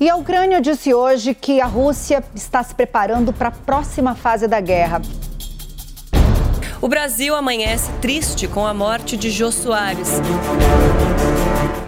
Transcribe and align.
E 0.00 0.08
a 0.08 0.16
Ucrânia 0.16 0.62
disse 0.62 0.94
hoje 0.94 1.34
que 1.34 1.60
a 1.60 1.66
Rússia 1.66 2.24
está 2.34 2.62
se 2.62 2.74
preparando 2.74 3.34
para 3.34 3.48
a 3.48 3.50
próxima 3.50 4.14
fase 4.14 4.48
da 4.48 4.58
guerra. 4.58 5.02
O 6.80 6.88
Brasil 6.88 7.36
amanhece 7.36 7.92
triste 8.00 8.48
com 8.48 8.66
a 8.66 8.72
morte 8.72 9.14
de 9.14 9.28
Jô 9.28 9.52
Soares. 9.52 10.08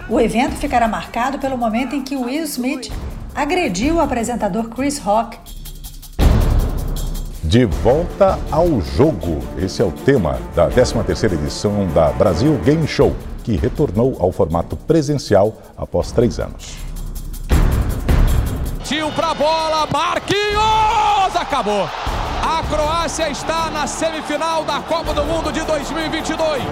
O 0.07 0.19
evento 0.19 0.55
ficará 0.57 0.87
marcado 0.87 1.39
pelo 1.39 1.57
momento 1.57 1.95
em 1.95 2.03
que 2.03 2.15
Will 2.15 2.43
Smith 2.43 2.91
agrediu 3.33 3.95
o 3.95 3.99
apresentador 3.99 4.69
Chris 4.69 4.99
Rock. 4.99 5.39
De 7.43 7.65
volta 7.65 8.37
ao 8.51 8.79
jogo. 8.79 9.39
Esse 9.57 9.81
é 9.81 9.85
o 9.85 9.91
tema 9.91 10.39
da 10.53 10.69
13ª 10.69 11.33
edição 11.33 11.87
da 11.87 12.11
Brasil 12.11 12.59
Game 12.63 12.87
Show, 12.87 13.15
que 13.43 13.57
retornou 13.57 14.17
ao 14.19 14.31
formato 14.31 14.75
presencial 14.77 15.57
após 15.75 16.11
três 16.11 16.37
anos. 16.39 16.82
Tio 18.93 19.11
pra 19.13 19.33
bola, 19.33 19.87
Marquinhos! 19.91 21.35
Acabou. 21.35 21.89
A 22.43 22.63
Croácia 22.69 23.27
está 23.27 23.71
na 23.71 23.87
semifinal 23.87 24.63
da 24.65 24.81
Copa 24.81 25.15
do 25.15 25.25
Mundo 25.25 25.51
de 25.51 25.61
2022. 25.61 26.63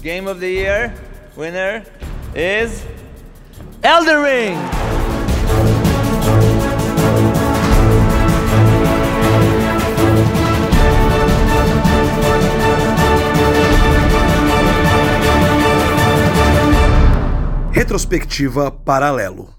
Game 0.00 0.26
of 0.26 0.40
the 0.40 0.46
Year 0.46 0.94
winner 1.36 1.82
is 2.34 2.82
Elden 3.82 4.22
Ring. 4.22 4.56
Retrospectiva 17.70 18.70
Paralelo. 18.70 19.53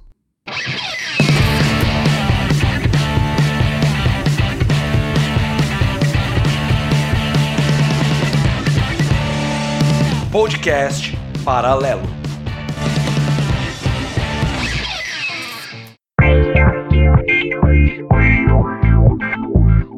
Podcast 10.32 11.18
Paralelo. 11.44 12.04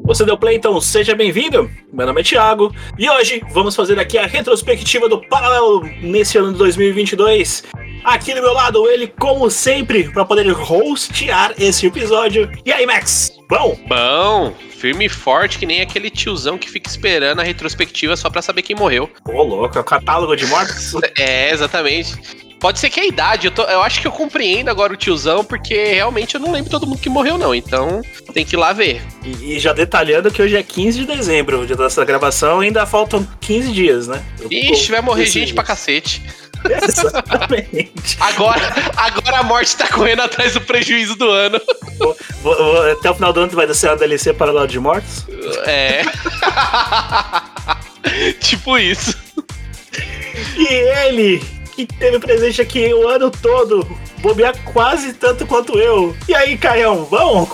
Você 0.05 0.23
deu 0.23 0.37
play, 0.37 0.55
então 0.55 0.79
seja 0.79 1.13
bem-vindo. 1.13 1.69
Meu 1.91 2.07
nome 2.07 2.21
é 2.21 2.23
Thiago 2.23 2.73
e 2.97 3.09
hoje 3.09 3.43
vamos 3.51 3.75
fazer 3.75 3.99
aqui 3.99 4.17
a 4.17 4.25
retrospectiva 4.25 5.09
do 5.09 5.19
Paralelo 5.27 5.81
nesse 6.01 6.37
ano 6.37 6.53
de 6.53 6.57
2022. 6.57 7.65
Aqui 8.03 8.33
do 8.33 8.41
meu 8.41 8.53
lado, 8.53 8.87
ele, 8.87 9.07
como 9.07 9.49
sempre, 9.49 10.09
para 10.09 10.25
poder 10.25 10.49
hostear 10.51 11.53
esse 11.59 11.85
episódio. 11.85 12.49
E 12.65 12.71
aí, 12.71 12.85
Max? 12.85 13.33
Bom? 13.49 13.77
Bom, 13.87 14.53
firme 14.77 15.05
e 15.05 15.09
forte, 15.09 15.57
que 15.57 15.65
nem 15.65 15.81
aquele 15.81 16.09
tiozão 16.09 16.57
que 16.57 16.69
fica 16.69 16.89
esperando 16.89 17.39
a 17.39 17.43
retrospectiva 17.43 18.15
só 18.15 18.29
pra 18.29 18.41
saber 18.41 18.61
quem 18.61 18.75
morreu. 18.75 19.09
Ô, 19.25 19.41
louco, 19.41 19.77
é 19.77 19.81
o 19.81 19.83
catálogo 19.83 20.35
de 20.35 20.45
mortos? 20.45 20.93
é, 21.17 21.51
exatamente. 21.51 22.47
Pode 22.59 22.79
ser 22.79 22.89
que 22.89 22.99
a 22.99 23.05
idade, 23.05 23.47
eu, 23.47 23.51
tô, 23.51 23.61
eu 23.63 23.81
acho 23.83 24.01
que 24.01 24.07
eu 24.07 24.11
compreendo 24.11 24.69
agora 24.69 24.91
o 24.91 24.97
tiozão, 24.97 25.43
porque 25.43 25.93
realmente 25.93 26.35
eu 26.35 26.41
não 26.41 26.51
lembro 26.51 26.71
todo 26.71 26.87
mundo 26.87 26.99
que 26.99 27.09
morreu, 27.09 27.37
não. 27.37 27.53
Então 27.53 28.01
tem 28.33 28.43
que 28.43 28.55
ir 28.55 28.57
lá 28.57 28.73
ver. 28.73 29.01
E, 29.23 29.55
e 29.55 29.59
já 29.59 29.73
detalhando 29.73 30.31
que 30.31 30.41
hoje 30.41 30.55
é 30.55 30.63
15 30.63 30.99
de 31.01 31.05
dezembro, 31.05 31.61
o 31.61 31.67
dia 31.67 31.75
dessa 31.75 32.03
gravação, 32.03 32.61
ainda 32.61 32.85
faltam 32.85 33.27
15 33.41 33.71
dias, 33.71 34.07
né? 34.07 34.23
Eu 34.39 34.51
Ixi, 34.51 34.91
vai 34.91 35.01
morrer 35.01 35.25
gente 35.25 35.45
dias. 35.45 35.51
pra 35.51 35.63
cacete. 35.63 36.21
Exatamente. 36.83 37.91
agora, 38.19 38.73
agora 38.95 39.39
a 39.39 39.43
morte 39.43 39.75
tá 39.75 39.87
correndo 39.87 40.21
atrás 40.21 40.53
do 40.53 40.61
prejuízo 40.61 41.15
do 41.15 41.29
ano. 41.29 41.59
Vou, 41.97 42.15
vou, 42.41 42.91
até 42.91 43.09
o 43.09 43.15
final 43.15 43.33
do 43.33 43.41
ano 43.41 43.51
vai 43.51 43.73
ser 43.73 43.87
uma 43.87 43.97
DLC 43.97 44.33
para 44.33 44.51
lá 44.51 44.65
de 44.65 44.79
mortos? 44.79 45.25
É. 45.65 46.03
tipo 48.39 48.77
isso. 48.77 49.15
E 50.57 50.67
ele, 50.67 51.43
que 51.75 51.85
teve 51.85 52.19
presente 52.19 52.61
aqui 52.61 52.93
o 52.93 53.07
ano 53.07 53.29
todo, 53.29 53.87
bobear 54.19 54.55
quase 54.65 55.13
tanto 55.13 55.45
quanto 55.45 55.77
eu. 55.77 56.15
E 56.27 56.35
aí, 56.35 56.57
Caião, 56.57 57.03
bom? 57.05 57.47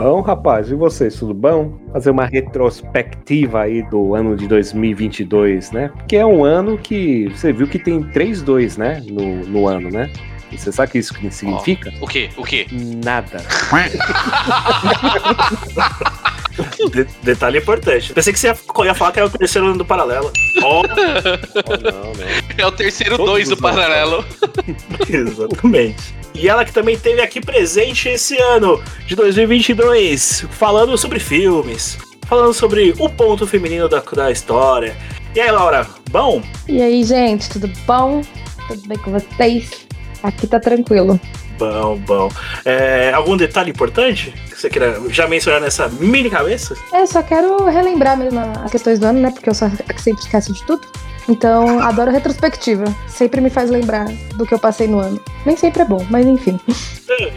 Bom, 0.00 0.22
rapaz, 0.22 0.70
e 0.70 0.74
vocês, 0.74 1.14
tudo 1.16 1.34
bom? 1.34 1.78
Fazer 1.92 2.08
uma 2.08 2.24
retrospectiva 2.24 3.60
aí 3.60 3.82
do 3.82 4.14
ano 4.14 4.34
de 4.34 4.48
2022, 4.48 5.72
né? 5.72 5.90
Porque 5.94 6.16
é 6.16 6.24
um 6.24 6.42
ano 6.42 6.78
que 6.78 7.28
você 7.28 7.52
viu 7.52 7.68
que 7.68 7.78
tem 7.78 8.02
3-2, 8.02 8.78
né? 8.78 9.02
No, 9.06 9.44
no 9.44 9.68
ano, 9.68 9.90
né? 9.90 10.10
E 10.50 10.56
você 10.56 10.72
sabe 10.72 10.88
o 10.88 10.92
que 10.92 10.98
isso 11.00 11.12
significa? 11.30 11.92
Oh, 12.00 12.06
o 12.06 12.08
quê? 12.08 12.30
O 12.38 12.42
quê? 12.42 12.66
Nada. 13.04 13.42
De 16.90 17.04
detalhe 17.22 17.58
importante. 17.58 18.12
Pensei 18.12 18.32
que 18.32 18.38
você 18.38 18.48
ia, 18.48 18.56
ia 18.84 18.94
falar 18.94 19.12
que 19.12 19.18
era 19.18 19.28
o 19.28 19.30
terceiro 19.30 19.68
ano 19.68 19.78
do 19.78 19.84
paralelo. 19.84 20.30
Oh. 20.62 20.82
oh 20.82 21.90
não, 21.90 22.12
não. 22.12 22.26
É 22.58 22.66
o 22.66 22.72
terceiro 22.72 23.16
Todos 23.16 23.32
dois 23.32 23.48
do 23.48 23.56
paralelo. 23.56 24.22
Exatamente. 25.08 26.14
E 26.34 26.48
ela 26.48 26.66
que 26.66 26.72
também 26.72 26.98
teve 26.98 27.22
aqui 27.22 27.40
presente 27.40 28.10
esse 28.10 28.36
ano 28.36 28.82
de 29.06 29.14
2022, 29.16 30.44
falando 30.50 30.98
sobre 30.98 31.18
filmes, 31.18 31.96
falando 32.26 32.52
sobre 32.52 32.94
o 32.98 33.08
ponto 33.08 33.46
feminino 33.46 33.88
da, 33.88 34.00
da 34.00 34.30
história. 34.30 34.94
E 35.34 35.40
aí, 35.40 35.50
Laura, 35.50 35.86
bom? 36.10 36.42
E 36.68 36.82
aí, 36.82 37.04
gente, 37.04 37.48
tudo 37.48 37.70
bom? 37.86 38.20
Tudo 38.68 38.86
bem 38.86 38.98
com 38.98 39.12
vocês? 39.12 39.86
Aqui 40.22 40.46
tá 40.46 40.60
tranquilo. 40.60 41.18
Bom, 41.60 41.98
bom. 41.98 42.32
É, 42.64 43.12
algum 43.12 43.36
detalhe 43.36 43.70
importante 43.70 44.32
que 44.48 44.58
você 44.58 44.70
queira 44.70 44.98
já 45.10 45.28
mencionar 45.28 45.60
nessa 45.60 45.88
mini 45.88 46.30
cabeça? 46.30 46.74
É, 46.90 47.04
só 47.04 47.22
quero 47.22 47.66
relembrar 47.66 48.16
mesmo 48.16 48.40
as 48.64 48.70
questões 48.70 48.98
do 48.98 49.04
ano, 49.04 49.20
né? 49.20 49.30
Porque 49.30 49.50
eu 49.50 49.54
só 49.54 49.68
sempre 49.98 50.22
esqueço 50.22 50.54
de 50.54 50.64
tudo. 50.64 50.80
Então, 51.28 51.78
adoro 51.80 52.10
retrospectiva. 52.10 52.84
Sempre 53.06 53.42
me 53.42 53.50
faz 53.50 53.68
lembrar 53.68 54.06
do 54.36 54.46
que 54.46 54.54
eu 54.54 54.58
passei 54.58 54.88
no 54.88 54.98
ano. 54.98 55.22
Nem 55.44 55.54
sempre 55.54 55.82
é 55.82 55.84
bom, 55.84 56.04
mas 56.08 56.26
enfim. 56.26 56.58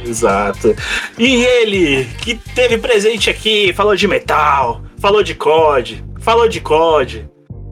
Exato. 0.06 0.74
E 1.20 1.44
ele, 1.44 2.06
que 2.22 2.36
teve 2.56 2.78
presente 2.78 3.30
aqui, 3.30 3.74
falou 3.74 3.96
de 3.96 4.08
metal, 4.08 4.82
falou 5.00 5.22
de 5.22 5.36
COD, 5.36 6.04
falou 6.22 6.48
de 6.48 6.62
COD 6.62 7.30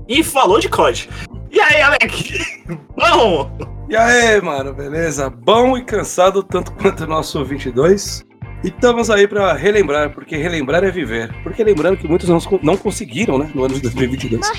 e 0.07 0.21
falou 0.21 0.59
de 0.59 0.67
COD. 0.67 1.09
E 1.51 1.59
aí, 1.59 1.81
Alec? 1.81 2.65
Bom! 2.95 3.57
E 3.89 3.95
aí, 3.95 4.41
mano, 4.41 4.73
beleza? 4.73 5.29
Bom 5.29 5.77
e 5.77 5.83
cansado 5.83 6.41
tanto 6.41 6.71
quanto 6.71 7.03
o 7.03 7.07
nosso 7.07 7.43
22. 7.43 8.23
E 8.63 8.69
estamos 8.69 9.09
aí 9.09 9.27
para 9.27 9.51
relembrar, 9.53 10.11
porque 10.11 10.37
relembrar 10.37 10.81
é 10.83 10.91
viver. 10.91 11.29
Porque 11.43 11.61
lembrando 11.61 11.97
que 11.97 12.07
muitos 12.07 12.29
não, 12.29 12.39
não 12.63 12.77
conseguiram, 12.77 13.37
né, 13.37 13.51
no 13.53 13.65
ano 13.65 13.73
de 13.73 13.81
2022. 13.81 14.47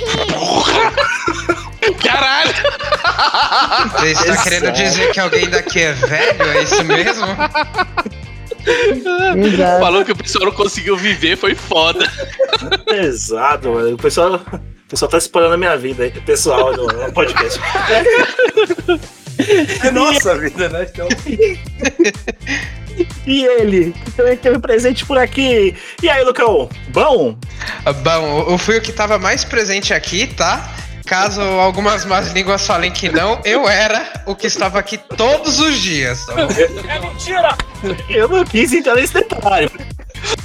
Caralho! 2.05 2.53
Você 3.99 4.11
está 4.11 4.43
querendo 4.43 4.73
dizer 4.73 5.13
que 5.13 5.21
alguém 5.21 5.49
daqui 5.49 5.81
é 5.81 5.93
velho? 5.93 6.43
É 6.43 6.63
isso 6.63 6.85
mesmo? 6.85 7.27
Exato. 9.47 9.81
Falou 9.81 10.05
que 10.05 10.13
o 10.13 10.17
pessoal 10.17 10.45
não 10.47 10.53
conseguiu 10.53 10.97
viver, 10.97 11.37
foi 11.37 11.55
foda. 11.55 12.07
Exato, 12.87 13.71
mano. 13.71 13.95
O 13.95 13.99
pessoal, 13.99 14.41
pessoal 14.93 15.11
tá 15.11 15.17
explorando 15.17 15.55
a 15.55 15.57
minha 15.57 15.75
vida 15.77 16.05
aí, 16.05 16.11
pessoal, 16.11 16.77
no, 16.77 16.87
no 16.87 17.13
podcast. 17.13 17.59
É 19.83 19.91
nossa 19.91 20.39
vida, 20.39 20.69
né? 20.69 20.87
Então... 20.93 21.09
E 23.27 23.45
ele, 23.45 23.95
que 24.05 24.11
também 24.11 24.37
teve 24.37 24.59
presente 24.59 25.07
por 25.07 25.17
aqui. 25.17 25.75
E 26.03 26.11
aí, 26.11 26.23
Lucão, 26.23 26.69
bom? 26.89 27.35
Bom, 28.05 28.47
eu 28.51 28.59
fui 28.59 28.77
o 28.77 28.83
que 28.83 28.93
tava 28.93 29.19
mais 29.19 29.45
presente 29.45 29.95
aqui, 29.95 30.27
tá? 30.27 30.71
Caso 31.07 31.41
algumas 31.41 32.05
más 32.05 32.31
línguas 32.33 32.67
falem 32.67 32.93
que 32.93 33.09
não, 33.09 33.41
eu 33.47 33.67
era 33.67 34.23
o 34.27 34.37
que 34.37 34.47
estava 34.47 34.79
aqui 34.79 34.99
todos 34.99 35.59
os 35.59 35.79
dias. 35.79 36.27
É 36.29 37.01
mentira! 37.01 37.57
Eu 38.11 38.29
não 38.29 38.45
quis 38.45 38.73
entrar 38.75 38.95
nesse 38.95 39.15
detalhe. 39.15 39.71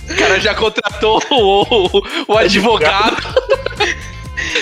O 0.09 0.15
cara 0.15 0.39
já 0.39 0.55
contratou 0.55 1.21
o, 1.29 2.01
o 2.29 2.37
advogado. 2.37 3.17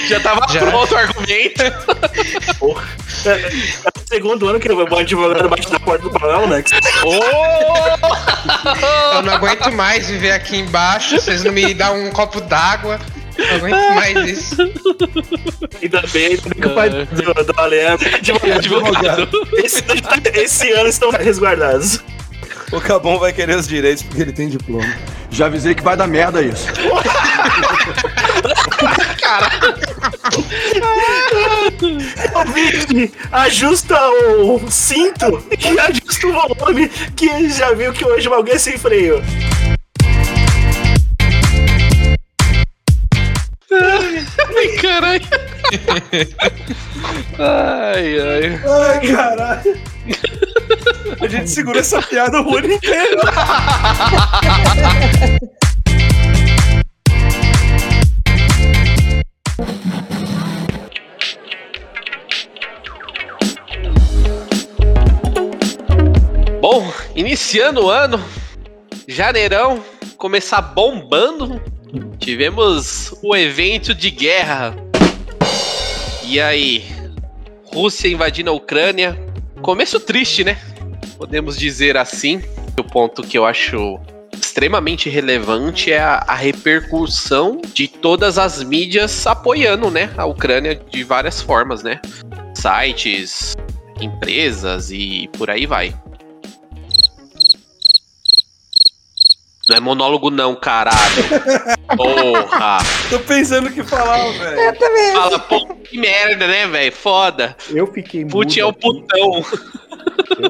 Já 0.07 0.19
tava 0.19 0.45
Já. 0.51 0.59
pronto 0.59 0.93
o 0.93 0.97
argumento. 0.97 1.63
Porra. 2.59 2.83
É, 3.25 3.29
é, 3.29 3.49
o 3.87 4.07
segundo 4.07 4.47
ano 4.47 4.59
que 4.59 4.71
o 4.71 4.97
advogado 4.97 5.49
bate 5.49 5.71
na 5.71 5.79
porta 5.79 6.03
do 6.03 6.11
Paralelo 6.11 6.47
Nex. 6.47 6.71
Oh! 7.03 7.19
Eu 9.15 9.21
não 9.23 9.33
aguento 9.33 9.71
mais 9.71 10.07
viver 10.07 10.31
aqui 10.31 10.57
embaixo. 10.57 11.15
Vocês 11.19 11.43
não 11.43 11.51
me 11.51 11.73
dão 11.73 12.05
um 12.05 12.11
copo 12.11 12.39
d'água. 12.41 12.99
Não 13.37 13.55
aguento 13.55 13.95
mais 13.95 14.29
isso. 14.29 14.61
Ainda 15.81 16.01
bem, 16.13 16.27
ainda 16.27 16.41
bem 16.49 16.61
que 16.61 16.67
o 16.67 16.75
pai 16.75 16.89
do, 16.89 17.05
do 17.05 17.59
Ale 17.59 17.75
é 17.75 17.89
advogado. 18.55 19.27
Esse, 19.53 19.83
esse 20.35 20.71
ano 20.71 20.89
estão 20.89 21.09
resguardados. 21.11 21.99
O 22.71 22.81
Cabon 22.81 23.19
vai 23.19 23.33
querer 23.33 23.55
os 23.57 23.67
direitos 23.67 24.03
porque 24.03 24.21
ele 24.21 24.31
tem 24.31 24.49
diploma. 24.49 24.95
Já 25.29 25.47
avisei 25.47 25.75
que 25.75 25.83
vai 25.83 25.97
dar 25.97 26.07
merda 26.07 26.41
isso. 26.41 26.65
Cara. 29.25 29.49
Ouvinte, 32.35 33.11
ajusta 33.33 33.99
o 34.39 34.69
cinto 34.69 35.43
e 35.59 35.79
ajusta 35.79 36.27
o 36.27 36.33
volume 36.33 36.87
que 37.15 37.49
já 37.49 37.73
viu 37.73 37.91
que 37.91 38.05
hoje 38.05 38.27
alguém 38.27 38.59
sem 38.59 38.77
freio. 38.77 39.23
Ai, 43.71 44.67
caralho. 44.79 45.25
Ai, 47.39 48.19
ai. 48.19 48.61
Ai, 48.63 49.07
caralho. 49.07 49.81
A 51.19 51.27
gente 51.27 51.49
segura 51.49 51.79
essa 51.79 51.99
piada 51.99 52.43
o 52.43 52.57
ano 52.57 52.73
inteiro. 52.73 53.21
Bom, 66.77 66.91
iniciando 67.15 67.85
o 67.85 67.89
ano, 67.89 68.21
janeirão, 69.07 69.81
começar 70.17 70.61
bombando, 70.61 71.61
tivemos 72.19 73.15
o 73.23 73.33
evento 73.33 73.95
de 73.95 74.11
guerra. 74.11 74.75
E 76.25 76.37
aí, 76.37 76.83
Rússia 77.73 78.09
invadindo 78.09 78.49
a 78.49 78.53
Ucrânia. 78.53 79.17
Começo 79.61 80.01
triste, 80.01 80.43
né? 80.43 80.59
Podemos 81.17 81.57
dizer 81.57 81.95
assim. 81.95 82.41
O 82.77 82.83
ponto 82.83 83.23
que 83.23 83.37
eu 83.37 83.45
acho 83.45 83.97
extremamente 84.37 85.09
relevante 85.09 85.93
é 85.93 85.99
a, 85.99 86.25
a 86.27 86.35
repercussão 86.35 87.61
de 87.73 87.87
todas 87.87 88.37
as 88.37 88.61
mídias 88.61 89.25
apoiando, 89.25 89.89
né, 89.89 90.11
a 90.17 90.25
Ucrânia 90.25 90.75
de 90.75 91.05
várias 91.05 91.39
formas, 91.39 91.83
né? 91.83 92.01
Sites, 92.53 93.55
empresas 94.01 94.91
e 94.91 95.29
por 95.37 95.49
aí 95.49 95.65
vai. 95.65 95.95
Não 99.67 99.77
é 99.77 99.79
monólogo 99.79 100.29
não, 100.29 100.55
caralho. 100.55 101.23
Porra. 101.97 102.77
Tô 103.09 103.19
pensando 103.19 103.67
o 103.67 103.71
que 103.71 103.83
falar, 103.83 104.31
velho. 104.31 104.59
Eu 104.59 104.77
também. 104.77 105.11
Fala, 105.13 105.39
pô, 105.39 105.75
que 105.75 105.97
merda, 105.97 106.47
né, 106.47 106.67
velho? 106.67 106.91
Foda. 106.91 107.55
Eu 107.71 107.87
fiquei 107.87 108.25
Putin 108.25 108.59
é 108.59 108.65
o 108.65 108.73
putão. 108.73 109.43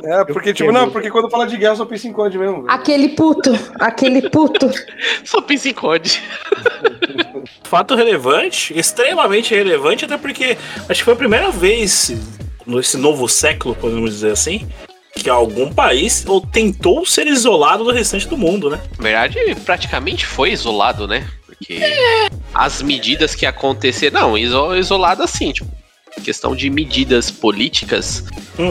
É, 0.04 0.26
porque, 0.26 0.54
tipo, 0.54 0.72
não, 0.72 0.90
porque 0.90 1.10
quando 1.10 1.30
fala 1.30 1.48
de 1.48 1.56
guerra 1.58 1.74
eu 1.74 1.78
só 1.78 1.86
penso 1.86 2.08
em 2.08 2.12
COD 2.12 2.38
mesmo. 2.38 2.64
velho. 2.64 2.72
Aquele 2.72 3.10
puto, 3.10 3.52
aquele 3.80 4.30
puto. 4.30 4.70
Só 5.24 5.42
pensa 5.42 5.70
em 5.70 5.74
COD. 5.74 6.22
Fato 7.64 7.96
relevante, 7.96 8.78
extremamente 8.78 9.54
relevante, 9.54 10.06
até 10.06 10.18
porque 10.18 10.58
acho 10.90 11.00
que 11.00 11.04
foi 11.04 11.14
a 11.14 11.18
primeira 11.18 11.52
vez 11.52 12.12
nesse 12.66 12.98
novo 12.98 13.28
século, 13.28 13.76
podemos 13.76 14.12
dizer 14.12 14.32
assim, 14.32 14.68
que 15.16 15.30
algum 15.30 15.72
país 15.74 16.24
ou 16.28 16.42
tentou 16.42 17.06
ser 17.06 17.26
isolado 17.28 17.84
do 17.84 17.92
restante 17.92 18.28
do 18.28 18.38
mundo, 18.38 18.70
né? 18.70 18.82
Na 18.98 19.04
verdade, 19.04 19.38
praticamente 19.66 20.26
foi 20.26 20.52
isolado, 20.52 21.08
né? 21.08 21.28
Porque 21.46 21.80
as 22.54 22.82
medidas 22.82 23.34
que 23.34 23.46
aconteceram. 23.46 24.20
Não, 24.22 24.38
iso- 24.38 24.76
isolado 24.76 25.24
assim, 25.24 25.52
tipo. 25.52 25.70
Questão 26.24 26.56
de 26.56 26.70
medidas 26.70 27.30
políticas 27.30 28.24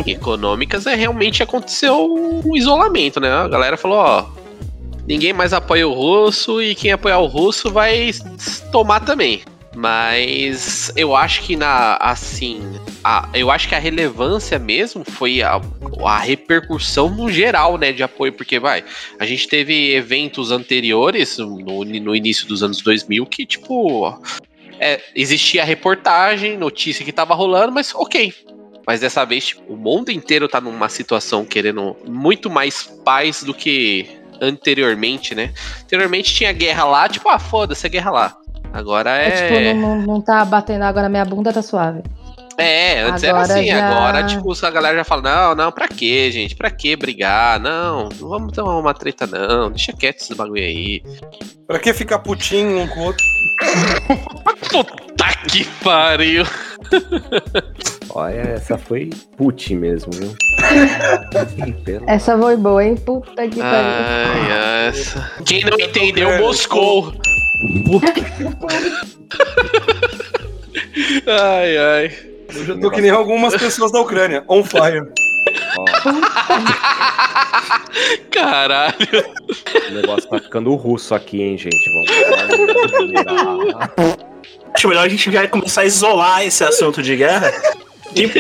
e 0.07 0.13
econômicas, 0.13 0.87
é 0.87 0.95
realmente 0.95 1.43
aconteceu 1.43 2.15
um 2.43 2.57
isolamento, 2.57 3.21
né? 3.21 3.31
A 3.31 3.47
galera 3.49 3.77
falou, 3.77 3.99
ó. 3.99 4.27
Ninguém 5.07 5.35
mais 5.35 5.53
apoia 5.53 5.87
o 5.87 5.93
russo 5.93 6.63
e 6.63 6.75
quem 6.75 6.91
apoiar 6.91 7.19
o 7.19 7.27
russo 7.27 7.71
vai 7.71 8.11
tomar 8.73 9.01
também. 9.01 9.43
Mas 9.75 10.93
eu 10.97 11.15
acho 11.17 11.43
que 11.43 11.57
na 11.57 11.97
assim, 12.01 12.61
a- 13.03 13.29
eu 13.35 13.51
acho 13.51 13.69
que 13.69 13.75
a 13.75 13.79
relevância 13.79 14.59
mesmo 14.59 15.05
foi 15.05 15.43
a, 15.43 15.61
a 16.05 16.19
repercussão 16.19 17.11
no 17.11 17.31
geral, 17.31 17.77
né, 17.77 17.93
de 17.93 18.03
apoio, 18.03 18.33
porque 18.33 18.59
vai, 18.59 18.85
a 19.19 19.27
gente 19.27 19.49
teve 19.49 19.93
eventos 19.95 20.51
anteriores 20.51 21.39
no, 21.39 21.85
no 21.85 22.15
início 22.17 22.47
dos 22.47 22.63
anos 22.63 22.81
2000 22.83 23.27
que 23.27 23.45
tipo 23.45 24.17
é, 24.79 25.01
existia 25.15 25.63
a 25.63 25.65
reportagem, 25.67 26.57
notícia 26.57 27.05
que 27.05 27.13
tava 27.13 27.35
rolando, 27.35 27.73
mas 27.73 27.95
ok. 27.95 28.33
Mas 28.87 29.01
dessa 29.01 29.25
vez 29.25 29.47
tipo, 29.47 29.73
o 29.73 29.77
mundo 29.77 30.11
inteiro 30.11 30.47
tá 30.47 30.61
numa 30.61 30.89
situação 30.89 31.45
querendo 31.45 31.97
muito 32.07 32.51
mais 32.51 32.83
paz 33.05 33.43
do 33.43 33.55
que 33.55 34.07
anteriormente, 34.41 35.35
né? 35.35 35.53
Anteriormente 35.85 36.35
tinha 36.35 36.53
guerra 36.53 36.85
lá, 36.85 37.09
tipo, 37.09 37.29
ah, 37.29 37.39
foda-se 37.39 37.87
a 37.87 37.91
guerra 37.91 38.11
lá. 38.11 38.37
Agora 38.75 39.11
É, 39.17 39.29
é. 39.29 39.31
tipo, 39.31 39.81
não, 39.81 39.97
não, 40.03 40.21
tá 40.21 40.45
batendo 40.45 40.83
água 40.83 41.01
na 41.03 41.09
minha 41.09 41.25
bunda, 41.25 41.53
tá 41.53 41.63
suave. 41.63 42.03
É, 42.59 43.03
antes 43.03 43.23
Agora 43.25 43.45
era 43.45 43.55
assim, 43.55 43.67
já- 43.67 43.89
agora, 43.89 44.23
tipo, 44.25 44.53
a 44.67 44.71
galera 44.71 44.97
já 44.99 45.05
fala, 45.05 45.23
não, 45.23 45.55
não, 45.55 45.73
pra 45.73 45.87
quê, 45.89 46.31
gente? 46.33 46.55
Pra 46.57 46.71
que 46.71 46.95
brigar? 46.97 47.59
Não, 47.61 48.09
não 48.21 48.29
vamos 48.29 48.53
ter 48.53 48.63
uma 48.63 48.93
treta, 48.95 49.27
não. 49.27 49.71
Deixa 49.71 49.93
quieto 49.93 50.21
esse 50.21 50.35
bagulho 50.35 50.63
aí. 50.63 51.03
Pra 51.67 51.79
que 51.79 51.93
ficar 51.93 52.19
putinho 52.19 52.81
um 52.81 52.87
com 52.89 53.01
o 53.01 53.05
outro? 53.05 53.25
Puta 54.71 55.25
que 55.49 55.65
pariu. 55.83 56.45
Olha, 58.11 58.41
essa 58.41 58.77
foi 58.79 59.11
Putin 59.37 59.77
mesmo, 59.77 60.13
viu? 60.13 60.35
Essa 62.07 62.39
foi 62.39 62.57
boa, 62.57 62.85
hein? 62.85 62.97
Puta 62.97 63.47
que 63.49 63.59
pariu. 63.61 63.63
Ai, 63.63 64.89
essa. 64.89 65.31
Quem 65.45 65.65
não 65.65 65.79
entendeu, 65.79 66.39
Moscou. 66.39 67.13
Ai, 71.27 71.77
ai. 71.77 72.13
Eu 72.55 72.65
já 72.65 72.77
tô 72.79 72.91
que 72.91 73.01
nem 73.01 73.11
algumas 73.11 73.57
pessoas 73.57 73.91
da 73.93 74.01
Ucrânia. 74.01 74.45
On 74.49 74.63
fire. 74.63 75.09
Caralho. 78.31 78.95
O 79.89 79.95
negócio 79.95 80.29
tá 80.29 80.39
ficando 80.39 80.75
russo 80.75 81.15
aqui, 81.15 81.43
hein, 81.43 81.57
gente? 81.59 81.91
Vamos 81.91 83.73
lá. 83.73 83.91
Acho 84.75 84.89
melhor 84.89 85.05
a 85.05 85.09
gente 85.09 85.31
já 85.31 85.47
começar 85.49 85.83
a 85.83 85.85
isolar 85.85 86.45
esse 86.45 86.65
assunto 86.65 87.03
de 87.03 87.17
guerra 87.17 87.53
e, 88.15 88.31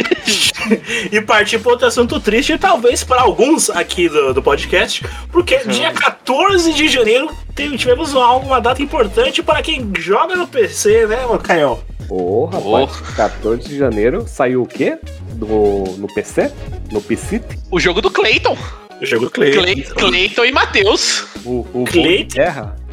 e 1.17 1.21
partir 1.21 1.59
para 1.59 1.73
outro 1.73 1.87
assunto 1.87 2.21
triste, 2.21 2.56
talvez 2.59 3.03
para 3.05 3.23
alguns 3.23 3.71
aqui 3.71 4.09
do, 4.09 4.32
do 4.35 4.43
podcast, 4.43 5.05
porque 5.31 5.59
dia 5.67 5.93
14 5.93 6.73
de 6.73 6.88
janeiro 6.88 7.31
tivemos 7.76 8.12
uma, 8.12 8.35
uma 8.37 8.61
data 8.61 8.82
importante 8.82 9.43
para 9.43 9.62
quem 9.62 9.91
joga 9.99 10.37
no 10.37 10.47
PC, 10.47 11.06
né, 11.06 11.19
Caio? 11.43 11.79
Ô, 12.09 12.47
rapaz, 12.47 13.00
14 13.17 13.69
de 13.69 13.79
janeiro 13.79 14.25
saiu 14.29 14.62
o 14.62 14.67
quê? 14.67 14.99
Do, 15.35 15.97
no 15.99 16.06
PC? 16.15 16.53
No 16.93 17.00
PC? 17.00 17.43
O 17.70 17.81
jogo 17.81 18.00
do 18.00 18.11
Clayton. 18.11 18.56
O 19.00 19.06
jogo 19.06 19.25
do 19.25 19.31
Clay- 19.31 19.53
Clayton. 19.53 19.94
Clayton 19.94 20.44
e 20.44 20.53
Matheus. 20.53 21.27
O, 21.44 21.67
o 21.72 21.84
Clayton? 21.84 22.34
Guerra? 22.34 22.77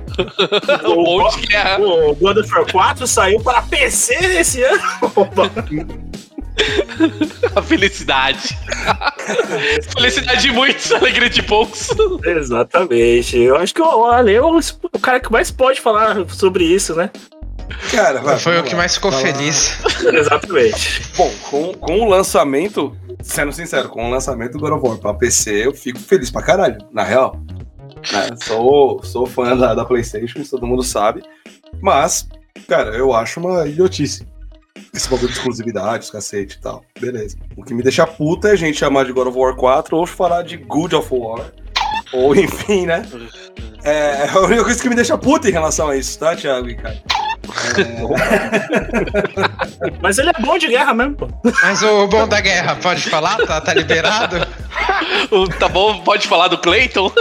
O 0.83 0.95
bom 1.19 1.31
guerra. 1.37 1.79
O 1.79 2.13
God 2.15 2.37
of 2.37 2.51
War 2.53 2.65
4 2.69 3.07
saiu 3.07 3.39
para 3.39 3.61
PC 3.61 4.13
esse 4.39 4.61
ano. 4.61 4.81
A 7.55 7.61
felicidade. 7.61 8.57
felicidade 9.97 10.41
de 10.41 10.51
muitos, 10.51 10.91
alegria 10.91 11.29
de 11.29 11.41
poucos. 11.43 11.89
Exatamente. 12.23 13.37
Eu 13.37 13.57
acho 13.57 13.73
que 13.73 13.81
o 13.81 14.05
Ale 14.05 14.33
é 14.33 14.41
o, 14.41 14.59
cara 15.01 15.19
que 15.19 15.31
mais 15.31 15.51
pode 15.51 15.81
falar 15.81 16.15
sobre 16.29 16.63
isso, 16.63 16.95
né? 16.95 17.09
Cara, 17.91 18.19
vai, 18.21 18.37
Foi 18.37 18.59
o 18.59 18.63
que 18.63 18.71
lá. 18.71 18.77
mais 18.77 18.95
ficou 18.95 19.11
Vai 19.11 19.23
lá. 19.23 19.33
feliz. 19.33 19.77
Exatamente. 20.13 21.01
Bom, 21.15 21.31
com, 21.49 21.73
com 21.73 21.99
o 22.01 22.09
lançamento, 22.09 22.95
sendo 23.21 23.51
sincero, 23.51 23.89
com 23.89 24.07
o 24.07 24.11
lançamento 24.11 24.53
do 24.53 24.59
God 24.59 24.73
of 24.73 24.87
War 24.87 24.97
pra 24.97 25.13
PC, 25.13 25.67
eu 25.67 25.73
fico 25.73 25.99
feliz 25.99 26.29
pra 26.29 26.41
caralho, 26.41 26.77
na 26.91 27.03
real. 27.03 27.39
Né, 28.11 28.29
Sou, 28.43 29.01
sou 29.03 29.25
fã 29.25 29.55
da, 29.55 29.73
da 29.73 29.85
PlayStation, 29.85 30.39
isso 30.39 30.51
todo 30.51 30.67
mundo 30.67 30.83
sabe. 30.83 31.21
Mas, 31.81 32.27
cara, 32.67 32.95
eu 32.95 33.13
acho 33.13 33.39
uma 33.39 33.67
idiotice. 33.67 34.25
Esse 34.93 35.09
bagulho 35.09 35.29
de 35.29 35.37
exclusividade, 35.37 36.03
os 36.03 36.11
cacete 36.11 36.57
e 36.57 36.61
tal. 36.61 36.83
Beleza. 36.99 37.37
O 37.55 37.63
que 37.63 37.73
me 37.73 37.81
deixa 37.81 38.05
puta 38.05 38.49
é 38.49 38.51
a 38.51 38.55
gente 38.55 38.77
chamar 38.77 39.05
de 39.05 39.13
God 39.13 39.27
of 39.27 39.37
War 39.37 39.55
4 39.55 39.95
ou 39.95 40.05
falar 40.05 40.43
de 40.43 40.57
Good 40.57 40.95
of 40.95 41.09
War. 41.13 41.51
Ou 42.13 42.35
enfim, 42.35 42.85
né? 42.85 43.07
É 43.83 44.29
a 44.29 44.39
única 44.41 44.63
coisa 44.63 44.79
que 44.79 44.87
me 44.87 44.93
deixa 44.93 45.17
puta 45.17 45.49
em 45.49 45.51
relação 45.51 45.89
a 45.89 45.97
isso, 45.97 46.19
tá, 46.19 46.35
Thiago 46.35 46.69
e 46.69 46.75
Caio? 46.75 47.01
Mas 50.01 50.17
ele 50.17 50.29
é 50.29 50.33
bom 50.41 50.57
de 50.57 50.67
guerra 50.67 50.93
mesmo, 50.93 51.15
pô. 51.15 51.27
Mas 51.63 51.81
o 51.83 52.07
bom 52.07 52.27
da 52.27 52.39
guerra, 52.41 52.75
pode 52.75 53.09
falar? 53.09 53.37
Tá, 53.45 53.59
tá 53.61 53.73
liberado? 53.73 54.37
O- 55.29 55.47
tá 55.47 55.67
bom, 55.67 55.99
pode 55.99 56.27
falar 56.27 56.47
do 56.47 56.57
Clayton? 56.57 57.11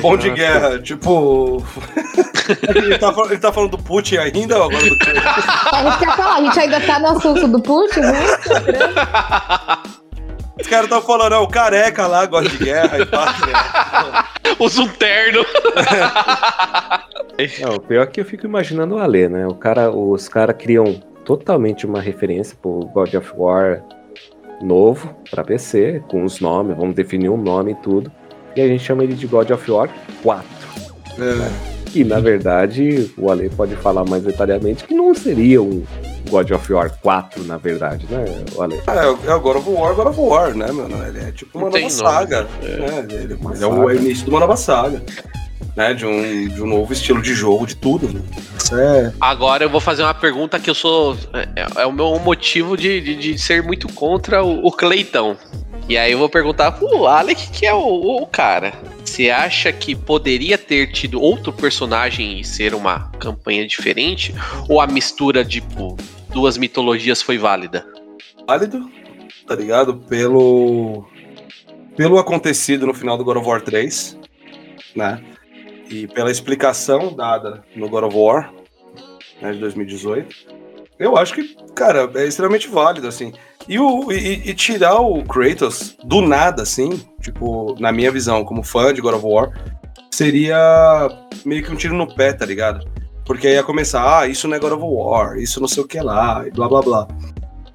Bom 0.00 0.16
de 0.16 0.30
guerra, 0.30 0.78
tipo. 0.78 1.64
ele, 2.74 2.98
tá, 2.98 3.12
ele 3.26 3.38
tá 3.38 3.52
falando 3.52 3.70
do 3.72 3.78
Putin 3.78 4.16
ainda 4.18 4.56
ou 4.58 4.64
agora 4.64 4.88
do 4.88 4.98
Clayton? 4.98 5.20
A 5.72 5.82
gente 5.90 5.98
quer 5.98 6.16
falar, 6.16 6.34
a 6.36 6.42
gente 6.42 6.60
ainda 6.60 6.80
tá 6.80 6.98
no 6.98 7.06
assunto 7.16 7.48
do 7.48 7.60
Putin, 7.60 8.00
né? 8.00 8.12
Os 10.60 10.66
caras 10.66 10.84
estão 10.84 11.00
falando, 11.02 11.36
o 11.42 11.48
careca 11.48 12.06
lá 12.06 12.26
gosta 12.26 12.50
de 12.50 12.58
guerra 12.58 12.98
e 12.98 13.06
tal. 13.06 13.24
né? 13.24 14.24
Usa 14.58 14.82
um 14.82 14.88
terno. 14.88 15.44
Não, 17.60 17.76
o 17.76 17.80
pior 17.80 18.02
é 18.02 18.06
que 18.06 18.20
eu 18.20 18.24
fico 18.24 18.46
imaginando 18.46 18.96
o 18.96 18.98
Alê, 18.98 19.28
né? 19.28 19.46
O 19.46 19.54
cara, 19.54 19.90
os 19.90 20.28
caras 20.28 20.56
criam 20.58 21.00
totalmente 21.24 21.86
uma 21.86 22.00
referência 22.00 22.56
pro 22.60 22.86
God 22.92 23.14
of 23.14 23.32
War 23.36 23.82
novo 24.62 25.14
para 25.30 25.42
PC, 25.44 26.02
com 26.08 26.24
os 26.24 26.40
nomes, 26.40 26.76
vamos 26.76 26.94
definir 26.94 27.30
um 27.30 27.36
nome 27.36 27.72
e 27.72 27.74
tudo. 27.76 28.10
E 28.54 28.60
a 28.60 28.66
gente 28.66 28.82
chama 28.82 29.04
ele 29.04 29.14
de 29.14 29.26
God 29.26 29.50
of 29.50 29.70
War 29.70 29.88
4. 30.22 30.44
Né? 31.18 31.50
Que 31.86 32.04
na 32.04 32.20
verdade, 32.20 33.10
o 33.16 33.30
Ale 33.30 33.48
pode 33.50 33.74
falar 33.76 34.04
mais 34.04 34.22
detalhadamente 34.22 34.84
que 34.84 34.94
não 34.94 35.14
seria 35.14 35.62
um 35.62 35.82
God 36.28 36.50
of 36.50 36.72
War 36.72 36.90
4, 37.00 37.44
na 37.44 37.56
verdade, 37.56 38.06
né, 38.10 38.24
o 38.54 38.62
Ale? 38.62 38.74
É, 38.86 39.28
é 39.28 39.32
agora 39.32 39.58
o 39.58 39.72
War, 39.74 39.90
agora 39.92 40.10
o 40.10 40.28
War, 40.28 40.54
né, 40.54 40.70
mano? 40.70 40.96
Ele 41.06 41.18
é 41.20 41.32
tipo 41.32 41.58
uma 41.58 41.68
Não 41.70 41.78
nova 41.78 41.90
saga. 41.90 42.42
nome, 42.42 42.76
né? 42.78 43.06
Ele, 43.10 43.34
Uma 43.34 43.54
ele 43.54 43.64
é 43.64 43.66
o 43.66 43.74
saga. 43.74 43.94
início 43.94 44.24
de 44.24 44.30
uma 44.30 44.40
nova 44.40 44.56
saga. 44.56 45.02
Né? 45.76 45.94
De, 45.94 46.04
um, 46.04 46.48
de 46.48 46.62
um 46.62 46.66
novo 46.66 46.92
estilo 46.92 47.22
de 47.22 47.34
jogo, 47.34 47.66
de 47.66 47.76
tudo. 47.76 48.08
né? 48.08 48.20
É. 48.72 49.12
Agora 49.20 49.64
eu 49.64 49.70
vou 49.70 49.80
fazer 49.80 50.02
uma 50.02 50.14
pergunta 50.14 50.58
que 50.58 50.68
eu 50.70 50.74
sou. 50.74 51.16
É, 51.32 51.82
é 51.82 51.86
o 51.86 51.92
meu 51.92 52.18
motivo 52.18 52.76
de, 52.76 53.00
de, 53.00 53.16
de 53.16 53.38
ser 53.38 53.62
muito 53.62 53.88
contra 53.92 54.42
o, 54.44 54.66
o 54.66 54.72
Cleitão. 54.72 55.36
E 55.88 55.98
aí 55.98 56.12
eu 56.12 56.18
vou 56.18 56.28
perguntar 56.28 56.72
pro 56.72 57.06
Alec, 57.06 57.50
que 57.50 57.66
é 57.66 57.74
o, 57.74 58.22
o 58.22 58.26
cara. 58.26 58.72
Você 59.04 59.28
acha 59.28 59.72
que 59.72 59.96
poderia 59.96 60.56
ter 60.56 60.92
tido 60.92 61.20
outro 61.20 61.52
personagem 61.52 62.38
e 62.38 62.44
ser 62.44 62.74
uma 62.74 63.10
campanha 63.18 63.66
diferente? 63.66 64.34
Ou 64.68 64.80
a 64.80 64.86
mistura 64.86 65.44
de 65.44 65.60
tipo, 65.60 65.96
duas 66.32 66.56
mitologias 66.56 67.20
foi 67.20 67.38
válida? 67.38 67.84
válido, 68.50 68.90
tá 69.46 69.54
ligado? 69.54 69.96
Pelo. 69.96 71.06
Pelo 71.96 72.18
acontecido 72.18 72.86
no 72.86 72.94
final 72.94 73.16
do 73.16 73.24
God 73.24 73.36
of 73.36 73.46
War 73.46 73.60
3, 73.60 74.18
né? 74.96 75.22
E 75.90 76.06
pela 76.06 76.30
explicação 76.30 77.12
dada 77.12 77.64
no 77.74 77.88
God 77.88 78.04
of 78.04 78.16
War, 78.16 78.52
né, 79.42 79.52
de 79.52 79.58
2018. 79.58 80.60
Eu 80.98 81.16
acho 81.16 81.34
que, 81.34 81.56
cara, 81.74 82.10
é 82.14 82.26
extremamente 82.26 82.68
válido, 82.68 83.08
assim. 83.08 83.32
E, 83.68 83.78
o, 83.78 84.12
e, 84.12 84.50
e 84.50 84.54
tirar 84.54 85.00
o 85.00 85.22
Kratos 85.24 85.96
do 86.04 86.20
nada, 86.20 86.62
assim, 86.62 87.04
tipo, 87.20 87.74
na 87.80 87.90
minha 87.90 88.10
visão, 88.10 88.44
como 88.44 88.62
fã 88.62 88.92
de 88.92 89.00
God 89.00 89.14
of 89.14 89.26
War, 89.26 89.50
seria 90.10 91.08
meio 91.44 91.62
que 91.62 91.72
um 91.72 91.76
tiro 91.76 91.94
no 91.94 92.14
pé, 92.14 92.32
tá 92.32 92.44
ligado? 92.44 92.86
Porque 93.24 93.46
aí 93.46 93.54
ia 93.54 93.62
começar, 93.62 94.20
ah, 94.20 94.26
isso 94.26 94.46
não 94.46 94.56
é 94.56 94.58
God 94.58 94.72
of 94.72 94.84
War, 94.84 95.38
isso 95.38 95.60
não 95.60 95.68
sei 95.68 95.82
o 95.82 95.86
que 95.86 96.00
lá, 96.00 96.44
e 96.46 96.50
blá 96.50 96.68
blá 96.68 96.82
blá. 96.82 97.08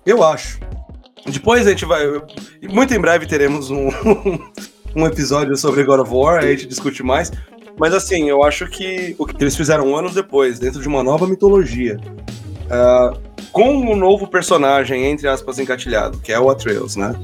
Eu 0.06 0.24
acho. 0.24 0.60
Depois 1.26 1.66
a 1.66 1.72
gente 1.72 1.86
vai. 1.86 2.04
Muito 2.70 2.94
em 2.94 3.00
breve 3.00 3.26
teremos 3.26 3.72
um, 3.72 3.90
um 4.96 5.06
episódio 5.08 5.58
sobre 5.58 5.84
God 5.84 6.02
of 6.02 6.14
War, 6.14 6.44
a 6.44 6.48
gente 6.48 6.68
discute 6.68 7.02
mais. 7.02 7.32
Mas 7.78 7.94
assim, 7.94 8.30
eu 8.30 8.44
acho 8.44 8.68
que 8.68 9.16
o 9.18 9.26
que 9.26 9.42
eles 9.44 9.56
fizeram 9.56 9.96
anos 9.96 10.14
depois, 10.14 10.60
dentro 10.60 10.82
de 10.82 10.88
uma 10.88 11.04
nova 11.04 11.28
mitologia, 11.28 12.00
ah, 12.70 13.14
com 13.52 13.70
um 13.70 13.96
novo 13.96 14.28
personagem, 14.28 15.06
entre 15.06 15.28
aspas, 15.28 15.60
encatilhado, 15.60 16.20
que 16.20 16.32
é 16.32 16.40
o 16.40 16.50
Atreus, 16.50 16.96
né? 16.96 17.16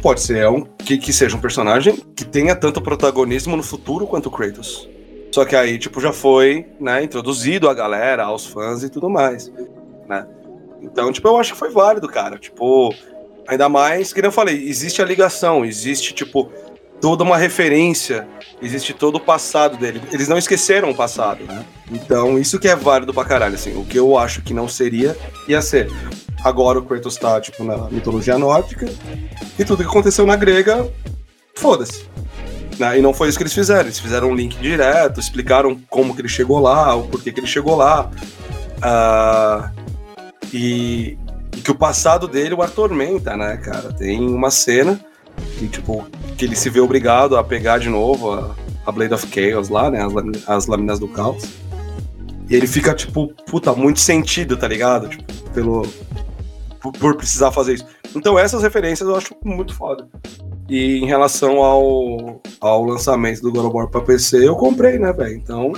Pode 0.00 0.20
ser 0.20 0.48
um, 0.48 0.62
que, 0.62 0.98
que 0.98 1.12
seja 1.12 1.36
um 1.36 1.40
personagem 1.40 1.96
que 2.14 2.24
tenha 2.24 2.54
tanto 2.54 2.80
protagonismo 2.80 3.56
no 3.56 3.62
futuro 3.62 4.06
quanto 4.06 4.26
o 4.26 4.30
Kratos. 4.30 4.88
Só 5.32 5.44
que 5.44 5.56
aí, 5.56 5.78
tipo, 5.78 6.00
já 6.00 6.12
foi 6.12 6.66
né, 6.80 7.02
introduzido 7.02 7.68
a 7.68 7.74
galera, 7.74 8.24
aos 8.24 8.46
fãs 8.46 8.82
e 8.82 8.88
tudo 8.88 9.10
mais, 9.10 9.52
né? 10.08 10.26
Então, 10.80 11.12
tipo, 11.12 11.26
eu 11.28 11.36
acho 11.36 11.52
que 11.52 11.58
foi 11.58 11.70
válido, 11.70 12.08
cara. 12.08 12.38
Tipo, 12.38 12.94
ainda 13.46 13.68
mais, 13.68 14.12
que 14.12 14.20
nem 14.20 14.28
eu 14.28 14.32
falei, 14.32 14.68
existe 14.68 15.02
a 15.02 15.04
ligação, 15.04 15.64
existe, 15.64 16.14
tipo, 16.14 16.50
toda 17.06 17.22
uma 17.22 17.36
referência, 17.36 18.26
existe 18.60 18.92
todo 18.92 19.14
o 19.14 19.20
passado 19.20 19.76
dele. 19.76 20.02
Eles 20.10 20.26
não 20.26 20.36
esqueceram 20.36 20.90
o 20.90 20.94
passado, 20.94 21.44
né? 21.44 21.64
Então, 21.88 22.36
isso 22.36 22.58
que 22.58 22.66
é 22.66 22.74
válido 22.74 23.14
pra 23.14 23.24
caralho, 23.24 23.54
assim. 23.54 23.76
O 23.76 23.84
que 23.84 23.96
eu 23.96 24.18
acho 24.18 24.42
que 24.42 24.52
não 24.52 24.66
seria, 24.66 25.16
ia 25.46 25.62
ser. 25.62 25.88
Agora 26.42 26.80
o 26.80 26.82
Kratos 26.84 27.14
tá, 27.14 27.40
tipo, 27.40 27.62
na 27.62 27.88
mitologia 27.92 28.36
nórdica, 28.36 28.86
e 29.56 29.64
tudo 29.64 29.84
que 29.84 29.88
aconteceu 29.88 30.26
na 30.26 30.34
grega, 30.34 30.90
foda-se. 31.54 32.06
Né? 32.76 32.98
E 32.98 33.00
não 33.00 33.14
foi 33.14 33.28
isso 33.28 33.38
que 33.38 33.44
eles 33.44 33.54
fizeram. 33.54 33.82
Eles 33.82 34.00
fizeram 34.00 34.32
um 34.32 34.34
link 34.34 34.58
direto, 34.58 35.20
explicaram 35.20 35.80
como 35.88 36.12
que 36.12 36.22
ele 36.22 36.28
chegou 36.28 36.58
lá, 36.58 36.92
o 36.96 37.06
porquê 37.06 37.30
que 37.30 37.38
ele 37.38 37.46
chegou 37.46 37.76
lá. 37.76 38.10
Ah, 38.82 39.70
e, 40.52 41.16
e 41.56 41.60
que 41.60 41.70
o 41.70 41.76
passado 41.76 42.26
dele 42.26 42.54
o 42.54 42.62
atormenta, 42.62 43.36
né, 43.36 43.58
cara? 43.58 43.92
Tem 43.92 44.18
uma 44.28 44.50
cena 44.50 45.00
que, 45.58 45.68
tipo, 45.68 46.06
que 46.36 46.44
ele 46.44 46.56
se 46.56 46.70
vê 46.70 46.80
obrigado 46.80 47.36
a 47.36 47.44
pegar 47.44 47.78
de 47.78 47.88
novo 47.88 48.32
a, 48.32 48.54
a 48.84 48.92
Blade 48.92 49.14
of 49.14 49.26
Chaos 49.28 49.68
lá, 49.68 49.90
né? 49.90 50.04
As, 50.04 50.48
as 50.48 50.66
lâminas 50.66 50.98
do 50.98 51.08
caos. 51.08 51.44
E 52.48 52.54
ele 52.54 52.66
fica, 52.66 52.94
tipo, 52.94 53.28
puta, 53.46 53.72
muito 53.72 54.00
sentido, 54.00 54.56
tá 54.56 54.68
ligado? 54.68 55.08
Tipo, 55.08 55.50
pelo. 55.50 55.82
Por, 56.80 56.92
por 56.92 57.16
precisar 57.16 57.50
fazer 57.50 57.74
isso. 57.74 57.86
Então 58.14 58.38
essas 58.38 58.62
referências 58.62 59.08
eu 59.08 59.16
acho 59.16 59.34
muito 59.44 59.74
foda. 59.74 60.08
E 60.68 60.98
em 60.98 61.06
relação 61.06 61.62
ao, 61.62 62.40
ao 62.60 62.84
lançamento 62.84 63.40
do 63.40 63.52
God 63.52 63.66
of 63.66 63.76
War 63.76 63.88
pra 63.88 64.00
PC, 64.00 64.48
eu 64.48 64.56
comprei, 64.56 64.98
né, 64.98 65.12
velho? 65.12 65.36
Então, 65.36 65.72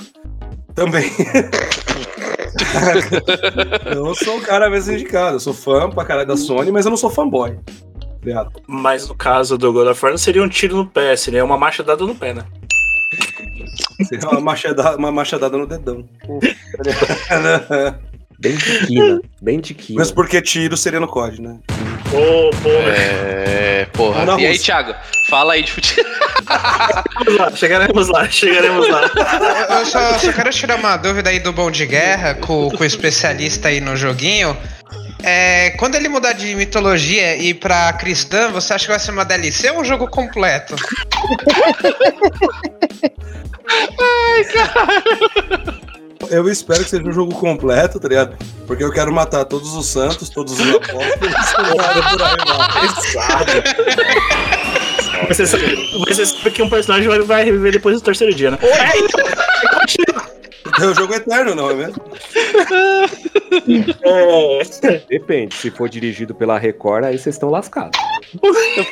também. 0.75 1.11
eu 3.95 4.15
sou 4.15 4.39
o 4.39 4.41
cara 4.41 4.71
mesmo 4.71 4.95
indicado. 4.95 5.37
Eu 5.37 5.41
sou 5.41 5.53
fã 5.53 5.91
pra 5.91 6.05
caralho 6.05 6.29
da 6.29 6.37
Sony, 6.37 6.71
mas 6.71 6.87
eu 6.87 6.91
não 6.91 6.97
sou 6.97 7.11
fanboy. 7.11 7.59
Ligado? 8.27 8.53
Mas 8.67 9.09
no 9.09 9.15
caso 9.15 9.57
do 9.57 9.73
God 9.73 9.89
of 9.89 10.05
War 10.05 10.13
não 10.13 10.19
seria 10.19 10.43
um 10.43 10.49
tiro 10.49 10.77
no 10.77 10.87
pé, 10.87 11.17
seria 11.17 11.45
uma 11.45 11.57
machadada 11.57 12.05
no 12.05 12.15
pé, 12.15 12.35
né? 12.35 12.45
Seria 14.09 14.29
uma 14.29 14.41
machadada, 14.41 14.97
uma 14.97 15.13
machadada 15.13 15.57
no 15.57 15.67
dedão. 15.67 16.05
Bem 18.41 18.57
tiquina, 18.57 19.21
bem 19.43 19.59
tiquina. 19.59 19.99
Mas 19.99 20.13
porque 20.13 20.41
tiro 20.41 20.77
seria 20.77 21.01
no 21.01 21.09
COD, 21.09 21.43
né? 21.43 21.59
Ô, 22.13 22.51
porra. 22.63 22.97
É, 22.97 23.85
porra. 23.87 24.25
Na 24.25 24.41
E 24.41 24.47
aí. 24.47 24.57
Thiago? 24.57 24.95
Fala 25.29 25.55
aí 25.55 25.63
de 25.65 25.73
futebol. 25.73 26.05
Vamos 27.25 27.37
lá, 27.37 27.51
chegaremos 27.51 28.09
lá, 28.09 28.31
chegaremos 28.31 28.89
lá. 28.89 29.11
Eu 29.69 29.79
eu 29.79 29.87
só, 29.87 30.19
só 30.19 30.33
quero 30.33 30.51
tirar 30.51 30.77
uma 30.77 30.97
dúvida 30.97 31.31
aí 31.31 31.41
do 31.41 31.53
Bom 31.53 31.69
de 31.69 31.85
Guerra 31.85 32.35
com, 32.35 32.71
com 32.71 32.83
o 32.83 32.87
especialista 32.87 33.69
aí 33.69 33.81
no 33.81 33.97
joguinho. 33.97 34.57
É, 35.23 35.71
quando 35.71 35.97
ele 35.97 36.09
mudar 36.09 36.33
de 36.33 36.55
mitologia 36.55 37.37
e 37.37 37.49
ir 37.49 37.55
pra 37.55 37.93
cristã, 37.95 38.51
você 38.51 38.73
acha 38.75 38.85
que 38.85 38.91
vai 38.91 39.01
ser 39.01 39.11
uma 39.11 39.25
DLC 39.25 39.71
ou 39.71 39.81
um 39.81 39.85
jogo 39.85 40.09
completo? 40.09 40.77
Eu 46.31 46.49
espero 46.49 46.85
que 46.85 46.91
seja 46.91 47.03
um 47.03 47.13
jogo 47.13 47.35
completo, 47.35 47.99
tá 47.99 48.09
ligado? 48.09 48.37
Porque 48.67 48.85
eu 48.85 48.93
quero 48.93 49.13
matar 49.13 49.45
todos 49.45 49.75
os 49.75 49.87
santos, 49.87 50.29
todos 50.29 50.59
os 50.59 50.75
apóstolos. 50.75 51.53
por 51.55 52.23
aí, 52.23 52.37
mano. 52.47 52.69
Você 55.29 55.47
sabe, 55.47 55.65
você 56.07 56.27
sabe 56.27 56.51
que 56.51 56.63
um 56.63 56.69
personagem 56.69 57.09
vai, 57.09 57.21
vai 57.21 57.45
reviver 57.45 57.73
depois 57.73 57.97
do 57.97 58.03
terceiro 58.03 58.35
dia, 58.35 58.51
né? 58.51 58.59
É, 58.63 58.99
então, 58.99 60.28
É 60.81 60.87
o 60.87 60.95
jogo 60.95 61.15
eterno, 61.15 61.55
não 61.55 61.71
é 61.71 61.75
mesmo? 61.75 62.03
é, 64.03 65.01
Depende, 65.09 65.55
se 65.55 65.71
for 65.71 65.89
dirigido 65.89 66.35
pela 66.35 66.59
Record, 66.59 67.05
aí 67.05 67.19
vocês 67.19 67.35
estão 67.35 67.51
lascados. 67.51 67.99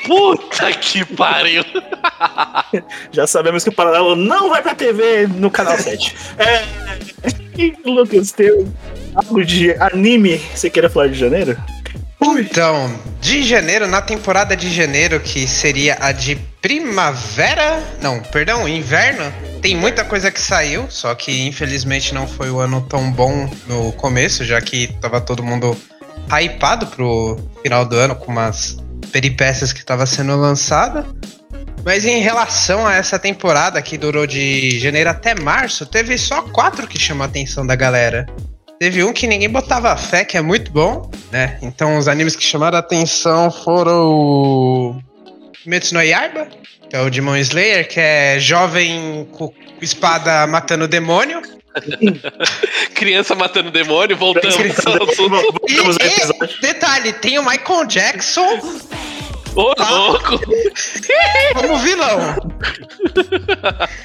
Puta 0.06 0.72
que 0.72 1.04
pariu. 1.14 1.62
já 3.12 3.26
sabemos 3.26 3.62
que 3.62 3.70
o 3.70 3.72
Paralelo 3.72 4.16
não 4.16 4.48
vai 4.48 4.62
pra 4.62 4.74
TV 4.74 5.26
no 5.26 5.50
canal 5.50 5.76
7. 5.76 6.16
É, 6.38 6.64
e, 7.58 7.74
Lucas, 7.84 8.32
tem 8.32 8.72
algo 9.14 9.44
de 9.44 9.72
anime 9.80 10.38
você 10.54 10.70
queira 10.70 10.90
falar 10.90 11.08
de 11.08 11.14
janeiro? 11.14 11.56
Então, 12.38 12.92
de 13.20 13.42
janeiro, 13.42 13.86
na 13.86 14.02
temporada 14.02 14.56
de 14.56 14.70
janeiro, 14.70 15.20
que 15.20 15.46
seria 15.46 15.96
a 16.00 16.12
de 16.12 16.36
primavera. 16.60 17.82
Não, 18.02 18.20
perdão, 18.20 18.68
inverno. 18.68 19.32
Tem 19.66 19.74
muita 19.74 20.04
coisa 20.04 20.30
que 20.30 20.40
saiu, 20.40 20.88
só 20.88 21.12
que 21.12 21.44
infelizmente 21.44 22.14
não 22.14 22.24
foi 22.28 22.52
o 22.52 22.60
ano 22.60 22.80
tão 22.82 23.10
bom 23.10 23.50
no 23.66 23.90
começo, 23.94 24.44
já 24.44 24.60
que 24.60 24.86
tava 25.00 25.20
todo 25.20 25.42
mundo 25.42 25.76
hypado 26.30 26.86
pro 26.86 27.36
final 27.64 27.84
do 27.84 27.96
ano 27.96 28.14
com 28.14 28.30
umas 28.30 28.76
peripécias 29.10 29.72
que 29.72 29.84
tava 29.84 30.06
sendo 30.06 30.36
lançada. 30.36 31.04
Mas 31.84 32.06
em 32.06 32.20
relação 32.20 32.86
a 32.86 32.94
essa 32.94 33.18
temporada 33.18 33.82
que 33.82 33.98
durou 33.98 34.24
de 34.24 34.78
janeiro 34.78 35.10
até 35.10 35.34
março, 35.34 35.84
teve 35.84 36.16
só 36.16 36.42
quatro 36.42 36.86
que 36.86 36.96
chamou 36.96 37.24
a 37.24 37.26
atenção 37.26 37.66
da 37.66 37.74
galera. 37.74 38.24
Teve 38.78 39.02
um 39.02 39.12
que 39.12 39.26
ninguém 39.26 39.50
botava 39.50 39.96
fé, 39.96 40.24
que 40.24 40.36
é 40.36 40.40
muito 40.40 40.70
bom, 40.70 41.10
né? 41.32 41.58
Então 41.60 41.98
os 41.98 42.06
animes 42.06 42.36
que 42.36 42.44
chamaram 42.44 42.76
a 42.76 42.78
atenção 42.78 43.50
foram 43.50 45.02
Kimetsu 45.54 45.92
no 45.92 46.02
Yaiba, 46.02 46.46
é 46.92 47.00
o 47.00 47.10
Demon 47.10 47.36
Slayer, 47.36 47.88
que 47.88 48.00
é 48.00 48.38
jovem 48.38 49.26
com 49.32 49.52
espada 49.80 50.46
matando 50.46 50.88
demônio. 50.88 51.42
Criança 52.94 53.34
matando 53.34 53.70
demônio, 53.70 54.16
voltamos 54.16 54.56
Criança 54.56 54.90
ao 54.90 55.02
assunto. 55.02 55.60
E, 55.68 55.74
e, 55.74 56.60
detalhe, 56.62 57.12
tem 57.14 57.38
o 57.38 57.42
Michael 57.42 57.86
Jackson 57.86 58.60
Ô, 59.56 59.72
louco! 59.78 60.38
como 61.56 61.78
vilão. 61.78 62.36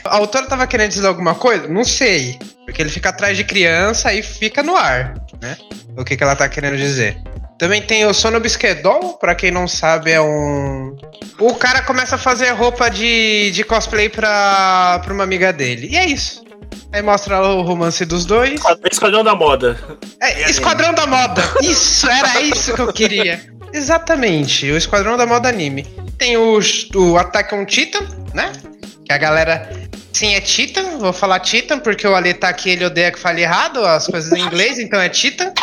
A 0.05 0.15
autora 0.15 0.47
tava 0.47 0.65
querendo 0.65 0.89
dizer 0.89 1.05
alguma 1.05 1.35
coisa? 1.35 1.67
Não 1.67 1.83
sei. 1.83 2.39
Porque 2.65 2.81
ele 2.81 2.89
fica 2.89 3.09
atrás 3.09 3.35
de 3.35 3.43
criança 3.43 4.13
e 4.13 4.23
fica 4.23 4.63
no 4.63 4.77
ar, 4.77 5.15
né? 5.41 5.57
o 5.97 6.05
que, 6.05 6.15
que 6.15 6.23
ela 6.23 6.37
tá 6.37 6.47
querendo 6.47 6.77
dizer. 6.77 7.17
Também 7.61 7.79
tem 7.79 8.07
o 8.07 8.13
Sono 8.13 8.39
Bisquedol, 8.39 9.19
pra 9.19 9.35
quem 9.35 9.51
não 9.51 9.67
sabe, 9.67 10.09
é 10.09 10.19
um. 10.19 10.97
O 11.37 11.53
cara 11.53 11.83
começa 11.83 12.15
a 12.15 12.17
fazer 12.17 12.49
roupa 12.53 12.89
de, 12.89 13.51
de 13.51 13.63
cosplay 13.63 14.09
pra, 14.09 14.99
pra 15.03 15.13
uma 15.13 15.23
amiga 15.23 15.53
dele. 15.53 15.87
E 15.91 15.95
é 15.95 16.03
isso. 16.07 16.43
Aí 16.91 17.03
mostra 17.03 17.39
o 17.39 17.61
romance 17.61 18.03
dos 18.03 18.25
dois. 18.25 18.59
Esquadrão 18.91 19.23
da 19.23 19.35
Moda. 19.35 19.79
É, 20.19 20.49
Esquadrão 20.49 20.91
da 20.91 21.05
Moda. 21.05 21.43
Isso, 21.61 22.09
era 22.09 22.41
isso 22.41 22.73
que 22.73 22.81
eu 22.81 22.91
queria. 22.91 23.39
Exatamente, 23.71 24.71
o 24.71 24.75
Esquadrão 24.75 25.15
da 25.15 25.27
Moda 25.27 25.47
anime. 25.47 25.83
Tem 26.17 26.37
o, 26.37 26.59
o 26.95 27.17
Attack 27.19 27.53
on 27.53 27.63
Titan, 27.63 28.07
né? 28.33 28.53
Que 29.05 29.13
a 29.13 29.19
galera. 29.19 29.71
Sim, 30.11 30.33
é 30.33 30.41
Titan. 30.41 30.97
Vou 30.97 31.13
falar 31.13 31.39
Titan 31.41 31.77
porque 31.77 32.07
o 32.07 32.15
Ale 32.15 32.33
tá 32.33 32.49
aqui 32.49 32.71
ele 32.71 32.85
odeia 32.85 33.11
que 33.11 33.19
fale 33.19 33.43
errado 33.43 33.85
as 33.85 34.07
coisas 34.07 34.31
em 34.31 34.41
inglês, 34.41 34.79
então 34.79 34.99
é 34.99 35.09
Titan. 35.09 35.53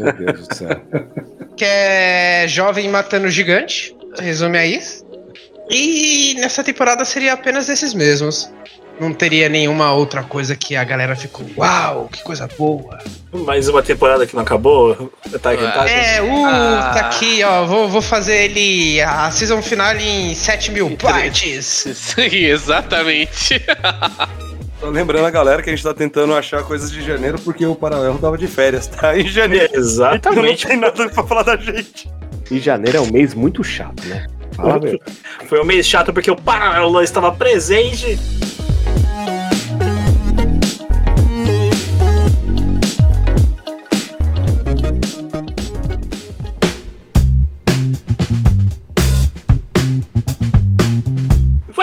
Meu 0.00 0.12
Deus 0.12 0.48
do 0.48 0.54
céu. 0.54 0.80
Que 1.56 1.64
é 1.64 2.44
jovem 2.48 2.88
matando 2.88 3.28
gigante. 3.28 3.94
Resume 4.18 4.58
a 4.58 4.66
isso. 4.66 5.04
E 5.70 6.34
nessa 6.38 6.62
temporada 6.62 7.04
seria 7.04 7.32
apenas 7.32 7.68
esses 7.68 7.94
mesmos. 7.94 8.52
Não 9.00 9.12
teria 9.12 9.48
nenhuma 9.48 9.92
outra 9.92 10.22
coisa 10.22 10.54
que 10.54 10.76
a 10.76 10.84
galera 10.84 11.16
ficou, 11.16 11.46
uau, 11.56 12.08
que 12.12 12.22
coisa 12.22 12.46
boa. 12.58 12.98
Mais 13.32 13.66
uma 13.68 13.82
temporada 13.82 14.26
que 14.26 14.34
não 14.34 14.42
acabou. 14.42 15.10
Tá, 15.32 15.38
tá, 15.38 15.88
É, 15.88 16.20
uh, 16.20 16.44
tá 16.92 17.00
aqui, 17.06 17.42
ó. 17.42 17.64
Vou, 17.64 17.88
vou 17.88 18.02
fazer 18.02 18.44
ele 18.44 19.00
a 19.00 19.30
season 19.30 19.62
final 19.62 19.96
em 19.96 20.34
7 20.34 20.70
mil 20.70 20.94
partes. 20.96 21.86
Sim, 21.96 22.44
exatamente. 22.44 23.60
Tô 24.82 24.90
lembrando 24.90 25.24
a 25.24 25.30
galera 25.30 25.62
que 25.62 25.70
a 25.70 25.72
gente 25.72 25.84
tá 25.84 25.94
tentando 25.94 26.34
achar 26.34 26.64
coisas 26.64 26.90
de 26.90 27.00
janeiro 27.04 27.38
porque 27.38 27.64
o 27.64 27.72
Paralelo 27.72 28.18
tava 28.18 28.36
de 28.36 28.48
férias, 28.48 28.88
tá? 28.88 29.16
Em 29.16 29.28
janeiro. 29.28 29.70
Exatamente. 29.72 30.26
Então 30.28 30.42
não 30.42 30.56
tem 30.56 30.76
nada 30.76 31.08
pra 31.08 31.22
falar 31.22 31.44
da 31.44 31.56
gente. 31.56 32.10
E 32.50 32.58
janeiro 32.58 32.98
é 32.98 33.00
um 33.00 33.06
mês 33.06 33.32
muito 33.32 33.62
chato, 33.62 34.04
né? 34.08 34.26
Fala, 34.56 34.80
meu. 34.80 34.98
Foi 35.46 35.60
um 35.60 35.64
mês 35.64 35.86
chato 35.86 36.12
porque 36.12 36.28
o 36.28 36.34
Paralelo 36.34 37.00
estava 37.00 37.30
presente. 37.30 38.18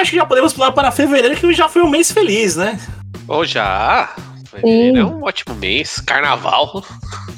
Acho 0.10 0.12
que 0.12 0.16
já 0.16 0.25
podemos 0.25 0.54
pular 0.54 0.72
para 0.72 0.92
fevereiro, 0.92 1.36
que 1.36 1.54
já 1.54 1.70
foi 1.70 1.84
um 1.84 1.89
mês 1.89 2.12
feliz, 2.12 2.56
né? 2.56 2.80
Ou 3.28 3.46
já. 3.46 4.10
Fevereiro 4.50 4.98
é 4.98 5.06
um 5.06 5.24
ótimo 5.24 5.54
mês. 5.56 6.01
Carnaval. 6.01 6.84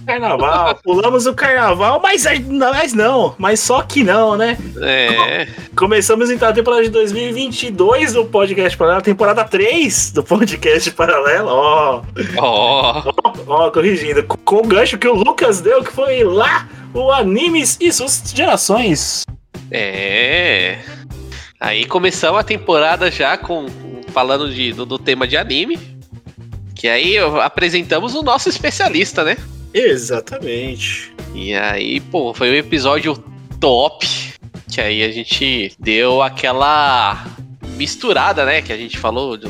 Carnaval, 0.05 0.79
pulamos 0.81 1.25
o 1.25 1.33
carnaval, 1.33 1.99
mas, 2.01 2.25
mas 2.57 2.93
não, 2.93 3.35
mas 3.37 3.59
só 3.59 3.81
que 3.81 4.03
não, 4.03 4.37
né? 4.37 4.57
É. 4.81 5.47
Começamos 5.75 6.31
então 6.31 6.47
a 6.47 6.53
temporada 6.53 6.83
de 6.83 6.89
2022 6.89 8.13
do 8.13 8.25
Podcast 8.25 8.77
Paralelo, 8.77 9.03
temporada 9.03 9.43
3 9.43 10.11
do 10.11 10.23
Podcast 10.23 10.89
Paralelo, 10.91 11.49
ó. 11.49 12.01
Ó. 12.37 13.13
Ó, 13.47 13.71
corrigindo, 13.71 14.23
com 14.23 14.55
o 14.55 14.63
gancho 14.63 14.97
que 14.97 15.07
o 15.07 15.13
Lucas 15.13 15.59
deu, 15.59 15.83
que 15.83 15.91
foi 15.91 16.23
lá 16.23 16.69
o 16.93 17.11
Animes 17.11 17.77
e 17.81 17.91
suas 17.91 18.23
gerações. 18.33 19.25
É. 19.69 20.79
Aí 21.61 21.85
começamos 21.85 22.39
a 22.39 22.43
temporada 22.43 23.11
já 23.11 23.37
com 23.37 23.67
falando 24.11 24.51
de, 24.51 24.73
do, 24.73 24.83
do 24.83 24.97
tema 24.97 25.27
de 25.27 25.37
anime. 25.37 25.77
Que 26.73 26.87
aí 26.87 27.19
apresentamos 27.19 28.15
o 28.15 28.23
nosso 28.23 28.49
especialista, 28.49 29.23
né? 29.23 29.37
Exatamente. 29.71 31.13
E 31.35 31.53
aí, 31.53 31.99
pô, 31.99 32.33
foi 32.33 32.49
um 32.49 32.55
episódio 32.55 33.15
top. 33.59 34.07
Que 34.71 34.81
aí 34.81 35.03
a 35.03 35.11
gente 35.11 35.71
deu 35.77 36.23
aquela 36.23 37.27
misturada, 37.77 38.43
né? 38.43 38.63
Que 38.63 38.73
a 38.73 38.77
gente 38.77 38.97
falou 38.97 39.37
do, 39.37 39.47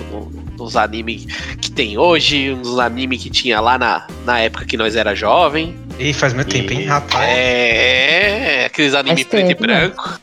dos 0.57 0.75
animes 0.75 1.25
que 1.61 1.71
tem 1.71 1.97
hoje, 1.97 2.51
uns 2.51 2.77
animes 2.77 3.23
que 3.23 3.29
tinha 3.29 3.61
lá 3.61 3.77
na, 3.77 4.05
na 4.25 4.39
época 4.39 4.65
que 4.65 4.75
nós 4.75 4.97
era 4.97 5.15
jovem. 5.15 5.73
Ih, 5.97 6.11
faz 6.11 6.33
muito 6.33 6.49
tempo, 6.49 6.73
hein, 6.73 6.83
rapaz? 6.87 7.29
É, 7.29 8.65
aqueles 8.65 8.93
animes 8.93 9.23
preto 9.23 9.45
e 9.45 9.47
né? 9.47 9.55
branco. 9.55 10.19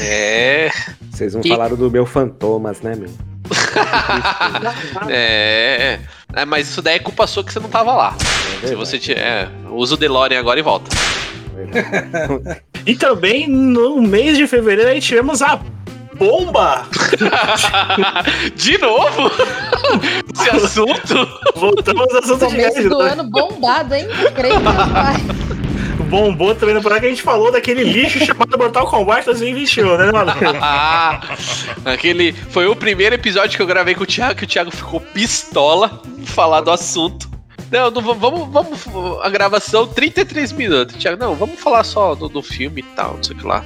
É. 0.00 0.70
Vocês 1.18 1.34
não 1.34 1.40
Que- 1.40 1.48
falaram 1.48 1.74
do 1.76 1.90
meu 1.90 2.06
Fantomas, 2.06 2.80
né, 2.80 2.94
meu? 2.94 3.10
É. 5.08 5.98
É, 6.32 6.44
mas 6.44 6.68
isso 6.68 6.80
daí 6.80 6.94
é 6.96 6.98
culpa 7.00 7.26
sua 7.26 7.42
que 7.42 7.52
você 7.52 7.58
não 7.58 7.68
tava 7.68 7.92
lá. 7.92 8.14
Se 8.64 8.74
você 8.76 8.98
tiver. 9.00 9.18
É, 9.20 9.48
usa 9.70 9.94
o 9.94 9.96
DeLorean 9.98 10.38
agora 10.38 10.60
e 10.60 10.62
volta. 10.62 10.88
E 12.86 12.94
também 12.94 13.46
no 13.48 14.00
mês 14.00 14.38
de 14.38 14.46
fevereiro 14.46 14.90
aí 14.90 14.98
tivemos 15.00 15.42
a 15.42 15.60
bomba! 16.16 16.86
De 18.56 18.78
novo? 18.78 19.30
Esse 20.34 20.50
assunto? 20.50 21.28
Voltamos 21.54 22.08
ao 22.14 22.18
assunto 22.20 22.46
de 22.46 22.56
Começo 22.56 22.88
do 22.88 23.00
ano 23.00 23.24
bombado, 23.24 23.94
hein? 23.94 24.06
Creio 24.34 24.54
que 24.54 24.62
não 24.62 24.72
vai. 24.72 25.16
Bombou 26.04 26.54
também 26.54 26.74
na 26.74 26.80
temporada 26.80 27.00
que 27.00 27.06
a 27.06 27.10
gente 27.10 27.22
falou 27.22 27.52
daquele 27.52 27.84
lixo 27.84 28.24
chamado 28.24 28.56
Mortal 28.56 28.86
Kombat 28.86 29.26
2021, 29.26 29.96
né, 29.96 30.12
mano? 30.12 30.32
Ah, 30.60 31.20
aquele. 31.84 32.32
Foi 32.32 32.66
o 32.66 32.76
primeiro 32.76 33.14
episódio 33.14 33.56
que 33.56 33.62
eu 33.62 33.66
gravei 33.66 33.94
com 33.94 34.04
o 34.04 34.06
Thiago, 34.06 34.36
que 34.36 34.44
o 34.44 34.46
Thiago 34.46 34.70
ficou 34.70 35.00
pistola 35.00 36.00
falar 36.26 36.60
do 36.60 36.70
assunto. 36.70 37.28
Não, 37.70 37.90
não 37.90 38.00
vamos, 38.02 38.48
vamos. 38.50 38.86
A 39.22 39.28
gravação 39.28 39.86
33 39.86 40.52
minutos. 40.52 40.96
Thiago, 40.96 41.22
não, 41.22 41.34
vamos 41.34 41.60
falar 41.60 41.84
só 41.84 42.14
do, 42.14 42.28
do 42.28 42.42
filme 42.42 42.80
e 42.80 42.84
tal, 42.94 43.14
não 43.14 43.22
sei 43.22 43.36
o 43.36 43.38
que 43.38 43.46
lá. 43.46 43.64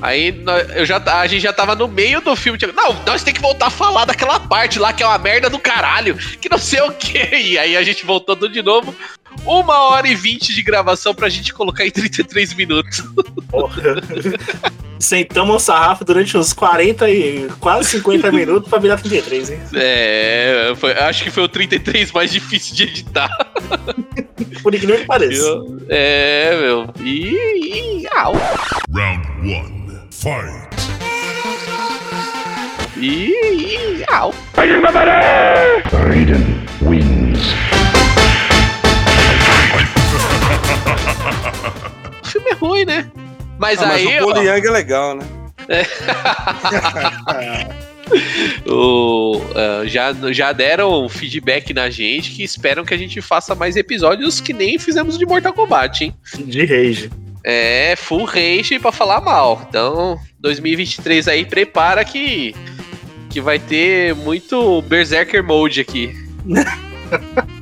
Aí 0.00 0.42
eu 0.74 0.84
já, 0.84 0.96
a 1.20 1.26
gente 1.28 1.42
já 1.42 1.52
tava 1.52 1.74
no 1.74 1.88
meio 1.88 2.20
do 2.20 2.34
filme. 2.34 2.58
Thiago, 2.58 2.74
não, 2.76 2.92
nós 3.04 3.22
tem 3.22 3.32
que 3.32 3.40
voltar 3.40 3.66
a 3.66 3.70
falar 3.70 4.04
daquela 4.04 4.38
parte 4.38 4.78
lá 4.78 4.92
que 4.92 5.02
é 5.02 5.06
uma 5.06 5.18
merda 5.18 5.48
do 5.48 5.58
caralho, 5.58 6.16
que 6.16 6.48
não 6.48 6.58
sei 6.58 6.80
o 6.82 6.92
que. 6.92 7.22
E 7.52 7.58
aí 7.58 7.76
a 7.76 7.82
gente 7.82 8.04
voltou 8.04 8.36
de 8.36 8.62
novo. 8.62 8.94
Uma 9.44 9.90
hora 9.90 10.06
e 10.08 10.14
vinte 10.14 10.54
de 10.54 10.62
gravação 10.62 11.14
pra 11.14 11.28
gente 11.28 11.52
colocar 11.52 11.84
em 11.86 11.90
33 11.90 12.54
minutos. 12.54 13.02
Porra. 13.48 13.82
Sentamos 15.00 15.56
o 15.56 15.58
sarrafo 15.58 16.04
durante 16.04 16.38
uns 16.38 16.52
40 16.52 17.10
e 17.10 17.48
quase 17.58 17.88
50 17.90 18.30
minutos 18.30 18.70
pra 18.70 18.78
virar 18.78 18.96
33, 18.98 19.50
hein? 19.50 19.58
É, 19.74 20.72
foi- 20.76 20.92
acho 20.92 21.24
que 21.24 21.30
foi 21.30 21.42
o 21.42 21.48
33 21.48 22.12
mais 22.12 22.30
difícil 22.30 22.76
de 22.76 22.84
editar. 22.84 23.28
Por 24.62 24.72
incrível 24.72 24.98
que 24.98 25.04
pareça. 25.06 25.42
Eu- 25.42 25.78
É, 25.88 26.56
meu. 26.60 26.88
E. 27.04 27.34
e 28.04 28.06
au. 28.16 28.34
Round 28.94 29.26
one, 29.52 29.98
fight. 30.12 30.68
E. 32.96 33.32
e 34.00 34.04
au. 34.08 34.32
Raiden 35.92 36.64
wins. 36.80 37.40
O 42.22 42.26
filme 42.26 42.50
é 42.50 42.54
ruim, 42.54 42.84
né? 42.84 43.10
Mas 43.58 43.80
Ah, 43.80 43.90
aí. 43.90 44.04
mas 44.04 44.22
o 44.22 44.32
Paul 44.32 44.42
Young 44.42 44.66
é 44.66 44.70
legal, 44.70 45.14
né? 45.16 45.24
o, 48.66 49.40
ah, 49.54 49.82
já, 49.86 50.12
já 50.32 50.52
deram 50.52 51.08
feedback 51.08 51.72
na 51.72 51.90
gente 51.90 52.32
que 52.32 52.42
esperam 52.42 52.84
que 52.84 52.94
a 52.94 52.98
gente 52.98 53.20
faça 53.20 53.54
mais 53.54 53.76
episódios 53.76 54.40
que 54.40 54.52
nem 54.52 54.78
fizemos 54.78 55.18
de 55.18 55.26
Mortal 55.26 55.52
Kombat, 55.52 56.04
hein? 56.04 56.14
De 56.38 56.64
rage. 56.64 57.10
É, 57.44 57.94
full 57.96 58.24
rage 58.24 58.78
pra 58.78 58.92
falar 58.92 59.20
mal. 59.20 59.64
Então, 59.68 60.18
2023 60.40 61.28
aí, 61.28 61.44
prepara 61.44 62.04
que, 62.04 62.54
que 63.30 63.40
vai 63.40 63.58
ter 63.58 64.14
muito 64.14 64.80
Berserker 64.82 65.42
Mode 65.42 65.80
aqui. 65.80 66.14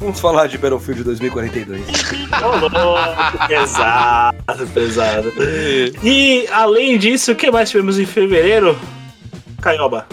Vamos 0.00 0.18
falar 0.18 0.46
de 0.46 0.56
Battlefield 0.56 1.04
2042. 1.04 1.82
Ô, 2.42 2.56
louco, 2.58 3.46
pesado, 3.46 4.66
pesado. 4.72 5.30
E 6.02 6.46
além 6.50 6.96
disso, 6.96 7.32
o 7.32 7.36
que 7.36 7.50
mais 7.50 7.68
tivemos 7.68 7.98
em 7.98 8.06
fevereiro? 8.06 8.78
Caioba. 9.60 10.06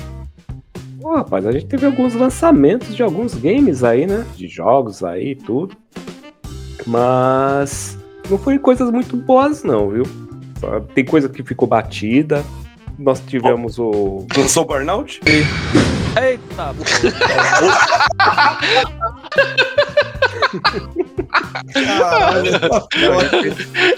Pô, 1.01 1.15
rapaz, 1.15 1.47
a 1.47 1.53
gente 1.53 1.67
teve 1.67 1.85
alguns 1.85 2.13
lançamentos 2.15 2.93
de 2.93 3.01
alguns 3.01 3.33
games 3.35 3.81
aí, 3.81 4.05
né? 4.05 4.25
De 4.35 4.49
jogos 4.49 5.05
aí 5.05 5.31
e 5.31 5.35
tudo. 5.35 5.77
Mas 6.85 7.97
não 8.29 8.37
foi 8.37 8.59
coisas 8.59 8.91
muito 8.91 9.15
boas, 9.15 9.63
não, 9.63 9.89
viu? 9.89 10.03
Tem 10.93 11.05
coisa 11.05 11.29
que 11.29 11.41
ficou 11.43 11.65
batida. 11.65 12.43
Nós 12.99 13.21
tivemos 13.21 13.79
o. 13.79 14.27
Lançou 14.35 14.63
o 14.63 14.65
Burnout? 14.65 15.21
Eita, 15.25 16.75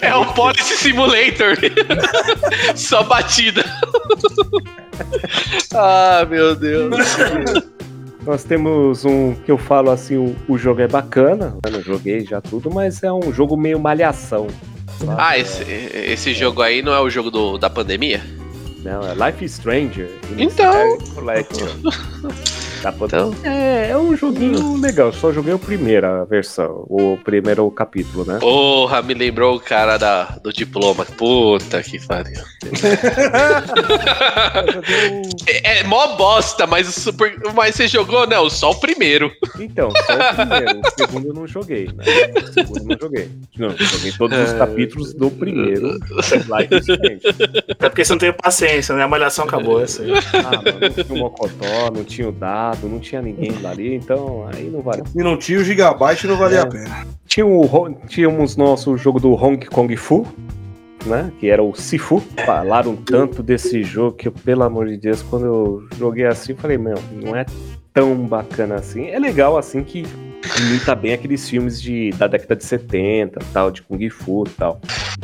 É 0.01 0.15
o 0.15 0.25
Policy 0.33 0.77
Simulator. 0.77 1.57
Só 2.75 3.03
batida. 3.03 3.63
ah, 5.73 6.25
meu 6.29 6.55
Deus. 6.55 6.95
Nós 8.25 8.43
temos 8.43 9.05
um 9.05 9.33
que 9.33 9.51
eu 9.51 9.57
falo 9.57 9.91
assim, 9.91 10.17
o, 10.17 10.35
o 10.47 10.57
jogo 10.57 10.81
é 10.81 10.87
bacana, 10.87 11.57
eu 11.65 11.71
não 11.71 11.81
joguei 11.81 12.25
já 12.25 12.41
tudo, 12.41 12.69
mas 12.69 13.01
é 13.01 13.11
um 13.11 13.33
jogo 13.33 13.55
meio 13.57 13.79
malhação. 13.79 14.47
sabe? 14.99 15.15
Ah, 15.17 15.37
esse, 15.37 15.63
esse 15.63 16.33
jogo 16.33 16.61
aí 16.61 16.81
não 16.81 16.93
é 16.93 16.99
o 16.99 17.09
jogo 17.09 17.31
do, 17.31 17.57
da 17.57 17.69
pandemia? 17.69 18.21
Não, 18.83 19.01
é 19.03 19.13
Life 19.13 19.43
is 19.43 19.53
Stranger. 19.53 20.09
Então. 20.37 20.97
Collection. 21.15 21.67
Tá 22.81 22.91
podendo. 22.91 23.35
É, 23.43 23.89
é 23.89 23.97
um 23.97 24.15
joguinho 24.15 24.77
legal. 24.77 25.11
Só 25.11 25.33
joguei 25.33 25.53
o 25.53 25.59
primeira 25.59 26.23
versão, 26.25 26.85
o 26.87 27.17
primeiro 27.23 27.69
capítulo, 27.71 28.25
né? 28.25 28.37
Porra, 28.39 29.01
me 29.01 29.13
lembrou 29.13 29.55
o 29.55 29.59
cara 29.59 29.97
da, 29.97 30.37
do 30.41 30.53
diploma. 30.53 31.05
Puta 31.05 31.83
que 31.83 31.99
pariu. 32.07 32.39
é, 35.47 35.79
é 35.79 35.83
mó 35.83 36.15
bosta, 36.15 36.65
mas, 36.65 36.87
o 36.87 36.91
super, 36.91 37.37
mas 37.53 37.75
você 37.75 37.87
jogou? 37.87 38.25
Não, 38.27 38.49
só 38.49 38.71
o 38.71 38.79
primeiro. 38.79 39.31
Então, 39.59 39.91
só 39.91 40.13
o 40.13 40.35
primeiro. 40.35 40.79
O 40.79 40.91
segundo 40.97 41.27
eu 41.27 41.33
não 41.33 41.47
joguei, 41.47 41.87
né? 41.87 42.05
O 42.41 42.53
segundo 42.53 42.79
eu 42.79 42.85
não 42.85 42.97
joguei. 42.99 43.29
Não, 43.57 43.77
joguei 43.77 44.11
todos 44.13 44.39
os 44.39 44.53
capítulos 44.53 45.13
do 45.13 45.29
primeiro. 45.29 45.99
É 47.79 47.89
porque 47.89 48.05
você 48.05 48.13
não 48.13 48.19
tem 48.19 48.31
paciência, 48.31 48.95
né? 48.95 49.03
A 49.03 49.07
malhação 49.07 49.45
acabou 49.45 49.81
essa 49.81 50.03
aí. 50.03 50.11
Ah, 50.33 50.61
mano, 50.61 50.79
não 50.79 50.89
tinha 50.89 51.15
o 51.15 51.17
Mocotó, 51.17 51.91
não 51.93 52.03
tinha 52.03 52.29
o 52.29 52.31
Não 52.83 52.99
tinha 52.99 53.21
ninguém 53.21 53.51
dali, 53.53 53.95
então 53.95 54.47
aí 54.53 54.69
não 54.69 54.81
vale. 54.81 55.03
E 55.15 55.23
não 55.23 55.37
tinha 55.37 55.59
o 55.59 55.63
Gigabyte, 55.63 56.27
não 56.27 56.37
valia 56.37 56.61
a 56.61 56.67
pena. 56.67 57.07
Tinha 57.25 57.45
o, 57.45 57.95
tínhamos 58.07 58.55
nosso 58.55 58.97
jogo 58.97 59.19
do 59.19 59.33
Hong 59.33 59.65
Kong 59.67 59.95
Fu, 59.95 60.25
né? 61.05 61.31
Que 61.39 61.49
era 61.49 61.61
o 61.63 61.75
Sifu. 61.75 62.21
Falaram 62.45 62.95
tanto 62.95 63.43
desse 63.43 63.83
jogo 63.83 64.15
que, 64.15 64.27
eu, 64.27 64.31
pelo 64.31 64.63
amor 64.63 64.87
de 64.87 64.97
Deus, 64.97 65.21
quando 65.21 65.45
eu 65.45 65.87
joguei 65.97 66.25
assim, 66.25 66.53
eu 66.53 66.57
falei, 66.57 66.77
meu, 66.77 66.97
não 67.11 67.35
é 67.35 67.45
tão 67.93 68.15
bacana 68.15 68.75
assim. 68.75 69.07
É 69.07 69.19
legal 69.19 69.57
assim 69.57 69.83
que 69.83 70.05
imita 70.59 70.95
bem 70.95 71.13
aqueles 71.13 71.47
filmes 71.47 71.81
de, 71.81 72.11
da 72.11 72.27
década 72.27 72.55
de 72.55 72.63
70, 72.63 73.39
tal, 73.53 73.71
de 73.71 73.81
Kung 73.81 74.09
Fu 74.09 74.43
e 74.47 74.49
tal. 74.51 74.79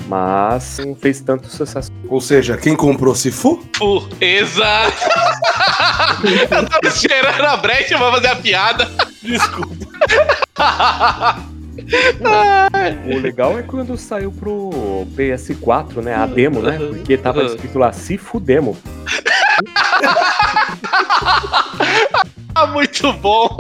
Mas 0.08 0.80
não 0.80 0.96
fez 0.96 1.22
tanto 1.22 1.48
sucesso. 1.48 1.92
Ou 2.08 2.22
seja, 2.22 2.58
quem 2.58 2.76
comprou 2.76 3.16
Sifu? 3.16 3.64
Fu, 3.76 4.08
exato. 4.20 4.96
Eu 6.24 6.48
tava 6.48 6.88
esperando 6.88 7.46
a 7.46 7.58
brecha 7.58 7.98
pra 7.98 8.12
fazer 8.12 8.28
a 8.28 8.36
piada. 8.36 8.92
Desculpa. 9.22 9.86
O 13.14 13.18
legal 13.20 13.60
é 13.60 13.64
quando 13.64 13.98
saiu 13.98 14.32
pro 14.32 15.06
PS4, 15.16 16.02
né? 16.02 16.16
A 16.16 16.26
demo, 16.26 16.62
né? 16.62 16.78
Porque 16.78 17.18
tava 17.18 17.44
escrito 17.44 17.78
lá 17.78 17.92
Sifu 17.92 18.40
Demo. 18.40 18.78
Ah, 22.56 22.68
muito 22.68 23.12
bom. 23.14 23.56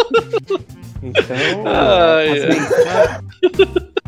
Então, 1.03 1.63
Ai, 1.67 2.29
as, 2.29 2.45
mensagens, 2.45 3.21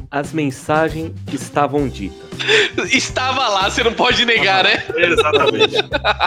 as 0.10 0.34
mensagens 0.34 1.12
estavam 1.32 1.88
ditas. 1.88 2.28
Estava 2.94 3.48
lá, 3.48 3.70
você 3.70 3.84
não 3.84 3.94
pode 3.94 4.26
negar, 4.26 4.64
né? 4.64 4.84
Exatamente. 4.96 5.76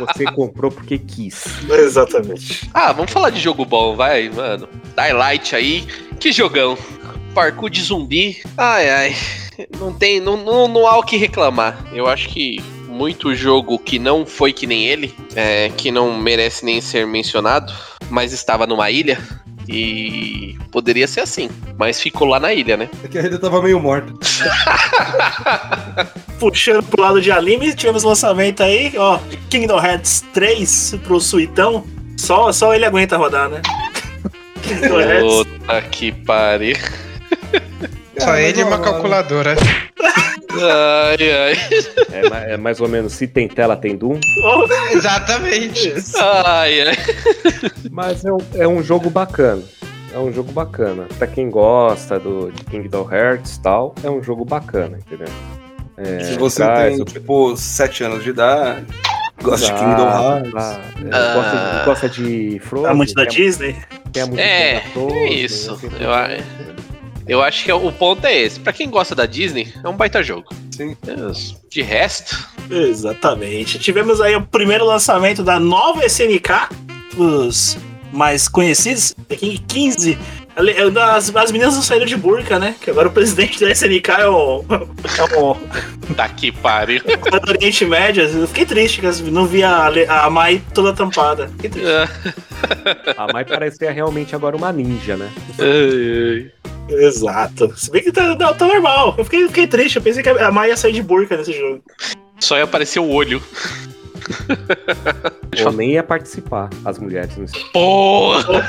Você 0.00 0.24
comprou 0.24 0.70
porque 0.70 0.98
quis. 0.98 1.44
Exatamente. 1.68 2.68
Ah, 2.74 2.92
vamos 2.92 3.10
falar 3.10 3.30
de 3.30 3.40
jogo 3.40 3.64
bom, 3.64 3.96
vai, 3.96 4.28
mano. 4.28 4.68
Daylight 4.94 5.54
aí, 5.54 5.86
que 6.18 6.32
jogão. 6.32 6.76
Parkour 7.34 7.70
de 7.70 7.82
zumbi. 7.82 8.42
Ai, 8.56 8.90
ai. 8.90 9.16
Não 9.78 9.92
tem, 9.92 10.20
não, 10.20 10.36
não, 10.36 10.66
não 10.66 10.86
há 10.86 10.98
o 10.98 11.02
que 11.02 11.16
reclamar. 11.16 11.78
Eu 11.92 12.06
acho 12.06 12.28
que 12.28 12.60
muito 12.88 13.34
jogo 13.34 13.78
que 13.78 13.98
não 13.98 14.26
foi 14.26 14.52
que 14.52 14.66
nem 14.66 14.86
ele, 14.86 15.14
é, 15.34 15.70
que 15.70 15.90
não 15.90 16.18
merece 16.18 16.64
nem 16.64 16.80
ser 16.80 17.06
mencionado, 17.06 17.72
mas 18.10 18.32
estava 18.32 18.66
numa 18.66 18.90
ilha. 18.90 19.18
E 19.68 20.56
poderia 20.70 21.06
ser 21.06 21.20
assim, 21.20 21.48
mas 21.78 22.00
ficou 22.00 22.26
lá 22.26 22.40
na 22.40 22.52
ilha, 22.52 22.76
né? 22.76 22.88
É 23.04 23.08
que 23.08 23.18
a 23.18 23.22
rede 23.22 23.38
tava 23.38 23.62
meio 23.62 23.78
morta. 23.78 24.12
Puxando 26.38 26.82
pro 26.82 27.02
lado 27.02 27.20
de 27.20 27.30
anime, 27.30 27.74
tivemos 27.74 28.02
lançamento 28.02 28.62
aí, 28.62 28.92
ó, 28.96 29.18
Kingdom 29.48 29.78
Hearts 29.78 30.24
3 30.32 30.96
pro 31.04 31.20
Suitão. 31.20 31.84
Só, 32.16 32.52
só 32.52 32.74
ele 32.74 32.84
aguenta 32.84 33.16
rodar, 33.16 33.48
né? 33.48 33.62
Kingdom 34.62 35.00
Hearts. 35.00 35.46
Puta 35.46 35.82
que 35.82 36.12
pariu. 36.12 36.76
Só 38.20 38.36
ele 38.36 38.60
e 38.60 38.64
uma 38.64 38.78
calculadora. 38.78 39.56
Ai, 40.52 41.30
ai. 41.30 41.52
É, 42.12 42.54
é 42.54 42.56
mais 42.56 42.80
ou 42.80 42.88
menos, 42.88 43.12
se 43.12 43.26
tem 43.28 43.46
tela, 43.46 43.76
tem 43.76 43.96
Doom. 43.96 44.18
Exatamente. 44.90 45.94
Ai, 46.18 46.80
ai. 46.88 46.96
Mas 47.90 48.24
é 48.24 48.32
um, 48.32 48.38
é 48.54 48.66
um 48.68 48.82
jogo 48.82 49.08
bacana. 49.08 49.62
É 50.12 50.18
um 50.18 50.32
jogo 50.32 50.50
bacana. 50.50 51.06
Pra 51.18 51.28
quem 51.28 51.48
gosta 51.48 52.18
do, 52.18 52.50
de 52.50 52.64
Kingdom 52.64 53.08
Hearts 53.10 53.56
e 53.56 53.62
tal, 53.62 53.94
é 54.02 54.10
um 54.10 54.20
jogo 54.22 54.44
bacana, 54.44 54.98
entendeu? 54.98 55.28
É, 55.96 56.24
Se 56.24 56.34
você 56.36 56.64
traz 56.64 56.94
tem, 56.94 57.02
o- 57.02 57.04
tipo, 57.04 57.56
7 57.56 58.04
anos 58.04 58.24
de 58.24 58.30
idade, 58.30 58.84
gosta 59.40 59.66
de 59.66 59.72
Ah, 59.72 59.74
Kingdom 59.76 60.08
Hearts. 60.10 60.52
ah, 60.56 60.80
é, 60.98 61.34
gosta, 61.34 61.56
de, 61.78 61.84
gosta 61.84 62.08
de 62.08 62.58
Frozen. 62.64 62.88
Tá 62.88 62.94
muito 62.94 63.14
da 63.14 63.24
quer- 63.24 63.30
Disney? 63.36 63.76
quer 64.12 64.26
muito 64.26 64.40
É, 64.40 64.74
da 64.74 64.80
Frozen, 64.90 65.16
é 65.22 65.32
isso. 65.32 65.72
assim, 65.72 65.88
Eu, 66.00 66.10
eu 67.30 67.40
acho 67.40 67.64
que 67.64 67.72
o 67.72 67.92
ponto 67.92 68.26
é 68.26 68.36
esse. 68.36 68.58
Pra 68.58 68.72
quem 68.72 68.90
gosta 68.90 69.14
da 69.14 69.24
Disney, 69.24 69.72
é 69.84 69.88
um 69.88 69.96
baita 69.96 70.20
jogo. 70.22 70.48
Sim. 70.70 70.96
De 71.68 71.82
resto, 71.82 72.36
Exatamente. 72.70 73.78
Tivemos 73.78 74.20
aí 74.20 74.34
o 74.34 74.46
primeiro 74.46 74.84
lançamento 74.84 75.42
da 75.42 75.58
nova 75.58 76.04
SNK, 76.06 76.68
os 77.16 77.76
mais 78.12 78.48
conhecidos, 78.48 79.14
aqui 79.30 79.54
em 79.54 79.56
15. 79.56 80.18
É, 80.56 81.00
As, 81.16 81.34
as 81.34 81.52
meninas 81.52 81.74
não 81.74 81.82
saíram 81.82 82.06
de 82.06 82.16
burca, 82.16 82.58
né? 82.58 82.74
Que 82.80 82.90
agora 82.90 83.08
o 83.08 83.12
presidente 83.12 83.60
da 83.60 83.70
SNK 83.70 84.10
é 84.10 84.28
o. 84.28 84.64
É 84.68 85.38
o 85.38 85.56
tá 86.14 86.28
que 86.28 86.50
pariu. 86.52 87.02
do 87.04 87.50
Oriente 87.50 87.84
Médio. 87.86 88.24
Eu 88.24 88.46
fiquei 88.48 88.66
triste 88.66 89.00
que 89.00 89.30
não 89.30 89.46
vi 89.46 89.62
a, 89.62 89.86
a 90.08 90.30
Mai 90.30 90.60
toda 90.74 90.92
tampada. 90.92 91.48
Fiquei 91.48 91.70
triste. 91.70 91.88
A 93.16 93.32
Mai 93.32 93.44
parece 93.44 93.76
ser 93.76 93.90
realmente 93.92 94.34
agora 94.34 94.56
uma 94.56 94.72
ninja, 94.72 95.16
né? 95.16 95.30
Exato. 96.88 97.72
Se 97.76 97.90
bem 97.90 98.02
que 98.02 98.12
tá, 98.12 98.34
tá- 98.36 98.52
tá 98.54 98.66
normal. 98.66 99.14
Eu 99.16 99.24
fiquei, 99.24 99.46
fiquei 99.46 99.66
triste. 99.66 99.96
Eu 99.96 100.02
pensei 100.02 100.22
que 100.22 100.28
a 100.28 100.50
Mai 100.50 100.70
ia 100.70 100.76
sair 100.76 100.92
de 100.92 101.02
burca 101.02 101.36
nesse 101.36 101.52
jogo. 101.52 101.82
Só 102.40 102.56
ia 102.56 102.64
aparecer 102.64 102.98
o 102.98 103.08
olho. 103.08 103.42
Ou 105.64 105.72
nem 105.72 105.92
ia 105.92 106.02
participar, 106.02 106.70
as 106.84 106.98
mulheres. 106.98 107.36
Não 107.36 107.46
sei. 107.46 107.60
Porra! 107.72 108.64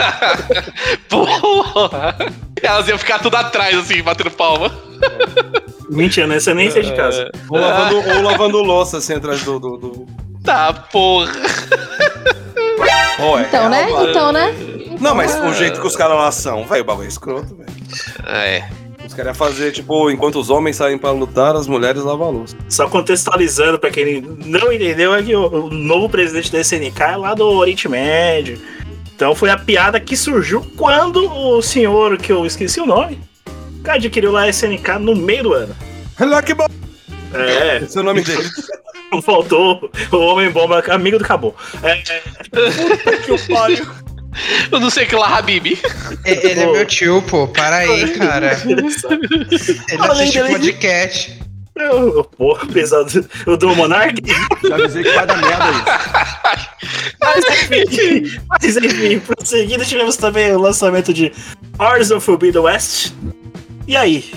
Porra! 1.09 2.15
Elas 2.61 2.87
iam 2.87 2.97
ficar 2.97 3.19
tudo 3.19 3.35
atrás, 3.35 3.77
assim, 3.77 4.01
batendo 4.01 4.31
palma. 4.31 4.71
Mentira, 5.89 6.27
né? 6.27 6.39
Você 6.39 6.53
nem 6.53 6.69
sai 6.71 6.83
de 6.83 6.93
casa. 6.93 7.29
Ou 7.49 7.59
lavando, 7.59 7.95
ou 7.97 8.21
lavando 8.21 8.57
louça 8.61 8.97
assim 8.97 9.13
atrás 9.13 9.43
do. 9.43 9.59
do, 9.59 9.77
do... 9.77 10.07
Tá, 10.43 10.73
porra. 10.73 11.31
Pô, 13.17 13.37
é 13.37 13.43
Então, 13.43 13.69
né? 13.69 13.87
Então, 14.09 14.31
né? 14.31 14.53
Não, 14.99 15.15
mas 15.15 15.35
o 15.35 15.53
jeito 15.53 15.79
que 15.81 15.87
os 15.87 15.95
caras 15.95 16.17
lá 16.17 16.31
são, 16.31 16.65
velho, 16.65 16.81
o 16.81 16.85
bagulho 16.85 17.05
é 17.05 17.09
escroto, 17.09 17.55
velho. 17.55 17.71
É. 18.27 18.80
Os 19.05 19.13
caras 19.13 19.31
iam 19.31 19.35
fazer, 19.35 19.71
tipo, 19.71 20.09
enquanto 20.09 20.39
os 20.39 20.49
homens 20.49 20.75
saem 20.75 20.97
pra 20.97 21.11
lutar, 21.11 21.55
as 21.55 21.67
mulheres 21.67 22.03
lavam 22.03 22.27
a 22.27 22.31
louça. 22.31 22.55
Só 22.69 22.87
contextualizando 22.87 23.79
pra 23.79 23.89
quem 23.89 24.21
não 24.21 24.71
entendeu, 24.71 25.13
é 25.13 25.23
que 25.23 25.35
o, 25.35 25.69
novo 25.69 26.09
presidente 26.09 26.51
da 26.51 26.59
SNK 26.59 27.01
é 27.01 27.15
lá 27.17 27.33
do 27.33 27.45
Oriente 27.45 27.89
Médio. 27.89 28.59
Então 29.15 29.35
foi 29.35 29.49
a 29.49 29.57
piada 29.57 29.99
que 29.99 30.15
surgiu 30.15 30.65
quando 30.77 31.31
o 31.31 31.61
senhor, 31.61 32.17
que 32.17 32.31
eu 32.31 32.45
esqueci 32.45 32.79
o 32.79 32.85
nome, 32.85 33.19
adquiriu 33.85 34.31
lá 34.31 34.43
a 34.43 34.49
SNK 34.49 34.99
no 34.99 35.15
meio 35.15 35.43
do 35.43 35.53
ano. 35.53 35.75
Lucky 36.19 36.53
Bomb! 36.53 36.71
É, 37.33 37.77
Esse 37.77 37.97
é 37.97 38.01
o 38.01 38.03
nome 38.03 38.21
dele. 38.21 38.43
não 39.11 39.21
faltou 39.23 39.89
o 40.11 40.17
Homem-Bomba, 40.17 40.83
amigo 40.89 41.17
do 41.17 41.23
Cabo. 41.23 41.55
É, 41.83 41.95
que 43.17 43.31
o 43.31 43.47
pariu. 43.47 43.85
Eu 44.71 44.79
não 44.79 44.89
sei 44.89 45.05
que 45.05 45.15
lá, 45.15 45.37
Habib. 45.37 45.77
Ele 46.25 46.47
é 46.59 46.65
meu 46.65 46.85
tio, 46.85 47.21
pô. 47.23 47.47
Para 47.47 47.77
aí, 47.77 48.09
cara. 48.17 48.57
Ele 48.65 48.87
assiste 50.09 50.41
dele- 50.41 50.49
podcast. 50.53 51.39
eu, 51.75 52.15
eu- 52.17 52.23
porra, 52.23 52.65
pesado. 52.67 53.27
O 53.45 53.57
do 53.57 53.75
Monark? 53.75 54.15
Já 54.67 54.75
avisei 54.75 55.03
que 55.03 55.11
vai 55.11 55.25
dar 55.27 55.37
merda 55.37 55.65
isso. 55.71 56.71
Mas 57.23 57.45
enfim, 57.45 58.39
mas 58.49 58.77
enfim, 58.77 59.19
prosseguindo, 59.19 59.85
tivemos 59.85 60.17
também 60.17 60.51
o 60.53 60.59
lançamento 60.59 61.13
de 61.13 61.31
Hours 61.79 62.09
of 62.11 62.25
Forbidden 62.25 62.63
West. 62.63 63.13
E 63.87 63.95
aí? 63.95 64.31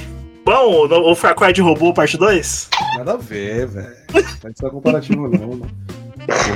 Bom, 0.45 0.87
o 0.87 1.11
o 1.13 1.17
Far 1.17 1.35
Cry 1.35 1.53
de 1.55 1.63
Robô 1.63 1.93
Parte 1.95 2.19
2? 2.19 2.69
Nada 2.99 3.15
a 3.15 3.17
ver, 3.17 3.67
velho. 3.67 3.89
Não 4.13 4.23
pode 4.37 4.59
ser 4.59 4.71
comparativo, 4.71 5.29
não. 5.29 5.47
não. 5.57 5.67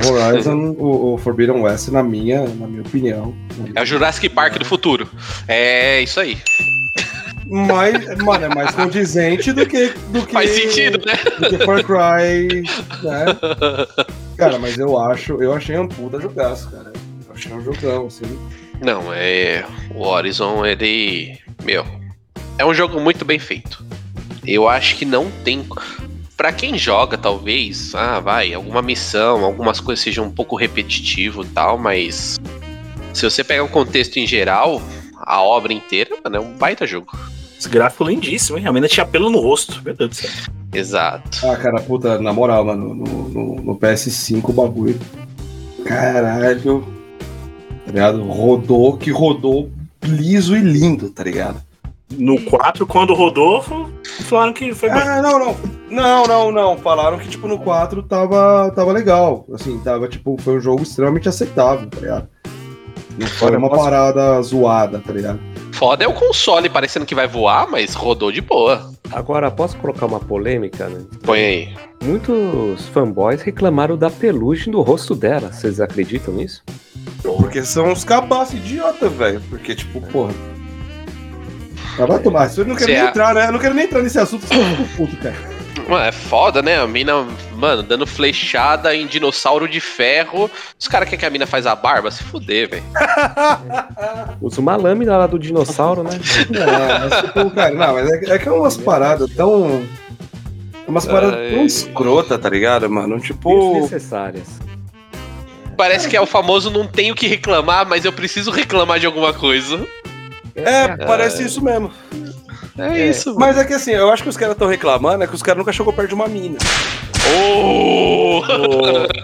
O 0.05 0.13
Horizon, 0.13 0.75
o, 0.77 1.13
o 1.13 1.17
Forbidden 1.17 1.61
West, 1.61 1.89
na 1.89 2.01
minha, 2.03 2.47
na 2.47 2.67
minha 2.67 2.81
opinião. 2.81 3.35
É 3.75 3.81
o 3.81 3.85
Jurassic 3.85 4.29
Park 4.29 4.57
do 4.57 4.65
futuro. 4.65 5.09
É 5.47 6.01
isso 6.01 6.19
aí. 6.19 6.37
Mais, 7.45 8.17
mano, 8.17 8.45
é 8.45 8.49
mais 8.49 8.75
condizente 8.75 9.51
do 9.51 9.65
que. 9.65 9.89
Do 10.09 10.25
que 10.25 10.33
Faz 10.33 10.51
sentido, 10.51 11.03
né? 11.05 11.13
Do 11.39 11.49
que 11.49 11.65
Far 11.65 11.83
Cry, 11.83 12.63
né? 13.03 13.25
Cara, 14.37 14.59
mas 14.59 14.77
eu 14.77 14.97
acho, 14.99 15.41
eu 15.41 15.53
achei 15.53 15.77
um 15.77 15.87
puta 15.87 16.19
jogaço, 16.19 16.69
cara. 16.69 16.93
Eu 17.27 17.33
achei 17.33 17.51
um 17.51 17.61
jogão, 17.61 18.07
assim. 18.07 18.25
Não, 18.81 19.11
é. 19.13 19.65
O 19.95 20.03
Horizon, 20.03 20.65
ele. 20.65 21.37
Meu. 21.63 21.85
É 22.57 22.65
um 22.65 22.73
jogo 22.73 22.99
muito 22.99 23.25
bem 23.25 23.39
feito. 23.39 23.83
Eu 24.45 24.67
acho 24.67 24.95
que 24.95 25.05
não 25.05 25.29
tem. 25.43 25.65
Pra 26.39 26.53
quem 26.53 26.77
joga, 26.77 27.17
talvez, 27.17 27.93
ah, 27.93 28.21
vai, 28.21 28.53
alguma 28.53 28.81
missão, 28.81 29.43
algumas 29.43 29.81
coisas 29.81 30.01
sejam 30.01 30.23
um 30.23 30.31
pouco 30.31 30.55
repetitivo 30.55 31.43
e 31.43 31.47
tal, 31.47 31.77
mas. 31.77 32.39
Se 33.13 33.29
você 33.29 33.43
pegar 33.43 33.61
um 33.61 33.67
contexto 33.67 34.15
em 34.15 34.25
geral, 34.25 34.81
a 35.17 35.41
obra 35.41 35.73
inteira, 35.73 36.15
mano, 36.23 36.37
é 36.37 36.39
um 36.39 36.53
baita 36.53 36.87
jogo. 36.87 37.11
Esse 37.59 37.67
gráfico 37.67 38.05
lindíssimo, 38.05 38.57
hein? 38.57 38.67
A 38.67 38.71
menina 38.71 38.87
tinha 38.87 39.05
pelo 39.05 39.29
no 39.29 39.41
rosto, 39.41 39.81
meu 39.83 39.93
Deus 39.93 40.11
do 40.11 40.15
céu. 40.15 40.29
Exato. 40.71 41.45
Ah, 41.45 41.57
cara, 41.57 41.81
puta, 41.81 42.17
na 42.19 42.31
moral, 42.31 42.63
mano, 42.63 42.95
no, 42.95 43.27
no, 43.27 43.55
no 43.55 43.77
PS5 43.77 44.41
o 44.47 44.53
bagulho. 44.53 44.99
Caralho. 45.83 46.87
Tá 47.85 47.91
ligado? 47.91 48.23
Rodou 48.23 48.95
que 48.95 49.11
rodou 49.11 49.69
liso 50.05 50.55
e 50.55 50.61
lindo, 50.61 51.09
tá 51.09 51.21
ligado? 51.21 51.61
No 52.17 52.41
4, 52.41 52.87
quando 52.87 53.13
rodou, 53.13 53.63
falaram 54.23 54.51
que 54.51 54.73
foi. 54.73 54.89
Ah, 54.89 55.21
não, 55.21 55.39
não. 55.39 55.57
Não, 55.89 56.23
não, 56.23 56.51
não. 56.51 56.77
Falaram 56.77 57.17
que, 57.19 57.27
tipo, 57.27 57.47
no 57.47 57.59
4 57.59 58.03
tava, 58.03 58.71
tava 58.75 58.91
legal. 58.91 59.45
Assim, 59.53 59.79
tava, 59.79 60.07
tipo, 60.07 60.35
foi 60.41 60.57
um 60.57 60.59
jogo 60.59 60.83
extremamente 60.83 61.29
aceitável, 61.29 61.87
tá 61.87 61.99
ligado? 61.99 62.27
Não 63.17 63.27
foi 63.27 63.55
uma 63.55 63.69
parada 63.69 64.41
zoada, 64.41 64.99
tá 64.99 65.11
ligado? 65.11 65.39
Foda 65.73 66.03
é 66.03 66.07
o 66.07 66.13
console 66.13 66.69
parecendo 66.69 67.05
que 67.05 67.15
vai 67.15 67.27
voar, 67.27 67.69
mas 67.69 67.93
rodou 67.93 68.31
de 68.31 68.41
boa. 68.41 68.91
Agora, 69.11 69.49
posso 69.49 69.77
colocar 69.77 70.05
uma 70.05 70.19
polêmica, 70.19 70.87
né? 70.87 71.05
Põe 71.23 71.39
aí. 71.39 71.75
Muitos 72.03 72.87
fanboys 72.89 73.41
reclamaram 73.41 73.97
da 73.97 74.09
pelugem 74.09 74.71
do 74.71 74.81
rosto 74.81 75.15
dela. 75.15 75.51
Vocês 75.51 75.79
acreditam 75.79 76.33
nisso? 76.33 76.63
Porque 77.23 77.63
são 77.63 77.91
uns 77.91 78.03
cabaços 78.03 78.55
idiota, 78.55 79.09
velho. 79.09 79.41
Porque, 79.49 79.75
tipo, 79.75 80.01
porra. 80.01 80.33
Ah, 81.99 82.05
vai 82.05 82.19
tomar. 82.19 82.49
Eu 82.57 82.65
não 82.65 82.75
quero 82.75 82.91
nem 82.91 83.01
a- 83.01 83.09
entrar, 83.09 83.33
né? 83.35 83.47
Eu 83.47 83.51
não 83.51 83.59
quero 83.59 83.73
nem 83.75 83.85
entrar 83.85 84.01
nesse 84.01 84.17
assunto, 84.19 84.45
porque 84.47 84.55
eu 84.61 84.65
fico 84.77 84.97
puto, 84.97 85.17
cara. 85.17 85.35
Mano, 85.87 86.05
é 86.05 86.11
foda, 86.11 86.61
né? 86.61 86.79
A 86.79 86.85
mina, 86.87 87.25
mano, 87.55 87.81
dando 87.81 88.05
flechada 88.05 88.95
em 88.95 89.07
dinossauro 89.07 89.67
de 89.67 89.79
ferro. 89.79 90.49
Os 90.79 90.87
caras 90.87 91.07
querem 91.09 91.19
que 91.19 91.25
a 91.25 91.29
mina 91.29 91.47
faz 91.47 91.65
a 91.65 91.75
barba? 91.75 92.11
Se 92.11 92.23
fuder, 92.23 92.69
velho. 92.69 92.83
Usa 94.41 94.61
uma 94.61 94.75
lâmina 94.75 95.17
lá 95.17 95.25
do 95.27 95.39
dinossauro, 95.39 96.03
né? 96.03 96.11
Não, 96.49 97.09
mas, 97.09 97.21
tipo, 97.25 97.51
cara, 97.51 97.73
não, 97.73 97.93
mas 97.93 98.09
é, 98.09 98.35
é 98.35 98.37
que 98.39 98.47
é 98.47 98.51
umas 98.51 98.77
paradas 98.77 99.29
tão. 99.35 99.83
Umas 100.87 101.05
paradas 101.05 101.35
tão 101.51 101.59
Ai. 101.59 101.65
escrota, 101.65 102.37
tá 102.37 102.49
ligado, 102.49 102.89
mano? 102.89 103.19
Tipo. 103.19 103.73
Desnecessárias. 103.73 104.47
Parece 105.77 106.09
que 106.09 106.17
é 106.17 106.21
o 106.21 106.25
famoso 106.25 106.69
não 106.69 106.85
tenho 106.85 107.15
que 107.15 107.25
reclamar, 107.25 107.87
mas 107.87 108.03
eu 108.05 108.11
preciso 108.11 108.51
reclamar 108.51 108.99
de 108.99 109.05
alguma 109.05 109.33
coisa. 109.33 109.87
É, 110.55 111.05
parece 111.05 111.43
isso 111.43 111.63
mesmo. 111.63 111.91
É, 112.77 113.07
isso, 113.09 113.35
Mas 113.37 113.57
é 113.57 113.65
que 113.65 113.73
assim, 113.73 113.91
eu 113.91 114.09
acho 114.09 114.23
que 114.23 114.29
os 114.29 114.37
caras 114.37 114.53
estão 114.53 114.67
reclamando, 114.67 115.23
é 115.23 115.27
que 115.27 115.35
os 115.35 115.43
caras 115.43 115.57
nunca 115.59 115.73
chegou 115.73 115.91
perto 115.91 116.09
de 116.09 116.15
uma 116.15 116.27
mina. 116.27 116.57
Oh! 117.31 118.41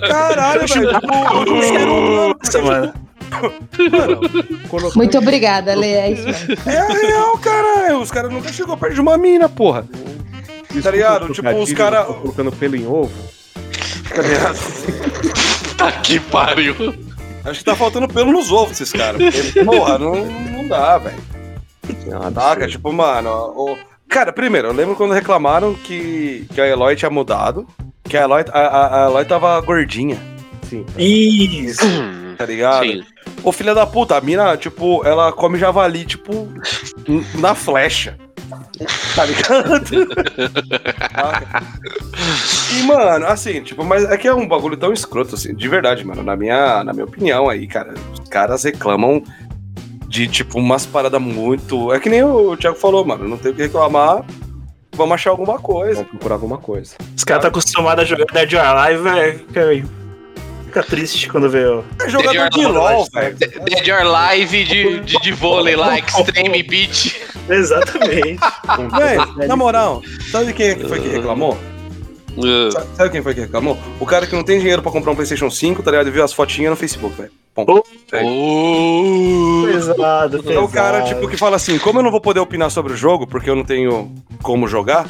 Caralho, 0.07 0.67
velho. 0.67 0.89
Os 1.57 1.71
caras 1.71 1.87
Nossa, 2.43 2.61
mano. 2.61 2.93
Muito 4.95 5.17
obrigada, 5.17 5.73
Lê. 5.73 5.93
É 5.93 6.11
isso. 6.11 6.27
É 6.69 6.77
a 6.77 6.87
real, 6.87 7.37
cara. 7.37 7.97
Os 7.97 8.11
caras 8.11 8.31
nunca 8.31 8.51
chegou 8.51 8.77
perto 8.77 8.95
de 8.95 9.01
uma 9.01 9.17
mina, 9.17 9.47
porra. 9.47 9.85
Tá 10.83 10.91
ligado? 10.91 11.31
Tipo, 11.33 11.49
os 11.55 11.73
caras. 11.73 12.05
Colocando 12.07 12.51
pelo 12.51 12.75
em 12.75 12.85
ovo. 12.85 13.11
Tá 14.13 14.21
ligado? 14.21 14.57
Tá 15.75 15.91
que 15.91 16.21
pariu. 16.21 16.73
Acho 17.45 17.59
que 17.59 17.65
tá 17.65 17.75
faltando 17.75 18.07
pelo 18.07 18.31
nos 18.31 18.51
ovos 18.51 18.79
esses 18.81 18.91
caras. 18.91 19.21
porque, 19.21 19.63
Porra, 19.63 19.97
não, 19.99 20.15
não 20.25 20.67
dá, 20.67 20.97
velho. 20.97 21.17
Saca? 22.33 22.67
Tipo, 22.67 22.91
mano, 22.91 23.29
o... 23.55 23.77
Cara, 24.09 24.31
primeiro, 24.33 24.69
eu 24.69 24.73
lembro 24.73 24.95
quando 24.95 25.13
reclamaram 25.13 25.73
que, 25.73 26.47
que 26.53 26.59
a 26.61 26.67
Eloy 26.67 26.95
tinha 26.95 27.09
mudado. 27.09 27.67
Que 28.03 28.17
a 28.17 28.23
Eloy, 28.23 28.45
a, 28.51 28.59
a, 28.59 29.03
a 29.05 29.09
Eloy 29.09 29.25
tava 29.25 29.59
gordinha. 29.61 30.17
Sim. 30.69 30.85
Isso. 30.97 31.85
Tá 32.37 32.45
ligado? 32.45 32.85
Sim. 32.85 33.03
Ô, 33.43 33.51
filha 33.51 33.73
da 33.73 33.85
puta, 33.85 34.17
a 34.17 34.21
mina, 34.21 34.57
tipo, 34.57 35.05
ela 35.05 35.31
come 35.31 35.57
javali, 35.57 36.05
tipo, 36.05 36.47
na 37.35 37.53
flecha. 37.53 38.17
Tá 39.15 39.25
ligado? 39.25 39.85
E, 42.73 42.83
mano, 42.83 43.25
assim, 43.27 43.61
tipo, 43.61 43.83
mas 43.83 44.03
é 44.03 44.17
que 44.17 44.27
é 44.27 44.33
um 44.33 44.47
bagulho 44.47 44.77
tão 44.77 44.91
escroto, 44.91 45.35
assim, 45.35 45.55
de 45.55 45.67
verdade, 45.67 46.05
mano. 46.05 46.23
Na 46.23 46.35
minha, 46.35 46.83
na 46.83 46.93
minha 46.93 47.05
opinião 47.05 47.49
aí, 47.49 47.67
cara, 47.67 47.93
os 48.13 48.27
caras 48.29 48.63
reclamam 48.63 49.23
de, 50.07 50.27
tipo, 50.27 50.59
umas 50.59 50.85
paradas 50.85 51.21
muito. 51.21 51.93
É 51.93 51.99
que 51.99 52.09
nem 52.09 52.23
o 52.23 52.55
Thiago 52.57 52.77
falou, 52.77 53.05
mano, 53.05 53.27
não 53.27 53.37
tem 53.37 53.51
o 53.51 53.55
que 53.55 53.63
reclamar. 53.63 54.23
Vamos 54.93 55.15
achar 55.15 55.31
alguma 55.31 55.59
coisa. 55.59 55.95
Vamos 55.95 56.09
procurar 56.09 56.35
alguma 56.35 56.57
coisa. 56.57 56.95
Os 57.15 57.23
caras 57.23 57.41
tá 57.43 57.49
acostumados 57.49 58.03
a 58.03 58.07
jogar 58.07 58.25
Dead 58.31 58.53
or 58.53 58.59
Alive, 58.59 59.03
velho. 59.03 59.45
Fica, 60.75 60.83
triste 60.83 61.29
quando 61.29 61.49
vê. 61.49 61.65
ó. 61.65 61.81
É 62.01 62.09
jogador 62.09 62.49
de 62.49 62.65
LOL, 62.65 63.07
velho. 63.13 63.35
Dead 63.37 63.87
or 63.89 64.03
Live 64.05 64.63
de, 64.65 64.99
de, 65.01 65.17
de 65.21 65.31
vôlei 65.31 65.75
lá, 65.75 65.97
Extreme 65.97 66.61
Beach. 66.63 67.15
Exatamente. 67.49 68.39
Véi, 68.97 69.47
na 69.47 69.55
moral, 69.55 70.01
sabe 70.31 70.51
quem 70.53 70.67
é 70.69 70.75
que 70.75 70.87
foi 70.87 70.99
que 70.99 71.07
reclamou? 71.07 71.57
Sa- 72.73 72.85
Sabe 72.95 73.09
quem 73.11 73.21
foi 73.23 73.33
que 73.33 73.39
reclamou? 73.41 73.77
O 73.99 74.05
cara 74.05 74.27
que 74.27 74.35
não 74.35 74.43
tem 74.43 74.59
dinheiro 74.59 74.81
pra 74.81 74.91
comprar 74.91 75.11
um 75.11 75.15
PlayStation 75.15 75.49
5, 75.49 75.81
tá 75.81 75.91
ligado? 75.91 76.07
E 76.07 76.11
viu 76.11 76.23
as 76.23 76.33
fotinhas 76.33 76.71
no 76.71 76.75
Facebook, 76.75 77.15
velho. 77.15 77.31
Ponto. 77.53 77.83
Pesado, 79.65 80.37
É 80.37 80.39
o 80.39 80.43
pesado. 80.43 80.67
cara, 80.69 81.01
tipo, 81.03 81.27
que 81.29 81.37
fala 81.37 81.55
assim: 81.55 81.77
como 81.79 81.99
eu 81.99 82.03
não 82.03 82.11
vou 82.11 82.19
poder 82.19 82.39
opinar 82.41 82.69
sobre 82.69 82.91
o 82.93 82.97
jogo, 82.97 83.25
porque 83.25 83.49
eu 83.49 83.55
não 83.55 83.63
tenho 83.63 84.13
como 84.43 84.67
jogar, 84.67 85.05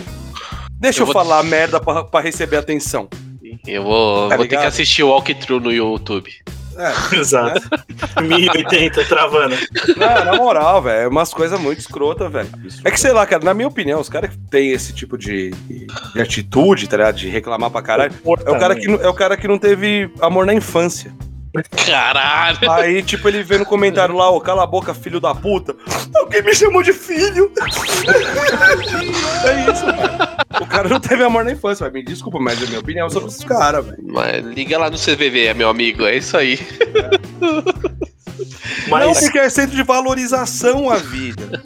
deixa 0.79 0.99
eu, 0.99 1.07
Eu 1.07 1.11
vou- 1.11 1.13
falar 1.13 1.41
merda 1.43 1.79
pra, 1.79 2.03
pra 2.03 2.19
receber 2.19 2.57
atenção. 2.57 3.07
Eu 3.65 3.83
vou, 3.83 4.29
Tá 4.29 4.37
vou 4.37 4.47
ter 4.47 4.57
que 4.57 4.65
assistir 4.65 5.03
o 5.03 5.09
walkthrough 5.09 5.59
no 5.59 5.71
YouTube. 5.71 6.31
É, 6.77 6.91
Exato. 7.15 7.61
1080 8.21 9.05
travando. 9.05 9.55
Não, 9.95 10.25
na 10.25 10.35
moral, 10.35 10.81
velho, 10.81 11.03
é 11.03 11.07
umas 11.07 11.33
coisas 11.33 11.59
muito 11.59 11.79
escrotas, 11.79 12.31
velho. 12.31 12.49
É 12.83 12.91
que, 12.91 12.99
sei 12.99 13.13
lá, 13.13 13.25
cara, 13.25 13.43
na 13.43 13.53
minha 13.53 13.67
opinião, 13.67 13.99
os 13.99 14.09
caras 14.09 14.31
que 14.31 14.37
têm 14.49 14.71
esse 14.71 14.93
tipo 14.93 15.17
de, 15.17 15.51
de 15.51 16.21
atitude, 16.21 16.87
tá 16.87 16.97
ligado? 16.97 17.15
De 17.15 17.29
reclamar 17.29 17.69
pra 17.71 17.81
caralho, 17.81 18.13
é 18.45 18.51
o, 18.51 18.59
cara 18.59 18.75
que, 18.75 18.87
é 18.87 19.07
o 19.07 19.13
cara 19.13 19.37
que 19.37 19.47
não 19.47 19.57
teve 19.57 20.09
amor 20.19 20.45
na 20.45 20.53
infância. 20.53 21.13
Caralho! 21.85 22.71
Aí, 22.71 23.03
tipo, 23.03 23.27
ele 23.27 23.43
vê 23.43 23.57
no 23.57 23.65
comentário 23.65 24.15
lá, 24.15 24.29
ô, 24.29 24.39
cala 24.41 24.63
a 24.63 24.67
boca, 24.67 24.93
filho 24.93 25.19
da 25.19 25.33
puta. 25.33 25.75
Alguém 26.15 26.41
me 26.43 26.53
chamou 26.55 26.81
de 26.83 26.93
filho. 26.93 27.51
é 29.45 29.71
isso, 29.71 29.85
velho. 29.85 30.35
O 30.61 30.65
cara 30.65 30.87
não 30.87 30.99
teve 30.99 31.23
amor 31.23 31.43
na 31.43 31.51
infância, 31.51 31.89
velho. 31.89 31.95
Me 31.95 32.03
desculpa, 32.03 32.39
mas 32.39 32.61
é 32.61 32.65
minha 32.67 32.79
opinião 32.79 33.09
sobre 33.09 33.29
esses 33.29 33.43
caras, 33.43 33.85
velho. 33.85 33.97
Mas 34.03 34.45
liga 34.45 34.77
lá 34.77 34.89
no 34.89 34.97
CVV, 34.97 35.53
meu 35.53 35.69
amigo, 35.69 36.05
é 36.05 36.17
isso 36.17 36.37
aí. 36.37 36.59
Não, 38.87 39.13
porque 39.13 39.39
é 39.39 39.49
centro 39.49 39.75
de 39.75 39.83
valorização 39.83 40.89
a 40.89 40.97
vida. 40.97 41.61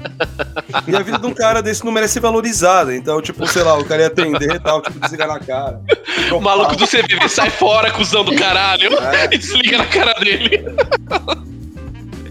E 0.87 0.95
a 0.95 1.01
vida 1.01 1.19
de 1.19 1.25
um 1.25 1.33
cara 1.33 1.61
desse 1.61 1.83
não 1.83 1.91
merece 1.91 2.13
ser 2.13 2.19
valorizada. 2.19 2.95
Então, 2.95 3.21
tipo, 3.21 3.45
sei 3.47 3.63
lá, 3.63 3.77
o 3.77 3.85
cara 3.85 4.01
ia 4.01 4.07
atender 4.07 4.55
e 4.55 4.59
tal, 4.59 4.81
tipo, 4.81 4.99
desligar 4.99 5.27
na 5.27 5.39
cara. 5.39 5.81
O 6.31 6.39
maluco 6.39 6.75
do 6.75 6.87
CVV 6.87 7.27
sai 7.27 7.49
fora, 7.49 7.91
cuzão 7.91 8.23
do 8.23 8.35
caralho. 8.35 8.89
É. 8.99 9.25
E 9.33 9.37
desliga 9.37 9.77
na 9.77 9.85
cara 9.85 10.13
dele. 10.13 10.65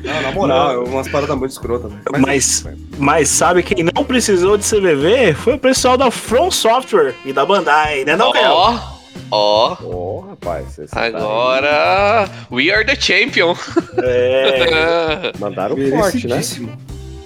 Não, 0.02 0.22
na 0.22 0.32
moral, 0.32 0.72
é 0.72 0.78
umas 0.78 1.08
paradas 1.08 1.36
muito 1.36 1.50
escrotas, 1.50 1.92
velho. 1.92 2.02
Mas, 2.18 2.64
mas 2.98 3.28
sabe 3.28 3.62
quem 3.62 3.84
não 3.94 4.04
precisou 4.04 4.56
de 4.56 4.64
CVV 4.64 5.34
foi 5.34 5.54
o 5.54 5.58
pessoal 5.58 5.96
da 5.96 6.10
From 6.10 6.50
Software 6.50 7.14
e 7.24 7.32
da 7.32 7.44
Bandai, 7.44 8.04
né 8.04 8.16
não, 8.16 8.32
Caio? 8.32 8.97
Ó, 9.30 9.72
ó. 9.72 9.76
Ó, 9.84 10.20
rapaz. 10.20 10.66
você 10.66 10.86
tá 10.86 11.04
Agora, 11.04 12.28
we 12.50 12.70
are 12.70 12.84
the 12.84 12.96
champion. 12.96 13.54
É. 14.02 15.32
Mandaram 15.38 15.76
forte, 15.90 16.26
né? 16.26 16.40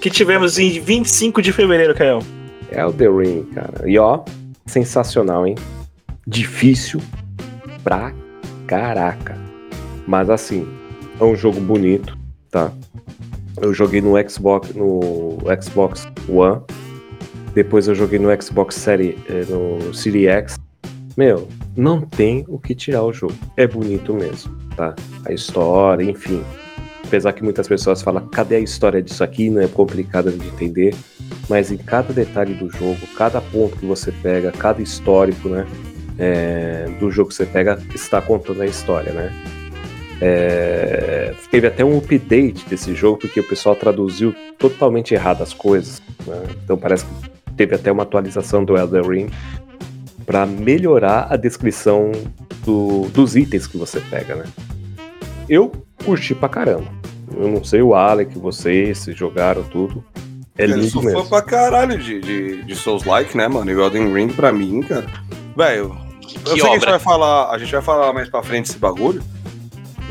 Que 0.01 0.11
tivemos 0.11 0.59
em 0.59 0.81
25 0.81 1.41
de 1.41 1.53
fevereiro, 1.53 1.95
Caio. 1.95 2.21
Elden 2.71 3.17
Ring, 3.17 3.43
cara. 3.55 3.89
E 3.89 3.99
ó, 3.99 4.25
sensacional, 4.67 5.47
hein? 5.47 5.55
Difícil 6.27 7.01
pra 7.85 8.13
caraca. 8.67 9.37
Mas 10.07 10.31
assim, 10.31 10.67
é 11.21 11.25
um 11.25 11.37
jogo 11.37 11.61
bonito, 11.61 12.17
tá? 12.51 12.73
Eu 13.61 13.73
joguei 13.73 14.01
no 14.01 14.15
Xbox, 14.29 14.75
no 14.75 15.39
Xbox 15.63 16.09
One. 16.29 16.63
Depois 17.55 17.87
eu 17.87 17.95
joguei 17.95 18.19
no 18.19 18.29
Xbox 18.43 18.75
Series, 18.77 19.15
eh, 19.29 19.45
no 19.49 19.93
Series 19.93 20.27
X. 20.27 20.57
Meu, 21.17 21.47
não 21.77 22.01
tem 22.01 22.45
o 22.49 22.59
que 22.59 22.75
tirar 22.75 23.03
o 23.03 23.13
jogo. 23.13 23.35
É 23.57 23.67
bonito 23.67 24.13
mesmo, 24.15 24.57
tá? 24.77 24.95
A 25.25 25.33
história, 25.33 26.05
enfim. 26.05 26.43
Apesar 27.05 27.33
que 27.33 27.43
muitas 27.43 27.69
pessoas 27.69 28.01
falam, 28.03 28.27
cadê 28.29 28.57
a 28.57 28.61
história 28.61 29.03
disso 29.03 29.23
aqui? 29.23 29.51
Não 29.51 29.61
é 29.61 29.69
complicado 29.69 30.31
de 30.31 30.47
entender. 30.47 30.95
Mas 31.49 31.71
em 31.71 31.77
cada 31.77 32.13
detalhe 32.13 32.55
do 32.55 32.71
jogo, 32.71 33.01
cada 33.17 33.41
ponto 33.41 33.77
que 33.77 33.85
você 33.85 34.13
pega, 34.13 34.51
cada 34.53 34.81
histórico, 34.81 35.49
né? 35.49 35.67
é, 36.19 36.87
do 37.01 37.11
jogo 37.11 37.31
que 37.31 37.35
você 37.35 37.47
pega, 37.47 37.79
está 37.95 38.21
contando 38.21 38.63
a 38.63 38.67
história, 38.67 39.13
né? 39.13 39.33
É, 40.21 41.35
teve 41.51 41.67
até 41.67 41.85
um 41.85 41.99
update 41.99 42.69
desse 42.69 42.95
jogo, 42.95 43.19
porque 43.19 43.41
o 43.41 43.49
pessoal 43.49 43.75
traduziu 43.75 44.35
totalmente 44.57 45.15
errado 45.15 45.43
as 45.43 45.53
coisas. 45.53 46.01
né? 46.25 46.45
Então 46.63 46.77
parece 46.77 47.05
que 47.05 47.51
teve 47.57 47.75
até 47.75 47.91
uma 47.91 48.05
atualização 48.05 48.65
do 48.65 48.77
Elden 48.77 49.03
Ring 49.03 49.31
para 50.27 50.47
melhorar 50.47 51.27
a 51.31 51.37
descrição 51.37 52.13
do- 52.65 53.09
dos 53.09 53.35
itens 53.37 53.67
que 53.67 53.77
você 53.77 54.01
pega, 54.01 54.35
né? 54.37 54.45
Eu 55.49 55.73
curti 56.05 56.35
pra 56.35 56.49
caramba. 56.49 56.87
Eu 57.37 57.49
não 57.49 57.65
sei 57.65 57.83
o 57.83 57.95
Alec, 57.95 58.39
vocês, 58.39 58.99
se 58.99 59.13
jogaram 59.13 59.63
tudo. 59.65 60.05
É 60.57 60.65
eu 60.65 60.77
lindo 60.77 60.89
sou 60.91 61.03
mesmo. 61.03 61.23
fã 61.25 61.29
pra 61.29 61.43
caralho 61.43 61.99
de, 61.99 62.21
de, 62.21 62.63
de 62.63 62.75
Souls-like, 62.77 63.37
né, 63.37 63.49
mano? 63.49 63.71
E 63.71 63.75
o 63.75 63.81
Elden 63.83 64.13
Ring, 64.13 64.29
pra 64.29 64.53
mim, 64.53 64.81
cara. 64.83 65.07
Velho, 65.57 65.97
eu 66.23 66.31
sei 66.31 66.43
que 66.43 66.51
a 66.51 66.55
gente 66.55 66.77
obra? 66.83 66.91
vai 66.91 66.99
falar. 66.99 67.51
A 67.51 67.59
gente 67.59 67.73
vai 67.73 67.83
falar 67.83 68.13
mais 68.13 68.29
pra 68.29 68.43
frente 68.43 68.67
esse 68.69 68.79
bagulho, 68.79 69.23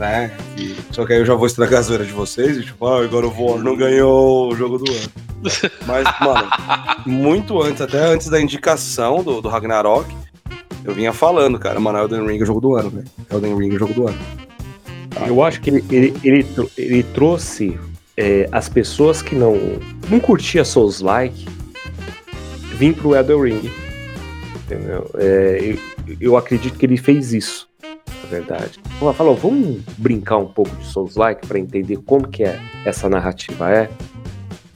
né? 0.01 0.31
que- 0.55 0.75
só 0.91 1.05
que 1.05 1.13
aí 1.13 1.19
eu 1.19 1.25
já 1.25 1.35
vou 1.35 1.45
estragar 1.47 1.79
a 1.79 1.83
zoeira 1.83 2.03
de 2.05 2.11
vocês, 2.11 2.57
e 2.57 2.63
tipo, 2.63 2.85
ah, 2.87 3.03
agora 3.03 3.27
o 3.27 3.29
War 3.45 3.59
não 3.63 3.77
ganhou 3.77 4.51
o 4.51 4.55
jogo 4.55 4.77
do 4.79 4.91
ano. 4.91 5.11
Mas, 5.87 6.05
mano, 6.19 6.49
muito 7.05 7.61
antes, 7.61 7.81
até 7.81 7.99
antes 8.05 8.27
da 8.27 8.41
indicação 8.41 9.23
do, 9.23 9.41
do 9.41 9.47
Ragnarok, 9.49 10.07
eu 10.83 10.93
vinha 10.93 11.13
falando, 11.13 11.57
cara, 11.59 11.79
mano, 11.79 11.97
Elden 11.99 12.25
Ring 12.27 12.39
é 12.39 12.43
o 12.43 12.45
jogo 12.45 12.59
do 12.61 12.75
ano, 12.75 12.89
velho. 12.89 13.07
Elden 13.31 13.55
Ring 13.57 13.71
é 13.71 13.75
o 13.75 13.79
jogo 13.79 13.93
do 13.93 14.07
ano. 14.07 14.17
Eu 15.27 15.43
acho 15.43 15.61
que 15.61 15.69
ele, 15.69 15.83
ele, 15.91 16.15
ele, 16.23 16.45
ele 16.77 17.03
trouxe 17.03 17.77
é, 18.17 18.47
as 18.51 18.67
pessoas 18.69 19.21
que 19.21 19.35
não, 19.35 19.55
não 20.09 20.19
curtia 20.19 20.63
Souls-like 20.65 21.47
vir 22.75 22.95
pro 22.95 23.15
Elden 23.15 23.41
Ring. 23.41 23.71
Entendeu? 24.65 25.09
É, 25.15 25.59
eu, 26.07 26.15
eu 26.19 26.37
acredito 26.37 26.77
que 26.77 26.85
ele 26.85 26.97
fez 26.97 27.33
isso, 27.33 27.67
verdade. 28.31 28.79
Ela 29.01 29.13
falou, 29.13 29.35
vamos 29.35 29.81
brincar 29.97 30.37
um 30.37 30.47
pouco 30.47 30.73
de 30.77 30.85
Souls-like 30.85 31.45
para 31.45 31.59
entender 31.59 31.97
como 31.97 32.27
que 32.27 32.43
é 32.43 32.59
essa 32.85 33.09
narrativa 33.09 33.69
é. 33.69 33.89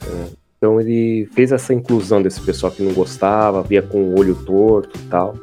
É, 0.04 0.26
Então 0.58 0.80
ele 0.80 1.28
fez 1.34 1.52
essa 1.52 1.72
inclusão 1.72 2.22
desse 2.22 2.40
pessoal 2.40 2.70
que 2.70 2.82
não 2.82 2.92
gostava, 2.92 3.62
via 3.62 3.82
com 3.82 3.98
o 3.98 4.18
olho 4.18 4.34
torto 4.34 4.98
e 4.98 5.02
tal. 5.08 5.34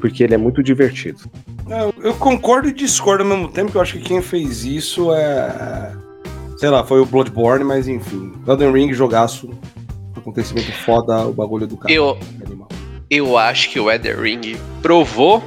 Porque 0.00 0.22
ele 0.22 0.34
é 0.34 0.38
muito 0.38 0.62
divertido. 0.62 1.20
Eu, 1.68 1.94
eu 2.02 2.14
concordo 2.14 2.68
e 2.68 2.72
discordo 2.72 3.24
ao 3.24 3.28
mesmo 3.28 3.48
tempo, 3.48 3.70
que 3.70 3.76
eu 3.76 3.82
acho 3.82 3.98
que 3.98 4.04
quem 4.04 4.22
fez 4.22 4.64
isso 4.64 5.12
é. 5.12 5.92
Sei 6.56 6.70
lá, 6.70 6.84
foi 6.84 7.00
o 7.00 7.06
Bloodborne, 7.06 7.64
mas 7.64 7.86
enfim. 7.86 8.32
Elden 8.46 8.72
Ring, 8.72 8.92
jogaço. 8.92 9.50
Acontecimento 10.16 10.72
foda, 10.84 11.26
o 11.26 11.32
bagulho 11.32 11.66
do 11.66 11.76
cara. 11.76 11.92
Eu, 11.92 12.18
eu 13.10 13.38
acho 13.38 13.70
que 13.70 13.78
o 13.80 13.90
Elden 13.90 14.16
Ring 14.16 14.56
provou 14.82 15.42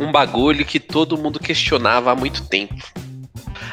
um 0.00 0.10
bagulho 0.10 0.64
que 0.64 0.80
todo 0.80 1.18
mundo 1.18 1.38
questionava 1.38 2.10
há 2.10 2.16
muito 2.16 2.46
tempo. 2.46 2.74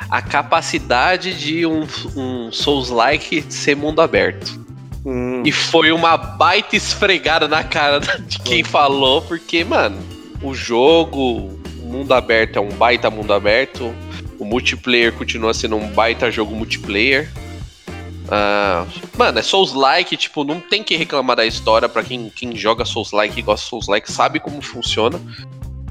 A 0.10 0.22
capacidade 0.22 1.34
de 1.34 1.66
um, 1.66 1.88
um 2.16 2.52
Souls-like 2.52 3.46
ser 3.50 3.76
mundo 3.76 4.02
aberto. 4.02 4.60
Hum. 5.06 5.42
E 5.46 5.52
foi 5.52 5.92
uma 5.92 6.18
baita 6.18 6.76
esfregada 6.76 7.48
na 7.48 7.64
cara 7.64 8.00
de 8.28 8.40
quem 8.40 8.64
falou, 8.64 9.22
porque, 9.22 9.64
mano, 9.64 9.98
o 10.42 10.54
jogo, 10.54 11.60
o 11.82 11.86
mundo 11.86 12.14
aberto 12.14 12.58
é 12.58 12.62
um 12.62 12.70
baita 12.70 13.10
mundo 13.10 13.34
aberto. 13.34 13.94
O 14.38 14.46
multiplayer 14.46 15.14
continua 15.14 15.54
sendo 15.54 15.78
um 15.78 15.88
baita 15.88 16.30
jogo 16.30 16.54
multiplayer. 16.54 17.30
Ah, 18.30 18.86
mano, 19.18 19.40
é 19.40 19.42
Souls-like, 19.42 20.18
tipo, 20.18 20.44
não 20.44 20.60
tem 20.60 20.84
que 20.84 20.96
reclamar 20.96 21.38
da 21.38 21.46
história 21.46 21.88
pra 21.88 22.04
quem, 22.04 22.30
quem 22.30 22.56
joga 22.56 22.84
Souls-like 22.84 23.40
e 23.40 23.42
gosta 23.42 23.64
de 23.64 23.70
Souls-like, 23.70 24.12
sabe 24.12 24.40
como 24.40 24.62
funciona. 24.62 25.20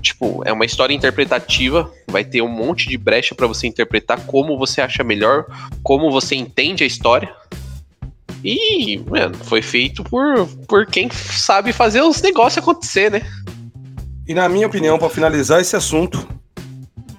Tipo, 0.06 0.42
é 0.44 0.52
uma 0.52 0.64
história 0.64 0.94
interpretativa, 0.94 1.92
vai 2.06 2.24
ter 2.24 2.40
um 2.40 2.48
monte 2.48 2.88
de 2.88 2.96
brecha 2.96 3.34
pra 3.34 3.48
você 3.48 3.66
interpretar 3.66 4.20
como 4.24 4.56
você 4.56 4.80
acha 4.80 5.02
melhor, 5.02 5.46
como 5.82 6.12
você 6.12 6.36
entende 6.36 6.84
a 6.84 6.86
história. 6.86 7.34
E, 8.44 8.98
mano, 8.98 9.34
foi 9.34 9.60
feito 9.60 10.04
por, 10.04 10.46
por 10.68 10.86
quem 10.86 11.10
sabe 11.10 11.72
fazer 11.72 12.02
os 12.02 12.22
negócios 12.22 12.62
acontecer, 12.62 13.10
né? 13.10 13.22
E 14.28 14.32
na 14.32 14.48
minha 14.48 14.68
opinião, 14.68 14.96
pra 14.96 15.08
finalizar 15.08 15.60
esse 15.60 15.74
assunto, 15.74 16.24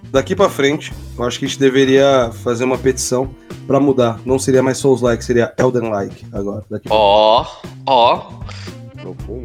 daqui 0.10 0.34
pra 0.34 0.50
frente, 0.50 0.94
eu 1.18 1.26
acho 1.26 1.40
que 1.40 1.44
a 1.44 1.48
gente 1.50 1.60
deveria 1.60 2.32
fazer 2.42 2.64
uma 2.64 2.78
petição 2.78 3.36
pra 3.68 3.82
mudar. 3.82 4.18
Não 4.26 4.40
seria 4.40 4.64
mais 4.64 4.78
Souls-like, 4.78 5.26
seria 5.26 5.54
Elden-like 5.58 6.26
agora. 6.32 6.64
Daqui 6.70 6.88
pra 6.88 6.96
Ó, 6.96 7.46
ó. 7.86 8.32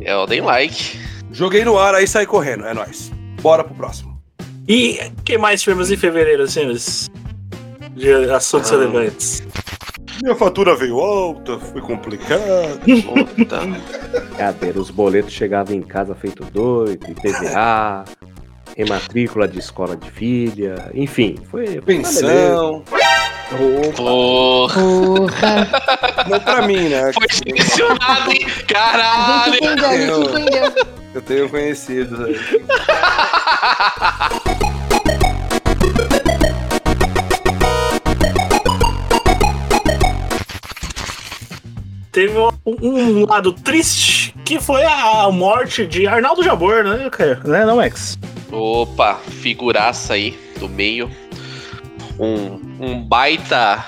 Elden 0.00 0.42
Like. 0.42 1.00
Joguei 1.32 1.64
no 1.64 1.76
ar, 1.76 1.96
aí 1.96 2.06
sai 2.06 2.24
correndo, 2.24 2.64
é 2.66 2.72
nóis. 2.72 3.10
Bora 3.42 3.64
pro 3.64 3.74
próximo. 3.74 4.20
E 4.68 4.98
o 5.18 5.22
que 5.22 5.36
mais 5.36 5.60
tivemos 5.60 5.90
em 5.90 5.96
fevereiro, 5.96 6.46
senhores? 6.48 7.10
De 7.96 8.12
assuntos 8.30 8.70
Ah. 8.72 8.76
relevantes. 8.76 9.42
Minha 10.22 10.36
fatura 10.36 10.76
veio 10.76 11.00
alta, 11.00 11.58
foi 11.58 11.80
complicado. 11.80 12.40
Cadê? 14.38 14.70
Os 14.78 14.90
boletos 14.90 15.32
chegavam 15.32 15.74
em 15.74 15.82
casa 15.82 16.14
feito 16.14 16.44
doido, 16.44 17.10
IPVA, 17.10 18.04
rematrícula 18.76 19.48
de 19.48 19.58
escola 19.58 19.96
de 19.96 20.08
filha, 20.10 20.90
enfim, 20.94 21.36
foi. 21.50 21.80
Pensão. 21.80 22.84
Porra. 23.96 24.80
Não 26.28 26.40
pra 26.40 26.62
mim, 26.66 26.88
né? 26.88 27.12
Foi 27.12 27.26
selecionado, 27.28 28.30
hein? 28.30 28.46
Caralho! 28.68 29.54
Eu, 29.62 30.72
eu 31.16 31.22
tenho 31.22 31.48
conhecidos 31.50 32.18
aí. 32.20 32.36
Teve 42.12 42.38
um, 42.38 42.50
um 42.66 43.26
lado 43.26 43.54
triste, 43.54 44.34
que 44.44 44.60
foi 44.60 44.84
a 44.84 45.30
morte 45.30 45.86
de 45.86 46.06
Arnaldo 46.06 46.42
Jabor, 46.42 46.84
né, 46.84 47.08
cara? 47.08 47.40
Né, 47.42 47.64
não, 47.64 47.76
Max? 47.76 48.18
Opa, 48.50 49.14
figuraça 49.14 50.12
aí 50.12 50.38
do 50.60 50.68
meio. 50.68 51.10
Um, 52.18 52.60
um 52.78 53.02
baita. 53.02 53.82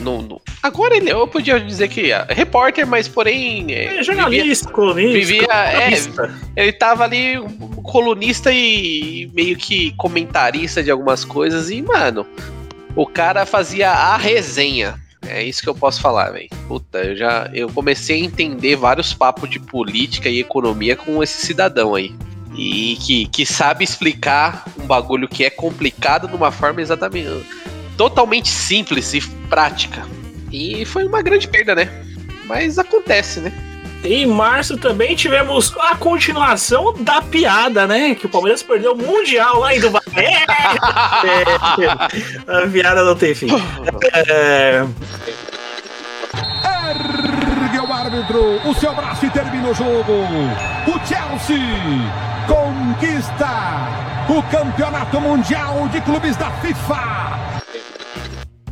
No, 0.00 0.22
no- 0.22 0.40
Agora 0.62 0.96
ele, 0.96 1.10
eu 1.10 1.26
podia 1.26 1.58
dizer 1.60 1.88
que 1.88 2.10
é 2.12 2.26
repórter, 2.30 2.86
mas 2.86 3.06
porém. 3.08 3.66
É, 3.72 4.02
jornalista, 4.02 4.70
colunista. 4.70 5.12
Vivia. 5.12 5.46
É, 5.52 5.80
colunista. 5.80 6.34
ele 6.56 6.72
tava 6.72 7.04
ali 7.04 7.38
um 7.38 7.82
colunista 7.82 8.50
e 8.52 9.30
meio 9.34 9.56
que 9.56 9.92
comentarista 9.96 10.82
de 10.82 10.90
algumas 10.90 11.24
coisas. 11.24 11.70
E, 11.70 11.82
mano, 11.82 12.26
o 12.94 13.06
cara 13.06 13.44
fazia 13.46 13.90
a 13.90 14.16
resenha. 14.16 14.98
É 15.26 15.42
isso 15.42 15.62
que 15.62 15.68
eu 15.68 15.74
posso 15.74 16.00
falar, 16.00 16.30
velho. 16.30 16.48
Puta, 16.66 16.98
eu 16.98 17.14
já. 17.16 17.50
Eu 17.52 17.68
comecei 17.68 18.20
a 18.20 18.24
entender 18.24 18.74
vários 18.76 19.12
papos 19.12 19.48
de 19.50 19.60
política 19.60 20.28
e 20.28 20.40
economia 20.40 20.96
com 20.96 21.22
esse 21.22 21.44
cidadão 21.46 21.94
aí. 21.94 22.14
E 22.56 22.96
que, 23.00 23.26
que 23.26 23.46
sabe 23.46 23.84
explicar 23.84 24.64
um 24.82 24.86
bagulho 24.86 25.28
que 25.28 25.44
é 25.44 25.50
complicado 25.50 26.26
de 26.26 26.34
uma 26.34 26.50
forma 26.50 26.80
exatamente. 26.82 27.28
Totalmente 28.00 28.48
simples 28.48 29.12
e 29.12 29.20
prática. 29.50 30.06
E 30.50 30.86
foi 30.86 31.04
uma 31.04 31.20
grande 31.20 31.46
perda, 31.46 31.74
né? 31.74 32.02
Mas 32.46 32.78
acontece, 32.78 33.40
né? 33.40 33.52
Em 34.02 34.24
março 34.26 34.78
também 34.78 35.14
tivemos 35.14 35.76
a 35.78 35.94
continuação 35.96 36.94
da 37.00 37.20
piada, 37.20 37.86
né? 37.86 38.14
Que 38.14 38.24
o 38.24 38.28
Palmeiras 38.30 38.62
perdeu 38.62 38.94
o 38.94 38.96
Mundial 38.96 39.60
lá 39.60 39.76
em 39.76 39.80
Dubai. 39.80 40.00
É, 42.48 42.64
a 42.64 42.66
piada 42.68 43.04
não 43.04 43.14
tem 43.14 43.34
fim. 43.34 43.48
É, 44.14 44.82
Ergue 46.90 47.80
o 47.80 47.92
árbitro, 47.92 48.66
o 48.66 48.74
seu 48.76 48.94
braço 48.94 49.26
e 49.26 49.30
termina 49.30 49.68
o 49.68 49.74
jogo. 49.74 50.24
O 50.86 51.06
Chelsea 51.06 51.58
conquista 52.48 54.00
o 54.30 54.42
Campeonato 54.44 55.20
Mundial 55.20 55.86
de 55.88 56.00
Clubes 56.00 56.36
da 56.36 56.50
FIFA. 56.62 57.59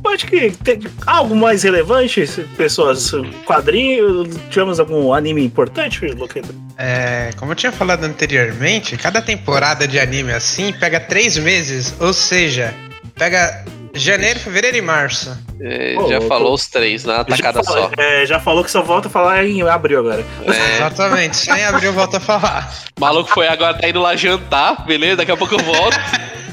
Acho 0.06 0.26
que 0.26 0.50
tem 0.50 0.80
algo 1.06 1.36
mais 1.36 1.62
relevante, 1.62 2.24
pessoas. 2.56 3.12
Quadrinho, 3.44 4.28
tivemos 4.50 4.80
algum 4.80 5.12
anime 5.12 5.44
importante, 5.44 6.06
Luqueta? 6.06 6.54
É, 6.76 7.30
como 7.36 7.52
eu 7.52 7.56
tinha 7.56 7.72
falado 7.72 8.04
anteriormente, 8.04 8.96
cada 8.96 9.20
temporada 9.20 9.86
de 9.86 9.98
anime 9.98 10.32
assim 10.32 10.72
pega 10.72 10.98
três 11.00 11.36
meses, 11.36 11.94
ou 12.00 12.12
seja, 12.12 12.74
pega 13.14 13.64
janeiro, 13.94 14.38
fevereiro 14.40 14.76
e 14.76 14.82
março. 14.82 15.36
É, 15.60 15.96
já 16.08 16.20
falou 16.22 16.54
os 16.54 16.66
três 16.68 17.04
na 17.04 17.24
tacada 17.24 17.58
já, 17.58 17.64
falou, 17.64 17.90
só. 17.90 18.02
é, 18.02 18.26
já 18.26 18.40
falou 18.40 18.64
que 18.64 18.70
só 18.70 18.80
volta 18.80 19.08
a 19.08 19.10
falar 19.10 19.44
em 19.44 19.60
abril 19.62 19.98
agora. 19.98 20.24
É. 20.44 20.74
Exatamente, 20.76 21.36
só 21.36 21.56
em 21.56 21.64
abril 21.64 21.92
volta 21.92 22.18
a 22.18 22.20
falar. 22.20 22.72
O 22.96 23.00
maluco 23.00 23.30
foi 23.30 23.48
agora, 23.48 23.76
tá 23.76 23.88
indo 23.88 24.00
lá 24.00 24.14
jantar, 24.14 24.86
beleza? 24.86 25.16
Daqui 25.16 25.32
a 25.32 25.36
pouco 25.36 25.54
eu 25.54 25.64
volto. 25.64 25.98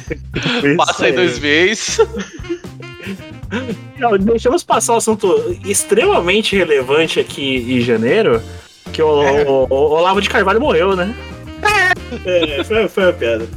Passa 0.78 1.06
aí 1.06 1.12
dois 1.12 1.40
meses. 1.40 2.00
Não, 3.98 4.18
deixamos 4.18 4.64
passar 4.64 4.94
um 4.94 4.98
assunto 4.98 5.58
extremamente 5.66 6.56
relevante 6.56 7.20
aqui 7.20 7.58
em 7.78 7.82
janeiro, 7.82 8.42
que 8.92 9.02
o, 9.02 9.08
o- 9.08 9.68
o 9.70 9.74
Olavo 9.92 10.22
de 10.22 10.30
Carvalho 10.30 10.60
morreu, 10.60 10.96
né? 10.96 11.14
É, 12.26 12.64
foi, 12.64 12.88
foi 12.88 13.04
uma 13.06 13.14
piada. 13.14 13.48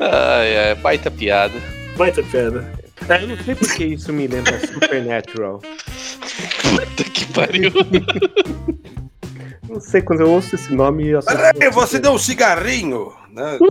Ai, 0.00 0.56
ai, 0.68 0.74
baita 0.76 1.10
piada. 1.10 1.54
Baita 1.96 2.22
piada. 2.22 2.72
Eu 3.20 3.28
não 3.28 3.36
sei 3.44 3.54
porque 3.54 3.84
isso 3.84 4.12
me 4.12 4.26
lembra 4.26 4.58
Supernatural. 4.66 5.60
Puta 6.62 7.04
que 7.04 7.24
pariu. 7.26 7.72
Não 9.68 9.80
sei, 9.80 10.02
quando 10.02 10.20
eu 10.20 10.30
ouço 10.30 10.54
esse 10.54 10.72
nome... 10.74 11.08
Eu 11.08 11.20
Peraí, 11.22 11.70
você 11.70 11.98
deu 11.98 12.12
um 12.12 12.18
cigarrinho? 12.18 13.12
Né? 13.32 13.58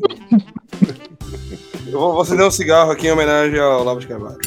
Eu 1.87 1.99
vou- 1.99 2.13
Você 2.15 2.35
deu 2.37 2.47
um 2.47 2.51
cigarro 2.51 2.91
aqui 2.91 3.07
em 3.07 3.11
homenagem 3.11 3.59
ao 3.59 3.83
Lavo 3.83 3.99
de 3.99 4.07
Carvalho. 4.07 4.39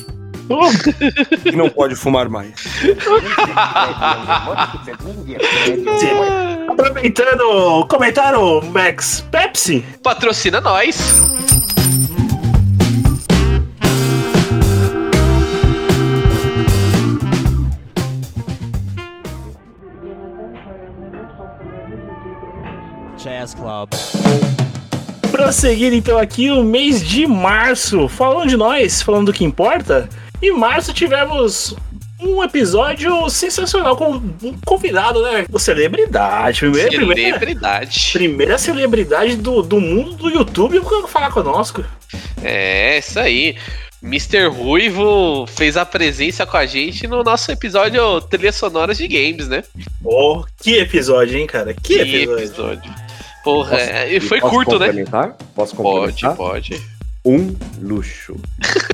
Que 1.42 1.56
não 1.56 1.70
pode 1.70 1.96
fumar 1.96 2.28
mais. 2.28 2.52
Aproveitando 6.68 7.40
o 7.40 7.86
comentário, 7.86 8.60
Max 8.70 9.24
Pepsi. 9.30 9.82
Patrocina 10.02 10.60
nós. 10.60 10.98
Jazz 23.16 23.54
Club. 23.54 23.88
Prosseguindo 25.30 25.96
então 25.96 26.18
aqui 26.18 26.50
o 26.50 26.62
mês 26.62 27.02
de 27.02 27.26
março, 27.26 28.06
falando 28.06 28.48
de 28.48 28.56
nós, 28.56 29.00
falando 29.00 29.26
do 29.26 29.32
que 29.32 29.44
importa. 29.44 30.08
Em 30.44 30.50
março 30.50 30.92
tivemos 30.92 31.74
um 32.20 32.44
episódio 32.44 33.30
sensacional 33.30 33.96
com 33.96 34.10
um 34.42 34.54
convidado, 34.66 35.22
né? 35.22 35.46
Uma 35.48 35.58
celebridade. 35.58 36.58
Primeira, 36.58 36.90
primeira, 36.90 37.38
Celebridade. 37.38 38.10
primeira 38.12 38.58
celebridade 38.58 39.36
do, 39.36 39.62
do 39.62 39.80
mundo 39.80 40.12
do 40.16 40.28
YouTube 40.28 40.82
falar 41.08 41.30
conosco. 41.30 41.82
É, 42.42 42.98
isso 42.98 43.18
aí. 43.18 43.56
Mr. 44.02 44.48
Ruivo 44.48 45.46
fez 45.46 45.78
a 45.78 45.86
presença 45.86 46.44
com 46.44 46.58
a 46.58 46.66
gente 46.66 47.06
no 47.06 47.24
nosso 47.24 47.50
episódio 47.50 48.20
Trilhas 48.20 48.56
Sonoras 48.56 48.98
de 48.98 49.08
Games, 49.08 49.48
né? 49.48 49.64
Oh, 50.04 50.44
que 50.60 50.76
episódio, 50.76 51.38
hein, 51.38 51.46
cara? 51.46 51.72
Que, 51.72 52.24
episódio. 52.24 52.92
Porra, 53.42 53.78
é, 53.78 54.14
e 54.14 54.20
foi 54.20 54.40
Posso 54.40 54.54
curto, 54.54 54.78
né? 54.78 54.86
complementar? 54.88 55.36
Posso 55.54 55.74
Pode, 55.74 56.22
complementar? 56.22 56.36
pode. 56.36 56.93
Um 57.24 57.54
luxo. 57.80 58.36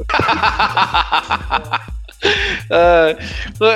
Ah, 2.70 3.16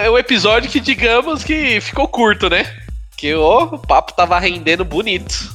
é 0.03 0.11
um 0.11 0.19
episódio 0.19 0.71
que, 0.71 0.79
digamos 0.79 1.43
que 1.43 1.81
ficou 1.81 2.07
curto, 2.07 2.51
né? 2.51 2.67
Que 3.17 3.35
ó, 3.35 3.65
o 3.65 3.79
papo 3.79 4.13
tava 4.13 4.39
rendendo 4.39 4.85
bonito. 4.85 5.51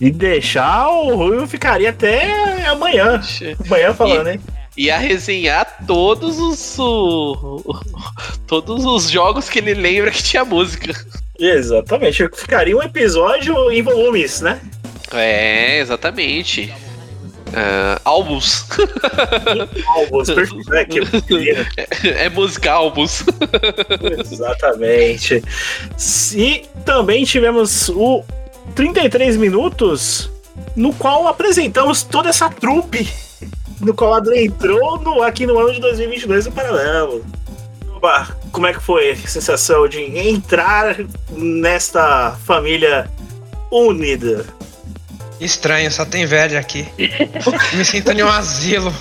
E 0.00 0.10
deixar 0.10 0.88
o 0.88 1.14
Ruivo 1.14 1.46
ficaria 1.46 1.90
até 1.90 2.66
amanhã. 2.66 3.20
Amanhã 3.64 3.94
falando, 3.94 4.26
hein? 4.28 4.40
Ia 4.76 4.98
resenhar 4.98 5.84
todos 5.86 6.38
os. 6.40 6.76
o- 6.80 7.62
o- 7.64 7.80
todos 8.48 8.84
os 8.84 9.08
jogos 9.08 9.48
que 9.48 9.60
ele 9.60 9.74
lembra 9.74 10.10
que 10.10 10.22
tinha 10.22 10.44
música. 10.44 10.92
Exatamente. 11.38 12.28
Ficaria 12.34 12.76
um 12.76 12.82
episódio 12.82 13.70
em 13.70 13.82
volumes, 13.82 14.40
né? 14.40 14.60
É, 15.12 15.78
exatamente. 15.78 16.74
Ah, 17.54 18.00
álbuns. 18.04 18.66
Álbuns, 19.96 20.30
perfeito. 20.30 20.70
né? 20.70 20.84
Que 20.84 20.98
eu 21.00 21.06
queria. 21.22 21.66
é 22.04 22.28
música 22.30 22.72
álbuns. 22.72 23.24
Exatamente. 24.30 25.42
E 26.34 26.64
também 26.84 27.24
tivemos 27.24 27.88
o 27.90 28.22
33 28.74 29.36
minutos, 29.36 30.30
no 30.74 30.92
qual 30.94 31.28
apresentamos 31.28 32.02
toda 32.02 32.30
essa 32.30 32.48
trupe, 32.48 33.08
no 33.80 33.92
qual 33.94 34.14
adentrou 34.14 34.98
no, 35.00 35.22
aqui 35.22 35.46
no 35.46 35.58
ano 35.58 35.72
de 35.72 35.80
2022 35.80 36.46
no 36.46 36.52
Paralelo. 36.52 37.24
Oba, 37.94 38.28
como 38.50 38.66
é 38.66 38.72
que 38.72 38.80
foi 38.80 39.10
a 39.12 39.16
sensação 39.16 39.86
de 39.86 40.00
entrar 40.18 40.96
nesta 41.30 42.32
família 42.44 43.10
unida? 43.70 44.44
Estranho, 45.44 45.90
só 45.90 46.04
tem 46.04 46.24
velho 46.24 46.56
aqui. 46.56 46.86
Me 47.74 47.84
sinto 47.84 48.12
em 48.12 48.22
um 48.22 48.28
asilo. 48.28 48.94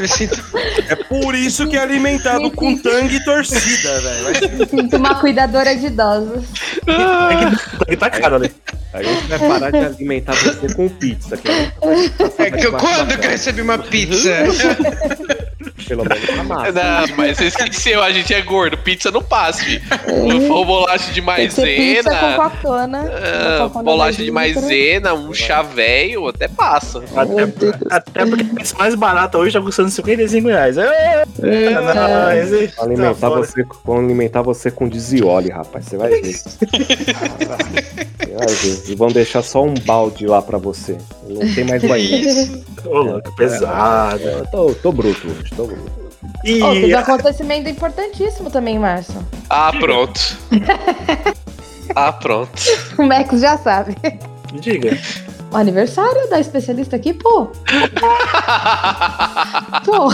Me 0.00 0.08
sinto. 0.08 0.42
É 0.88 0.96
por 0.96 1.34
isso 1.34 1.68
que 1.68 1.76
é 1.76 1.80
alimentado 1.80 2.50
com 2.50 2.76
tangue 2.76 3.16
e 3.16 3.24
torcida, 3.24 4.00
velho. 4.00 4.68
Sinto 4.68 4.96
uma 4.96 5.14
cuidadora 5.14 5.76
de 5.76 5.86
idosos. 5.86 6.44
tá 7.96 8.10
caro, 8.10 8.40
né? 8.40 8.50
A 8.92 9.02
gente 9.02 9.26
vai 9.26 9.38
parar 9.38 9.70
de 9.70 9.78
alimentar 9.78 10.34
você 10.34 10.74
com 10.74 10.88
pizza. 10.88 11.36
Que 11.36 11.48
vai 11.48 12.48
É 12.48 12.50
que 12.50 12.66
eu, 12.66 12.72
quando 12.72 13.18
que 13.18 13.26
eu 13.26 13.30
recebi 13.30 13.60
uma 13.60 13.78
pizza? 13.78 14.30
Pelo 15.86 16.04
menos 16.04 16.38
a 16.38 16.42
massa. 16.44 16.72
Não, 16.72 17.16
mas 17.16 17.36
você 17.36 17.44
esqueceu, 17.46 18.02
a 18.02 18.10
gente 18.12 18.32
é 18.34 18.40
gordo. 18.42 18.76
Pizza 18.78 19.10
não 19.10 19.22
passa, 19.22 19.62
fi. 19.62 19.80
Se 19.80 20.48
for 20.48 20.64
bolacha 20.64 21.12
de 21.12 21.22
ser 21.50 21.76
pizza 21.76 22.10
com 22.10 22.26
maisena. 22.26 22.50
cocona. 22.50 23.10
ah, 23.74 23.82
bolacha 23.82 24.22
de 24.22 24.30
mais 24.30 24.54
maisena, 24.56 25.14
um 25.14 25.32
chá 25.34 25.62
velho, 25.62 26.28
até 26.28 26.48
passa. 26.48 27.02
Até, 27.14 27.42
até 27.90 28.26
porque 28.26 28.42
a 28.42 28.54
pizza 28.54 28.76
mais 28.78 28.94
barata 28.94 29.38
hoje 29.38 29.52
tá 29.52 29.60
custando 29.62 29.90
55 29.90 30.48
reais. 30.48 30.76
É, 30.78 31.24
é, 31.42 31.74
alimentar, 32.78 33.14
Tá 33.14 33.28
fora. 33.28 33.40
você, 33.46 33.64
vou 33.84 33.98
alimentar 33.98 34.42
você 34.42 34.70
com 34.70 34.88
Dizioli, 34.88 35.50
rapaz. 35.50 35.84
Você 35.86 35.96
vai 35.96 36.10
ver. 36.10 36.32
Você 36.32 36.58
vai 38.36 38.46
ver. 38.54 38.82
E 38.88 38.94
vão 38.94 39.08
deixar 39.08 39.42
só 39.42 39.64
um 39.64 39.74
balde 39.74 40.26
lá 40.26 40.40
pra 40.42 40.58
você. 40.58 40.96
Não 41.28 41.54
tem 41.54 41.64
mais 41.64 41.82
banheiro. 41.82 42.62
Ô, 42.86 42.98
louco, 43.02 43.34
pesado. 43.36 44.22
Tô, 44.50 44.72
tô 44.74 44.92
bruto 44.92 45.26
hoje, 45.28 45.50
tô 45.54 45.64
bruto. 45.64 45.67
E 46.44 46.62
Oh, 46.62 46.72
teve 46.72 46.94
um 46.94 46.98
acontecimento 46.98 47.68
importantíssimo 47.68 48.50
também, 48.50 48.78
Márcio. 48.78 49.26
Ah, 49.50 49.72
pronto. 49.78 50.20
Ah, 51.96 52.12
pronto. 52.12 52.52
O 52.98 53.02
Max 53.02 53.40
já 53.40 53.56
sabe. 53.56 53.96
Diga. 54.60 54.96
O 55.50 55.56
aniversário 55.56 56.28
da 56.28 56.38
especialista 56.38 56.96
aqui, 56.96 57.14
pô. 57.14 57.46
Pô. 59.86 60.10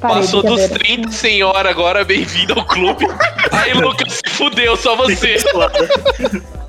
Parei, 0.00 0.16
Passou 0.22 0.42
dos 0.42 0.60
brincadeira. 0.68 0.78
30, 1.06 1.12
senhora, 1.12 1.70
agora 1.70 2.04
bem-vindo 2.04 2.54
ao 2.58 2.64
clube. 2.66 3.06
Aí, 3.52 3.72
Lucas, 3.74 4.14
se 4.14 4.34
fudeu, 4.34 4.76
só 4.76 4.96
você. 4.96 5.36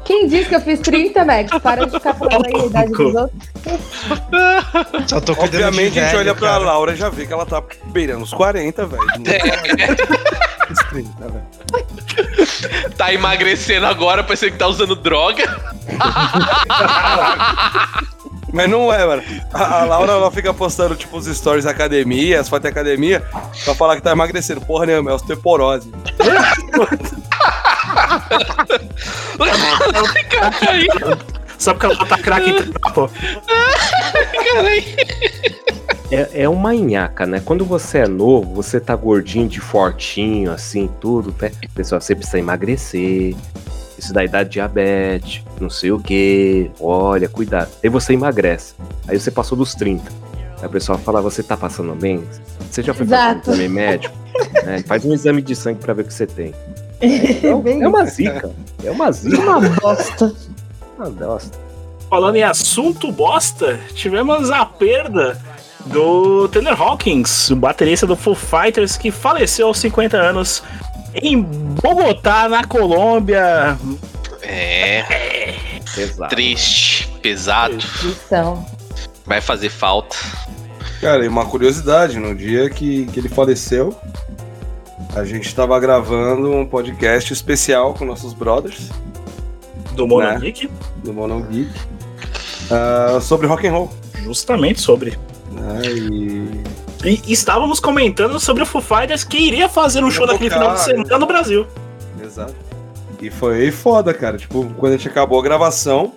Quem 0.03 0.27
disse 0.27 0.49
que 0.49 0.55
eu 0.55 0.61
fiz 0.61 0.79
30, 0.79 1.23
Max? 1.25 1.51
Para 1.61 1.85
de 1.85 1.91
ficar 1.91 2.13
falando 2.15 2.45
aí 2.45 2.55
a 2.55 2.65
idade 2.65 2.91
dos 2.91 3.15
outros. 3.15 3.49
Só 5.07 5.21
tô 5.21 5.35
cuidando 5.35 5.65
Obviamente 5.67 5.93
de 5.93 5.99
a 5.99 6.03
gente 6.03 6.11
velho, 6.11 6.19
olha 6.19 6.35
pra 6.35 6.49
cara. 6.49 6.63
Laura 6.63 6.93
e 6.93 6.95
já 6.95 7.09
vê 7.09 7.25
que 7.25 7.33
ela 7.33 7.45
tá 7.45 7.61
beirando 7.85 8.23
os 8.23 8.33
40, 8.33 8.85
velho. 8.85 9.03
É. 9.27 10.71
Os 10.71 10.79
30, 10.89 11.27
velho. 11.27 11.45
Tá 12.97 13.13
emagrecendo 13.13 13.85
agora, 13.85 14.23
parecendo 14.23 14.53
que 14.53 14.57
tá 14.57 14.67
usando 14.67 14.95
droga. 14.95 15.43
Mas 18.53 18.69
não 18.69 18.91
é, 18.91 19.05
mano. 19.05 19.23
A, 19.53 19.81
a 19.81 19.85
Laura 19.85 20.11
ela 20.11 20.29
fica 20.29 20.53
postando, 20.53 20.93
tipo, 20.95 21.17
os 21.17 21.25
stories 21.25 21.63
da 21.63 21.71
academia, 21.71 22.39
as 22.39 22.49
fotos 22.49 22.63
da 22.63 22.69
academia, 22.69 23.23
pra 23.63 23.73
falar 23.73 23.95
que 23.95 24.01
tá 24.01 24.11
emagrecendo. 24.11 24.59
Porra 24.61 24.85
nenhuma, 24.85 25.11
é 25.11 25.13
osteoporose. 25.13 25.89
Só 31.57 31.73
porque 31.73 31.85
ela 31.85 32.05
tá 32.05 32.17
craque 32.17 32.49
em 32.49 32.71
pô. 32.93 33.09
É, 36.11 36.43
é 36.43 36.49
uma 36.49 36.73
nhaca, 36.73 37.25
né? 37.25 37.41
Quando 37.43 37.63
você 37.63 37.99
é 37.99 38.07
novo, 38.07 38.53
você 38.55 38.79
tá 38.79 38.95
gordinho 38.95 39.47
de 39.47 39.61
fortinho, 39.61 40.51
assim, 40.51 40.89
tudo, 40.99 41.33
né? 41.39 41.51
Pessoal, 41.73 42.01
você 42.01 42.15
precisa 42.15 42.39
emagrecer. 42.39 43.35
Isso 43.97 44.11
dá 44.11 44.23
idade 44.23 44.49
de 44.49 44.53
diabetes, 44.53 45.43
não 45.59 45.69
sei 45.69 45.91
o 45.91 45.99
que. 45.99 46.71
Olha, 46.79 47.29
cuidado. 47.29 47.69
Aí 47.83 47.89
você 47.89 48.13
emagrece. 48.13 48.73
Aí 49.07 49.19
você 49.19 49.29
passou 49.29 49.57
dos 49.57 49.75
30. 49.75 50.11
Aí 50.59 50.67
o 50.67 50.69
pessoal 50.69 50.97
fala, 50.97 51.21
você 51.21 51.41
tá 51.41 51.55
passando 51.55 51.95
bem? 51.95 52.23
Você 52.69 52.81
já 52.81 52.93
foi 52.93 53.05
fazer 53.05 53.37
um 53.37 53.53
exame 53.53 53.69
médico? 53.69 54.15
É, 54.65 54.81
faz 54.81 55.05
um 55.05 55.13
exame 55.13 55.41
de 55.41 55.55
sangue 55.55 55.79
pra 55.79 55.93
ver 55.93 56.01
o 56.01 56.05
que 56.05 56.13
você 56.13 56.25
tem. 56.25 56.53
Então, 57.01 57.63
é 57.65 57.87
uma 57.87 58.05
zica. 58.05 58.51
É 58.83 58.91
uma 58.91 59.11
zica. 59.11 59.41
Uma 59.41 59.59
bosta. 59.59 60.33
Uma 60.97 61.09
bosta. 61.09 61.57
Falando 62.09 62.35
em 62.35 62.43
assunto 62.43 63.11
bosta, 63.11 63.79
tivemos 63.95 64.51
a 64.51 64.65
perda 64.65 65.41
do 65.85 66.47
Taylor 66.49 66.79
Hawkins, 66.79 67.49
o 67.49 67.55
baterista 67.55 68.05
do 68.05 68.15
Foo 68.15 68.35
Fighters, 68.35 68.97
que 68.97 69.09
faleceu 69.09 69.67
aos 69.67 69.79
50 69.79 70.17
anos 70.17 70.61
em 71.15 71.41
Bogotá, 71.41 72.47
na 72.47 72.63
Colômbia. 72.65 73.77
É. 74.41 75.55
Pesado. 75.95 76.29
Triste, 76.29 77.07
pesado. 77.21 77.77
Então. 78.03 78.65
Vai 79.25 79.41
fazer 79.41 79.69
falta. 79.69 80.15
Cara, 80.99 81.25
e 81.25 81.27
uma 81.27 81.45
curiosidade, 81.45 82.19
no 82.19 82.35
dia 82.35 82.69
que, 82.69 83.05
que 83.07 83.19
ele 83.19 83.29
faleceu, 83.29 83.95
a 85.15 85.23
gente 85.25 85.53
tava 85.53 85.79
gravando 85.79 86.51
um 86.51 86.65
podcast 86.65 87.31
especial 87.33 87.93
com 87.93 88.05
nossos 88.05 88.33
brothers. 88.33 88.89
Do 89.93 90.07
Mono 90.07 90.25
Né? 90.27 90.39
Geek. 90.39 90.69
Do 91.03 91.13
Mono 91.13 91.41
Geek. 91.49 91.69
ah, 92.71 93.19
sobre 93.21 93.47
rock 93.47 93.67
and 93.67 93.71
roll. 93.71 93.91
Justamente 94.23 94.79
sobre. 94.79 95.17
né? 95.51 95.81
E... 95.85 96.61
E 97.03 97.33
estávamos 97.33 97.79
comentando 97.79 98.39
sobre 98.39 98.61
o 98.61 98.65
Foo 98.65 98.79
Fighters 98.79 99.23
que 99.23 99.35
iria 99.37 99.67
fazer 99.67 100.03
um 100.03 100.11
show 100.11 100.27
naquele 100.27 100.51
final 100.51 100.75
de 100.75 100.81
semana 100.81 101.17
no 101.17 101.25
Brasil. 101.25 101.65
Exato. 102.23 102.53
E 103.19 103.31
foi 103.31 103.71
foda, 103.71 104.13
cara. 104.13 104.37
Tipo, 104.37 104.65
quando 104.77 104.93
a 104.93 104.97
gente 104.97 105.07
acabou 105.07 105.39
a 105.39 105.43
gravação, 105.43 106.13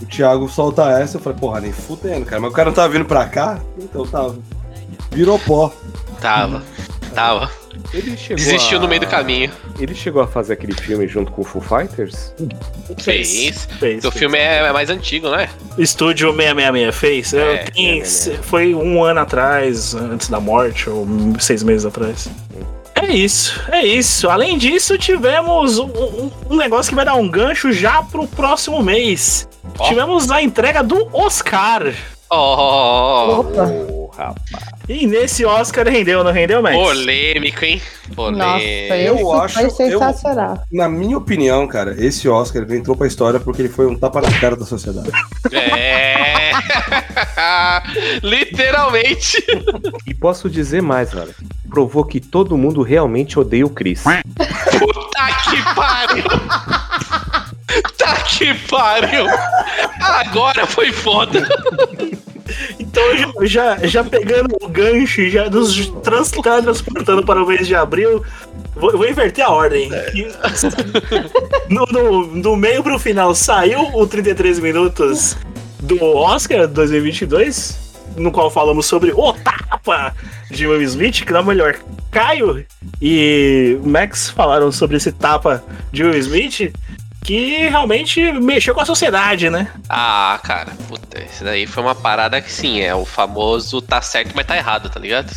o 0.00 0.06
Thiago 0.06 0.48
solta 0.48 0.90
essa, 0.98 1.18
eu 1.18 1.20
falei, 1.20 1.38
porra, 1.38 1.60
nem 1.60 1.72
fudendo, 1.72 2.24
cara. 2.24 2.40
Mas 2.40 2.50
o 2.50 2.54
cara 2.54 2.70
não 2.70 2.74
tava 2.74 2.88
vindo 2.88 3.04
pra 3.04 3.26
cá, 3.26 3.60
então 3.78 4.06
tava. 4.06 4.36
Virou 5.10 5.38
pó. 5.38 5.70
Tava, 6.22 6.62
tava. 7.14 7.50
Ele 7.92 8.16
chegou 8.16 8.36
Desistiu 8.36 8.78
a- 8.78 8.80
no 8.82 8.88
meio 8.88 9.00
do 9.00 9.06
caminho. 9.06 9.50
Ele 9.78 9.94
chegou 9.94 10.22
a 10.22 10.26
fazer 10.26 10.52
aquele 10.54 10.72
filme 10.74 11.06
junto 11.08 11.32
com 11.32 11.42
o 11.42 11.44
Foo 11.44 11.60
Fighters? 11.62 12.34
Fez. 12.98 13.66
Fez, 13.78 14.04
o 14.04 14.10
filme 14.12 14.38
é 14.38 14.72
mais 14.72 14.90
antigo, 14.90 15.28
não 15.28 15.38
é? 15.38 15.48
Estúdio 15.78 16.28
666 16.32 16.94
fez? 16.94 17.34
É, 17.34 17.62
Eu- 17.64 17.72
tem- 17.72 18.04
foi 18.42 18.74
um 18.74 19.02
ano 19.02 19.20
atrás, 19.20 19.94
antes 19.94 20.28
da 20.28 20.38
morte, 20.40 20.88
ou 20.90 21.06
seis 21.40 21.62
meses 21.62 21.84
atrás. 21.86 22.28
É 22.94 23.06
isso, 23.12 23.60
é 23.70 23.84
isso. 23.84 24.30
Além 24.30 24.56
disso, 24.56 24.96
tivemos 24.96 25.78
um, 25.78 26.30
um- 26.50 26.56
negócio 26.56 26.88
que 26.90 26.94
vai 26.94 27.04
dar 27.04 27.16
um 27.16 27.28
gancho 27.28 27.72
já 27.72 28.02
pro 28.02 28.26
próximo 28.26 28.82
mês. 28.82 29.48
Tivemos 29.88 30.30
a 30.30 30.40
entrega 30.40 30.82
do 30.82 31.08
Oscar. 31.12 31.92
Oh, 32.30 33.44
Ô, 33.46 34.03
rapaz. 34.16 34.44
E 34.88 35.06
nesse 35.06 35.44
Oscar 35.44 35.86
rendeu, 35.88 36.22
não 36.24 36.32
rendeu, 36.32 36.62
Max? 36.62 36.76
polêmico, 36.76 37.64
hein? 37.64 37.80
Polêmico. 38.14 38.94
eu 38.94 39.32
acho. 39.32 39.54
Foi 39.54 39.64
eu- 39.64 39.70
sensacional. 39.70 40.62
na 40.70 40.88
minha 40.88 41.16
opinião, 41.18 41.66
cara, 41.66 41.94
esse 41.98 42.28
Oscar 42.28 42.62
ele 42.62 42.76
entrou 42.76 42.96
pra 42.96 43.06
história 43.06 43.40
porque 43.40 43.62
ele 43.62 43.68
foi 43.68 43.86
um 43.86 43.96
tapa 43.96 44.20
na 44.20 44.30
cara 44.38 44.56
da 44.56 44.64
sociedade. 44.64 45.10
É. 45.52 46.52
Literalmente. 48.22 49.44
E 50.06 50.14
posso 50.14 50.48
dizer 50.50 50.82
mais, 50.82 51.12
velho. 51.12 51.34
Provou 51.68 52.04
que 52.04 52.20
todo 52.20 52.56
mundo 52.56 52.82
realmente 52.82 53.38
odeia 53.38 53.66
o 53.66 53.70
Chris. 53.70 54.02
Puta 54.04 55.26
que 55.50 55.74
pariu. 55.74 56.24
Tá 57.98 58.14
que 58.22 58.54
pariu. 58.68 59.26
Agora 60.00 60.66
foi 60.66 60.92
foda. 60.92 61.46
Então, 62.94 63.46
já, 63.46 63.76
já, 63.86 64.04
pegando 64.04 64.54
o 64.62 64.68
gancho, 64.68 65.28
já 65.28 65.50
nos 65.50 65.88
trans, 66.02 66.30
transportando 66.30 67.24
para 67.24 67.42
o 67.42 67.46
mês 67.46 67.66
de 67.66 67.74
abril, 67.74 68.22
vou, 68.76 68.92
vou 68.92 69.08
inverter 69.08 69.44
a 69.44 69.50
ordem. 69.50 69.90
E- 70.14 70.28
No, 71.68 71.86
no, 71.86 72.40
do 72.42 72.54
meio 72.56 72.82
pro 72.82 72.98
final 72.98 73.34
saiu 73.34 73.80
o 73.94 74.06
33 74.06 74.60
minutos 74.60 75.36
do 75.80 76.00
Oscar 76.04 76.68
2022, 76.68 77.78
no 78.16 78.30
qual 78.30 78.50
falamos 78.50 78.86
sobre 78.86 79.12
o 79.12 79.32
tapa 79.32 80.14
de 80.50 80.66
Will 80.66 80.82
Smith, 80.82 81.24
que 81.24 81.34
é 81.34 81.42
melhor. 81.42 81.76
Caio 82.12 82.64
e 83.02 83.76
Max 83.82 84.30
falaram 84.30 84.70
sobre 84.70 84.96
esse 84.98 85.10
tapa 85.10 85.64
de 85.90 86.04
Will 86.04 86.16
Smith, 86.18 86.72
que 87.24 87.68
realmente 87.68 88.20
mexeu 88.32 88.74
com 88.74 88.82
a 88.82 88.84
sociedade, 88.84 89.48
né? 89.48 89.72
Ah, 89.88 90.38
cara, 90.44 90.72
puta, 90.86 91.22
isso 91.22 91.42
daí 91.42 91.66
foi 91.66 91.82
uma 91.82 91.94
parada 91.94 92.40
que 92.40 92.52
sim, 92.52 92.80
é 92.80 92.94
o 92.94 93.06
famoso 93.06 93.80
tá 93.80 94.02
certo, 94.02 94.32
mas 94.36 94.46
tá 94.46 94.56
errado, 94.56 94.90
tá 94.90 95.00
ligado? 95.00 95.32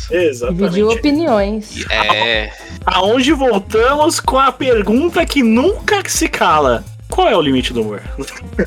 Dividiu 0.52 0.90
opiniões. 0.90 1.86
É. 1.90 2.52
Aonde 2.84 3.32
voltamos 3.32 4.20
com 4.20 4.38
a 4.38 4.52
pergunta 4.52 5.24
que 5.24 5.42
nunca 5.42 6.06
se 6.06 6.28
cala. 6.28 6.84
Qual 7.08 7.26
é 7.26 7.34
o 7.34 7.40
limite 7.40 7.72
do 7.72 7.80
humor? 7.80 8.02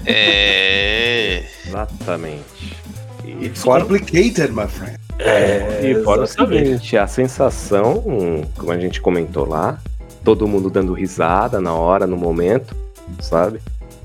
É. 0.03 1.43
Exatamente. 1.67 2.75
It's 3.39 3.63
complicated, 3.63 4.51
my 4.51 4.67
friend. 4.67 4.99
É, 5.19 5.81
e 5.83 6.03
fora 6.03 6.21
o 6.21 6.23
exatamente. 6.23 6.65
seguinte, 6.65 6.97
a 6.97 7.05
sensação, 7.05 8.01
como 8.57 8.71
a 8.71 8.79
gente 8.79 8.99
comentou 8.99 9.47
lá, 9.47 9.79
todo 10.23 10.47
mundo 10.47 10.71
dando 10.71 10.93
risada 10.93 11.61
na 11.61 11.73
hora, 11.73 12.07
no 12.07 12.17
momento, 12.17 12.75
sabe? 13.19 13.59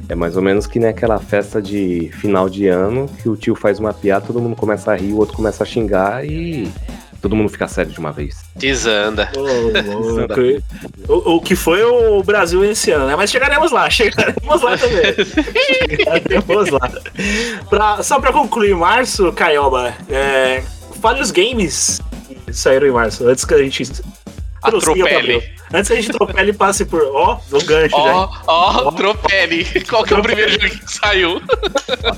É 0.09 0.15
mais 0.15 0.37
ou 0.37 0.43
menos 0.43 0.67
que 0.67 0.79
naquela 0.79 1.19
festa 1.19 1.61
de 1.61 2.11
final 2.21 2.49
de 2.49 2.69
ano 2.69 3.09
que 3.23 3.29
o 3.29 3.37
tio 3.37 3.55
faz 3.55 3.79
uma 3.79 3.93
piada, 3.93 4.27
todo 4.27 4.41
mundo 4.41 4.55
começa 4.57 4.93
a 4.93 4.97
rir, 4.97 5.13
o 5.13 5.17
outro 5.19 5.35
começa 5.37 5.65
a 5.65 5.67
xingar 5.67 6.25
e 6.25 6.71
todo 7.21 7.35
mundo 7.35 7.49
fica 7.49 7.67
sério 7.67 7.91
de 7.91 7.99
uma 7.99 8.13
vez. 8.13 8.37
Desanda. 8.55 9.29
O, 11.09 11.37
o 11.37 11.41
que 11.41 11.57
foi 11.57 11.83
o 11.83 12.23
Brasil 12.23 12.65
esse 12.65 12.91
ano, 12.93 13.07
né? 13.07 13.17
Mas 13.17 13.31
chegaremos 13.31 13.73
lá, 13.73 13.89
chegaremos 13.91 14.63
lá 14.63 14.77
também. 14.79 15.15
chegaremos 15.89 16.71
lá. 16.71 16.91
Pra- 17.69 18.03
só 18.03 18.21
pra 18.21 18.33
concluir, 18.33 18.77
março, 18.77 19.33
Caioba, 19.33 19.93
é, 20.09 20.63
fale 21.01 21.21
os 21.21 21.31
games 21.31 22.01
que 22.47 22.53
saíram 22.53 22.87
em 22.87 22.93
março, 22.93 23.27
antes 23.27 23.45
que 23.45 23.55
a 23.55 23.59
gente 23.63 23.91
Atropele. 24.67 25.57
Antes 25.75 25.89
que 25.89 25.93
a 25.95 25.97
gente 26.01 26.11
atropele 26.13 26.51
e 26.51 26.55
passe 26.55 26.85
por. 26.85 27.03
Ó, 27.03 27.41
do 27.49 27.59
gancho 27.65 27.97
Ó, 27.97 28.29
ó, 28.47 28.91
Tropele. 28.93 29.65
Qual 29.89 30.05
que 30.05 30.15
é 30.15 30.17
o 30.17 30.23
primeiro 30.23 30.53
jogo 30.53 30.69
que 30.69 30.93
saiu? 30.93 31.43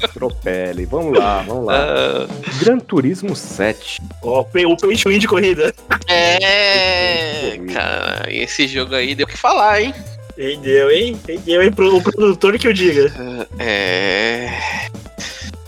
Atropele, 0.02 0.84
vamos 0.84 1.18
lá, 1.18 1.42
vamos 1.46 1.66
lá. 1.66 1.74
Ah. 1.74 2.26
Gran 2.60 2.78
Turismo 2.78 3.34
7. 3.34 4.00
Ó, 4.22 4.42
pe- 4.44 4.66
o 4.66 4.76
to 4.76 4.88
win 4.88 5.18
de 5.18 5.26
corrida. 5.26 5.74
É, 6.08 7.58
cara, 7.72 8.26
esse 8.28 8.66
jogo 8.68 8.94
aí 8.94 9.14
deu 9.14 9.24
o 9.26 9.28
que 9.28 9.36
falar, 9.36 9.80
hein? 9.80 9.94
Entendeu, 10.36 10.90
hein? 10.90 11.10
Entendeu, 11.12 11.62
hein? 11.62 11.72
Pro, 11.72 11.96
o 11.96 12.02
produtor 12.02 12.58
que 12.58 12.68
eu 12.68 12.72
diga. 12.72 13.12
É. 13.58 14.50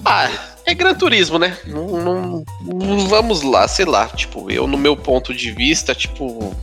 Ah, 0.04 0.30
é 0.70 0.74
Gran 0.74 0.94
Turismo, 0.94 1.38
né? 1.38 1.56
Não, 1.66 1.86
não- 1.88 2.44
não- 2.62 3.08
vamos 3.08 3.42
lá, 3.42 3.66
sei 3.68 3.84
lá. 3.84 4.06
Tipo, 4.08 4.50
eu, 4.50 4.66
no 4.66 4.78
meu 4.78 4.96
ponto 4.96 5.34
de 5.34 5.50
vista, 5.52 5.94
tipo. 5.94 6.54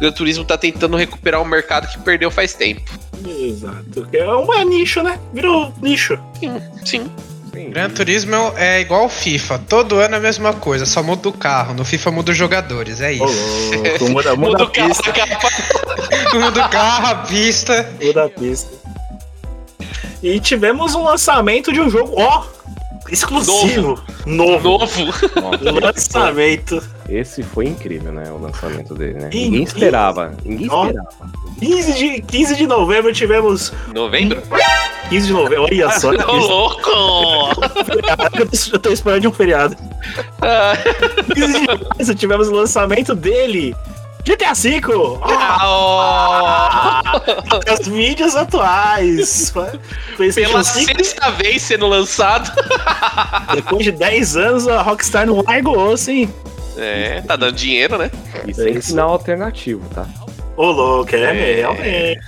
Gran 0.00 0.12
Turismo 0.12 0.44
tá 0.44 0.58
tentando 0.58 0.96
recuperar 0.96 1.40
um 1.40 1.44
mercado 1.44 1.86
que 1.88 1.98
perdeu 2.00 2.30
faz 2.30 2.52
tempo. 2.54 2.82
Exato. 3.26 4.08
É 4.12 4.24
uma 4.32 4.64
nicho, 4.64 5.02
né? 5.02 5.18
Virou 5.32 5.72
nicho. 5.80 6.18
Sim, 6.38 6.60
sim. 6.84 7.10
Gran 7.70 7.88
Turismo 7.88 8.34
é 8.56 8.80
igual 8.80 9.08
FIFA. 9.08 9.60
Todo 9.60 9.94
ano 10.00 10.16
é 10.16 10.18
a 10.18 10.20
mesma 10.20 10.52
coisa, 10.52 10.84
só 10.84 11.00
muda 11.02 11.28
o 11.28 11.32
carro. 11.32 11.72
No 11.74 11.84
FIFA 11.84 12.10
muda 12.10 12.32
os 12.32 12.36
jogadores, 12.36 13.00
é 13.00 13.12
isso. 13.12 13.24
louco, 13.24 14.08
muda- 14.10 14.34
muda 14.36 14.50
Muda 14.50 14.62
a 14.64 14.66
o 14.66 14.70
carro, 14.72 14.88
pista. 14.88 15.10
a 15.10 15.12
capa. 15.12 15.48
muda 16.38 16.66
o 16.66 16.68
carro, 16.68 17.06
a 17.06 17.14
pista. 17.14 17.92
Muda 18.02 18.24
a 18.24 18.28
pista. 18.28 18.70
E 20.22 20.40
tivemos 20.40 20.94
um 20.96 21.04
lançamento 21.04 21.72
de 21.72 21.80
um 21.80 21.88
jogo, 21.88 22.14
ó, 22.16 22.44
exclusivo. 23.10 24.00
Novo. 24.26 24.78
Novo. 24.78 25.12
Lançamento. 25.82 26.82
Esse 27.08 27.42
foi 27.42 27.66
incrível, 27.66 28.12
né? 28.12 28.30
O 28.30 28.38
lançamento 28.38 28.94
dele, 28.94 29.14
né? 29.20 29.30
Ninguém 29.32 29.62
esperava. 29.62 30.32
Ninguém 30.44 30.66
esperava. 30.66 31.08
15 31.60 31.92
de, 31.94 32.22
15 32.22 32.56
de 32.56 32.66
novembro 32.66 33.12
tivemos. 33.12 33.72
Novembro? 33.94 34.42
15 35.10 35.26
de 35.26 35.32
novembro, 35.32 35.64
olha 35.64 35.90
só. 36.00 36.10
Ô, 36.10 36.36
louco! 36.36 36.90
Eu 38.38 38.46
tô- 38.48 38.56
Eu 38.72 38.78
tô 38.78 38.90
esperando 38.90 39.20
de 39.20 39.28
um 39.28 39.32
feriado. 39.32 39.76
15 41.34 41.52
de 41.60 41.66
março 41.66 42.14
tivemos 42.14 42.48
o 42.48 42.52
lançamento 42.54 43.14
dele. 43.14 43.74
GTA 44.24 44.54
V! 44.54 44.80
Ah, 45.22 47.02
As 47.68 47.86
mídias 47.86 48.34
atuais. 48.34 49.52
Pela 50.34 50.64
5, 50.64 50.94
sexta 50.96 51.30
vez 51.32 51.62
sendo 51.62 51.86
lançado. 51.86 52.50
depois 53.54 53.84
de 53.84 53.92
10 53.92 54.36
anos, 54.36 54.66
a 54.68 54.80
Rockstar 54.82 55.26
não 55.26 55.42
largou 55.42 55.78
hein? 56.10 56.32
É, 56.76 57.20
tá 57.20 57.36
dando 57.36 57.52
dinheiro, 57.52 57.98
né? 57.98 58.10
E 58.46 58.54
sem 58.54 58.80
final 58.80 59.10
alternativo, 59.10 59.86
tá? 59.94 60.06
Ô, 60.56 60.70
louco, 60.70 61.14
é, 61.14 61.20
É. 61.20 61.54
realmente. 61.56 62.20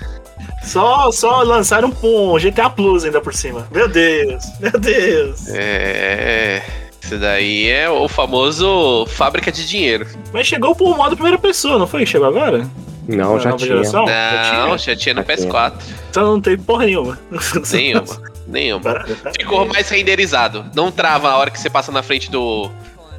Só, 0.63 1.11
só 1.13 1.43
lançaram 1.43 1.89
um 2.03 2.39
GTA 2.39 2.69
Plus 2.69 3.05
ainda 3.05 3.21
por 3.21 3.33
cima. 3.33 3.67
Meu 3.73 3.89
Deus, 3.89 4.45
meu 4.61 4.73
Deus. 4.73 5.49
É. 5.49 6.63
Isso 7.07 7.19
daí 7.19 7.69
é 7.69 7.89
o 7.89 8.09
famoso 8.09 9.07
fábrica 9.07 9.53
de 9.53 9.65
dinheiro. 9.65 10.09
Mas 10.33 10.49
chegou 10.49 10.75
pro 10.75 10.89
modo 10.97 11.15
primeira 11.15 11.39
pessoa, 11.39 11.79
não 11.79 11.87
foi? 11.87 12.05
Chegou 12.05 12.27
agora? 12.27 12.69
Não, 13.07 13.39
já 13.39 13.53
tinha. 13.53 13.69
geração? 13.69 14.07
Não, 14.07 14.77
já 14.77 14.97
tinha 14.97 15.15
no 15.15 15.23
Já 15.23 15.33
tinha. 15.37 15.49
PS4. 15.53 15.73
Então 16.11 16.33
não 16.33 16.41
tem 16.41 16.59
porra 16.59 16.85
nenhuma. 16.87 17.17
Nenhuma. 17.73 18.23
Nenhuma. 18.49 19.05
Ficou 19.39 19.67
mais 19.67 19.89
renderizado. 19.89 20.65
Não 20.75 20.91
trava 20.91 21.31
a 21.31 21.37
hora 21.37 21.49
que 21.49 21.61
você 21.61 21.71
passa 21.71 21.93
na 21.93 22.03
frente 22.03 22.29
do. 22.29 22.69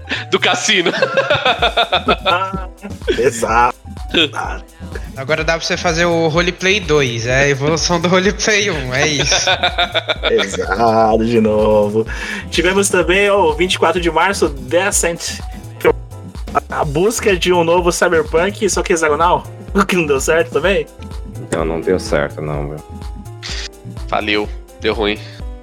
Do 0.32 0.40
cassino. 0.40 0.92
Exato. 3.18 3.78
Agora 5.16 5.44
dá 5.44 5.58
pra 5.58 5.66
você 5.66 5.76
fazer 5.76 6.06
o 6.06 6.28
Roleplay 6.28 6.80
2, 6.80 7.28
é 7.28 7.44
a 7.44 7.50
evolução 7.50 8.00
do 8.00 8.08
Roleplay 8.08 8.70
1, 8.70 8.94
é 8.94 9.08
isso. 9.08 9.50
Exato, 10.32 11.26
de 11.26 11.42
novo. 11.42 12.06
Tivemos 12.50 12.90
também 12.90 13.30
o 13.30 13.54
24 13.54 14.00
de 14.00 14.12
março, 14.12 14.50
Descent. 14.50 15.40
A 16.70 16.84
busca 16.84 17.36
de 17.36 17.54
um 17.54 17.64
novo 17.64 17.92
Cyberpunk, 17.92 18.70
só 18.70 18.82
que 18.82 18.94
hexagonal. 18.94 19.44
O 19.74 19.86
que 19.86 19.96
não 19.96 20.06
deu 20.06 20.20
certo 20.20 20.52
também. 20.52 20.88
Então 21.42 21.64
não 21.64 21.82
deu 21.82 22.00
certo, 22.00 22.42
não, 22.42 22.64
meu. 22.64 22.78
Faliu. 24.08 24.48
Deu 24.80 24.94
ruim. 24.94 25.20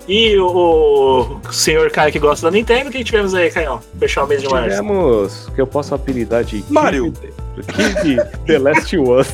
E 0.06 0.38
o, 0.38 1.40
o 1.42 1.52
senhor 1.52 1.90
Caio 1.90 2.12
que 2.12 2.18
gosta 2.18 2.50
da 2.50 2.56
Nintendo, 2.56 2.90
o 2.90 2.92
que 2.92 3.02
tivemos 3.02 3.34
aí, 3.34 3.50
Caio? 3.50 3.80
Fechar 3.98 4.24
o 4.24 4.26
mês 4.26 4.42
de 4.42 4.48
março. 4.48 4.68
Tivemos, 4.68 5.50
que 5.54 5.60
eu 5.60 5.66
posso 5.66 5.94
apelidar 5.94 6.44
de 6.44 6.62
Mario. 6.68 7.12
Kirby 7.62 8.16
The 8.46 8.58
Last 8.58 8.96
Us. 8.98 9.28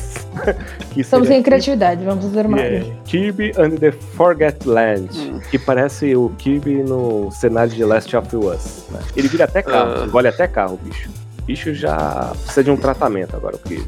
que 0.93 1.01
Estamos 1.01 1.27
sem 1.27 1.41
criatividade, 1.41 2.05
vamos 2.05 2.23
fazer 2.23 2.47
mais. 2.47 2.63
É, 2.63 2.93
Kirby 3.05 3.51
and 3.57 3.71
the 3.77 3.91
Forget 3.91 4.65
Land, 4.65 5.41
que 5.49 5.57
parece 5.57 6.15
o 6.15 6.29
Kirby 6.37 6.83
no 6.83 7.31
cenário 7.31 7.73
de 7.73 7.83
Last 7.83 8.15
of 8.15 8.35
Us. 8.35 8.85
né? 8.91 8.99
Ele 9.15 9.27
vira 9.27 9.45
até 9.45 9.61
carro, 9.61 10.05
engole 10.05 10.27
até 10.27 10.47
carro, 10.47 10.79
bicho. 10.81 11.09
O 11.41 11.45
bicho 11.45 11.73
já 11.73 12.31
precisa 12.43 12.63
de 12.63 12.71
um 12.71 12.77
tratamento 12.77 13.35
agora, 13.35 13.55
o 13.55 13.59
Kirby. 13.59 13.87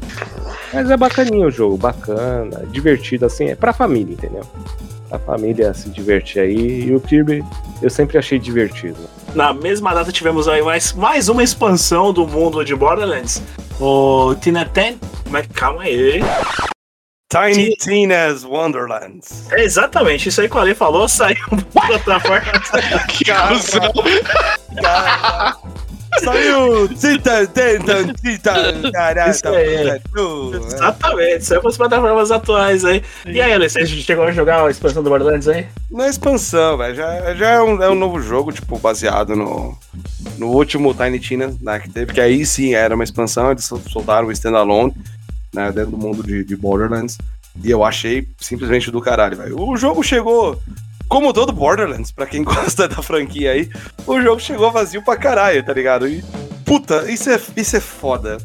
Mas 0.72 0.90
é 0.90 0.96
bacaninho 0.96 1.46
o 1.46 1.50
jogo, 1.50 1.76
bacana, 1.76 2.64
divertido, 2.66 3.26
assim, 3.26 3.46
é 3.48 3.54
pra 3.54 3.72
família, 3.72 4.12
entendeu? 4.12 4.44
Pra 5.08 5.18
família 5.20 5.72
se 5.72 5.88
divertir 5.88 6.42
aí. 6.42 6.86
E 6.86 6.94
o 6.94 7.00
Kirby 7.00 7.44
eu 7.80 7.88
sempre 7.88 8.18
achei 8.18 8.38
divertido. 8.38 8.98
Na 9.34 9.52
mesma 9.52 9.94
data 9.94 10.10
tivemos 10.10 10.48
aí 10.48 10.62
mais, 10.62 10.92
mais 10.92 11.28
uma 11.28 11.42
expansão 11.42 12.12
do 12.12 12.26
mundo 12.26 12.64
de 12.64 12.74
Borderlands. 12.74 13.40
O 13.80 14.34
Tina 14.40 14.64
Ten. 14.64 14.98
Mas 15.30 15.46
calma 15.48 15.82
aí. 15.82 16.20
Tiny 17.30 17.74
Tina's 17.76 18.44
Wonderlands. 18.44 19.50
É 19.50 19.64
exatamente 19.64 20.28
isso 20.28 20.40
aí 20.40 20.48
que 20.48 20.56
o 20.56 20.60
Ale 20.60 20.74
falou, 20.74 21.08
saiu 21.08 21.36
pra 21.72 21.86
plataforma. 21.86 22.52
Que 23.08 23.24
cuzão. 23.24 23.92
Saiu 26.22 26.88
Tita, 26.88 27.46
Tita, 27.46 28.14
Tita, 28.22 28.90
caraca, 28.92 29.30
Isso 29.30 29.48
aí. 29.48 30.00
tu, 30.14 30.52
Exatamente, 30.54 31.44
saiu 31.44 31.60
pras 31.60 31.76
plataformas 31.76 32.30
atuais 32.30 32.84
aí. 32.84 33.02
E 33.26 33.40
aí, 33.40 33.52
Ale, 33.52 33.68
você 33.68 33.84
chegou 33.86 34.24
a 34.24 34.30
jogar 34.32 34.64
a 34.64 34.70
expansão 34.70 35.02
do 35.02 35.10
Borderlands 35.10 35.48
aí? 35.48 35.66
Não 35.90 36.04
é 36.04 36.08
expansão, 36.08 36.78
velho. 36.78 36.94
Já, 36.94 37.34
já 37.34 37.50
é, 37.50 37.60
um, 37.62 37.82
é 37.82 37.90
um 37.90 37.94
novo 37.94 38.20
jogo, 38.20 38.52
tipo, 38.52 38.78
baseado 38.78 39.34
no, 39.34 39.76
no 40.38 40.48
último 40.48 40.94
Tiny 40.94 41.18
Tina 41.18 41.54
né, 41.60 41.78
que 41.80 41.90
teve, 41.90 42.12
que 42.12 42.20
aí 42.20 42.44
sim 42.46 42.74
era 42.74 42.94
uma 42.94 43.04
expansão, 43.04 43.50
eles 43.50 43.64
sol- 43.64 43.80
soltaram 43.90 44.28
o 44.28 44.32
standalone, 44.32 44.94
né, 45.52 45.70
dentro 45.72 45.90
do 45.92 45.98
mundo 45.98 46.22
de, 46.22 46.44
de 46.44 46.56
Borderlands. 46.56 47.18
E 47.62 47.70
eu 47.70 47.84
achei 47.84 48.26
simplesmente 48.40 48.90
do 48.90 49.00
caralho, 49.00 49.36
velho. 49.36 49.60
O 49.60 49.76
jogo 49.76 50.02
chegou, 50.02 50.60
como 51.08 51.32
todo 51.32 51.52
Borderlands, 51.52 52.10
pra 52.12 52.26
quem 52.26 52.42
gosta 52.44 52.88
da 52.88 53.02
franquia 53.02 53.52
aí, 53.52 53.70
o 54.06 54.20
jogo 54.20 54.40
chegou 54.40 54.70
vazio 54.70 55.02
pra 55.02 55.16
caralho, 55.16 55.64
tá 55.64 55.72
ligado? 55.72 56.08
E, 56.08 56.24
puta, 56.64 57.10
isso 57.10 57.30
é, 57.30 57.40
isso 57.56 57.76
é 57.76 57.80
foda. 57.80 58.38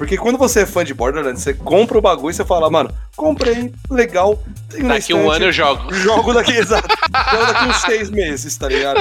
Porque 0.00 0.16
quando 0.16 0.38
você 0.38 0.60
é 0.60 0.66
fã 0.66 0.82
de 0.82 0.94
Borderlands, 0.94 1.42
você 1.42 1.52
compra 1.52 1.98
o 1.98 2.00
bagulho 2.00 2.30
e 2.30 2.34
você 2.34 2.42
fala, 2.42 2.70
mano, 2.70 2.90
comprei, 3.14 3.70
legal, 3.90 4.42
tenho 4.70 4.88
Daqui 4.88 5.12
um 5.12 5.30
ano 5.30 5.44
eu 5.44 5.52
jogo. 5.52 5.92
Jogo 5.92 6.32
daqui, 6.32 6.52
exato. 6.52 6.88
Jogo 7.30 7.52
daqui 7.52 7.64
uns 7.66 7.80
seis 7.82 8.08
meses, 8.10 8.56
tá 8.56 8.66
ligado? 8.66 8.98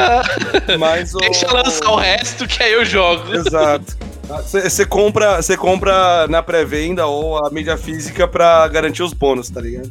Mas 0.78 1.16
o. 1.16 1.20
Deixa 1.20 1.46
eu 1.46 1.54
lançar 1.54 1.90
o 1.90 1.96
resto 1.96 2.46
que 2.46 2.62
aí 2.62 2.74
eu 2.74 2.84
jogo. 2.84 3.34
Exato. 3.34 3.98
Você 4.46 4.86
compra, 4.86 5.42
você 5.42 5.56
compra 5.56 6.28
na 6.28 6.44
pré-venda 6.44 7.06
ou 7.08 7.46
a 7.46 7.50
mídia 7.50 7.78
física 7.78 8.28
pra 8.28 8.68
garantir 8.68 9.02
os 9.02 9.14
bônus, 9.14 9.50
tá 9.50 9.62
ligado? 9.62 9.90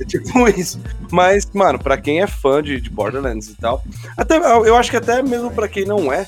É 0.00 0.04
tipo 0.06 0.48
isso. 0.48 0.80
Mas, 1.10 1.48
mano, 1.52 1.78
pra 1.78 1.96
quem 1.96 2.20
é 2.20 2.26
fã 2.26 2.62
de, 2.62 2.80
de 2.80 2.90
Borderlands 2.90 3.48
e 3.48 3.54
tal, 3.56 3.82
até, 4.16 4.36
eu 4.36 4.76
acho 4.76 4.90
que 4.90 4.96
até 4.96 5.22
mesmo 5.22 5.50
pra 5.50 5.68
quem 5.68 5.84
não 5.84 6.12
é, 6.12 6.26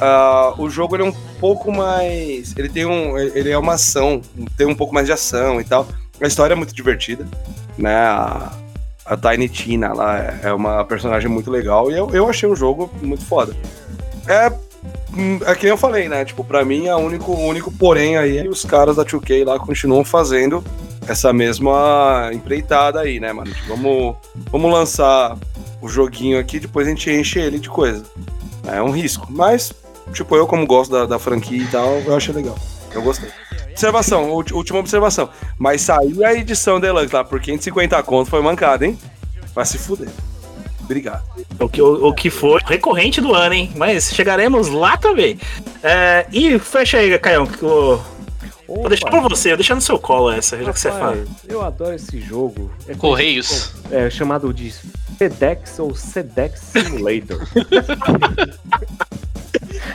ah, 0.00 0.54
o 0.58 0.68
jogo 0.68 0.94
ele 0.96 1.02
é 1.04 1.06
um 1.06 1.14
pouco 1.40 1.72
mais. 1.72 2.54
Ele 2.56 2.68
tem 2.68 2.84
um. 2.86 3.16
Ele 3.18 3.50
é 3.50 3.58
uma 3.58 3.74
ação, 3.74 4.20
tem 4.56 4.66
um 4.66 4.74
pouco 4.74 4.92
mais 4.94 5.06
de 5.06 5.12
ação 5.12 5.60
e 5.60 5.64
tal. 5.64 5.86
A 6.20 6.26
história 6.26 6.52
é 6.54 6.56
muito 6.56 6.74
divertida, 6.74 7.26
né? 7.76 7.94
A, 7.96 8.52
a 9.06 9.16
Tiny 9.16 9.48
Tina 9.48 9.92
lá 9.94 10.18
é- 10.18 10.40
é 10.44 10.52
uma 10.52 10.84
personagem 10.84 11.30
muito 11.30 11.50
legal 11.50 11.90
e 11.90 11.94
eu, 11.96 12.10
eu 12.12 12.28
achei 12.28 12.48
o 12.48 12.54
jogo 12.56 12.90
muito 13.00 13.24
foda. 13.24 13.54
É, 14.26 14.52
é 15.46 15.54
que 15.54 15.64
nem 15.64 15.70
eu 15.70 15.76
falei, 15.76 16.08
né? 16.08 16.24
Tipo, 16.24 16.44
pra 16.44 16.64
mim, 16.64 16.88
a 16.88 16.96
único, 16.96 17.32
o 17.32 17.46
único 17.46 17.72
porém 17.72 18.16
aí 18.16 18.38
é 18.38 18.42
que 18.42 18.48
os 18.48 18.64
caras 18.64 18.96
da 18.96 19.04
2K 19.04 19.44
lá 19.44 19.58
continuam 19.58 20.04
fazendo 20.04 20.62
essa 21.06 21.32
mesma 21.32 22.30
empreitada 22.32 23.00
aí, 23.00 23.18
né, 23.18 23.32
mano? 23.32 23.52
Tipo, 23.52 23.68
vamos, 23.68 24.16
vamos 24.50 24.72
lançar 24.72 25.36
o 25.80 25.88
joguinho 25.88 26.38
aqui, 26.38 26.60
depois 26.60 26.86
a 26.86 26.90
gente 26.90 27.10
enche 27.10 27.38
ele 27.38 27.58
de 27.58 27.68
coisa. 27.68 28.04
É 28.66 28.82
um 28.82 28.90
risco. 28.90 29.26
Mas, 29.30 29.72
tipo, 30.12 30.36
eu 30.36 30.46
como 30.46 30.66
gosto 30.66 30.90
da, 30.90 31.06
da 31.06 31.18
franquia 31.18 31.62
e 31.62 31.66
tal, 31.66 31.98
eu 32.00 32.14
achei 32.14 32.34
legal. 32.34 32.56
Eu 32.92 33.02
gostei. 33.02 33.30
Observação, 33.70 34.30
última 34.30 34.78
observação. 34.80 35.28
Mas 35.56 35.82
saiu 35.82 36.24
a 36.24 36.34
edição 36.34 36.80
Deluxe 36.80 37.14
lá 37.14 37.24
por 37.24 37.40
550 37.40 38.02
conto, 38.02 38.28
foi 38.28 38.42
mancada, 38.42 38.84
hein? 38.84 38.98
Vai 39.54 39.64
se 39.64 39.78
fuder. 39.78 40.08
Obrigado. 40.88 41.22
O 41.60 41.68
que, 41.68 41.82
o, 41.82 42.08
o 42.08 42.14
que 42.14 42.30
foi 42.30 42.58
recorrente 42.64 43.20
do 43.20 43.34
ano, 43.34 43.52
hein? 43.54 43.70
Mas 43.76 44.10
chegaremos 44.14 44.68
lá 44.68 44.96
também. 44.96 45.38
É, 45.82 46.24
e 46.32 46.58
fecha 46.58 46.96
aí, 46.96 47.18
Caião. 47.18 47.46
que 47.46 47.62
o- 47.62 48.00
Vou 48.66 48.88
deixar 48.88 49.08
pra 49.08 49.20
você, 49.20 49.48
vou 49.48 49.56
deixar 49.56 49.74
no 49.74 49.80
seu 49.80 49.98
colo 49.98 50.30
essa, 50.30 50.62
já 50.62 50.70
que 50.72 50.78
você 50.80 50.90
fala. 50.90 51.10
Rapaz, 51.16 51.28
eu 51.48 51.62
adoro 51.62 51.94
esse 51.94 52.20
jogo. 52.20 52.70
É 52.86 52.94
Correios. 52.94 53.72
É 53.90 54.10
chamado 54.10 54.52
de 54.52 54.70
FedEx 55.18 55.78
ou 55.78 55.94
SEDEX 55.94 56.60
Simulator. 56.72 57.46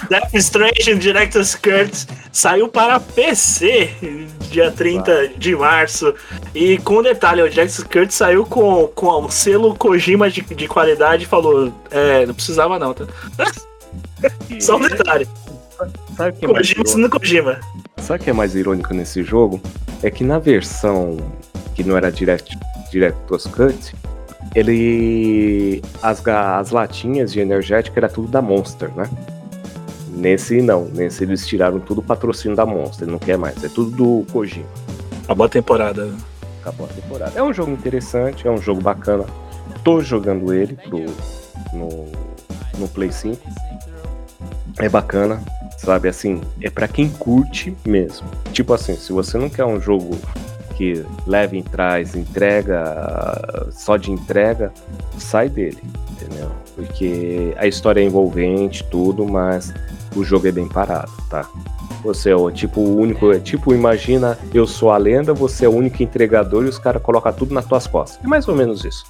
Death 0.09 0.33
Stranding 0.35 0.97
Director's 0.97 1.55
Cut 1.55 2.07
saiu 2.31 2.67
para 2.67 2.99
PC 2.99 3.89
dia 4.49 4.71
30 4.71 5.29
de 5.37 5.55
março. 5.55 6.13
E 6.53 6.77
com 6.79 7.01
detalhe, 7.01 7.41
o 7.41 7.49
Director's 7.49 7.83
Cut 7.83 8.13
saiu 8.13 8.45
com, 8.45 8.87
com 8.87 9.07
o 9.07 9.31
selo 9.31 9.75
Kojima 9.75 10.29
de, 10.29 10.41
de 10.41 10.67
qualidade 10.67 11.23
e 11.23 11.27
falou: 11.27 11.73
É, 11.91 12.25
não 12.25 12.33
precisava 12.33 12.77
não, 12.77 12.93
tá? 12.93 13.05
Só 14.59 14.77
um 14.77 14.81
detalhe. 14.81 15.27
Sabe 16.15 16.37
que 16.37 16.45
é 16.45 16.47
Kojima 16.47 16.85
sendo? 16.85 17.09
Kojima. 17.09 17.59
Sabe 17.97 18.21
o 18.21 18.23
que 18.23 18.29
é 18.29 18.33
mais 18.33 18.55
irônico 18.55 18.93
nesse 18.93 19.23
jogo? 19.23 19.61
É 20.01 20.11
que 20.11 20.23
na 20.23 20.37
versão 20.39 21.17
que 21.75 21.83
não 21.83 21.97
era 21.97 22.11
Direct, 22.11 22.57
Director's 22.91 23.45
Cut, 23.47 23.95
ele. 24.55 25.81
As, 26.01 26.25
as 26.27 26.71
latinhas 26.71 27.31
de 27.31 27.39
energético 27.39 27.97
era 27.97 28.09
tudo 28.09 28.27
da 28.27 28.41
Monster, 28.41 28.91
né? 28.95 29.09
Nesse 30.13 30.61
não, 30.61 30.85
nesse 30.85 31.23
eles 31.23 31.45
tiraram 31.45 31.79
tudo 31.79 31.99
o 31.99 32.03
patrocínio 32.03 32.55
da 32.55 32.65
Monster, 32.65 33.07
não 33.07 33.17
quer 33.17 33.37
mais, 33.37 33.63
é 33.63 33.67
tudo 33.67 33.91
do 33.91 34.31
Kojima. 34.31 34.65
Acabou 35.23 35.45
a 35.45 35.49
temporada. 35.49 36.13
Acabou 36.61 36.85
a 36.85 36.89
temporada. 36.89 37.31
É 37.35 37.41
um 37.41 37.51
jogo 37.51 37.71
interessante, 37.71 38.47
é 38.47 38.51
um 38.51 38.57
jogo 38.57 38.81
bacana. 38.81 39.25
Tô 39.83 40.01
jogando 40.01 40.53
ele 40.53 40.75
pro, 40.75 41.05
no, 41.73 42.07
no 42.77 42.87
Play 42.87 43.11
5. 43.11 43.41
É 44.79 44.87
bacana, 44.87 45.41
sabe? 45.77 46.07
Assim, 46.07 46.41
é 46.61 46.69
pra 46.69 46.87
quem 46.87 47.09
curte 47.09 47.75
mesmo. 47.85 48.27
Tipo 48.51 48.73
assim, 48.73 48.95
se 48.95 49.11
você 49.11 49.37
não 49.37 49.49
quer 49.49 49.65
um 49.65 49.79
jogo 49.79 50.17
que 50.75 51.05
leve 51.25 51.57
em 51.57 51.63
trás, 51.63 52.15
entrega, 52.15 53.67
só 53.71 53.97
de 53.97 54.11
entrega, 54.11 54.71
sai 55.17 55.49
dele, 55.49 55.81
entendeu? 56.11 56.51
Porque 56.75 57.53
a 57.57 57.67
história 57.67 58.01
é 58.01 58.03
envolvente, 58.03 58.83
tudo, 58.89 59.25
mas 59.25 59.73
o 60.15 60.23
jogo 60.23 60.47
é 60.47 60.51
bem 60.51 60.67
parado, 60.67 61.11
tá? 61.29 61.47
Você 62.03 62.29
é 62.31 62.35
o 62.35 62.51
tipo 62.51 62.81
o 62.81 62.97
único, 62.97 63.31
é 63.31 63.39
tipo, 63.39 63.73
imagina, 63.73 64.37
eu 64.53 64.67
sou 64.67 64.91
a 64.91 64.97
lenda, 64.97 65.33
você 65.33 65.65
é 65.65 65.69
o 65.69 65.73
único 65.75 66.03
entregador 66.03 66.65
e 66.65 66.67
os 66.69 66.77
caras 66.77 67.01
colocam 67.01 67.31
tudo 67.33 67.53
nas 67.53 67.65
tuas 67.65 67.87
costas. 67.87 68.19
É 68.23 68.27
mais 68.27 68.47
ou 68.47 68.55
menos 68.55 68.83
isso. 68.83 69.05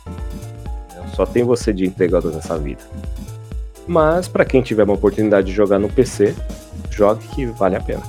Só 1.16 1.26
tem 1.26 1.44
você 1.44 1.74
de 1.74 1.86
entregador 1.86 2.32
nessa 2.34 2.58
vida. 2.58 2.82
Mas 3.88 4.28
pra 4.28 4.46
quem 4.46 4.62
tiver 4.62 4.84
uma 4.84 4.94
oportunidade 4.94 5.48
de 5.48 5.54
jogar 5.54 5.80
no 5.80 5.90
PC, 5.90 6.36
jogue 6.92 7.28
que 7.30 7.46
vale 7.48 7.76
a 7.76 7.82
pena. 7.82 8.02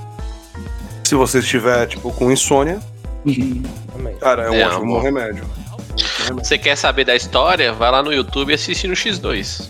Se 1.04 1.14
você 1.14 1.38
estiver, 1.40 1.86
tipo, 1.86 2.12
com 2.12 2.30
insônia, 2.30 2.78
cara, 4.20 4.44
é 4.44 4.50
um 4.50 4.54
É, 4.54 4.66
ótimo 4.66 4.82
amor. 4.84 5.02
remédio. 5.02 5.44
Você 6.34 6.56
quer 6.58 6.76
saber 6.76 7.04
da 7.04 7.14
história? 7.14 7.72
Vai 7.72 7.90
lá 7.90 8.02
no 8.02 8.12
YouTube 8.12 8.50
e 8.50 8.54
assiste 8.54 8.86
no 8.86 8.94
X2. 8.94 9.68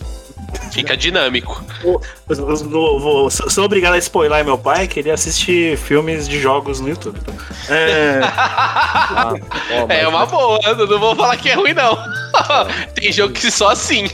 Fica 0.73 0.97
dinâmico. 0.97 1.63
Vou, 1.83 2.01
vou- 2.27 2.99
vou- 3.01 3.31
sou 3.31 3.49
sou 3.49 3.65
obrigado 3.65 3.95
a 3.95 3.99
spoiler 3.99 4.45
meu 4.45 4.59
pai, 4.59 4.89
que 4.89 4.99
ele 5.01 5.11
assiste 5.11 5.77
filmes 5.77 6.29
de 6.29 6.41
jogos 6.41 6.81
no 6.81 6.89
YouTube. 6.89 7.19
tá? 7.21 7.33
É, 9.89 10.03
é 10.03 10.09
uma 10.09 10.27
boa, 10.27 10.59
eu 10.65 10.87
não 10.87 10.99
vou 10.99 11.15
falar 11.17 11.37
que 11.37 11.51
é 11.51 11.55
ruim, 11.55 11.75
não. 11.75 11.97
Tem 12.95 13.13
jogo 13.13 13.33
que 13.35 13.51
só 13.51 13.69
assim. 13.71 14.09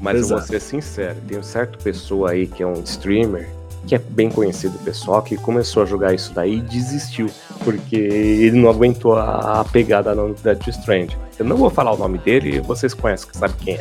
Mas 0.00 0.16
eu 0.22 0.28
vou 0.28 0.36
Exato. 0.38 0.46
ser 0.52 0.60
sincero, 0.60 1.16
tem 1.28 1.38
um 1.38 1.42
certo 1.42 1.78
pessoa 1.78 2.30
aí 2.30 2.46
que 2.46 2.62
é 2.62 2.66
um 2.66 2.82
streamer, 2.84 3.48
que 3.86 3.94
é 3.94 3.98
bem 3.98 4.30
conhecido 4.30 4.78
pessoal, 4.78 5.20
que 5.22 5.36
começou 5.36 5.82
a 5.82 5.86
jogar 5.86 6.14
isso 6.14 6.32
daí 6.32 6.56
e 6.56 6.60
desistiu. 6.62 7.26
Porque 7.62 7.96
ele 7.96 8.52
não 8.58 8.70
aguentou 8.70 9.16
a, 9.18 9.62
pegada 9.70 10.14
no 10.14 10.32
Death 10.34 10.66
Strand. 10.68 11.10
Eu 11.38 11.44
não 11.44 11.56
vou 11.56 11.68
falar 11.68 11.92
o 11.92 11.98
nome 11.98 12.16
dele, 12.18 12.60
vocês 12.60 12.94
conhecem, 12.94 13.28
sabe 13.34 13.52
quem 13.62 13.74
é. 13.74 13.80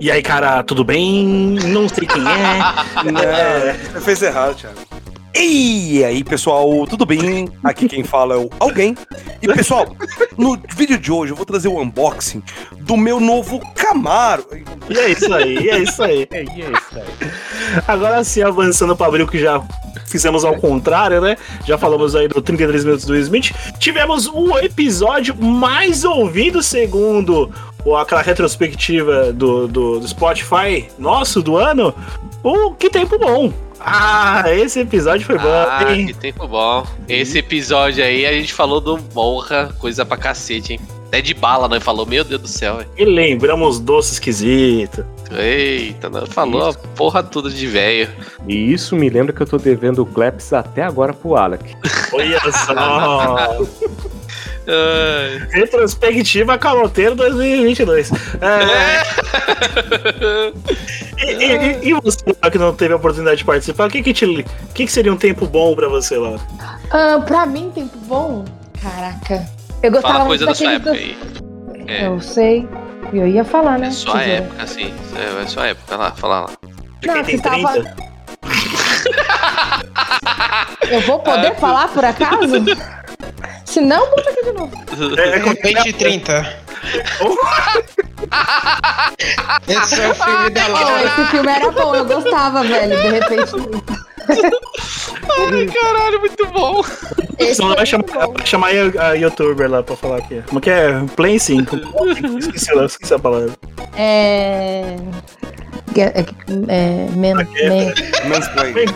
E 0.00 0.10
aí, 0.10 0.22
cara, 0.22 0.62
tudo 0.62 0.82
bem? 0.82 1.26
Não 1.66 1.86
sei 1.86 2.06
quem 2.06 2.22
é. 2.22 2.80
É, 3.22 4.00
fez 4.00 4.22
errado, 4.22 4.56
Thiago. 4.56 4.78
E 5.34 6.02
aí, 6.02 6.24
pessoal, 6.24 6.86
tudo 6.86 7.04
bem? 7.06 7.48
Aqui 7.62 7.86
quem 7.86 8.02
fala 8.02 8.34
é 8.34 8.38
o 8.38 8.50
Alguém. 8.58 8.96
E, 9.42 9.46
pessoal, 9.46 9.94
no 10.36 10.58
vídeo 10.74 10.98
de 10.98 11.12
hoje 11.12 11.32
eu 11.32 11.36
vou 11.36 11.46
trazer 11.46 11.68
o 11.68 11.78
unboxing 11.78 12.42
do 12.80 12.96
meu 12.96 13.20
novo 13.20 13.60
Camaro. 13.74 14.44
E 14.88 14.98
é 14.98 15.10
isso 15.10 15.32
aí, 15.32 15.68
é 15.68 15.78
isso 15.78 16.02
aí. 16.02 16.26
É 16.30 16.42
isso 16.42 16.96
aí. 16.96 17.82
Agora 17.86 18.24
sim, 18.24 18.42
avançando 18.42 18.96
para 18.96 19.06
abril, 19.06 19.28
que 19.28 19.38
já 19.38 19.62
fizemos 20.06 20.44
ao 20.44 20.56
contrário, 20.56 21.20
né? 21.20 21.36
Já 21.64 21.78
falamos 21.78 22.16
aí 22.16 22.26
do 22.26 22.42
33 22.42 22.84
minutos 22.84 23.06
do 23.06 23.16
Smith. 23.16 23.52
Tivemos 23.78 24.26
o 24.26 24.58
episódio 24.58 25.36
mais 25.36 26.04
ouvido, 26.04 26.62
segundo 26.62 27.50
o- 27.84 27.96
aquela 27.96 28.22
retrospectiva 28.22 29.32
do, 29.32 29.66
do, 29.68 30.00
do 30.00 30.08
Spotify 30.08 30.88
nosso 30.98 31.42
do 31.42 31.56
ano. 31.56 31.94
O 32.42 32.72
Que 32.72 32.88
Tempo 32.90 33.18
Bom. 33.18 33.52
Ah, 33.82 34.44
esse 34.46 34.80
episódio 34.80 35.24
foi 35.26 35.38
bom, 35.38 35.48
Ah, 35.48 35.86
hein? 35.88 36.04
que 36.06 36.12
tempo 36.12 36.46
bom. 36.46 36.86
Esse 37.08 37.38
episódio 37.38 38.04
aí 38.04 38.26
a 38.26 38.32
gente 38.32 38.52
falou 38.52 38.78
do 38.78 38.98
morra, 39.14 39.74
coisa 39.78 40.04
pra 40.04 40.18
cacete, 40.18 40.74
hein? 40.74 40.80
Até 41.08 41.22
de 41.22 41.32
bala, 41.32 41.66
nós 41.66 41.82
falou, 41.82 42.04
meu 42.04 42.22
Deus 42.22 42.42
do 42.42 42.46
céu, 42.46 42.76
velho. 42.76 42.88
E 42.96 43.04
lembramos 43.06 43.80
doce 43.80 44.12
esquisito. 44.12 45.02
Eita, 45.32 46.10
nós 46.10 46.28
falou 46.28 46.68
a 46.68 46.74
porra 46.74 47.22
toda 47.22 47.48
de 47.48 47.66
velho. 47.66 48.10
E 48.46 48.70
isso 48.70 48.94
me 48.94 49.08
lembra 49.08 49.32
que 49.32 49.40
eu 49.40 49.46
tô 49.46 49.56
devendo 49.56 50.02
o 50.02 50.06
Claps 50.06 50.52
até 50.52 50.82
agora 50.82 51.14
pro 51.14 51.34
Alec. 51.36 51.74
Olha 52.12 52.38
só. 52.52 53.64
Retrospectiva 55.50 56.56
Caloteiro 56.58 57.14
2022. 57.14 58.10
É... 58.40 59.02
e, 61.18 61.44
e- 61.44 61.88
e 61.90 61.94
você 61.94 62.18
que 62.50 62.58
não 62.58 62.74
teve 62.74 62.92
a 62.92 62.96
oportunidade 62.96 63.38
de 63.38 63.44
participar, 63.44 63.88
o 63.88 63.90
que, 63.90 64.02
que, 64.02 64.12
te, 64.12 64.24
o 64.24 64.44
que, 64.74 64.86
que 64.86 64.92
seria 64.92 65.12
um 65.12 65.16
tempo 65.16 65.46
bom 65.46 65.74
pra 65.74 65.88
você 65.88 66.16
lá? 66.16 66.36
Ah, 66.90 67.20
pra 67.26 67.46
mim, 67.46 67.70
tempo 67.74 67.96
bom? 68.06 68.44
Caraca. 68.82 69.46
Eu 69.82 69.90
gostava 69.90 70.14
Fala 70.14 70.24
muito 70.26 70.44
coisa 70.44 70.46
da 70.46 70.54
sua 70.54 70.72
época 70.72 70.90
do... 70.92 70.96
aí. 70.96 71.18
É, 71.86 72.06
Eu 72.06 72.20
sei. 72.20 72.68
Eu 73.12 73.26
ia 73.26 73.44
falar, 73.44 73.78
né? 73.78 73.90
sua 73.90 74.12
Tesoura. 74.20 74.32
época, 74.38 74.62
assim. 74.62 74.92
É, 75.16 75.42
é 75.42 75.46
sua 75.46 75.66
época, 75.66 75.96
lá, 75.96 76.12
fala 76.12 76.40
lá. 76.42 76.50
Não, 77.04 77.24
que 77.24 77.38
tava... 77.38 77.74
Eu 80.90 81.00
vou 81.02 81.16
Ah, 81.16 81.18
poder 81.20 81.54
falar 81.56 81.88
por 81.88 82.04
acaso? 82.04 82.64
Se 83.70 83.80
não, 83.80 84.10
muda 84.10 84.30
aqui 84.30 84.44
de 84.44 84.52
novo. 84.52 84.72
É, 85.18 85.38
De 85.38 85.44
repente 85.48 85.92
30. 85.92 86.56
Esse 89.68 90.00
é 90.00 90.08
o 90.08 90.14
filme 90.14 90.50
da 90.50 90.66
Oh, 90.66 90.72
Laura. 90.72 91.04
esse 91.04 91.24
filme 91.30 91.52
era 91.52 91.70
bom, 91.70 91.94
eu 91.94 92.04
gostava, 92.04 92.62
velho. 92.64 92.96
De 93.00 93.08
repente. 93.08 93.52
Ai, 94.28 95.66
caralho, 95.66 96.20
muito 96.20 96.46
bom. 96.46 96.82
Não 97.58 97.74
vai 97.74 97.86
chamar, 97.86 98.04
vai 98.06 98.46
chamar 98.46 98.70
a, 98.98 99.08
a 99.08 99.12
youtuber 99.14 99.70
lá 99.70 99.82
pra 99.82 99.96
falar 99.96 100.18
aqui. 100.18 100.42
Como 100.48 100.60
que 100.60 100.70
é? 100.70 101.00
Play 101.16 101.38
5. 101.38 101.76
Esqueci, 102.38 102.72
lá, 102.74 102.84
esqueci 102.86 103.14
a 103.14 103.18
palavra. 103.18 103.50
É. 103.96 104.96
É. 105.96 106.20
é, 106.20 106.24
é 106.68 107.08
men, 107.16 107.34
men, 107.34 107.92
Mansplain. 108.28 108.86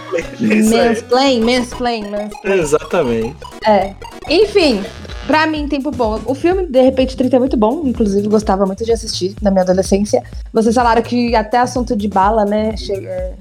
Mansplain, 0.40 1.40
mansplain, 1.40 2.11
mansplain. 2.11 2.59
Exatamente. 2.59 3.36
É. 3.66 3.95
Enfim, 4.28 4.82
pra 5.26 5.47
mim, 5.47 5.68
tempo 5.68 5.90
bom. 5.90 6.20
O 6.26 6.34
filme, 6.34 6.66
de 6.66 6.80
repente, 6.82 7.16
30 7.16 7.36
é 7.36 7.38
muito 7.38 7.57
bom. 7.57 7.82
Inclusive, 7.84 8.28
gostava 8.28 8.64
muito 8.66 8.84
de 8.84 8.92
assistir 8.92 9.34
na 9.42 9.51
minha 9.51 9.62
adolescência. 9.62 10.22
Vocês 10.53 10.74
falaram 10.74 11.03
que 11.03 11.34
até 11.34 11.59
assunto 11.59 11.97
de 11.97 12.09
bala, 12.09 12.45
né? 12.45 12.76
che- 12.76 12.92
é, 13.07 13.32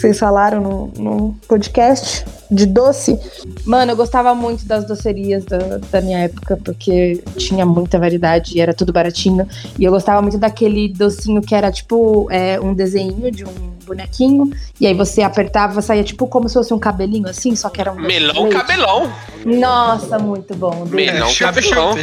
Vocês 0.00 0.18
falaram 0.18 0.60
no, 0.60 0.86
no 0.96 1.36
podcast 1.48 2.24
de 2.54 2.66
doce. 2.66 3.18
Mano, 3.64 3.92
eu 3.92 3.96
gostava 3.96 4.34
muito 4.34 4.64
das 4.64 4.86
docerias 4.86 5.44
da, 5.44 5.78
da 5.90 6.00
minha 6.00 6.20
época, 6.20 6.56
porque 6.64 7.22
tinha 7.36 7.66
muita 7.66 7.98
variedade 7.98 8.56
e 8.56 8.60
era 8.60 8.72
tudo 8.72 8.92
baratinho. 8.92 9.46
E 9.78 9.84
eu 9.84 9.90
gostava 9.90 10.22
muito 10.22 10.38
daquele 10.38 10.88
docinho 10.88 11.42
que 11.42 11.54
era 11.54 11.70
tipo 11.72 12.28
é, 12.30 12.60
um 12.60 12.72
desenho 12.72 13.30
de 13.30 13.44
um 13.44 13.74
bonequinho. 13.84 14.50
E 14.80 14.86
aí 14.86 14.94
você 14.94 15.22
apertava, 15.22 15.82
saía 15.82 16.04
tipo 16.04 16.26
como 16.26 16.48
se 16.48 16.54
fosse 16.54 16.72
um 16.72 16.78
cabelinho 16.78 17.28
assim, 17.28 17.54
só 17.56 17.68
que 17.68 17.80
era 17.80 17.92
um. 17.92 18.00
Melão 18.00 18.44
leite. 18.44 18.56
cabelão. 18.56 19.12
Nossa, 19.44 20.18
muito 20.18 20.54
bom. 20.54 20.84
Melão 20.86 21.32
cabelão. 21.34 21.96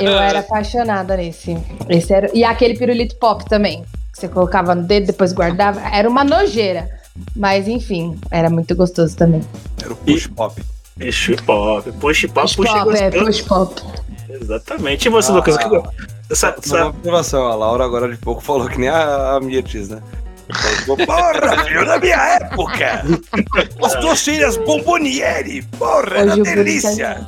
Eu 0.00 0.18
era 0.18 0.40
apaixonada 0.40 1.16
nesse. 1.16 1.56
Esse 1.88 2.12
era... 2.12 2.30
E 2.34 2.42
aquele 2.44 2.76
pirulito 2.76 3.16
pop 3.16 3.44
também. 3.48 3.84
Que 4.12 4.20
você 4.20 4.28
colocava 4.28 4.74
no 4.74 4.82
dedo, 4.82 5.06
depois 5.06 5.32
guardava. 5.32 5.80
Era 5.92 6.08
uma 6.08 6.24
nojeira. 6.24 6.97
Mas 7.36 7.68
enfim, 7.68 8.16
era 8.30 8.48
muito 8.50 8.74
gostoso 8.74 9.16
também. 9.16 9.40
Era 9.82 9.92
o 9.92 9.96
push 9.96 10.26
pop. 10.28 10.62
Push 10.98 11.36
pop. 11.46 11.92
Push 11.92 12.26
pop, 12.26 12.32
Push 12.32 12.56
push 12.56 12.66
pop, 12.72 12.96
é, 12.96 13.10
push 13.10 13.40
pop. 13.42 13.82
Exatamente. 14.28 15.06
E 15.06 15.10
você, 15.10 15.32
Lucas? 15.32 15.54
o 15.56 15.58
que- 15.58 15.88
Essa, 16.30 16.48
Uma 16.50 16.56
essa, 16.62 16.86
observação, 16.86 17.46
a 17.46 17.54
Laura 17.54 17.84
agora 17.84 18.08
de 18.08 18.16
pouco 18.18 18.42
falou 18.42 18.68
que 18.68 18.78
nem 18.78 18.88
a, 18.88 19.36
a 19.36 19.40
Mirtes, 19.40 19.88
né? 19.88 20.02
Falou, 20.84 20.96
Porra, 21.06 21.64
filho, 21.64 21.84
na 21.84 21.98
minha 21.98 22.16
época! 22.36 23.04
As 23.82 23.94
doceiras 24.00 24.56
bomboniere! 24.58 25.62
Porra, 25.78 26.16
era 26.18 26.32
Hoje 26.32 26.40
o 26.40 26.44
delícia! 26.44 27.26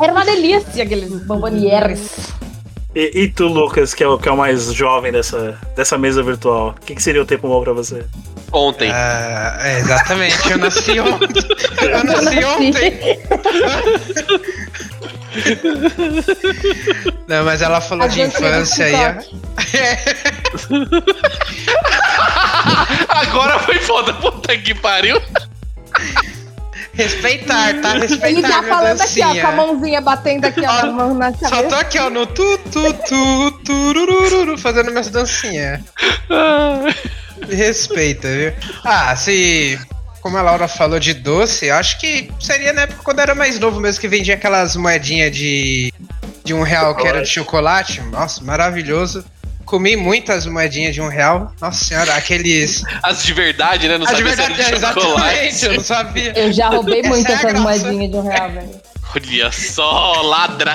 Era 0.00 0.12
uma 0.12 0.24
delícia 0.24 0.82
aqueles 0.84 1.10
bombonieres. 1.24 2.30
e, 2.94 3.22
e 3.22 3.28
tu, 3.28 3.46
Lucas, 3.48 3.92
que 3.94 4.02
é, 4.04 4.08
o, 4.08 4.18
que 4.18 4.28
é 4.28 4.32
o 4.32 4.36
mais 4.36 4.72
jovem 4.72 5.10
dessa, 5.12 5.58
dessa 5.76 5.96
mesa 5.98 6.22
virtual, 6.22 6.70
o 6.70 6.80
que, 6.84 6.94
que 6.94 7.02
seria 7.02 7.22
o 7.22 7.26
tempo 7.26 7.48
bom 7.48 7.62
pra 7.62 7.72
você? 7.72 8.04
Ontem. 8.54 8.90
Ah, 8.92 9.58
é, 9.60 9.78
exatamente, 9.80 10.50
eu 10.50 10.58
nasci 10.58 10.98
ontem. 11.02 11.42
Eu 11.82 12.04
nasci 12.04 12.24
nasci. 12.24 12.44
ontem. 12.46 13.18
Não, 17.26 17.44
mas 17.44 17.62
ela 17.62 17.80
falou 17.80 18.06
de 18.08 18.22
infância 18.22 18.86
aí. 18.86 18.94
Agora 23.08 23.58
foi 23.58 23.78
foda, 23.80 24.14
puta 24.14 24.56
que 24.56 24.72
pariu. 24.74 25.20
Respeitar, 26.92 27.74
tá? 27.82 27.94
Respeitar. 27.94 28.28
Ele 28.28 28.42
tá 28.42 28.62
falando 28.62 29.00
aqui, 29.00 29.20
ó, 29.20 29.24
dancinha. 29.26 29.42
com 29.42 29.48
a 29.48 29.52
mãozinha 29.52 30.00
batendo 30.00 30.44
aqui, 30.44 30.60
ó, 30.60 30.86
na 30.86 30.92
mão 30.92 31.12
na 31.14 31.32
Só 31.32 31.48
tô 31.48 31.50
cabeça. 31.50 31.78
aqui, 31.80 31.98
ó, 31.98 32.08
no 32.08 32.24
tu, 32.26 32.56
tu, 32.70 32.92
tu, 32.92 33.50
turururu, 33.64 34.56
fazendo 34.56 34.92
minhas 34.92 35.10
dancinhas. 35.10 35.80
Me 37.48 37.54
Respeita, 37.54 38.28
viu? 38.28 38.52
Ah, 38.84 39.14
se. 39.16 39.78
Como 40.20 40.38
a 40.38 40.42
Laura 40.42 40.66
falou 40.66 40.98
de 40.98 41.12
doce, 41.12 41.66
eu 41.66 41.74
acho 41.74 41.98
que 42.00 42.30
seria 42.40 42.72
na 42.72 42.82
época 42.82 43.00
quando 43.04 43.18
eu 43.18 43.24
era 43.24 43.34
mais 43.34 43.58
novo 43.58 43.78
mesmo, 43.78 44.00
que 44.00 44.08
vendia 44.08 44.34
aquelas 44.34 44.74
moedinhas 44.74 45.34
de. 45.36 45.92
de 46.42 46.54
um 46.54 46.62
real 46.62 46.94
que 46.96 47.06
era 47.06 47.22
de 47.22 47.28
chocolate. 47.28 48.00
Nossa, 48.02 48.42
maravilhoso. 48.42 49.24
Comi 49.66 49.96
muitas 49.96 50.46
moedinhas 50.46 50.94
de 50.94 51.00
um 51.00 51.08
real. 51.08 51.52
Nossa 51.60 51.84
senhora, 51.84 52.14
aqueles. 52.14 52.82
As 53.02 53.22
de 53.22 53.32
verdade, 53.32 53.88
né? 53.88 53.98
Não 53.98 54.06
Ah, 54.06 54.12
de 54.12 54.22
verdade, 54.22 54.52
era 54.60 54.70
de 54.70 54.74
exatamente, 54.76 55.04
eu 55.64 55.72
não 55.72 55.74
chocolate. 55.74 55.84
sabia. 55.84 56.32
Eu 56.38 56.52
já 56.52 56.68
roubei 56.68 57.00
é 57.00 57.06
essas 57.06 57.40
graça. 57.40 57.58
moedinhas 57.60 58.10
de 58.10 58.16
um 58.16 58.22
real, 58.28 58.50
velho. 58.50 58.80
Olha 59.16 59.52
só, 59.52 60.20
ladra. 60.22 60.74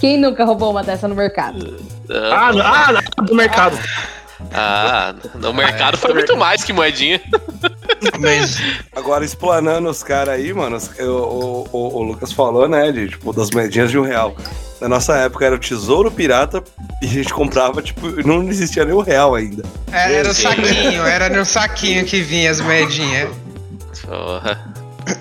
Quem 0.00 0.18
nunca 0.18 0.44
roubou 0.44 0.70
uma 0.70 0.82
dessa 0.82 1.06
no 1.06 1.14
mercado? 1.14 1.84
Ah, 2.10 2.50
ah, 2.50 3.22
do 3.22 3.34
mercado. 3.34 3.78
Ah, 4.52 5.14
no 5.34 5.52
mercado 5.54 5.96
foi 5.96 6.12
muito 6.14 6.36
mais 6.36 6.64
que 6.64 6.72
moedinha. 6.72 7.20
Mas. 8.18 8.56
Agora, 8.94 9.24
explanando 9.24 9.88
os 9.88 10.02
caras 10.02 10.34
aí, 10.34 10.52
mano, 10.52 10.78
o, 10.98 11.04
o, 11.04 11.68
o- 11.72 11.96
o 11.98 12.02
Lucas 12.02 12.32
falou, 12.32 12.68
né, 12.68 12.90
de, 12.92 13.08
tipo, 13.10 13.32
das 13.32 13.50
moedinhas 13.50 13.90
de 13.90 13.98
um 13.98 14.02
real. 14.02 14.34
Na 14.80 14.88
nossa 14.88 15.14
época 15.18 15.44
era 15.44 15.54
o 15.54 15.58
tesouro 15.58 16.10
pirata 16.10 16.62
e 17.02 17.06
a 17.06 17.08
gente 17.08 17.34
comprava, 17.34 17.82
tipo, 17.82 18.08
não 18.26 18.42
existia 18.48 18.82
nem 18.84 18.94
o 18.94 19.00
real 19.02 19.34
ainda. 19.34 19.62
Era, 19.92 20.12
era 20.12 20.28
o 20.30 20.34
saquinho, 20.34 21.02
era 21.04 21.28
no 21.28 21.44
saquinho 21.44 22.04
que 22.06 22.22
vinha 22.22 22.50
as 22.50 22.60
moedinhas. 22.60 23.28
Porra. 24.06 24.72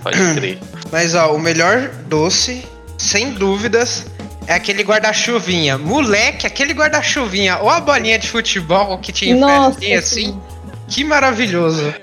Pode 0.01 0.17
crer. 0.36 0.59
Mas 0.91 1.13
ó, 1.13 1.34
o 1.36 1.39
melhor 1.39 1.89
doce, 2.07 2.65
sem 2.97 3.32
dúvidas, 3.34 4.05
é 4.50 4.56
aquele 4.56 4.82
guarda-chuvinha. 4.82 5.78
Moleque, 5.78 6.47
aquele 6.47 6.74
guarda-chuvinha 6.74 7.60
ou 7.60 7.70
a 7.70 7.80
bolinha 7.80 8.18
de 8.18 8.28
futebol 8.28 8.97
que 8.97 9.12
tinha 9.12 9.36
em 9.80 9.93
assim. 9.93 10.41
Que 10.88 11.04
maravilhoso. 11.04 11.93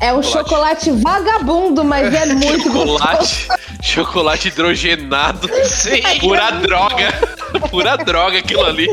É 0.00 0.10
um 0.10 0.22
chocolate 0.22 0.90
vagabundo, 0.90 1.84
mas 1.84 2.12
é 2.14 2.24
muito 2.32 2.72
gostoso. 2.72 2.98
Chocolate. 2.98 3.48
Chocolate 3.82 4.48
hidrogenado. 4.48 5.46
Sim. 5.66 6.00
Pura 6.20 6.52
droga. 6.52 7.12
Pura 7.70 7.96
droga 7.98 8.38
aquilo 8.38 8.64
ali. 8.64 8.88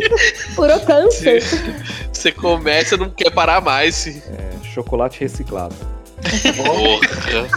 Puro 0.54 0.78
câncer. 0.82 1.42
Você 2.12 2.34
começa 2.34 2.96
e 2.96 2.98
não 2.98 3.10
quer 3.10 3.32
parar 3.32 3.62
mais. 3.62 4.06
É, 4.06 4.52
chocolate 4.74 5.22
reciclado. 5.22 5.91
Porra. 6.56 7.48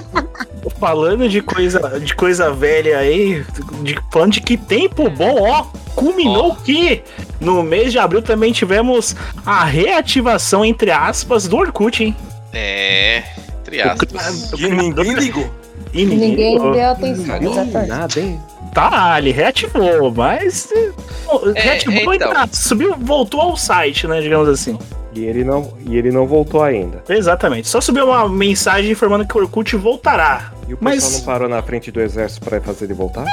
Falando 0.78 1.28
de 1.28 1.40
coisa, 1.40 2.00
de 2.00 2.14
coisa 2.14 2.50
velha 2.52 2.98
aí, 2.98 3.44
de, 3.82 3.96
falando 4.10 4.32
de 4.32 4.40
que 4.40 4.56
tempo 4.56 5.08
bom, 5.10 5.42
ó, 5.42 5.64
culminou 5.94 6.56
que 6.56 7.02
no 7.40 7.62
mês 7.62 7.92
de 7.92 7.98
abril 7.98 8.22
também 8.22 8.52
tivemos 8.52 9.14
a 9.44 9.64
reativação, 9.64 10.64
entre 10.64 10.90
aspas, 10.90 11.46
do 11.46 11.56
Orkut, 11.56 12.02
hein? 12.02 12.16
É. 12.52 13.22
Entre 13.60 13.82
aspas. 13.82 14.52
E 14.58 14.68
ninguém 14.68 15.14
ligou. 15.14 15.50
E 15.92 16.04
ninguém 16.04 16.58
deu 16.58 16.90
atenção. 16.90 17.40
Não, 17.40 17.52
Exatamente. 17.52 17.88
nada, 17.88 18.20
hein? 18.20 18.40
Tá, 18.74 19.18
ele 19.18 19.30
reativou, 19.30 20.10
mas. 20.10 20.68
É, 21.54 21.60
reativou 21.62 22.12
então. 22.12 22.30
e 22.30 22.34
tá, 22.34 22.48
subiu, 22.52 22.96
voltou 22.98 23.40
ao 23.40 23.56
site, 23.56 24.06
né? 24.08 24.20
Digamos 24.20 24.48
assim. 24.48 24.76
E 25.14 25.24
ele 25.24 25.44
não, 25.44 25.72
e 25.86 25.96
ele 25.96 26.10
não 26.10 26.26
voltou 26.26 26.62
ainda. 26.62 27.02
Exatamente. 27.08 27.68
Só 27.68 27.80
subiu 27.80 28.06
uma 28.06 28.28
mensagem 28.28 28.90
informando 28.90 29.26
que 29.26 29.36
o 29.36 29.40
Orkut 29.40 29.76
voltará. 29.76 30.52
E 30.68 30.74
o 30.74 30.76
pessoal 30.76 30.94
Mas- 30.94 31.12
não 31.12 31.20
parou 31.20 31.48
na 31.48 31.62
frente 31.62 31.90
do 31.90 32.00
exército 32.00 32.44
pra 32.44 32.60
fazer 32.60 32.86
ele 32.86 32.94
voltar? 32.94 33.24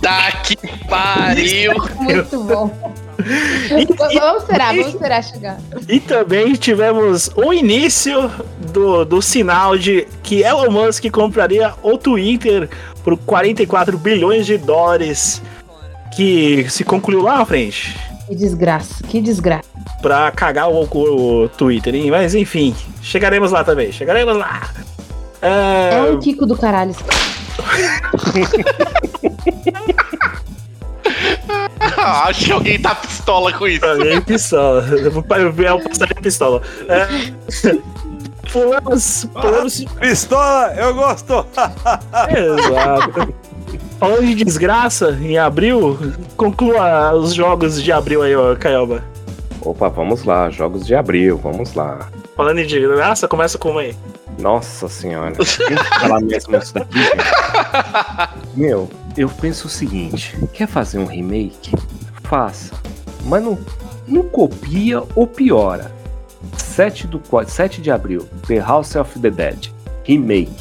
Tá 0.00 0.32
que 0.42 0.56
pariu! 0.86 1.72
Muito 2.00 2.42
bom. 2.44 2.70
vamos 4.20 4.42
esperar, 4.42 4.74
vamos 4.74 4.88
esperar 4.94 5.24
chegar. 5.24 5.58
E 5.88 6.00
também 6.00 6.52
tivemos 6.54 7.30
o 7.34 7.52
início 7.52 8.30
do, 8.72 9.04
do 9.04 9.22
sinal 9.22 9.76
de 9.78 10.06
que 10.22 10.42
Elon 10.42 10.70
Musk 10.70 11.04
compraria 11.10 11.72
o 11.82 11.96
Twitter 11.96 12.68
por 13.02 13.16
44 13.16 13.96
bilhões 13.98 14.46
de 14.46 14.58
dólares. 14.58 15.40
Que 16.16 16.66
se 16.70 16.84
concluiu 16.84 17.22
lá 17.22 17.38
na 17.38 17.44
frente. 17.46 17.98
Que 18.28 18.36
desgraça, 18.36 19.02
que 19.04 19.20
desgraça. 19.20 19.68
Pra 20.02 20.30
cagar 20.30 20.68
o, 20.70 20.82
o 20.82 21.48
Twitter, 21.48 21.94
hein? 21.94 22.10
Mas 22.10 22.34
enfim, 22.34 22.74
chegaremos 23.02 23.50
lá 23.50 23.64
também. 23.64 23.90
Chegaremos 23.90 24.36
lá. 24.36 24.62
É 25.40 25.90
É, 26.06 26.10
um 26.10 26.18
Kiko 26.18 26.44
do 26.46 26.56
caralho. 26.56 26.94
Ah, 31.96 32.28
Acho 32.28 32.44
que 32.46 32.52
alguém 32.52 32.80
tá 32.80 32.94
pistola 32.94 33.52
com 33.52 33.66
isso. 33.66 33.84
Alguém 33.84 34.20
pistola. 34.20 34.84
Eu 34.88 35.10
vou 35.10 35.22
ver 35.52 35.72
o 35.72 35.80
passarinho 35.80 36.22
pistola. 36.22 36.62
É, 36.88 37.06
pulamos, 38.52 39.26
pulamos. 39.32 39.84
Pistola, 40.00 40.74
eu 40.76 40.94
gosto! 40.94 41.46
Exato. 42.30 43.34
Falando 43.98 44.26
de 44.26 44.34
desgraça, 44.44 45.16
em 45.20 45.38
abril, 45.38 45.98
conclua 46.36 47.12
os 47.14 47.32
jogos 47.34 47.82
de 47.82 47.92
abril 47.92 48.22
aí, 48.22 48.34
ó, 48.34 48.54
Caioba. 48.56 49.02
Opa, 49.64 49.88
vamos 49.88 50.24
lá, 50.24 50.50
jogos 50.50 50.86
de 50.86 50.94
abril, 50.94 51.38
vamos 51.38 51.74
lá. 51.74 52.08
Falando 52.36 52.58
de 52.58 52.66
desgraça, 52.66 53.26
começa 53.26 53.56
com 53.56 53.70
uma 53.70 53.80
aí. 53.80 53.96
Nossa 54.38 54.88
senhora, 54.88 55.32
tem 55.32 55.44
que 55.76 55.84
falar 56.00 56.20
mesmo 56.20 56.56
isso 56.56 56.74
daqui, 56.74 56.98
gente. 57.02 57.14
Meu, 58.54 58.90
eu 59.16 59.28
penso 59.28 59.66
o 59.68 59.70
seguinte: 59.70 60.36
quer 60.52 60.66
fazer 60.66 60.98
um 60.98 61.06
remake? 61.06 61.72
Faça. 62.24 62.74
Mas 63.24 63.42
não, 63.42 63.58
não 64.06 64.22
copia 64.24 65.02
ou 65.14 65.26
piora. 65.26 65.92
7, 66.56 67.06
do, 67.06 67.18
qua- 67.20 67.46
7 67.46 67.80
de 67.80 67.90
abril, 67.90 68.28
The 68.46 68.58
House 68.58 68.96
of 68.96 69.18
the 69.18 69.30
Dead, 69.30 69.68
remake. 70.04 70.52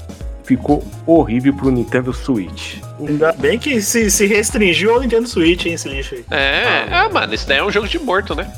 Ficou 0.44 0.84
horrível 1.08 1.54
pro 1.54 1.72
Nintendo 1.72 2.14
Switch. 2.14 2.76
Ainda 3.00 3.32
bem 3.32 3.58
que 3.58 3.82
se, 3.82 4.12
se 4.12 4.26
restringiu 4.28 4.94
ao 4.94 5.00
Nintendo 5.00 5.28
Switch, 5.28 5.66
hein, 5.66 5.74
esse 5.74 5.88
lixo 5.90 6.16
aí. 6.16 6.26
É, 6.30 6.86
ah, 6.92 7.10
mano, 7.10 7.34
isso 7.34 7.48
daí 7.48 7.58
é 7.60 7.64
um 7.64 7.72
jogo 7.72 7.88
de 7.88 7.98
morto, 7.98 8.36
né? 8.36 8.52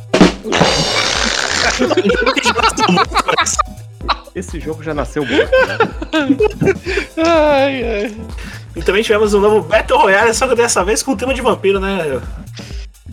Esse 4.35 4.59
jogo 4.59 4.83
já 4.83 4.93
nasceu 4.93 5.25
morto, 5.25 5.51
né? 5.67 5.77
Ai, 7.17 7.83
ai. 7.83 8.17
E 8.75 8.81
também 8.83 9.01
tivemos 9.01 9.33
um 9.33 9.39
novo 9.39 9.61
Battle 9.67 9.97
Royale, 9.99 10.33
só 10.33 10.47
que 10.47 10.55
dessa 10.55 10.83
vez 10.83 11.01
com 11.01 11.13
o 11.13 11.17
tema 11.17 11.33
de 11.33 11.41
vampiro, 11.41 11.79
né? 11.79 12.21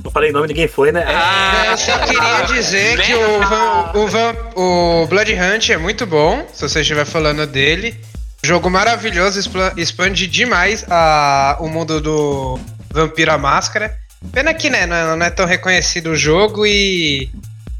Não 0.05 0.11
falei 0.11 0.33
nome, 0.33 0.49
ninguém 0.49 0.67
foi, 0.67 0.91
né? 0.91 1.05
Eu 1.71 1.77
só 1.79 1.97
queria 2.01 2.41
dizer 2.53 3.01
que 3.01 3.15
o, 3.15 3.39
Van- 3.49 3.93
o, 3.95 4.09
Van- 4.09 4.37
o 4.57 5.07
Blood 5.07 5.33
Hunt 5.35 5.71
é 5.71 5.77
muito 5.77 6.05
bom, 6.07 6.45
se 6.53 6.69
você 6.69 6.81
estiver 6.81 7.05
falando 7.05 7.47
dele. 7.47 7.95
Jogo 8.43 8.69
maravilhoso, 8.69 9.39
expande 9.77 10.27
demais 10.27 10.85
a, 10.91 11.57
o 11.61 11.69
mundo 11.69 12.01
do 12.01 12.59
Vampiro 12.93 13.31
à 13.31 13.39
Máscara. 13.39 13.97
Pena 14.31 14.55
que 14.55 14.71
né, 14.71 14.87
não, 14.87 14.97
é- 14.97 15.17
não 15.17 15.27
é 15.27 15.31
tão 15.31 15.47
reconhecido 15.47 16.11
o 16.11 16.17
jogo 16.17 16.65
e 16.67 17.29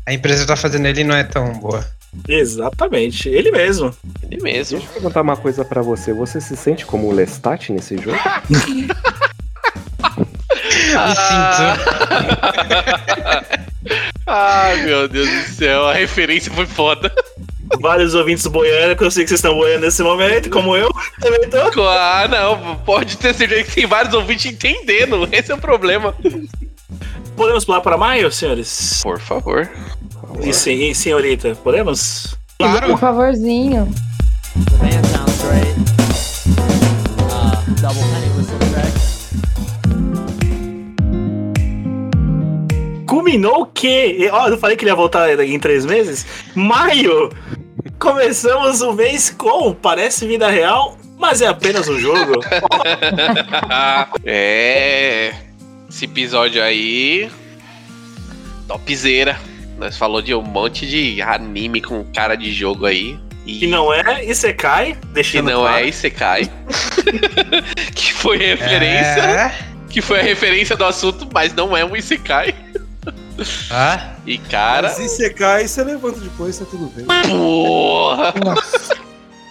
a 0.07 0.13
empresa 0.13 0.43
que 0.43 0.49
tá 0.49 0.57
fazendo 0.57 0.87
ele 0.87 1.05
não 1.05 1.15
é 1.15 1.25
tão 1.25 1.53
boa. 1.55 1.85
Exatamente, 2.29 3.29
ele 3.29 3.51
mesmo. 3.51 3.95
Ele 4.23 4.43
mesmo. 4.43 4.79
Deixa 4.79 4.91
eu 4.91 4.95
perguntar 4.95 5.23
uma 5.23 5.37
coisa 5.37 5.65
pra 5.65 5.81
você. 5.81 6.13
Você 6.13 6.41
se 6.43 6.55
sente 6.57 6.85
como 6.85 7.07
o 7.09 7.13
Lestat 7.13 7.71
nesse 7.73 7.97
jogo? 7.97 8.19
Ai, 14.27 14.83
meu 14.85 15.09
Deus 15.09 15.29
do 15.29 15.43
céu, 15.55 15.87
a 15.89 15.95
referência 15.95 16.53
foi 16.53 16.67
foda. 16.67 17.13
Vários 17.81 18.15
ouvintes 18.15 18.47
boiando, 18.47 18.97
que 18.97 19.05
eu 19.05 19.11
sei 19.11 19.25
que 19.25 19.29
vocês 19.29 19.39
estão 19.39 19.55
boiando 19.55 19.85
nesse 19.85 20.03
momento, 20.03 20.51
como 20.51 20.77
eu 20.77 20.91
também 21.21 21.49
tô. 21.49 21.83
Ah, 21.89 22.29
não, 22.29 22.77
pode 22.77 23.17
ter 23.17 23.35
certeza 23.35 23.65
que 23.65 23.75
tem 23.75 23.87
vários 23.87 24.15
ouvintes 24.15 24.47
entendendo. 24.47 25.29
Esse 25.33 25.51
é 25.53 25.55
o 25.55 25.59
problema. 25.59 26.15
Podemos 27.37 27.65
pular 27.65 27.81
para 27.81 27.97
maio, 27.97 28.31
senhores? 28.31 29.01
Por 29.03 29.19
favor. 29.19 29.69
E, 30.43 30.53
sim, 30.53 30.91
e 30.91 30.95
senhorita, 30.95 31.55
podemos? 31.57 32.37
Por 32.59 32.99
favorzinho. 32.99 33.93
Culminou 43.07 43.67
que. 43.67 44.29
Ó, 44.33 44.49
eu 44.49 44.59
falei 44.59 44.77
que 44.77 44.85
ele 44.85 44.91
ia 44.91 44.97
voltar 44.97 45.29
em 45.43 45.59
três 45.59 45.85
meses. 45.85 46.25
Maio! 46.55 47.31
Começamos 48.03 48.81
o 48.81 48.93
mês 48.93 49.31
com 49.31 49.73
Parece 49.73 50.27
Vida 50.27 50.51
Real, 50.51 50.99
mas 51.17 51.41
é 51.41 51.47
apenas 51.47 51.89
um 51.89 52.01
jogo. 52.01 52.33
é. 54.27 55.33
Esse 55.89 56.07
episódio 56.07 56.61
aí. 56.61 57.31
Topzera. 58.67 59.39
Nós 59.79 59.97
falou 59.97 60.21
de 60.21 60.35
um 60.35 60.43
monte 60.43 60.85
de 60.85 61.23
anime 61.23 61.81
com 61.81 62.05
cara 62.13 62.35
de 62.35 62.53
jogo 62.53 62.87
aí. 62.87 63.17
E 63.47 63.61
Que 63.61 63.67
não 63.69 63.95
é 63.95 64.25
Isekai, 64.25 64.95
que 65.01 65.07
deixando 65.07 65.53
não 65.53 65.61
claro. 65.61 65.85
é 65.85 65.89
Isekai. 65.89 66.51
que 67.95 68.13
foi 68.15 68.37
referência. 68.37 69.21
É. 69.21 69.55
Que 69.89 70.01
foi 70.01 70.19
a 70.19 70.25
referência 70.25 70.75
do 70.75 70.85
assunto, 70.85 71.29
mas 71.33 71.55
não 71.55 71.77
é 71.77 71.85
um 71.85 71.95
Isekai. 71.95 72.53
Ah? 73.71 74.15
E 74.27 74.39
cara. 74.39 74.89
Mas 74.89 74.97
se 74.97 75.09
você 75.09 75.31
cai, 75.31 75.67
você 75.67 75.83
levanta 75.83 76.21
depois, 76.21 76.59
tá 76.59 76.65
tudo 76.71 76.87
bem. 76.95 77.05
Porra! 77.07 78.35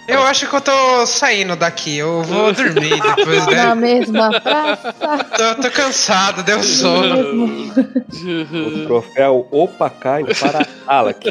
Eu 0.08 0.22
acho 0.24 0.48
que 0.48 0.54
eu 0.56 0.60
tô 0.60 1.06
saindo 1.06 1.54
daqui, 1.54 1.96
eu 1.98 2.22
vou 2.24 2.52
dormir 2.52 3.00
depois, 3.00 3.46
Na 3.46 3.74
né? 3.74 3.74
mesma 3.74 4.40
praça. 4.40 4.92
Tô, 4.92 5.62
tô 5.62 5.70
cansado, 5.70 6.42
deu 6.42 6.62
sono. 6.62 7.72
O 8.52 8.84
troféu 8.84 9.48
Opa 9.50 9.88
cai 9.88 10.24
para 10.24 10.66
Alec. 10.86 11.30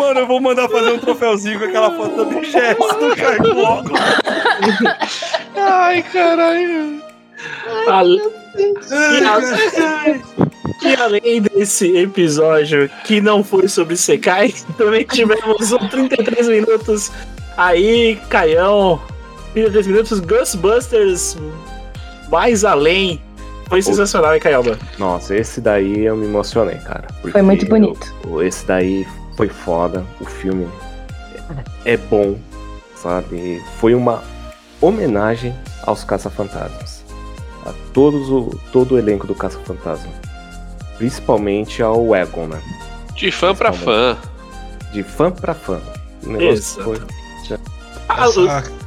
Mano, 0.00 0.20
eu 0.20 0.26
vou 0.26 0.40
mandar 0.40 0.68
fazer 0.68 0.92
um 0.92 0.98
troféuzinho 0.98 1.58
com 1.58 1.64
aquela 1.66 1.90
foto 1.96 2.16
da 2.16 2.24
Bichesse 2.24 2.74
do 2.98 3.16
Caio 3.16 3.54
Bloco. 3.54 3.90
Ai, 5.56 6.02
caralho. 6.02 7.02
E, 8.56 9.24
a- 9.24 10.20
e 10.82 10.94
além 10.96 11.42
desse 11.42 11.96
episódio 11.96 12.90
que 13.04 13.20
não 13.20 13.44
foi 13.44 13.68
sobre 13.68 13.96
Sekai, 13.96 14.54
também 14.76 15.04
tivemos 15.04 15.72
um 15.72 15.78
33 15.88 16.48
minutos 16.48 17.10
aí, 17.56 18.16
Caião. 18.28 19.00
33 19.52 19.86
minutos, 19.88 20.20
Ghostbusters 20.20 21.36
mais 22.30 22.64
além. 22.64 23.20
Foi 23.68 23.80
sensacional, 23.82 24.34
hein, 24.34 24.40
Caioba? 24.40 24.76
Nossa, 24.98 25.34
esse 25.36 25.60
daí 25.60 26.04
eu 26.04 26.16
me 26.16 26.26
emocionei, 26.26 26.76
cara. 26.78 27.06
Foi 27.30 27.40
muito 27.42 27.66
bonito. 27.66 28.12
eu- 28.24 28.42
esse 28.42 28.66
daí 28.66 29.06
foi 29.40 29.48
foda. 29.48 30.04
O 30.20 30.26
filme 30.26 30.68
é 31.86 31.96
bom, 31.96 32.38
sabe? 32.94 33.58
Foi 33.78 33.94
uma 33.94 34.22
homenagem 34.82 35.54
aos 35.82 36.04
Caça-Fantasmas. 36.04 37.02
A 37.64 37.72
todos 37.94 38.28
o, 38.28 38.60
todo 38.70 38.96
o 38.96 38.98
elenco 38.98 39.26
do 39.26 39.34
Caça-Fantasma. 39.34 40.12
Principalmente 40.98 41.82
ao 41.82 42.14
Egon, 42.14 42.48
né? 42.48 42.62
De 43.14 43.30
fã 43.30 43.54
pra 43.54 43.72
fã. 43.72 44.18
De 44.92 45.02
fã 45.02 45.30
pra 45.30 45.54
fã. 45.54 45.80
O 46.22 46.28
negócio 46.28 46.84
foi. 46.84 47.00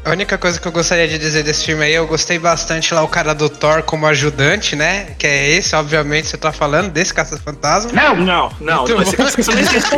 A 0.05 0.09
única 0.11 0.38
coisa 0.38 0.59
que 0.59 0.67
eu 0.67 0.71
gostaria 0.71 1.07
de 1.07 1.17
dizer 1.17 1.43
desse 1.43 1.65
filme 1.65 1.84
aí, 1.86 1.93
eu 1.93 2.05
gostei 2.05 2.38
bastante 2.38 2.93
lá 2.93 3.01
o 3.03 3.07
cara 3.07 3.34
do 3.34 3.49
Thor 3.49 3.82
como 3.84 4.05
ajudante, 4.05 4.76
né? 4.76 5.15
Que 5.17 5.26
é 5.26 5.49
esse, 5.51 5.74
obviamente, 5.76 6.28
você 6.28 6.36
tá 6.38 6.51
falando, 6.51 6.91
desse 6.91 7.13
Caça-Fantasma. 7.13 7.91
Não, 7.93 8.15
não, 8.15 8.51
não. 8.59 8.86
Esse, 9.01 9.21
esse 9.21 9.49
não. 9.49 9.59
Esse 9.59 9.97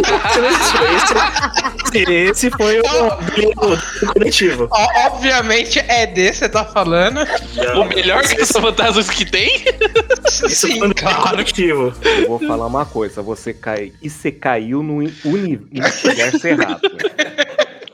não. 1.13 1.26
Esse, 1.95 2.11
esse 2.11 2.51
foi 2.51 2.80
o, 2.80 3.07
o 3.73 4.13
coletivo. 4.13 4.69
Obviamente 4.71 5.80
é 5.88 6.05
desse 6.05 6.39
você 6.39 6.49
tá 6.49 6.63
falando. 6.65 7.21
O 7.76 7.86
melhor 7.86 8.21
caça-fantasmas 8.21 9.09
que 9.09 9.26
tem? 9.26 9.65
Sim, 10.49 10.91
claro. 10.93 11.30
coletivo. 11.30 11.93
Eu 12.03 12.28
vou 12.28 12.39
falar 12.39 12.67
uma 12.67 12.86
coisa, 12.86 13.21
você 13.23 13.53
cai. 13.53 13.91
E 14.01 14.09
você 14.09 14.32
caiu 14.32 14.84
no 14.84 14.97
uni- 14.97 15.13
universo 15.23 16.47
errado. 16.47 16.82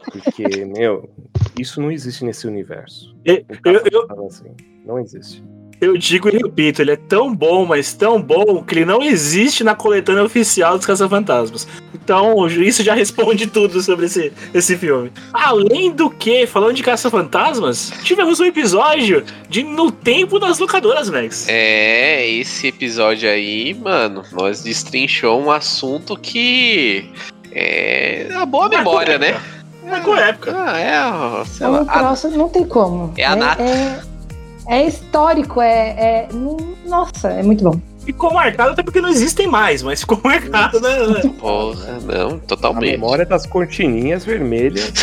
Porque, 0.05 0.65
meu, 0.65 1.09
isso 1.59 1.81
não 1.81 1.91
existe 1.91 2.23
nesse 2.25 2.47
universo. 2.47 3.15
Eu, 3.25 3.43
eu, 3.65 3.81
eu, 3.91 4.25
Assim, 4.27 4.51
não 4.85 4.99
existe. 4.99 5.43
eu 5.79 5.97
digo 5.97 6.29
e 6.29 6.37
repito, 6.37 6.81
ele 6.81 6.91
é 6.91 6.95
tão 6.95 7.35
bom, 7.35 7.65
mas 7.65 7.93
tão 7.93 8.21
bom, 8.21 8.63
que 8.63 8.75
ele 8.75 8.85
não 8.85 9.01
existe 9.01 9.63
na 9.63 9.75
coletânea 9.75 10.23
oficial 10.23 10.77
dos 10.77 10.85
Caça-Fantasmas. 10.85 11.67
Então, 11.93 12.47
isso 12.47 12.83
já 12.83 12.93
responde 12.95 13.45
tudo 13.47 13.79
sobre 13.81 14.07
esse, 14.07 14.33
esse 14.53 14.75
filme. 14.75 15.11
Além 15.31 15.91
do 15.91 16.09
que, 16.09 16.47
falando 16.47 16.75
de 16.75 16.83
Caça-Fantasmas, 16.83 17.91
tivemos 18.03 18.39
um 18.39 18.45
episódio 18.45 19.23
de 19.47 19.63
No 19.63 19.91
Tempo 19.91 20.39
das 20.39 20.57
Locadoras, 20.57 21.09
Max. 21.09 21.47
É, 21.47 22.27
esse 22.27 22.67
episódio 22.67 23.29
aí, 23.29 23.73
mano, 23.75 24.23
nós 24.31 24.63
destrinchou 24.63 25.39
um 25.39 25.51
assunto 25.51 26.17
que 26.17 27.09
é 27.51 28.29
a 28.33 28.45
boa 28.45 28.67
memória, 28.67 29.17
né? 29.19 29.39
Marcou 29.91 30.15
época. 30.17 30.53
Ah, 30.55 30.79
é, 30.79 31.45
sei 31.45 31.65
É 31.67 31.69
lá. 31.69 31.81
um 31.81 31.85
troço, 31.85 32.29
não 32.31 32.49
tem 32.49 32.65
como. 32.65 33.13
É 33.17 33.25
a 33.25 33.35
nata. 33.35 33.61
É, 33.61 33.99
é 34.67 34.87
histórico, 34.87 35.61
é, 35.61 35.89
é- 35.89 36.27
Nossa, 36.85 37.29
é 37.29 37.43
muito 37.43 37.63
bom. 37.63 37.79
Ficou 38.05 38.33
marcado 38.33 38.71
até 38.71 38.81
porque 38.81 38.99
não 38.99 39.09
existem 39.09 39.47
mais, 39.47 39.83
mas 39.83 40.01
ficou 40.01 40.19
marcado, 40.23 40.79
né? 40.79 40.89
Porra, 41.39 41.99
não, 42.03 42.35
A 42.35 42.39
totalmente. 42.39 42.91
memória 42.91 43.25
das 43.25 43.45
cortininhas 43.45 44.25
vermelhas. 44.25 44.91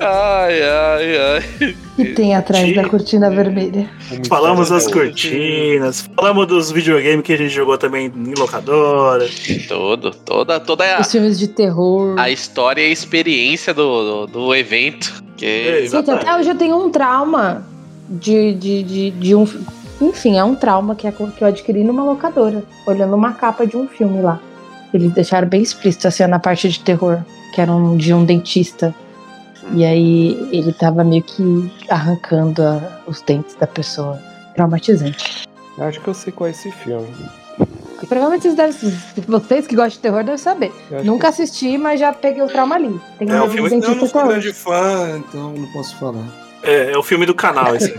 Ai, 0.00 0.62
ai, 0.62 1.16
ai. 1.16 1.76
E 1.98 2.04
tem 2.14 2.34
atrás 2.34 2.74
da 2.74 2.88
cortina 2.88 3.30
vermelha. 3.30 3.88
Falamos 4.28 4.68
das 4.68 4.86
cortinas, 4.90 6.08
falamos 6.14 6.46
dos 6.46 6.70
videogames 6.72 7.24
que 7.24 7.32
a 7.32 7.36
gente 7.38 7.50
jogou 7.50 7.78
também 7.78 8.06
em 8.14 8.34
locadora. 8.36 9.26
Todo, 9.68 10.10
toda, 10.10 10.60
toda 10.60 10.96
a, 10.96 11.00
Os 11.00 11.10
filmes 11.10 11.38
de 11.38 11.48
terror. 11.48 12.16
a 12.18 12.28
história 12.30 12.82
e 12.82 12.86
a 12.86 12.92
experiência 12.92 13.72
do, 13.72 14.26
do, 14.26 14.32
do 14.32 14.54
evento. 14.54 15.22
Que... 15.36 15.86
Gente, 15.88 16.10
até 16.10 16.36
hoje 16.36 16.50
eu 16.50 16.54
tenho 16.56 16.76
um 16.76 16.90
trauma 16.90 17.64
de, 18.08 18.54
de, 18.54 18.82
de, 18.82 19.10
de 19.12 19.34
um. 19.34 19.46
Enfim, 20.00 20.36
é 20.38 20.44
um 20.44 20.54
trauma 20.54 20.94
que, 20.94 21.06
é- 21.06 21.12
que 21.12 21.42
eu 21.42 21.48
adquiri 21.48 21.84
numa 21.84 22.04
locadora, 22.04 22.62
olhando 22.86 23.14
uma 23.14 23.32
capa 23.32 23.66
de 23.66 23.76
um 23.76 23.86
filme 23.88 24.20
lá. 24.20 24.40
Eles 24.92 25.12
deixaram 25.12 25.48
bem 25.48 25.62
explícito 25.62 26.06
assim 26.08 26.26
na 26.26 26.38
parte 26.38 26.68
de 26.68 26.80
terror, 26.80 27.20
que 27.54 27.60
era 27.60 27.72
um, 27.72 27.96
de 27.96 28.12
um 28.14 28.24
dentista. 28.24 28.94
E 29.72 29.84
aí 29.84 30.48
ele 30.52 30.72
tava 30.72 31.02
meio 31.02 31.22
que 31.22 31.72
arrancando 31.88 32.62
a- 32.62 33.00
os 33.06 33.20
dentes 33.22 33.54
da 33.54 33.66
pessoa. 33.66 34.18
Traumatizante. 34.54 35.48
Acho 35.78 36.00
que 36.00 36.06
eu 36.08 36.14
sei 36.14 36.32
qual 36.32 36.46
é 36.48 36.50
esse 36.50 36.70
filme. 36.70 37.08
Provavelmente 38.08 38.42
vocês 38.42 38.54
devem. 38.54 38.98
Vocês 39.26 39.66
que 39.66 39.74
gostam 39.74 39.90
de 39.90 39.98
terror 40.00 40.22
devem 40.22 40.36
saber. 40.38 40.72
Nunca 41.04 41.28
assisti, 41.28 41.78
mas 41.78 41.98
já 41.98 42.12
peguei 42.12 42.42
o 42.42 42.46
trauma 42.46 42.74
ali. 42.74 43.00
Tem 43.18 43.28
É, 43.30 43.40
um 43.40 43.46
o 43.46 43.50
filme 43.50 43.70
dentista 43.70 43.92
eu 43.92 43.96
não 44.00 44.06
sou 44.06 44.24
grande 44.26 44.52
fã, 44.52 45.18
então 45.18 45.52
não 45.54 45.66
posso 45.72 45.96
falar. 45.96 46.43
É, 46.64 46.92
é 46.92 46.98
o 46.98 47.02
filme 47.02 47.26
do 47.26 47.34
canal 47.34 47.74
esse. 47.76 47.92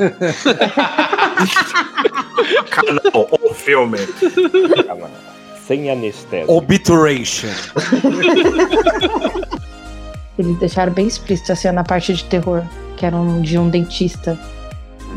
canal, 2.70 3.30
o 3.42 3.54
filme. 3.54 3.98
Sem 5.68 5.90
anestésia. 5.90 6.52
Obituration. 6.54 7.48
Eles 10.38 10.58
deixaram 10.60 10.92
bem 10.94 11.08
explícito 11.08 11.52
assim 11.54 11.72
na 11.72 11.84
parte 11.84 12.14
de 12.14 12.24
terror, 12.26 12.62
que 12.98 13.06
era 13.06 13.16
um, 13.16 13.42
de 13.42 13.58
um 13.58 13.70
dentista. 13.70 14.38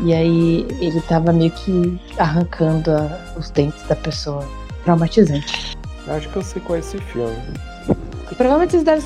E 0.03 0.13
aí 0.13 0.65
ele 0.79 1.01
tava 1.01 1.33
meio 1.33 1.51
que 1.51 1.99
arrancando 2.17 2.91
a- 2.91 3.19
os 3.37 3.49
dentes 3.51 3.81
da 3.87 3.95
pessoa. 3.95 4.47
Traumatizante. 4.85 5.77
Acho 6.07 6.29
que 6.29 6.37
eu 6.37 6.41
sei 6.41 6.61
qual 6.61 6.77
é 6.77 6.79
esse 6.79 6.97
filme. 6.99 7.35
E 8.31 8.35
provavelmente 8.35 8.71
vocês 8.71 8.83
devem. 8.83 9.03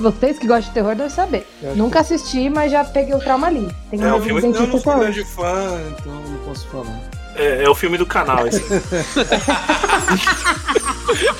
Vocês 0.00 0.38
que 0.38 0.46
gostam 0.46 0.68
de 0.68 0.74
terror 0.74 0.94
devem 0.94 1.10
saber. 1.10 1.46
Eu 1.62 1.70
acho 1.70 1.78
Nunca 1.78 2.00
assisti, 2.00 2.48
mas 2.48 2.72
já 2.72 2.84
peguei 2.84 3.14
o 3.14 3.18
trauma 3.18 3.46
ali. 3.48 3.68
Tem 3.90 4.02
É, 4.02 4.12
um 4.12 4.16
o 4.18 4.22
filme 4.22 4.40
eu 4.40 4.42
dentista 4.52 4.66
não 4.66 4.80
sou 4.80 4.96
grande 4.98 5.24
fã, 5.24 5.80
então 5.98 6.12
não 6.12 6.38
posso 6.46 6.66
falar. 6.68 7.00
É, 7.36 7.64
é 7.64 7.68
o 7.68 7.74
filme 7.74 7.96
do 7.98 8.04
canal 8.06 8.46
esse. 8.46 8.60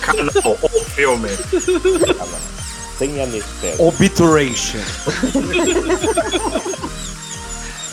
canal, 0.01 0.59
o 0.63 0.69
filme. 0.91 1.29
Sem 2.99 3.21
anestésia. 3.23 3.85
Obituration. 3.85 4.79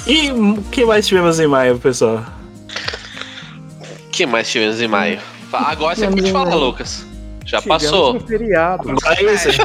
E 0.07 0.31
o 0.31 0.61
que 0.71 0.85
mais 0.85 1.05
tivemos 1.07 1.39
em 1.39 1.47
maio, 1.47 1.77
pessoal? 1.77 2.25
O 4.05 4.09
que 4.11 4.25
mais 4.25 4.49
tivemos 4.49 4.81
em 4.81 4.87
maio? 4.87 5.19
Agora 5.51 5.95
você 5.95 6.07
pode 6.07 6.31
falar, 6.31 6.55
Lucas. 6.55 7.05
Já 7.49 7.59
Chegamos 7.61 7.83
passou. 7.83 8.13
no 8.13 8.19
feriado. 8.19 8.89
Agora 8.91 9.15
é 9.19 9.33
isso. 9.33 9.51
Já, 9.51 9.63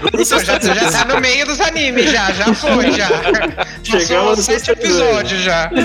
já 0.74 0.90
tá 0.90 1.04
no 1.04 1.20
meio 1.20 1.44
dos 1.44 1.60
animes, 1.60 2.10
já, 2.10 2.32
já 2.32 2.54
foi, 2.54 2.92
já. 2.92 3.08
Passou 3.84 4.00
Chegamos 4.00 4.32
o 4.32 4.36
no 4.36 4.42
sexto 4.42 4.70
episódio 4.70 5.38
já. 5.38 5.70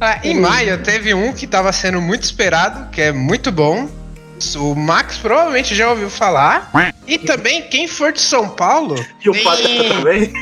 Ah, 0.00 0.20
em 0.22 0.40
maio 0.40 0.80
teve 0.84 1.12
um 1.12 1.32
que 1.32 1.44
tava 1.44 1.72
sendo 1.72 2.00
muito 2.00 2.22
esperado, 2.22 2.88
que 2.90 3.02
é 3.02 3.10
muito 3.10 3.50
bom. 3.50 3.88
O 4.56 4.72
Max 4.76 5.18
provavelmente 5.18 5.74
já 5.74 5.90
ouviu 5.90 6.08
falar. 6.08 6.70
E 7.04 7.18
também, 7.18 7.62
quem 7.62 7.88
for 7.88 8.12
de 8.12 8.20
São 8.20 8.48
Paulo. 8.48 8.94
E 9.24 9.28
o 9.28 9.42
Pateta 9.42 9.94
também? 9.94 10.32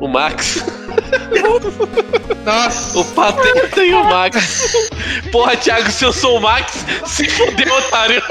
O 0.00 0.06
Max. 0.06 0.64
Nossa. 2.44 2.98
O 2.98 3.04
Pateta 3.04 3.84
e 3.84 3.92
o 3.92 4.04
Max. 4.04 4.88
Porra, 5.32 5.56
Thiago, 5.56 5.90
se 5.90 6.04
eu 6.04 6.12
sou 6.12 6.38
o 6.38 6.40
Max, 6.40 6.84
se 7.04 7.28
fudeu, 7.28 7.74
otário. 7.74 8.22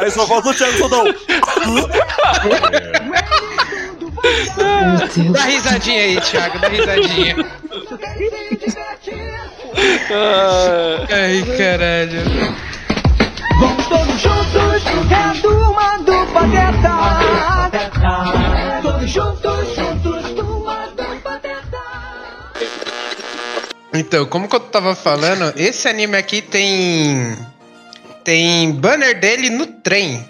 Aí 0.00 0.10
só 0.10 0.26
falta 0.26 0.48
o 0.48 0.54
Thiago 0.54 0.78
Sodão. 0.78 1.04
Dá 5.32 5.42
risadinha 5.42 6.02
aí, 6.02 6.20
Thiago, 6.20 6.58
dá 6.58 6.68
risadinha. 6.68 7.36
Ai, 11.10 11.44
caralho. 11.56 12.22
Vamos 13.60 13.86
todos 13.86 14.20
juntos, 14.20 14.86
é 15.10 15.40
turma 15.40 15.98
do 15.98 16.26
Pateta. 16.32 17.77
Todos 18.82 19.10
juntos, 19.10 19.74
juntos. 19.74 20.28
Então, 23.92 24.26
como 24.26 24.48
que 24.48 24.54
eu 24.54 24.60
tava 24.60 24.94
falando, 24.94 25.52
esse 25.56 25.88
anime 25.88 26.16
aqui 26.16 26.40
tem. 26.40 27.36
Tem 28.22 28.70
banner 28.72 29.18
dele 29.18 29.50
no 29.50 29.66
trem. 29.66 30.24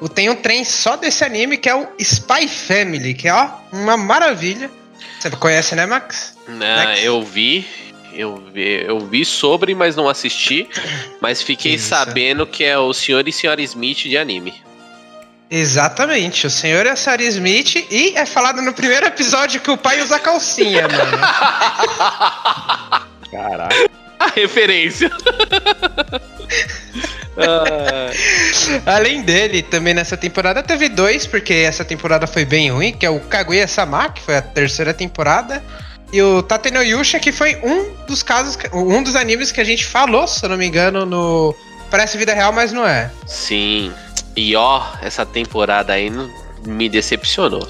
O- 0.00 0.08
Tem 0.08 0.28
um 0.30 0.34
trem 0.34 0.64
só 0.64 0.96
desse 0.96 1.22
anime 1.24 1.56
que 1.56 1.68
é 1.68 1.74
o 1.74 1.86
Spy 1.98 2.48
Family, 2.48 3.14
que 3.14 3.28
é 3.28 3.34
ó, 3.34 3.48
uma 3.72 3.96
maravilha. 3.96 4.70
Você 5.20 5.30
conhece, 5.30 5.74
né, 5.76 5.86
Max? 5.86 6.36
Não, 6.48 6.66
eu 6.94 7.22
vi. 7.22 7.66
Eu 8.12 8.42
vi, 8.52 8.84
eu 8.86 9.00
vi 9.00 9.24
sobre, 9.24 9.74
mas 9.74 9.94
não 9.96 10.08
assisti. 10.08 10.68
Mas 11.20 11.42
fiquei 11.42 11.78
sabendo 11.78 12.46
que 12.46 12.64
é 12.64 12.78
o 12.78 12.92
Senhor 12.92 13.26
e 13.28 13.32
Senhora 13.32 13.60
Smith 13.62 13.98
de 13.98 14.16
anime. 14.16 14.54
Exatamente, 15.56 16.48
o 16.48 16.50
senhor 16.50 16.84
é 16.84 16.90
a 16.90 16.96
Sarah 16.96 17.22
Smith 17.22 17.86
e 17.88 18.12
é 18.16 18.26
falado 18.26 18.60
no 18.60 18.72
primeiro 18.72 19.06
episódio 19.06 19.60
que 19.60 19.70
o 19.70 19.76
pai 19.76 20.02
usa 20.02 20.18
calcinha, 20.18 20.88
mano. 20.88 21.16
Caraca. 23.30 23.88
A 24.18 24.26
referência. 24.34 25.08
Além 28.84 29.22
dele, 29.22 29.62
também 29.62 29.94
nessa 29.94 30.16
temporada 30.16 30.60
teve 30.60 30.88
dois, 30.88 31.24
porque 31.24 31.54
essa 31.54 31.84
temporada 31.84 32.26
foi 32.26 32.44
bem 32.44 32.72
ruim, 32.72 32.92
que 32.92 33.06
é 33.06 33.10
o 33.10 33.20
Kaguya-sama, 33.20 34.08
que 34.08 34.22
foi 34.22 34.36
a 34.36 34.42
terceira 34.42 34.92
temporada, 34.92 35.62
e 36.12 36.20
o 36.20 36.42
Tate 36.42 36.72
no 36.72 36.82
Yusha, 36.82 37.20
que 37.20 37.30
foi 37.30 37.60
um 37.62 37.92
dos 38.08 38.24
casos, 38.24 38.58
um 38.72 39.04
dos 39.04 39.14
animes 39.14 39.52
que 39.52 39.60
a 39.60 39.64
gente 39.64 39.86
falou, 39.86 40.26
se 40.26 40.44
eu 40.44 40.48
não 40.48 40.56
me 40.56 40.66
engano, 40.66 41.06
no 41.06 41.54
Parece 41.92 42.18
Vida 42.18 42.34
Real, 42.34 42.52
mas 42.52 42.72
não 42.72 42.84
é. 42.84 43.08
Sim. 43.24 43.92
E 44.36 44.56
ó, 44.56 44.82
essa 45.02 45.24
temporada 45.24 45.92
aí 45.92 46.10
me 46.66 46.88
decepcionou. 46.88 47.68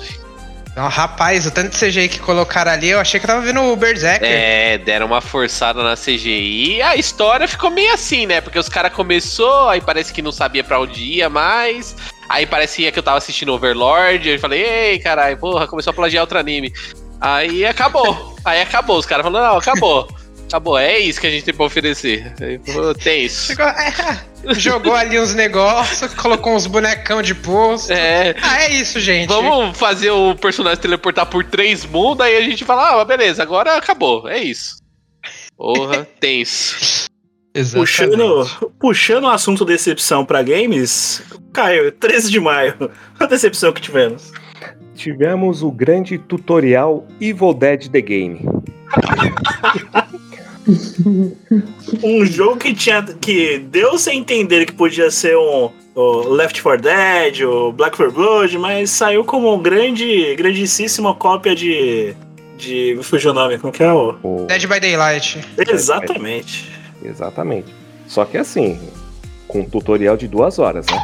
Não, 0.76 0.88
rapaz, 0.88 1.46
o 1.46 1.52
tanto 1.52 1.70
de 1.70 1.78
CGI 1.78 2.08
que 2.08 2.18
colocaram 2.18 2.72
ali, 2.72 2.88
eu 2.88 2.98
achei 2.98 3.20
que 3.20 3.26
eu 3.26 3.28
tava 3.28 3.42
vendo 3.42 3.62
o 3.62 3.76
Berserker. 3.76 4.28
É, 4.28 4.76
deram 4.76 5.06
uma 5.06 5.20
forçada 5.20 5.84
na 5.84 5.94
CGI. 5.94 6.82
A 6.82 6.96
história 6.96 7.46
ficou 7.46 7.70
meio 7.70 7.94
assim, 7.94 8.26
né? 8.26 8.40
Porque 8.40 8.58
os 8.58 8.68
caras 8.68 8.92
começou, 8.92 9.68
aí 9.68 9.80
parece 9.80 10.12
que 10.12 10.20
não 10.20 10.32
sabia 10.32 10.64
pra 10.64 10.80
onde 10.80 11.00
ia 11.00 11.30
mais. 11.30 11.94
Aí 12.28 12.44
parecia 12.44 12.90
que 12.90 12.98
eu 12.98 13.04
tava 13.04 13.18
assistindo 13.18 13.52
Overlord. 13.52 14.28
Eu 14.28 14.38
falei, 14.40 14.64
ei, 14.64 14.98
caralho, 14.98 15.36
porra, 15.36 15.68
começou 15.68 15.92
a 15.92 15.94
plagiar 15.94 16.22
outro 16.22 16.38
anime. 16.38 16.72
Aí 17.20 17.64
acabou. 17.64 18.34
aí 18.44 18.60
acabou. 18.60 18.98
Os 18.98 19.06
caras 19.06 19.24
falaram, 19.24 19.52
não, 19.52 19.58
acabou. 19.58 20.08
Acabou, 20.48 20.78
é 20.78 20.98
isso 20.98 21.20
que 21.20 21.26
a 21.26 21.30
gente 21.30 21.44
tem 21.44 21.54
pra 21.54 21.66
oferecer. 21.66 22.32
Tem 23.02 23.24
isso. 23.24 23.46
Chegou, 23.46 23.66
é, 23.66 24.54
jogou 24.54 24.94
ali 24.94 25.18
uns 25.18 25.34
negócios, 25.34 26.14
colocou 26.14 26.54
uns 26.54 26.66
bonecão 26.66 27.22
de 27.22 27.34
poço. 27.34 27.92
É. 27.92 28.34
Ah, 28.40 28.62
é 28.62 28.72
isso, 28.72 29.00
gente. 29.00 29.28
Vamos 29.28 29.76
fazer 29.76 30.10
o 30.10 30.34
personagem 30.36 30.80
teleportar 30.80 31.26
por 31.26 31.44
três 31.44 31.84
mundos, 31.84 32.24
aí 32.24 32.36
a 32.36 32.42
gente 32.42 32.64
fala, 32.64 33.00
ah, 33.00 33.04
beleza, 33.04 33.42
agora 33.42 33.76
acabou. 33.76 34.28
É 34.28 34.38
isso. 34.38 34.76
Porra, 35.56 36.06
tenso. 36.20 37.08
Puxando, 37.72 38.72
puxando 38.80 39.24
o 39.24 39.30
assunto 39.30 39.64
decepção 39.64 40.24
pra 40.24 40.42
games, 40.42 41.22
Caio, 41.52 41.92
13 41.92 42.30
de 42.30 42.40
maio, 42.40 42.90
a 43.18 43.26
decepção 43.26 43.72
que 43.72 43.80
tivemos. 43.80 44.32
Tivemos 44.96 45.62
o 45.62 45.70
grande 45.70 46.18
tutorial 46.18 47.06
Evil 47.20 47.54
Dead 47.54 47.88
The 47.88 48.00
Game. 48.00 48.40
um 52.02 52.24
jogo 52.24 52.56
que 52.56 52.74
tinha 52.74 53.02
que 53.02 53.58
deu 53.58 53.98
sem 53.98 54.20
entender 54.20 54.66
que 54.66 54.72
podia 54.72 55.10
ser 55.10 55.36
um 55.36 55.70
o 55.94 56.28
Left 56.28 56.60
4 56.60 56.82
Dead, 56.82 57.42
o 57.42 57.70
Black 57.72 57.96
4 57.96 58.12
Blood, 58.12 58.58
mas 58.58 58.90
saiu 58.90 59.24
como 59.24 59.54
um 59.54 59.62
grande, 59.62 60.34
grandíssima 60.34 61.14
cópia 61.14 61.54
de 61.54 62.16
de 62.56 62.94
me 62.96 63.02
fugiu 63.02 63.32
o 63.32 63.34
nome, 63.34 63.58
como 63.58 63.72
que 63.72 63.82
é 63.82 63.92
o 63.92 64.46
Dead 64.46 64.66
by 64.66 64.80
Daylight. 64.80 65.40
Exatamente. 65.68 66.70
Exatamente. 67.02 67.74
Só 68.06 68.24
que 68.24 68.38
assim, 68.38 68.78
com 69.54 69.60
um 69.60 69.64
tutorial 69.70 70.16
de 70.16 70.26
duas 70.26 70.58
horas, 70.58 70.84
né? 70.86 70.98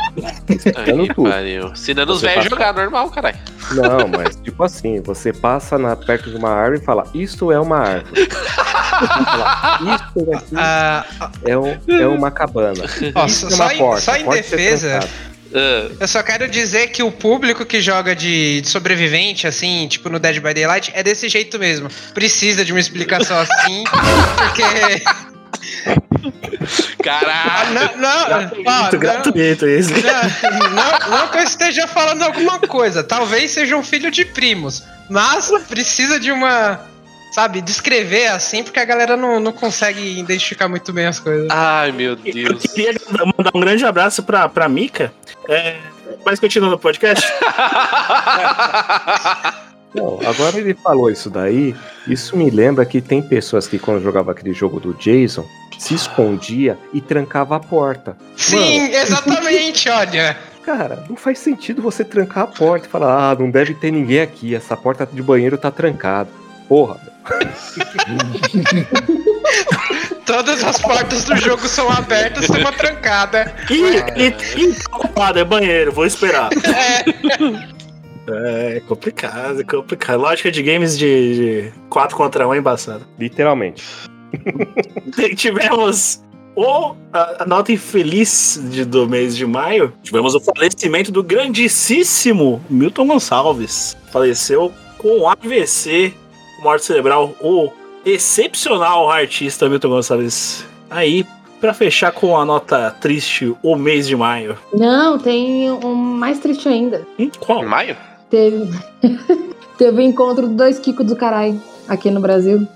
Aí, 0.74 1.14
pariu. 1.14 1.68
Ensinando 1.68 2.12
os 2.12 2.20
velhos 2.20 2.36
passa- 2.38 2.50
jogar 2.50 2.74
normal, 2.74 3.08
caralho. 3.10 3.38
Não, 3.70 4.08
mas 4.08 4.34
tipo 4.42 4.64
assim, 4.64 5.00
você 5.00 5.32
passa 5.32 5.78
na, 5.78 5.94
perto 5.94 6.28
de 6.30 6.36
uma 6.36 6.50
árvore 6.50 6.82
e 6.82 6.84
fala, 6.84 7.04
isto 7.14 7.52
é 7.52 7.60
uma 7.60 7.78
árvore. 7.78 8.10
Você 8.28 9.24
fala, 9.24 9.78
Isto 9.94 10.34
aqui 10.34 11.50
é, 11.50 11.56
um- 11.56 11.78
é 11.88 12.06
uma 12.08 12.30
cabana. 12.32 12.82
Ó, 13.14 13.26
Isso 13.26 13.46
é 13.46 13.50
só, 13.50 13.62
uma 13.64 13.74
em, 13.74 13.78
porta. 13.78 14.00
só 14.00 14.16
em 14.16 14.24
pode 14.24 14.42
defesa, 14.42 15.00
eu 16.00 16.08
só 16.08 16.20
quero 16.22 16.48
dizer 16.48 16.88
que 16.88 17.02
o 17.04 17.12
público 17.12 17.64
que 17.64 17.80
joga 17.80 18.16
de, 18.16 18.60
de 18.62 18.68
sobrevivente, 18.68 19.46
assim, 19.46 19.86
tipo 19.88 20.08
no 20.08 20.18
Dead 20.18 20.40
by 20.40 20.52
Daylight, 20.54 20.90
é 20.92 21.04
desse 21.04 21.28
jeito 21.28 21.56
mesmo. 21.56 21.88
Precisa 22.12 22.64
de 22.64 22.72
uma 22.72 22.80
explicação 22.80 23.38
assim, 23.38 23.84
porque. 24.36 25.02
Caralho! 27.02 27.74
Não, 27.74 27.96
não, 27.96 28.28
Gratuito, 28.28 28.68
ó, 28.68 28.92
não- 28.92 28.98
gratuito 28.98 29.66
isso. 29.68 29.90
Não, 29.92 30.70
não, 30.70 31.10
não 31.18 31.28
que 31.28 31.38
eu 31.38 31.42
esteja 31.42 31.86
falando 31.86 32.22
alguma 32.22 32.58
coisa. 32.60 33.02
Talvez 33.02 33.50
seja 33.52 33.76
um 33.76 33.82
filho 33.82 34.10
de 34.10 34.24
primos. 34.24 34.82
Mas 35.08 35.50
precisa 35.68 36.20
de 36.20 36.30
uma. 36.30 36.80
Sabe, 37.32 37.60
descrever 37.60 38.26
assim, 38.26 38.64
porque 38.64 38.80
a 38.80 38.84
galera 38.84 39.16
não, 39.16 39.38
não 39.38 39.52
consegue 39.52 40.18
identificar 40.18 40.68
muito 40.68 40.92
bem 40.92 41.06
as 41.06 41.20
coisas. 41.20 41.46
Ai, 41.50 41.92
meu 41.92 42.10
Eu 42.10 42.16
Deus. 42.16 42.62
queria 42.64 42.94
mandar 43.38 43.52
um 43.54 43.60
grande 43.60 43.84
abraço 43.84 44.22
pra, 44.24 44.48
pra 44.48 44.68
Mika. 44.68 45.12
É, 45.48 45.76
mas 46.24 46.40
continuando 46.40 46.74
o 46.74 46.78
podcast. 46.78 47.24
Não, 49.94 50.20
agora 50.24 50.58
ele 50.58 50.74
falou 50.74 51.10
isso 51.10 51.28
daí, 51.28 51.74
isso 52.06 52.36
me 52.36 52.48
lembra 52.48 52.84
que 52.84 53.00
tem 53.00 53.20
pessoas 53.20 53.66
que 53.66 53.78
quando 53.78 54.02
jogava 54.02 54.30
aquele 54.30 54.52
jogo 54.52 54.78
do 54.78 54.94
Jason, 54.94 55.44
se 55.78 55.94
escondia 55.94 56.78
e 56.92 57.00
trancava 57.00 57.56
a 57.56 57.60
porta. 57.60 58.16
Sim, 58.36 58.86
exatamente, 58.94 59.88
olha. 59.88 60.36
Cara, 60.64 61.04
não 61.08 61.16
faz 61.16 61.38
sentido 61.38 61.80
você 61.80 62.04
trancar 62.04 62.44
a 62.44 62.46
porta 62.46 62.86
e 62.86 62.90
falar, 62.90 63.30
ah, 63.30 63.34
não 63.34 63.50
deve 63.50 63.74
ter 63.74 63.90
ninguém 63.90 64.20
aqui, 64.20 64.54
essa 64.54 64.76
porta 64.76 65.08
de 65.10 65.22
banheiro 65.22 65.56
tá 65.56 65.70
trancada. 65.70 66.28
Porra, 66.68 67.00
Todas 70.24 70.62
as 70.62 70.80
portas 70.80 71.24
do 71.24 71.36
jogo 71.36 71.66
são 71.66 71.90
abertas, 71.90 72.46
tem 72.46 72.60
uma 72.60 72.72
trancada. 72.72 73.52
Ih, 73.68 73.96
ele 74.14 74.36
ih, 74.56 74.76
tá 75.14 75.32
é 75.34 75.44
banheiro, 75.44 75.92
vou 75.92 76.06
esperar. 76.06 76.50
É 76.52 77.79
complicado, 78.86 79.60
é 79.60 79.64
complicado. 79.64 80.20
Lógica 80.20 80.50
de 80.50 80.62
games 80.62 80.98
de 80.98 81.72
4 81.88 82.16
contra 82.16 82.46
1 82.48 82.54
é 82.54 82.58
embaçado. 82.58 83.06
literalmente. 83.18 83.84
Tivemos 85.36 86.22
o, 86.54 86.94
a, 87.12 87.42
a 87.42 87.46
nota 87.46 87.72
infeliz 87.72 88.60
de, 88.70 88.84
do 88.84 89.08
mês 89.08 89.36
de 89.36 89.46
maio. 89.46 89.92
Tivemos 90.02 90.34
o 90.34 90.40
falecimento 90.40 91.10
do 91.10 91.22
grandíssimo 91.22 92.62
Milton 92.68 93.06
Gonçalves. 93.06 93.96
Faleceu 94.12 94.72
com 94.98 95.28
AVC, 95.28 96.12
morte 96.62 96.84
cerebral. 96.84 97.34
O 97.40 97.70
excepcional 98.04 99.10
artista 99.10 99.68
Milton 99.68 99.88
Gonçalves. 99.90 100.66
Aí, 100.90 101.24
pra 101.60 101.72
fechar 101.72 102.12
com 102.12 102.36
a 102.36 102.44
nota 102.44 102.90
triste, 103.00 103.54
o 103.62 103.76
mês 103.76 104.06
de 104.06 104.16
maio. 104.16 104.58
Não, 104.72 105.18
tem 105.18 105.70
um 105.70 105.94
mais 105.94 106.38
triste 106.38 106.68
ainda. 106.68 107.06
Qual? 107.38 107.64
Maio? 107.64 107.96
Teve, 108.30 108.70
teve 109.76 109.98
o 109.98 110.00
encontro 110.00 110.46
dos 110.46 110.56
dois 110.56 110.78
Kiko 110.78 111.02
do 111.04 111.16
caralho 111.16 111.60
aqui 111.88 112.10
no 112.10 112.20
Brasil. 112.20 112.66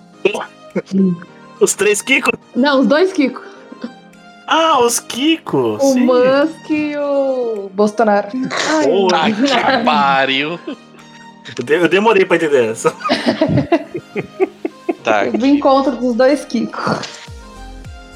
Os 1.60 1.74
três 1.74 2.02
Kiko? 2.02 2.30
Não, 2.56 2.80
os 2.80 2.86
dois 2.86 3.12
Kiko. 3.12 3.42
Ah, 4.46 4.78
os 4.80 4.98
Kiko! 5.00 5.76
O 5.80 5.92
sim. 5.92 6.00
Musk 6.04 6.70
e 6.70 6.96
o 6.98 7.70
Bolsonaro. 7.72 8.28
Ai, 8.34 8.84
Porra, 8.84 9.18
ai. 9.22 9.32
Que 9.32 9.84
pariu. 9.84 10.60
Eu 11.56 11.64
de- 11.64 11.74
Eu 11.74 11.88
demorei 11.88 12.24
pra 12.24 12.36
entender 12.36 12.70
essa. 12.70 12.92
Tá. 15.04 15.24
Teve 15.26 15.42
o 15.42 15.46
encontro 15.46 15.94
dos 15.96 16.14
dois 16.14 16.46
Kiko. 16.46 16.80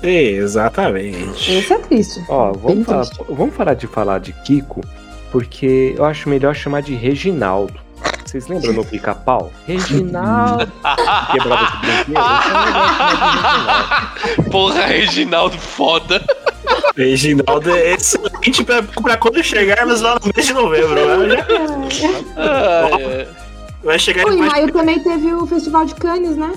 Exatamente. 0.02 1.52
Esse 1.58 1.72
é 1.74 1.78
triste. 1.78 2.24
Ó, 2.28 2.52
vamos 2.52 2.86
falar, 2.86 3.04
triste. 3.04 3.24
vamos 3.28 3.54
parar 3.54 3.74
de 3.74 3.86
falar 3.86 4.20
de 4.20 4.32
Kiko, 4.32 4.80
porque 5.30 5.94
eu 5.96 6.04
acho 6.04 6.28
melhor 6.28 6.54
chamar 6.54 6.82
de 6.82 6.94
Reginaldo. 6.94 7.80
Vocês 8.24 8.46
lembram 8.46 8.74
no 8.74 8.84
pica-pau? 8.84 9.50
Reginaldo. 9.66 10.70
Quebrava 11.32 11.64
esse 11.64 12.04
brinquedo. 12.04 12.18
De. 14.44 14.50
Porra, 14.50 14.86
Reginaldo 14.86 15.58
foda. 15.58 16.24
Reginaldo 16.96 17.70
é 17.70 17.94
excelente 17.94 18.62
pra, 18.64 18.82
pra 18.82 19.16
quando 19.16 19.42
chegarmos 19.42 20.00
lá 20.00 20.18
no 20.22 20.30
mês 20.34 20.46
de 20.46 20.52
novembro. 20.52 21.26
né? 21.26 21.36
É. 22.36 23.26
Vai 23.82 23.98
chegar 23.98 24.24
Pô, 24.24 24.32
em 24.32 24.38
maio 24.38 24.72
também 24.72 25.02
teve 25.02 25.32
o 25.32 25.46
Festival 25.46 25.86
de 25.86 25.94
Cannes, 25.94 26.36
né? 26.36 26.52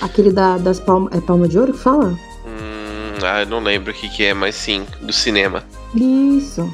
Aquele 0.00 0.32
da, 0.32 0.56
das 0.58 0.80
palmas. 0.80 1.16
É 1.16 1.20
Palma 1.20 1.46
de 1.46 1.58
Ouro 1.58 1.72
que 1.72 1.78
fala? 1.78 2.18
Hum, 2.46 3.12
ah, 3.22 3.42
eu 3.42 3.46
não 3.46 3.60
lembro 3.60 3.92
o 3.92 3.94
que, 3.94 4.08
que 4.08 4.24
é, 4.24 4.34
mas 4.34 4.54
sim, 4.54 4.86
do 5.02 5.12
cinema. 5.12 5.62
Isso. 5.94 6.68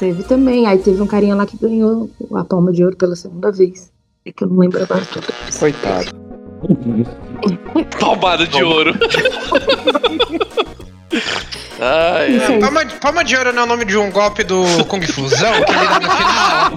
Teve 0.00 0.22
também. 0.22 0.66
Aí 0.66 0.78
teve 0.78 1.00
um 1.02 1.06
carinha 1.06 1.34
lá 1.34 1.44
que 1.44 1.58
ganhou 1.58 2.10
a 2.34 2.42
Palma 2.42 2.72
de 2.72 2.82
Ouro 2.82 2.96
pela 2.96 3.14
segunda 3.14 3.52
vez. 3.52 3.92
É 4.24 4.32
que 4.32 4.42
eu 4.44 4.48
não 4.48 4.58
lembro 4.58 4.82
agora 4.82 5.04
tudo. 5.04 5.26
Coitado. 5.58 6.10
Palmada 8.00 8.46
de 8.46 8.64
ouro. 8.64 8.94
Ai, 11.78 12.38
aí. 12.38 12.60
Palma, 12.60 12.86
palma 13.00 13.24
de 13.24 13.36
ouro 13.36 13.52
não 13.52 13.62
é 13.62 13.64
o 13.64 13.68
nome 13.68 13.84
de 13.84 13.96
um 13.96 14.10
golpe 14.10 14.42
do 14.42 14.64
Kung 14.86 15.02
Fusão 15.06 15.52
que 15.64 15.72
ele 15.72 15.86
dá 15.86 16.00
no 16.00 16.10
final? 16.10 16.70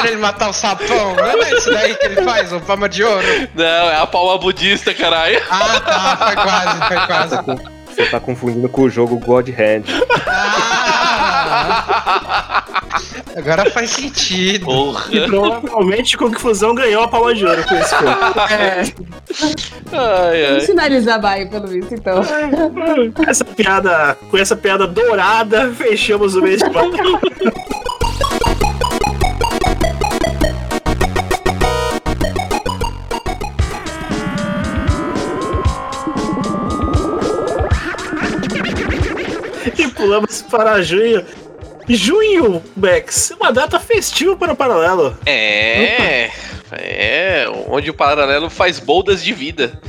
pra 0.00 0.10
ele 0.10 0.20
matar 0.20 0.50
o 0.50 0.52
sapão. 0.52 1.14
Não 1.14 1.42
é 1.42 1.54
isso 1.54 1.70
daí 1.70 1.94
que 1.94 2.06
ele 2.06 2.22
faz, 2.22 2.52
o 2.52 2.60
palma 2.60 2.88
de 2.88 3.02
ouro? 3.02 3.26
Não, 3.54 3.64
é 3.64 3.96
a 3.96 4.06
palma 4.06 4.38
budista, 4.38 4.94
caralho. 4.94 5.42
Ah, 5.50 5.80
tá, 5.80 6.16
foi 6.26 6.36
quase, 6.36 6.88
foi 6.88 7.06
quase. 7.06 7.76
Você 7.96 8.04
tá 8.10 8.20
confundindo 8.20 8.68
com 8.68 8.82
o 8.82 8.90
jogo 8.90 9.18
God 9.18 9.48
Hand. 9.48 9.84
Agora 13.36 13.70
faz 13.70 13.90
sentido. 13.90 14.64
Porra. 14.64 15.14
E 15.14 15.26
provavelmente 15.26 16.16
com 16.16 16.30
que 16.30 16.40
Fusão 16.40 16.74
ganhou 16.74 17.02
a 17.02 17.08
palma 17.08 17.34
de 17.34 17.44
ouro 17.44 17.62
com 17.64 17.74
esse 17.74 17.94
filme. 17.96 18.14
Ai, 19.92 20.44
ai. 20.44 20.48
Vamos 20.48 20.66
finalizar 20.66 21.20
Bahia, 21.20 21.46
pelo 21.46 21.66
visto, 21.66 21.94
então. 21.94 22.22
Com 23.14 23.22
essa 23.28 23.44
piada, 23.44 24.16
com 24.30 24.38
essa 24.38 24.56
piada 24.56 24.86
dourada, 24.86 25.72
fechamos 25.72 26.34
o 26.34 26.42
mês 26.42 26.62
de 26.62 26.70
maio. 26.70 26.92
E 39.78 39.88
pulamos 39.88 40.42
para 40.42 40.80
junho. 40.82 41.24
Junho, 41.88 42.62
Bex, 42.74 43.32
uma 43.40 43.52
data 43.52 43.78
festiva 43.78 44.36
para 44.36 44.52
o 44.52 44.56
Paralelo. 44.56 45.16
É. 45.24 46.30
É. 46.72 47.46
Onde 47.68 47.90
o 47.90 47.94
paralelo 47.94 48.50
faz 48.50 48.80
boldas 48.80 49.22
de 49.22 49.32
vida. 49.32 49.80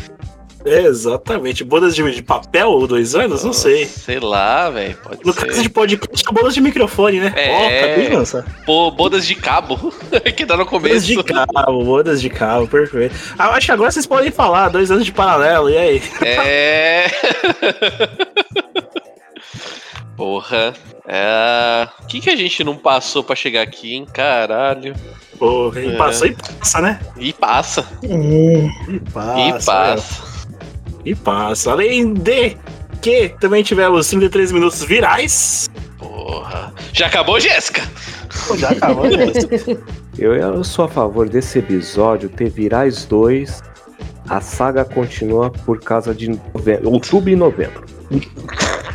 É, 0.65 0.81
exatamente. 0.81 1.63
Bodas 1.63 1.95
de, 1.95 2.11
de 2.11 2.21
papel 2.21 2.67
ou 2.69 2.85
dois 2.85 3.15
anos? 3.15 3.43
Não 3.43 3.53
sei. 3.53 3.85
Sei 3.85 4.19
lá, 4.19 4.69
velho. 4.69 4.97
Pode 4.97 5.25
No 5.25 5.31
ser. 5.31 5.45
caso 5.45 5.61
de 5.63 5.69
podcast, 5.69 6.25
é 6.27 6.31
bodas 6.33 6.53
de 6.53 6.59
microfone, 6.61 7.19
né? 7.21 7.33
Ó, 7.35 7.39
É. 7.39 7.79
acabei 7.85 8.09
de 8.09 8.15
lançar. 8.15 8.43
Pô, 8.65 8.91
bodas 8.91 9.25
de 9.25 9.33
cabo. 9.35 9.77
que 10.35 10.45
tá 10.45 10.57
no 10.57 10.65
Bodas 10.65 10.69
começo. 10.69 11.05
de 11.07 11.23
cabo, 11.23 11.83
bodas 11.85 12.21
de 12.21 12.29
cabo, 12.29 12.67
perfeito. 12.67 13.15
Ah, 13.39 13.49
acho 13.51 13.65
que 13.67 13.71
agora 13.71 13.89
vocês 13.91 14.05
podem 14.05 14.29
falar, 14.29 14.67
dois 14.69 14.91
anos 14.91 15.05
de 15.05 15.11
paralelo, 15.13 15.69
e 15.69 15.77
aí? 15.77 16.01
É. 16.21 17.05
Porra. 20.17 20.73
É. 21.07 21.87
O 22.03 22.07
que, 22.07 22.19
que 22.19 22.29
a 22.29 22.35
gente 22.35 22.63
não 22.63 22.75
passou 22.75 23.23
pra 23.23 23.35
chegar 23.35 23.61
aqui, 23.61 23.93
hein? 23.95 24.05
Caralho. 24.11 24.93
Porra, 25.39 25.79
e 25.79 25.93
É. 25.93 25.95
passou 25.97 26.27
e 26.27 26.35
passa, 26.35 26.81
né? 26.81 26.99
E 27.15 27.31
passa. 27.31 27.87
E 28.03 28.99
passa. 29.13 29.39
e 29.39 29.53
passa. 29.53 30.23
E 31.05 31.15
passa. 31.15 31.71
Além 31.71 32.13
de 32.15 32.57
que 33.01 33.29
também 33.39 33.61
tivemos 33.63 34.09
33 34.09 34.51
minutos 34.51 34.83
virais. 34.83 35.69
Porra. 35.99 36.73
Já 36.91 37.05
acabou, 37.05 37.39
Jéssica? 37.39 37.83
Já 38.57 38.69
acabou, 38.71 39.05
Jéssica. 39.13 39.79
Eu, 40.17 40.33
eu 40.33 40.63
sou 40.63 40.85
a 40.85 40.89
favor 40.89 41.29
desse 41.29 41.59
episódio 41.59 42.27
ter 42.27 42.49
Virais 42.49 43.05
2. 43.05 43.61
A 44.27 44.41
saga 44.41 44.83
continua 44.83 45.51
por 45.51 45.79
causa 45.79 46.13
de 46.13 46.29
nove- 46.29 46.79
outubro 46.83 47.29
e 47.29 47.35
novembro. 47.35 47.85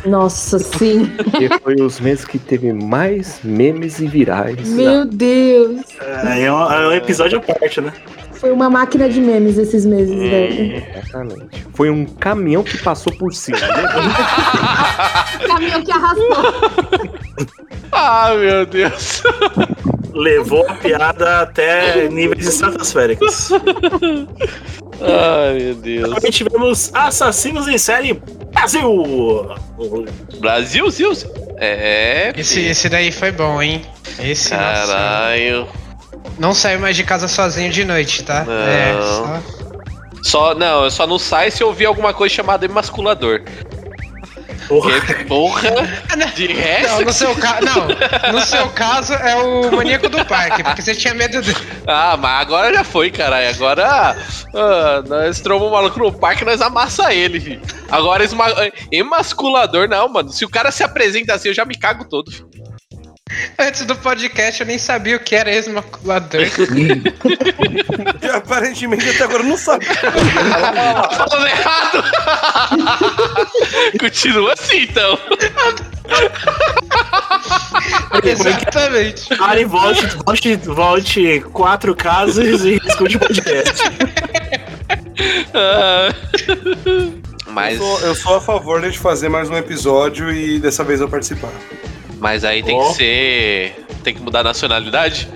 Nossa, 0.05 0.59
sim. 0.59 1.05
Porque 1.05 1.49
foi 1.61 1.75
os 1.75 1.99
meses 1.99 2.25
que 2.25 2.37
teve 2.37 2.73
mais 2.73 3.39
memes 3.43 3.99
e 3.99 4.07
virais. 4.07 4.69
Meu 4.69 5.05
Deus. 5.05 5.81
É, 6.01 6.43
é 6.43 6.51
um, 6.51 6.71
é 6.71 6.87
um 6.87 6.91
episódio 6.93 7.37
à 7.37 7.41
parte, 7.41 7.81
né? 7.81 7.93
Foi 8.33 8.51
uma 8.51 8.69
máquina 8.69 9.07
de 9.07 9.21
memes 9.21 9.57
esses 9.57 9.85
meses, 9.85 10.17
velho. 10.17 10.83
Exatamente. 10.97 11.65
Foi 11.73 11.89
um 11.89 12.05
caminhão 12.05 12.61
que 12.61 12.77
passou 12.79 13.13
por 13.13 13.33
cima. 13.33 13.57
Caminhão 15.47 15.81
que 15.81 15.91
arrastou. 15.91 16.53
Ah, 17.91 18.33
meu 18.35 18.65
Deus. 18.65 19.23
Levou 20.13 20.65
a 20.69 20.75
piada 20.75 21.41
até 21.41 22.07
níveis 22.07 22.47
estratosféricos. 22.47 23.49
Ai, 25.01 25.57
meu 25.59 25.75
Deus. 25.75 26.13
Também 26.13 26.31
tivemos 26.31 26.91
Assassinos 26.93 27.67
em 27.67 27.77
Série 27.77 28.21
Brasil. 28.53 29.55
Brasil, 30.39 30.89
Zil. 30.91 31.11
É. 31.57 32.31
Esse, 32.37 32.61
esse 32.61 32.89
daí 32.89 33.11
foi 33.11 33.31
bom, 33.31 33.61
hein? 33.61 33.81
Esse 34.19 34.51
Caralho. 34.51 35.67
Não 36.37 36.53
saiu 36.53 36.79
mais 36.79 36.95
de 36.95 37.03
casa 37.03 37.27
sozinho 37.27 37.71
de 37.71 37.83
noite, 37.83 38.23
tá? 38.23 38.43
Não. 38.45 38.53
É, 38.53 38.93
só... 39.01 39.63
Só, 40.23 40.55
não, 40.55 40.89
só 40.89 41.05
não 41.05 41.19
sai 41.19 41.51
se 41.51 41.61
eu 41.61 41.67
ouvir 41.67 41.85
alguma 41.85 42.13
coisa 42.13 42.33
chamada 42.33 42.63
emasculador. 42.63 43.41
Porra. 44.67 44.91
Porque, 44.91 45.25
porra, 45.25 45.69
de 46.35 46.47
resto. 46.47 46.91
Não, 46.91 47.01
no 47.01 47.13
seu, 47.13 47.35
ca... 47.35 47.59
não, 47.61 48.33
no 48.33 48.41
seu 48.41 48.69
caso 48.69 49.13
é 49.13 49.35
o 49.35 49.71
maníaco 49.75 50.09
do 50.09 50.23
parque, 50.25 50.63
porque 50.63 50.81
você 50.81 50.95
tinha 50.95 51.13
medo 51.13 51.41
dele. 51.41 51.57
Ah, 51.87 52.17
mas 52.17 52.41
agora 52.41 52.73
já 52.73 52.83
foi, 52.83 53.11
caralho. 53.11 53.49
Agora 53.49 54.15
ah, 54.55 55.03
nós 55.07 55.39
trombamos 55.39 55.71
o 55.71 55.75
maluco 55.75 55.99
no 55.99 56.11
parque 56.11 56.45
nós 56.45 56.61
amassa 56.61 57.13
ele. 57.13 57.39
filho. 57.39 57.61
Agora 57.89 58.23
esma... 58.23 58.45
emasculador, 58.91 59.87
não, 59.87 60.07
mano. 60.07 60.31
Se 60.31 60.45
o 60.45 60.49
cara 60.49 60.71
se 60.71 60.83
apresenta 60.83 61.33
assim, 61.33 61.49
eu 61.49 61.53
já 61.53 61.65
me 61.65 61.75
cago 61.75 62.05
todo. 62.05 62.31
filho. 62.31 62.52
Antes 63.57 63.85
do 63.85 63.95
podcast 63.95 64.61
eu 64.61 64.67
nem 64.67 64.77
sabia 64.77 65.15
o 65.15 65.19
que 65.19 65.35
era 65.35 65.51
ex-maculador. 65.51 66.41
E 68.21 68.27
aparentemente 68.27 69.07
até 69.09 69.23
agora 69.23 69.43
não 69.43 69.57
sabe. 69.57 69.85
Tá 69.85 71.27
falando 71.29 71.47
errado. 71.47 72.03
Continua 73.99 74.53
assim, 74.53 74.83
então. 74.83 75.19
Exatamente. 78.23 79.27
Ari, 79.41 79.65
volte, 79.65 80.05
volte, 80.25 80.55
volte 80.55 81.39
quatro 81.53 81.95
casas 81.95 82.63
e 82.65 82.79
escute 82.85 83.17
o 83.17 83.19
podcast. 83.19 83.83
Ah. 85.53 86.13
Mas, 87.47 87.79
Eu, 87.79 87.85
sou, 87.85 87.99
eu 88.01 88.15
sou 88.15 88.35
a 88.37 88.41
favor 88.41 88.81
de 88.89 88.97
fazer 88.97 89.29
mais 89.29 89.49
um 89.49 89.55
episódio 89.57 90.31
e 90.31 90.59
dessa 90.59 90.83
vez 90.83 90.99
eu 91.01 91.07
participar. 91.09 91.51
Mas 92.23 92.45
aí 92.45 92.63
tem 92.63 92.73
Ó. 92.73 92.87
que 92.87 92.93
ser. 92.95 93.85
Tem 94.01 94.13
que 94.13 94.21
mudar 94.21 94.39
a 94.39 94.43
nacionalidade? 94.43 95.27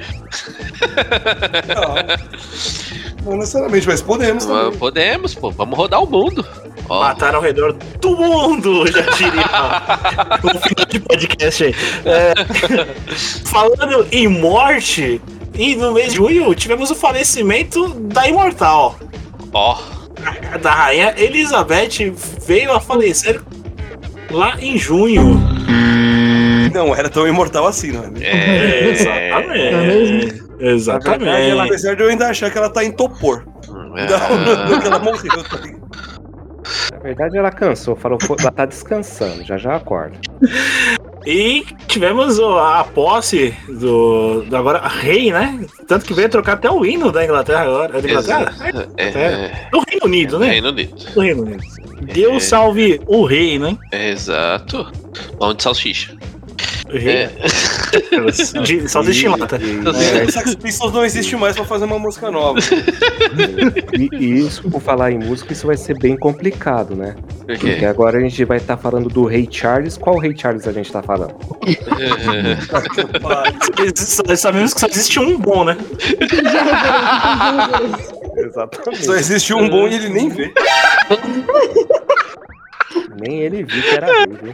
Não 3.26 3.38
necessariamente, 3.38 3.86
mas 3.88 4.02
podemos 4.02 4.46
Ah, 4.46 4.48
também. 4.66 4.80
Podemos, 4.80 5.36
pô. 5.36 5.52
Vamos 5.52 5.78
rodar 5.78 6.02
o 6.02 6.10
mundo. 6.10 6.46
Ó. 6.88 7.02
Matar 7.02 7.36
ao 7.36 7.42
redor 7.42 7.74
do 8.00 8.16
mundo, 8.16 8.88
já 8.92 9.02
diria. 9.02 9.44
o 10.44 10.60
final 10.60 10.86
de 10.90 11.00
podcast 11.02 11.64
aí. 11.66 11.76
É, 12.06 12.34
falando 13.46 14.08
em 14.10 14.28
morte, 14.30 15.22
e 15.54 15.76
no 15.76 15.92
mês 15.94 16.12
de 16.12 16.16
junho 16.18 16.56
tivemos 16.56 16.90
o 16.90 16.96
falecimento 16.96 17.90
da 17.96 18.30
Imortal. 18.30 18.98
Ó. 19.52 19.78
Da 20.62 20.72
rainha 20.72 21.14
Elizabeth 21.18 22.14
veio 22.46 22.72
a 22.72 22.80
falecer 22.80 23.42
lá 24.32 24.56
em 24.62 24.78
junho. 24.78 25.38
Não 26.74 26.96
era 26.96 27.10
tão 27.10 27.28
imortal 27.28 27.68
assim, 27.68 27.92
não 27.92 28.04
é? 28.04 28.08
mesmo? 28.10 28.26
É, 28.26 28.90
Exatamente. 28.90 29.36
Na 29.40 29.58
verdade, 29.58 30.50
ela, 30.60 30.74
Exatamente. 30.74 31.60
apesar 31.62 31.96
de 31.96 32.04
eu 32.04 32.10
ainda 32.10 32.28
achar 32.30 32.52
que 32.52 32.58
ela 32.58 32.70
tá 32.70 32.84
em 32.84 32.92
topor. 32.92 33.44
Ah. 33.70 34.68
Não, 34.70 34.80
que 34.80 34.88
ela 34.88 35.00
morreu. 35.00 35.44
tá? 35.44 35.60
Na 36.94 37.00
verdade, 37.00 37.38
ela 37.38 37.52
cansou, 37.52 37.96
falou, 37.96 38.18
"Pô, 38.18 38.36
ela 38.40 38.52
tá 38.52 38.66
descansando, 38.66 39.44
já 39.46 39.58
já 39.58 39.76
acorda. 39.76 40.18
E 41.26 41.66
tivemos 41.88 42.40
a 42.40 42.84
posse 42.86 43.54
do, 43.68 44.44
do 44.44 44.56
agora 44.56 44.88
rei, 44.88 45.32
né? 45.32 45.60
Tanto 45.88 46.06
que 46.06 46.14
veio 46.14 46.30
trocar 46.30 46.54
até 46.54 46.70
o 46.72 46.86
hino 46.86 47.12
da 47.12 47.24
Inglaterra 47.24 47.62
agora. 47.64 47.98
É 47.98 48.02
da 48.02 48.10
Inglaterra? 48.10 48.54
É, 48.98 49.04
é, 49.08 49.70
Do 49.72 49.80
Reino 49.90 50.06
Unido, 50.06 50.40
né? 50.40 50.48
Reino 50.52 50.70
Unido. 50.70 50.96
Do 51.14 51.20
Reino 51.20 51.42
Unido. 51.44 51.64
Deus 52.14 52.44
salve 52.44 53.02
o 53.06 53.26
rei, 53.26 53.60
né? 53.60 53.78
Exato. 53.92 54.90
Pão 55.38 55.54
de 55.54 55.64
salsicha. 55.64 56.16
É. 56.90 57.30
De, 58.64 58.88
salsicha 58.90 59.28
em 59.28 59.30
lata. 59.30 59.58
É, 59.58 60.32
Sex 60.32 60.56
Pistols 60.56 60.94
não 60.94 61.04
existe 61.06 61.36
mais 61.36 61.56
pra 61.56 61.66
fazer 61.66 61.86
uma 61.86 62.00
música 62.00 62.30
nova. 62.32 62.60
E, 63.98 64.10
e 64.16 64.40
isso, 64.40 64.70
por 64.70 64.82
falar 64.82 65.12
em 65.12 65.18
música, 65.20 65.54
isso 65.54 65.68
vai 65.68 65.78
ser 65.78 65.98
bem 66.00 66.16
complicado, 66.18 66.96
né? 66.96 67.16
Por? 67.46 67.58
Porque 67.58 67.86
agora 67.86 68.18
a 68.18 68.22
gente 68.22 68.44
vai 68.46 68.58
estar 68.58 68.76
falando 68.78 69.08
do 69.10 69.26
Rei 69.26 69.48
Charles. 69.50 69.98
Qual 69.98 70.18
Rei 70.18 70.34
Charles 70.38 70.68
a 70.68 70.72
gente 70.74 70.92
tá 70.92 71.02
falando? 71.02 71.36
Só- 73.96 74.36
Sabemos 74.36 74.74
que 74.74 74.80
só 74.82 74.88
existe 74.88 75.20
um 75.20 75.38
bom, 75.38 75.64
né? 75.64 75.78
Exatamente. 78.36 79.06
Só 79.06 79.14
existe 79.16 79.54
um 79.54 79.70
bom 79.70 79.88
e 79.88 79.96
ele 79.96 80.10
nem 80.10 80.30
vê. 80.30 80.54
Nem 83.20 83.42
ele 83.42 83.64
viu 83.64 83.82
que 83.82 83.96
era 83.96 84.06
rei, 84.08 84.26
viu? 84.42 84.54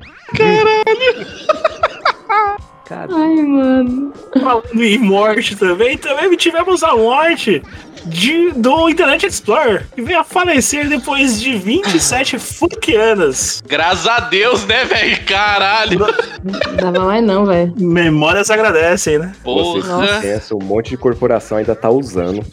Caralho! 2.85 3.15
Ai, 3.15 3.43
mano. 3.43 4.13
Falando 4.39 4.83
em 4.83 4.97
morte 4.97 5.55
também, 5.55 5.97
também 5.97 6.35
tivemos 6.35 6.83
a 6.83 6.95
morte 6.95 7.63
de, 8.05 8.51
do 8.51 8.89
Internet 8.89 9.25
Explorer, 9.25 9.87
que 9.95 10.01
veio 10.01 10.19
a 10.19 10.23
falecer 10.23 10.89
depois 10.89 11.41
de 11.41 11.57
27 11.57 12.37
fuck 12.37 12.93
anos. 12.95 13.63
Graças 13.65 14.05
a 14.05 14.19
Deus, 14.19 14.65
né, 14.65 14.83
velho? 14.85 15.25
Caralho. 15.25 15.99
Não 16.43 16.75
dava 16.91 17.05
mais 17.05 17.23
não, 17.23 17.45
velho. 17.45 17.73
Memórias 17.77 18.51
agradecem, 18.51 19.17
né? 19.17 19.31
Porra. 19.43 20.19
pensam, 20.21 20.57
um 20.61 20.65
monte 20.65 20.89
de 20.89 20.97
corporação 20.97 21.57
ainda 21.57 21.75
tá 21.75 21.89
usando. 21.89 22.45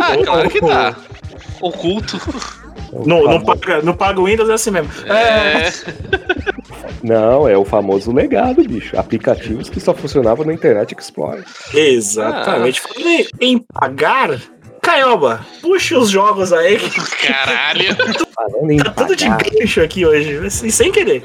Ah, 0.00 0.16
claro 0.24 0.48
que 0.48 0.60
tá. 0.60 0.96
Oculto. 1.60 2.18
Não, 3.06 3.24
não, 3.24 3.40
paga, 3.40 3.82
não 3.82 3.94
paga 3.94 4.20
o 4.20 4.24
Windows, 4.26 4.48
é 4.48 4.54
assim 4.54 4.70
mesmo. 4.70 4.90
É. 5.06 5.72
Não, 7.02 7.46
é 7.46 7.56
o 7.56 7.66
famoso 7.66 8.10
legado, 8.10 8.64
bicho. 8.64 8.98
Aplicativos 8.98 9.68
que 9.68 9.78
só 9.78 9.92
funcionavam 9.92 10.42
no 10.46 10.50
Internet 10.50 10.96
Explorer. 10.98 11.44
Exatamente. 11.74 12.80
Falando 12.80 13.06
em, 13.06 13.26
em 13.42 13.58
pagar, 13.58 14.40
Caioba, 14.80 15.44
puxa 15.60 15.98
os 15.98 16.08
jogos 16.08 16.50
aí 16.50 16.78
Caralho. 17.26 17.94
Falando 18.34 18.70
em 18.70 18.78
tá 18.78 18.90
tudo 18.90 19.14
de 19.14 19.28
gancho 19.28 19.82
aqui 19.82 20.06
hoje, 20.06 20.46
assim, 20.46 20.70
sem 20.70 20.90
querer. 20.90 21.22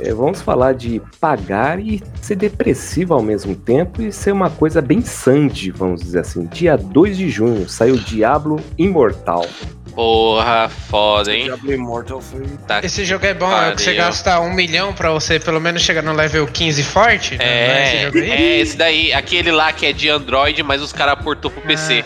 é, 0.00 0.12
vamos 0.12 0.40
falar 0.40 0.72
de 0.72 1.02
pagar 1.20 1.78
e 1.78 2.02
ser 2.22 2.36
depressivo 2.36 3.12
ao 3.12 3.22
mesmo 3.22 3.54
tempo 3.54 4.00
e 4.00 4.10
ser 4.10 4.32
uma 4.32 4.48
coisa 4.48 4.80
bem 4.80 5.02
sande, 5.02 5.70
vamos 5.70 6.00
dizer 6.00 6.20
assim. 6.20 6.46
Dia 6.46 6.76
2 6.76 7.16
de 7.18 7.28
junho 7.28 7.68
saiu 7.68 7.96
Diablo 7.96 8.58
Imortal. 8.78 9.46
Porra, 9.94 10.68
foda, 10.90 11.32
hein? 11.32 11.44
Diablo 11.44 11.72
Immortal 11.72 12.20
foi. 12.20 12.42
Tá 12.66 12.80
Esse 12.82 13.04
jogo 13.04 13.24
é 13.26 13.34
bom, 13.34 13.50
é 13.50 13.70
o 13.70 13.76
que 13.76 13.82
você 13.82 13.90
pariu. 13.90 14.02
gasta 14.04 14.40
um 14.40 14.52
milhão 14.52 14.92
pra 14.92 15.10
você 15.10 15.38
pelo 15.38 15.60
menos 15.60 15.82
chegar 15.82 16.02
no 16.02 16.12
level 16.12 16.46
15 16.46 16.82
forte? 16.82 17.36
É 17.38 18.08
esse 18.08 18.18
É, 18.18 18.30
é 18.30 18.60
esse 18.60 18.76
daí, 18.76 19.12
aquele 19.12 19.52
lá 19.52 19.72
que 19.72 19.86
é 19.86 19.92
de 19.92 20.08
Android, 20.08 20.62
mas 20.64 20.82
os 20.82 20.92
caras 20.92 21.22
portou 21.22 21.50
pro 21.50 21.60
PC. 21.62 22.04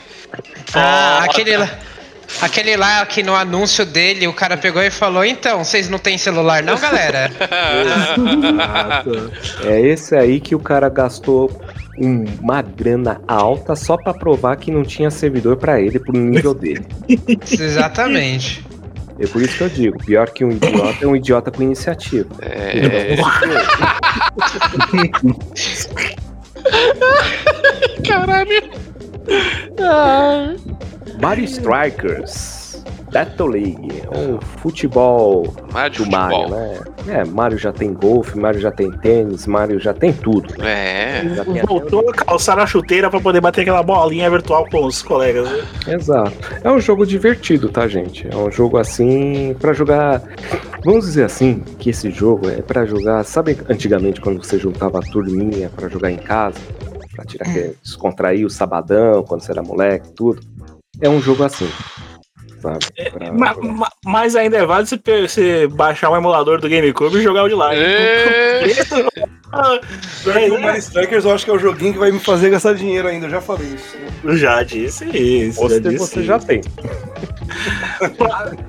Ah, 0.75 1.21
Foda. 1.21 1.31
aquele 1.31 1.57
lá. 1.57 1.71
Aquele 2.43 2.77
lá 2.77 3.07
que 3.07 3.23
no 3.23 3.35
anúncio 3.35 3.87
dele 3.87 4.29
o 4.29 4.35
cara 4.35 4.55
pegou 4.59 4.83
e 4.83 4.91
falou: 4.91 5.25
Então, 5.25 5.65
vocês 5.65 5.89
não 5.89 5.99
têm 5.99 6.19
celular, 6.19 6.63
não, 6.63 6.79
galera? 6.79 7.31
É 9.65 9.81
esse 9.81 10.15
aí 10.15 10.39
que 10.39 10.55
o 10.55 10.59
cara 10.61 10.91
gastou 10.91 11.51
um- 12.01 12.25
uma 12.41 12.63
grana 12.63 13.21
alta 13.27 13.75
só 13.77 13.97
pra 13.97 14.13
provar 14.15 14.57
que 14.57 14.71
não 14.71 14.83
tinha 14.83 15.11
servidor 15.11 15.57
pra 15.57 15.81
ele 15.81 15.99
pro 15.99 16.13
nível 16.13 16.53
dele. 16.55 16.85
Exatamente. 17.51 18.65
É 19.21 19.27
por 19.27 19.43
isso 19.43 19.57
que 19.59 19.65
eu 19.65 19.69
digo, 19.69 19.99
pior 20.05 20.31
que 20.31 20.45
um 20.45 20.53
idiota 20.53 21.05
é 21.05 21.07
um 21.07 21.17
idiota 21.17 21.51
com 21.51 21.63
iniciativa. 21.63 22.29
É. 22.41 23.17
Caralho. 28.07 28.63
Mario 31.21 31.45
Strikers. 31.45 32.58
Battle 33.13 33.49
League, 33.49 34.03
é 34.11 34.19
um 34.19 34.41
futebol 34.41 35.47
Mario 35.73 36.05
do 36.05 36.11
Mario, 36.11 36.49
né? 36.49 36.79
É, 37.09 37.25
Mario 37.25 37.57
já 37.59 37.73
tem 37.73 37.93
golfe, 37.93 38.39
Mario 38.39 38.61
já 38.61 38.71
tem 38.71 38.91
tênis, 38.91 39.47
Mario 39.47 39.81
já 39.81 39.95
tem 39.95 40.13
tudo. 40.13 40.55
É. 40.63 41.23
Já 41.35 41.45
Voltou 41.65 42.09
a 42.11 42.13
calçar 42.13 42.59
a 42.59 42.67
chuteira 42.67 43.09
pra 43.11 43.21
poder 43.21 43.41
bater 43.41 43.63
aquela 43.63 43.83
bolinha 43.83 44.29
virtual 44.31 44.67
com 44.71 44.85
os 44.85 45.03
colegas. 45.03 45.49
né? 45.51 45.95
Exato. 45.95 46.33
É 46.63 46.71
um 46.71 46.81
jogo 46.81 47.07
divertido, 47.07 47.69
tá, 47.69 47.89
gente? 47.89 48.29
É 48.31 48.37
um 48.37 48.51
jogo 48.51 48.77
assim 48.77 49.55
pra 49.59 49.73
jogar. 49.73 50.23
Vamos 50.85 51.07
dizer 51.07 51.25
assim 51.25 51.61
que 51.79 51.91
esse 51.91 52.11
jogo 52.11 52.49
é 52.49 52.63
pra 52.63 52.85
jogar. 52.85 53.25
Sabe 53.25 53.59
antigamente 53.69 54.21
quando 54.21 54.45
você 54.45 54.59
juntava 54.59 54.99
a 54.99 55.03
turminha 55.03 55.71
pra 55.75 55.89
jogar 55.89 56.11
em 56.11 56.17
casa, 56.19 56.59
Pra 57.15 57.25
tirar 57.25 57.49
aquele- 57.49 57.75
descontrair 57.83 58.47
o 58.47 58.51
sabadão 58.51 59.25
quando 59.25 59.41
você 59.43 59.51
era 59.51 59.61
moleque, 59.63 60.13
tudo? 60.13 60.41
É 61.01 61.09
um 61.09 61.21
jogo 61.21 61.43
assim. 61.43 61.69
Pra 62.61 62.79
Ma- 63.33 63.55
jogar. 63.55 63.69
ma- 63.73 63.93
mas 64.05 64.35
ainda 64.37 64.57
é 64.57 64.67
válido 64.67 64.89
você, 64.89 65.29
você 65.29 65.67
baixar 65.69 66.11
um 66.11 66.17
emulador 66.17 66.61
do 66.61 66.69
GameCube 66.69 67.19
e 67.19 67.23
jogar 67.23 67.45
o 67.45 67.49
de 67.49 67.55
lá. 67.55 67.71
Mario 70.61 70.79
Strikers 70.79 71.25
eu 71.25 71.33
acho 71.33 71.45
que 71.45 71.51
é 71.51 71.55
o 71.55 71.59
joguinho 71.59 71.93
que 71.95 71.99
vai 71.99 72.11
me 72.11 72.19
fazer 72.19 72.51
gastar 72.51 72.75
dinheiro 72.75 73.09
ainda, 73.09 73.27
eu 73.27 73.31
já 73.31 73.41
falei 73.41 73.69
isso. 73.69 73.97
Eu 74.23 74.37
já 74.37 74.63
disse 74.63 75.05
isso. 75.17 75.61
Você, 75.61 75.77
já 75.83 75.91
disse 75.91 75.99
você 75.99 76.19
isso. 76.21 76.25
já 76.27 76.39
tem. 76.39 76.61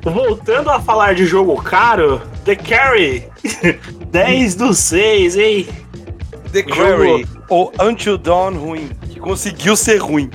Voltando 0.04 0.70
a 0.70 0.80
falar 0.80 1.14
de 1.16 1.26
jogo 1.26 1.62
caro, 1.62 2.22
The 2.46 2.56
Carry 2.56 3.26
10 4.12 4.56
do 4.56 4.74
6, 4.74 5.38
hein? 5.38 5.68
The 6.52 6.64
Quarry, 6.64 7.28
ou 7.48 7.72
Until 7.80 8.18
Dawn 8.18 8.54
ruim, 8.56 8.90
que 9.10 9.20
conseguiu 9.20 9.76
ser 9.76 9.98
ruim. 9.98 10.30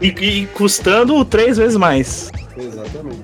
E, 0.00 0.08
e 0.08 0.46
custando 0.48 1.24
três 1.24 1.56
vezes 1.56 1.76
mais. 1.76 2.30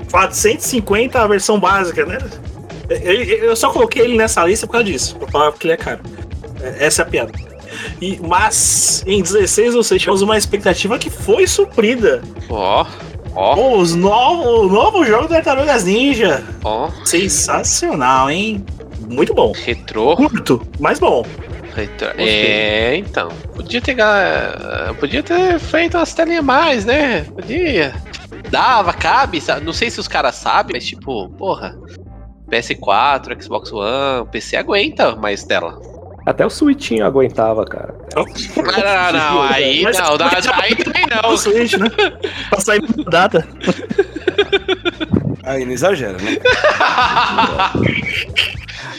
Exatamente. 0.08 0.10
450 0.10 1.20
a 1.22 1.26
versão 1.26 1.58
básica, 1.60 2.04
né? 2.06 2.18
Eu, 2.90 3.12
eu 3.22 3.56
só 3.56 3.70
coloquei 3.70 4.02
ele 4.02 4.16
nessa 4.16 4.44
lista 4.44 4.66
por 4.66 4.72
causa 4.72 4.84
disso, 4.86 5.16
pra 5.16 5.28
falar 5.28 5.52
que 5.52 5.66
ele 5.66 5.74
é 5.74 5.76
caro. 5.76 6.00
É- 6.62 6.86
Essa 6.86 7.02
é 7.02 7.04
a 7.04 7.06
piada. 7.08 7.32
E, 8.00 8.18
mas 8.26 9.04
em 9.06 9.22
16 9.22 9.74
ou 9.74 9.82
6 9.82 10.00
tivemos 10.00 10.22
uma 10.22 10.38
expectativa 10.38 10.98
que 10.98 11.10
foi 11.10 11.46
suprida. 11.46 12.22
Ó, 12.48 12.86
ó, 13.34 13.54
Pô, 13.54 13.76
os 13.76 13.94
novo, 13.94 14.62
o 14.66 14.68
novo 14.68 15.04
jogo 15.04 15.24
do 15.24 15.28
Tartarugas 15.28 15.84
Ninja. 15.84 16.42
ó. 16.64 16.88
Sensacional, 17.04 18.30
hein? 18.30 18.64
Muito 19.08 19.34
bom. 19.34 19.52
Retrô. 19.52 20.16
Curto, 20.16 20.66
mas 20.80 20.98
bom. 20.98 21.24
Retrô. 21.74 22.08
É, 22.16 22.96
então. 22.96 23.28
Podia 23.54 23.80
ter. 23.80 23.94
ga- 23.94 24.94
Podia 24.98 25.22
ter 25.22 25.58
feito 25.60 25.96
umas 25.96 26.12
telinhas 26.14 26.44
mais, 26.44 26.84
né? 26.84 27.22
Podia. 27.34 27.94
Dava, 28.50 28.92
cabe. 28.92 29.40
sabe? 29.40 29.64
Não 29.64 29.72
sei 29.72 29.90
se 29.90 30.00
os 30.00 30.08
caras 30.08 30.34
sabem, 30.34 30.74
mas 30.74 30.84
tipo, 30.86 31.28
porra. 31.30 31.78
PS4, 32.50 33.40
Xbox 33.42 33.70
One, 33.72 34.26
PC 34.32 34.56
aguenta 34.56 35.14
mais 35.14 35.44
tela. 35.44 35.78
Até 36.24 36.44
o 36.44 36.50
Switchinho 36.50 37.04
aguentava, 37.06 37.64
cara. 37.64 37.94
Não, 38.14 38.24
não, 38.24 39.12
não, 39.12 39.42
aí 39.42 39.82
Mas- 39.82 39.98
não, 39.98 40.16
não, 40.16 40.26
aí 40.62 40.74
também 40.76 41.04
não. 41.10 41.20
O 41.32 41.36
Switch, 41.38 41.74
né? 41.74 41.88
pra 42.50 42.60
sair 42.60 42.82
na 42.82 43.04
data. 43.04 43.46
Aí 45.44 45.64
não 45.64 45.72
exagera, 45.72 46.18
né? 46.18 46.36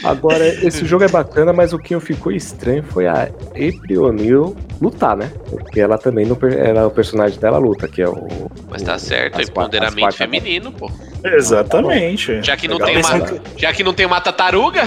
Agora, 0.03 0.47
esse 0.47 0.85
jogo 0.85 1.03
é 1.03 1.07
bacana, 1.07 1.51
mas 1.53 1.73
o 1.73 1.79
que 1.79 1.97
ficou 1.99 2.31
estranho 2.31 2.83
foi 2.83 3.07
a 3.07 3.23
April 3.51 4.03
O'Neil 4.05 4.55
lutar, 4.81 5.15
né? 5.17 5.31
Porque 5.49 5.79
ela 5.79 5.97
também, 5.97 6.25
no, 6.25 6.35
per- 6.35 6.57
ela, 6.57 6.87
o 6.87 6.91
personagem 6.91 7.39
dela 7.39 7.57
luta, 7.57 7.87
que 7.87 8.01
é 8.01 8.07
o. 8.09 8.27
Mas 8.69 8.81
tá 8.81 8.97
certo, 8.97 9.39
é 9.39 9.43
empoderamento 9.43 10.15
feminino, 10.15 10.71
pô. 10.71 10.89
Exatamente. 11.23 12.41
Já 12.43 12.55
que 12.55 12.67
não 12.67 12.77
Legal. 12.77 13.03
tem 13.03 13.19
uma, 13.21 13.41
já 13.57 13.73
que 13.73 13.83
não 13.83 13.93
tem 13.93 14.05
uma 14.05 14.21
tartaruga, 14.21 14.83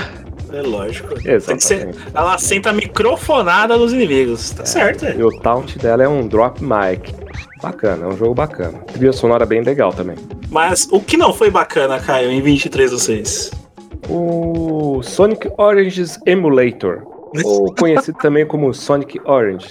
É 0.52 0.60
lógico. 0.62 1.08
Tem 1.14 1.22
que 1.22 1.30
Exatamente. 1.30 1.64
ser, 1.66 1.94
ela 2.14 2.36
senta 2.38 2.72
microfonada 2.72 3.76
nos 3.76 3.92
inimigos. 3.92 4.50
Tá 4.50 4.64
certo, 4.66 5.06
é. 5.06 5.16
E 5.16 5.22
o 5.22 5.30
taunt 5.40 5.78
dela 5.78 6.02
é 6.04 6.08
um 6.08 6.26
drop 6.28 6.60
mic. 6.62 7.14
Bacana, 7.62 8.04
é 8.04 8.08
um 8.08 8.16
jogo 8.16 8.34
bacana. 8.34 8.78
Trilha 8.92 9.12
sonora 9.12 9.46
bem 9.46 9.62
legal 9.62 9.92
também. 9.92 10.16
Mas 10.50 10.88
o 10.90 11.00
que 11.00 11.16
não 11.16 11.32
foi 11.32 11.50
bacana, 11.50 11.98
Caio, 12.00 12.30
em 12.30 12.40
23 12.42 12.90
do 12.90 12.98
6? 12.98 13.50
O 14.08 15.00
Sonic 15.02 15.48
Oranges 15.56 16.18
Emulator, 16.26 17.02
ou 17.44 17.72
conhecido 17.74 18.18
também 18.18 18.44
como 18.44 18.74
Sonic 18.74 19.20
Orange, 19.24 19.68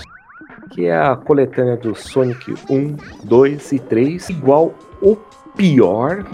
que 0.71 0.85
é 0.85 0.95
a 0.97 1.15
coletânea 1.15 1.77
do 1.77 1.93
Sonic 1.95 2.53
1, 2.69 2.95
2 3.23 3.71
e 3.73 3.79
3, 3.79 4.29
igual 4.29 4.73
o 5.01 5.15
pior, 5.55 6.25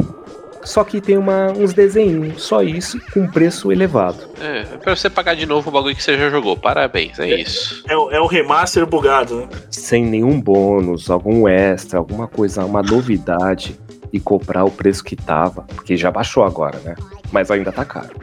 só 0.63 0.83
que 0.83 0.99
tem 1.01 1.17
uma, 1.17 1.51
uns 1.51 1.73
desenhos, 1.73 2.41
só 2.43 2.61
isso, 2.61 2.99
com 3.13 3.25
preço 3.27 3.71
elevado. 3.71 4.17
é, 4.41 4.59
é 4.61 4.63
pra 4.77 4.95
você 4.95 5.09
pagar 5.09 5.35
de 5.35 5.45
novo 5.45 5.69
o 5.69 5.71
bagulho 5.73 5.95
que 5.95 6.03
você 6.03 6.17
já 6.17 6.29
jogou. 6.29 6.55
Parabéns, 6.57 7.17
é 7.19 7.39
isso. 7.41 7.83
É, 7.87 7.95
o- 7.97 8.11
é 8.11 8.19
o 8.19 8.27
remaster 8.27 8.85
bugado, 8.85 9.37
né? 9.41 9.47
Sem 9.71 10.05
nenhum 10.05 10.39
bônus, 10.41 11.09
algum 11.09 11.47
extra, 11.47 11.97
alguma 11.99 12.27
coisa, 12.27 12.63
uma 12.65 12.81
novidade, 12.83 13.77
e 14.13 14.19
comprar 14.21 14.63
o 14.63 14.71
preço 14.71 15.03
que 15.03 15.15
tava, 15.17 15.63
porque 15.75 15.97
já 15.97 16.09
baixou 16.09 16.43
agora, 16.45 16.79
né? 16.79 16.95
Mas 17.31 17.51
ainda 17.51 17.71
tá 17.73 17.83
caro. 17.83 18.15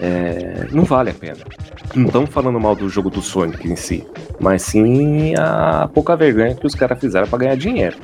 É, 0.00 0.66
não 0.72 0.84
vale 0.84 1.10
a 1.10 1.14
pena. 1.14 1.38
Não 1.94 2.06
estamos 2.06 2.30
falando 2.30 2.58
mal 2.58 2.74
do 2.74 2.88
jogo 2.88 3.10
do 3.10 3.20
Sonic 3.20 3.68
em 3.68 3.76
si, 3.76 4.06
mas 4.40 4.62
sim 4.62 5.34
a 5.36 5.88
pouca 5.92 6.16
vergonha 6.16 6.54
que 6.54 6.66
os 6.66 6.74
caras 6.74 6.98
fizeram 6.98 7.26
pra 7.28 7.38
ganhar 7.38 7.56
dinheiro. 7.56 7.96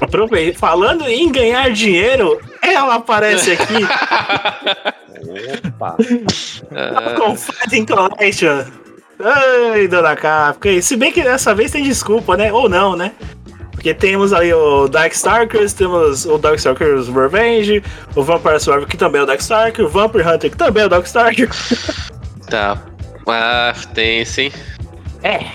Aproveita. 0.00 0.58
Falando 0.58 1.06
em 1.06 1.30
ganhar 1.30 1.70
dinheiro, 1.70 2.40
ela 2.60 2.96
aparece 2.96 3.52
aqui 3.52 3.84
Opa! 5.68 5.96
com 7.16 7.36
Fighting 7.36 7.86
Collection. 7.86 8.64
Ai, 9.22 9.88
dona 9.88 10.16
Capcom. 10.16 10.80
Se 10.82 10.96
bem 10.96 11.12
que 11.12 11.22
dessa 11.22 11.54
vez 11.54 11.70
tem 11.70 11.82
desculpa, 11.82 12.36
né? 12.36 12.52
Ou 12.52 12.68
não, 12.68 12.96
né? 12.96 13.12
Porque 13.70 13.94
temos 13.94 14.32
ali 14.32 14.52
o 14.52 14.88
Darkstalkers, 14.88 15.72
temos 15.72 16.26
o 16.26 16.38
Darkstalkers 16.38 17.08
Revenge, 17.08 17.82
o 18.14 18.22
Vampire 18.22 18.58
Survivor, 18.58 18.88
que 18.88 18.96
também 18.96 19.20
é 19.20 19.24
o 19.24 19.26
Darkstalker, 19.26 19.84
o 19.84 19.88
Vampire 19.88 20.26
Hunter, 20.26 20.50
que 20.50 20.56
também 20.56 20.82
é 20.82 20.86
o 20.86 20.88
Darkstalker. 20.88 21.48
Tá. 22.50 22.82
Ah, 23.26 23.74
tem 23.94 24.24
sim. 24.24 24.52
É, 25.22 25.46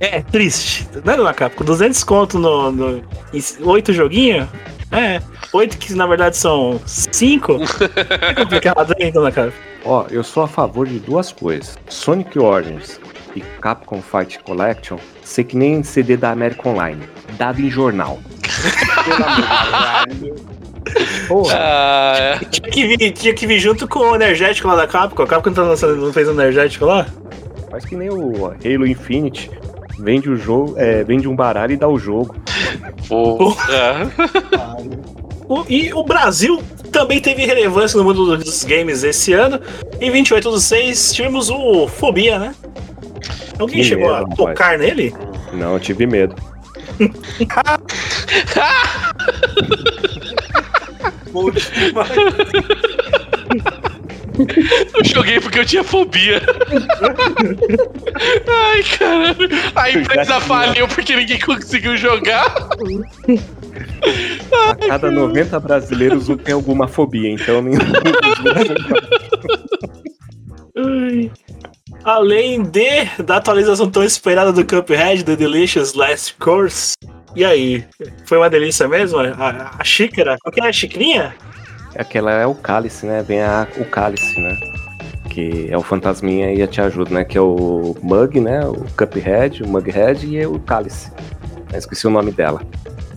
é 0.00 0.22
triste. 0.22 0.88
Né, 1.04 1.16
dona 1.16 1.34
Capcom? 1.34 1.64
200 1.64 2.02
conto 2.04 2.38
no, 2.38 2.72
no, 2.72 3.04
em 3.32 3.42
8 3.60 3.92
joguinhos? 3.92 4.48
É, 4.90 5.20
8 5.52 5.78
que 5.78 5.94
na 5.94 6.06
verdade 6.06 6.36
são 6.36 6.80
5? 6.86 7.58
É 8.22 8.34
complicado, 8.34 8.94
hein, 8.98 9.12
dona 9.12 9.30
Capcom? 9.30 9.56
Ó, 9.84 10.06
eu 10.10 10.22
sou 10.22 10.42
a 10.42 10.48
favor 10.48 10.86
de 10.86 10.98
duas 10.98 11.32
coisas: 11.32 11.78
Sonic 11.88 12.38
Origins 12.38 13.00
e 13.34 13.40
Capcom 13.40 14.02
Fight 14.02 14.38
Collection 14.40 14.98
ser 15.22 15.44
que 15.44 15.56
nem 15.56 15.82
CD 15.82 16.16
da 16.16 16.30
American 16.30 16.72
Online, 16.72 17.08
dado 17.38 17.60
em 17.60 17.70
jornal. 17.70 18.18
Pelo 19.04 19.24
amor 19.24 20.08
de 20.08 20.14
Deus. 20.16 20.60
Porra. 21.28 21.54
Ah, 21.58 22.38
Tinha 22.50 22.70
que, 22.70 22.86
vir, 22.86 23.10
tinha 23.12 23.34
que 23.34 23.46
vir 23.46 23.58
junto 23.58 23.86
com 23.86 24.00
o 24.00 24.14
energético 24.14 24.66
lá 24.68 24.76
da 24.76 24.86
Capcom. 24.86 25.22
A 25.22 25.26
Capcom 25.26 25.52
tá 25.52 25.62
lançando, 25.62 25.96
não 25.96 26.12
fez 26.12 26.26
o 26.28 26.32
energético 26.32 26.84
lá? 26.86 27.06
Faz 27.70 27.84
que 27.84 27.94
nem 27.96 28.08
o 28.10 28.46
Halo 28.46 28.86
Infinite. 28.86 29.50
Vende 29.98 30.30
o 30.30 30.36
jogo, 30.36 30.74
é, 30.78 31.04
vende 31.04 31.28
um 31.28 31.36
baralho 31.36 31.72
e 31.72 31.76
dá 31.76 31.86
o 31.86 31.98
jogo. 31.98 32.34
porra. 33.08 34.10
O- 35.48 35.64
e 35.68 35.92
o 35.92 36.02
Brasil 36.02 36.62
também 36.90 37.20
teve 37.20 37.44
relevância 37.44 37.96
no 37.98 38.04
mundo 38.04 38.36
dos 38.36 38.64
games 38.64 39.02
esse 39.04 39.32
ano. 39.32 39.60
Em 40.00 40.10
28 40.10 40.50
do 40.50 40.58
6 40.58 41.12
tivemos 41.12 41.50
o 41.50 41.86
Fobia, 41.86 42.38
né? 42.38 42.54
Alguém 43.58 43.78
Que 43.82 43.84
chegou 43.84 44.06
medo, 44.06 44.14
a 44.16 44.18
rapaz. 44.20 44.36
tocar 44.36 44.78
nele? 44.78 45.14
Não, 45.52 45.74
eu 45.74 45.80
tive 45.80 46.06
medo. 46.06 46.34
Demais. 51.32 52.10
Eu 54.94 55.04
joguei 55.04 55.40
porque 55.40 55.58
eu 55.58 55.66
tinha 55.66 55.84
fobia. 55.84 56.40
Ai, 58.48 58.82
caralho. 58.98 59.48
A 59.74 59.90
empresa 59.90 60.40
faliu 60.40 60.88
porque 60.88 61.14
ninguém 61.14 61.38
conseguiu 61.38 61.96
jogar. 61.96 62.46
A 64.70 64.74
cada 64.74 65.10
90 65.10 65.60
brasileiros, 65.60 66.28
um 66.28 66.36
tem 66.36 66.54
alguma 66.54 66.88
fobia, 66.88 67.30
então. 67.30 67.62
Além 72.04 72.62
de 72.62 73.04
da 73.22 73.36
atualização 73.36 73.90
tão 73.90 74.02
esperada 74.02 74.52
do 74.52 74.64
Cuphead, 74.64 75.22
do 75.22 75.36
Delicious 75.36 75.92
Last 75.94 76.34
Course. 76.38 76.94
E 77.34 77.44
aí? 77.44 77.84
Foi 78.24 78.38
uma 78.38 78.50
delícia 78.50 78.88
mesmo? 78.88 79.18
A, 79.18 79.72
a- 79.78 79.84
xícara? 79.84 80.36
Qual 80.42 80.52
que 80.52 80.60
é 80.60 80.68
a 80.68 80.72
xicrinha? 80.72 81.34
Aquela 81.96 82.32
é 82.32 82.46
o 82.46 82.54
cálice, 82.54 83.06
né? 83.06 83.22
Vem 83.22 83.40
a, 83.42 83.66
o 83.78 83.84
cálice, 83.84 84.40
né? 84.40 84.56
Que 85.28 85.68
é 85.70 85.76
o 85.76 85.82
fantasminha 85.82 86.52
e 86.52 86.62
a 86.62 86.66
te 86.66 86.80
ajuda, 86.80 87.10
né? 87.14 87.24
Que 87.24 87.38
é 87.38 87.40
o 87.40 87.96
Mug, 88.02 88.40
né? 88.40 88.64
O 88.66 88.84
Cuphead, 88.96 89.62
o 89.62 89.68
Mughead 89.68 90.26
e 90.26 90.44
o 90.46 90.58
cálice. 90.60 91.10
Eu 91.72 91.78
esqueci 91.78 92.06
o 92.06 92.10
nome 92.10 92.32
dela. 92.32 92.62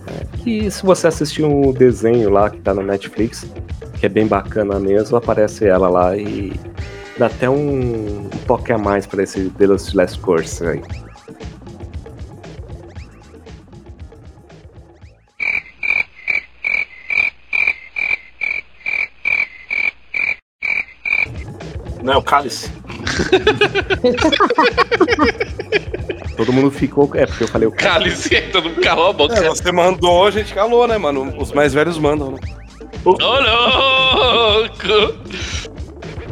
É, 0.06 0.36
que 0.42 0.70
se 0.70 0.84
você 0.84 1.06
assistir 1.08 1.44
um 1.44 1.72
desenho 1.72 2.30
lá 2.30 2.50
que 2.50 2.58
tá 2.58 2.72
na 2.74 2.82
Netflix, 2.82 3.46
que 3.98 4.06
é 4.06 4.08
bem 4.08 4.26
bacana 4.26 4.78
mesmo, 4.78 5.16
aparece 5.16 5.66
ela 5.66 5.88
lá 5.88 6.16
e 6.16 6.52
dá 7.18 7.26
até 7.26 7.48
um, 7.50 8.26
um 8.26 8.28
toque 8.46 8.72
a 8.72 8.78
mais 8.78 9.06
pra 9.06 9.22
esse 9.22 9.50
The 9.50 9.66
Last 9.94 10.18
Course 10.20 10.64
aí. 10.66 10.82
Não 22.04 22.12
é 22.12 22.16
o 22.18 22.22
cálice? 22.22 22.70
Todo 26.36 26.52
mundo 26.52 26.70
ficou. 26.70 27.10
É, 27.14 27.24
porque 27.24 27.44
eu 27.44 27.48
falei 27.48 27.66
o 27.66 27.72
Cálice, 27.72 28.42
todo 28.52 28.68
mundo 28.68 28.80
calou 28.80 29.10
a 29.10 29.12
boca. 29.12 29.34
É, 29.34 29.48
você 29.48 29.70
mandou, 29.70 30.26
a 30.26 30.32
gente 30.32 30.52
calou, 30.52 30.88
né, 30.88 30.98
mano? 30.98 31.32
Os 31.38 31.52
mais 31.52 31.72
velhos 31.72 31.96
mandam, 31.96 32.32
né? 32.32 32.40
Ô, 33.04 33.12
louco! 33.12 35.14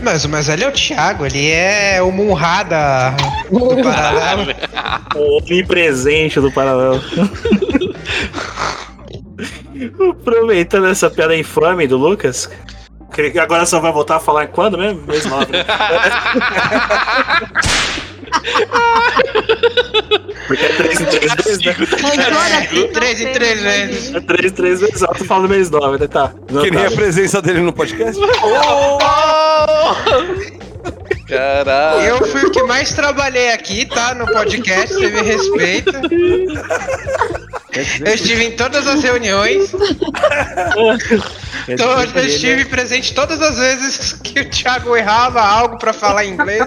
Mas 0.02 0.24
o 0.24 0.28
mais 0.28 0.48
velho 0.48 0.64
é 0.64 0.68
o 0.68 0.72
Thiago, 0.72 1.24
ele 1.24 1.48
é 1.50 2.02
o 2.02 2.10
Munrada 2.10 3.14
do 3.50 3.82
Paralelo. 3.82 4.52
O 5.14 5.38
onipresente 5.38 6.40
do 6.40 6.50
paralelo. 6.50 7.02
Aproveitando 10.10 10.86
essa 10.86 11.10
piada 11.10 11.36
infame 11.36 11.86
do 11.86 11.98
Lucas, 11.98 12.48
que 13.12 13.38
agora 13.38 13.66
só 13.66 13.80
vai 13.80 13.92
voltar 13.92 14.16
a 14.16 14.20
falar 14.20 14.46
quando 14.48 14.78
mesmo? 14.78 15.02
Mês 15.06 15.24
9, 15.24 15.52
né? 15.52 15.64
Porque 20.46 20.64
é 20.64 20.68
3 20.68 21.00
em 21.00 21.04
3 21.04 21.34
vezes, 21.34 21.64
né? 21.64 21.74
Três 22.92 23.20
em 23.20 23.32
três 23.32 23.62
vezes. 23.62 24.14
É 24.14 24.20
3 24.20 24.52
em 24.52 24.54
3 24.54 24.80
vezes, 24.80 25.02
ó, 25.02 25.08
tu 25.08 25.24
fala 25.24 25.42
do 25.42 25.48
mês 25.48 25.70
9, 25.70 25.98
né? 25.98 26.08
Tá. 26.08 26.32
Que 26.48 26.70
nem 26.70 26.82
tá. 26.82 26.88
a 26.88 26.90
presença 26.90 27.42
dele 27.42 27.60
no 27.60 27.72
podcast. 27.72 28.20
Caralho. 31.28 32.02
Eu 32.02 32.26
fui 32.26 32.44
o 32.44 32.50
que 32.50 32.62
mais 32.64 32.92
trabalhei 32.92 33.52
aqui, 33.52 33.86
tá? 33.86 34.14
No 34.14 34.26
podcast, 34.26 34.94
você 34.94 35.08
me 35.08 35.22
respeita. 35.22 36.02
Eu 38.04 38.14
estive 38.14 38.44
em 38.44 38.50
todas 38.52 38.86
as 38.86 39.02
reuniões. 39.02 39.72
Que 41.64 41.72
eu 41.72 42.00
ele 42.00 42.26
estive 42.26 42.64
presente 42.64 43.14
todas 43.14 43.40
as 43.40 43.56
vezes 43.56 44.12
que 44.22 44.40
o 44.40 44.50
Thiago 44.50 44.96
errava 44.96 45.40
algo 45.40 45.78
pra 45.78 45.92
falar 45.92 46.24
inglês. 46.24 46.64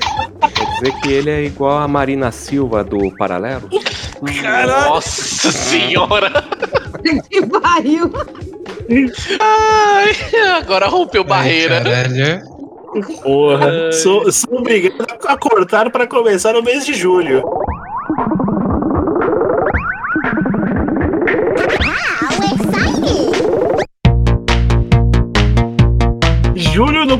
Quer 0.53 0.65
dizer 0.65 1.01
que 1.01 1.11
ele 1.11 1.29
é 1.29 1.43
igual 1.43 1.79
a 1.79 1.87
Marina 1.87 2.31
Silva 2.31 2.83
do 2.83 3.11
Paralelo? 3.17 3.69
Nossa 4.87 5.51
senhora! 5.51 6.31
Que 7.29 7.45
pariu. 7.45 8.11
Ai, 9.39 10.15
agora 10.57 10.87
rompeu 10.87 11.23
barreira. 11.23 11.81
Caralho. 11.81 12.55
Porra. 13.21 13.91
Sou, 13.91 14.31
sou 14.31 14.59
obrigado 14.59 15.05
a 15.27 15.37
cortar 15.37 15.91
para 15.91 16.07
começar 16.07 16.53
no 16.53 16.63
mês 16.63 16.85
de 16.85 16.93
julho. 16.93 17.43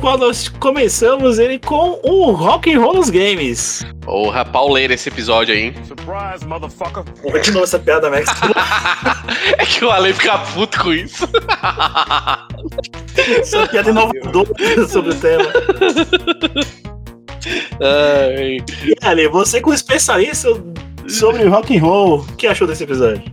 Qual 0.06 0.20
nós 0.20 0.48
começamos 0.48 1.40
ele 1.40 1.58
com 1.58 2.00
o 2.04 2.30
Rock 2.30 2.72
and 2.72 2.80
Roll 2.80 2.94
nos 2.94 3.10
Games. 3.10 3.84
Porra, 4.02 4.46
pauleira 4.46 4.94
esse 4.94 5.10
episódio 5.10 5.56
aí, 5.56 5.62
hein? 5.62 5.76
Surprise, 5.84 6.46
motherfucker. 6.46 7.04
Porra, 7.24 7.40
de 7.40 7.50
novo 7.50 7.64
essa 7.64 7.80
piada, 7.80 8.08
Max. 8.12 8.30
É 9.58 9.66
que 9.66 9.84
o 9.84 9.90
Ale 9.90 10.14
fica 10.14 10.38
puto 10.38 10.84
com 10.84 10.94
isso. 10.94 11.28
essa 13.18 13.68
piada 13.68 13.90
inovadora 13.90 14.48
sobre 14.88 15.10
o 15.10 15.16
tema. 15.16 15.52
Ai. 17.82 18.58
E 18.84 18.96
Ali, 19.02 19.28
você 19.28 19.60
como 19.60 19.74
especialista 19.74 20.50
sobre 21.08 21.48
rock 21.48 21.76
and 21.76 21.82
roll, 21.82 22.20
o 22.20 22.36
que 22.36 22.46
achou 22.46 22.68
desse 22.68 22.84
episódio? 22.84 23.24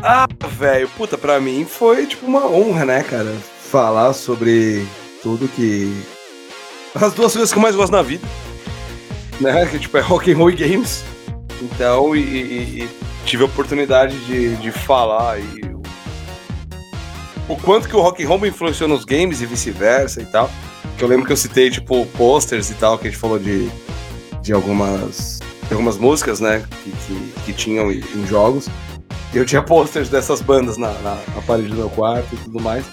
Ah, 0.00 0.28
velho, 0.50 0.88
puta, 0.90 1.18
pra 1.18 1.40
mim 1.40 1.64
foi 1.64 2.06
tipo 2.06 2.26
uma 2.26 2.46
honra, 2.46 2.84
né, 2.84 3.02
cara? 3.02 3.34
Falar 3.72 4.12
sobre 4.12 4.86
tudo 5.22 5.48
que. 5.48 5.94
As 6.94 7.12
duas 7.14 7.32
coisas 7.32 7.50
que 7.52 7.58
eu 7.58 7.62
mais 7.62 7.74
gosto 7.74 7.92
na 7.92 8.02
vida. 8.02 8.26
Né? 9.40 9.66
Que 9.66 9.78
tipo 9.78 9.96
é 9.96 10.00
rock 10.00 10.30
and 10.32 10.36
roll 10.36 10.50
e 10.50 10.54
games. 10.56 11.02
Então, 11.60 12.14
e, 12.14 12.20
e- 12.20 12.82
e 12.84 12.88
tive 13.24 13.42
a 13.42 13.46
oportunidade 13.46 14.16
de, 14.26 14.56
de 14.56 14.70
falar 14.72 15.38
e 15.40 15.60
o, 15.72 15.82
o 17.52 17.56
quanto 17.56 17.88
que 17.88 17.96
o 17.96 18.00
rock 18.00 18.22
and 18.24 18.28
roll 18.28 18.38
me 18.38 18.48
influenciou 18.48 18.88
nos 18.88 19.04
games 19.04 19.40
e 19.40 19.46
vice-versa 19.46 20.20
e 20.20 20.26
tal. 20.26 20.50
Que 20.98 21.04
eu 21.04 21.08
lembro 21.08 21.24
que 21.26 21.32
eu 21.32 21.36
citei, 21.36 21.70
tipo, 21.70 22.04
posters 22.18 22.70
e 22.70 22.74
tal, 22.74 22.98
que 22.98 23.06
a 23.08 23.10
gente 23.10 23.18
falou 23.18 23.38
de, 23.38 23.70
de 24.42 24.52
algumas, 24.52 25.38
de 25.66 25.72
algumas 25.72 25.96
músicas, 25.96 26.40
né? 26.40 26.62
Que, 26.84 26.90
que, 26.90 27.32
que 27.46 27.52
tinham 27.52 27.90
em, 27.90 28.00
em 28.14 28.26
jogos. 28.26 28.68
Eu 29.32 29.46
tinha 29.46 29.62
posters 29.62 30.08
dessas 30.10 30.42
bandas 30.42 30.76
na, 30.76 30.92
na, 31.00 31.14
na 31.34 31.42
parede 31.46 31.68
do 31.68 31.76
meu 31.76 31.88
quarto 31.90 32.28
e 32.34 32.36
tudo 32.36 32.60
mais. 32.60 32.84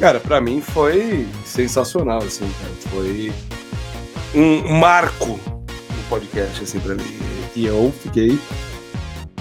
Cara, 0.00 0.20
pra 0.20 0.40
mim 0.40 0.60
foi 0.60 1.26
sensacional, 1.44 2.18
assim, 2.18 2.48
cara. 2.60 2.72
Foi 2.90 3.32
um 4.34 4.78
marco 4.78 5.28
no 5.28 6.02
podcast, 6.08 6.62
assim, 6.62 6.78
pra 6.78 6.94
mim. 6.94 7.18
E 7.56 7.66
eu 7.66 7.92
fiquei 8.02 8.38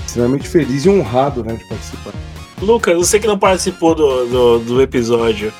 extremamente 0.05 0.47
feliz 0.47 0.85
e 0.85 0.89
honrado, 0.89 1.43
né, 1.43 1.53
de 1.53 1.65
participar. 1.65 2.13
Lucas, 2.59 2.97
você 2.97 3.19
que 3.19 3.27
não 3.27 3.37
participou 3.37 3.93
do, 3.93 4.25
do, 4.25 4.59
do 4.59 4.81
episódio, 4.81 5.53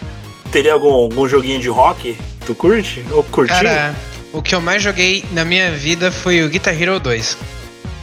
teria 0.52 0.74
algum, 0.74 0.91
algum 0.91 1.28
joguinho 1.28 1.60
de 1.60 1.69
rock? 1.69 2.18
Tu 2.45 2.56
curte? 2.56 3.06
Ou 3.11 3.24
curtiu? 3.24 3.56
Cara, 3.56 3.95
o 4.34 4.41
que 4.41 4.56
eu 4.56 4.61
mais 4.61 4.82
joguei 4.82 5.24
na 5.32 5.45
minha 5.45 5.72
vida 5.72 6.11
foi 6.11 6.44
o 6.44 6.49
Guitar 6.49 6.80
Hero 6.80 6.99
2. 6.99 7.38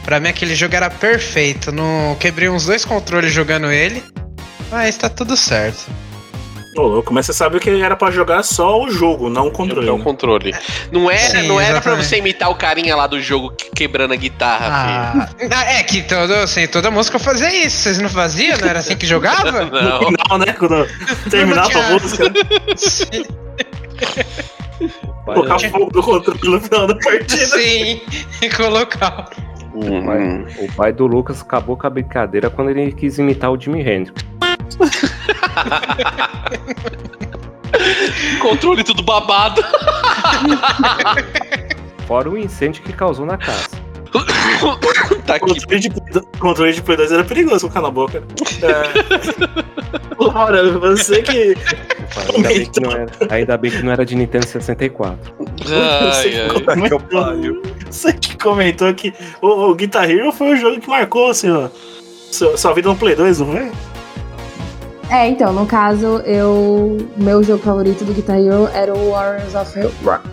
Pra 0.04 0.20
mim 0.20 0.28
aquele 0.28 0.54
jogo 0.54 0.76
era 0.76 0.88
perfeito. 0.90 1.72
No... 1.72 2.16
Quebrei 2.20 2.48
uns 2.48 2.66
dois 2.66 2.84
controles 2.84 3.32
jogando 3.32 3.72
ele. 3.72 4.02
Mas 4.70 4.96
tá 4.96 5.08
tudo 5.08 5.36
certo. 5.36 5.90
Ô, 6.76 6.82
louco, 6.82 7.14
mas 7.14 7.26
você 7.26 7.32
sabe 7.32 7.60
que 7.60 7.70
era 7.70 7.94
pra 7.94 8.10
jogar 8.10 8.42
só 8.42 8.82
o 8.82 8.90
jogo, 8.90 9.30
não 9.30 9.46
o 9.46 9.51
controle. 9.51 9.86
Não 9.86 9.94
o 9.94 9.98
né? 9.98 10.05
controle. 10.05 10.52
Não 10.90 11.09
era, 11.10 11.40
Sim, 11.40 11.46
não 11.46 11.60
era 11.60 11.80
pra 11.80 11.94
você 11.94 12.18
imitar 12.18 12.51
o 12.51 12.55
carinha 12.56 12.96
lá 12.96 13.06
do 13.06 13.20
jogo 13.20 13.51
que- 13.52 13.70
quebrando 13.70 14.12
a 14.12 14.16
guitarra, 14.16 14.66
Ah, 14.68 15.28
ah, 15.52 15.72
é 15.74 15.82
que 15.84 16.02
todo, 16.02 16.32
assim, 16.34 16.66
toda 16.66 16.90
música 16.90 17.18
fazia 17.18 17.64
isso. 17.64 17.76
Vocês 17.78 17.98
não 18.01 18.09
faziam? 18.09 18.59
Não 18.59 18.68
era 18.68 18.80
assim 18.80 18.96
que 18.96 19.06
jogava? 19.06 19.52
filho. 19.52 19.70
Não. 19.84 20.01
No 20.01 20.06
final, 20.06 20.38
né? 20.38 20.52
Quando 20.59 20.86
terminava 21.30 21.78
a 21.78 21.90
música, 21.92 22.24
colocar 25.24 25.59
fogo 25.60 25.90
no 25.94 26.02
controle 26.02 26.40
no 26.44 26.60
final 26.60 26.86
da 26.86 26.94
partida. 26.96 27.46
Sim, 27.46 28.01
e 28.42 28.51
colocar. 28.51 29.30
O 29.74 29.80
pai, 30.05 30.46
o 30.59 30.72
pai 30.72 30.92
do 30.92 31.06
Lucas 31.06 31.40
acabou 31.42 31.76
com 31.76 31.86
a 31.86 31.90
brincadeira 31.90 32.48
quando 32.51 32.70
ele 32.70 32.92
quis 32.92 33.18
imitar 33.18 33.51
o 33.51 33.60
Jimi 33.60 33.80
Hendrix. 33.80 34.24
Controle 38.40 38.85
tudo 38.85 39.02
babado. 39.02 39.60
Fora 42.06 42.31
o 42.31 42.39
incêndio 42.39 42.82
que 42.82 42.93
causou 42.93 43.26
na 43.26 43.36
casa. 43.36 43.85
tá 45.26 45.35
aqui. 45.35 45.47
Controle 45.47 45.81
de, 45.81 45.90
controle 46.39 46.72
de 46.72 46.82
Play 46.82 46.97
2 46.97 47.12
era 47.12 47.24
perigoso 47.24 47.68
colocar 47.68 47.81
na 47.81 47.90
boca. 47.90 48.22
É... 48.62 50.14
Laura, 50.18 50.78
você 50.78 51.22
que. 51.22 51.56
Ainda 52.35 52.48
bem 52.48 52.70
que, 52.70 52.81
não 52.81 52.93
era, 52.93 53.06
ainda 53.31 53.56
bem 53.56 53.70
que 53.70 53.82
não 53.82 53.93
era 53.93 54.05
de 54.05 54.14
Nintendo 54.14 54.47
64. 54.47 55.35
Você 55.59 56.31
que 56.31 56.36
Ai, 56.36 56.40
ai. 56.40 56.48
comentou, 56.48 57.02
você 57.90 58.12
que 58.12 58.36
comentou 58.36 58.94
que 58.94 59.12
o, 59.43 59.70
o 59.70 59.74
Guitar 59.74 60.09
Hero 60.09 60.31
foi 60.31 60.55
o 60.55 60.56
jogo 60.56 60.81
que 60.81 60.89
marcou 60.89 61.31
assim, 61.31 61.51
ó, 61.51 61.68
sua, 62.31 62.56
sua 62.56 62.72
vida 62.72 62.89
no 62.89 62.97
Play 62.97 63.16
2, 63.16 63.40
não 63.40 63.52
foi? 63.52 63.72
É, 65.10 65.28
então, 65.28 65.52
no 65.52 65.66
caso, 65.66 66.18
eu. 66.24 67.09
Meu 67.16 67.43
jogo 67.43 67.62
favorito 67.62 68.05
do 68.05 68.12
Guitar 68.14 68.39
Hero 68.39 68.68
era 68.72 68.94
o 68.94 69.10
Warriors 69.10 69.55
of 69.55 69.81
Rock. 70.05 70.28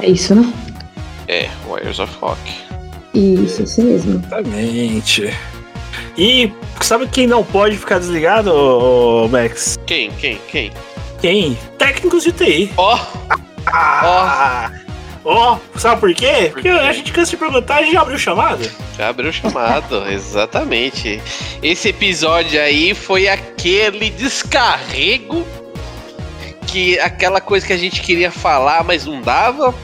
É 0.00 0.08
isso, 0.08 0.34
né? 0.34 0.52
É, 1.28 1.48
Warriors 1.68 1.98
of 1.98 2.12
Rock. 2.20 2.40
Isso, 3.14 3.62
isso 3.62 3.82
mesmo. 3.82 4.22
Exatamente. 4.26 5.32
E 6.16 6.52
sabe 6.80 7.06
quem 7.06 7.26
não 7.26 7.44
pode 7.44 7.76
ficar 7.76 7.98
desligado, 7.98 9.28
Max? 9.30 9.78
Quem? 9.86 10.10
Quem? 10.12 10.38
Quem? 10.50 10.72
Quem? 11.20 11.58
Técnicos 11.78 12.24
de 12.24 12.32
TI. 12.32 12.72
Ó! 12.76 12.98
Ah! 13.66 14.70
Ó! 15.24 15.56
sabe 15.76 16.00
por 16.00 16.12
quê? 16.14 16.50
Porque 16.52 16.68
a 16.68 16.92
gente 16.92 17.12
cansa 17.12 17.30
de 17.30 17.36
perguntar 17.36 17.82
e 17.82 17.92
já 17.92 18.00
abriu 18.02 18.18
chamada. 18.18 18.68
Já 18.96 19.08
abriu 19.08 19.30
o 19.30 19.32
chamado, 19.32 20.04
exatamente. 20.10 21.20
Esse 21.62 21.88
episódio 21.90 22.60
aí 22.60 22.92
foi 22.94 23.28
aquele 23.28 24.10
descarrego 24.10 25.44
que 26.66 26.98
aquela 26.98 27.40
coisa 27.40 27.66
que 27.66 27.72
a 27.72 27.76
gente 27.76 28.00
queria 28.02 28.30
falar, 28.30 28.82
mas 28.82 29.04
não 29.06 29.20
dava. 29.20 29.74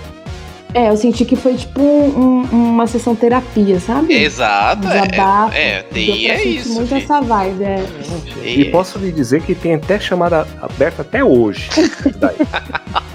É, 0.75 0.91
eu 0.91 0.97
senti 0.99 1.25
que 1.25 1.35
foi 1.35 1.55
tipo 1.57 1.81
um- 1.81 2.45
um- 2.53 2.71
uma 2.75 2.87
sessão 2.87 3.15
terapia, 3.15 3.81
sabe? 3.81 4.13
Exato, 4.15 4.87
Um 4.87 4.91
é, 4.93 5.07
desabafo. 5.07 5.55
é, 5.57 5.83
Deu 5.91 6.15
TI 6.15 6.31
é 6.31 6.45
isso. 6.45 6.75
muito 6.75 6.89
filho. 6.89 7.03
essa 7.03 7.21
vibe, 7.23 7.65
é. 7.65 7.85
E 8.45 8.65
posso 8.67 8.99
lhe 8.99 9.11
dizer 9.11 9.41
que 9.43 9.55
tem 9.55 9.75
até 9.75 9.99
chamada 9.99 10.47
aberta 10.61 11.01
até 11.03 11.25
hoje. 11.25 11.69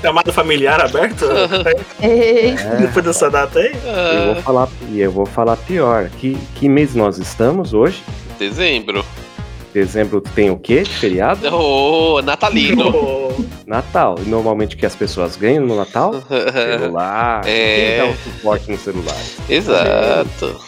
Chamada 0.00 0.32
familiar 0.32 0.80
aberta? 0.80 1.26
É. 2.00 2.52
Depois 2.78 3.04
dessa 3.04 3.30
data 3.30 3.58
aí? 3.58 3.72
Eu 3.74 4.34
vou 4.34 4.42
falar, 4.42 4.68
e 4.90 5.00
eu 5.00 5.10
vou 5.10 5.26
falar 5.26 5.56
pior. 5.56 6.10
Que, 6.18 6.36
que 6.54 6.68
mês 6.68 6.94
nós 6.94 7.18
estamos 7.18 7.72
hoje? 7.72 8.02
Dezembro. 8.38 9.04
Dezembro 9.72 10.20
tem 10.20 10.50
o 10.50 10.58
quê 10.58 10.82
de 10.82 10.90
feriado? 10.90 11.54
Ô, 11.54 12.20
natalino. 12.24 12.92
Natal. 13.66 14.16
E 14.24 14.28
normalmente 14.28 14.74
o 14.74 14.78
que 14.78 14.86
as 14.86 14.94
pessoas 14.94 15.36
ganham 15.36 15.66
no 15.66 15.76
Natal? 15.76 16.14
Celular. 16.52 17.42
É. 17.46 17.76
Quem 17.76 17.98
dá 17.98 18.12
o 18.12 18.16
suporte 18.16 18.70
no 18.70 18.78
celular? 18.78 19.16
Exato. 19.48 20.60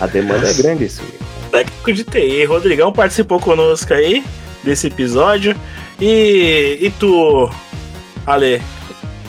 A 0.00 0.06
demanda 0.06 0.48
é 0.48 0.52
grande 0.54 0.84
esse 0.84 1.02
mês. 1.02 1.14
Técnico 1.50 1.92
de 1.92 2.04
TI. 2.04 2.44
Rodrigão 2.44 2.92
participou 2.92 3.40
conosco 3.40 3.92
aí 3.94 4.24
desse 4.62 4.88
episódio. 4.88 5.56
E, 6.00 6.78
e 6.80 6.90
tu, 6.98 7.50
Ale, 8.26 8.62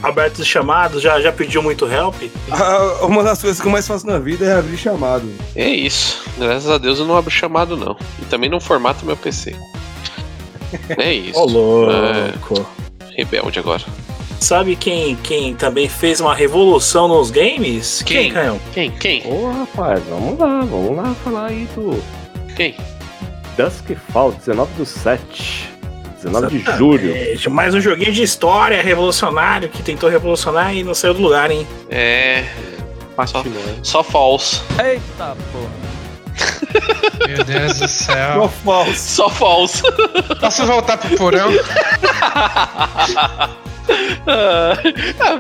aberto 0.01 0.39
os 0.39 0.47
chamados, 0.47 1.01
já, 1.01 1.19
já 1.19 1.31
pediu 1.31 1.61
muito 1.61 1.85
help? 1.85 2.15
Ah, 2.51 3.05
uma 3.05 3.23
das 3.23 3.41
coisas 3.41 3.59
que 3.59 3.67
eu 3.67 3.71
mais 3.71 3.87
faço 3.87 4.05
na 4.05 4.19
vida 4.19 4.45
é 4.45 4.53
abrir 4.57 4.77
chamado. 4.77 5.31
É 5.55 5.67
isso. 5.67 6.23
Graças 6.37 6.69
a 6.69 6.77
Deus 6.77 6.99
eu 6.99 7.05
não 7.05 7.17
abro 7.17 7.31
chamado, 7.31 7.75
não. 7.75 7.97
E 8.21 8.25
também 8.25 8.49
não 8.49 8.59
formato 8.59 9.05
meu 9.05 9.17
PC. 9.17 9.55
É 10.97 11.13
isso. 11.13 11.39
Ô, 11.39 11.45
louco. 11.45 12.65
É, 12.99 13.15
rebelde 13.15 13.59
agora. 13.59 13.83
Sabe 14.39 14.75
quem, 14.75 15.15
quem 15.15 15.55
também 15.55 15.87
fez 15.87 16.19
uma 16.19 16.35
revolução 16.35 17.07
nos 17.07 17.31
games? 17.31 18.01
Quem? 18.03 18.31
Caio? 18.31 18.59
Quem? 18.73 18.91
Quem? 18.91 19.23
Ô, 19.25 19.51
rapaz, 19.51 20.03
vamos 20.09 20.37
lá, 20.37 20.59
vamos 20.61 20.95
lá 20.97 21.15
falar 21.23 21.47
aí 21.47 21.67
do. 21.73 22.01
Quem? 22.55 22.75
Duskfall, 23.57 24.33
19 24.33 24.73
do 24.73 24.85
7. 24.85 25.64
19 26.25 26.59
de 26.59 26.77
julho. 26.77 27.13
Mais 27.51 27.73
um 27.75 27.79
joguinho 27.79 28.11
de 28.11 28.23
história 28.23 28.81
revolucionário 28.81 29.69
que 29.69 29.83
tentou 29.83 30.09
revolucionar 30.09 30.75
e 30.75 30.83
não 30.83 30.93
saiu 30.93 31.13
do 31.13 31.21
lugar, 31.21 31.51
hein? 31.51 31.67
É. 31.89 32.43
Só, 33.25 33.43
só 33.81 34.03
falso. 34.03 34.65
Eita, 34.83 35.37
porra. 35.51 35.85
Meu 37.27 37.43
Deus 37.45 37.79
do 37.79 37.87
céu. 37.87 38.41
Só 38.41 38.49
falso. 38.49 38.95
Só 38.95 39.29
falso. 39.29 39.83
Posso 40.39 40.65
voltar 40.65 40.97
pro 40.97 41.15
porão? 41.15 41.49
ah, 44.27 44.75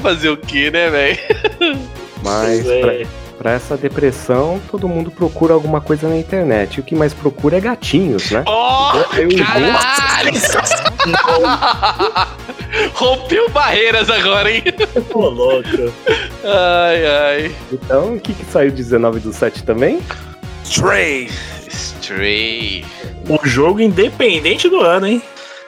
fazer 0.01 0.29
o 0.29 0.37
que, 0.37 0.71
né, 0.71 0.89
velho? 0.89 1.19
Mas 2.23 2.65
é. 2.69 2.81
pra, 2.81 2.93
pra 3.45 3.51
essa 3.53 3.77
depressão, 3.77 4.59
todo 4.71 4.89
mundo 4.89 5.11
procura 5.11 5.53
alguma 5.53 5.79
coisa 5.79 6.09
na 6.09 6.17
internet. 6.17 6.77
E 6.77 6.79
o 6.79 6.83
que 6.83 6.95
mais 6.95 7.13
procura 7.13 7.57
é 7.57 7.61
gatinhos, 7.61 8.31
né? 8.31 8.41
Ó, 8.47 8.95
Eu- 9.13 9.29
eu- 9.29 9.45
caralho! 9.45 10.31
Rompeu 12.95 13.47
barreiras 13.49 14.09
agora, 14.09 14.51
hein? 14.51 14.63
Ô, 15.13 15.29
louco. 15.29 15.69
Ai, 16.43 17.05
ai. 17.05 17.55
Então, 17.71 18.15
o 18.15 18.19
que, 18.19 18.33
que 18.33 18.43
saiu 18.45 18.71
de 18.71 18.77
19 18.77 19.19
do 19.19 19.31
7 19.31 19.63
também? 19.63 19.99
Stray. 20.63 21.29
Stray. 21.69 22.83
O 23.29 23.47
jogo 23.47 23.79
independente 23.79 24.67
do 24.67 24.81
ano, 24.81 25.05
hein? 25.05 25.21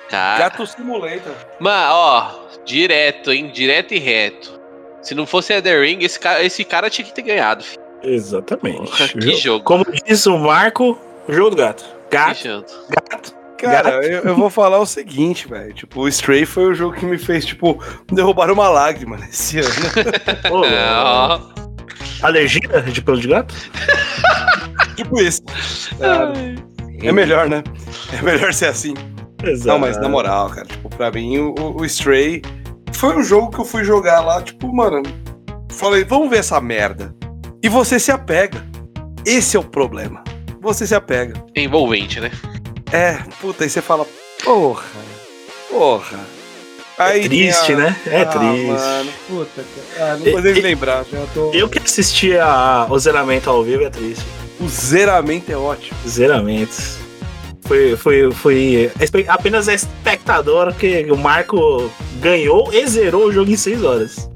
Cara. 0.09 0.39
Gato 0.49 0.65
Simulator. 0.65 1.31
Mano, 1.59 1.93
ó, 1.93 2.31
direto, 2.65 3.31
hein? 3.31 3.51
Direto 3.53 3.93
e 3.93 3.99
reto. 3.99 4.56
Se 5.07 5.15
não 5.15 5.25
fosse 5.25 5.53
Elden 5.53 5.79
Ring, 5.79 6.03
esse 6.03 6.19
cara, 6.19 6.43
esse 6.43 6.65
cara 6.65 6.89
tinha 6.89 7.05
que 7.05 7.13
ter 7.15 7.21
ganhado. 7.21 7.63
filho. 7.63 7.81
Exatamente. 8.03 8.91
Porra, 8.91 9.07
que 9.17 9.38
jogo. 9.38 9.63
Como 9.63 9.85
diz 10.05 10.25
o 10.25 10.38
Marco, 10.38 10.99
jogo 11.29 11.51
do 11.51 11.55
gato. 11.55 11.85
Gato, 12.11 12.65
gato. 12.89 13.34
Cara, 13.57 14.05
eu, 14.05 14.23
eu 14.23 14.35
vou 14.35 14.49
falar 14.49 14.79
o 14.79 14.85
seguinte, 14.85 15.47
velho. 15.47 15.73
Tipo, 15.73 16.01
o 16.01 16.07
Stray 16.09 16.45
foi 16.45 16.65
o 16.65 16.73
jogo 16.73 16.93
que 16.93 17.05
me 17.05 17.17
fez, 17.17 17.45
tipo, 17.45 17.81
derrubar 18.11 18.51
uma 18.51 18.67
lágrima 18.67 19.15
nesse 19.15 19.59
ano. 19.59 19.69
É, 20.65 20.91
ó. 20.91 21.39
Alergia 22.21 22.81
de 22.91 23.01
pelo 23.01 23.17
de 23.17 23.29
gato? 23.29 23.55
tipo 24.97 25.21
isso. 25.21 25.41
É, 26.01 27.07
é 27.07 27.11
melhor, 27.13 27.49
né? 27.49 27.63
É 28.17 28.21
melhor 28.21 28.53
ser 28.53 28.65
assim. 28.65 28.93
Exato. 29.41 29.69
Não, 29.69 29.79
mas 29.79 29.97
na 29.97 30.09
moral, 30.09 30.49
cara, 30.49 30.67
tipo, 30.67 30.89
pra 30.89 31.11
mim 31.11 31.38
o, 31.38 31.55
o 31.77 31.85
Stray 31.85 32.41
foi 32.93 33.15
um 33.15 33.23
jogo 33.23 33.51
que 33.51 33.59
eu 33.59 33.65
fui 33.65 33.84
jogar 33.84 34.22
lá, 34.22 34.41
tipo, 34.41 34.73
mano, 34.73 35.03
falei, 35.72 36.03
vamos 36.03 36.30
ver 36.30 36.39
essa 36.39 36.59
merda. 36.59 37.14
E 37.61 37.69
você 37.69 37.99
se 37.99 38.11
apega. 38.11 38.64
Esse 39.26 39.57
é 39.57 39.59
o 39.59 39.64
problema. 39.64 40.23
Você 40.61 40.88
se 40.88 40.95
apega. 40.95 41.43
É 41.55 41.61
envolvente, 41.61 42.19
né? 42.19 42.31
É, 42.91 43.19
puta, 43.41 43.64
aí 43.64 43.69
você 43.69 43.81
fala, 43.81 44.05
porra, 44.43 44.84
porra. 45.69 46.19
Aí 46.97 47.22
tem 47.22 47.30
triste, 47.30 47.73
a- 47.73 47.77
né? 47.77 47.95
É 48.07 48.22
ah, 48.22 48.26
triste. 48.26 48.65
Mano, 48.68 49.11
puta, 49.27 49.64
cara. 49.95 50.14
Ah, 50.14 50.18
não 50.18 50.41
nem 50.41 50.53
me 50.53 50.61
lembrar, 50.61 51.05
já 51.05 51.26
tô... 51.34 51.51
Eu 51.53 51.69
que 51.69 51.77
assisti 51.77 52.35
a, 52.38 52.88
o 52.89 52.97
zeramento 52.97 53.49
ao 53.49 53.64
vivo 53.64 53.84
é 53.84 53.89
triste. 53.89 54.26
O 54.59 54.68
zeramento 54.68 55.51
é 55.51 55.55
ótimo. 55.55 55.95
Zeramento. 56.07 56.76
Foi, 57.68 57.98
foi, 57.98 58.31
foi 58.31 58.91
apenas 59.27 59.68
a 59.68 59.73
espectadora 59.73 60.72
que 60.72 61.06
o 61.11 61.18
Marco 61.18 61.91
ganhou 62.22 62.69
e 62.73 62.88
zerou 62.88 63.26
o 63.26 63.31
jogo 63.31 63.52
em 63.52 63.57
6 63.57 63.84
horas. 63.84 64.30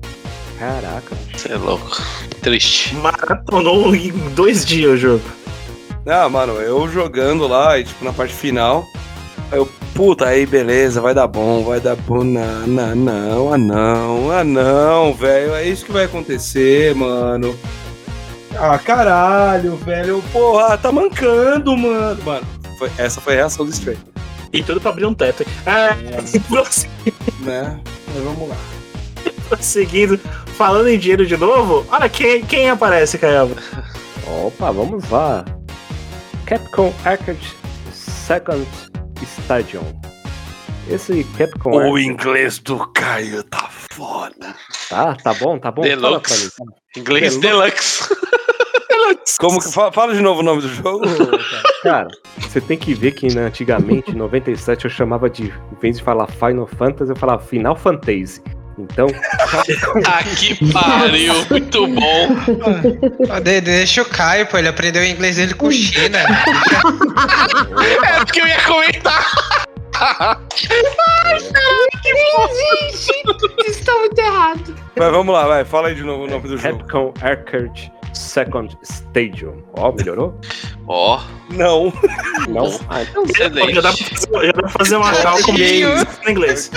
Caraca. 0.60 1.16
Você 1.34 1.54
é 1.54 1.58
louco. 1.58 2.00
Triste. 2.42 2.94
Maratonou 2.96 3.96
em 3.96 4.12
dois 4.36 4.66
dias 4.66 4.92
o 4.92 4.98
jogo. 4.98 5.24
Ah, 6.06 6.28
mano, 6.30 6.54
eu 6.54 6.88
jogando 6.88 7.48
lá 7.48 7.80
e, 7.80 7.84
tipo, 7.84 8.04
na 8.04 8.12
parte 8.12 8.34
final, 8.34 8.86
aí 9.52 9.58
eu, 9.58 9.70
puta, 9.94 10.26
aí 10.26 10.46
beleza, 10.46 11.00
vai 11.00 11.14
dar 11.14 11.28
bom, 11.28 11.64
vai 11.64 11.80
dar 11.80 11.96
bom. 11.96 12.24
Não, 12.24 12.68
não, 12.68 12.96
não, 12.96 13.54
ah 13.54 13.58
não, 13.58 14.32
ah 14.32 14.44
não, 14.44 15.14
velho, 15.14 15.54
é 15.56 15.68
isso 15.68 15.86
que 15.86 15.92
vai 15.92 16.06
acontecer, 16.06 16.94
mano. 16.96 17.56
Ah, 18.58 18.78
caralho, 18.78 19.76
velho, 19.78 20.24
porra, 20.32 20.78
tá 20.78 20.92
mancando, 20.92 21.78
mano. 21.78 22.22
Mano, 22.24 22.46
foi- 22.82 22.92
essa 22.98 23.22
foi 23.22 23.34
a 23.34 23.38
reação 23.38 23.64
do 23.66 23.72
Stray, 23.72 23.98
E 24.52 24.64
tudo 24.64 24.82
pra 24.82 24.90
abrir 24.90 25.06
um 25.06 25.14
teto. 25.14 25.46
É, 25.66 25.94
prosseguindo, 26.50 27.16
né? 27.42 27.80
Mas 28.08 28.24
vamos 28.24 28.50
lá. 28.50 28.56
prosseguindo, 29.48 30.18
falando 30.58 30.88
em 30.88 30.98
dinheiro 30.98 31.26
de 31.26 31.38
novo, 31.38 31.86
olha 31.92 32.10
quem, 32.10 32.44
quem 32.44 32.70
aparece, 32.70 33.18
Caiaba. 33.20 33.56
Opa, 34.46 34.72
vamos 34.72 35.08
lá. 35.10 35.46
Capcom 36.46 36.92
Arcade 37.06 37.56
Second 37.94 38.68
Stadium. 39.22 39.84
Esse 40.90 41.24
Capcom 41.38 41.72
O 41.72 41.80
Arcade... 41.80 42.06
inglês 42.08 42.58
do 42.60 42.80
Caio 42.88 43.44
tá 43.44 43.70
foda. 43.92 44.56
Tá, 44.90 45.16
tá 45.16 45.34
bom, 45.36 45.58
tá 45.60 45.72
bom. 45.72 45.84
Deluxe. 45.84 46.50
fala. 46.58 46.72
Inglês 46.98 47.38
Deluxe. 47.38 48.04
Como 49.40 49.60
que 49.60 49.72
fala, 49.72 49.92
fala 49.92 50.14
de 50.14 50.22
novo 50.22 50.42
o 50.42 50.44
nome 50.44 50.62
do 50.62 50.70
jogo? 50.70 51.02
Cara, 51.84 52.08
você 52.40 52.62
tem 52.62 52.78
que 52.78 52.94
ver 52.94 53.12
que 53.12 53.34
né, 53.34 53.46
antigamente, 53.46 54.12
em 54.12 54.16
97, 54.16 54.86
eu 54.86 54.92
chamava 54.92 55.30
de. 55.30 55.46
Em 55.46 55.80
vez 55.82 55.98
de 55.98 56.04
falar 56.04 56.28
Final 56.28 56.68
Fantasy, 56.68 57.12
eu 57.12 57.16
falava 57.16 57.42
Final 57.42 57.76
Fantasy. 57.76 58.42
Então, 58.78 59.08
Ah, 60.08 60.24
que 60.24 60.72
pariu. 60.72 61.34
Muito 61.50 61.88
bom. 61.88 62.30
Deixa 63.64 64.02
o 64.02 64.06
Caio, 64.06 64.48
pô, 64.48 64.58
ele 64.58 64.70
aprendeu 64.70 65.02
o 65.02 65.06
inglês 65.06 65.36
dele 65.36 65.54
com 65.54 65.72
China. 65.72 66.20
É 68.04 68.26
porque 68.26 68.42
eu 68.42 68.48
ia 68.48 68.62
comentar. 68.62 69.26
Gente, 72.52 73.70
isso 73.70 73.86
tá 73.86 73.94
muito 73.94 74.20
errado. 74.20 74.76
Mas 74.96 75.12
vamos 75.12 75.34
lá, 75.34 75.48
vai, 75.48 75.66
fala 75.66 75.90
aí 75.90 75.96
de 75.96 76.04
novo 76.04 76.24
o 76.24 76.28
nome 76.28 76.48
do 76.48 76.58
jogo. 76.58 76.80
Capcom 76.80 77.14
Arcade 77.22 77.92
Second 78.14 78.78
Stadium. 78.84 79.64
Ó, 79.78 79.92
melhorou? 79.92 80.36
Ó. 80.88 81.22
Não. 81.52 81.92
Não? 82.50 82.80
Ah, 82.90 83.02
então 83.04 83.26
Já 83.38 83.50
dá, 83.82 83.92
pra 83.92 84.06
fazer, 84.06 84.46
já 84.46 84.52
dá 84.52 84.62
pra 84.62 84.70
fazer 84.70 84.96
uma 84.96 85.14
cálculo 85.14 85.58
em 85.60 86.32
inglês. 86.32 86.72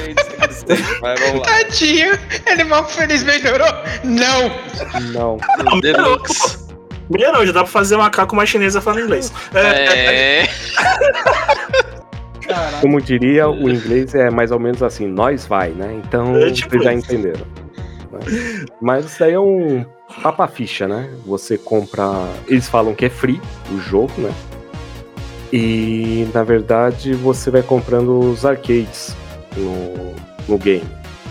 Vai, 1.00 1.16
vamos 1.16 1.40
lá. 1.40 1.46
Tadinho, 1.46 2.18
ele 2.46 2.64
mal 2.64 2.84
feliz 2.88 3.22
melhorou? 3.22 3.68
Não! 4.02 4.50
Não. 5.12 5.80
Deluxe. 5.80 6.64
Melhorou, 7.10 7.44
já 7.46 7.52
dá 7.52 7.60
pra 7.62 7.70
fazer 7.70 7.94
uma 7.96 8.04
macaco 8.04 8.34
mais 8.34 8.48
chinesa 8.48 8.80
falando 8.80 9.02
inglês. 9.04 9.32
É. 9.54 10.44
Como 12.80 13.00
diria, 13.00 13.48
o 13.48 13.70
inglês 13.70 14.14
é 14.14 14.30
mais 14.30 14.50
ou 14.50 14.58
menos 14.58 14.82
assim, 14.82 15.06
nós 15.06 15.46
vai, 15.46 15.70
né? 15.70 16.00
Então 16.04 16.36
É 16.36 16.50
tipo 16.50 16.70
vocês 16.70 16.84
já 16.84 16.92
isso. 16.92 17.12
entenderam. 17.12 17.46
Mas 18.80 19.06
isso 19.06 19.24
aí 19.24 19.32
é 19.32 19.40
um 19.40 19.84
papa 20.22 20.46
ficha, 20.46 20.86
né? 20.86 21.10
Você 21.26 21.58
compra. 21.58 22.28
Eles 22.46 22.68
falam 22.68 22.94
que 22.94 23.06
é 23.06 23.10
free 23.10 23.40
o 23.72 23.78
jogo, 23.78 24.12
né? 24.18 24.32
E 25.52 26.28
na 26.34 26.42
verdade 26.42 27.14
você 27.14 27.50
vai 27.50 27.62
comprando 27.62 28.18
os 28.18 28.44
arcades 28.44 29.14
no, 29.56 30.14
no 30.48 30.58
game. 30.58 30.88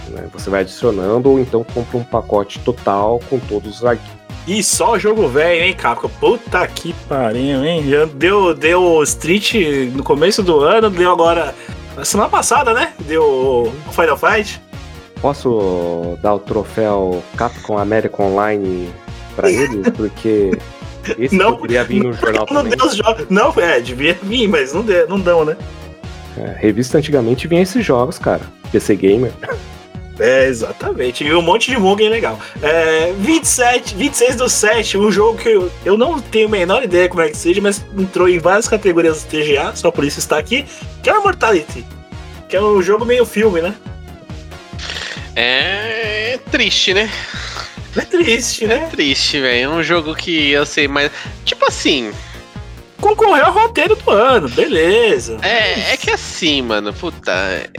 Né? 0.09 0.29
Você 0.31 0.49
vai 0.49 0.61
adicionando 0.61 1.29
ou 1.29 1.39
então 1.39 1.63
compra 1.63 1.97
um 1.97 2.03
pacote 2.03 2.59
total 2.59 3.19
com 3.29 3.39
todos 3.39 3.77
os 3.77 3.85
arcades. 3.85 4.23
E 4.45 4.61
só 4.61 4.99
jogo 4.99 5.27
velho, 5.29 5.63
hein, 5.63 5.73
Capcom? 5.73 6.09
Puta 6.19 6.67
que 6.67 6.93
pariu, 7.07 7.63
hein? 7.63 7.89
Já 7.89 8.05
deu, 8.05 8.53
deu 8.53 9.01
Street 9.03 9.53
no 9.93 10.03
começo 10.03 10.43
do 10.43 10.59
ano, 10.59 10.89
deu 10.89 11.11
agora. 11.11 11.55
Na 11.95 12.03
semana 12.03 12.29
passada, 12.29 12.73
né? 12.73 12.93
Deu 13.01 13.71
Final 13.91 14.17
Fight. 14.17 14.59
Posso 15.23 16.17
dar 16.21 16.33
o 16.33 16.39
troféu 16.39 17.23
Capcom 17.37 17.77
America 17.77 18.21
Online 18.21 18.89
pra 19.37 19.47
eles? 19.49 19.87
Porque 19.95 20.51
esse 21.17 21.33
Não, 21.33 21.55
poderia 21.55 21.85
vir 21.85 22.03
no 22.03 22.11
jornal 22.11 22.45
Não 22.51 22.61
também. 22.61 22.77
deu 22.77 22.85
os 22.85 22.93
jogos. 22.97 23.25
Não, 23.29 23.53
é, 23.55 23.79
devia 23.79 24.17
vir, 24.21 24.49
mas 24.49 24.73
não, 24.73 24.81
deu, 24.81 25.07
não 25.07 25.17
dão, 25.17 25.45
né? 25.45 25.55
É, 26.37 26.53
revista 26.59 26.97
antigamente 26.97 27.47
vinha 27.47 27.61
esses 27.61 27.85
jogos, 27.85 28.19
cara. 28.19 28.41
PC 28.69 28.97
Gamer. 28.97 29.31
É, 30.19 30.45
exatamente. 30.45 31.23
E 31.23 31.33
um 31.33 31.41
monte 31.41 31.71
de 31.71 31.77
Mugen 31.77 32.09
legal. 32.09 32.37
É, 32.61 33.13
27, 33.17 33.95
26 33.95 34.35
do 34.35 34.49
7, 34.49 34.97
um 34.97 35.09
jogo 35.09 35.37
que 35.37 35.47
eu, 35.47 35.71
eu 35.85 35.97
não 35.97 36.19
tenho 36.19 36.47
a 36.47 36.51
menor 36.51 36.83
ideia 36.83 37.07
como 37.07 37.21
é 37.21 37.29
que 37.29 37.37
seja, 37.37 37.61
mas 37.61 37.81
entrou 37.97 38.27
em 38.27 38.39
várias 38.39 38.67
categorias 38.67 39.23
do 39.23 39.29
TGA, 39.29 39.73
só 39.73 39.89
por 39.89 40.03
isso 40.03 40.19
está 40.19 40.37
aqui, 40.37 40.65
que 41.01 41.09
é 41.09 41.13
o 41.13 41.21
Immortality. 41.21 41.85
Que 42.49 42.57
é 42.57 42.61
um 42.61 42.81
jogo 42.81 43.05
meio 43.05 43.25
filme, 43.25 43.61
né? 43.61 43.73
É 45.35 46.39
triste, 46.51 46.93
né? 46.93 47.09
É 47.95 48.01
triste, 48.01 48.65
né? 48.65 48.75
É 48.75 48.87
triste, 48.89 49.39
velho. 49.39 49.63
É 49.65 49.69
um 49.69 49.83
jogo 49.83 50.15
que 50.15 50.49
eu 50.51 50.65
sei, 50.65 50.87
mas. 50.87 51.11
Tipo 51.45 51.65
assim. 51.67 52.11
Concorreu 52.99 53.45
ao 53.47 53.51
roteiro 53.51 53.97
do 53.97 54.11
ano, 54.11 54.47
beleza. 54.47 55.37
É, 55.41 55.91
é 55.93 55.97
que 55.97 56.09
assim, 56.09 56.61
mano, 56.61 56.93
puta. 56.93 57.31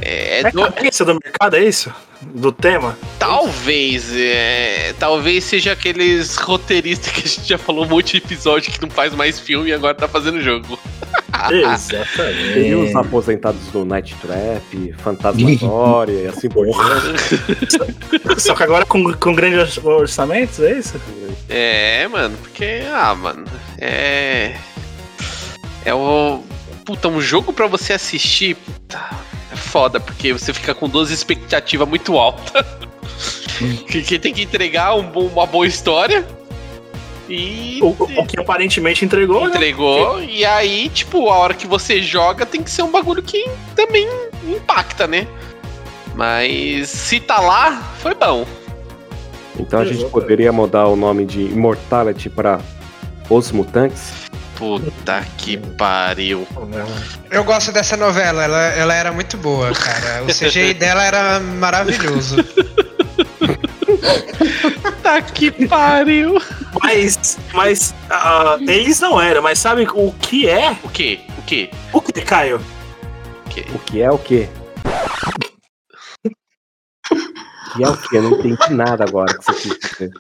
É, 0.03 0.41
É 0.41 0.51
do- 0.51 0.63
cabeça 0.71 1.03
do 1.05 1.15
mercado, 1.15 1.57
é 1.57 1.65
isso? 1.65 1.91
Do 2.21 2.53
tema? 2.53 2.97
Talvez, 3.19 4.15
é, 4.15 4.95
talvez 4.99 5.45
seja 5.45 5.73
aqueles 5.73 6.37
roteiristas 6.37 7.11
que 7.11 7.21
a 7.21 7.27
gente 7.29 7.49
já 7.49 7.57
falou 7.59 7.85
um 7.87 7.89
monte 7.89 8.13
de 8.13 8.19
episódio 8.19 8.71
que 8.71 8.81
não 8.83 8.91
faz 8.91 9.15
mais 9.15 9.41
filme 9.41 9.71
e 9.71 9.73
agora 9.73 9.95
tá 9.95 10.07
fazendo 10.07 10.41
jogo. 10.43 10.79
Exatamente. 11.51 12.55
Tem 12.55 12.75
os 12.75 12.95
aposentados 12.95 13.67
do 13.69 13.85
Night 13.85 14.15
Trap, 14.17 14.93
Fantasmagoria 14.99 16.23
e 16.23 16.27
assim 16.27 16.49
por 16.49 16.67
diante. 16.67 18.41
Só 18.41 18.55
que 18.55 18.63
agora 18.63 18.87
com, 18.87 19.13
com 19.13 19.35
grandes 19.35 19.79
orçamentos, 19.79 20.61
é 20.61 20.79
isso? 20.79 21.01
É, 21.49 22.07
mano, 22.09 22.37
porque, 22.39 22.83
ah, 22.93 23.15
mano, 23.15 23.45
é. 23.79 24.55
É 25.85 25.95
o. 25.95 26.43
Puta, 26.85 27.09
um 27.09 27.21
jogo 27.21 27.53
pra 27.53 27.67
você 27.67 27.95
assistir, 27.95 28.57
puta, 28.57 29.01
é 29.53 29.57
foda, 29.57 29.99
porque 29.99 30.33
você 30.33 30.53
fica 30.53 30.75
com 30.75 30.89
duas 30.89 31.11
expectativas 31.11 31.89
muito 31.89 32.19
altas. 32.19 32.65
que, 33.89 34.03
que 34.03 34.19
tem 34.19 34.33
que 34.33 34.43
entregar 34.43 34.95
um 34.95 35.11
uma 35.11 35.47
boa 35.47 35.67
história. 35.67 36.27
E. 37.29 37.81
O, 37.83 37.89
o 37.89 38.27
que 38.27 38.39
aparentemente 38.39 39.05
entregou, 39.05 39.43
né? 39.43 39.49
Entregou, 39.49 40.23
e 40.23 40.45
aí, 40.45 40.89
tipo, 40.89 41.31
a 41.31 41.39
hora 41.39 41.55
que 41.55 41.67
você 41.67 42.03
joga 42.03 42.45
tem 42.45 42.63
que 42.63 42.71
ser 42.71 42.83
um 42.83 42.91
bagulho 42.91 43.23
que 43.23 43.49
também 43.75 44.07
impacta, 44.47 45.07
né? 45.07 45.27
Mas 46.15 46.89
se 46.89 47.19
tá 47.21 47.41
lá, 47.41 47.95
foi 47.99 48.15
bom. 48.15 48.47
Então 49.59 49.81
a 49.81 49.85
gente 49.85 50.05
poderia 50.07 50.53
mudar 50.53 50.87
o 50.87 50.97
nome 50.97 51.25
de 51.25 51.41
Immortality 51.41 52.29
para 52.29 52.61
Os 53.31 53.51
Mutantes. 53.53 54.13
Puta 54.57 55.25
que 55.37 55.57
pariu. 55.57 56.47
Eu 57.31 57.43
gosto 57.45 57.73
dessa 57.73 57.97
novela, 57.97 58.45
ela, 58.45 58.63
ela 58.69 58.95
era 58.95 59.13
muito 59.13 59.37
boa, 59.37 59.73
cara. 59.73 60.23
O 60.23 60.27
CGI 60.27 60.75
dela 60.79 61.03
era 61.05 61.41
maravilhoso. 61.41 62.37
Puta 65.15 65.33
que 65.33 65.69
pariu. 65.69 66.41
Mas, 66.83 67.39
mas 67.53 67.95
ah, 68.11 68.57
eles 68.61 68.99
não 68.99 69.21
eram, 69.21 69.43
mas 69.43 69.59
sabe 69.59 69.87
o 69.95 70.13
que 70.13 70.49
é? 70.49 70.77
O 70.83 70.89
que? 70.89 71.21
O 71.39 71.43
que? 71.43 71.71
O 71.93 72.01
que, 72.01 72.21
Caio? 72.21 72.61
O 73.77 73.79
que 73.79 74.03
é 74.03 74.11
o 74.11 74.19
quê? 74.19 74.49
O 76.25 77.75
que 77.77 77.83
é 77.85 77.89
o 77.89 77.97
quê? 77.97 78.17
Eu 78.17 78.23
não 78.23 78.33
entendi 78.39 78.75
nada 78.75 79.05
agora 79.05 79.37
que 79.37 79.45
você 79.45 79.53
quis 79.53 79.79
dizer. 79.79 80.11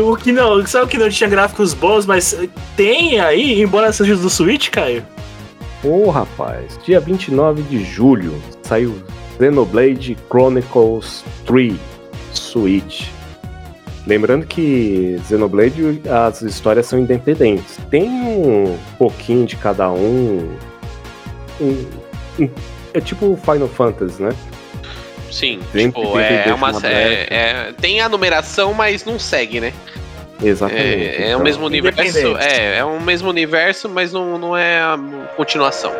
O 0.00 0.16
que 0.16 0.32
não, 0.32 0.66
sabe 0.66 0.84
o 0.84 0.88
que 0.88 0.98
não 0.98 1.08
tinha 1.08 1.30
gráficos 1.30 1.72
bons, 1.74 2.06
mas 2.06 2.36
tem 2.76 3.20
aí, 3.20 3.62
embora 3.62 3.92
seja 3.92 4.16
do 4.16 4.28
Switch, 4.28 4.68
Caio? 4.68 5.06
Ô 5.82 6.10
rapaz, 6.10 6.78
dia 6.84 7.00
29 7.00 7.62
de 7.62 7.84
julho 7.84 8.42
saiu 8.62 9.02
Xenoblade 9.38 10.18
Chronicles 10.28 11.24
3 11.46 11.89
Switch. 12.32 13.08
Lembrando 14.06 14.46
que 14.46 15.20
Xenoblade 15.28 16.00
as 16.08 16.42
histórias 16.42 16.86
são 16.86 16.98
independentes. 16.98 17.76
Tem 17.90 18.08
um 18.08 18.78
pouquinho 18.98 19.46
de 19.46 19.56
cada 19.56 19.90
um. 19.90 20.56
um- 21.60 21.86
um- 22.38 22.50
é 22.94 23.00
tipo 23.00 23.38
Final 23.44 23.68
Fantasy, 23.68 24.22
né? 24.22 24.30
Sim, 25.30 25.60
Sempre 25.72 26.00
tipo, 26.00 26.12
tem 26.12 26.22
é 26.50 26.54
uma. 26.54 26.70
É, 26.84 27.26
é- 27.30 27.72
tem 27.80 28.00
a 28.00 28.08
numeração, 28.08 28.74
mas 28.74 29.04
não 29.04 29.18
segue, 29.18 29.60
né? 29.60 29.72
Exatamente. 30.42 30.82
É, 30.86 31.22
é 31.22 31.26
o 31.26 31.28
então. 31.28 31.42
mesmo 31.42 31.66
universo. 31.66 32.36
É, 32.38 32.78
é 32.78 32.84
o 32.84 33.00
mesmo 33.00 33.28
universo, 33.28 33.88
mas 33.88 34.12
não, 34.12 34.38
não 34.38 34.56
é 34.56 34.80
a 34.80 34.98
continuação. 35.36 35.92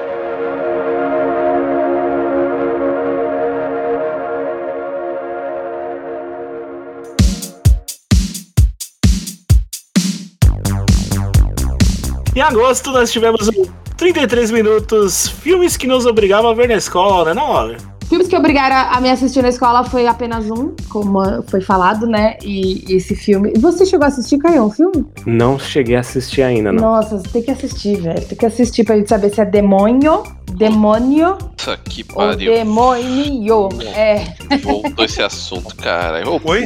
Em 12.41 12.43
agosto 12.43 12.91
nós 12.91 13.12
tivemos 13.12 13.49
o 13.49 13.71
33 13.99 14.51
minutos, 14.51 15.29
filmes 15.29 15.77
que 15.77 15.87
nos 15.87 16.07
obrigavam 16.07 16.51
a 16.51 16.55
ver 16.55 16.69
na 16.69 16.75
escola, 16.77 17.27
né, 17.27 17.35
não, 17.35 17.51
Oliver? 17.51 17.83
Filmes 18.11 18.27
que 18.27 18.37
obrigaram 18.37 18.74
a 18.74 18.97
a 18.97 19.01
me 19.01 19.09
assistir 19.09 19.41
na 19.41 19.51
escola 19.51 19.85
foi 19.85 20.05
apenas 20.09 20.51
um, 20.51 20.74
como 20.89 21.20
foi 21.45 21.61
falado, 21.61 22.09
né? 22.09 22.37
E 22.43 22.85
esse 22.93 23.15
filme. 23.15 23.53
Você 23.59 23.87
chegou 23.87 24.05
a 24.05 24.09
assistir, 24.09 24.37
Caio, 24.39 24.65
um 24.65 24.70
filme? 24.70 25.07
Não 25.24 25.57
cheguei 25.61 25.95
a 25.95 26.01
assistir 26.01 26.43
ainda, 26.43 26.73
não. 26.73 26.82
Nossa, 26.82 27.19
você 27.19 27.28
tem 27.28 27.43
que 27.43 27.53
assistir, 27.53 28.01
velho. 28.01 28.20
Tem 28.27 28.37
que 28.37 28.45
assistir 28.45 28.82
pra 28.82 28.97
gente 28.97 29.09
saber 29.09 29.32
se 29.32 29.41
é 29.41 29.45
demônio, 29.45 30.24
demônio 30.57 31.37
Puta 31.37 31.77
que 31.85 32.05
ou 32.11 32.16
pariu. 32.16 32.53
demônio. 32.53 33.69
É. 33.95 34.35
Voltou 34.61 35.05
esse 35.05 35.23
assunto, 35.23 35.77
cara. 35.77 36.28
Ô, 36.28 36.41
Oi? 36.45 36.65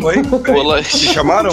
Oi? 0.00 0.22
Me 0.22 0.84
chamaram? 0.84 1.52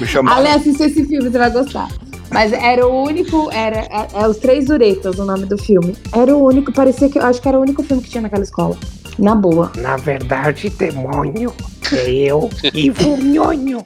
Me 0.00 0.06
chamaram? 0.06 0.38
Ale, 0.38 0.48
assiste 0.48 0.84
esse 0.84 1.04
filme, 1.04 1.30
você 1.30 1.36
vai 1.36 1.50
gostar. 1.50 1.88
Mas 2.30 2.52
era 2.52 2.86
o 2.86 3.02
único, 3.04 3.50
era 3.52 3.76
é, 3.80 4.08
é 4.14 4.26
Os 4.26 4.38
Três 4.38 4.66
Duretas 4.66 5.18
o 5.18 5.24
nome 5.24 5.44
do 5.46 5.58
filme. 5.58 5.94
Era 6.12 6.34
o 6.34 6.42
único, 6.46 6.72
parecia 6.72 7.08
que 7.10 7.18
eu 7.18 7.22
acho 7.24 7.40
que 7.42 7.48
era 7.48 7.58
o 7.58 7.60
único 7.60 7.82
filme 7.82 8.02
que 8.02 8.08
tinha 8.10 8.22
naquela 8.22 8.42
escola. 8.42 8.76
Na 9.18 9.34
boa. 9.34 9.70
Na 9.76 9.96
verdade, 9.98 10.70
demônio 10.70 11.52
é 11.92 12.10
eu 12.10 12.48
e 12.72 12.88
Vunhonho. 12.90 13.84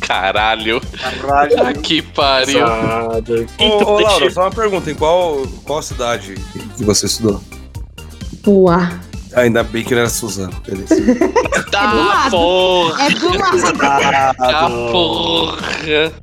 Caralho. 0.00 0.80
Caralho. 1.20 1.50
Puta 1.56 1.72
que 1.74 2.02
pariu. 2.02 2.64
Ô, 2.64 3.44
Então, 3.58 3.94
ô, 3.94 3.96
deixa- 3.96 4.10
Laura, 4.12 4.30
só 4.30 4.40
uma 4.42 4.50
pergunta. 4.50 4.90
Em 4.90 4.94
qual, 4.94 5.42
qual 5.64 5.82
cidade 5.82 6.34
que 6.76 6.84
você 6.84 7.06
estudou? 7.06 7.40
Boa. 8.44 8.90
Ainda 9.36 9.62
bem 9.62 9.82
que 9.84 9.92
não 9.94 10.00
era 10.00 10.08
Suzano. 10.10 10.54
Beleza. 10.66 10.94
É 11.54 11.60
do 11.64 11.70
Tá, 11.70 11.92
lado. 11.92 12.30
porra. 12.30 13.02
É 13.04 13.10
do 13.10 13.28
lado. 13.38 13.72
Tá, 14.38 14.68
porra. 14.70 15.58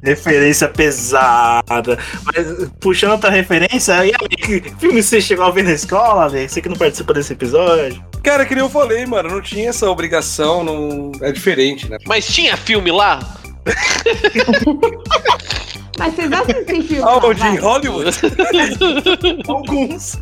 Referência 0.01 0.67
pesada. 0.69 1.97
Mas 2.23 2.69
puxando 2.79 3.11
outra 3.11 3.29
referência, 3.29 3.93
e 4.05 4.11
aí, 4.13 4.61
que 4.61 4.73
filme 4.79 5.03
você 5.03 5.19
chegou 5.19 5.45
a 5.45 5.51
ver 5.51 5.63
na 5.63 5.73
escola, 5.73 6.23
Ale? 6.25 6.47
Você 6.47 6.61
que 6.61 6.69
não 6.69 6.75
participa 6.77 7.13
desse 7.13 7.33
episódio? 7.33 8.01
Cara, 8.23 8.45
que 8.45 8.55
nem 8.55 8.63
eu 8.63 8.69
falei, 8.69 9.05
mano, 9.05 9.29
não 9.29 9.41
tinha 9.41 9.69
essa 9.69 9.89
obrigação, 9.89 10.63
não... 10.63 11.11
é 11.21 11.31
diferente, 11.33 11.89
né? 11.89 11.97
Mas 12.07 12.25
tinha 12.27 12.55
filme 12.55 12.91
lá? 12.91 13.19
Mas 16.01 16.15
vocês 16.15 16.31
assistem 16.31 16.81
filme? 16.81 17.03
Aonde? 17.03 17.43
Em? 17.45 17.55
Hollywood? 17.57 18.09
Alguns. 19.47 20.17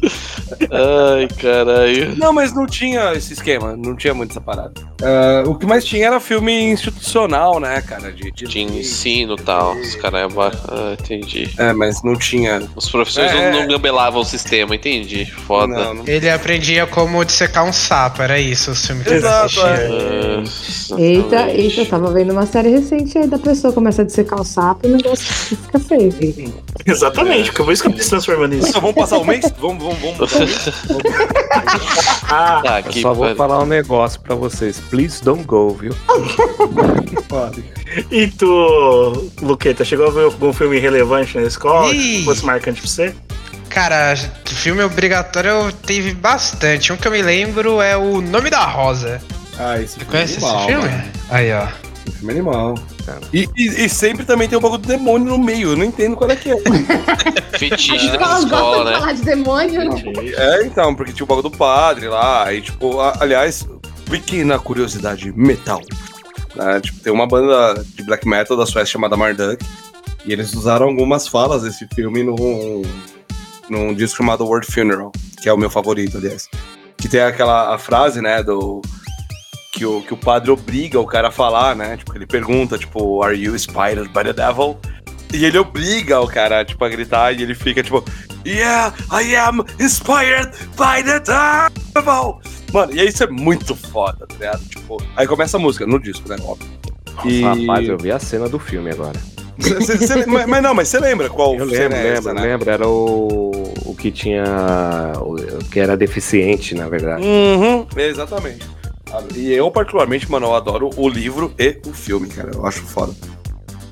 Ai, 0.72 1.28
caralho. 1.42 2.16
Não, 2.18 2.34
mas 2.34 2.54
não 2.54 2.66
tinha 2.66 3.14
esse 3.14 3.32
esquema, 3.34 3.78
não 3.78 3.96
tinha 3.96 4.14
muito 4.14 4.32
essa 4.32 4.42
parada. 4.42 4.74
Ah, 5.02 5.44
o 5.48 5.56
que 5.56 5.66
mais 5.66 5.86
tinha 5.86 6.08
era 6.08 6.20
filme 6.20 6.52
institucional, 6.72 7.60
né, 7.60 7.82
cara? 7.82 8.12
De, 8.12 8.30
de... 8.32 8.46
De 8.50 8.60
ensino 8.60 9.36
e 9.40 9.42
tal. 9.42 9.76
Os 9.76 9.96
caras. 9.96 10.30
Ah, 10.68 10.96
entendi. 11.00 11.50
É, 11.58 11.72
mas 11.72 12.04
não 12.04 12.16
tinha. 12.16 12.62
Os 12.76 12.90
professores 12.90 13.32
É. 13.32 13.52
não, 13.52 13.62
não 13.62 13.68
gambelavam 13.68 14.22
o 14.22 14.26
sistema, 14.26 14.76
entendi. 14.76 15.26
Foda. 15.26 15.74
Não, 15.74 15.94
não. 15.94 16.04
Ele 16.08 16.30
aprendia 16.30 16.86
como 16.88 17.24
dissecar 17.24 17.64
um 17.64 17.72
sapo, 17.72 18.22
era 18.22 18.40
isso 18.40 18.72
os 18.72 18.86
filmes 18.86 19.04
que 19.04 19.10
ele 19.10 19.20
Exato, 19.20 19.46
assistia. 19.46 20.96
Ah, 20.96 21.00
Eita, 21.00 21.50
eita, 21.52 21.82
eu 21.82 21.86
tava 21.86 22.12
vendo 22.12 22.32
uma 22.34 22.46
série 22.46 22.70
recente 22.70 23.18
aí 23.18 23.28
da 23.28 23.38
pessoa 23.38 23.72
começa 23.72 24.02
a 24.02 24.06
dissecar 24.06 24.42
o 24.42 24.44
sapo 24.44 24.88
e 24.88 24.92
o 24.92 24.98
negócio 24.98 25.58
fica 25.72 25.80
feio. 25.80 26.54
Exatamente, 26.86 27.50
porque 27.52 27.64
por 27.64 27.74
isso 27.74 27.82
que 27.84 27.88
eu 27.90 27.94
me 27.94 28.00
transformando 28.00 28.56
nisso. 28.56 28.70
Então, 28.70 28.82
vamos 28.82 28.96
passar 28.96 29.18
o 29.18 29.26
mês? 29.26 29.46
Vamos, 29.60 29.84
vamos, 29.84 30.00
vamos. 30.00 30.32
Ah, 32.32 32.62
Tá, 32.64 32.82
Eu 32.82 32.94
só 32.94 33.14
vou 33.14 33.36
falar 33.36 33.60
um 33.64 33.66
negócio 33.66 34.20
pra 34.22 34.36
vocês. 34.36 34.80
Please 34.90 35.24
don't 35.24 35.44
go, 35.44 35.70
viu? 35.70 35.96
E 38.12 38.28
tu, 38.28 39.32
Luqueta, 39.41 39.84
chegou 39.84 40.08
a 40.08 40.12
ver 40.12 40.26
algum 40.26 40.54
filme 40.54 40.78
relevante 40.80 41.38
na 41.38 41.44
escola 41.48 41.91
Ih. 41.94 42.20
que 42.20 42.26
fosse 42.26 42.46
marcante 42.46 42.82
pra 42.82 42.90
você? 42.90 43.16
Cara, 43.70 44.16
filme 44.46 44.84
obrigatório 44.84 45.50
eu 45.50 45.72
teve 45.72 46.14
bastante. 46.14 46.91
Um 46.94 46.98
que 46.98 47.08
eu 47.08 47.12
me 47.12 47.22
lembro 47.22 47.82
é 47.82 47.96
O 47.98 48.22
Nome 48.22 48.50
da 48.50 48.64
Rosa. 48.66 49.22
Ah, 49.58 49.80
esse 49.82 50.00
Você 50.00 50.06
conhece 50.06 50.34
é 50.34 50.38
esse 50.38 50.66
filme? 50.68 50.88
mano. 50.88 51.04
Aí, 51.30 51.52
ó. 51.54 51.68
Filme 52.11 52.34
é 52.34 52.36
animal. 52.38 52.76
E, 53.34 53.48
e- 53.57 53.86
e 53.86 53.90
sempre 53.90 54.26
também 54.26 54.48
tem 54.48 54.57
um 54.57 54.61
bagulho 54.61 54.81
do 54.81 54.88
demônio 54.88 55.27
no 55.27 55.38
meio, 55.38 55.72
eu 55.72 55.77
não 55.77 55.86
entendo 55.86 56.15
qual 56.15 56.30
é 56.30 56.36
que 56.36 56.52
é. 56.52 56.56
Fetiche 57.57 58.07
da 58.10 58.14
Elas 58.15 58.45
gostam 58.45 58.45
escola, 58.45 58.77
de 58.86 58.91
né? 58.91 58.99
falar 58.99 59.14
de 59.14 59.22
demônio. 59.23 59.81
É, 60.38 60.65
então, 60.65 60.95
porque 60.95 61.11
tinha 61.14 61.23
o 61.23 61.27
bagulho 61.27 61.49
do 61.49 61.57
padre 61.57 62.07
lá, 62.07 62.45
aí 62.45 62.61
tipo, 62.61 62.99
a- 62.99 63.18
aliás, 63.19 63.68
pequena 64.10 64.57
curiosidade, 64.60 65.31
metal. 65.36 65.81
né? 66.56 66.80
Tipo, 66.80 66.99
tem 66.99 67.11
uma 67.14 67.27
banda 67.27 67.84
de 67.95 68.03
black 68.03 68.27
metal 68.27 68.56
da 68.57 68.65
Suécia 68.65 68.94
chamada 68.94 69.15
Marduk, 69.18 69.64
e 70.26 70.34
eles 70.34 70.53
usaram 70.53 70.88
algumas 70.88 71.27
falas 71.27 71.64
desse 71.64 71.88
filme 71.94 72.23
num, 72.23 72.81
num 73.69 73.94
disco 73.94 74.18
chamado 74.18 74.45
World 74.45 74.68
Funeral, 74.72 75.11
que 75.41 75.48
é 75.49 75.53
o 75.53 75.57
meu 75.57 75.69
favorito, 75.69 76.18
aliás. 76.18 76.48
Que 76.98 77.07
tem 77.07 77.22
aquela 77.22 77.73
a 77.73 77.77
frase, 77.77 78.22
né, 78.22 78.44
do... 78.44 78.81
Que 79.80 79.86
o, 79.86 80.02
que 80.02 80.14
o 80.14 80.18
padre 80.18 80.52
obriga 80.52 81.00
o 81.00 81.06
cara 81.06 81.30
a 81.30 81.32
falar, 81.32 81.74
né? 81.74 81.96
Tipo, 81.96 82.14
ele 82.18 82.26
pergunta, 82.26 82.78
tipo, 82.78 83.24
Are 83.24 83.34
you 83.34 83.56
inspired 83.56 84.10
by 84.10 84.24
the 84.26 84.34
devil? 84.34 84.78
E 85.34 85.46
ele 85.46 85.58
obriga 85.58 86.20
o 86.20 86.28
cara, 86.28 86.66
tipo, 86.66 86.84
a 86.84 86.90
gritar 86.90 87.32
e 87.32 87.44
ele 87.44 87.56
fica, 87.56 87.82
tipo, 87.82 88.04
Yeah, 88.46 88.94
I 89.10 89.36
am 89.38 89.64
inspired 89.80 90.50
by 90.76 91.02
the 91.02 91.22
devil! 91.22 92.42
Mano, 92.74 92.92
e 92.94 93.08
isso 93.08 93.24
é 93.24 93.28
muito 93.28 93.74
foda, 93.74 94.28
tá 94.28 94.36
ligado? 94.38 94.66
Tipo, 94.66 94.98
aí 95.16 95.26
começa 95.26 95.56
a 95.56 95.60
música, 95.62 95.88
no 95.88 95.98
disco, 95.98 96.28
né? 96.28 96.36
Óbvio. 96.44 96.68
E- 97.24 97.42
Rapaz, 97.42 97.88
eu 97.88 97.98
vi 97.98 98.12
a 98.12 98.20
cena 98.20 98.50
do 98.50 98.60
filme 98.60 98.92
agora. 98.92 99.18
Cê- 99.60 99.80
cê- 99.82 99.98
cê- 100.08 100.26
mas, 100.26 100.46
mas 100.46 100.62
não, 100.62 100.74
mas 100.74 100.90
você 100.90 101.00
lembra 101.00 101.30
qual 101.30 101.56
Eu 101.56 101.70
cena 101.70 101.84
lembro, 101.84 101.98
é 101.98 102.02
lembro, 102.04 102.18
essa, 102.18 102.34
né? 102.34 102.42
lembro. 102.42 102.70
Era 102.70 102.86
o, 102.88 103.74
o 103.86 103.96
que 103.96 104.12
tinha. 104.12 104.44
O 105.22 105.36
que 105.72 105.80
era 105.80 105.96
deficiente, 105.96 106.76
na 106.76 106.88
verdade. 106.90 107.24
Uhum, 107.24 107.86
exatamente. 107.98 108.66
E 109.36 109.52
eu, 109.53 109.69
particularmente, 109.72 110.30
mano, 110.30 110.48
eu 110.48 110.56
adoro 110.56 110.90
o 110.95 111.10
livro 111.10 111.53
e 111.57 111.77
o 111.86 111.94
filme, 111.94 112.27
cara. 112.30 112.52
Eu 112.53 112.65
acho 112.65 112.81
foda. 112.81 113.14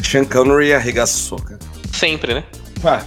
Sean 0.03 0.25
Connery 0.25 0.73
arregaçou, 0.73 1.39
cara. 1.39 1.59
Sempre, 1.91 2.33
né? 2.35 2.43
Ah, 2.83 3.01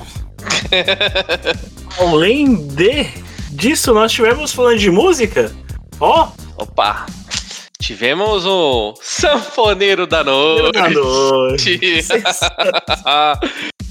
Além 1.98 2.66
de 2.68 3.06
disso, 3.50 3.92
nós 3.94 4.12
tivemos 4.12 4.52
falando 4.52 4.78
de 4.78 4.90
música. 4.90 5.52
Ó, 6.00 6.28
Opa! 6.56 7.06
Tivemos 7.80 8.44
o 8.44 8.94
Sanfoneiro 9.00 10.06
da 10.06 10.22
Noite. 10.22 10.72
da 10.72 10.90
noite. 10.90 11.80
ai, 13.06 13.40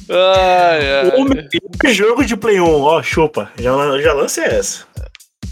ai. 0.09 1.11
o 1.17 1.23
melhor 1.23 1.93
jogo 1.93 2.23
de 2.23 2.37
Play 2.37 2.59
1, 2.59 2.81
ó, 2.81 3.01
chupa. 3.01 3.51
Já, 3.59 3.71
já 3.99 4.13
lancei 4.13 4.45
essa. 4.45 4.85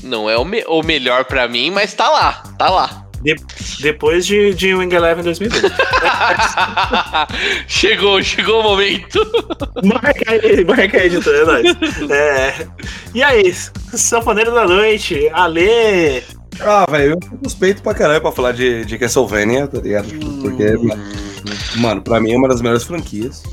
Não 0.04 0.30
é 0.30 0.38
o, 0.38 0.46
me- 0.46 0.64
o 0.68 0.82
melhor 0.84 1.26
pra 1.26 1.48
mim, 1.48 1.72
mas 1.72 1.94
tá 1.94 2.10
lá, 2.10 2.44
tá 2.58 2.70
lá. 2.70 3.04
De- 3.22 3.36
depois 3.82 4.26
de, 4.28 4.54
de 4.54 4.76
Wing 4.76 4.94
Eleven 4.94 5.24
2012. 5.24 5.74
chegou, 7.68 8.22
chegou 8.22 8.60
o 8.60 8.64
momento. 8.64 9.20
marca 9.84 10.32
aí, 10.32 10.64
marca 10.66 10.98
aí, 10.98 11.08
editor, 11.08 11.36
é 11.36 11.46
nóis. 11.46 12.12
É. 12.12 12.68
E 13.14 13.24
aí, 13.24 13.54
Sanfoneiro 13.94 14.54
da 14.54 14.66
Noite, 14.68 15.30
Ale. 15.34 16.24
Ah, 16.60 16.86
velho, 16.90 17.12
eu 17.14 17.30
sou 17.30 17.40
suspeito 17.44 17.82
pra 17.84 17.94
caralho 17.94 18.22
pra 18.22 18.32
falar 18.32 18.52
de, 18.52 18.84
de 18.86 18.98
Castlevania, 18.98 19.68
tá 19.68 19.80
ligado? 19.80 20.08
Porque, 20.42 20.74
mano, 21.80 22.02
pra 22.02 22.20
mim 22.20 22.34
é 22.34 22.38
uma 22.38 22.48
das 22.48 22.62
melhores 22.62 22.84
franquias. 22.84 23.44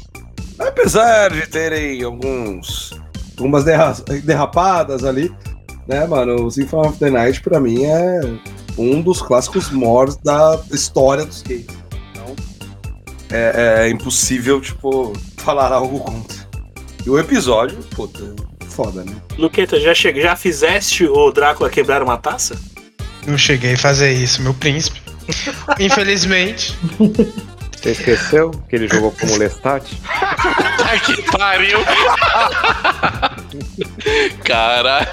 Apesar 0.59 1.31
de 1.31 1.47
terem 1.49 2.03
alguns. 2.03 2.99
algumas 3.37 3.65
derra- 3.65 3.95
derrapadas 4.23 5.05
ali, 5.05 5.31
né, 5.87 6.07
mano? 6.07 6.47
O 6.47 6.51
Symphony 6.51 6.89
of 6.89 6.99
the 6.99 7.11
Night 7.11 7.41
pra 7.41 7.61
mim 7.61 7.85
é 7.85 8.21
um 8.79 9.01
dos 9.01 9.23
clássicos 9.23 9.71
mores 9.71 10.17
da 10.17 10.61
história 10.73 11.25
dos 11.25 11.43
games. 11.43 11.67
Então, 12.11 12.37
é, 13.31 13.85
é 13.87 13.89
impossível, 13.91 14.61
tipo, 14.61 15.13
falar 15.37 15.73
algo 15.73 16.01
contra. 16.01 16.45
E 17.05 17.11
o 17.11 17.19
episódio, 17.19 17.77
puta, 17.95 18.35
foda, 18.69 19.05
né? 19.05 19.15
Luqueta, 19.39 19.79
já, 19.79 19.95
che... 19.95 20.21
já 20.21 20.35
fizeste 20.35 21.07
o 21.07 21.31
Drácula 21.31 21.71
quebrar 21.71 22.03
uma 22.03 22.17
taça? 22.17 22.57
Não 23.27 23.39
cheguei 23.39 23.75
a 23.75 23.79
fazer 23.79 24.13
isso, 24.13 24.43
meu 24.43 24.55
príncipe. 24.55 25.01
Infelizmente. 25.79 26.77
Você 27.73 27.91
esqueceu 27.91 28.51
que 28.69 28.77
ele 28.77 28.89
jogou 28.89 29.13
como 29.13 29.37
Lestat? 29.37 29.87
Ai, 30.85 31.01
que 31.01 31.23
pariu. 31.31 31.79
Caralho. 34.45 35.09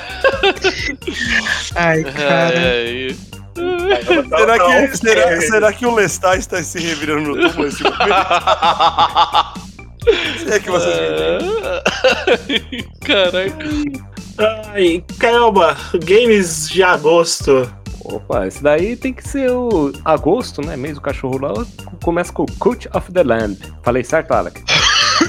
Ai, 1.75 2.03
cara. 2.03 2.59
Ai, 2.59 3.15
Será 3.53 4.59
que, 4.59 4.97
será, 4.97 5.41
será 5.41 5.73
que 5.73 5.85
o 5.85 5.93
Lestat 5.93 6.39
está 6.39 6.63
se 6.63 6.79
revirando 6.79 7.35
no 7.35 7.49
túmulo 7.49 7.65
nesse 7.65 7.83
momento? 7.83 8.01
Se 10.39 10.51
é 10.51 10.59
que 10.59 10.69
vocês 10.69 10.95
me. 12.47 12.83
Caraca. 13.05 13.57
Ai, 14.73 15.03
caramba, 15.19 15.77
games 16.05 16.69
de 16.69 16.81
agosto. 16.81 17.71
Opa, 18.03 18.47
esse 18.47 18.63
daí 18.63 18.95
tem 18.95 19.13
que 19.13 19.27
ser 19.27 19.51
o 19.51 19.91
agosto, 20.03 20.65
né? 20.65 20.75
Mês 20.75 20.95
do 20.95 21.01
cachorro 21.01 21.37
lá. 21.39 21.53
Começa 22.03 22.33
com 22.33 22.45
Cult 22.57 22.89
of 22.95 23.11
the 23.11 23.21
Lamb. 23.21 23.57
Falei 23.83 24.03
certo, 24.03 24.31
Alec? 24.31 24.63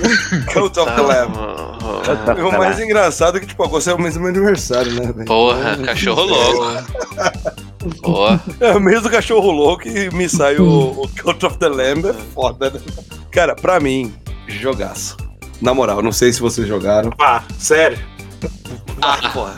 Cult 0.52 0.78
of 0.80 0.92
the 0.94 1.00
Lamb. 1.02 1.32
Cult 1.34 2.10
of 2.10 2.42
O 2.42 2.50
the 2.50 2.58
mais 2.58 2.76
Lamb. 2.78 2.84
engraçado 2.84 3.36
é 3.36 3.40
que, 3.40 3.46
tipo, 3.46 3.62
agosto 3.64 3.90
é 3.90 3.94
o 3.94 3.98
meu 4.00 4.10
aniversário, 4.28 4.92
né, 4.92 5.12
velho? 5.12 5.24
Porra, 5.26 5.76
cachorro 5.84 6.22
louco. 6.24 6.84
Boa. 8.02 8.40
É 8.60 8.72
o 8.72 8.80
mês 8.80 9.02
do 9.02 9.10
cachorro 9.10 9.50
louco 9.50 9.86
e 9.88 10.10
me 10.10 10.28
sai 10.28 10.56
o, 10.56 10.90
o 11.02 11.08
Cult 11.20 11.44
of 11.46 11.58
the 11.58 11.68
Lamb, 11.68 12.06
é 12.08 12.12
foda, 12.34 12.70
né? 12.70 12.80
Cara, 13.30 13.54
pra 13.54 13.80
mim, 13.80 14.14
jogaço. 14.46 15.16
Na 15.60 15.72
moral, 15.74 16.02
não 16.02 16.12
sei 16.12 16.32
se 16.32 16.40
vocês 16.40 16.66
jogaram. 16.66 17.10
Ah, 17.20 17.42
sério? 17.58 17.98
Ah, 19.00 19.30
porra. 19.32 19.56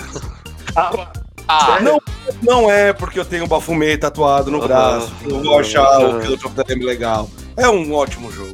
Ah, 1.47 1.79
Não, 1.83 1.99
não 2.43 2.71
é 2.71 2.93
porque 2.93 3.19
eu 3.21 3.25
tenho 3.25 3.45
o 3.45 3.47
Bafumei 3.47 3.97
tatuado 3.99 4.51
no 4.51 4.61
braço. 4.61 5.13
Eu 5.25 5.43
vou 5.43 5.59
achar 5.59 5.99
o 6.01 6.21
Cult 6.21 6.47
of 6.47 6.55
the 6.55 6.65
Lamb 6.69 6.85
legal. 6.85 7.29
É 7.57 7.69
um 7.69 7.93
ótimo 7.93 8.31
jogo. 8.33 8.51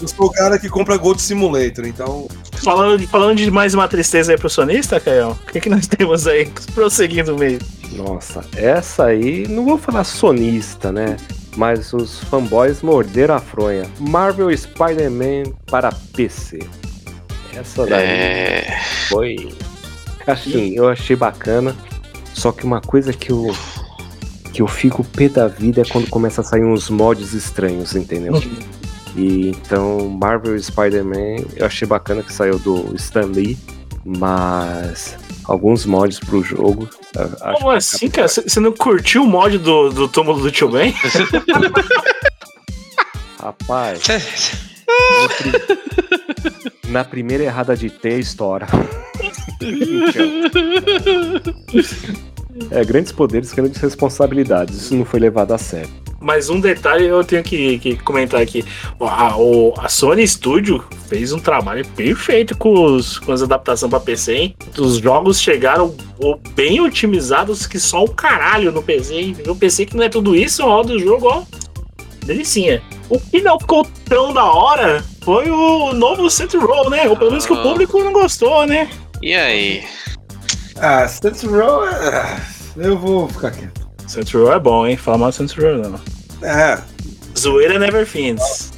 Eu 0.00 0.08
sou 0.08 0.26
o 0.26 0.30
cara 0.32 0.58
que 0.58 0.68
compra 0.68 0.96
Gold 0.96 1.20
Simulator, 1.22 1.86
então. 1.86 2.28
Falando 2.62 2.98
de, 2.98 3.06
falando 3.06 3.36
de 3.36 3.50
mais 3.50 3.72
uma 3.74 3.88
tristeza 3.88 4.32
aí 4.32 4.38
pro 4.38 4.50
sonista, 4.50 5.00
Caio, 5.00 5.30
o 5.30 5.52
que, 5.52 5.60
que 5.60 5.68
nós 5.70 5.86
temos 5.86 6.26
aí 6.26 6.46
prosseguindo 6.74 7.36
mesmo? 7.36 7.66
Nossa, 7.92 8.44
essa 8.56 9.06
aí, 9.06 9.46
não 9.48 9.64
vou 9.64 9.78
falar 9.78 10.04
sonista, 10.04 10.92
né? 10.92 11.16
Mas 11.56 11.92
os 11.92 12.20
fanboys 12.24 12.80
morderam 12.82 13.34
a 13.34 13.40
fronha. 13.40 13.84
Marvel 13.98 14.54
Spider-Man 14.56 15.52
para 15.66 15.90
PC. 16.14 16.60
Essa 17.54 17.86
daí 17.86 18.06
É. 18.06 18.80
foi. 19.08 19.54
Assim, 20.26 20.74
eu 20.74 20.88
achei 20.88 21.16
bacana. 21.16 21.76
Só 22.32 22.52
que 22.52 22.64
uma 22.64 22.80
coisa 22.80 23.12
que 23.12 23.30
eu. 23.30 23.54
Que 24.52 24.62
eu 24.62 24.66
fico 24.68 25.02
pé 25.04 25.28
da 25.28 25.48
vida 25.48 25.80
é 25.80 25.84
quando 25.84 26.08
começa 26.08 26.42
a 26.42 26.44
sair 26.44 26.64
uns 26.64 26.90
mods 26.90 27.32
estranhos, 27.32 27.94
entendeu? 27.94 28.34
E 29.14 29.48
então, 29.50 30.08
Marvel 30.08 30.58
Spider-Man, 30.58 31.44
eu 31.56 31.66
achei 31.66 31.86
bacana 31.86 32.22
que 32.22 32.32
saiu 32.32 32.58
do 32.58 32.94
Stan 32.96 33.26
Lee. 33.26 33.58
Mas 34.06 35.18
alguns 35.44 35.84
mods 35.84 36.18
pro 36.18 36.42
jogo. 36.42 36.88
Como 37.38 37.68
que- 37.72 37.76
assim, 37.76 38.08
cara? 38.08 38.26
Você 38.26 38.58
não 38.58 38.72
curtiu 38.72 39.24
o 39.24 39.26
mod 39.26 39.58
do, 39.58 39.90
do 39.90 40.08
túmulo 40.08 40.40
do 40.40 40.50
Tio 40.50 40.70
Ben? 40.70 40.94
Rapaz. 43.38 44.00
pri- 45.36 46.90
Na 46.90 47.04
primeira 47.04 47.44
errada 47.44 47.76
de 47.76 47.90
T, 47.90 48.18
estoura. 48.18 48.66
é, 52.70 52.84
grandes 52.84 53.12
poderes, 53.12 53.52
grandes 53.52 53.80
responsabilidades. 53.80 54.76
Isso 54.82 54.94
não 54.96 55.04
foi 55.04 55.20
levado 55.20 55.52
a 55.52 55.58
sério. 55.58 55.90
Mas 56.20 56.48
um 56.48 56.60
detalhe 56.60 57.06
eu 57.06 57.24
tenho 57.24 57.42
que, 57.42 57.78
que 57.80 57.96
comentar 57.96 58.40
aqui. 58.40 58.64
A, 59.00 59.36
o- 59.36 59.74
a 59.76 59.88
Sony 59.88 60.26
Studio 60.26 60.84
fez 61.08 61.32
um 61.32 61.38
trabalho 61.40 61.84
perfeito 61.96 62.56
com, 62.56 62.72
os, 62.72 63.18
com 63.18 63.32
as 63.32 63.42
adaptações 63.42 63.90
para 63.90 63.98
PC, 63.98 64.34
hein? 64.34 64.56
Os 64.78 64.98
jogos 64.98 65.40
chegaram 65.40 65.92
bem 66.54 66.80
otimizados 66.80 67.66
que 67.66 67.80
só 67.80 68.04
o 68.04 68.08
caralho 68.10 68.70
no 68.70 68.82
PC, 68.82 69.14
hein? 69.14 69.36
No 69.44 69.56
PC 69.56 69.86
que 69.86 69.96
não 69.96 70.04
é 70.04 70.08
tudo 70.08 70.36
isso, 70.36 70.62
roda 70.64 70.92
o 70.92 70.98
jogo, 70.98 71.26
ó. 71.26 71.42
Delicinha. 72.24 72.80
O 73.10 73.18
que 73.18 73.42
não 73.42 73.58
ficou 73.58 73.84
tão 74.08 74.32
da 74.32 74.44
hora 74.44 75.04
foi 75.24 75.50
o 75.50 75.92
novo 75.92 76.30
Saints 76.30 76.54
Row, 76.54 76.88
né? 76.88 77.08
Ou 77.08 77.16
pelo 77.16 77.30
menos 77.30 77.44
que 77.44 77.52
o 77.52 77.62
público 77.62 77.98
não 78.02 78.12
gostou, 78.12 78.64
né? 78.64 78.88
E 79.20 79.34
aí? 79.34 79.82
Ah, 80.76 81.06
Saints 81.06 81.42
Row, 81.42 81.86
é- 81.86 82.36
eu 82.76 82.98
vou 82.98 83.28
ficar 83.28 83.50
quieto. 83.50 83.88
Saints 84.06 84.32
Row 84.32 84.52
é 84.52 84.58
bom, 84.58 84.86
hein? 84.86 84.96
Fala 84.96 85.18
mal 85.18 85.30
do 85.30 85.34
Saints 85.34 85.54
Row, 85.54 85.78
não. 85.78 86.00
É. 86.46 86.78
Zoeira 87.38 87.78
never 87.78 88.06
fins. 88.06 88.72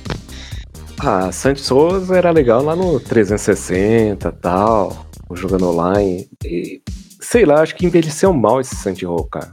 Ah, 1.00 1.30
Santos 1.32 1.66
Souza 1.66 2.16
era 2.16 2.30
legal 2.30 2.62
lá 2.62 2.76
no 2.76 3.00
360 3.00 4.28
e 4.28 4.32
tal, 4.40 5.06
jogando 5.32 5.68
online. 5.70 6.28
E, 6.44 6.80
sei 7.20 7.44
lá, 7.44 7.62
acho 7.62 7.74
que 7.74 7.86
envelheceu 7.86 8.32
mal 8.32 8.60
esse 8.60 8.76
Santos 8.76 9.02
Row, 9.02 9.24
cara. 9.24 9.52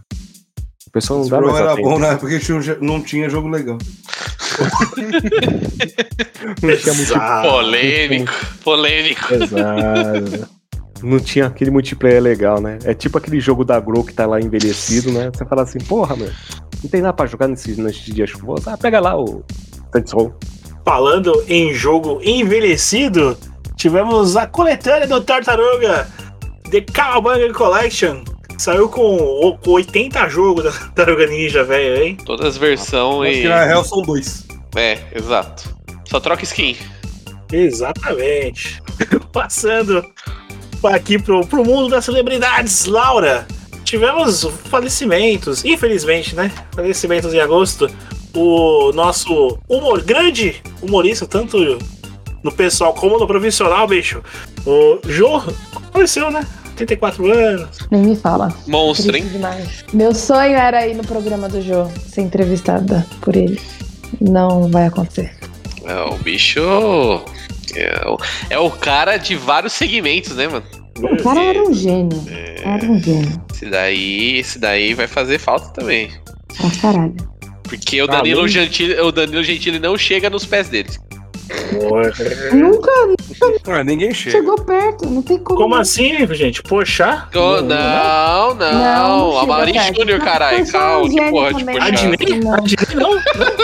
O 0.88 0.92
pessoal 0.92 1.20
não 1.20 1.28
Saints 1.28 1.32
dá 1.32 1.38
Row 1.38 1.52
mais 1.52 1.62
era 1.64 1.74
atenção. 1.74 1.92
bom, 1.92 2.00
né? 2.00 2.16
Porque 2.16 2.40
tinha 2.40 2.58
um 2.58 2.62
jo- 2.62 2.78
não 2.82 3.02
tinha 3.02 3.30
jogo 3.30 3.48
legal. 3.50 3.78
Não 6.62 6.78
tinha 6.78 6.94
muito- 6.94 7.14
Polêmico, 7.50 8.34
polêmico. 8.64 9.34
Exato. 9.34 10.50
Não 11.04 11.20
tinha 11.20 11.48
aquele 11.48 11.72
multiplayer 11.72 12.22
legal, 12.22 12.62
né? 12.62 12.78
É 12.84 12.94
tipo 12.94 13.18
aquele 13.18 13.40
jogo 13.40 13.64
da 13.66 13.80
Grow 13.80 14.04
que 14.04 14.14
tá 14.14 14.26
lá 14.26 14.40
envelhecido, 14.40 15.12
né? 15.12 15.32
Você 15.34 15.46
fala 15.46 15.64
assim, 15.64 15.80
porra, 15.80 16.16
meu, 16.16 16.30
não 16.84 16.90
tem 16.90 17.02
nada 17.02 17.14
pra 17.14 17.26
jogar 17.26 17.48
nesse, 17.48 17.80
nesse 17.82 18.12
dia 18.12 18.28
chuvoso. 18.28 18.70
Ah, 18.70 18.78
pega 18.78 19.00
lá 19.00 19.20
o 19.20 19.44
Saints 19.94 20.12
Row. 20.14 20.34
Falando 20.86 21.44
em 21.48 21.74
jogo 21.74 22.20
envelhecido, 22.24 23.38
tivemos 23.76 24.36
a 24.38 24.46
coletânea 24.48 25.08
do 25.08 25.22
Tartaruga 25.22 26.08
The 26.70 26.82
Cowabunga 26.82 27.52
Collection. 27.54 28.24
Saiu 28.58 28.88
com 28.90 29.02
o- 29.16 29.58
com 29.58 29.72
80 29.72 30.28
jogos 30.30 30.64
da 30.66 30.72
Tartaruga 30.72 31.26
Ninja, 31.28 31.64
velho, 31.64 32.04
hein? 32.04 32.18
Todas 32.24 32.46
as 32.46 32.58
versões 32.58 33.38
Acho 33.38 33.46
e. 33.46 33.50
na 33.50 33.64
real 33.66 33.84
são 33.84 34.02
dois. 34.04 34.46
É, 34.76 35.00
exato. 35.16 35.76
Só 36.08 36.20
troca 36.20 36.44
skin. 36.44 36.76
Exatamente. 37.52 38.82
Passando 39.34 40.04
aqui 40.88 41.20
pro, 41.20 41.46
pro 41.46 41.64
mundo 41.66 41.90
das 41.90 42.06
celebridades, 42.06 42.86
Laura. 42.86 43.46
Tivemos 43.84 44.48
falecimentos, 44.66 45.66
infelizmente, 45.66 46.36
né? 46.36 46.52
Falecimentos 46.74 47.34
em 47.34 47.40
agosto. 47.40 47.90
O 48.34 48.92
nosso 48.94 49.58
humor, 49.68 50.02
grande 50.02 50.62
humorista, 50.82 51.26
tanto 51.26 51.78
no 52.42 52.52
pessoal 52.52 52.94
como 52.94 53.20
no 53.20 53.28
profissional, 53.28 53.86
bicho. 53.88 54.24
O 54.66 55.00
Jô 55.06 55.42
faleceu, 55.92 56.32
né? 56.32 56.46
34 56.76 57.32
anos. 57.32 57.80
Nem 57.92 58.02
me 58.02 58.16
fala. 58.16 58.54
Monstro, 58.68 59.12
Triste 59.12 59.28
hein? 59.28 59.34
demais. 59.34 59.86
Meu 59.94 60.16
sonho 60.16 60.56
era 60.56 60.88
ir 60.88 60.96
no 60.96 61.04
programa 61.04 61.48
do 61.48 61.62
Jô, 61.62 61.88
ser 62.08 62.22
entrevistada 62.22 63.06
por 63.22 63.36
ele. 63.36 63.60
Não 64.20 64.70
vai 64.70 64.88
acontecer. 64.88 65.32
É, 65.86 66.02
o 66.04 66.16
bicho. 66.18 66.62
É 67.76 68.08
o, 68.08 68.18
é 68.50 68.60
o 68.60 68.70
cara 68.72 69.18
de 69.18 69.36
vários 69.36 69.74
segmentos, 69.74 70.36
né, 70.36 70.48
mano? 70.48 70.66
O 71.00 71.24
cara 71.24 71.42
era 71.42 71.62
um 71.64 71.74
gênio. 71.74 72.24
É. 72.30 72.56
Era 72.64 72.86
um 72.86 73.00
gênio. 73.02 73.42
Esse 73.54 73.66
daí, 73.66 74.38
esse 74.40 74.60
daí 74.60 74.94
vai 74.94 75.08
fazer 75.08 75.40
falta 75.40 75.70
também. 75.70 76.12
Pra 76.58 76.70
caralho. 76.82 77.16
Porque 77.64 78.02
o 78.02 78.08
Danilo. 78.08 78.48
Gentili, 78.48 79.00
o 79.00 79.12
Danilo 79.12 79.44
Gentili 79.44 79.80
não 79.80 79.98
chega 79.98 80.30
nos 80.30 80.46
pés 80.46 80.68
deles. 80.70 81.00
Nunca 82.54 82.92
Ah, 83.68 83.84
ninguém 83.84 84.14
chega. 84.14 84.38
chegou 84.38 84.56
perto, 84.64 85.06
não 85.10 85.22
tem 85.22 85.38
como. 85.38 85.60
Como 85.60 85.76
assim, 85.76 86.26
gente? 86.34 86.62
Poxa? 86.64 87.28
Não, 87.34 87.62
não, 87.62 88.54
não. 88.56 88.74
Não, 88.74 89.38
a 89.40 89.46
Mauri. 89.46 89.74
Júnior, 89.96 90.20
caralho. 90.20 90.70
Calma, 90.72 91.10
que 91.10 91.30
porra 91.30 91.54
de 91.54 91.66
puxar. 91.66 91.88
Adnei? 91.88 92.42
Adnei 92.50 92.96
não? 92.96 93.18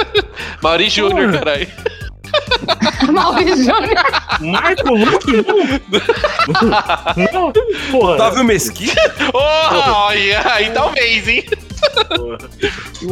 Mauri 0.61 0.89
Júnior, 0.89 1.31
caralho. 1.31 1.67
Maurício 3.11 3.57
Júnior. 3.63 4.05
Marco 4.41 4.93
Luque, 4.93 5.31
não? 5.37 7.23
Não, 7.33 7.53
porra. 7.91 8.13
Otávio 8.15 8.43
Mesquita? 8.43 9.01
Oh, 9.33 9.37
olha, 10.07 10.53
aí 10.53 10.69
talvez, 10.71 11.27
hein? 11.27 11.45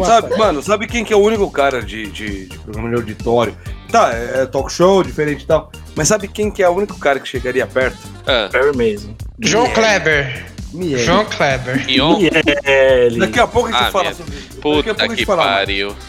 Sabe, 0.06 0.38
mano, 0.38 0.62
sabe 0.62 0.88
quem 0.88 1.04
que 1.04 1.14
é 1.14 1.16
o 1.16 1.20
único 1.22 1.50
cara 1.52 1.82
de, 1.82 2.08
de, 2.08 2.48
de 2.48 2.58
programa 2.60 2.90
de 2.90 2.96
auditório? 2.96 3.58
Tá, 3.92 4.12
é, 4.14 4.42
é 4.42 4.46
talk 4.46 4.72
show, 4.72 5.04
diferente 5.04 5.44
e 5.44 5.48
tal. 5.48 5.72
Mas 5.96 6.08
sabe 6.08 6.28
quem 6.28 6.52
que 6.52 6.62
é 6.64 6.70
o 6.70 6.74
único 6.74 6.98
cara 7.00 7.20
que 7.20 7.28
chegaria 7.28 7.66
perto? 7.66 7.98
Ah, 8.26 8.50
Perry 8.52 8.76
Mason. 8.94 9.16
João 9.40 9.70
Kleber. 9.72 10.46
Miele. 10.74 11.04
João 11.04 11.24
Kleber. 11.26 11.86
Miele. 11.86 13.20
Daqui 13.20 13.40
a 13.40 13.48
pouco 13.48 13.70
a 13.70 13.72
gente 13.72 13.84
Ah, 13.84 13.92
fala 13.92 14.14
sobre 14.14 14.36
isso. 14.36 14.48
Daqui 14.50 14.60
a 14.60 14.62
Puta 14.62 14.84
pouco 14.84 15.02
a 15.04 15.08
que 15.08 15.16
gente 15.16 15.26
fala. 15.26 15.44
pariu. 15.44 15.88
Miele. 15.90 16.02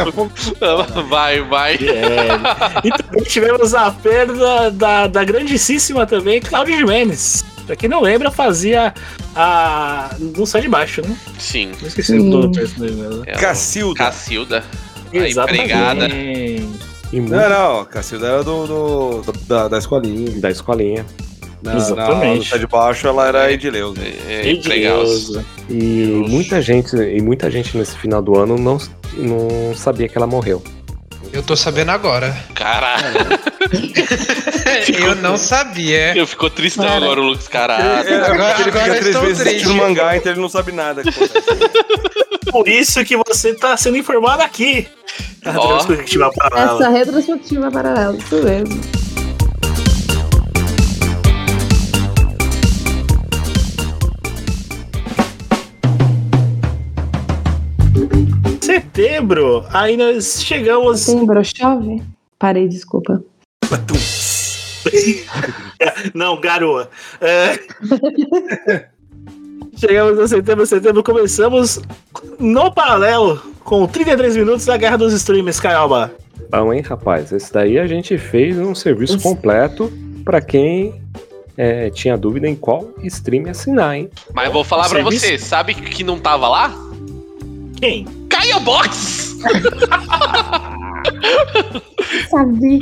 A 0.00 0.12
pouco. 0.12 0.32
Vai, 1.08 1.40
vai. 1.42 1.74
E 2.84 2.90
também 3.02 3.24
tivemos 3.24 3.74
a 3.74 3.90
perda 3.90 4.70
da, 4.70 5.06
da 5.06 5.24
grandíssima 5.24 6.06
também, 6.06 6.40
Claudio 6.40 6.76
Jimenez. 6.76 7.44
Pra 7.66 7.76
quem 7.76 7.88
não 7.88 8.00
lembra, 8.00 8.30
fazia 8.30 8.92
a. 9.36 10.14
Não 10.36 10.44
sai 10.44 10.62
de 10.62 10.68
baixo, 10.68 11.00
né? 11.02 11.16
Sim. 11.38 11.72
Não 11.80 11.88
esqueci 11.88 12.12
o 12.18 12.22
nome 12.24 12.48
do 12.48 12.52
personagem 12.52 12.96
dela. 12.96 13.22
É 13.26 13.36
o 13.36 13.38
Cacilda. 13.38 13.98
Cacilda. 13.98 14.64
A 15.12 15.16
Exatamente. 15.16 15.62
empregada. 15.64 16.08
Muito 17.12 17.30
Não, 17.30 17.48
não, 17.50 17.84
Cacilda 17.84 18.26
era 18.26 18.42
do, 18.42 18.66
do- 18.66 19.22
do- 19.32 19.38
da, 19.46 19.68
da 19.68 19.78
escolinha. 19.78 20.40
da 20.40 20.50
escolinha. 20.50 21.04
Na, 21.62 21.76
Exatamente. 21.76 22.50
Na, 22.50 22.56
no 22.56 22.60
de 22.60 22.66
baixo 22.66 23.06
ela 23.06 23.28
era 23.28 23.52
Edileuza. 23.52 24.00
É. 24.28 24.48
Edileuza. 24.48 25.44
E 25.70 26.24
muita 26.28 26.60
gente, 26.60 26.96
e 26.96 27.20
muita 27.22 27.50
gente 27.50 27.76
nesse 27.76 27.96
final 27.96 28.20
do 28.20 28.36
ano 28.38 28.56
não, 28.58 28.78
não 29.16 29.74
sabia 29.74 30.08
que 30.08 30.18
ela 30.18 30.26
morreu. 30.26 30.62
Eu 31.32 31.42
tô 31.42 31.56
sabendo 31.56 31.90
agora. 31.92 32.36
Caralho. 32.54 33.14
eu 35.02 35.14
não 35.16 35.38
sabia. 35.38 36.16
Eu 36.16 36.26
ficou 36.26 36.50
tristão 36.50 36.84
Cara. 36.84 36.96
agora 36.96 37.20
o 37.20 37.24
Lucas, 37.24 37.46
É, 37.46 37.50
caralho. 37.50 38.08
é, 38.08 38.16
Agora- 38.26 38.60
ele 38.60 38.68
agora 38.70 38.84
três 38.96 39.06
estou 39.06 39.22
vezes 39.22 39.38
triste. 39.38 39.56
assistindo 39.56 39.76
mangá, 39.76 40.16
então 40.16 40.32
ele 40.32 40.40
não 40.40 40.48
sabe 40.48 40.72
nada. 40.72 41.02
Por 42.50 42.68
isso 42.68 43.02
que 43.04 43.16
você 43.16 43.54
tá 43.54 43.76
sendo 43.78 43.96
informado 43.96 44.42
aqui. 44.42 44.86
A 45.44 45.58
Ó. 45.58 45.78
perspectiva 45.78 46.30
paralela. 46.36 46.80
Essa 46.80 46.90
retrospectiva 46.90 47.70
paralela, 47.70 48.16
isso 48.16 48.42
mesmo. 48.42 48.80
Setembro, 59.02 59.66
aí 59.70 59.96
nós 59.96 60.44
chegamos. 60.44 61.06
Tem 61.06 61.26
brochove? 61.26 62.00
Parei, 62.38 62.68
desculpa. 62.68 63.20
Não, 66.14 66.40
garoa. 66.40 66.88
É. 67.20 67.58
Chegamos 69.74 70.20
a 70.20 70.28
setembro, 70.28 70.64
setembro, 70.64 71.02
começamos 71.02 71.80
no 72.38 72.72
paralelo 72.72 73.42
com 73.64 73.88
33 73.88 74.36
minutos 74.36 74.66
da 74.66 74.76
Guerra 74.76 74.98
dos 74.98 75.12
Streams, 75.14 75.60
Caioba. 75.60 76.14
Bom, 76.48 76.72
hein, 76.72 76.82
rapaz? 76.82 77.32
Esse 77.32 77.52
daí 77.52 77.80
a 77.80 77.86
gente 77.88 78.16
fez 78.16 78.56
um 78.56 78.72
serviço 78.72 79.20
completo 79.20 79.92
pra 80.24 80.40
quem 80.40 81.02
é, 81.56 81.90
tinha 81.90 82.16
dúvida 82.16 82.48
em 82.48 82.54
qual 82.54 82.88
stream 83.02 83.50
assinar, 83.50 83.96
hein? 83.96 84.08
Mas 84.32 84.52
vou 84.52 84.62
falar 84.62 84.88
pra 84.88 85.00
Serviço? 85.00 85.26
você, 85.26 85.38
sabe 85.38 85.74
que 85.74 86.04
não 86.04 86.20
tava 86.20 86.48
lá? 86.48 86.91
Quem? 87.82 88.04
Caio 88.30 88.60
Box! 88.60 89.38
Sabia. 92.30 92.78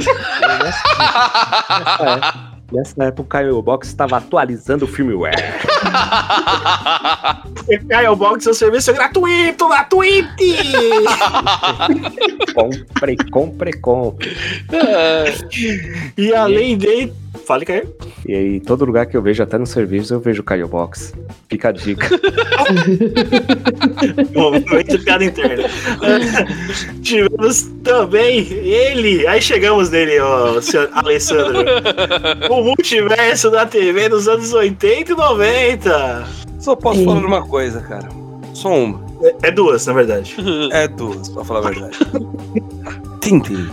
Nessa 2.73 3.05
época 3.05 3.23
o 3.23 3.25
Caio 3.25 3.63
Box 3.63 3.89
estava 3.89 4.19
atualizando 4.19 4.85
o 4.85 4.89
firmware. 4.89 5.35
Kyle 7.67 8.17
Box 8.17 8.47
é 8.47 8.51
o 8.51 8.55
serviço 8.55 8.93
gratuito 8.93 9.69
na 9.69 9.83
Twitch! 9.85 10.29
compre, 12.55 13.17
compre, 13.31 13.73
compre. 13.73 14.37
e 16.17 16.33
além 16.35 16.79
dele. 16.79 17.13
Fale, 17.47 17.65
Caio. 17.65 17.95
E 18.27 18.35
aí, 18.35 18.61
todo 18.61 18.85
lugar 18.85 19.07
que 19.07 19.17
eu 19.17 19.23
vejo, 19.23 19.43
até 19.43 19.57
no 19.59 19.67
serviço, 19.67 20.15
eu 20.15 20.21
vejo 20.21 20.41
o 20.41 20.45
Caio 20.45 20.69
Box. 20.69 21.13
Fica 21.49 21.71
a 21.71 21.73
dica. 21.73 22.09
Momento 24.35 24.85
de 24.85 24.99
piada 24.99 25.25
interna. 25.25 25.65
Tivemos 27.03 27.63
também 27.83 28.47
ele. 28.53 29.27
Aí 29.27 29.41
chegamos 29.41 29.89
nele, 29.91 30.21
ó, 30.21 30.61
senhor 30.61 30.91
Alessandro. 30.93 31.65
o 32.51 32.60
multiverso 32.65 33.51
da 33.51 33.67
TV 33.67 34.09
dos 34.09 34.27
anos 34.29 34.53
80 34.53 35.13
e 35.13 35.15
90. 35.15 36.27
Só 36.59 36.75
posso 36.77 37.05
falar 37.05 37.25
uma 37.25 37.47
coisa, 37.47 37.81
cara. 37.81 38.09
Só 38.55 38.75
uma. 38.75 39.01
É, 39.23 39.49
é 39.49 39.51
duas, 39.51 39.87
na 39.87 39.93
verdade. 39.93 40.37
É 40.73 40.89
duas, 40.89 41.29
pra 41.29 41.45
falar 41.45 41.61
a 41.61 41.71
verdade. 41.71 41.99
Tintin. 43.21 43.69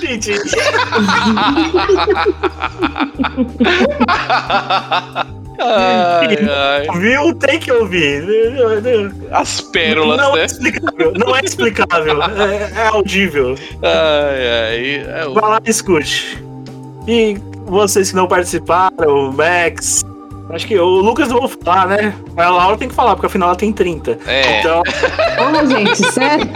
Tintin. 0.00 0.32
Ai, 5.58 6.36
ai. 6.48 6.98
Viu? 6.98 7.34
Tem 7.34 7.58
que 7.60 7.70
ouvir. 7.70 8.24
As 9.30 9.60
pérolas, 9.60 10.16
não 10.18 10.34
né? 10.34 10.42
É 10.42 10.44
explicável, 10.46 11.12
não 11.16 11.36
é 11.36 11.40
explicável. 11.44 12.22
É, 12.22 12.72
é 12.80 12.86
audível. 12.88 13.54
Ai, 13.82 14.48
ai. 14.48 15.06
É 15.22 15.26
o- 15.26 15.34
Vai 15.34 15.50
lá 15.50 15.60
e 15.64 15.70
escute. 15.70 16.42
E 17.06 17.36
vocês 17.72 18.10
que 18.10 18.16
não 18.16 18.28
participaram, 18.28 19.30
o 19.30 19.32
Max. 19.32 20.04
Acho 20.50 20.66
que 20.66 20.78
o 20.78 20.84
Lucas 20.84 21.28
não 21.28 21.40
vou 21.40 21.48
falar, 21.48 21.88
né? 21.88 22.14
Mas 22.34 22.46
a 22.46 22.50
Laura 22.50 22.76
tem 22.76 22.88
que 22.88 22.94
falar, 22.94 23.14
porque 23.14 23.26
afinal 23.26 23.48
ela 23.48 23.56
tem 23.56 23.72
30. 23.72 24.18
É. 24.26 24.60
Então, 24.60 24.82
Ô, 24.82 25.66
gente, 25.66 26.12
sério? 26.12 26.46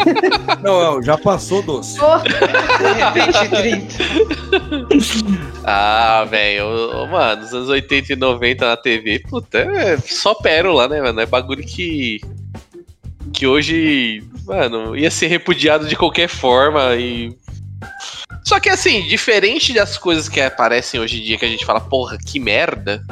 Não, 0.62 0.82
não, 0.82 1.02
já 1.02 1.16
passou 1.16 1.62
doce. 1.62 1.98
De 1.98 2.92
repente, 2.92 3.48
30. 3.48 5.46
Ah, 5.64 6.26
velho, 6.28 6.66
ô, 6.66 7.06
mano, 7.06 7.40
nos 7.40 7.54
anos 7.54 7.68
80 7.70 8.12
e 8.12 8.16
90 8.16 8.68
na 8.68 8.76
TV, 8.76 9.20
puta, 9.20 9.58
é 9.58 9.96
só 9.96 10.34
pérola, 10.34 10.86
né, 10.86 11.00
mano? 11.00 11.20
É 11.20 11.26
bagulho 11.26 11.64
que. 11.64 12.20
que 13.32 13.46
hoje, 13.46 14.22
mano, 14.44 14.94
ia 14.94 15.10
ser 15.10 15.28
repudiado 15.28 15.88
de 15.88 15.96
qualquer 15.96 16.28
forma 16.28 16.94
e. 16.96 17.34
Só 18.56 18.60
que 18.60 18.70
assim, 18.70 19.02
diferente 19.02 19.74
das 19.74 19.98
coisas 19.98 20.30
que 20.30 20.40
aparecem 20.40 20.98
hoje 20.98 21.20
em 21.20 21.22
dia 21.22 21.36
que 21.36 21.44
a 21.44 21.48
gente 21.48 21.66
fala, 21.66 21.78
porra, 21.78 22.16
que 22.16 22.40
merda. 22.40 23.04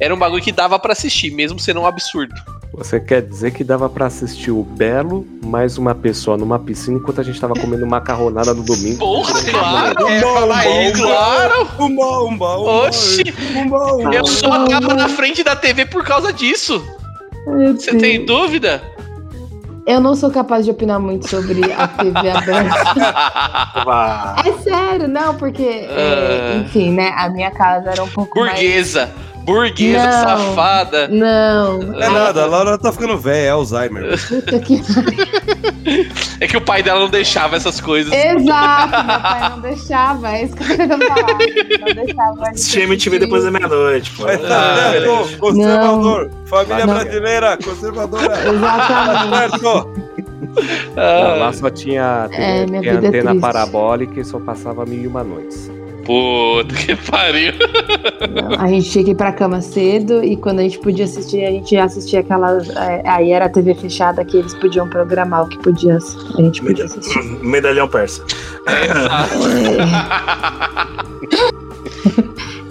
Era 0.00 0.12
um 0.12 0.18
bagulho 0.18 0.42
que 0.42 0.50
dava 0.50 0.76
pra 0.76 0.90
assistir, 0.90 1.30
mesmo 1.30 1.56
sendo 1.56 1.82
um 1.82 1.86
absurdo. 1.86 2.34
Você 2.72 2.98
quer 2.98 3.22
dizer 3.22 3.52
que 3.52 3.62
dava 3.62 3.88
pra 3.88 4.06
assistir 4.06 4.50
o 4.50 4.64
Belo 4.64 5.24
mais 5.44 5.78
uma 5.78 5.94
pessoa 5.94 6.36
numa 6.36 6.58
piscina 6.58 6.98
enquanto 6.98 7.20
a 7.20 7.22
gente 7.22 7.40
tava 7.40 7.54
comendo 7.54 7.86
macarronada 7.86 8.52
no 8.52 8.64
domingo? 8.64 8.98
Porra, 8.98 9.40
claro! 9.44 10.20
Falar 10.20 10.66
isso. 10.82 11.00
Claro! 11.00 11.68
Umba, 11.78 12.22
umba, 12.24 12.58
umba. 12.58 12.88
Oxi! 12.88 13.22
Umba, 13.54 13.94
umba. 13.94 14.14
Eu 14.16 14.26
só 14.26 14.66
tava 14.66 14.94
na 14.94 15.08
frente 15.08 15.44
da 15.44 15.54
TV 15.54 15.86
por 15.86 16.02
causa 16.02 16.32
disso. 16.32 16.84
Você 17.72 17.96
tem 17.96 18.26
dúvida? 18.26 18.82
Eu 19.86 20.00
não 20.00 20.16
sou 20.16 20.30
capaz 20.32 20.64
de 20.64 20.70
opinar 20.72 20.98
muito 20.98 21.28
sobre 21.28 21.60
a 21.72 21.86
TV 21.86 22.30
aberta. 22.30 22.82
É 24.44 24.52
sério, 24.62 25.06
não, 25.08 25.34
porque, 25.36 25.86
Ah. 25.88 26.56
enfim, 26.58 26.90
né? 26.92 27.12
A 27.16 27.28
minha 27.28 27.50
casa 27.52 27.90
era 27.90 28.02
um 28.02 28.08
pouco 28.08 28.40
mais... 28.40 28.52
Burguesa! 28.52 29.08
Burguesa, 29.44 30.04
Não. 30.04 30.38
safada! 30.38 31.06
Não. 31.06 31.78
Não 31.78 32.02
é 32.02 32.08
nada, 32.10 32.42
a 32.42 32.46
Laura 32.46 32.76
tá 32.76 32.90
ficando 32.92 33.16
velha, 33.16 33.46
é 33.46 33.50
Alzheimer. 33.50 34.18
Puta 34.28 34.58
que... 34.58 34.82
É 36.38 36.46
que 36.46 36.56
o 36.56 36.60
pai 36.60 36.82
dela 36.82 37.00
não 37.00 37.08
deixava 37.08 37.56
essas 37.56 37.80
coisas. 37.80 38.12
Exato, 38.12 38.90
meu 39.06 39.20
pai 39.20 39.48
não 39.50 39.60
deixava, 39.60 40.36
é 40.36 40.44
isso 40.44 40.54
que 40.54 40.62
eu 40.62 40.66
queria 40.66 40.88
falar. 40.88 41.38
Não 41.80 41.94
deixava. 42.04 42.48
Assistir 42.50 42.80
MTV 42.82 43.18
depois 43.20 43.44
da 43.44 43.50
meia-noite, 43.50 44.12
tá 44.18 44.26
Ah, 44.32 44.92
certo, 44.92 45.38
conservador. 45.38 46.30
Família 46.46 46.86
Não. 46.86 46.94
brasileira, 46.94 47.56
conservadora. 47.56 48.38
Exatamente. 48.48 49.30
Tá 49.30 49.58
certo. 49.58 50.06
Não, 50.94 51.38
lá 51.38 51.52
só 51.52 51.70
tinha, 51.70 52.28
É, 52.32 52.60
é 52.60 52.90
antena 52.90 53.30
triste. 53.30 53.40
parabólica 53.40 54.20
e 54.20 54.24
só 54.24 54.38
passava 54.38 54.84
mil 54.84 55.00
e 55.02 55.06
uma 55.06 55.24
noites. 55.24 55.70
Puta 56.06 56.74
que 56.74 56.94
pariu. 57.10 57.52
A 58.58 58.68
gente 58.68 58.88
tinha 58.90 59.04
que 59.04 59.10
ir 59.10 59.14
pra 59.16 59.32
cama 59.32 59.60
cedo 59.60 60.22
e 60.22 60.36
quando 60.36 60.60
a 60.60 60.62
gente 60.62 60.78
podia 60.78 61.04
assistir, 61.04 61.44
a 61.44 61.50
gente 61.50 61.76
assistia 61.76 62.20
aquela. 62.20 62.58
é, 62.76 63.02
Aí 63.08 63.32
era 63.32 63.46
a 63.46 63.48
TV 63.48 63.74
fechada 63.74 64.24
que 64.24 64.36
eles 64.36 64.54
podiam 64.54 64.88
programar 64.88 65.44
o 65.44 65.48
que 65.48 65.58
podia. 65.58 65.98
A 65.98 66.42
gente 66.42 66.62
podia 66.62 66.84
assistir. 66.84 67.20
Medalhão 67.42 67.88
persa. 67.88 68.22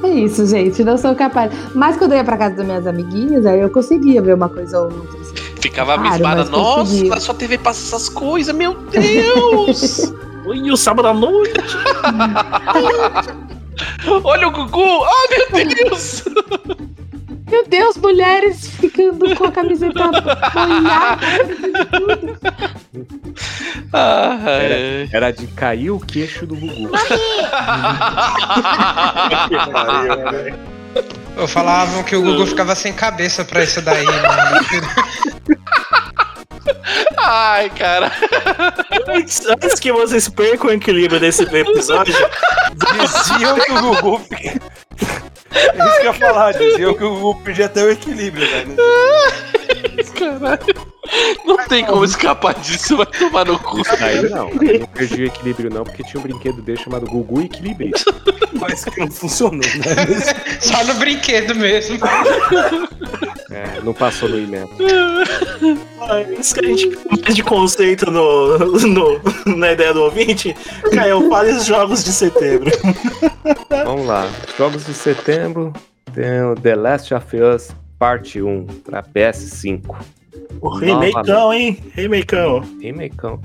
É 0.04 0.10
isso, 0.20 0.46
gente. 0.46 0.84
Não 0.84 0.98
sou 0.98 1.16
capaz. 1.16 1.52
Mas 1.74 1.98
quando 1.98 2.12
eu 2.12 2.18
ia 2.20 2.24
pra 2.24 2.38
casa 2.38 2.56
das 2.56 2.66
minhas 2.66 2.86
amiguinhas, 2.88 3.46
aí 3.46 3.60
eu 3.60 3.70
conseguia 3.70 4.22
ver 4.22 4.36
uma 4.36 4.48
coisa 4.48 4.80
ou 4.80 4.86
outra. 4.86 5.20
assim. 5.20 5.34
Ficava 5.60 5.96
Claro, 5.96 6.08
abismada. 6.10 6.42
mas 6.42 6.50
Nossa, 6.52 6.80
conseguia. 6.92 7.20
sua 7.20 7.36
TV 7.36 7.58
passa 7.58 7.82
essas 7.96 8.08
coisas, 8.08 8.56
meu 8.56 8.76
Deus! 8.92 10.14
E 10.54 10.72
o 10.72 10.78
sábado 10.78 11.08
à 11.08 11.14
noite? 11.14 11.54
Olha 14.24 14.48
o 14.48 14.52
Gugu! 14.52 14.82
Oh, 14.82 15.28
meu 15.30 15.66
Deus! 15.66 16.24
Meu 17.50 17.68
Deus, 17.68 17.96
mulheres 17.98 18.68
ficando 18.68 19.36
com 19.36 19.46
a 19.46 19.52
camiseta 19.52 20.04
molhada. 20.06 21.20
Ah, 23.94 24.38
Era, 24.46 25.10
era 25.12 25.32
de 25.32 25.48
cair 25.48 25.92
o 25.92 26.00
queixo 26.00 26.46
do 26.46 26.56
Gugu. 26.56 26.90
Eu 31.38 31.48
falavam 31.48 32.04
que 32.04 32.16
o 32.16 32.22
Google 32.22 32.46
ficava 32.48 32.74
sem 32.76 32.94
cabeça 32.94 33.44
pra 33.44 33.64
isso 33.64 33.82
daí, 33.82 34.06
mano. 34.06 34.66
Ai, 37.18 37.70
cara. 37.72 38.12
Antes, 39.08 39.46
antes 39.46 39.80
que 39.80 39.92
vocês 39.92 40.28
percam 40.30 40.70
o 40.70 40.74
equilíbrio 40.74 41.20
desse 41.20 41.44
episódio, 41.44 42.16
Diziam 42.76 43.60
que 43.60 43.72
o 43.72 44.02
Gugu. 44.02 44.22
É 45.52 45.88
isso 45.88 46.02
que 46.02 46.08
eu 46.08 46.14
ia 46.14 46.14
falar, 46.14 46.52
diziam 46.54 46.94
que 46.94 47.04
o 47.04 47.10
Gugu 47.16 47.42
perdia 47.44 47.66
até 47.68 47.84
o 47.84 47.92
equilíbrio, 47.92 48.48
velho. 48.48 48.76
Caralho. 50.18 50.96
Não 51.46 51.58
tem 51.68 51.86
como 51.86 52.04
escapar 52.04 52.56
disso, 52.56 52.98
vai 52.98 53.06
tomar 53.06 53.46
no 53.46 53.60
cu. 53.60 53.82
Aí 54.02 54.28
não, 54.28 54.50
eu 54.50 54.80
não 54.80 54.88
perdi 54.88 55.22
o 55.24 55.28
equilíbrio 55.28 55.70
não, 55.72 55.84
porque 55.84 56.04
tinha 56.04 56.20
um 56.20 56.24
brinquedo 56.24 56.62
dele 56.64 56.80
chamado 56.84 57.06
Gugu 57.06 57.42
Equilíbrio. 57.44 57.92
Mas 58.60 58.84
que 58.84 59.00
não 59.00 59.12
funcionou, 59.12 59.60
né? 59.60 59.96
Só 60.60 60.84
no 60.84 60.96
brinquedo 60.96 61.54
mesmo. 61.56 62.00
É, 63.52 63.80
não 63.84 63.94
passou 63.94 64.28
no 64.28 64.40
e-mail. 64.40 64.68
ah, 66.02 66.22
isso 66.40 66.56
que 66.56 66.66
a 66.66 66.68
gente 66.70 66.90
de 67.34 67.44
conceito 67.44 68.10
no, 68.10 68.58
no- 68.58 69.22
na 69.58 69.72
ideia 69.74 69.94
do 69.94 70.02
ouvinte, 70.04 70.56
Caio, 70.92 71.30
fale 71.30 71.52
os 71.52 71.66
jogos 71.66 72.04
de 72.04 72.12
setembro. 72.12 72.72
Vamos 73.86 74.08
lá. 74.08 74.28
Jogos 74.58 74.86
de 74.86 74.94
setembro 74.94 75.35
tem 76.14 76.42
o 76.44 76.56
The 76.56 76.76
Last 76.76 77.14
of 77.14 77.38
Us 77.38 77.76
Parte 77.98 78.42
1 78.42 78.66
pra 78.84 79.02
PS5. 79.02 79.96
O 80.62 80.70
remakeão, 80.70 81.54
hein? 81.54 81.82
Remakeão. 81.94 82.62
Remakeão. 82.82 83.40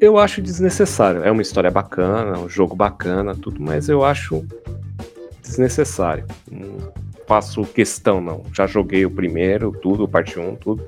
Eu 0.00 0.18
acho 0.18 0.42
desnecessário. 0.42 1.22
É 1.24 1.30
uma 1.30 1.42
história 1.42 1.70
bacana, 1.70 2.38
um 2.38 2.48
jogo 2.48 2.76
bacana, 2.76 3.34
tudo, 3.34 3.62
mas 3.62 3.88
eu 3.88 4.04
acho 4.04 4.44
desnecessário. 5.40 6.26
Não 6.50 6.92
faço 7.26 7.64
questão, 7.64 8.20
não. 8.20 8.42
Já 8.52 8.66
joguei 8.66 9.06
o 9.06 9.10
primeiro, 9.10 9.72
tudo, 9.72 10.06
parte 10.06 10.38
1, 10.38 10.56
tudo. 10.56 10.84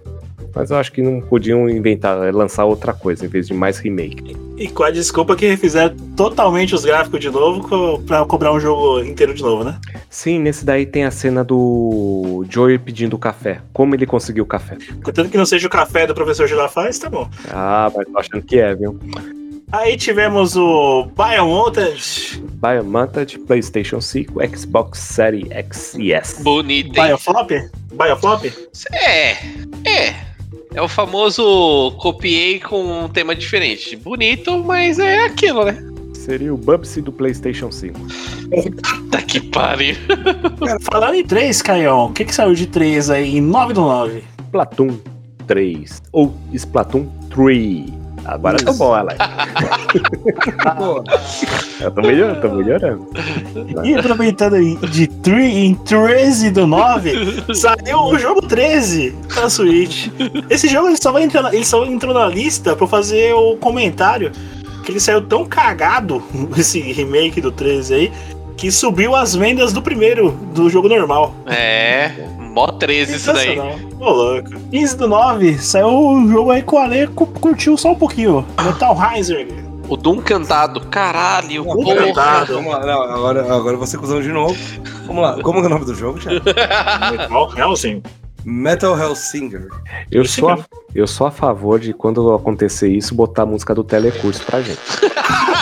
Mas 0.54 0.70
eu 0.70 0.76
acho 0.76 0.92
que 0.92 1.02
não 1.02 1.20
podiam 1.20 1.68
inventar, 1.68 2.26
é, 2.26 2.32
lançar 2.32 2.64
outra 2.64 2.92
coisa 2.92 3.24
em 3.24 3.28
vez 3.28 3.46
de 3.46 3.54
mais 3.54 3.78
remake. 3.78 4.36
E 4.56 4.68
com 4.68 4.82
a 4.82 4.90
desculpa 4.90 5.34
que 5.36 5.46
refizeram 5.46 5.94
totalmente 6.16 6.74
os 6.74 6.84
gráficos 6.84 7.20
de 7.20 7.30
novo 7.30 7.98
pra 8.06 8.24
cobrar 8.24 8.52
um 8.52 8.60
jogo 8.60 9.00
inteiro 9.00 9.34
de 9.34 9.42
novo, 9.42 9.64
né? 9.64 9.78
Sim, 10.08 10.38
nesse 10.38 10.64
daí 10.64 10.86
tem 10.86 11.04
a 11.04 11.10
cena 11.10 11.42
do 11.42 12.44
Joey 12.48 12.78
pedindo 12.78 13.18
café. 13.18 13.60
Como 13.72 13.94
ele 13.94 14.06
conseguiu 14.06 14.44
o 14.44 14.46
café? 14.46 14.78
Contanto 15.02 15.28
que 15.28 15.36
não 15.36 15.46
seja 15.46 15.66
o 15.66 15.70
café 15.70 16.06
do 16.06 16.14
professor 16.14 16.46
Girafales, 16.46 16.98
tá 16.98 17.10
bom. 17.10 17.28
Ah, 17.50 17.90
mas 17.94 18.06
tô 18.06 18.18
achando 18.18 18.42
que 18.42 18.58
é, 18.58 18.74
viu? 18.74 18.98
Aí 19.72 19.96
tivemos 19.96 20.56
o 20.56 21.08
Biomutant, 21.16 22.38
Biomanta 22.64 23.26
de 23.26 23.40
PlayStation 23.40 24.00
5, 24.00 24.34
Xbox 24.56 25.00
Series 25.00 25.50
X 25.50 25.94
e 25.98 26.12
S. 26.12 26.42
Bonito, 26.42 26.96
hein? 26.96 27.08
Bioflop? 27.08 27.50
Bioflop? 27.92 28.52
É, 28.92 29.32
é. 29.84 30.33
É 30.74 30.82
o 30.82 30.88
famoso 30.88 31.92
copiei 31.98 32.58
com 32.58 33.04
um 33.04 33.08
tema 33.08 33.34
diferente. 33.34 33.94
Bonito, 33.94 34.62
mas 34.64 34.98
é 34.98 35.24
aquilo, 35.24 35.64
né? 35.64 35.78
Seria 36.12 36.52
o 36.52 36.56
Bubsy 36.56 37.00
do 37.00 37.12
PlayStation 37.12 37.70
5. 37.70 37.98
Tá 39.10 39.22
que 39.22 39.40
pariu. 39.40 39.94
Falando 40.90 41.14
em 41.14 41.24
3, 41.24 41.62
Caião, 41.62 42.06
o 42.06 42.12
que, 42.12 42.24
que 42.24 42.34
saiu 42.34 42.54
de 42.54 42.66
3 42.66 43.10
aí 43.10 43.36
em 43.36 43.40
9 43.40 43.74
do 43.74 43.82
9? 43.82 44.24
Splatoon 44.46 44.98
3. 45.46 46.02
Ou 46.10 46.34
Splatoon 46.52 47.06
3. 47.30 48.03
Agora 48.24 48.56
tá 48.56 48.72
bom, 48.72 48.94
Alex. 48.94 49.18
Eu 51.80 51.90
tô 51.90 52.00
melhorando, 52.00 52.40
tô 52.40 52.48
melhorando. 52.54 53.06
E 53.84 53.94
aproveitando 53.94 54.54
aí 54.54 54.76
de 54.76 55.06
3 55.06 55.54
em 55.54 55.74
13 55.74 56.50
do 56.50 56.66
9, 56.66 57.44
saiu 57.54 57.98
o 57.98 58.18
jogo 58.18 58.42
13 58.42 59.14
pra 59.32 59.50
Switch. 59.50 60.08
Esse 60.48 60.68
jogo 60.68 60.88
ele 60.88 60.96
só, 61.00 61.12
vai 61.12 61.22
entrar 61.22 61.52
ele 61.52 61.64
só 61.64 61.84
entrou 61.84 62.14
na 62.14 62.26
lista 62.26 62.74
pra 62.74 62.86
fazer 62.86 63.34
o 63.34 63.56
comentário 63.56 64.32
que 64.84 64.92
ele 64.92 65.00
saiu 65.00 65.22
tão 65.22 65.44
cagado, 65.46 66.22
esse 66.56 66.78
remake 66.80 67.40
do 67.40 67.50
13 67.50 67.94
aí, 67.94 68.12
que 68.56 68.70
subiu 68.70 69.16
as 69.16 69.34
vendas 69.34 69.72
do 69.72 69.82
primeiro, 69.82 70.30
do 70.54 70.68
jogo 70.68 70.88
normal. 70.88 71.34
É, 71.46 72.12
mó 72.54 72.68
13 72.68 73.16
isso 73.16 73.32
daí. 73.32 73.58
Ô, 73.58 74.10
louco. 74.10 74.50
15 74.70 74.96
do 74.96 75.08
9, 75.08 75.58
saiu 75.58 75.88
um 75.88 76.28
jogo 76.30 76.50
aí 76.52 76.62
que 76.62 76.74
o 76.74 76.78
Ale 76.78 77.06
cu- 77.08 77.26
curtiu 77.26 77.76
só 77.76 77.90
um 77.92 77.94
pouquinho. 77.96 78.46
Metal 78.64 78.96
Heiser. 79.14 79.48
O 79.88 79.96
Doom 79.98 80.22
cantado, 80.22 80.80
caralho, 80.82 81.62
Vamos 81.64 81.84
porra. 81.84 82.12
lá, 82.14 82.86
não, 82.86 83.02
agora, 83.02 83.54
agora 83.54 83.76
você 83.76 83.98
cuzão 83.98 84.22
de 84.22 84.28
novo. 84.32 84.56
Vamos 85.06 85.22
lá, 85.22 85.42
como 85.42 85.58
é 85.58 85.62
o 85.66 85.68
nome 85.68 85.84
do 85.84 85.94
jogo, 85.94 86.18
Thiago? 86.18 86.40
Metal 87.12 87.52
Helsing. 87.58 88.02
Metal 88.46 88.98
Hellsinger. 88.98 89.68
Eu 90.10 90.24
sou, 90.24 90.48
a, 90.50 90.58
eu 90.94 91.06
sou 91.06 91.26
a 91.26 91.30
favor 91.30 91.78
de 91.80 91.92
quando 91.92 92.32
acontecer 92.32 92.88
isso, 92.88 93.14
botar 93.14 93.42
a 93.42 93.46
música 93.46 93.74
do 93.74 93.82
Telecurso 93.84 94.42
pra 94.44 94.60
gente. 94.62 94.78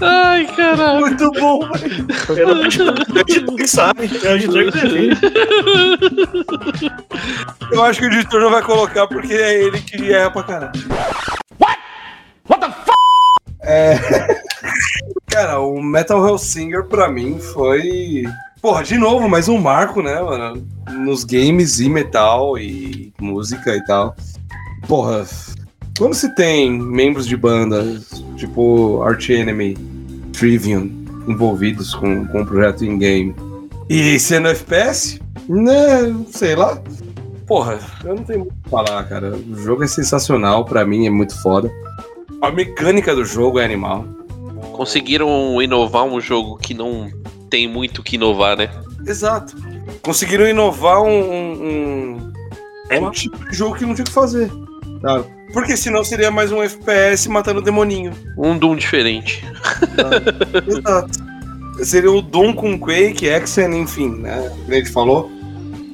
Ai, 0.00 0.46
caralho. 0.56 1.00
Muito 1.00 1.30
bom, 1.32 1.60
velho. 1.72 2.06
Eu 2.36 2.54
não 2.54 2.64
editor 2.64 3.56
que 3.56 3.66
sabe. 3.66 4.10
É 4.24 4.32
o 4.32 4.36
editor 4.36 4.64
que 4.64 4.70
defende. 4.70 5.20
Eu 7.72 7.84
acho 7.84 8.00
que 8.00 8.06
o 8.06 8.12
editor 8.12 8.40
não 8.40 8.50
vai 8.50 8.62
colocar 8.62 9.06
porque 9.06 9.34
é 9.34 9.62
ele 9.62 9.80
que 9.80 10.12
erra 10.12 10.30
pra 10.30 10.42
caralho. 10.42 10.72
What 12.48 12.60
the 12.60 12.70
fuck? 12.70 12.98
É. 13.62 13.98
Cara, 15.28 15.60
o 15.60 15.82
Metal 15.82 16.26
Hellsinger 16.26 16.84
pra 16.84 17.08
mim 17.08 17.38
foi. 17.38 18.24
Porra, 18.60 18.82
de 18.82 18.96
novo, 18.98 19.28
mais 19.28 19.48
um 19.48 19.58
marco, 19.58 20.02
né, 20.02 20.20
mano? 20.20 20.66
Nos 20.90 21.22
games 21.22 21.78
e 21.78 21.88
metal 21.88 22.58
e 22.58 23.12
música 23.20 23.76
e 23.76 23.84
tal. 23.84 24.16
Porra, 24.88 25.24
quando 25.98 26.14
se 26.14 26.34
tem 26.34 26.70
membros 26.70 27.26
de 27.26 27.36
bandas, 27.36 28.22
tipo 28.36 29.02
Arch 29.02 29.30
Enemy, 29.30 29.76
Trivium, 30.32 30.90
envolvidos 31.26 31.94
com, 31.94 32.26
com 32.28 32.42
o 32.42 32.46
projeto 32.46 32.84
in-game, 32.84 33.34
e 33.88 34.18
sendo 34.20 34.48
FPS, 34.48 35.20
né, 35.48 36.14
sei 36.30 36.54
lá. 36.54 36.80
Porra, 37.46 37.78
eu 38.04 38.14
não 38.14 38.22
tenho 38.24 38.40
muito 38.40 38.52
o 38.52 38.62
que 38.62 38.68
falar, 38.70 39.02
cara. 39.04 39.34
O 39.34 39.56
jogo 39.56 39.82
é 39.82 39.86
sensacional, 39.86 40.64
pra 40.66 40.84
mim 40.84 41.06
é 41.06 41.10
muito 41.10 41.40
foda. 41.42 41.70
A 42.42 42.50
mecânica 42.50 43.14
do 43.14 43.24
jogo 43.24 43.58
é 43.58 43.64
animal. 43.64 44.04
Conseguiram 44.72 45.60
inovar 45.60 46.04
um 46.04 46.20
jogo 46.20 46.56
que 46.58 46.74
não 46.74 47.10
tem 47.48 47.66
muito 47.66 47.98
o 47.98 48.02
que 48.04 48.16
inovar, 48.16 48.56
né? 48.56 48.68
Exato. 49.06 49.56
Conseguiram 50.02 50.46
inovar 50.46 51.00
um, 51.02 51.08
um, 51.08 52.30
um- 52.92 53.06
um 53.06 53.10
tipo 53.10 53.38
de 53.50 53.56
jogo 53.56 53.74
que 53.76 53.84
não 53.86 53.94
tinha 53.94 54.04
o 54.04 54.06
que 54.06 54.12
fazer. 54.12 54.50
Tá? 55.00 55.24
Porque 55.52 55.76
senão 55.76 56.04
seria 56.04 56.30
mais 56.30 56.52
um 56.52 56.62
FPS 56.62 57.28
matando 57.28 57.62
demoninho. 57.62 58.12
Um 58.36 58.58
Doom 58.58 58.76
diferente. 58.76 59.44
Exato. 60.66 61.28
Seria 61.82 62.10
o 62.10 62.20
Doom 62.20 62.52
com 62.52 62.78
Quake, 62.78 63.26
Exen, 63.26 63.74
enfim, 63.80 64.10
né? 64.20 64.50
Como 64.50 64.72
a 64.72 64.74
gente 64.74 64.90
falou. 64.90 65.30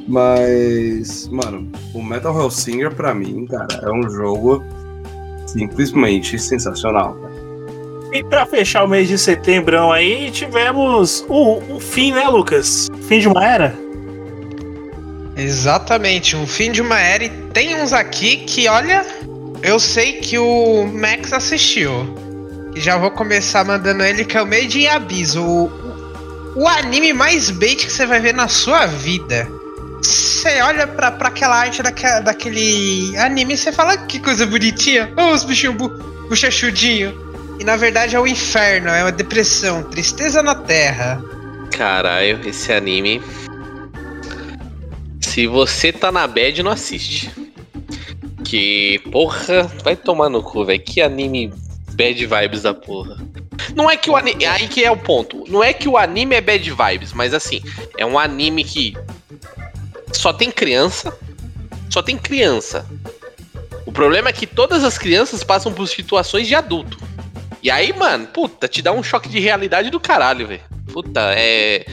Mas, 0.06 1.28
mano, 1.28 1.70
o 1.94 2.02
Metal 2.02 2.38
Hellsinger 2.38 2.94
pra 2.94 3.14
mim, 3.14 3.46
cara, 3.46 3.80
é 3.82 3.90
um 3.90 4.08
jogo 4.10 4.62
simplesmente 5.46 6.38
sensacional. 6.38 7.14
cara. 7.14 7.34
E 8.12 8.22
pra 8.22 8.46
fechar 8.46 8.84
o 8.84 8.88
mês 8.88 9.08
de 9.08 9.18
setembro 9.18 9.90
aí, 9.90 10.30
tivemos 10.30 11.24
o, 11.28 11.58
o 11.74 11.80
fim, 11.80 12.12
né, 12.12 12.28
Lucas? 12.28 12.88
Fim 13.08 13.20
de 13.20 13.28
uma 13.28 13.44
era? 13.44 13.74
Exatamente, 15.36 16.36
um 16.36 16.46
fim 16.46 16.70
de 16.70 16.80
uma 16.80 16.98
era 17.00 17.24
e 17.24 17.28
tem 17.52 17.74
uns 17.82 17.92
aqui 17.92 18.36
que, 18.36 18.68
olha, 18.68 19.04
eu 19.64 19.80
sei 19.80 20.12
que 20.20 20.38
o 20.38 20.86
Max 20.86 21.32
assistiu. 21.32 22.14
Já 22.76 22.96
vou 22.98 23.10
começar 23.10 23.64
mandando 23.64 24.02
ele 24.04 24.24
que 24.24 24.36
é 24.36 24.42
o 24.42 24.46
Made 24.46 24.80
in 24.80 24.86
Abyss, 24.88 25.36
o, 25.36 25.70
o 26.54 26.68
anime 26.68 27.12
mais 27.12 27.50
bait 27.50 27.76
que 27.86 27.90
você 27.90 28.04
vai 28.04 28.20
ver 28.20 28.34
na 28.34 28.46
sua 28.48 28.86
vida. 28.86 29.48
Você 30.02 30.60
olha 30.60 30.86
pra, 30.86 31.10
pra 31.12 31.28
aquela 31.28 31.56
arte 31.56 31.82
daque- 31.82 32.20
daquele 32.22 33.16
anime 33.16 33.54
e 33.54 33.56
você 33.56 33.72
fala 33.72 33.96
que 33.96 34.18
coisa 34.20 34.44
bonitinha. 34.44 35.10
Oh, 35.16 35.32
os 35.32 35.44
bichinhos 35.44 35.76
bu 35.76 35.88
bochechudinhos. 36.28 37.14
E 37.58 37.64
na 37.64 37.76
verdade 37.76 38.16
é 38.16 38.20
o 38.20 38.26
inferno, 38.26 38.88
é 38.88 39.02
uma 39.04 39.12
depressão, 39.12 39.82
tristeza 39.84 40.42
na 40.42 40.54
terra. 40.54 41.22
Caralho, 41.70 42.40
esse 42.46 42.72
anime. 42.72 43.22
Se 45.20 45.46
você 45.46 45.92
tá 45.92 46.10
na 46.12 46.26
bad, 46.26 46.62
não 46.62 46.72
assiste. 46.72 47.30
Que, 48.54 49.00
porra, 49.10 49.64
vai 49.82 49.96
tomar 49.96 50.28
no 50.28 50.40
cu, 50.40 50.64
velho. 50.64 50.80
Que 50.80 51.02
anime 51.02 51.52
bad 51.94 52.24
vibes 52.24 52.62
da 52.62 52.72
porra. 52.72 53.18
Não 53.74 53.90
é 53.90 53.96
que 53.96 54.08
o 54.08 54.14
anime. 54.14 54.46
Aí 54.46 54.68
que 54.68 54.84
é 54.84 54.90
o 54.92 54.96
ponto. 54.96 55.42
Não 55.48 55.60
é 55.60 55.72
que 55.72 55.88
o 55.88 55.96
anime 55.96 56.36
é 56.36 56.40
bad 56.40 56.70
vibes, 56.70 57.12
mas 57.12 57.34
assim, 57.34 57.60
é 57.98 58.06
um 58.06 58.16
anime 58.16 58.62
que 58.62 58.96
só 60.12 60.32
tem 60.32 60.52
criança. 60.52 61.18
Só 61.90 62.00
tem 62.00 62.16
criança. 62.16 62.86
O 63.84 63.90
problema 63.90 64.28
é 64.28 64.32
que 64.32 64.46
todas 64.46 64.84
as 64.84 64.96
crianças 64.96 65.42
passam 65.42 65.72
por 65.72 65.88
situações 65.88 66.46
de 66.46 66.54
adulto. 66.54 66.96
E 67.60 67.72
aí, 67.72 67.92
mano, 67.92 68.28
puta, 68.28 68.68
te 68.68 68.80
dá 68.80 68.92
um 68.92 69.02
choque 69.02 69.28
de 69.28 69.40
realidade 69.40 69.90
do 69.90 69.98
caralho, 69.98 70.46
velho. 70.46 70.62
Puta, 70.92 71.32
é. 71.36 71.84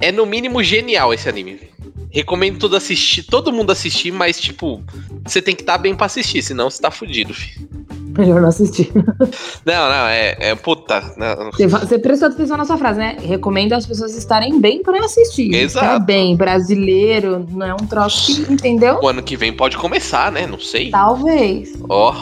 É 0.00 0.10
no 0.10 0.26
mínimo 0.26 0.64
genial 0.64 1.14
esse 1.14 1.28
anime. 1.28 1.54
velho. 1.54 1.75
Recomendo 2.16 2.58
todo 2.58 2.74
assistir, 2.76 3.24
todo 3.24 3.52
mundo 3.52 3.70
assistir, 3.70 4.10
mas 4.10 4.40
tipo, 4.40 4.82
você 5.22 5.42
tem 5.42 5.54
que 5.54 5.60
estar 5.60 5.76
bem 5.76 5.94
pra 5.94 6.06
assistir, 6.06 6.40
senão 6.42 6.70
você 6.70 6.80
tá 6.80 6.90
fudido, 6.90 7.34
filho. 7.34 7.68
Melhor 8.16 8.40
não 8.40 8.48
assistir. 8.48 8.90
Não, 9.66 9.90
não, 9.90 10.06
é. 10.06 10.34
é 10.40 10.54
puta. 10.54 11.12
não. 11.18 11.50
Você, 11.52 11.66
você 11.66 11.98
prestou 11.98 12.28
atenção 12.28 12.56
na 12.56 12.64
sua 12.64 12.78
frase, 12.78 12.98
né? 12.98 13.18
Recomendo 13.20 13.74
as 13.74 13.84
pessoas 13.84 14.16
estarem 14.16 14.58
bem 14.58 14.82
pra 14.82 14.98
assistir. 15.04 15.52
Exato. 15.54 15.84
Estar 15.84 15.98
bem, 15.98 16.34
brasileiro, 16.34 17.46
não 17.50 17.66
é 17.66 17.74
um 17.74 17.86
troço 17.86 18.46
que, 18.46 18.50
entendeu? 18.50 18.98
O 19.02 19.08
ano 19.08 19.22
que 19.22 19.36
vem 19.36 19.52
pode 19.52 19.76
começar, 19.76 20.32
né? 20.32 20.46
Não 20.46 20.58
sei. 20.58 20.88
Talvez. 20.90 21.74
Ó. 21.90 22.14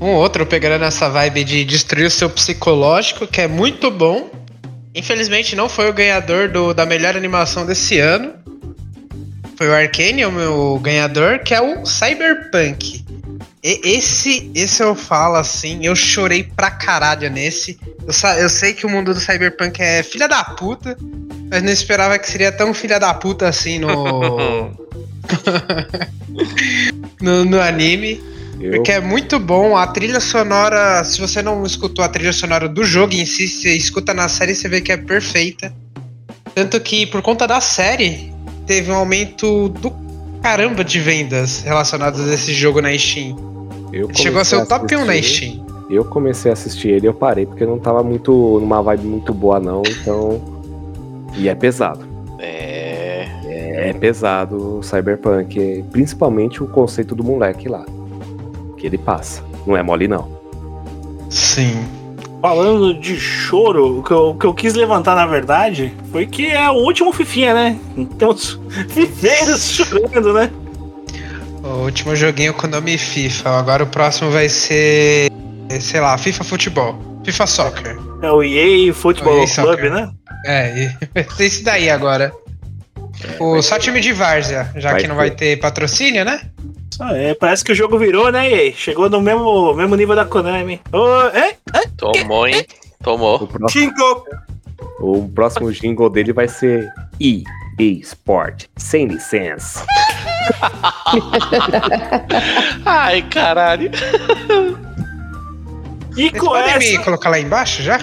Um 0.00 0.10
outro 0.14 0.46
pegando 0.46 0.84
essa 0.84 1.08
vibe 1.08 1.42
de 1.42 1.64
destruir 1.64 2.06
o 2.06 2.10
seu 2.10 2.30
psicológico, 2.30 3.26
que 3.26 3.40
é 3.40 3.48
muito 3.48 3.90
bom. 3.90 4.30
Infelizmente 4.94 5.56
não 5.56 5.68
foi 5.68 5.90
o 5.90 5.92
ganhador 5.92 6.48
do- 6.48 6.72
da 6.72 6.86
melhor 6.86 7.16
animação 7.16 7.66
desse 7.66 7.98
ano. 7.98 8.34
Foi 9.62 9.68
o 9.68 9.74
Arcane, 9.74 10.26
o 10.26 10.32
meu 10.32 10.80
ganhador, 10.82 11.38
que 11.38 11.54
é 11.54 11.60
o 11.60 11.86
Cyberpunk. 11.86 13.04
E- 13.62 13.80
esse, 13.96 14.50
esse 14.56 14.82
eu 14.82 14.92
falo 14.92 15.36
assim, 15.36 15.86
eu 15.86 15.94
chorei 15.94 16.42
pra 16.42 16.68
caralho 16.68 17.30
nesse. 17.30 17.78
Eu, 18.00 18.30
eu 18.40 18.48
sei 18.48 18.74
que 18.74 18.84
o 18.84 18.88
mundo 18.90 19.14
do 19.14 19.20
Cyberpunk 19.20 19.80
é 19.80 20.02
filha 20.02 20.26
da 20.26 20.42
puta, 20.42 20.98
mas 21.48 21.62
não 21.62 21.70
esperava 21.70 22.18
que 22.18 22.28
seria 22.28 22.50
tão 22.50 22.74
filha 22.74 22.98
da 22.98 23.14
puta 23.14 23.48
assim 23.48 23.78
no. 23.78 24.72
no, 27.22 27.44
no 27.44 27.60
anime. 27.60 28.20
Eu- 28.60 28.72
Porque 28.72 28.90
é 28.90 29.00
muito 29.00 29.38
bom. 29.38 29.76
A 29.76 29.86
trilha 29.86 30.18
sonora, 30.18 31.04
se 31.04 31.20
você 31.20 31.40
não 31.40 31.64
escutou 31.64 32.04
a 32.04 32.08
trilha 32.08 32.32
sonora 32.32 32.68
do 32.68 32.82
jogo 32.82 33.14
em 33.14 33.24
si, 33.24 33.46
você 33.46 33.76
escuta 33.76 34.12
na 34.12 34.28
série 34.28 34.56
você 34.56 34.68
vê 34.68 34.80
que 34.80 34.90
é 34.90 34.96
perfeita. 34.96 35.72
Tanto 36.52 36.80
que 36.80 37.06
por 37.06 37.22
conta 37.22 37.46
da 37.46 37.60
série, 37.60 38.31
teve 38.72 38.90
um 38.90 38.94
aumento 38.94 39.68
do 39.68 39.92
caramba 40.40 40.82
de 40.82 40.98
vendas 40.98 41.60
relacionadas 41.60 42.26
a 42.26 42.32
esse 42.32 42.54
jogo 42.54 42.80
na 42.80 42.96
Steam. 42.96 43.36
Eu 43.92 44.08
Chegou 44.14 44.40
a 44.40 44.44
ser 44.44 44.56
o 44.56 44.66
top 44.66 44.96
1 44.96 45.04
na 45.04 45.20
Steam. 45.20 45.66
Eu 45.90 46.06
comecei 46.06 46.50
a 46.50 46.54
assistir 46.54 46.88
ele 46.88 47.04
e 47.04 47.08
eu 47.08 47.12
parei 47.12 47.44
porque 47.44 47.66
não 47.66 47.78
tava 47.78 48.02
muito 48.02 48.32
numa 48.32 48.80
vibe 48.80 49.06
muito 49.06 49.34
boa 49.34 49.60
não, 49.60 49.82
então 49.86 50.40
e 51.36 51.50
é 51.50 51.54
pesado. 51.54 52.00
É. 52.38 53.28
É 53.44 53.92
pesado 53.92 54.78
o 54.78 54.82
Cyberpunk, 54.82 55.84
principalmente 55.92 56.62
o 56.62 56.66
conceito 56.66 57.14
do 57.14 57.22
moleque 57.22 57.68
lá. 57.68 57.84
Que 58.78 58.86
ele 58.86 58.96
passa. 58.96 59.44
Não 59.66 59.76
é 59.76 59.82
mole 59.82 60.08
não. 60.08 60.26
Sim. 61.28 61.84
Falando 62.42 62.92
de 62.92 63.20
choro, 63.20 64.00
o 64.00 64.02
que, 64.02 64.10
eu, 64.10 64.30
o 64.30 64.34
que 64.34 64.44
eu 64.44 64.52
quis 64.52 64.74
levantar, 64.74 65.14
na 65.14 65.26
verdade, 65.26 65.94
foi 66.10 66.26
que 66.26 66.48
é 66.50 66.68
o 66.68 66.74
último 66.74 67.12
Fifinha, 67.12 67.54
né? 67.54 67.78
Tem 68.18 68.26
uns 68.26 68.60
fifeiros 68.90 69.70
chorando, 69.70 70.32
né? 70.34 70.50
O 71.62 71.84
último 71.84 72.16
joguinho 72.16 72.52
com 72.52 72.66
o 72.66 72.70
nome 72.70 72.98
FIFA. 72.98 73.50
Agora 73.50 73.84
o 73.84 73.86
próximo 73.86 74.32
vai 74.32 74.48
ser. 74.48 75.30
Sei 75.80 76.00
lá, 76.00 76.18
FIFA 76.18 76.42
Futebol. 76.42 76.98
FIFA 77.24 77.46
Soccer. 77.46 77.98
É 78.20 78.30
o 78.32 78.42
EA 78.42 78.92
Football 78.92 79.34
O 79.36 79.40
EA 79.42 79.46
Club, 79.46 79.68
Soccer. 79.76 79.92
né? 79.92 80.10
É, 80.44 80.76
e 80.84 80.88
vai 81.14 81.24
ser 81.36 81.44
esse 81.44 81.62
daí 81.62 81.88
agora. 81.88 82.32
O, 83.38 83.62
só 83.62 83.78
time 83.78 84.00
de 84.00 84.12
Várzea, 84.12 84.68
já 84.74 84.90
Vai 84.90 85.00
que 85.02 85.06
não 85.06 85.14
vai 85.14 85.30
ter. 85.30 85.54
ter 85.54 85.60
patrocínio, 85.60 86.24
né? 86.24 86.40
Ah, 87.00 87.16
é, 87.16 87.34
parece 87.34 87.64
que 87.64 87.72
o 87.72 87.74
jogo 87.74 87.98
virou, 87.98 88.30
né, 88.30 88.50
EA? 88.50 88.72
Chegou 88.72 89.08
no 89.08 89.20
mesmo, 89.20 89.74
mesmo 89.74 89.96
nível 89.96 90.14
da 90.14 90.24
Konami. 90.24 90.80
Ô, 90.92 91.22
é? 91.28 91.56
Tomou, 91.96 92.46
hein? 92.46 92.64
Tomou. 93.02 93.42
O 93.42 93.46
próximo, 93.46 93.92
o 95.00 95.28
próximo 95.28 95.72
jingle 95.72 96.10
dele 96.10 96.32
vai 96.32 96.48
ser 96.48 96.88
EA 97.20 97.42
Sport, 97.78 98.66
sem 98.76 99.06
licença. 99.06 99.84
Ai, 102.84 103.22
caralho. 103.22 103.90
E 106.16 106.28
Vocês 106.28 106.42
podem 106.42 106.78
me 106.78 106.98
colocar 107.04 107.30
lá 107.30 107.40
embaixo 107.40 107.82
já? 107.82 107.98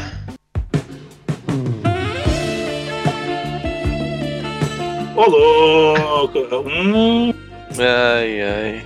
Ô, 5.16 5.30
louco. 5.30 6.40
Hum. 6.68 7.34
Ai, 7.80 8.42
ai. 8.42 8.86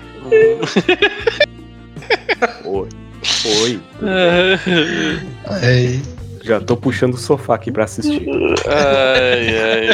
Oi. 2.63 2.89
Oi. 3.61 3.81
Ai. 5.47 6.01
Já 6.43 6.59
tô 6.59 6.77
puxando 6.77 7.15
o 7.15 7.17
sofá 7.17 7.55
aqui 7.55 7.71
pra 7.71 7.85
assistir. 7.85 8.23
Ai, 8.67 9.47
ai. 9.57 9.89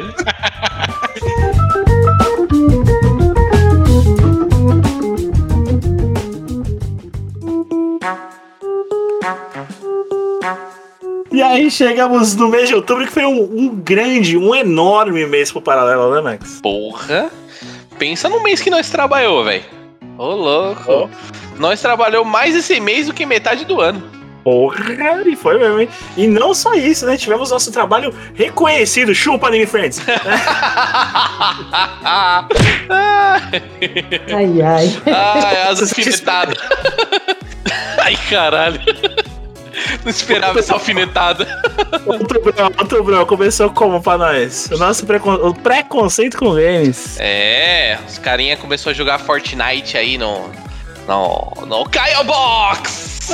E 11.31 11.41
aí 11.41 11.71
chegamos 11.71 12.35
no 12.35 12.49
mês 12.49 12.67
de 12.67 12.75
outubro, 12.75 13.05
que 13.05 13.13
foi 13.13 13.23
um, 13.23 13.43
um 13.43 13.75
grande, 13.75 14.35
um 14.35 14.53
enorme 14.53 15.25
mês 15.25 15.49
pro 15.51 15.61
paralelo, 15.61 16.13
né, 16.13 16.19
Max? 16.19 16.59
Porra. 16.61 17.31
Pensa 17.99 18.29
no 18.29 18.41
mês 18.41 18.61
que 18.61 18.69
nós 18.69 18.89
trabalhou, 18.89 19.43
velho. 19.43 19.63
Ô, 20.17 20.33
louco. 20.33 21.09
Nós 21.57 21.81
trabalhou 21.81 22.23
mais 22.23 22.55
esse 22.55 22.79
mês 22.79 23.07
do 23.07 23.13
que 23.13 23.25
metade 23.25 23.65
do 23.65 23.81
ano. 23.81 24.01
Porra, 24.41 25.21
e 25.25 25.35
foi 25.35 25.59
mesmo, 25.59 25.81
hein? 25.81 25.89
E 26.15 26.25
não 26.25 26.53
só 26.53 26.73
isso, 26.73 27.05
né? 27.05 27.17
Tivemos 27.17 27.51
nosso 27.51 27.71
trabalho 27.73 28.13
reconhecido. 28.33 29.13
Chupa, 29.13 29.47
Anime 29.47 29.65
Friends. 29.65 30.01
Ai, 34.33 34.61
ai. 34.61 35.01
Ai, 35.05 35.61
as 35.69 35.81
alfinetadas. 35.81 36.57
Ai, 38.01 38.15
caralho. 38.29 38.79
Não 40.03 40.09
esperava 40.09 40.59
essa 40.59 40.73
alfinetada. 40.73 41.47
Outro 42.05 42.41
Brão, 42.41 42.71
outro 42.79 43.03
Brão, 43.03 43.25
começou 43.25 43.69
como 43.71 44.01
pra 44.01 44.17
nós? 44.17 44.69
O 44.71 44.77
nosso 44.77 45.05
precon... 45.05 45.33
o 45.35 45.53
preconceito 45.53 46.37
com 46.37 46.53
games. 46.53 47.17
É, 47.19 47.97
os 48.07 48.17
carinha 48.17 48.55
começou 48.57 48.91
a 48.91 48.93
jogar 48.93 49.19
Fortnite 49.19 49.97
aí 49.97 50.17
no. 50.17 50.49
No. 51.07 51.53
No 51.65 51.85
Kyle 51.89 52.23
Box! 52.25 53.19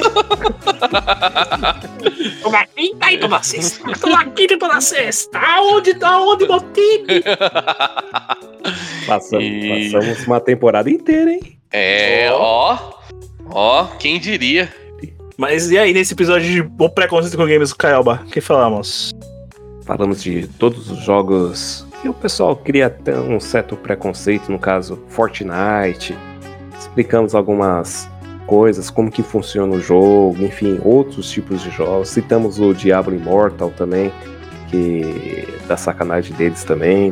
Toma 2.41 2.65
quinta 2.75 3.11
e 3.11 3.17
toma 3.17 3.41
sexta. 3.43 3.91
Toma 3.99 4.25
quinta 4.25 4.53
e 4.53 4.57
toma 4.57 4.81
sexta. 4.81 5.39
Aonde, 5.39 5.93
tá 5.95 6.19
onde, 6.19 6.47
meu 6.47 6.59
time? 6.59 7.23
Passamos, 9.07 9.43
E- 9.45 9.89
passamos 9.91 10.25
uma 10.27 10.39
temporada 10.39 10.89
inteira, 10.89 11.31
hein? 11.31 11.57
É, 11.71 12.29
ó. 12.31 12.77
Ó, 13.51 13.85
quem 13.99 14.19
diria? 14.19 14.73
Mas 15.37 15.69
e 15.69 15.77
aí, 15.77 15.93
nesse 15.93 16.13
episódio 16.13 16.49
de 16.49 16.71
O 16.79 16.89
Preconceito 16.89 17.35
com 17.35 17.45
Games, 17.45 17.73
Kaelba, 17.73 18.21
o 18.25 18.29
que 18.29 18.39
falamos? 18.39 19.11
Falamos 19.83 20.23
de 20.23 20.47
todos 20.47 20.89
os 20.89 20.99
jogos 20.99 21.85
que 22.01 22.07
o 22.07 22.13
pessoal 22.13 22.55
cria 22.55 22.87
até 22.87 23.17
um 23.19 23.39
certo 23.39 23.75
preconceito, 23.75 24.49
no 24.49 24.57
caso 24.57 24.97
Fortnite. 25.09 26.17
Explicamos 26.79 27.35
algumas 27.35 28.09
coisas, 28.47 28.89
como 28.89 29.11
que 29.11 29.21
funciona 29.21 29.75
o 29.75 29.81
jogo, 29.81 30.41
enfim, 30.41 30.79
outros 30.83 31.29
tipos 31.29 31.61
de 31.61 31.69
jogos. 31.69 32.09
Citamos 32.09 32.57
o 32.59 32.73
Diablo 32.73 33.13
Immortal 33.13 33.71
também, 33.71 34.13
que 34.69 35.47
da 35.67 35.75
sacanagem 35.75 36.33
deles 36.37 36.63
também. 36.63 37.11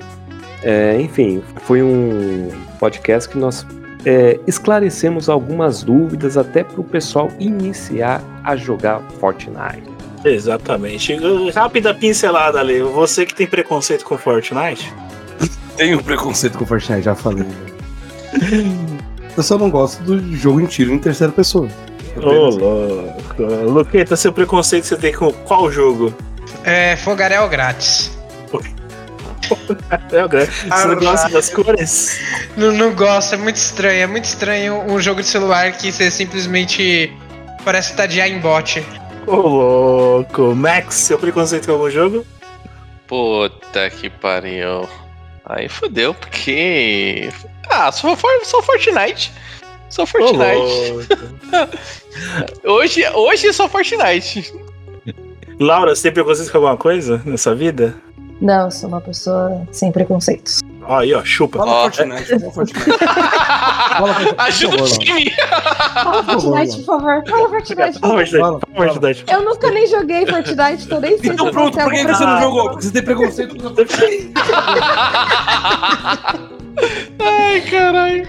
É, 0.64 1.00
enfim, 1.02 1.44
foi 1.66 1.84
um 1.84 2.50
podcast 2.80 3.28
que 3.30 3.38
nós 3.38 3.66
é, 4.06 4.40
esclarecemos 4.46 5.30
algumas 5.30 5.84
dúvidas 5.84 6.38
até 6.38 6.64
para 6.64 6.80
o 6.80 6.84
pessoal 6.84 7.32
iniciar 7.40 8.22
a 8.44 8.56
jogar 8.56 9.02
Fortnite. 9.20 9.92
Exatamente. 10.24 11.18
Rápida 11.54 11.94
pincelada 11.94 12.60
ali. 12.60 12.82
Você 12.82 13.26
que 13.26 13.36
tem 13.36 13.46
preconceito 13.48 14.06
com 14.06 14.18
Fortnite? 14.18 14.94
Tenho 15.76 16.02
preconceito 16.02 16.58
com 16.58 16.66
Fortnite, 16.66 17.04
já 17.04 17.16
falei. 17.16 17.46
Eu 19.36 19.42
só 19.42 19.58
não 19.58 19.70
gosto 19.70 20.04
do 20.04 20.36
jogo 20.36 20.62
em 20.62 20.66
tiro 20.66 20.94
em 20.94 21.00
terceira 21.00 21.34
pessoa. 21.34 21.68
Ô, 22.18 22.50
louco. 22.50 23.44
Luqueta, 23.68 24.16
seu 24.16 24.32
preconceito 24.32 24.86
você 24.86 24.96
tem 24.96 25.12
com 25.12 25.34
qual 25.34 25.72
jogo? 25.72 26.14
É, 26.64 26.96
fogaréu 26.96 27.50
grátis. 27.50 28.12
É, 30.12 30.28
Greg. 30.28 30.52
Você 30.52 30.88
não 30.88 30.96
gosta 30.96 31.30
das 31.30 31.50
cores? 31.50 32.20
Não, 32.56 32.72
não 32.72 32.94
gosto, 32.94 33.36
é 33.36 33.38
muito 33.38 33.58
estranho. 33.58 34.02
É 34.02 34.08
muito 34.08 34.26
estranho 34.26 34.82
um 34.82 35.00
jogo 35.00 35.22
de 35.22 35.28
celular 35.28 35.72
que 35.74 35.92
você 35.92 36.10
simplesmente 36.10 37.12
parece 37.64 37.92
estar 37.92 38.06
de 38.06 38.22
aimbot. 38.22 38.84
Ô, 39.26 39.36
louco. 39.36 40.56
Max, 40.56 40.96
seu 40.96 41.18
preconceito 41.18 41.66
com 41.66 41.74
algum 41.74 41.90
jogo? 41.90 42.26
Puta 43.08 43.90
que 43.90 44.10
pariu. 44.10 44.88
Aí 45.46 45.68
fodeu, 45.68 46.14
porque. 46.14 47.30
Ah, 47.70 47.92
só, 47.92 48.16
for, 48.16 48.32
só 48.44 48.62
Fortnite. 48.62 49.32
Só 49.90 50.06
Fortnite. 50.06 51.08
hoje, 52.64 53.08
hoje 53.10 53.48
é 53.48 53.54
só 53.54 53.68
Fortnite. 53.68 54.54
Laura, 55.60 55.96
você 55.96 56.04
tem 56.04 56.14
preconceito 56.14 56.52
com 56.52 56.58
alguma 56.58 56.78
coisa 56.78 57.22
nessa 57.26 57.54
vida? 57.54 57.96
Não, 58.44 58.66
eu 58.66 58.72
sou 58.72 58.90
uma 58.90 59.00
pessoa 59.00 59.66
sem 59.72 59.90
preconceitos. 59.90 60.60
Aí, 60.86 61.14
ó, 61.14 61.24
chupa. 61.24 61.60
Fala 61.60 61.84
Fortnite, 61.84 62.40
fala 62.40 62.52
Fortnite. 62.52 62.84
Fala 63.94 64.14
Fortnite, 64.14 64.36
Ajuda 64.38 64.78
por 64.78 64.84
o 64.84 64.88
favor, 64.88 65.00
time. 65.00 65.32
Fala 65.32 66.24
Fortnite, 66.24 66.78
por 66.78 66.86
favor. 66.86 67.24
Fala 67.26 67.50
Fortnite. 67.50 68.00
Fala, 68.00 68.20
Fortnite. 68.76 69.24
Eu 69.32 69.46
nunca 69.46 69.72
nem 69.72 69.88
joguei 69.88 70.26
Fortnite, 70.26 70.84
então 70.84 71.00
nem 71.00 71.18
sei 71.20 71.30
Então 71.30 71.52
pronto, 71.52 71.74
você 71.74 71.84
por 71.84 71.94
que, 71.94 72.00
é 72.00 72.04
você 72.04 72.26
não 72.26 72.42
jogou? 72.42 72.72
Porque 72.72 72.86
você 72.86 72.92
tem 72.92 73.04
preconceito 73.04 73.56
com 73.56 73.70
Ai, 77.24 77.62
caralho. 77.62 78.28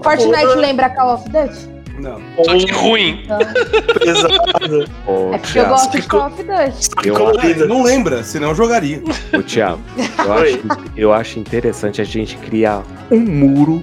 Fortnite 0.00 0.54
lembra 0.54 0.90
Call 0.90 1.14
of 1.14 1.28
Duty? 1.28 1.79
Não. 2.00 2.20
Só 2.44 2.56
que 2.56 2.72
ruim. 2.72 3.26
Pesado. 4.02 4.88
Ô, 5.06 5.34
É 5.34 5.38
porque 5.38 5.58
eu 5.58 5.62
Thiago, 5.64 5.70
gosto 5.70 5.90
de 6.00 6.02
Call 6.06 6.26
of 6.26 6.36
Duty. 6.42 7.08
eu 7.08 7.28
acho- 7.38 7.66
Não 7.68 7.82
lembra, 7.82 8.22
senão 8.24 8.48
eu 8.50 8.54
jogaria. 8.54 9.02
Ô, 9.36 9.42
Thiago, 9.42 9.80
eu 10.18 10.30
Oi. 10.32 10.52
acho, 10.52 10.80
eu 10.96 11.12
acho 11.12 11.38
interessante 11.38 12.00
a 12.00 12.04
gente 12.04 12.36
criar 12.38 12.82
um 13.10 13.18
muro, 13.20 13.82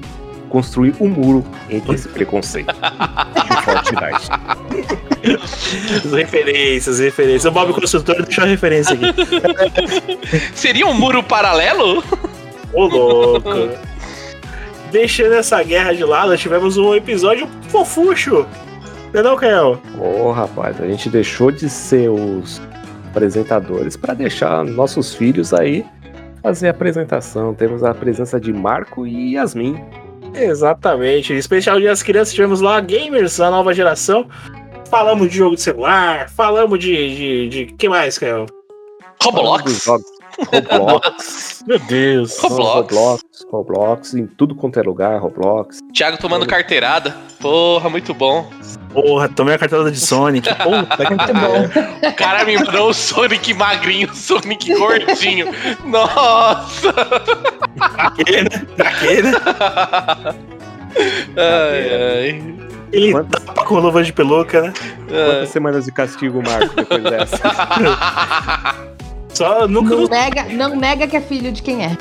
construir 0.49 0.95
um 0.99 1.07
muro 1.07 1.45
entre 1.69 1.94
esse 1.95 2.07
preconceito 2.07 2.73
de 2.73 3.61
Fortnite. 3.64 4.30
As 6.06 6.11
referências, 6.14 6.99
referências. 6.99 7.45
O 7.45 7.52
Bob 7.52 7.73
Construtor 7.73 8.23
deixou 8.23 8.44
a 8.44 8.48
referência 8.48 8.94
aqui. 8.94 9.14
Seria 10.56 10.88
um 10.88 10.94
muro 10.94 11.22
paralelo? 11.22 12.03
Ô, 12.73 12.85
louco. 12.85 13.49
Deixando 14.91 15.34
essa 15.34 15.61
guerra 15.64 15.93
de 15.93 16.03
lado, 16.03 16.38
tivemos 16.38 16.77
um 16.77 16.93
episódio 16.95 17.47
fofucho. 17.69 18.45
Entendeu, 19.09 19.35
Kael? 19.35 19.81
Ô, 19.99 20.31
rapaz, 20.31 20.80
a 20.81 20.88
gente 20.88 21.09
deixou 21.09 21.51
de 21.51 21.69
ser 21.69 22.09
os 22.09 22.61
apresentadores 23.09 23.97
para 23.97 24.14
deixar 24.14 24.64
nossos 24.64 25.14
filhos 25.14 25.53
aí 25.53 25.85
fazer 26.41 26.68
a 26.68 26.72
apresentação. 26.72 27.53
Temos 27.53 27.84
a 27.84 27.93
presença 27.93 28.39
de 28.39 28.53
Marco 28.53 29.05
e 29.05 29.34
Yasmin. 29.34 29.84
Exatamente. 30.34 31.34
Especial 31.34 31.80
Dia 31.80 31.89
das 31.89 32.03
Crianças, 32.03 32.34
tivemos 32.34 32.61
lá 32.61 32.80
gamers 32.80 33.38
da 33.38 33.49
nova 33.49 33.73
geração. 33.73 34.27
Falamos 34.89 35.30
de 35.30 35.38
jogo 35.38 35.55
de 35.55 35.61
celular, 35.61 36.30
falamos 36.30 36.80
de. 36.80 37.15
de, 37.15 37.49
de... 37.49 37.65
que 37.73 37.89
mais, 37.89 38.18
Kael? 38.18 38.45
Roblox? 39.22 39.88
Roblox. 40.45 41.64
Meu 41.68 41.80
Deus. 41.80 42.38
Roblox. 42.39 42.95
Roblox, 42.95 43.23
Roblox, 43.51 44.14
em 44.14 44.26
tudo 44.27 44.55
quanto 44.55 44.80
é 44.80 44.84
lugar, 44.84 45.19
Roblox. 45.19 45.80
Thiago 45.93 46.18
tomando 46.18 46.45
carteirada. 46.45 47.15
Porra, 47.39 47.89
muito 47.89 48.14
bom. 48.14 48.49
Porra, 48.93 49.30
tomei 49.30 49.55
a 49.55 49.57
cartada 49.57 49.91
de 49.91 49.99
Sonic. 49.99 50.47
Puta 50.55 51.05
que 51.05 51.34
bom. 51.34 52.09
O 52.09 52.14
cara 52.14 52.43
me 52.45 52.57
mandou 52.57 52.89
o 52.89 52.93
Sonic 52.93 53.53
magrinho, 53.53 54.09
o 54.09 54.15
Sonic 54.15 54.73
gordinho. 54.76 55.47
Nossa! 55.85 56.93
Aquele, 57.80 58.43
né? 58.43 58.65
Aquele. 58.80 59.30
Ai, 61.35 62.31
ai. 62.31 62.57
Ele 62.91 63.14
tapa 63.26 63.65
com 63.65 63.80
luva 63.80 64.03
de 64.03 64.14
peluca, 64.14 64.61
né? 64.61 64.73
Quantas 65.07 65.49
semanas 65.49 65.85
de 65.85 65.91
castigo, 65.91 66.41
Marco, 66.41 66.73
depois 66.73 67.03
dessa? 67.03 67.38
Só 69.38 69.68
nunca 69.68 69.95
Não 69.95 70.07
nega, 70.07 70.43
não 70.45 70.76
nega 70.76 71.07
que 71.07 71.15
é 71.15 71.22
filho 71.22 71.51
de 71.51 71.61
quem 71.61 71.85
é. 71.85 71.95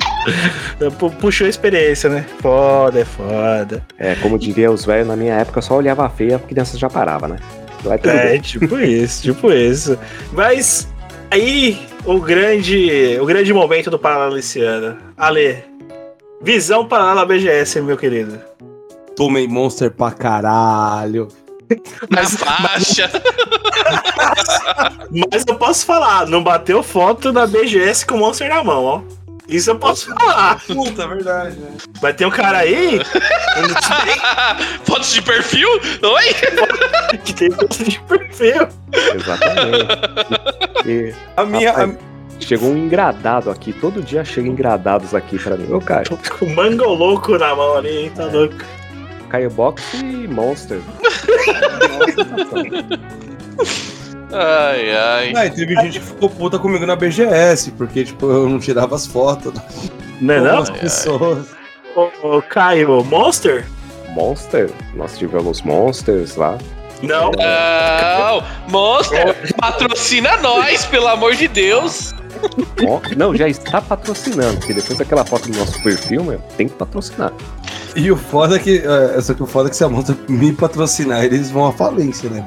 pu- 0.97 1.11
puxou 1.11 1.45
a 1.45 1.49
experiência, 1.49 2.09
né? 2.09 2.25
Foda, 2.41 2.99
é 3.01 3.05
foda. 3.05 3.83
É, 3.97 4.15
como 4.15 4.39
diria 4.39 4.71
os 4.71 4.83
velhos, 4.85 5.07
na 5.07 5.15
minha 5.15 5.35
época 5.35 5.61
só 5.61 5.75
olhava 5.75 6.05
a 6.05 6.09
feia, 6.09 6.37
a 6.37 6.39
criança 6.39 6.77
já 6.77 6.89
parava, 6.89 7.27
né? 7.27 7.37
Vai 7.83 7.97
tudo 7.99 8.09
É, 8.11 8.31
bem. 8.31 8.41
tipo 8.41 8.79
isso, 8.79 9.21
tipo 9.21 9.51
isso. 9.51 9.97
Mas 10.33 10.87
aí 11.29 11.79
o 12.05 12.19
grande, 12.19 13.17
o 13.21 13.25
grande 13.25 13.53
momento 13.53 13.91
do 13.91 13.99
Paralelo 13.99 14.37
esse 14.39 14.59
ano. 14.61 14.97
Ale, 15.15 15.63
visão 16.41 16.87
paralela 16.87 17.23
BGS, 17.25 17.81
meu 17.81 17.97
querido. 17.97 18.39
Tomei 19.15 19.47
Monster 19.47 19.91
pra 19.91 20.09
caralho. 20.11 21.27
Na 22.09 22.23
faixa. 22.23 23.09
Mas 25.31 25.45
eu 25.47 25.55
posso 25.55 25.85
falar, 25.85 26.27
não 26.27 26.43
bateu 26.43 26.83
foto 26.83 27.31
da 27.31 27.47
BGS 27.47 28.05
com 28.05 28.15
o 28.15 28.19
Monster 28.19 28.49
na 28.49 28.63
mão, 28.63 28.83
ó. 28.83 29.01
Isso 29.47 29.69
eu 29.69 29.79
posso 29.79 30.13
falar. 30.13 30.61
Puta, 30.67 31.03
é 31.03 31.07
verdade, 31.07 31.55
né? 31.57 31.71
Vai 32.01 32.13
ter 32.13 32.25
um 32.25 32.29
cara 32.29 32.57
aí 32.59 32.99
Fotos 34.83 35.13
de 35.13 35.21
perfil? 35.21 35.69
Oi? 36.03 37.17
que 37.23 37.33
tem 37.33 37.49
foto 37.51 37.81
de 37.81 37.97
perfil. 38.01 38.67
Exatamente. 39.15 39.87
E, 40.85 41.15
A 41.37 41.45
minha. 41.45 41.71
rapaz, 41.71 41.97
Chegou 42.41 42.69
um 42.69 42.77
engradado 42.77 43.49
aqui. 43.49 43.73
Todo 43.73 44.03
dia 44.03 44.23
chega 44.23 44.47
engradados 44.47 45.15
aqui 45.15 45.39
pra 45.39 45.57
mim. 45.57 45.73
Ô, 45.73 45.81
cara, 45.81 46.03
Com 46.37 46.45
o 46.45 46.55
mango 46.55 46.85
louco 46.85 47.35
na 47.37 47.55
mão 47.55 47.77
ali, 47.77 47.89
hein? 48.03 48.11
Tá 48.15 48.25
louco. 48.25 48.53
Caio 49.29 49.49
Box 49.49 49.83
e 49.93 50.27
Monster. 50.27 50.81
Ai, 54.31 54.91
ai. 54.91 55.33
Ah, 55.35 55.45
e 55.45 55.49
teve 55.51 55.75
gente 55.75 55.99
que 55.99 56.05
ficou 56.05 56.29
puta 56.29 56.59
comigo 56.59 56.85
na 56.85 56.95
BGS, 56.95 57.71
porque, 57.71 58.03
tipo, 58.03 58.29
eu 58.29 58.49
não 58.49 58.59
tirava 58.59 58.95
as 58.95 59.07
fotos 59.07 59.53
Não 60.19 60.33
é 60.33 60.39
não? 60.41 60.59
as 60.59 60.69
pessoas. 60.69 61.47
Ô, 61.95 62.09
ô, 62.21 62.41
Caio, 62.41 63.03
Monster? 63.05 63.65
Monster? 64.09 64.69
Nós 64.95 65.17
tivemos 65.17 65.61
Monsters 65.61 66.35
lá. 66.35 66.57
Não. 67.01 67.31
Não, 67.31 68.43
Monster, 68.69 69.35
patrocina 69.55 70.35
nós, 70.37 70.85
pelo 70.85 71.07
amor 71.07 71.35
de 71.35 71.47
Deus. 71.47 72.13
Não, 73.15 73.35
já 73.35 73.47
está 73.47 73.81
patrocinando, 73.81 74.57
porque 74.59 74.73
depois 74.73 74.97
daquela 74.97 75.23
foto 75.25 75.49
do 75.49 75.57
nosso 75.57 75.81
perfil, 75.83 76.23
meu, 76.23 76.39
tem 76.55 76.67
que 76.67 76.75
patrocinar. 76.75 77.31
E 77.97 78.11
o 78.11 78.15
foda 78.15 78.57
é 78.57 78.59
que. 78.59 78.77
É, 78.77 79.19
só 79.19 79.33
que 79.33 79.41
o 79.41 79.47
foda 79.47 79.67
é 79.67 79.71
que 79.71 79.75
se 79.75 79.83
a 79.83 79.89
Monster 79.89 80.15
me 80.29 80.53
patrocinar, 80.53 81.25
eles 81.25 81.49
vão 81.49 81.65
à 81.65 81.73
falência, 81.73 82.29
né? 82.29 82.45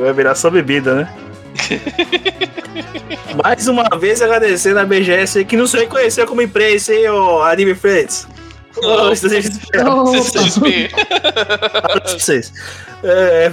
Vai 0.00 0.12
virar 0.12 0.36
só 0.36 0.48
bebida, 0.48 0.94
né? 0.94 1.12
Mais 3.42 3.66
uma 3.66 3.88
vez 3.98 4.22
agradecendo 4.22 4.78
a 4.78 4.84
BGS 4.84 5.38
aí, 5.38 5.44
que 5.44 5.56
nos 5.56 5.72
reconheceu 5.72 6.24
como 6.24 6.40
imprensa, 6.40 6.94
hein, 6.94 7.08
ô 7.08 7.42
Anime 7.42 7.74
Friends. 7.74 8.28
Pra 8.80 9.08
vocês. 12.16 12.52
É, 13.02 13.52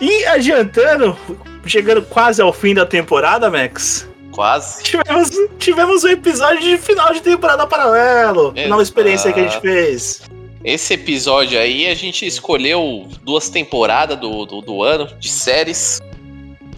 e 0.00 0.26
adiantando, 0.26 1.16
chegando 1.64 2.02
quase 2.02 2.42
ao 2.42 2.52
fim 2.52 2.74
da 2.74 2.84
temporada, 2.84 3.48
Max, 3.48 4.09
Quase. 4.40 4.80
tivemos, 4.88 5.30
tivemos 5.58 6.02
um 6.02 6.08
episódio 6.08 6.62
de 6.62 6.78
final 6.78 7.12
de 7.12 7.20
temporada 7.20 7.66
paralelo. 7.66 8.54
Nova 8.68 8.82
experiência 8.82 9.30
que 9.34 9.40
a 9.40 9.42
gente 9.42 9.60
fez. 9.60 10.22
Esse 10.64 10.94
episódio 10.94 11.58
aí 11.58 11.86
a 11.86 11.94
gente 11.94 12.24
escolheu 12.24 13.06
duas 13.22 13.50
temporadas 13.50 14.18
do, 14.18 14.46
do, 14.46 14.62
do 14.62 14.82
ano 14.82 15.06
de 15.18 15.28
séries. 15.28 16.00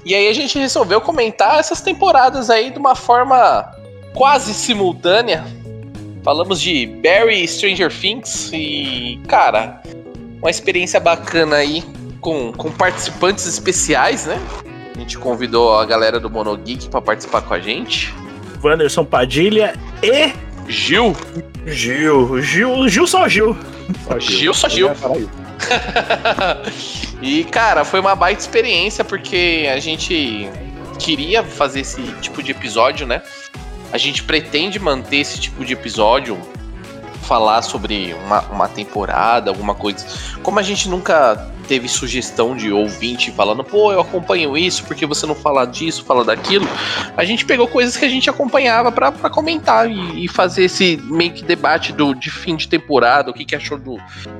E 0.05 0.13
aí 0.13 0.27
a 0.27 0.33
gente 0.33 0.59
resolveu 0.59 1.01
comentar 1.01 1.61
essas 1.61 1.81
temporadas 1.81 2.51
aí 2.51 2.73
de 2.73 2.81
uma 2.81 2.97
forma 2.97 3.73
quase 4.13 4.53
simultânea. 4.55 5.45
Falamos 6.25 6.61
de 6.61 6.87
Barry 6.87 7.45
e 7.45 7.47
Stranger 7.47 7.97
Things 7.97 8.51
e, 8.53 9.21
cara, 9.29 9.81
uma 10.41 10.51
experiência 10.51 10.99
bacana 10.99 11.59
aí 11.59 11.85
com, 12.21 12.53
com 12.55 12.73
participantes 12.73 13.47
especiais, 13.47 14.27
né? 14.27 14.41
A 15.03 15.05
gente 15.05 15.19
convidou 15.19 15.75
a 15.75 15.85
galera 15.85 16.21
do 16.21 16.31
Monogeek 16.31 16.89
pra 16.89 17.03
participar 17.03 17.43
com 17.43 17.53
a 17.53 17.59
gente. 17.59 18.15
Wanderson 18.63 19.05
Padilha 19.05 19.75
e 20.01 20.33
Gil. 20.71 21.17
Gil. 21.67 22.41
Gil, 22.41 22.89
Gil 22.89 23.07
só 23.09 23.27
Gil. 23.27 23.57
Gil 24.21 24.55
só 24.55 24.69
Gil. 24.69 24.93
e, 27.21 27.43
cara, 27.43 27.85
foi 27.85 27.99
uma 27.99 28.15
baita 28.15 28.43
experiência 28.43 29.05
porque 29.05 29.69
a 29.75 29.81
gente 29.81 30.49
queria 31.01 31.43
fazer 31.43 31.81
esse 31.81 32.01
tipo 32.21 32.41
de 32.41 32.53
episódio, 32.53 33.05
né? 33.05 33.23
A 33.93 33.99
gente 33.99 34.23
pretende 34.23 34.79
manter 34.79 35.17
esse 35.17 35.41
tipo 35.41 35.65
de 35.65 35.73
episódio, 35.73 36.39
falar 37.23 37.63
sobre 37.63 38.15
uma, 38.25 38.41
uma 38.43 38.69
temporada, 38.69 39.51
alguma 39.51 39.75
coisa. 39.75 40.05
Como 40.43 40.59
a 40.59 40.63
gente 40.63 40.89
nunca 40.89 41.51
teve 41.67 41.89
sugestão 41.89 42.57
de 42.57 42.71
ouvinte 42.71 43.31
falando, 43.31 43.65
pô, 43.65 43.93
eu 43.93 44.01
acompanho 44.01 44.57
isso, 44.59 44.85
porque 44.85 45.07
você 45.07 45.27
não 45.27 45.35
fala 45.35 45.65
disso, 45.65 46.05
fala 46.05 46.25
daquilo, 46.25 46.67
a 47.17 47.25
gente 47.25 47.45
pegou 47.45 47.67
coisas 47.67 47.97
que 47.97 48.05
a 48.05 48.09
gente 48.09 48.29
acompanhava 48.29 48.91
pra, 48.93 49.13
pra 49.13 49.31
comentar 49.31 49.91
e, 49.91 50.25
e 50.25 50.29
fazer 50.29 50.65
esse 50.65 50.97
meio 51.05 51.33
que 51.33 51.43
debate 51.43 51.93
do, 51.93 52.15
de 52.15 52.31
fim 52.31 52.57
de 52.57 52.69
temporada, 52.69 53.31
o 53.31 53.35
que, 53.35 53.45
que 53.45 53.57
achou 53.57 53.79
do, 53.79 53.97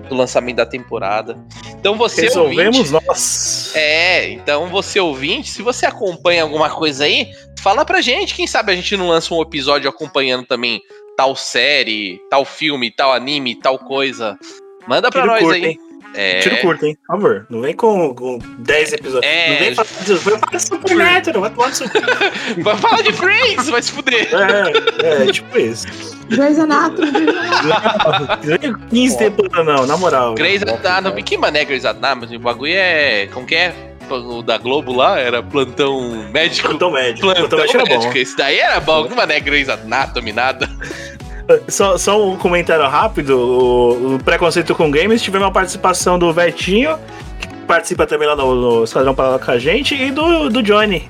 do 0.09 0.15
lançamento 0.15 0.57
da 0.57 0.67
temporada. 0.67 1.39
Então 1.79 1.97
você 1.97 2.23
Resolvemos 2.23 2.93
ouvinte, 2.93 3.07
nós. 3.07 3.73
é, 3.75 4.31
então 4.31 4.69
você 4.69 5.01
ouvinte, 5.01 5.51
se 5.51 5.63
você 5.63 5.87
acompanha 5.87 6.43
alguma 6.43 6.69
coisa 6.69 7.05
aí, 7.05 7.31
fala 7.61 7.85
pra 7.85 8.01
gente. 8.01 8.35
Quem 8.35 8.47
sabe 8.47 8.73
a 8.73 8.77
gente 8.77 8.97
não 8.97 9.09
lança 9.09 9.33
um 9.33 9.41
episódio 9.41 9.89
acompanhando 9.89 10.45
também 10.45 10.83
tal 11.17 11.37
série, 11.37 12.21
tal 12.31 12.45
filme, 12.45 12.91
tal 12.91 13.13
anime, 13.13 13.55
tal 13.55 13.79
coisa. 13.79 14.39
Manda 14.87 15.11
pra 15.11 15.23
Tiro 15.23 15.33
nós 15.33 15.43
curto, 15.43 15.55
aí. 15.55 15.65
hein? 15.65 15.79
É, 16.15 16.41
Tiro 16.41 16.57
curto, 16.59 16.85
hein? 16.85 16.97
Por 17.07 17.17
favor. 17.17 17.47
Não 17.49 17.61
vem 17.63 17.75
com, 17.75 18.15
com 18.15 18.39
10 18.59 18.93
episódios. 18.95 19.33
É. 19.33 19.49
Não 19.51 19.59
vem 19.59 19.75
falar 19.75 20.05
de 20.05 20.15
vai 20.15 20.39
falar 20.39 20.53
de 20.53 20.63
Supernatural, 20.63 21.43
vai 22.63 22.77
falar 22.77 23.03
de 23.03 23.13
Friends, 23.15 23.69
vai 23.69 23.83
se 23.83 23.93
fuder. 23.93 24.29
É, 24.35 25.23
é, 25.23 25.33
tipo 25.33 25.59
isso. 25.59 25.87
Grey's 26.29 26.59
Anatomy. 26.59 27.11
Não 27.13 28.59
vem 28.59 28.73
com 28.73 28.87
15 28.89 29.19
temporadas, 29.19 29.67
não, 29.67 29.87
na 29.87 29.97
moral. 29.97 30.35
Grey's 30.35 30.63
Anatomy, 30.63 31.23
que 31.23 31.37
mané 31.39 31.65
Grey's 31.65 31.85
Anatomy? 31.85 32.37
O 32.37 32.41
bagulho 32.41 32.75
é. 32.75 33.27
Como 33.29 33.47
que 33.47 33.55
é? 33.55 33.92
O 34.17 34.43
da 34.43 34.59
Globo 34.59 34.95
lá 34.95 35.19
era 35.19 35.43
plantão 35.43 36.29
médico. 36.31 36.69
Plantão 36.69 36.91
médico. 36.91 37.21
Plantão, 37.27 37.49
Plantão 37.49 37.59
médico 37.59 37.79
era 37.79 37.87
bom. 37.87 37.95
médico. 37.95 38.19
Esse 38.19 38.37
daí 38.37 38.59
era 38.59 38.81
bom, 38.81 39.07
que 39.07 39.15
mané 39.15 39.41
Grey's 39.41 39.69
Anatomy, 39.69 40.33
nada. 40.33 40.69
Só, 41.69 41.99
só 41.99 42.25
um 42.25 42.37
comentário 42.37 42.87
rápido: 42.87 43.37
o, 43.37 44.15
o 44.15 44.19
preconceito 44.21 44.75
com 44.75 44.91
games 44.91 45.21
tivemos 45.21 45.47
uma 45.47 45.53
participação 45.53 46.19
do 46.19 46.33
Vetinho, 46.33 46.97
que 47.41 47.49
participa 47.67 48.07
também 48.07 48.29
lá 48.29 48.37
no, 48.37 48.55
no 48.55 48.85
Esquadrão 48.85 49.15
Paralelo 49.15 49.45
com 49.45 49.51
a 49.51 49.59
gente, 49.59 49.95
e 49.95 50.11
do, 50.11 50.49
do 50.49 50.63
Johnny. 50.63 51.09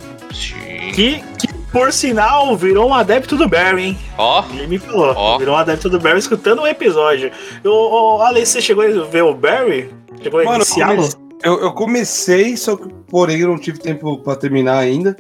Que, 0.95 1.23
que, 1.39 1.49
por 1.71 1.93
sinal, 1.93 2.57
virou 2.57 2.89
um 2.89 2.95
adepto 2.95 3.37
do 3.37 3.49
Barry, 3.49 3.83
hein? 3.83 3.99
Ó. 4.19 4.45
Ele 4.53 4.67
me 4.67 4.79
falou. 4.79 5.39
Virou 5.39 5.55
um 5.55 5.59
adepto 5.59 5.89
do 5.89 6.01
Barry 6.01 6.19
escutando 6.19 6.63
um 6.63 6.67
episódio. 6.67 7.31
Ô, 7.65 8.17
ô, 8.17 8.23
Ale, 8.23 8.45
você 8.45 8.61
chegou 8.61 8.85
a 8.85 9.05
ver 9.05 9.23
o 9.23 9.35
Barry? 9.35 9.91
Chegou 10.23 10.41
a 10.41 10.45
Mano, 10.45 10.57
iniciá-lo? 10.57 11.09
Eu, 11.43 11.61
eu 11.61 11.73
comecei, 11.73 12.57
só 12.57 12.77
que, 12.77 12.89
porém, 13.09 13.41
eu 13.41 13.49
não 13.49 13.59
tive 13.59 13.79
tempo 13.79 14.19
pra 14.19 14.37
terminar 14.37 14.79
ainda. 14.79 15.17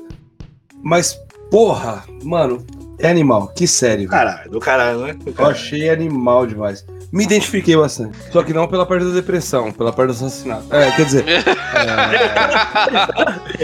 Mas, 0.82 1.18
porra, 1.50 2.04
mano, 2.22 2.64
é 2.98 3.08
animal. 3.10 3.48
Que 3.48 3.66
sério. 3.66 4.08
Caralho, 4.08 4.50
do 4.50 4.60
caralho, 4.60 5.00
né? 5.06 5.12
Do 5.14 5.30
Eu 5.30 5.34
caralho. 5.34 5.54
achei 5.54 5.90
animal 5.90 6.46
demais. 6.46 6.84
Me 7.12 7.24
identifiquei 7.24 7.76
bastante. 7.76 8.16
Só 8.32 8.42
que 8.42 8.54
não 8.54 8.66
pela 8.66 8.86
parte 8.86 9.04
da 9.04 9.10
depressão, 9.12 9.70
pela 9.70 9.92
parte 9.92 10.08
do 10.08 10.12
assassinato. 10.12 10.64
É, 10.74 10.90
quer 10.92 11.04
dizer. 11.04 11.24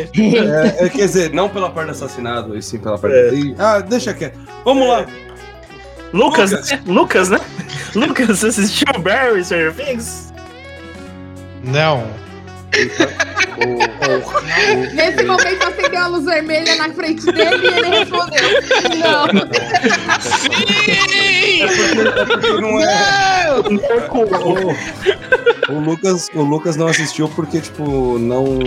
é, 0.04 0.84
é, 0.84 0.88
quer 0.88 1.06
dizer, 1.06 1.32
não 1.32 1.48
pela 1.48 1.70
parte 1.70 1.86
do 1.86 1.90
assassinato, 1.92 2.56
e 2.56 2.62
sim 2.62 2.78
pela 2.78 2.98
parte. 2.98 3.16
É. 3.16 3.30
Ah, 3.58 3.80
deixa 3.80 4.12
quieto. 4.14 4.38
Vamos 4.64 4.86
lá. 4.86 5.06
Lucas, 6.12 6.50
Lucas. 6.86 7.28
né? 7.30 7.38
Lucas, 7.94 8.42
né? 8.42 8.48
Assistiu 8.48 8.86
o 8.96 8.98
Barry 8.98 9.42
Things? 9.44 10.32
Não. 11.64 12.06
Nesse 14.94 15.24
momento 15.24 15.66
acendeu 15.66 16.00
a 16.00 16.06
luz 16.08 16.24
vermelha 16.24 16.76
na 16.76 16.90
frente 16.90 17.24
dele 17.26 17.66
e 17.66 17.66
ele 17.66 17.88
respondeu. 17.88 18.48
Não. 18.98 19.26
Não 22.60 22.80
é. 22.80 23.50
O, 25.68 25.72
o 25.72 25.80
Lucas, 25.80 26.28
o 26.34 26.42
Lucas 26.42 26.76
não 26.76 26.86
assistiu 26.88 27.28
porque, 27.28 27.60
tipo, 27.60 28.18
não. 28.18 28.58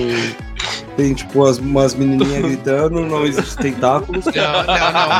Tem, 0.98 1.14
tipo, 1.14 1.45
as, 1.45 1.57
umas 1.57 1.95
menininhas 1.95 2.41
gritando, 2.44 3.06
não 3.06 3.26
existe 3.26 3.56
tentáculos. 3.57 4.26
Não, 4.26 4.34
não, 4.34 4.64
não, 4.65 4.91
não, 4.91 5.19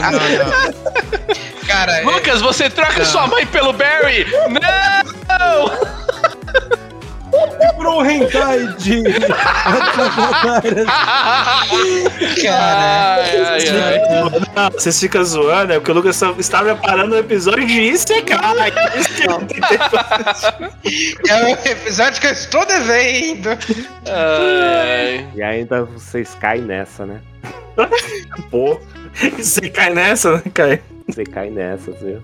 não, 0.00 0.12
não. 0.12 0.74
Cara, 1.66 1.98
é- 1.98 2.02
Lucas, 2.02 2.40
você 2.40 2.70
troca 2.70 2.98
Não. 2.98 3.04
sua 3.04 3.26
mãe 3.26 3.44
pelo 3.46 3.72
Barry! 3.72 4.26
Não! 4.50 5.93
E 7.60 7.72
por 7.74 7.86
um 7.86 8.04
hentai 8.04 8.66
de. 8.78 9.02
Não, 14.54 14.70
Vocês 14.70 15.00
ficam 15.00 15.24
zoando, 15.24 15.72
é 15.72 15.76
porque 15.76 15.90
o 15.90 15.94
Lucas 15.94 16.20
está 16.38 16.62
preparando 16.62 17.14
um 17.14 17.18
episódio 17.18 17.66
de 17.66 17.80
Isekai. 17.80 18.72
É 21.28 21.44
o 21.44 21.48
episódio 21.48 22.20
que 22.20 22.26
eu 22.26 22.32
estou 22.32 22.64
devendo. 22.66 23.50
Ai, 24.06 25.26
E 25.34 25.42
ainda 25.42 25.84
vocês 25.84 26.34
caem 26.40 26.62
nessa, 26.62 27.06
né? 27.06 27.20
Pô, 28.50 28.78
você 29.36 29.68
cai 29.68 29.90
nessa, 29.90 30.36
né, 30.36 30.42
Kai? 30.52 30.80
Você 31.08 31.24
cai 31.24 31.50
nessa, 31.50 31.90
viu? 31.92 32.22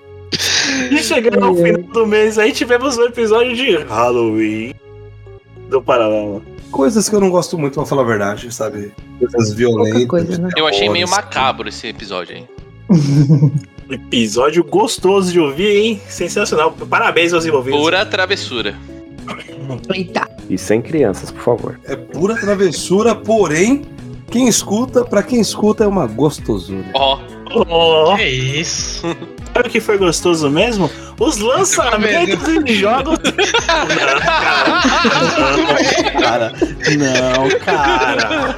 E 0.91 0.99
chegando 0.99 1.45
ao 1.45 1.55
final 1.55 1.83
do 1.83 2.07
mês 2.07 2.39
aí, 2.39 2.53
tivemos 2.53 2.97
um 2.97 3.05
episódio 3.05 3.55
de 3.55 3.77
Halloween 3.85 4.75
do 5.71 5.81
Paralelo. 5.83 6.43
Coisas 6.71 7.09
que 7.09 7.15
eu 7.15 7.21
não 7.21 7.31
gosto 7.31 7.57
muito, 7.59 7.75
pra 7.75 7.87
falar 7.87 8.03
a 8.03 8.07
verdade, 8.07 8.53
sabe? 8.55 8.93
Coisas 9.19 9.53
violentas. 9.55 10.07
coisa, 10.07 10.39
né? 10.39 10.51
eu 10.57 10.67
achei 10.67 10.89
meio 10.89 11.09
macabro 11.09 11.69
esse 11.69 11.87
episódio 11.87 12.37
aí. 12.37 12.45
Episódio 13.91 14.63
gostoso 14.63 15.33
de 15.33 15.41
ouvir, 15.41 15.77
hein? 15.77 16.01
Sensacional. 16.09 16.71
Parabéns 16.89 17.33
aos 17.33 17.45
envolvidos. 17.45 17.81
Pura 17.81 18.07
travessura. 18.07 18.75
Eita. 19.93 20.29
E 20.49 20.57
sem 20.57 20.81
crianças, 20.81 21.31
por 21.33 21.43
favor. 21.43 21.81
É 21.85 21.97
pura 21.97 22.37
travessura, 22.37 23.15
porém, 23.17 23.83
quem 24.31 24.47
escuta, 24.47 25.05
pra 25.05 25.23
quem 25.25 25.41
escuta, 25.41 25.83
é 25.85 25.87
uma 25.89 26.07
gostosura. 26.07 26.85
Ó, 26.95 27.17
Oh, 27.17 27.40
Que 28.17 28.23
isso? 28.25 29.01
sabe 29.53 29.69
o 29.69 29.71
que 29.71 29.81
foi 29.81 29.99
gostoso 29.99 30.49
mesmo? 30.51 30.91
Os 31.19 31.37
lançamentos 31.39 32.65
de 32.65 32.75
jogos. 32.77 33.19
Não, 36.15 36.21
cara. 36.23 36.53
Não, 36.97 37.59
cara. 37.61 38.57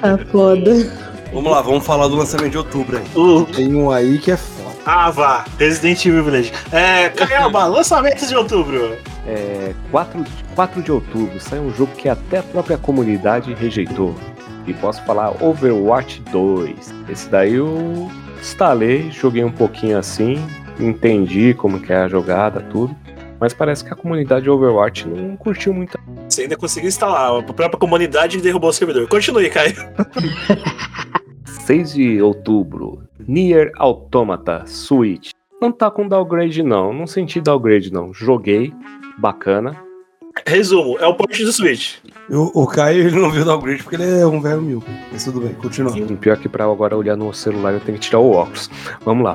Tá 0.00 0.18
foda. 0.30 1.08
Vamos 1.32 1.52
lá, 1.52 1.60
vamos 1.60 1.84
falar 1.84 2.08
do 2.08 2.16
lançamento 2.16 2.52
de 2.52 2.58
outubro 2.58 2.98
aí. 2.98 3.04
Uh, 3.14 3.44
Tem 3.46 3.74
um 3.74 3.90
aí 3.90 4.18
que 4.18 4.30
é 4.32 4.36
foda. 4.36 4.76
ah, 4.86 5.10
vá. 5.10 5.44
Resident 5.58 6.04
Evil 6.06 6.24
Village. 6.24 6.52
É, 6.72 7.10
Caiaba, 7.10 7.64
lançamentos 7.68 8.28
de 8.28 8.34
outubro. 8.36 8.96
É, 9.26 9.74
4, 9.90 10.22
de- 10.24 10.30
4 10.54 10.82
de 10.82 10.90
outubro 10.90 11.38
sai 11.38 11.58
um 11.58 11.70
jogo 11.74 11.92
que 11.96 12.08
até 12.08 12.38
a 12.38 12.42
própria 12.42 12.78
comunidade 12.78 13.52
rejeitou. 13.54 14.14
E 14.68 14.74
posso 14.74 15.02
falar 15.04 15.42
Overwatch 15.42 16.20
2. 16.30 16.94
Esse 17.08 17.30
daí 17.30 17.54
eu 17.54 18.10
instalei, 18.38 19.10
joguei 19.10 19.42
um 19.42 19.50
pouquinho 19.50 19.96
assim, 19.96 20.36
entendi 20.78 21.54
como 21.54 21.80
que 21.80 21.90
é 21.90 21.96
a 21.96 22.08
jogada, 22.08 22.60
tudo. 22.60 22.94
Mas 23.40 23.54
parece 23.54 23.82
que 23.82 23.90
a 23.90 23.96
comunidade 23.96 24.42
de 24.42 24.50
Overwatch 24.50 25.08
não 25.08 25.38
curtiu 25.38 25.72
muito. 25.72 25.98
Você 26.28 26.42
ainda 26.42 26.56
conseguiu 26.56 26.88
instalar. 26.88 27.38
A 27.38 27.42
própria 27.42 27.78
comunidade 27.78 28.42
derrubou 28.42 28.68
o 28.68 28.72
servidor. 28.72 29.08
Continue, 29.08 29.48
Caio. 29.48 29.74
6 31.64 31.94
de 31.94 32.20
outubro, 32.20 33.02
Nier 33.26 33.72
Automata 33.76 34.64
Switch. 34.66 35.30
Não 35.62 35.72
tá 35.72 35.90
com 35.90 36.06
downgrade 36.06 36.62
não, 36.62 36.92
não 36.92 37.06
senti 37.06 37.40
downgrade 37.40 37.92
não. 37.92 38.12
Joguei, 38.12 38.72
bacana. 39.18 39.82
Resumo, 40.46 40.98
é 40.98 41.06
o 41.06 41.14
porte 41.14 41.44
do 41.44 41.52
Switch. 41.52 41.96
O, 42.30 42.62
o 42.62 42.66
Caio 42.66 43.06
ele 43.08 43.18
não 43.18 43.30
viu 43.30 43.42
o 43.42 43.44
downgrade 43.44 43.82
porque 43.82 43.96
ele 43.96 44.20
é 44.20 44.26
um 44.26 44.40
velho 44.40 44.60
mil. 44.60 44.82
Mas 45.10 45.24
tudo 45.24 45.40
bem, 45.40 45.54
continua. 45.54 45.92
Pior 46.16 46.36
que 46.36 46.48
pra 46.48 46.64
agora 46.64 46.96
olhar 46.96 47.16
no 47.16 47.32
celular 47.32 47.72
eu 47.72 47.80
tenho 47.80 47.96
que 47.98 48.04
tirar 48.04 48.18
o 48.18 48.32
óculos. 48.32 48.68
Vamos 49.04 49.24
lá. 49.24 49.34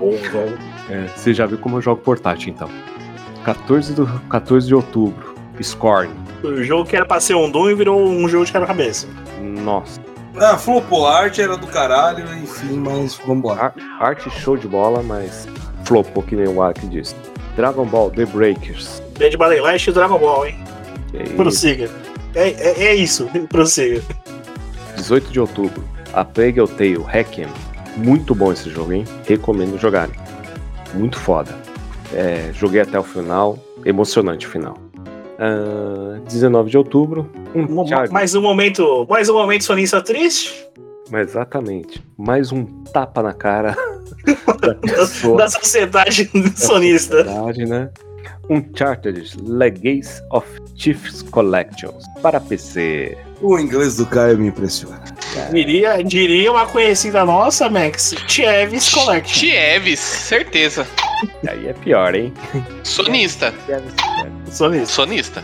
É, 0.90 1.08
você 1.16 1.34
já 1.34 1.46
viu 1.46 1.58
como 1.58 1.78
eu 1.78 1.82
jogo 1.82 2.02
portátil 2.02 2.50
então. 2.54 2.70
14, 3.44 3.94
do, 3.94 4.06
14 4.30 4.68
de 4.68 4.76
outubro, 4.76 5.34
Scorn. 5.62 6.14
O 6.44 6.64
jogo 6.64 6.88
que 6.88 6.96
era 6.96 7.06
pra 7.06 7.20
ser 7.20 7.36
um 7.36 7.50
Doom 7.50 7.72
e 7.72 7.76
virou 7.76 8.00
um 8.02 8.28
jogo 8.30 8.46
de 8.46 8.52
quebra-cabeça. 8.52 9.08
Nossa. 9.42 10.00
Ah, 10.38 10.58
flopou, 10.58 11.08
a 11.08 11.20
arte 11.20 11.42
era 11.42 11.56
do 11.58 11.68
caralho, 11.68 12.26
enfim, 12.42 12.78
mas 12.78 13.20
vamos 13.26 13.46
lá. 13.50 13.66
Ar- 13.66 13.74
arte 14.00 14.30
show 14.32 14.58
de 14.58 14.68
bola, 14.68 15.04
mas 15.04 15.48
flopou 15.86 16.24
que 16.24 16.36
nem 16.36 16.48
o 16.48 16.62
Ark 16.62 16.80
disse. 16.88 17.16
Dragon 17.56 17.86
Ball 17.86 18.10
The 18.12 18.26
Breakers. 18.26 19.02
Dead 19.18 19.34
by 19.34 19.46
Daylight 19.50 19.90
e 19.90 19.94
Dragon 19.94 20.18
Ball, 20.18 20.48
hein? 20.48 20.58
Que 21.12 21.24
isso. 21.24 21.94
É, 22.36 22.50
é, 22.50 22.84
é 22.86 22.96
isso, 22.96 23.30
prossiga. 23.50 24.02
18 24.96 25.32
de 25.32 25.40
outubro, 25.40 25.84
A 26.14 26.24
Plague 26.24 26.66
Tale 26.68 27.04
Requiem. 27.08 27.48
Muito 27.98 28.34
bom 28.34 28.52
esse 28.52 28.70
jogo, 28.70 28.94
hein? 28.94 29.06
Recomendo 29.28 29.78
jogarem. 29.78 30.16
Muito 30.94 31.20
foda. 31.20 31.56
É, 32.14 32.52
joguei 32.54 32.82
até 32.82 33.00
o 33.00 33.04
final. 33.04 33.58
Emocionante 33.86 34.48
o 34.48 34.50
final. 34.50 34.78
Ah, 35.40 36.20
19 36.28 36.70
de 36.70 36.78
outubro. 36.78 37.30
Mais 38.12 38.34
um 38.36 38.42
momento, 38.42 39.06
mais 39.10 39.30
um 39.30 39.34
momento 39.34 39.64
sonista 39.64 40.02
triste 40.02 40.66
Exatamente. 41.12 42.04
Mais 42.18 42.52
um 42.52 42.66
tapa 42.66 43.22
na 43.22 43.34
cara 43.34 43.76
da 44.62 44.76
pessoa. 44.76 45.38
da 45.38 45.50
sociedade 45.50 46.30
sonista. 46.56 47.24
Verdade, 47.24 47.66
né? 47.66 47.90
Uncharted 48.50 49.36
Legacy 49.42 50.22
of 50.32 50.46
Chiefs 50.76 51.22
Collections 51.22 52.04
para 52.22 52.40
PC. 52.40 53.18
O 53.42 53.58
inglês 53.60 53.98
do 53.98 54.06
Caio 54.06 54.38
me 54.38 54.48
impressiona. 54.48 55.02
Diria, 55.52 56.04
diria 56.04 56.52
uma 56.52 56.66
conhecida 56.66 57.26
nossa, 57.26 57.70
Max, 57.70 58.16
Chieves 58.28 58.90
Collection. 58.90 59.40
Chieves, 59.40 60.00
certeza. 60.00 60.88
Aí 61.48 61.68
é 61.68 61.74
pior, 61.74 62.16
hein? 62.16 62.34
Sonista. 62.84 63.54
Sonista. 64.50 64.86
Sonista. 64.86 65.44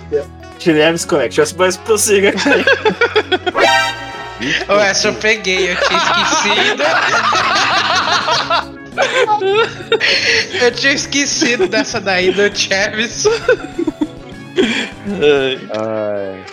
Chieves 0.59 1.05
Collection. 1.05 1.45
Mas 1.57 1.77
prossiga. 1.77 2.33
Ô, 4.69 4.73
essa 4.79 5.09
eu 5.09 5.13
peguei, 5.15 5.71
eu 5.71 5.75
tinha 5.75 5.99
esquecido. 5.99 6.83
eu 10.61 10.71
tinha 10.71 10.93
esquecido 10.93 11.67
dessa 11.67 11.99
daí 11.99 12.31
do 12.31 12.55
Chaves. 12.55 13.25
Ai, 15.77 16.43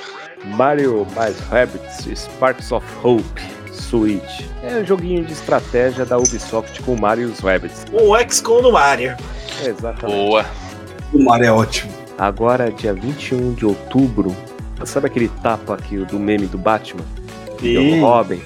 Mario 0.45 1.07
mais 1.15 1.39
Rabbids 1.41 2.07
Sparks 2.19 2.73
of 2.73 2.87
Hope 3.03 3.43
Switch. 3.73 4.43
É 4.63 4.79
um 4.79 4.85
joguinho 4.85 5.25
de 5.25 5.33
estratégia 5.33 6.05
da 6.05 6.19
Ubisoft 6.19 6.83
com 6.83 6.97
Mario 6.97 7.29
e 7.29 7.33
os 7.33 7.41
Rabbids. 7.41 7.85
o 7.93 8.17
XCOM 8.19 8.63
do 8.63 8.73
Mario. 8.73 9.17
Exatamente. 9.65 10.17
Boa. 10.17 10.45
O 11.13 11.25
Mario 11.25 11.47
é 11.47 11.53
ótimo. 11.53 11.93
Agora, 12.19 12.71
dia 12.71 12.95
21 12.95 13.55
de 13.55 13.67
outubro, 13.67 14.35
sabe 14.85 15.07
aquele 15.07 15.29
tapa 15.43 15.75
aqui 15.75 15.99
do 15.99 16.19
meme 16.19 16.47
do 16.47 16.59
Batman? 16.59 17.05
Sim. 17.61 18.01
Do 18.01 18.07
Robin? 18.07 18.41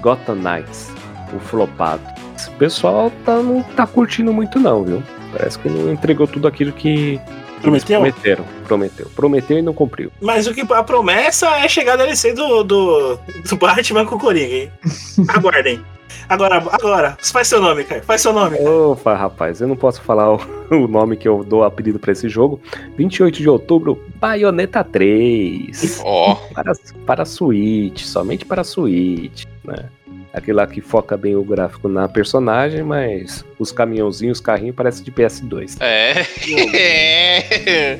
Gotham 0.00 0.36
Knights, 0.36 0.90
o 1.34 1.38
flopado. 1.38 2.13
Esse 2.54 2.58
pessoal 2.58 3.10
tá, 3.24 3.42
não 3.42 3.62
tá 3.62 3.86
curtindo 3.86 4.32
muito 4.32 4.60
não, 4.60 4.84
viu? 4.84 5.02
Parece 5.32 5.58
que 5.58 5.68
não 5.68 5.92
entregou 5.92 6.26
tudo 6.26 6.46
aquilo 6.46 6.72
que 6.72 7.20
eles 7.64 7.82
Prometeu? 7.84 8.00
prometeram. 8.00 8.44
Prometeu. 8.66 9.10
Prometeu 9.14 9.58
e 9.58 9.62
não 9.62 9.72
cumpriu. 9.72 10.12
Mas 10.20 10.46
o 10.46 10.54
que 10.54 10.60
a 10.72 10.82
promessa 10.82 11.48
é 11.58 11.68
chegar 11.68 11.94
a 11.94 11.96
DLC 11.96 12.32
do, 12.32 12.62
do, 12.62 13.18
do 13.48 13.56
Batman 13.56 14.04
com 14.06 14.16
o 14.16 14.20
Coringa, 14.20 14.54
hein? 14.54 14.72
Aguardem. 15.28 15.82
Agora, 16.28 16.56
agora, 16.70 17.18
faz 17.20 17.48
seu 17.48 17.60
nome, 17.60 17.84
cara. 17.84 18.02
Faz 18.02 18.22
seu 18.22 18.32
nome. 18.32 18.56
Opa, 18.58 19.14
rapaz, 19.14 19.60
eu 19.60 19.68
não 19.68 19.76
posso 19.76 20.00
falar 20.00 20.32
o, 20.32 20.40
o 20.70 20.86
nome 20.86 21.16
que 21.16 21.28
eu 21.28 21.42
dou 21.42 21.64
apelido 21.64 21.98
pra 21.98 22.12
esse 22.12 22.28
jogo. 22.28 22.60
28 22.96 23.38
de 23.38 23.48
outubro, 23.48 24.02
Bayonetta 24.16 24.84
3. 24.84 26.00
Ó. 26.04 26.36
Para, 26.54 26.72
para 27.04 27.24
Switch, 27.24 28.04
somente 28.04 28.44
para 28.44 28.62
Switch, 28.62 29.44
né? 29.64 29.88
Aquele 30.34 30.56
lá 30.56 30.66
que 30.66 30.80
foca 30.80 31.16
bem 31.16 31.36
o 31.36 31.44
gráfico 31.44 31.88
na 31.88 32.08
personagem, 32.08 32.82
mas 32.82 33.44
os 33.56 33.70
caminhãozinhos, 33.70 34.38
os 34.38 34.44
carrinhos 34.44 34.74
parecem 34.74 35.04
de 35.04 35.12
PS2. 35.12 35.76
É. 35.80 36.26
é. 36.76 37.98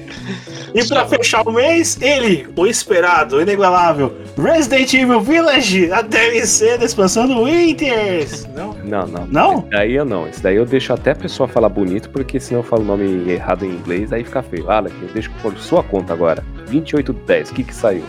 E 0.75 0.85
pra 0.89 1.07
fechar 1.07 1.47
o 1.47 1.53
mês, 1.53 1.97
ele, 2.03 2.49
o 2.57 2.67
esperado, 2.67 3.37
o 3.37 3.41
inigualável, 3.41 4.13
Resident 4.37 4.93
Evil 4.93 5.21
Village, 5.21 5.93
a 5.93 6.03
DLC 6.03 6.77
da 6.77 6.85
expansão 6.85 7.29
do 7.29 7.45
Winters. 7.45 8.45
Não? 8.49 8.75
Não, 8.83 9.07
não. 9.07 9.27
Não? 9.27 9.59
Esse 9.61 9.71
daí 9.71 9.95
eu 9.95 10.05
não. 10.05 10.29
Esse 10.29 10.43
daí 10.43 10.57
eu 10.57 10.67
deixo 10.67 10.93
até 10.93 11.13
a 11.13 11.17
pessoa 11.17 11.49
falar 11.49 11.69
bonito, 11.69 12.11
porque 12.11 12.41
senão 12.41 12.63
eu 12.63 12.65
falo 12.65 12.83
o 12.83 12.87
nome 12.87 13.31
errado 13.31 13.65
em 13.65 13.71
inglês, 13.71 14.13
aí 14.13 14.25
fica 14.25 14.43
feio. 14.43 14.69
Ah, 14.69 14.83
eu 14.85 15.09
deixo 15.13 15.31
por 15.41 15.57
sua 15.59 15.85
conta 15.85 16.13
agora. 16.13 16.45
2810, 16.69 17.51
o 17.51 17.55
que 17.55 17.63
que 17.63 17.75
saiu? 17.75 18.05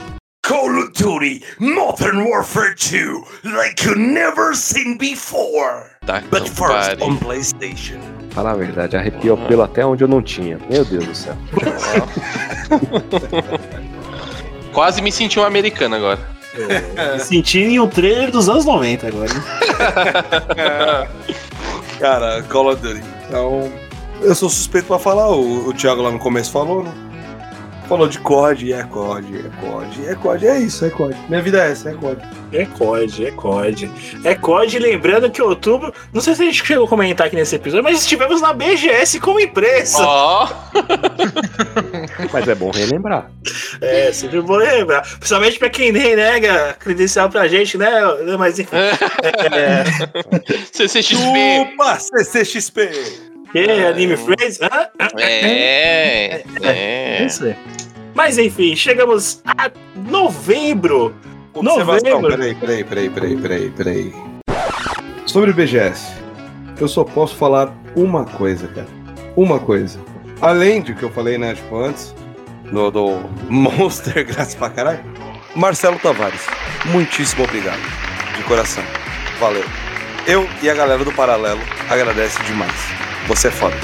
Call 0.47 0.77
of 0.83 0.91
Duty 0.93 1.43
Modern 1.59 2.27
Warfare 2.29 2.75
2 2.75 3.23
like 3.55 3.83
you 3.85 3.95
never 3.95 4.53
seen 4.55 4.97
before. 4.97 5.83
Tá, 6.05 6.21
But 6.29 6.41
não 6.43 6.47
first 6.47 6.97
pare. 6.97 7.03
on 7.03 7.17
PlayStation. 7.17 7.99
Fala 8.31 8.51
a 8.51 8.55
verdade, 8.55 8.95
arrepiou 8.97 9.37
pelo 9.47 9.63
até 9.63 9.83
onde 9.85 10.03
eu 10.03 10.07
não 10.07 10.21
tinha. 10.21 10.59
Meu 10.69 10.83
Deus 10.85 11.05
do 11.05 11.15
céu. 11.15 11.35
Quase 14.73 15.01
me 15.01 15.11
senti 15.11 15.39
um 15.39 15.43
americano 15.45 15.95
agora. 15.95 16.19
Me 17.15 17.19
senti 17.19 17.59
em 17.59 17.79
um 17.81 17.87
trailer 17.89 18.31
dos 18.31 18.47
anos 18.47 18.63
90 18.65 19.07
agora. 19.07 19.29
hein? 19.29 19.41
Cara, 21.99 22.41
Call 22.43 22.71
of 22.71 22.81
Duty. 22.81 23.01
Então, 23.27 23.69
Eu 24.21 24.33
sou 24.35 24.49
suspeito 24.49 24.87
pra 24.87 24.97
falar, 24.97 25.29
o, 25.31 25.67
o 25.67 25.73
Thiago 25.73 26.01
lá 26.01 26.11
no 26.11 26.19
começo 26.19 26.49
falou, 26.51 26.81
né? 26.83 26.91
Falou 27.87 28.07
de 28.07 28.19
COD, 28.19 28.73
é 28.73 28.83
COD, 28.83 29.37
é 29.37 29.61
COD, 29.61 30.07
é 30.07 30.15
COD, 30.15 30.47
é 30.47 30.59
isso, 30.59 30.85
é 30.85 30.89
COD. 30.89 31.15
Minha 31.29 31.41
vida 31.41 31.63
é 31.63 31.71
essa, 31.71 31.91
é 31.91 31.93
COD. 31.93 32.21
É 32.51 32.65
COD, 32.65 33.25
é 33.27 33.31
COD. 33.31 33.91
É 34.23 34.35
COD, 34.35 34.79
lembrando 34.79 35.29
que 35.29 35.41
outubro. 35.41 35.93
Não 36.11 36.19
sei 36.21 36.33
se 36.33 36.41
a 36.41 36.45
gente 36.45 36.65
chegou 36.65 36.85
a 36.85 36.89
comentar 36.89 37.27
aqui 37.27 37.35
nesse 37.35 37.55
episódio, 37.55 37.83
mas 37.83 37.99
estivemos 37.99 38.41
na 38.41 38.53
BGS 38.53 39.19
como 39.19 39.39
empresa. 39.39 39.97
Ó. 40.01 40.47
Mas 42.31 42.47
é 42.47 42.55
bom 42.55 42.71
relembrar. 42.71 43.29
É, 43.81 44.11
sempre 44.11 44.41
bom 44.41 44.55
lembrar. 44.55 45.01
Principalmente 45.01 45.59
pra 45.59 45.69
quem 45.69 45.91
nem 45.91 46.15
nega 46.15 46.75
credencial 46.79 47.29
pra 47.29 47.47
gente, 47.47 47.77
né? 47.77 47.89
Mas 48.37 48.59
enfim. 48.59 48.75
É, 49.55 49.83
CCXP. 50.73 51.73
Opa, 51.73 51.97
CCXP! 51.99 53.34
Que 53.63 53.85
Anime 53.85 54.17
Friends? 54.17 54.59
Hã? 54.61 54.89
É, 55.17 56.43
é. 56.61 57.25
Isso 57.25 57.45
aí. 57.45 57.55
Mas 58.13 58.37
enfim, 58.37 58.75
chegamos 58.75 59.41
a 59.45 59.71
novembro. 59.95 61.15
Observação, 61.53 62.21
Novembro. 62.21 62.37
peraí, 62.37 62.55
peraí, 62.55 62.83
peraí, 62.83 63.09
peraí, 63.09 63.37
peraí, 63.37 63.69
peraí. 63.71 64.13
Sobre 65.25 65.51
o 65.51 65.53
BGS, 65.53 66.11
eu 66.81 66.87
só 66.87 67.05
posso 67.05 67.35
falar 67.35 67.73
uma 67.95 68.25
coisa, 68.25 68.67
cara. 68.67 68.87
Uma 69.37 69.57
coisa. 69.57 69.99
Além 70.41 70.81
de 70.81 70.93
que 70.93 71.03
eu 71.03 71.09
falei, 71.11 71.37
né, 71.37 71.55
tipo, 71.55 71.77
antes, 71.77 72.13
do, 72.69 72.91
do 72.91 73.21
Monster, 73.49 74.25
graças 74.25 74.55
pra 74.55 74.69
caralho. 74.69 74.99
Marcelo 75.55 75.97
Tavares, 75.99 76.45
muitíssimo 76.87 77.45
obrigado. 77.45 77.79
De 78.35 78.43
coração. 78.43 78.83
Valeu. 79.39 79.63
Eu 80.27 80.45
e 80.61 80.69
a 80.69 80.73
galera 80.73 81.05
do 81.05 81.11
Paralelo 81.13 81.61
agradece 81.89 82.43
demais. 82.43 83.14
Você 83.27 83.47
é 83.47 83.51
foda. 83.51 83.75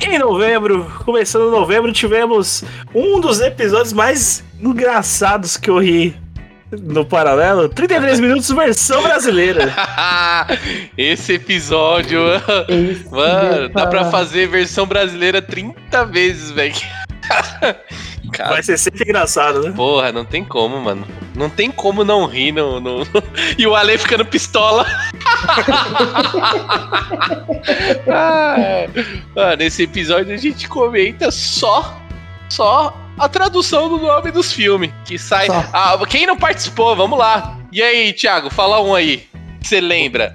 Em 0.00 0.18
novembro, 0.20 0.84
começando 1.04 1.50
novembro, 1.50 1.92
tivemos 1.92 2.62
um 2.94 3.18
dos 3.18 3.40
episódios 3.40 3.92
mais 3.92 4.44
engraçados 4.60 5.56
que 5.56 5.68
eu 5.68 5.78
ri 5.78 6.16
no 6.70 7.04
paralelo. 7.04 7.68
33 7.68 8.20
minutos 8.20 8.48
versão 8.50 9.02
brasileira. 9.02 9.74
Esse 10.96 11.34
episódio, 11.34 12.20
mano, 13.10 13.68
dá 13.70 13.86
pra 13.88 14.10
fazer 14.12 14.46
versão 14.46 14.86
brasileira 14.86 15.42
30 15.42 16.04
vezes, 16.06 16.52
velho. 16.52 16.74
Cara, 18.32 18.50
Vai 18.50 18.62
ser 18.62 18.78
sempre 18.78 19.04
engraçado, 19.04 19.62
né? 19.62 19.72
Porra, 19.74 20.12
não 20.12 20.24
tem 20.24 20.44
como, 20.44 20.78
mano. 20.80 21.06
Não 21.34 21.48
tem 21.48 21.70
como 21.70 22.04
não 22.04 22.26
rir 22.26 22.52
no. 22.52 22.80
no- 22.80 23.06
E 23.56 23.66
o 23.66 23.74
Ale 23.74 23.96
ficando 23.98 24.24
pistola. 24.24 24.86
Ah, 28.08 28.54
é. 28.58 28.88
Mano, 29.34 29.56
nesse 29.56 29.82
episódio 29.84 30.32
a 30.34 30.36
gente 30.36 30.68
comenta 30.68 31.30
só. 31.30 32.00
Só 32.48 32.96
a 33.18 33.28
tradução 33.28 33.88
do 33.88 33.98
nome 33.98 34.30
dos 34.30 34.52
filmes. 34.52 34.90
Que 35.04 35.18
sai. 35.18 35.48
Ah, 35.72 35.98
quem 36.08 36.26
não 36.26 36.36
participou, 36.36 36.96
vamos 36.96 37.18
lá. 37.18 37.58
E 37.70 37.82
aí, 37.82 38.12
Thiago, 38.12 38.48
fala 38.50 38.80
um 38.80 38.94
aí. 38.94 39.28
Que 39.60 39.68
você 39.68 39.80
lembra? 39.80 40.34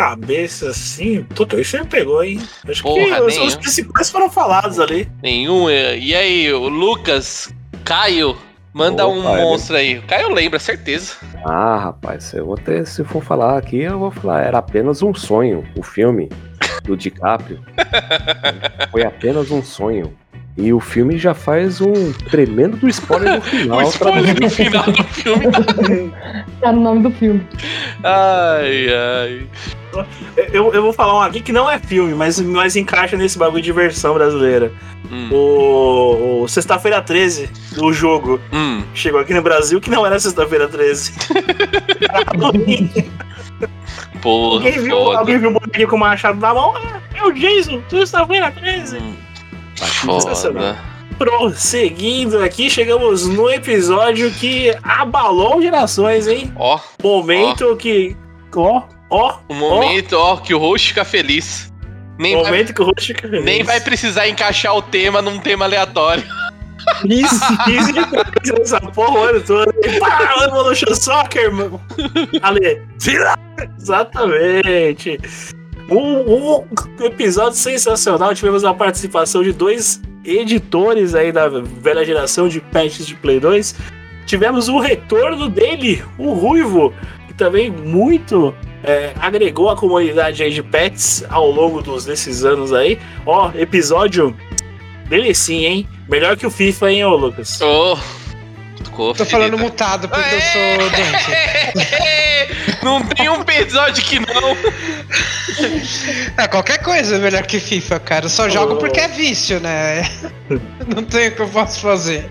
Cabeça 0.00 0.70
assim, 0.70 1.22
puta, 1.34 1.60
isso 1.60 1.76
me 1.78 1.84
pegou, 1.84 2.24
hein? 2.24 2.40
Acho 2.66 2.82
Porra, 2.82 3.16
que 3.16 3.22
os, 3.22 3.36
os 3.38 3.54
principais 3.56 4.10
foram 4.10 4.30
falados 4.30 4.78
ali. 4.80 5.06
Nenhum. 5.22 5.68
eh, 5.68 5.98
E 5.98 6.14
aí, 6.14 6.50
o 6.54 6.68
Lucas, 6.70 7.52
Caio, 7.84 8.34
manda 8.72 9.06
um 9.06 9.20
Opa, 9.20 9.32
ele- 9.34 9.42
monstro 9.42 9.76
aí. 9.76 9.98
O 9.98 10.02
Caio 10.02 10.32
lembra, 10.32 10.58
certeza. 10.58 11.16
Ah, 11.44 11.76
rapaz, 11.76 12.32
eu 12.32 12.46
vou 12.46 12.56
ter, 12.56 12.86
se 12.86 13.04
for 13.04 13.22
falar 13.22 13.58
aqui, 13.58 13.80
eu 13.82 13.98
vou 13.98 14.10
falar, 14.10 14.40
era 14.42 14.56
apenas 14.58 15.02
um 15.02 15.12
sonho, 15.12 15.66
o 15.76 15.82
filme 15.82 16.30
do 16.84 16.96
DiCaprio. 16.96 17.60
Foi 18.90 19.02
apenas 19.04 19.50
um 19.50 19.62
sonho. 19.62 20.16
E 20.56 20.72
o 20.72 20.80
filme 20.80 21.16
já 21.16 21.32
faz 21.32 21.80
um 21.80 22.12
tremendo 22.30 22.76
do 22.76 22.88
spoiler 22.88 23.34
no 23.36 23.40
final. 23.42 23.78
O 23.78 23.82
spoiler 23.82 24.40
no 24.40 24.50
final 24.50 24.84
do 24.84 25.04
filme. 25.04 25.44
Tá 26.60 26.72
no 26.72 26.80
nome 26.82 27.02
do 27.04 27.10
filme. 27.12 27.46
Ai, 28.02 28.86
ai. 28.92 29.46
Eu, 30.52 30.72
eu 30.72 30.82
vou 30.82 30.92
falar 30.92 31.14
um 31.16 31.20
aqui 31.20 31.40
que 31.40 31.52
não 31.52 31.68
é 31.70 31.78
filme, 31.78 32.14
mas, 32.14 32.40
mas 32.40 32.74
encaixa 32.76 33.16
nesse 33.16 33.38
bagulho 33.38 33.62
de 33.62 33.72
versão 33.72 34.14
brasileira. 34.14 34.72
Hum. 35.10 35.28
O, 35.32 36.42
o 36.42 36.48
Sexta-feira 36.48 37.00
13, 37.02 37.50
o 37.78 37.92
jogo, 37.92 38.40
Hum. 38.52 38.82
chegou 38.94 39.20
aqui 39.20 39.32
no 39.34 39.42
Brasil 39.42 39.80
que 39.80 39.90
não 39.90 40.04
era 40.06 40.18
Sexta-feira 40.18 40.66
13. 40.68 41.12
Era 42.00 42.24
Halloween. 42.32 42.90
Porra, 44.22 44.54
alguém, 44.56 44.80
viu, 44.80 44.96
foda. 44.96 45.18
alguém 45.18 45.38
viu 45.38 45.50
o 45.50 45.52
bonequinho 45.52 45.88
com 45.88 45.96
o 45.96 45.98
machado 46.00 46.38
na 46.40 46.54
mão? 46.54 46.74
Ah, 46.76 47.00
é 47.14 47.24
o 47.24 47.32
Jason, 47.32 47.82
Sexta-feira 47.88 48.50
13. 48.50 48.98
Foda. 49.76 50.78
Prosseguindo 51.18 52.42
aqui, 52.42 52.70
chegamos 52.70 53.26
no 53.26 53.50
episódio 53.50 54.30
que 54.30 54.74
abalou 54.82 55.60
gerações, 55.60 56.26
hein? 56.26 56.50
Ó. 56.56 56.78
Momento 57.02 57.76
que. 57.76 58.16
Ó, 58.54 58.82
ó. 59.10 59.38
O 59.48 59.54
momento, 59.54 60.12
ó, 60.14 60.36
que 60.36 60.54
o 60.54 60.58
host 60.58 60.88
fica 60.88 61.04
feliz. 61.04 61.72
Nem 62.18 62.36
O 62.36 62.42
vai, 62.42 62.50
momento 62.52 62.74
que 62.74 62.82
o 62.82 62.84
host 62.84 63.06
fica 63.06 63.28
feliz. 63.28 63.44
nem 63.44 63.62
vai 63.62 63.80
precisar 63.80 64.28
encaixar 64.28 64.74
o 64.76 64.82
tema 64.82 65.20
num 65.20 65.38
tema 65.38 65.64
aleatório. 65.64 66.24
Isso, 67.04 67.34
isso 67.68 67.92
de 67.92 68.04
coisa 68.06 68.58
nessa 68.58 68.80
porra 68.80 69.12
o 69.12 69.22
ano 69.22 69.40
todo. 69.42 69.72
Pá, 70.00 70.44
Evolution 70.46 70.94
Soccer, 70.94 71.52
mano. 71.52 71.80
Ale. 72.40 72.82
Exatamente. 73.78 75.18
Um, 75.90 76.54
um 77.00 77.04
episódio 77.04 77.58
sensacional. 77.58 78.34
Tivemos 78.34 78.64
a 78.64 78.72
participação 78.72 79.42
de 79.42 79.52
dois 79.52 80.00
editores 80.24 81.14
aí 81.14 81.30
da 81.30 81.48
velha 81.48 82.04
geração 82.04 82.48
de 82.48 82.60
patches 82.60 83.06
de 83.06 83.14
Play 83.14 83.38
2. 83.40 83.74
Tivemos 84.26 84.68
o 84.68 84.78
retorno 84.78 85.48
dele, 85.48 86.02
o 86.16 86.32
Ruivo, 86.32 86.94
que 87.19 87.19
também 87.40 87.70
muito 87.70 88.54
é, 88.84 89.14
agregou 89.18 89.70
a 89.70 89.76
comunidade 89.76 90.42
aí 90.42 90.52
de 90.52 90.62
pets 90.62 91.24
ao 91.30 91.50
longo 91.50 91.80
dos, 91.80 92.04
desses 92.04 92.44
anos 92.44 92.70
aí. 92.70 92.98
Ó, 93.24 93.50
episódio 93.54 94.36
delicinho, 95.08 95.66
hein? 95.66 95.88
Melhor 96.06 96.36
que 96.36 96.46
o 96.46 96.50
FIFA, 96.50 96.92
hein, 96.92 97.04
ô 97.06 97.16
Lucas? 97.16 97.58
Ô, 97.62 97.98
Tô 99.16 99.24
falando 99.24 99.56
mutado 99.56 100.06
porque 100.08 100.34
eu 100.34 100.40
sou 100.40 100.90
doente. 100.90 101.88
Não 102.84 103.02
tem 103.02 103.30
um 103.30 103.40
episódio 103.40 104.04
que 104.04 104.18
não. 104.18 104.56
É, 106.36 106.46
qualquer 106.48 106.78
coisa 106.82 107.16
é 107.16 107.18
melhor 107.18 107.46
que 107.46 107.58
FIFA, 107.60 108.00
cara. 108.00 108.26
Eu 108.26 108.30
só 108.30 108.48
jogo 108.48 108.76
porque 108.76 109.00
é 109.00 109.08
vício, 109.08 109.60
né? 109.60 110.02
Não 110.94 111.02
tem 111.04 111.28
o 111.28 111.34
que 111.34 111.40
eu 111.40 111.48
posso 111.48 111.80
fazer. 111.80 112.30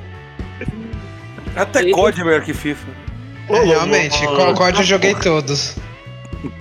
Até 1.55 1.89
COD 1.89 2.21
é 2.21 2.23
melhor 2.23 2.41
que 2.41 2.53
FIFA. 2.53 2.98
É, 3.49 3.63
realmente, 3.63 4.25
o 4.25 4.53
COD 4.53 4.79
eu 4.79 4.83
joguei 4.83 5.15
todos. 5.15 5.75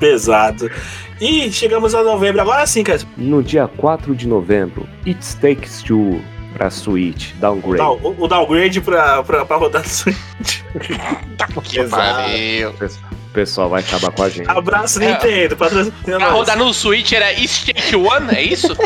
Pesado. 0.00 0.70
E 1.20 1.50
chegamos 1.52 1.94
a 1.94 2.02
novembro, 2.02 2.40
agora 2.40 2.66
sim, 2.66 2.82
cara. 2.82 3.00
No 3.16 3.42
dia 3.42 3.68
4 3.68 4.14
de 4.14 4.26
novembro, 4.26 4.88
It 5.06 5.36
Takes 5.36 5.82
Two 5.82 6.20
pra 6.54 6.70
Switch, 6.70 7.32
downgrade. 7.34 7.78
Não, 7.78 7.94
o, 7.96 8.24
o 8.24 8.28
downgrade 8.28 8.80
pra, 8.80 9.22
pra, 9.22 9.44
pra 9.44 9.56
rodar 9.56 9.86
Switch. 9.86 10.62
Pesado. 11.72 11.90
Valeu. 11.90 12.70
O 12.70 13.32
pessoal 13.32 13.68
vai 13.68 13.82
acabar 13.82 14.10
com 14.10 14.22
a 14.22 14.28
gente. 14.28 14.48
Abraço, 14.50 14.98
Nintendo. 14.98 15.56
Patrocina 15.56 15.92
Pra 16.18 16.30
rodar 16.30 16.56
no 16.56 16.72
Switch 16.72 17.12
era 17.12 17.26
Stake 17.46 17.94
One, 17.94 18.34
é 18.34 18.42
isso? 18.42 18.74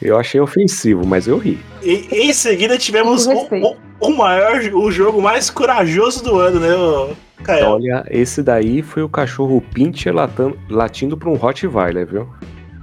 Eu 0.00 0.16
achei 0.18 0.40
ofensivo, 0.40 1.04
mas 1.04 1.26
eu 1.26 1.36
ri. 1.38 1.58
E 1.88 2.06
em 2.12 2.32
seguida 2.34 2.76
tivemos 2.76 3.26
o, 3.26 3.32
o, 3.32 3.76
o 4.00 4.10
maior, 4.16 4.60
o 4.74 4.90
jogo 4.90 5.22
mais 5.22 5.48
corajoso 5.48 6.22
do 6.22 6.38
ano, 6.38 6.60
né, 6.60 7.14
Caio? 7.42 7.66
Olha, 7.66 8.04
esse 8.10 8.42
daí 8.42 8.82
foi 8.82 9.02
o 9.02 9.08
cachorro 9.08 9.62
Pinscher 9.72 10.14
latan- 10.14 10.52
latindo 10.68 11.16
pra 11.16 11.30
um 11.30 11.34
Rottweiler, 11.34 12.06
viu? 12.06 12.28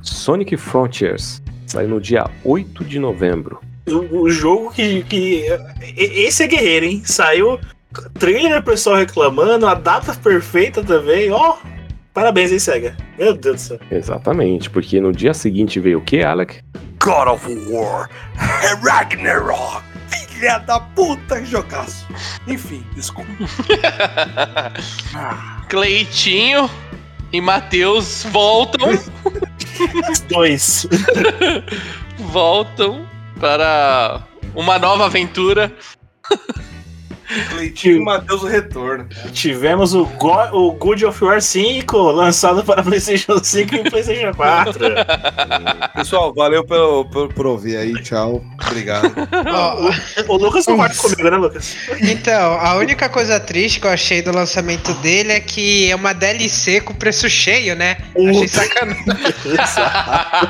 Sonic 0.02 0.58
Frontiers. 0.58 1.42
Sai 1.68 1.86
no 1.88 2.02
dia 2.02 2.26
8 2.44 2.84
de 2.84 2.98
novembro. 3.00 3.60
O, 3.88 4.22
o 4.24 4.30
jogo 4.30 4.72
que, 4.72 5.04
que. 5.04 5.44
Esse 5.96 6.44
é 6.44 6.48
guerreiro, 6.48 6.86
hein? 6.86 7.02
Saiu 7.06 7.60
trailer, 8.18 8.64
pessoal 8.64 8.96
reclamando, 8.98 9.68
a 9.68 9.76
data 9.76 10.14
perfeita 10.16 10.84
também. 10.84 11.30
Ó, 11.32 11.58
parabéns, 12.14 12.52
hein, 12.52 12.60
Sega? 12.60 12.96
Meu 13.20 13.34
Deus 13.36 13.56
do 13.56 13.62
céu. 13.62 13.80
Exatamente, 13.92 14.70
porque 14.70 15.00
no 15.00 15.12
dia 15.12 15.34
seguinte 15.34 15.80
veio 15.80 16.00
o 16.00 16.02
que, 16.02 16.24
Alec? 16.24 16.62
God 17.06 17.28
of 17.28 17.48
War, 17.70 18.10
Ragnarok, 18.82 19.84
filha 20.10 20.58
da 20.58 20.80
puta, 20.80 21.40
que 21.40 21.46
jogaço. 21.46 22.08
Enfim, 22.48 22.84
desculpa. 22.96 23.32
Cleitinho 25.70 26.68
e 27.32 27.40
Matheus 27.40 28.24
voltam. 28.32 28.90
Os 30.10 30.22
dois. 30.22 30.88
voltam 32.18 33.08
para 33.40 34.24
uma 34.56 34.80
nova 34.80 35.06
aventura. 35.06 35.72
Cleitinho 37.50 37.98
e 37.98 38.04
Matheus 38.04 38.44
o 38.44 38.48
retorno. 38.48 39.08
Tivemos 39.34 39.94
o, 39.94 40.06
Go- 40.06 40.50
o 40.54 40.72
Good 40.74 41.06
of 41.06 41.24
War 41.24 41.42
5 41.42 41.98
lançado 42.12 42.64
para 42.64 42.84
PlayStation 42.84 43.38
5 43.44 43.76
e 43.76 43.90
PlayStation 43.90 44.34
4. 44.34 44.74
Pessoal, 45.96 46.34
valeu 46.34 46.64
pelo, 46.64 47.06
pelo, 47.06 47.30
por 47.30 47.46
ouvir 47.48 47.78
aí. 47.78 47.94
Tchau. 48.04 48.44
Obrigado. 48.68 49.14
o, 50.28 50.34
o 50.34 50.38
Lucas 50.38 50.66
concorda 50.66 50.96
comigo, 50.96 51.24
né, 51.30 51.38
Lucas? 51.38 51.76
Então, 52.02 52.54
a 52.60 52.76
única 52.76 53.10
coisa 53.10 53.40
triste 53.40 53.80
que 53.80 53.88
eu 53.88 53.92
achei 53.92 54.22
do 54.22 54.32
lançamento 54.32 54.94
dele 54.96 55.32
é 55.34 55.40
que 55.40 55.90
é 55.90 55.96
uma 55.96 56.14
DLC 56.14 56.82
com 56.82 56.94
preço 56.94 57.30
cheio, 57.30 57.76
né? 57.76 57.98
Achei 58.30 58.48
sacanagem. 58.48 59.04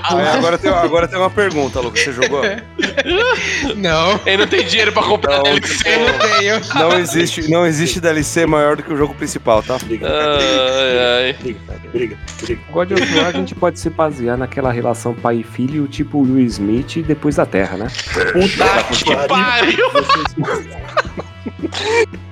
Aí, 0.04 0.28
agora, 0.38 0.58
tem, 0.58 0.72
agora 0.72 1.08
tem 1.08 1.18
uma 1.20 1.30
pergunta, 1.30 1.80
Lucas. 1.80 2.02
Você 2.04 2.12
jogou? 2.14 2.42
Não. 3.76 4.20
Ele 4.26 4.38
não 4.38 4.48
tem 4.48 4.66
dinheiro 4.66 4.92
pra 4.92 5.04
comprar 5.04 5.38
Não, 5.38 5.44
DLC. 5.44 5.84
Eu 5.88 6.00
não 6.00 6.20
tenho. 6.40 6.65
Não 6.74 6.92
existe, 6.98 7.50
não 7.50 7.66
existe 7.66 8.00
DLC 8.00 8.46
maior 8.46 8.76
do 8.76 8.84
que 8.84 8.94
o 8.94 8.98
jogo 8.98 9.14
principal, 9.14 9.62
tá? 9.62 9.78
Ai, 9.78 11.28
ai. 11.28 11.34
Briga, 11.92 12.18
briga. 12.40 12.60
God 12.72 12.92
of 12.92 13.16
War 13.16 13.28
a 13.28 13.32
gente 13.32 13.54
pode 13.56 13.80
se 13.80 13.90
basear 13.90 14.38
naquela 14.38 14.72
relação 14.72 15.14
pai 15.14 15.38
e 15.38 15.44
filho, 15.44 15.88
tipo 15.88 16.20
Will 16.20 16.46
Smith 16.46 17.04
depois 17.06 17.36
da 17.36 17.46
Terra, 17.46 17.78
né? 17.78 17.88
Puta 18.34 18.84
que 18.94 19.28
pariu! 19.28 19.90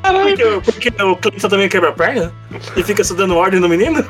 Porque, 0.01 0.43
porque 0.65 1.03
o 1.03 1.15
Cleiton 1.15 1.49
também 1.49 1.69
quebra 1.69 1.89
a 1.89 1.93
perna? 1.93 2.33
E 2.75 2.83
fica 2.83 3.03
só 3.03 3.13
dando 3.13 3.35
ordem 3.35 3.59
no 3.59 3.69
menino? 3.69 4.03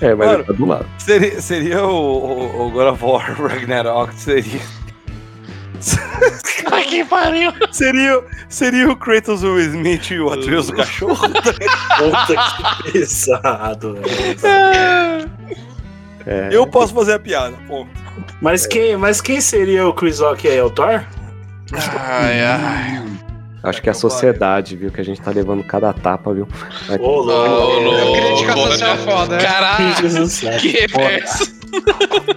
É, 0.00 0.14
mas 0.14 0.26
Mano, 0.26 0.38
ele 0.40 0.44
tá 0.44 0.52
do 0.52 0.66
lado. 0.66 0.86
Seria, 0.98 1.40
seria 1.40 1.84
o, 1.84 1.92
o, 1.92 2.66
o 2.66 2.70
God 2.70 2.94
of 2.94 3.04
War 3.04 3.40
Ragnarok, 3.40 4.14
seria. 4.14 4.60
Ai, 6.70 6.84
que 6.84 7.04
pariu! 7.04 7.52
Seria, 7.72 8.22
seria 8.48 8.90
o 8.90 8.96
Kratos, 8.96 9.42
o 9.42 9.58
Smith 9.58 10.10
e 10.10 10.20
o 10.20 10.30
Atreus, 10.32 10.68
o 10.68 10.74
cachorro? 10.74 11.16
Puta 11.28 12.82
que 12.84 12.92
pesado, 12.92 13.94
velho. 13.94 15.30
É, 16.26 16.48
Eu 16.52 16.66
posso 16.66 16.94
fazer 16.94 17.14
a 17.14 17.18
piada, 17.18 17.56
ponto. 17.66 17.90
Mas 18.40 18.66
quem, 18.66 18.96
mas 18.96 19.20
quem 19.20 19.40
seria 19.40 19.86
o 19.86 19.92
Chris 19.92 20.20
Rock 20.20 20.46
aí? 20.48 20.56
É 20.56 20.62
o 20.64 20.70
Thor? 20.70 21.02
Ai, 21.98 22.42
ai. 22.42 23.02
Acho 23.62 23.80
que 23.80 23.88
é 23.88 23.92
a 23.92 23.94
sociedade, 23.94 24.76
viu? 24.76 24.90
Que 24.90 25.00
a 25.00 25.04
gente 25.04 25.20
tá 25.20 25.30
levando 25.30 25.62
cada 25.62 25.92
tapa, 25.92 26.34
viu? 26.34 26.48
Ô, 26.98 27.20
louco. 27.20 28.12
Crítica 28.12 28.52
social 28.56 28.96
foda, 28.98 29.36
né? 29.36 29.42
Caralho, 29.44 29.94
que 30.60 30.68
reverso. 30.68 31.61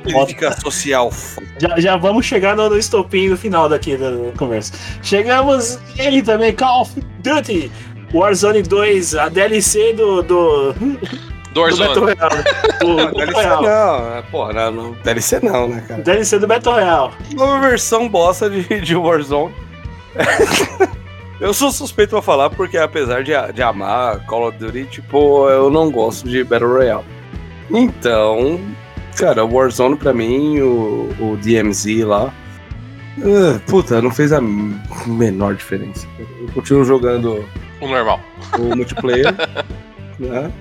Crítica 0.03 0.59
social. 0.59 1.11
Já, 1.59 1.79
já 1.79 1.97
vamos 1.97 2.25
chegar 2.25 2.55
no, 2.55 2.69
no 2.69 2.77
estopim 2.77 3.29
no 3.29 3.37
final 3.37 3.67
daqui 3.67 3.97
da 3.97 4.11
da 4.11 4.31
conversa. 4.37 4.73
Chegamos 5.03 5.79
ele 5.97 6.21
também, 6.21 6.53
Call 6.53 6.81
of 6.81 6.99
Duty 7.19 7.71
Warzone 8.13 8.61
2, 8.61 9.15
a 9.15 9.29
DLC 9.29 9.93
do. 9.93 10.21
do, 10.21 10.73
do 10.73 11.61
Battle 11.61 11.77
Dorzone. 11.77 12.13
Royale. 12.13 12.43
Do, 12.79 12.95
Não, 12.95 13.07
do 13.07 13.13
DLC 13.13 13.49
não, 13.49 13.61
né? 13.61 14.23
porra, 14.31 14.53
não, 14.53 14.71
não, 14.71 14.91
DLC 15.03 15.39
não, 15.41 15.67
né, 15.67 15.83
cara? 15.87 16.01
DLC 16.01 16.39
do 16.39 16.47
Battle 16.47 16.73
Royale. 16.73 17.11
Nova 17.33 17.59
versão 17.67 18.07
bosta 18.07 18.49
de, 18.49 18.63
de 18.81 18.95
Warzone. 18.95 19.53
eu 21.41 21.53
sou 21.53 21.71
suspeito 21.71 22.11
pra 22.11 22.21
falar 22.21 22.49
porque, 22.49 22.77
apesar 22.77 23.23
de, 23.23 23.33
de 23.53 23.61
amar 23.61 24.25
Call 24.25 24.47
of 24.47 24.57
Duty, 24.57 24.85
tipo, 24.85 25.49
eu 25.49 25.69
não 25.69 25.91
gosto 25.91 26.27
de 26.27 26.43
Battle 26.43 26.71
Royale. 26.71 27.05
Então, 27.71 28.59
cara, 29.15 29.45
Warzone 29.45 29.95
pra 29.95 30.13
mim, 30.13 30.59
o, 30.59 31.09
o 31.19 31.37
DMZ 31.37 32.03
lá. 32.05 32.33
ah, 33.19 33.59
puta, 33.67 34.01
não 34.01 34.11
fez 34.11 34.31
a 34.33 34.41
menor 34.41 35.55
diferença. 35.55 36.07
Eu 36.19 36.47
continuo 36.53 36.83
jogando 36.83 37.45
O 37.81 37.87
normal. 37.87 38.19
o 38.59 38.75
multiplayer. 38.75 39.33
né? 40.19 40.51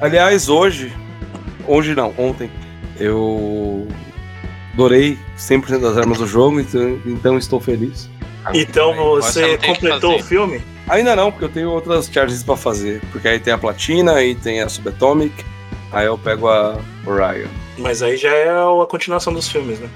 Aliás, 0.00 0.48
hoje. 0.48 0.92
Hoje 1.66 1.94
não, 1.94 2.14
ontem. 2.16 2.50
Eu 2.98 3.86
adorei 4.74 5.18
100% 5.36 5.80
das 5.80 5.96
armas 5.96 6.18
do 6.18 6.26
jogo, 6.26 6.60
então, 6.60 7.00
então 7.06 7.38
estou 7.38 7.60
feliz. 7.60 8.08
Então 8.54 8.94
você 8.94 9.54
o 9.54 9.58
completou 9.58 10.16
o 10.16 10.22
filme? 10.22 10.62
Ainda 10.88 11.14
não, 11.14 11.30
porque 11.30 11.44
eu 11.44 11.48
tenho 11.50 11.70
outras 11.70 12.08
charges 12.10 12.42
pra 12.42 12.56
fazer. 12.56 13.02
Porque 13.12 13.28
aí 13.28 13.38
tem 13.38 13.52
a 13.52 13.58
platina, 13.58 14.12
aí 14.14 14.34
tem 14.34 14.62
a 14.62 14.68
subatomic, 14.68 15.44
aí 15.92 16.06
eu 16.06 16.18
pego 16.18 16.48
a 16.48 16.76
Orion. 17.06 17.48
Mas 17.78 18.02
aí 18.02 18.16
já 18.16 18.30
é 18.30 18.48
a 18.50 18.86
continuação 18.86 19.32
dos 19.32 19.48
filmes, 19.48 19.78
né? 19.78 19.88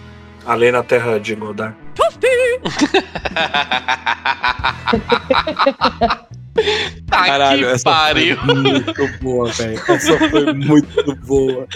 Além 0.45 0.73
na 0.73 0.83
Terra 0.83 1.19
de 1.21 1.35
Godard. 1.35 1.75
Tá 7.09 7.25
Caralho, 7.25 7.67
que 7.67 7.73
essa 7.73 7.85
pariu. 7.85 8.37
foi 8.37 8.55
muito 8.55 9.09
boa, 9.23 9.51
velho. 9.51 9.83
Essa 9.89 10.19
foi 10.31 10.53
muito 10.53 11.17
boa. 11.27 11.67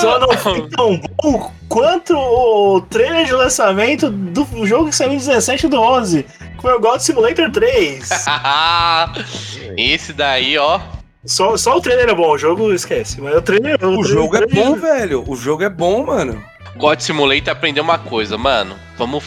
Só 0.00 0.18
não 0.18 0.32
foi 0.32 0.68
tão 0.70 0.98
bom 1.22 1.52
quanto 1.68 2.16
o 2.16 2.80
trailer 2.82 3.26
de 3.26 3.32
lançamento 3.32 4.10
do 4.10 4.46
jogo 4.66 4.88
que 4.88 4.96
saiu 4.96 5.12
em 5.12 5.18
17 5.18 5.68
do 5.68 5.78
11. 5.78 6.22
Que 6.22 6.62
foi 6.62 6.72
o 6.72 6.80
God 6.80 7.00
Simulator 7.00 7.50
3. 7.50 8.08
Esse 9.76 10.14
daí, 10.14 10.56
ó. 10.56 10.80
Só, 11.24 11.56
só 11.56 11.76
o 11.76 11.80
trailer 11.80 12.08
é 12.08 12.14
bom, 12.14 12.32
o 12.32 12.38
jogo 12.38 12.72
esquece. 12.72 13.20
Mas 13.20 13.34
o 13.36 13.42
trailer. 13.42 13.74
O 13.76 13.78
trailer- 13.78 14.04
jogo 14.06 14.36
é 14.36 14.46
trailer- 14.46 14.64
bom, 14.66 14.74
velho. 14.74 15.24
O 15.26 15.36
jogo 15.36 15.62
é 15.62 15.68
bom, 15.70 16.04
mano. 16.06 16.42
God 16.76 17.00
Simulator 17.00 17.50
aprendeu 17.52 17.84
uma 17.84 17.98
coisa, 17.98 18.36
mano. 18.36 18.74
Vamos, 18.96 19.24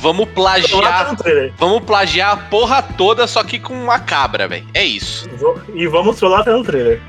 vamos 0.00 0.28
plagiar. 0.30 1.14
Vamos 1.58 1.84
plagiar 1.84 2.32
a 2.32 2.36
porra 2.36 2.82
toda, 2.82 3.26
só 3.26 3.42
que 3.44 3.58
com 3.58 3.74
uma 3.74 3.98
cabra, 3.98 4.48
velho. 4.48 4.66
É 4.72 4.84
isso. 4.84 5.28
E 5.74 5.86
vamos 5.86 6.16
trollar 6.16 6.40
até 6.40 6.52
no 6.52 6.62
trailer. 6.64 7.02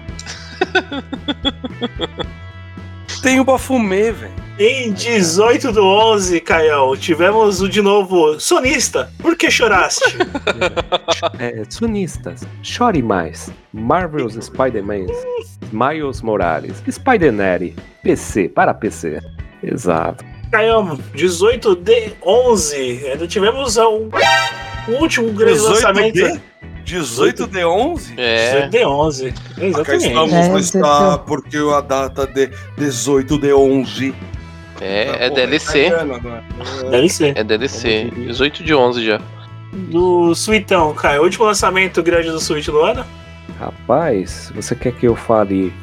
Tem 3.21 3.39
o 3.39 3.43
Bafumê, 3.45 4.11
velho. 4.11 4.46
Em 4.59 4.91
18 4.91 5.71
do 5.71 5.85
11, 5.85 6.39
Caião, 6.39 6.97
tivemos 6.97 7.61
o 7.61 7.69
de 7.69 7.79
novo 7.79 8.39
Sonista. 8.39 9.11
Por 9.19 9.35
que 9.37 9.51
choraste? 9.51 10.17
É, 11.39 11.63
sonistas, 11.69 12.41
chore 12.63 13.01
mais. 13.01 13.51
Marvel's 13.71 14.33
Spider-Man, 14.43 15.05
Miles 15.71 16.21
Morales, 16.21 16.83
Spider-Neri, 16.89 17.75
PC, 18.03 18.49
para 18.49 18.73
PC. 18.73 19.19
Exato. 19.63 20.23
Caião, 20.51 20.97
18 21.13 21.75
de 21.75 22.13
11. 22.25 22.75
Ainda 23.11 23.27
tivemos 23.27 23.77
o 23.77 24.09
último 24.99 25.31
grande 25.33 25.53
18 25.59 25.73
lançamento. 25.73 26.13
de? 26.13 26.41
18 26.83 27.47
de 27.47 27.65
11? 27.65 28.13
É. 28.17 28.67
18 28.67 28.69
de 28.71 28.85
11. 28.85 29.31
Cá 29.31 29.65
Exatamente. 29.65 30.07
estamos 30.07 30.33
É, 30.33 30.59
está, 30.59 31.17
porque 31.17 31.57
a 31.57 31.81
data 31.81 32.25
de 32.25 32.49
18 32.77 33.37
de 33.37 33.53
11. 33.53 34.15
É, 34.81 35.25
é 35.25 35.29
Pô, 35.29 35.35
DLC. 35.35 35.87
agora? 35.87 36.43
DLC. 36.89 37.33
É 37.35 37.43
DLC. 37.43 38.11
18 38.15 38.63
de 38.63 38.73
11 38.73 39.05
já. 39.05 39.21
Do 39.73 40.33
Suitão, 40.35 40.93
Caio. 40.93 41.23
Último 41.23 41.45
lançamento 41.45 42.01
grande 42.01 42.29
do 42.29 42.39
Switch 42.39 42.67
do 42.67 42.79
ano? 42.81 43.05
Rapaz, 43.59 44.51
você 44.55 44.75
quer 44.75 44.93
que 44.93 45.07
eu 45.07 45.15
fale 45.15 45.73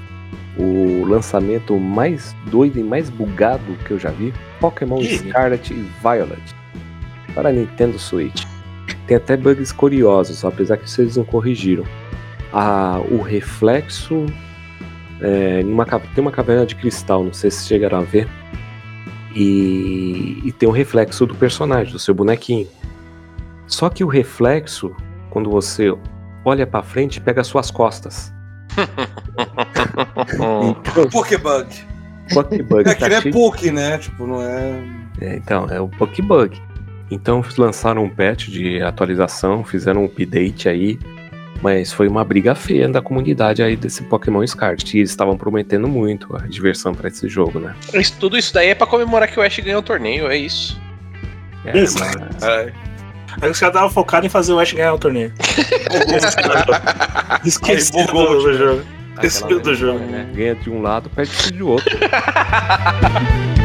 o 0.56 1.04
lançamento 1.06 1.78
mais 1.78 2.34
doido 2.46 2.78
e 2.78 2.82
mais 2.82 3.10
bugado 3.10 3.76
que 3.84 3.90
eu 3.90 3.98
já 3.98 4.10
vi? 4.10 4.32
Pokémon 4.60 5.00
Ih. 5.00 5.18
Scarlet 5.18 5.72
e 5.72 5.88
Violet 6.02 6.64
para 7.34 7.52
Nintendo 7.52 7.98
Switch. 7.98 8.44
Tem 9.06 9.16
até 9.16 9.36
bugs 9.36 9.72
curiosos, 9.72 10.44
apesar 10.44 10.76
que 10.76 10.88
vocês 10.88 11.16
não 11.16 11.24
corrigiram. 11.24 11.84
Ah, 12.52 13.00
o 13.10 13.20
reflexo 13.20 14.26
é, 15.20 15.60
em 15.60 15.70
uma 15.70 15.84
tem 15.84 16.22
uma 16.22 16.30
caverna 16.30 16.64
de 16.64 16.74
cristal, 16.76 17.24
não 17.24 17.32
sei 17.32 17.50
se 17.50 17.66
chegaram 17.66 17.98
a 17.98 18.02
ver. 18.02 18.28
E, 19.34 20.40
e 20.44 20.52
tem 20.52 20.68
um 20.68 20.72
reflexo 20.72 21.26
do 21.26 21.34
personagem, 21.34 21.92
do 21.92 21.98
seu 21.98 22.14
bonequinho. 22.14 22.68
Só 23.66 23.88
que 23.88 24.04
o 24.04 24.06
reflexo, 24.06 24.94
quando 25.30 25.50
você 25.50 25.92
olha 26.44 26.66
pra 26.66 26.82
frente, 26.82 27.20
pega 27.20 27.40
as 27.40 27.46
suas 27.46 27.70
costas. 27.70 28.32
Então, 30.16 31.08
Pokébug. 31.10 31.68
Pokébug 32.32 32.88
É 32.88 32.94
que 32.94 33.00
tá 33.00 33.06
ele 33.06 33.14
é 33.14 33.32
Poké, 33.32 33.72
né? 33.72 33.98
Tipo, 33.98 34.26
não 34.26 34.40
é. 34.40 34.82
É, 35.20 35.36
então, 35.36 35.66
é 35.68 35.80
o 35.80 35.88
Pokébug. 35.88 36.60
Então 37.10 37.44
lançaram 37.58 38.04
um 38.04 38.10
patch 38.10 38.48
de 38.48 38.82
atualização, 38.82 39.64
fizeram 39.64 40.02
um 40.02 40.04
update 40.06 40.68
aí, 40.68 40.98
mas 41.62 41.92
foi 41.92 42.08
uma 42.08 42.24
briga 42.24 42.54
feia 42.54 42.88
da 42.88 43.00
comunidade 43.00 43.62
aí 43.62 43.76
desse 43.76 44.02
Pokémon 44.04 44.46
Scarlet. 44.46 44.94
E 44.96 45.00
eles 45.00 45.10
estavam 45.10 45.36
prometendo 45.36 45.88
muito 45.88 46.34
a 46.36 46.46
diversão 46.46 46.94
pra 46.94 47.08
esse 47.08 47.28
jogo, 47.28 47.58
né? 47.58 47.74
Isso- 47.94 48.16
tudo 48.18 48.36
isso 48.38 48.52
daí 48.52 48.68
é 48.68 48.74
pra 48.74 48.86
comemorar 48.86 49.28
que 49.30 49.38
o 49.38 49.42
Ash 49.42 49.58
ganhou 49.60 49.80
o 49.80 49.82
torneio, 49.82 50.28
é 50.28 50.36
isso. 50.36 50.80
É, 51.64 51.78
Isso. 51.78 51.98
mas- 51.98 52.42
É. 52.42 52.72
Aí 53.40 53.50
os 53.50 53.58
caras 53.58 53.74
estavam 53.74 53.90
focados 53.90 54.26
em 54.26 54.28
fazer 54.28 54.52
o 54.52 54.60
Ash 54.60 54.72
ganhar 54.72 54.92
o 54.94 54.98
torneio. 54.98 55.32
Bugou, 57.92 58.42
do, 58.42 58.52
jogo. 58.56 58.82
Esqueci 59.14 59.44
aquela 59.44 59.60
do 59.60 59.74
jogo. 59.74 59.98
né? 60.00 60.28
Ganha 60.34 60.54
de 60.54 60.70
um 60.70 60.80
lado, 60.82 61.08
perde 61.10 61.52
de 61.52 61.62
outro. 61.62 61.96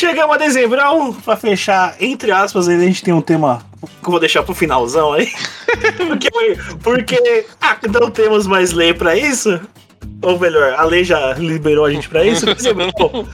chegamos 0.00 0.34
a 0.34 0.38
dezembrão, 0.38 1.12
pra 1.12 1.36
fechar, 1.36 1.94
entre 2.00 2.32
aspas, 2.32 2.68
aí 2.68 2.76
a 2.76 2.80
gente 2.80 3.04
tem 3.04 3.12
um 3.12 3.20
tema 3.20 3.62
que 4.02 4.08
eu 4.08 4.10
vou 4.10 4.18
deixar 4.18 4.42
pro 4.42 4.54
finalzão 4.54 5.12
aí. 5.12 5.30
porque, 5.96 6.30
porque 6.82 7.46
ah, 7.60 7.76
não 8.00 8.10
temos 8.10 8.46
mais 8.46 8.72
lei 8.72 8.94
pra 8.94 9.14
isso. 9.14 9.60
Ou 10.22 10.38
melhor, 10.38 10.72
a 10.72 10.84
lei 10.84 11.04
já 11.04 11.34
liberou 11.34 11.84
a 11.84 11.92
gente 11.92 12.08
pra 12.08 12.24
isso. 12.24 12.46
Bom, 12.98 13.26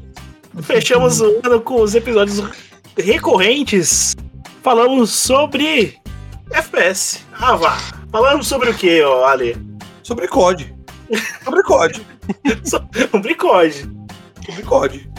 fechamos 0.62 1.20
o 1.20 1.40
ano 1.44 1.60
com 1.60 1.80
os 1.80 1.94
episódios 1.94 2.42
recorrentes. 2.98 4.16
Falamos 4.60 5.10
sobre 5.10 5.96
FPS. 6.50 7.24
Ah, 7.32 7.54
vá. 7.54 7.78
Falamos 8.10 8.48
sobre 8.48 8.70
o 8.70 8.74
que, 8.74 9.00
ó, 9.02 9.24
Ale? 9.24 9.56
Sobre 10.02 10.26
COD. 10.26 10.74
Sobre 11.44 11.62
COD. 11.62 12.06
sobre 12.64 13.34
COD. 13.36 13.88
Sobre 14.44 14.62
COD. 14.64 15.15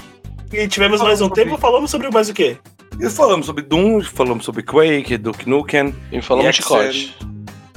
E 0.52 0.68
tivemos 0.68 1.02
mais 1.02 1.22
um 1.22 1.30
tempo, 1.30 1.58
falamos 1.58 1.92
sobre 1.92 2.10
mais 2.10 2.30
o 2.30 2.34
quê? 2.34 2.58
E 3.00 3.10
falamos 3.10 3.46
sobre 3.46 3.64
Doom, 3.64 4.02
falamos 4.04 4.46
sobre 4.46 4.64
Quake, 4.64 5.18
Duke 5.18 5.48
Nukem. 5.48 5.94
E 6.12 6.22
falamos 6.22 6.56
de 6.56 6.62
XL. 6.62 6.68
COD. 6.70 7.16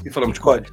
E 0.07 0.11
falamos 0.11 0.35
de 0.35 0.41
COD. 0.41 0.71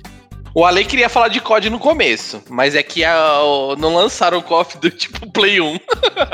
O 0.56 0.66
Ale 0.66 0.86
queria 0.86 1.10
falar 1.10 1.28
de 1.28 1.40
COD 1.42 1.70
no 1.70 1.78
começo, 1.80 2.42
mas 2.50 2.74
é 2.76 2.82
que 2.82 3.04
a- 3.04 3.42
o- 3.44 3.76
não 3.76 3.94
lançaram 3.96 4.38
o 4.40 4.42
KOF 4.44 4.78
do 4.78 4.90
tipo 4.90 5.30
Play 5.32 5.60
1. 5.62 5.78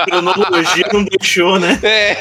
Cronologia 0.06 0.86
não 0.94 1.04
deixou, 1.04 1.60
né? 1.60 1.80
É. 1.84 2.16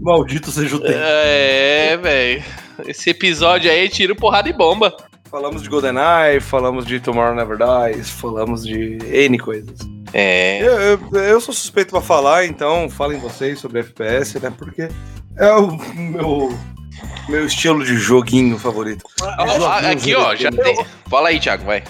Maldito 0.00 0.50
seja 0.50 0.76
o 0.76 0.80
tempo. 0.80 0.94
É, 0.98 1.96
velho. 1.96 2.44
Esse 2.86 3.10
episódio 3.10 3.70
aí 3.70 3.88
tira 3.88 4.14
porrada 4.14 4.48
e 4.48 4.52
bomba. 4.52 4.94
Falamos 5.34 5.64
de 5.64 5.68
GoldenEye, 5.68 6.38
falamos 6.40 6.86
de 6.86 7.00
Tomorrow 7.00 7.34
Never 7.34 7.58
Dies, 7.58 8.08
falamos 8.08 8.64
de 8.64 8.98
N 9.02 9.36
coisas. 9.36 9.80
É. 10.12 10.62
Eu, 10.62 10.78
eu, 10.78 11.20
eu 11.24 11.40
sou 11.40 11.52
suspeito 11.52 11.90
pra 11.90 12.00
falar, 12.00 12.46
então 12.46 12.88
falem 12.88 13.18
vocês 13.18 13.58
sobre 13.58 13.80
FPS, 13.80 14.38
né? 14.38 14.52
Porque 14.56 14.88
é 15.36 15.52
o 15.54 15.76
meu, 15.92 16.56
meu 17.28 17.46
estilo 17.46 17.84
de 17.84 17.96
joguinho 17.96 18.56
favorito. 18.60 19.02
Ó, 19.20 19.66
aqui, 19.90 20.14
ó, 20.14 20.36
já 20.36 20.52
tem. 20.52 20.86
Fala 21.10 21.30
aí, 21.30 21.40
Thiago, 21.40 21.64
vai. 21.64 21.82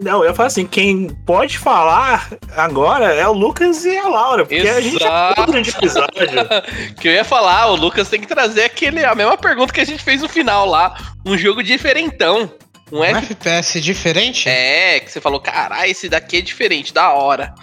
Não, 0.00 0.24
eu 0.24 0.34
falar 0.34 0.46
assim, 0.46 0.66
quem 0.66 1.08
pode 1.26 1.58
falar 1.58 2.30
agora 2.54 3.14
é 3.14 3.26
o 3.28 3.32
Lucas 3.32 3.84
e 3.84 3.96
a 3.96 4.08
Laura, 4.08 4.46
porque 4.46 4.66
a 4.68 4.80
gente 4.80 4.98
já 4.98 5.06
Exato. 5.06 5.34
falou 5.34 5.46
durante 5.46 5.70
o 5.70 5.78
episódio. 5.78 6.94
que 7.00 7.08
eu 7.08 7.12
ia 7.12 7.24
falar, 7.24 7.66
o 7.66 7.76
Lucas 7.76 8.08
tem 8.08 8.20
que 8.20 8.26
trazer 8.26 8.64
aquele, 8.64 9.04
a 9.04 9.14
mesma 9.14 9.36
pergunta 9.36 9.72
que 9.72 9.80
a 9.80 9.86
gente 9.86 10.02
fez 10.02 10.22
no 10.22 10.28
final 10.30 10.66
lá. 10.66 10.96
Um 11.26 11.36
jogo 11.36 11.62
diferentão. 11.62 12.50
Um, 12.92 13.02
FPS 13.02 13.80
diferente? 13.80 14.48
É, 14.48 15.00
que 15.00 15.10
você 15.10 15.20
falou, 15.20 15.40
caralho, 15.40 15.90
esse 15.90 16.08
daqui 16.08 16.38
é 16.38 16.40
diferente, 16.40 16.94
da 16.94 17.12
hora. 17.12 17.54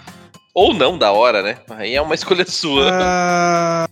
Ou 0.54 0.74
não 0.74 0.96
da 0.98 1.12
hora, 1.12 1.42
né? 1.42 1.58
Aí 1.70 1.94
é 1.94 2.00
uma 2.00 2.14
escolha 2.16 2.44
sua. 2.46 2.90
Ah, 2.92 3.88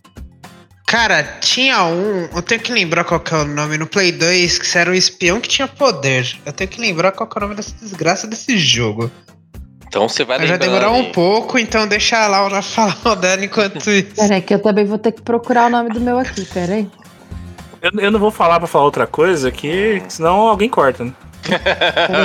Cara, 0.92 1.22
tinha 1.40 1.84
um. 1.84 2.28
Eu 2.34 2.42
tenho 2.42 2.60
que 2.60 2.70
lembrar 2.70 3.04
qual 3.04 3.18
que 3.18 3.32
é 3.32 3.38
o 3.38 3.46
nome 3.46 3.78
no 3.78 3.86
Play 3.86 4.12
2, 4.12 4.58
que 4.58 4.76
era 4.76 4.90
um 4.90 4.94
espião 4.94 5.40
que 5.40 5.48
tinha 5.48 5.66
poder. 5.66 6.36
Eu 6.44 6.52
tenho 6.52 6.68
que 6.68 6.78
lembrar 6.78 7.12
qual 7.12 7.26
que 7.26 7.34
é 7.34 7.38
o 7.38 7.40
nome 7.44 7.54
dessa 7.54 7.74
desgraça 7.80 8.26
desse 8.26 8.58
jogo. 8.58 9.10
Então 9.88 10.06
você 10.06 10.22
vai 10.22 10.36
Vai 10.36 10.46
já 10.46 10.52
lembrando 10.54 10.70
demorar 10.70 10.90
um 10.90 11.10
pouco, 11.10 11.58
então 11.58 11.88
deixa 11.88 12.22
a 12.22 12.26
Laura 12.26 12.60
falar 12.62 12.98
o 13.06 13.14
dela 13.16 13.42
enquanto 13.42 13.90
isso. 13.90 14.14
Peraí, 14.16 14.42
que 14.42 14.52
eu 14.52 14.58
também 14.58 14.84
vou 14.84 14.98
ter 14.98 15.12
que 15.12 15.22
procurar 15.22 15.68
o 15.68 15.70
nome 15.70 15.88
do 15.88 16.00
meu 16.00 16.18
aqui, 16.18 16.44
peraí. 16.44 16.86
Eu, 17.82 17.90
eu 17.98 18.10
não 18.12 18.20
vou 18.20 18.30
falar 18.30 18.60
pra 18.60 18.68
falar 18.68 18.84
outra 18.84 19.08
coisa, 19.08 19.50
que 19.50 20.00
senão 20.08 20.42
alguém 20.48 20.68
corta, 20.68 21.04
né? 21.04 21.12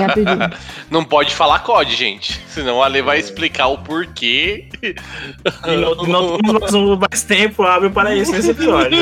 Rapidinho. 0.05 0.37
Não 0.91 1.03
pode 1.03 1.33
falar 1.33 1.59
COD, 1.59 1.95
gente. 1.95 2.39
Senão 2.47 2.77
o 2.77 2.83
Ale 2.83 3.01
vai 3.01 3.17
explicar 3.17 3.65
o 3.65 3.79
porquê. 3.79 4.69
E 4.83 4.95
não, 5.75 5.95
não 6.05 6.37
temos 6.37 6.71
mais, 6.71 6.99
mais 6.99 7.23
tempo 7.23 7.63
hábil 7.63 7.89
para 7.89 8.15
isso 8.15 8.31
nesse 8.31 8.51
episódio. 8.51 8.97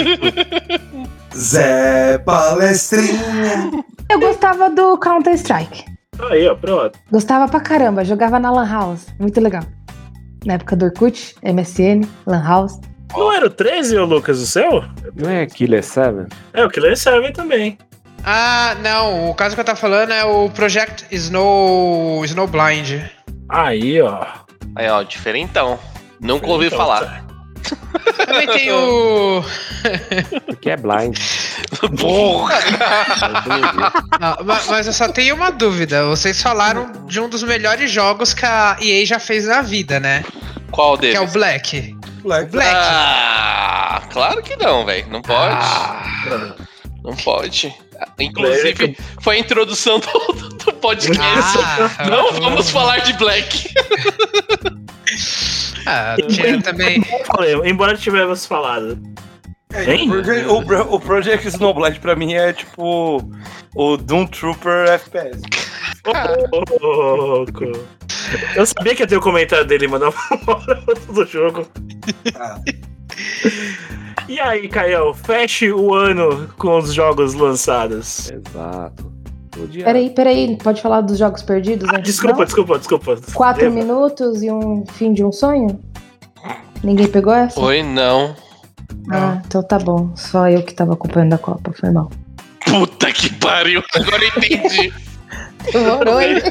Zé 1.36 2.18
Palestrinha. 2.20 3.72
Eu 4.10 4.20
gostava 4.22 4.70
do 4.70 4.98
Counter-Strike. 4.98 5.84
Aí, 6.32 6.48
ó, 6.48 6.56
pronto. 6.56 6.98
Gostava 7.12 7.50
pra 7.50 7.60
caramba, 7.60 8.06
jogava 8.06 8.40
na 8.40 8.50
Lan 8.50 8.70
House. 8.70 9.08
Muito 9.20 9.42
legal. 9.42 9.64
Na 10.46 10.54
época 10.54 10.78
do 10.78 10.86
Orkut, 10.86 11.36
MSN, 11.44 12.08
Lan 12.26 12.42
House. 12.42 12.80
Não 13.14 13.32
era 13.32 13.46
o 13.46 13.50
13, 13.50 13.98
ô 13.98 14.06
Lucas, 14.06 14.40
o 14.40 14.46
seu? 14.48 14.84
Não 15.16 15.30
é 15.30 15.46
Killer 15.46 15.84
7? 15.84 16.28
É, 16.54 16.66
o 16.66 16.70
Killer 16.70 16.98
7 16.98 17.32
também. 17.34 17.78
Ah, 18.24 18.76
não, 18.82 19.30
o 19.30 19.36
caso 19.36 19.56
que 19.56 19.62
eu 19.62 19.66
tava 19.66 19.78
falando 19.80 20.12
é 20.12 20.24
o 20.26 20.50
Project 20.50 21.06
Snow. 21.12 22.24
Snowblind. 22.26 23.02
Aí, 23.50 24.02
ó. 24.02 24.26
Aí, 24.76 24.90
ó, 24.90 25.04
diferentão. 25.04 25.80
Nunca 26.20 26.48
ouvi 26.48 26.66
Então, 26.68 26.78
falar. 26.80 27.24
Também 28.26 28.48
tem 28.48 28.72
o. 28.72 29.44
Porque 30.48 30.70
é 30.72 30.78
blind. 30.78 31.18
Porra! 32.00 32.56
Ma- 34.44 34.62
mas 34.68 34.88
eu 34.88 34.94
só 34.94 35.08
tenho 35.10 35.36
uma 35.36 35.52
dúvida. 35.52 36.06
Vocês 36.06 36.42
falaram 36.42 36.92
de 37.08 37.20
um 37.20 37.30
dos 37.30 37.44
melhores 37.44 37.92
jogos 37.92 38.34
que 38.34 38.46
a 38.46 38.78
EA 38.82 39.06
já 39.06 39.20
fez 39.20 39.46
na 39.48 39.62
vida, 39.62 40.00
né? 40.00 40.24
Qual 40.72 40.96
Que 40.96 41.02
deles? 41.02 41.16
é 41.18 41.22
o 41.22 41.28
Black. 41.28 41.96
Black. 42.26 42.52
Black. 42.52 42.70
Ah, 42.76 44.02
claro 44.12 44.42
que 44.44 44.56
não, 44.58 44.86
velho. 44.86 45.08
Não 45.10 45.22
pode. 45.22 45.56
Ah. 45.56 46.56
Não 47.04 47.16
pode. 47.16 47.74
Inclusive, 48.20 48.98
foi 49.22 49.38
a 49.38 49.40
introdução 49.40 50.00
do, 50.00 50.34
do- 50.34 50.50
do 50.50 50.74
podcast. 50.74 51.22
Ah. 52.00 52.06
não 52.10 52.34
vamos 52.34 52.70
falar 52.70 53.00
de 53.00 53.14
Black. 53.14 53.74
Ah, 55.88 56.16
tinha 56.28 56.60
também. 56.62 57.00
Falei, 57.26 57.54
embora 57.64 57.96
tivéssemos 57.96 58.46
falado. 58.46 59.00
Hein? 59.88 60.10
O 60.10 60.14
Project, 60.14 60.48
o 60.48 60.66
Pro- 60.66 60.94
o 60.96 61.00
Project 61.00 61.48
Snowblind 61.50 62.00
pra 62.00 62.16
mim 62.16 62.34
é 62.34 62.54
tipo 62.54 63.24
o 63.76 63.98
Doom 63.98 64.26
Trooper 64.26 64.90
FPS. 64.90 65.42
Louco. 66.82 67.66
Eu 68.56 68.66
sabia 68.66 68.96
que 68.96 69.04
ia 69.04 69.08
ter 69.08 69.18
o 69.18 69.22
comentário 69.22 69.66
dele, 69.66 69.88
mandar 69.88 70.10
uma 70.10 70.56
hora 70.56 70.82
do 71.10 71.26
jogo. 71.26 71.68
Ah. 72.36 72.60
E 74.28 74.40
aí, 74.40 74.68
Caio, 74.68 75.14
feche 75.14 75.72
o 75.72 75.94
ano 75.94 76.50
com 76.58 76.78
os 76.80 76.94
jogos 76.94 77.34
lançados. 77.36 78.32
Exato. 78.32 79.14
Peraí, 79.84 80.10
peraí, 80.10 80.58
pode 80.58 80.82
falar 80.82 81.02
dos 81.02 81.18
jogos 81.18 81.42
perdidos? 81.42 81.88
Ah, 81.94 82.00
desculpa, 82.00 82.40
não? 82.40 82.46
desculpa, 82.46 82.78
desculpa. 82.78 83.18
Quatro 83.34 83.64
Deva. 83.64 83.76
minutos 83.76 84.44
e 84.44 84.52
um 84.52 84.84
fim 84.94 85.14
de 85.14 85.24
um 85.24 85.32
sonho? 85.32 85.80
Ninguém 86.84 87.08
pegou 87.08 87.34
essa? 87.34 87.60
Oi, 87.62 87.82
não. 87.82 88.36
Ah, 89.10 89.42
então 89.46 89.64
tá 89.64 89.80
bom. 89.80 90.12
Só 90.16 90.50
eu 90.50 90.62
que 90.64 90.74
tava 90.74 90.94
acompanhando 90.94 91.34
a 91.34 91.38
Copa, 91.38 91.72
foi 91.72 91.90
mal. 91.90 92.12
Puta 92.66 93.12
que 93.14 93.34
pariu. 93.36 93.82
Agora 93.94 94.24
eu 94.24 94.30
entendi. 94.30 94.94
Demorou, 95.72 96.22
hein? 96.22 96.36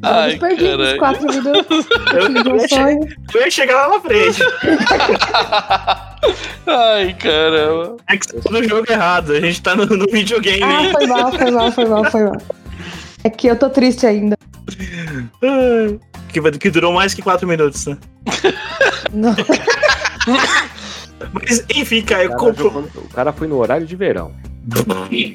Ai, 0.00 0.38
perdidos, 0.38 0.76
caralho. 0.76 0.98
quatro 0.98 1.26
minutos, 1.26 1.86
Eu, 2.14 2.54
eu 2.54 2.68
sonho. 2.68 3.00
eu 3.34 3.40
ia 3.40 3.50
chegar 3.50 3.86
lá 3.86 3.96
na 3.96 4.00
frente. 4.00 4.40
Ai, 6.66 7.14
caramba. 7.18 7.96
É 8.08 8.16
que 8.16 8.26
você 8.26 8.40
tá 8.40 8.50
no 8.50 8.62
jogo 8.68 8.92
errado. 8.92 9.32
A 9.32 9.40
gente 9.40 9.60
tá 9.60 9.74
no, 9.74 9.86
no 9.86 10.06
videogame. 10.06 10.62
Ah, 10.62 10.90
foi 10.92 11.06
mal, 11.06 11.32
foi 11.32 11.50
mal, 11.50 11.72
foi 11.72 11.84
mal, 11.86 12.04
foi 12.10 12.24
mal. 12.24 12.36
É 13.24 13.30
que 13.30 13.48
eu 13.48 13.56
tô 13.58 13.68
triste 13.70 14.06
ainda. 14.06 14.36
Ai, 15.42 15.98
Que, 16.32 16.40
que 16.58 16.70
durou 16.70 16.92
mais 16.92 17.12
que 17.12 17.22
4 17.22 17.46
minutos, 17.48 17.84
né? 17.86 17.98
Não. 19.12 19.34
Mas, 21.32 21.64
enfim, 21.74 22.02
Caio, 22.02 22.28
O 22.28 22.30
cara, 22.36 22.54
compro... 22.54 22.88
o 22.94 23.08
cara 23.08 23.32
foi 23.32 23.48
no 23.48 23.56
horário 23.56 23.86
de 23.86 23.96
verão. 23.96 24.32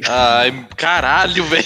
Ai, 0.08 0.66
caralho, 0.78 1.44
velho. 1.46 1.66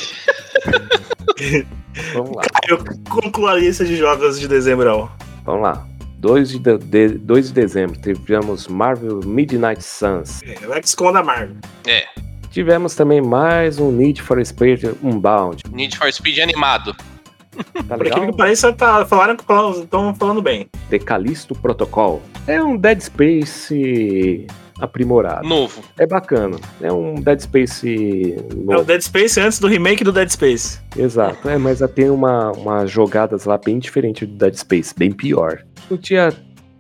Vamos 2.14 2.36
lá. 2.36 2.44
Caio, 2.62 2.84
conclua 3.10 3.52
a 3.52 3.56
lista 3.56 3.84
de 3.86 3.96
jogos 3.96 4.40
de 4.40 4.48
dezembro. 4.48 5.10
Vamos 5.46 5.62
lá. 5.64 5.88
2 6.20 6.50
de, 6.50 6.60
de, 6.60 6.78
de- 6.78 7.18
2 7.20 7.48
de 7.48 7.54
dezembro 7.54 8.00
tivemos 8.02 8.68
Marvel 8.68 9.20
Midnight 9.24 9.84
Suns. 9.84 10.42
É, 10.44 10.68
o 10.68 10.88
XCOM 10.88 11.12
da 11.14 11.24
Marvel. 11.24 11.56
É, 11.86 12.06
Tivemos 12.50 12.96
também 12.96 13.22
mais 13.22 13.78
um 13.78 13.92
Need 13.92 14.22
for 14.24 14.44
Speed 14.44 14.84
Unbound. 15.04 15.62
Need 15.72 15.96
for 15.96 16.12
Speed 16.12 16.40
animado. 16.40 16.96
Tá 17.88 17.96
Por 17.96 18.00
legal? 18.04 18.18
aquilo 18.20 18.32
que 18.32 18.38
pareça, 18.38 18.74
tá, 18.74 19.06
falaram 19.06 19.36
que 19.36 19.44
estão 19.44 20.16
falando 20.16 20.42
bem. 20.42 20.68
The 20.90 20.98
Callisto 21.00 21.54
Protocol. 21.54 22.22
É 22.48 22.62
um 22.64 22.76
Dead 22.78 23.00
Space 23.00 24.48
aprimorado. 24.80 25.48
Novo. 25.48 25.82
É 25.98 26.06
bacana. 26.06 26.58
É 26.82 26.92
um 26.92 27.16
Dead 27.16 27.40
Space 27.40 28.36
É 28.38 28.54
o 28.54 28.64
novo. 28.64 28.84
Dead 28.84 29.02
Space 29.02 29.40
antes 29.40 29.60
do 29.60 29.68
remake 29.68 30.04
do 30.04 30.12
Dead 30.12 30.30
Space. 30.30 30.80
Exato. 30.98 31.48
É, 31.50 31.58
mas 31.58 31.80
tem 31.96 32.10
uma, 32.10 32.52
umas 32.52 32.90
jogadas 32.90 33.46
lá 33.46 33.58
bem 33.58 33.80
diferentes 33.80 34.28
do 34.28 34.36
Dead 34.36 34.56
Space, 34.56 34.94
bem 34.96 35.12
pior. 35.12 35.64
No 35.90 35.98
dia 35.98 36.34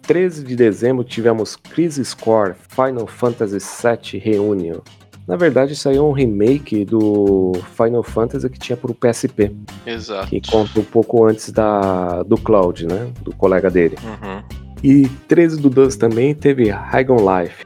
13 0.03 0.43
de 0.43 0.55
dezembro 0.55 1.03
tivemos 1.03 1.55
Crisis 1.55 2.13
Core 2.13 2.55
Final 2.69 3.07
Fantasy 3.07 3.57
VII 3.59 4.19
Reunion. 4.19 4.79
Na 5.27 5.35
verdade, 5.35 5.75
aí 5.85 5.97
é 5.97 6.01
um 6.01 6.13
remake 6.13 6.85
do 6.85 7.51
Final 7.75 8.01
Fantasy 8.01 8.49
que 8.49 8.57
tinha 8.57 8.77
pro 8.77 8.95
PSP, 8.95 9.53
Exato. 9.85 10.29
que 10.29 10.39
conta 10.49 10.79
um 10.79 10.83
pouco 10.85 11.25
antes 11.25 11.51
da, 11.51 12.23
do 12.23 12.37
Cloud, 12.37 12.87
né? 12.87 13.11
Do 13.23 13.35
colega 13.35 13.69
dele. 13.69 13.97
Uhum. 14.01 14.41
E 14.81 15.09
13 15.27 15.59
do 15.59 15.69
12 15.69 15.97
também 15.97 16.33
teve 16.33 16.69
High 16.69 17.07
on 17.09 17.17
Life. 17.17 17.65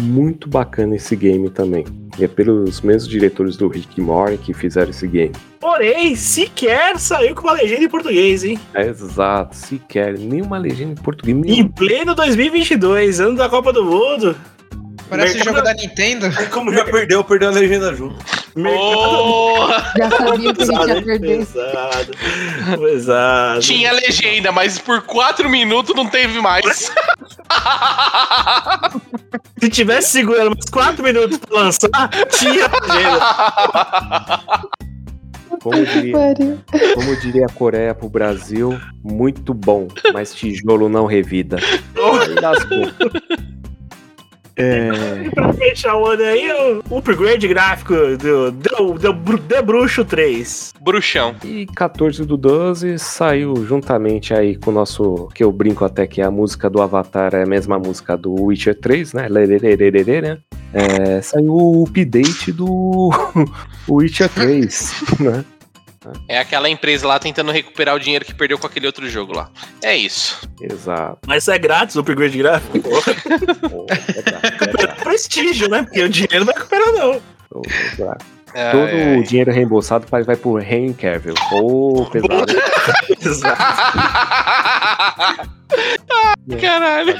Muito 0.00 0.48
bacana 0.48 0.96
esse 0.96 1.16
game 1.16 1.50
também. 1.50 1.84
E 2.18 2.24
é 2.24 2.28
pelos 2.28 2.80
mesmos 2.80 3.08
diretores 3.08 3.56
do 3.56 3.68
Rick 3.68 4.00
Mori 4.00 4.38
que 4.38 4.52
fizeram 4.52 4.90
esse 4.90 5.06
game. 5.06 5.32
Porém, 5.58 6.14
sequer 6.14 6.98
saiu 6.98 7.34
com 7.34 7.42
uma 7.42 7.52
legenda 7.52 7.84
em 7.84 7.88
português, 7.88 8.44
hein? 8.44 8.58
Exato, 8.74 9.54
sequer 9.56 10.18
nenhuma 10.18 10.58
legenda 10.58 10.92
em 10.92 11.02
português. 11.02 11.58
Em 11.58 11.68
pleno 11.68 12.14
2022, 12.14 13.20
ano 13.20 13.36
da 13.36 13.48
Copa 13.48 13.72
do 13.72 13.84
Mundo. 13.84 14.36
Parece 15.10 15.34
Mercado- 15.34 15.54
jogo 15.56 15.64
da 15.66 15.74
Nintendo. 15.74 16.26
Como 16.50 16.72
já 16.72 16.84
perdeu, 16.84 17.22
perdeu 17.24 17.48
a 17.48 17.52
legenda 17.52 17.94
junto. 17.94 18.16
Já 19.96 20.10
sabia 20.10 20.54
que 20.54 20.62
a 20.62 20.66
gente 20.66 20.74
ia 20.74 20.94
Pesado, 20.94 21.04
perder. 21.04 21.38
Pesado. 21.38 22.12
Pesado. 22.80 23.60
Tinha 23.60 23.92
legenda, 23.92 24.52
mas 24.52 24.78
por 24.78 25.02
4 25.02 25.48
minutos 25.50 25.94
não 25.94 26.06
teve 26.06 26.40
mais. 26.40 26.90
Se 29.60 29.68
tivesse 29.68 30.10
segurando 30.12 30.50
mais 30.54 30.64
4 30.70 31.02
minutos 31.04 31.38
pra 31.38 31.60
lançar, 31.60 31.88
tinha 32.38 32.66
legenda. 32.66 33.20
Como 35.62 35.84
diria, 35.84 36.14
como 36.94 37.16
diria 37.16 37.44
a 37.46 37.52
Coreia 37.52 37.94
pro 37.94 38.08
Brasil, 38.08 38.80
muito 39.04 39.52
bom, 39.52 39.88
mas 40.12 40.32
tijolo 40.34 40.88
não 40.88 41.04
revida. 41.06 41.58
Lascou. 42.40 42.90
É, 44.60 45.24
E 45.24 45.30
pra 45.34 45.52
fechar 45.52 45.96
o 45.96 46.06
ano 46.06 46.22
aí, 46.22 46.48
o 46.88 46.98
upgrade 46.98 47.48
gráfico 47.48 47.94
do, 48.16 48.98
The 49.38 49.62
Bruxo 49.62 50.04
3. 50.04 50.74
Bruxão. 50.80 51.34
E 51.44 51.66
14 51.74 52.24
do 52.24 52.36
12 52.36 52.98
saiu 52.98 53.54
juntamente 53.66 54.34
aí 54.34 54.56
com 54.56 54.70
o 54.70 54.74
nosso. 54.74 55.28
Que 55.34 55.42
eu 55.42 55.52
brinco 55.52 55.84
até 55.84 56.06
que 56.06 56.20
a 56.20 56.30
música 56.30 56.68
do 56.68 56.80
Avatar 56.80 57.34
é 57.34 57.42
a 57.42 57.46
mesma 57.46 57.78
música 57.78 58.16
do 58.16 58.34
Witcher 58.34 58.78
3, 58.78 59.14
né? 59.14 59.28
Lererererê, 59.28 60.20
né? 60.20 60.38
É, 60.72 61.20
saiu 61.20 61.52
o 61.52 61.84
update 61.84 62.52
do 62.52 63.10
Witcher 63.88 64.28
3, 64.28 65.04
né? 65.20 65.44
É 66.28 66.38
aquela 66.38 66.68
empresa 66.68 67.06
lá 67.06 67.18
tentando 67.18 67.52
recuperar 67.52 67.94
o 67.94 67.98
dinheiro 67.98 68.24
que 68.24 68.34
perdeu 68.34 68.58
com 68.58 68.66
aquele 68.66 68.86
outro 68.86 69.08
jogo 69.08 69.34
lá. 69.34 69.50
É 69.82 69.94
isso. 69.94 70.48
Exato. 70.60 71.18
Mas 71.26 71.44
isso 71.44 71.50
é 71.50 71.58
grátis, 71.58 71.96
o 71.96 72.00
upgrade 72.00 72.38
gráfico? 72.38 72.80
Porra. 72.80 73.12
Recupera 74.42 74.94
prestígio, 74.94 75.68
né? 75.68 75.82
Porque 75.82 76.02
o 76.02 76.08
dinheiro 76.08 76.38
não 76.38 76.46
vai 76.46 76.54
recuperar, 76.54 76.92
não. 76.92 77.20
É, 78.54 78.70
Todo 78.72 79.20
o 79.20 79.22
dinheiro 79.22 79.52
reembolsado 79.52 80.06
vai, 80.08 80.22
vai 80.22 80.36
pro 80.36 80.58
Henry 80.58 80.94
Cavill. 80.94 81.34
Ô, 81.52 82.06
pesado. 82.06 82.52
Caralho. 86.60 87.14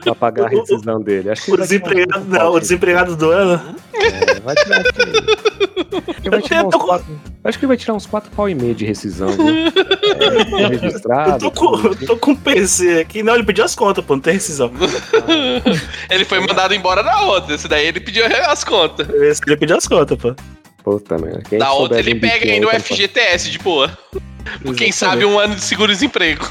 Pra, 0.00 0.14
pagar 0.14 0.46
a 0.46 0.48
rescisão 0.48 1.00
dele. 1.00 1.30
Acho 1.30 1.44
que 1.44 1.50
O 1.50 1.54
ele 1.54 1.62
desempregado, 1.62 2.24
não, 2.26 2.52
o 2.52 2.60
desempregado 2.60 3.16
do 3.16 3.30
ano. 3.30 3.76
É, 3.94 4.40
vai 4.40 4.54
tirar 4.56 4.80
aqui. 4.80 6.08
Acho 6.08 6.20
que 6.22 6.30
vai 6.30 6.42
tirar 6.42 6.66
uns 6.66 6.74
quatro, 6.74 7.20
acho 7.44 7.58
que 7.58 7.66
vai 7.66 7.76
tirar 7.76 7.94
uns 7.94 8.06
quatro 8.06 8.30
pau 8.30 8.48
e 8.48 8.54
meio 8.54 8.74
de 8.74 8.84
rescisão, 8.84 9.28
viu? 9.28 9.46
É, 10.18 10.64
Eu 10.64 10.68
registrado. 10.68 11.38
tô, 11.38 11.50
com, 11.50 11.86
eu 11.86 11.94
tô 12.06 12.16
com 12.16 12.34
PC 12.34 13.00
aqui. 13.00 13.22
Não, 13.22 13.34
ele 13.34 13.44
pediu 13.44 13.64
as 13.64 13.74
contas, 13.74 14.04
pô, 14.04 14.14
não 14.14 14.20
tem 14.20 14.34
rescisão. 14.34 14.72
Ele 16.10 16.24
foi 16.24 16.40
mandado 16.40 16.74
embora 16.74 17.02
da 17.02 17.20
outra. 17.22 17.54
Esse 17.54 17.68
daí 17.68 17.86
ele 17.86 18.00
pediu 18.00 18.24
as 18.26 18.64
contas. 18.64 19.08
Esse 19.08 19.40
ele 19.46 19.56
pediu 19.56 19.76
as 19.76 19.86
contas, 19.86 20.18
pô. 20.18 20.34
Puta 20.82 21.18
merda. 21.18 21.42
Quem 21.48 21.58
Da 21.58 21.72
outra 21.72 21.98
ele 21.98 22.14
pega 22.14 22.46
quem 22.46 22.60
no 22.60 22.68
tá 22.70 22.80
FGTS 22.80 23.50
de 23.50 23.58
boa. 23.58 23.90
Quem 24.76 24.88
Exatamente. 24.88 24.92
sabe 24.94 25.24
um 25.24 25.38
ano 25.38 25.54
de 25.54 25.60
seguro-desemprego. 25.62 26.50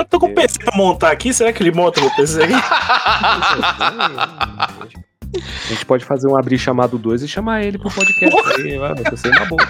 Eu 0.00 0.04
tô 0.06 0.18
com 0.18 0.26
o 0.26 0.34
PC 0.34 0.58
pra 0.58 0.74
montar 0.74 1.10
aqui, 1.10 1.32
será 1.32 1.52
que 1.52 1.62
ele 1.62 1.70
monta 1.72 2.00
meu 2.00 2.10
PC 2.10 2.42
aqui? 2.42 2.54
A 5.32 5.68
gente 5.68 5.86
pode 5.86 6.04
fazer 6.04 6.26
um 6.26 6.36
abrir 6.36 6.58
chamado 6.58 6.98
2 6.98 7.22
e 7.22 7.28
chamar 7.28 7.62
ele 7.62 7.78
pro 7.78 7.90
podcast 7.90 8.60
aí, 8.60 8.78
vai 8.78 8.94
vai 8.94 9.16
ser 9.16 9.28
uma 9.28 9.46
boa. 9.46 9.62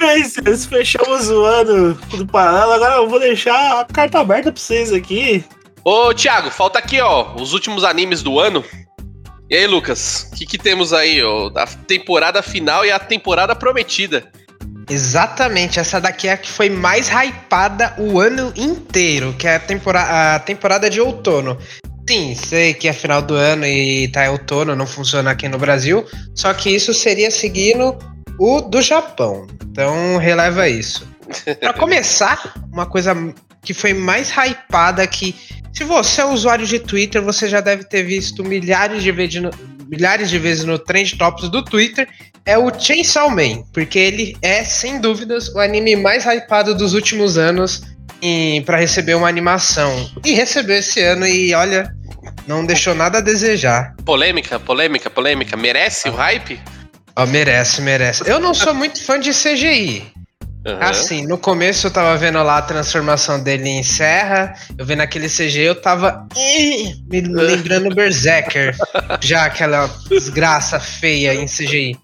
Ai, 0.00 0.24
senhores, 0.24 0.66
fechamos 0.66 1.30
o 1.30 1.44
ano 1.44 1.94
do 1.94 2.26
Parada. 2.26 2.74
Agora 2.74 2.94
eu 2.94 3.08
vou 3.08 3.20
deixar 3.20 3.80
a 3.80 3.84
carta 3.84 4.18
aberta 4.18 4.50
pra 4.50 4.60
vocês 4.60 4.92
aqui. 4.92 5.44
Ô, 5.84 6.12
Thiago, 6.12 6.50
falta 6.50 6.78
aqui, 6.78 7.00
ó, 7.00 7.34
os 7.36 7.52
últimos 7.52 7.84
animes 7.84 8.22
do 8.22 8.40
ano. 8.40 8.64
E 9.50 9.56
aí, 9.56 9.66
Lucas, 9.66 10.28
o 10.30 10.36
que, 10.36 10.44
que 10.44 10.58
temos 10.58 10.92
aí, 10.92 11.22
ó? 11.22 11.50
A 11.54 11.66
temporada 11.66 12.42
final 12.42 12.84
e 12.84 12.90
a 12.90 12.98
temporada 12.98 13.54
prometida. 13.54 14.28
Exatamente, 14.90 15.80
essa 15.80 15.98
daqui 16.00 16.28
é 16.28 16.32
a 16.32 16.36
que 16.36 16.50
foi 16.50 16.68
mais 16.68 17.08
hypada 17.08 17.94
o 17.98 18.20
ano 18.20 18.52
inteiro, 18.56 19.34
que 19.38 19.46
é 19.46 19.56
a, 19.56 19.60
tempora 19.60 20.34
a 20.34 20.38
temporada 20.38 20.90
de 20.90 21.00
outono. 21.00 21.58
Sim, 22.08 22.34
sei 22.34 22.74
que 22.74 22.88
é 22.88 22.92
final 22.92 23.22
do 23.22 23.34
ano 23.34 23.66
e 23.66 24.08
tá 24.08 24.30
outono, 24.30 24.76
não 24.76 24.86
funciona 24.86 25.30
aqui 25.30 25.48
no 25.48 25.58
Brasil, 25.58 26.06
só 26.34 26.52
que 26.52 26.70
isso 26.70 26.92
seria 26.92 27.30
seguindo 27.30 27.98
o 28.38 28.60
do 28.60 28.82
Japão. 28.82 29.46
Então 29.62 30.18
releva 30.18 30.68
isso. 30.68 31.06
Pra 31.60 31.72
começar, 31.74 32.54
uma 32.72 32.86
coisa 32.86 33.14
que 33.62 33.74
foi 33.74 33.92
mais 33.92 34.30
hypada 34.30 35.06
que 35.06 35.34
se 35.78 35.84
você 35.84 36.22
é 36.22 36.24
usuário 36.24 36.66
de 36.66 36.80
Twitter, 36.80 37.22
você 37.22 37.48
já 37.48 37.60
deve 37.60 37.84
ter 37.84 38.02
visto 38.02 38.42
milhares 38.42 39.00
de 39.00 39.12
vezes 39.12 39.40
no, 39.40 39.50
milhares 39.88 40.28
de 40.28 40.36
vezes 40.36 40.64
no 40.64 40.76
Trend 40.76 41.16
Tops 41.16 41.48
do 41.48 41.62
Twitter, 41.62 42.08
é 42.44 42.58
o 42.58 42.68
Chainsaw 42.76 43.30
Man, 43.30 43.62
porque 43.72 43.96
ele 43.96 44.36
é, 44.42 44.64
sem 44.64 45.00
dúvidas, 45.00 45.48
o 45.54 45.60
anime 45.60 45.94
mais 45.94 46.24
hypado 46.24 46.74
dos 46.74 46.94
últimos 46.94 47.38
anos 47.38 47.84
para 48.66 48.76
receber 48.76 49.14
uma 49.14 49.28
animação. 49.28 50.10
E 50.24 50.32
recebeu 50.32 50.78
esse 50.78 51.00
ano 51.00 51.24
e 51.24 51.54
olha, 51.54 51.94
não 52.48 52.66
deixou 52.66 52.92
nada 52.92 53.18
a 53.18 53.20
desejar. 53.20 53.94
Polêmica, 54.04 54.58
polêmica, 54.58 55.08
polêmica. 55.08 55.56
Merece 55.56 56.08
o 56.08 56.12
hype? 56.12 56.58
Ó, 57.14 57.24
merece, 57.24 57.80
merece. 57.82 58.28
Eu 58.28 58.40
não 58.40 58.52
sou 58.52 58.74
muito 58.74 59.00
fã 59.04 59.20
de 59.20 59.30
CGI. 59.30 60.17
Aham. 60.66 60.78
Assim, 60.80 61.26
no 61.26 61.38
começo 61.38 61.86
eu 61.86 61.90
tava 61.90 62.16
vendo 62.16 62.42
lá 62.42 62.58
a 62.58 62.62
transformação 62.62 63.42
dele 63.42 63.68
em 63.68 63.82
serra, 63.82 64.54
eu 64.76 64.84
vendo 64.84 65.00
aquele 65.00 65.28
CGI, 65.28 65.60
eu 65.60 65.80
tava 65.80 66.26
ih, 66.36 66.94
me 67.08 67.20
lembrando 67.28 67.94
Berserker, 67.94 68.76
já 69.20 69.44
aquela 69.44 69.88
desgraça 70.08 70.80
feia 70.80 71.34
em 71.34 71.46
CGI. 71.46 71.96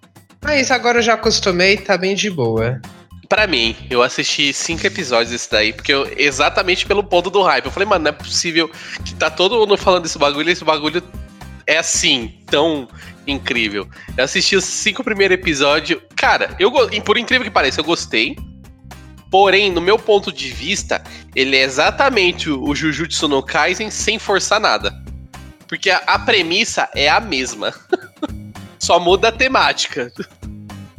Mas 0.42 0.70
agora 0.70 0.98
eu 0.98 1.02
já 1.02 1.14
acostumei, 1.14 1.76
tá 1.76 1.96
bem 1.96 2.14
de 2.14 2.30
boa. 2.30 2.80
Pra 3.28 3.46
mim, 3.46 3.74
eu 3.90 4.02
assisti 4.02 4.52
cinco 4.52 4.86
episódios 4.86 5.30
desse 5.30 5.50
daí, 5.50 5.72
porque 5.72 5.92
eu, 5.92 6.06
exatamente 6.16 6.86
pelo 6.86 7.02
ponto 7.02 7.30
do 7.30 7.42
hype. 7.42 7.64
Eu 7.64 7.72
falei, 7.72 7.88
mano, 7.88 8.04
não 8.04 8.10
é 8.10 8.12
possível 8.12 8.70
que 9.04 9.14
tá 9.14 9.30
todo 9.30 9.58
mundo 9.58 9.76
falando 9.78 10.02
desse 10.02 10.18
bagulho 10.18 10.48
e 10.50 10.52
esse 10.52 10.64
bagulho 10.64 11.02
é 11.66 11.78
assim, 11.78 12.34
tão 12.46 12.86
incrível. 13.26 13.88
Eu 14.16 14.24
assisti 14.24 14.54
os 14.54 14.64
cinco 14.64 15.02
primeiros 15.02 15.34
episódios. 15.34 16.00
Cara, 16.24 16.56
eu, 16.58 16.72
por 17.02 17.18
incrível 17.18 17.44
que 17.44 17.50
pareça, 17.50 17.80
eu 17.80 17.84
gostei. 17.84 18.34
Porém, 19.30 19.70
no 19.70 19.78
meu 19.78 19.98
ponto 19.98 20.32
de 20.32 20.48
vista, 20.48 21.04
ele 21.36 21.54
é 21.54 21.62
exatamente 21.62 22.48
o 22.48 22.62
o 22.62 22.74
Jujutsu 22.74 23.28
no 23.28 23.42
Kaisen 23.42 23.90
sem 23.90 24.18
forçar 24.18 24.58
nada. 24.58 24.90
Porque 25.68 25.90
a, 25.90 25.98
a 26.06 26.18
premissa 26.18 26.88
é 26.94 27.10
a 27.10 27.20
mesma. 27.20 27.74
Só 28.80 28.98
muda 28.98 29.28
a 29.28 29.32
temática. 29.32 30.10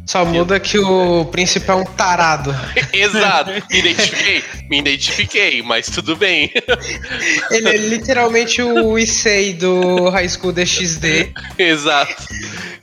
Só 0.06 0.24
muda 0.24 0.60
que 0.60 0.78
o 0.78 1.24
principal 1.26 1.80
é 1.80 1.82
um 1.82 1.84
tarado. 1.84 2.54
Exato. 2.94 3.50
Me 3.50 3.78
identifiquei? 3.78 4.44
Me 4.70 4.78
identifiquei, 4.78 5.62
mas 5.62 5.90
tudo 5.90 6.14
bem. 6.14 6.52
Ele 7.50 7.68
é 7.68 7.76
literalmente 7.76 8.62
o 8.62 8.96
Issei 8.96 9.52
do 9.52 10.08
High 10.08 10.28
School 10.28 10.52
DxD. 10.52 11.34
Exato. 11.58 12.22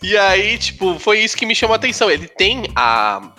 E 0.01 0.17
aí, 0.17 0.57
tipo, 0.57 0.99
foi 0.99 1.21
isso 1.21 1.37
que 1.37 1.45
me 1.45 1.55
chamou 1.55 1.73
a 1.73 1.77
atenção. 1.77 2.11
Ele 2.11 2.27
tem 2.27 2.67
a, 2.75 3.31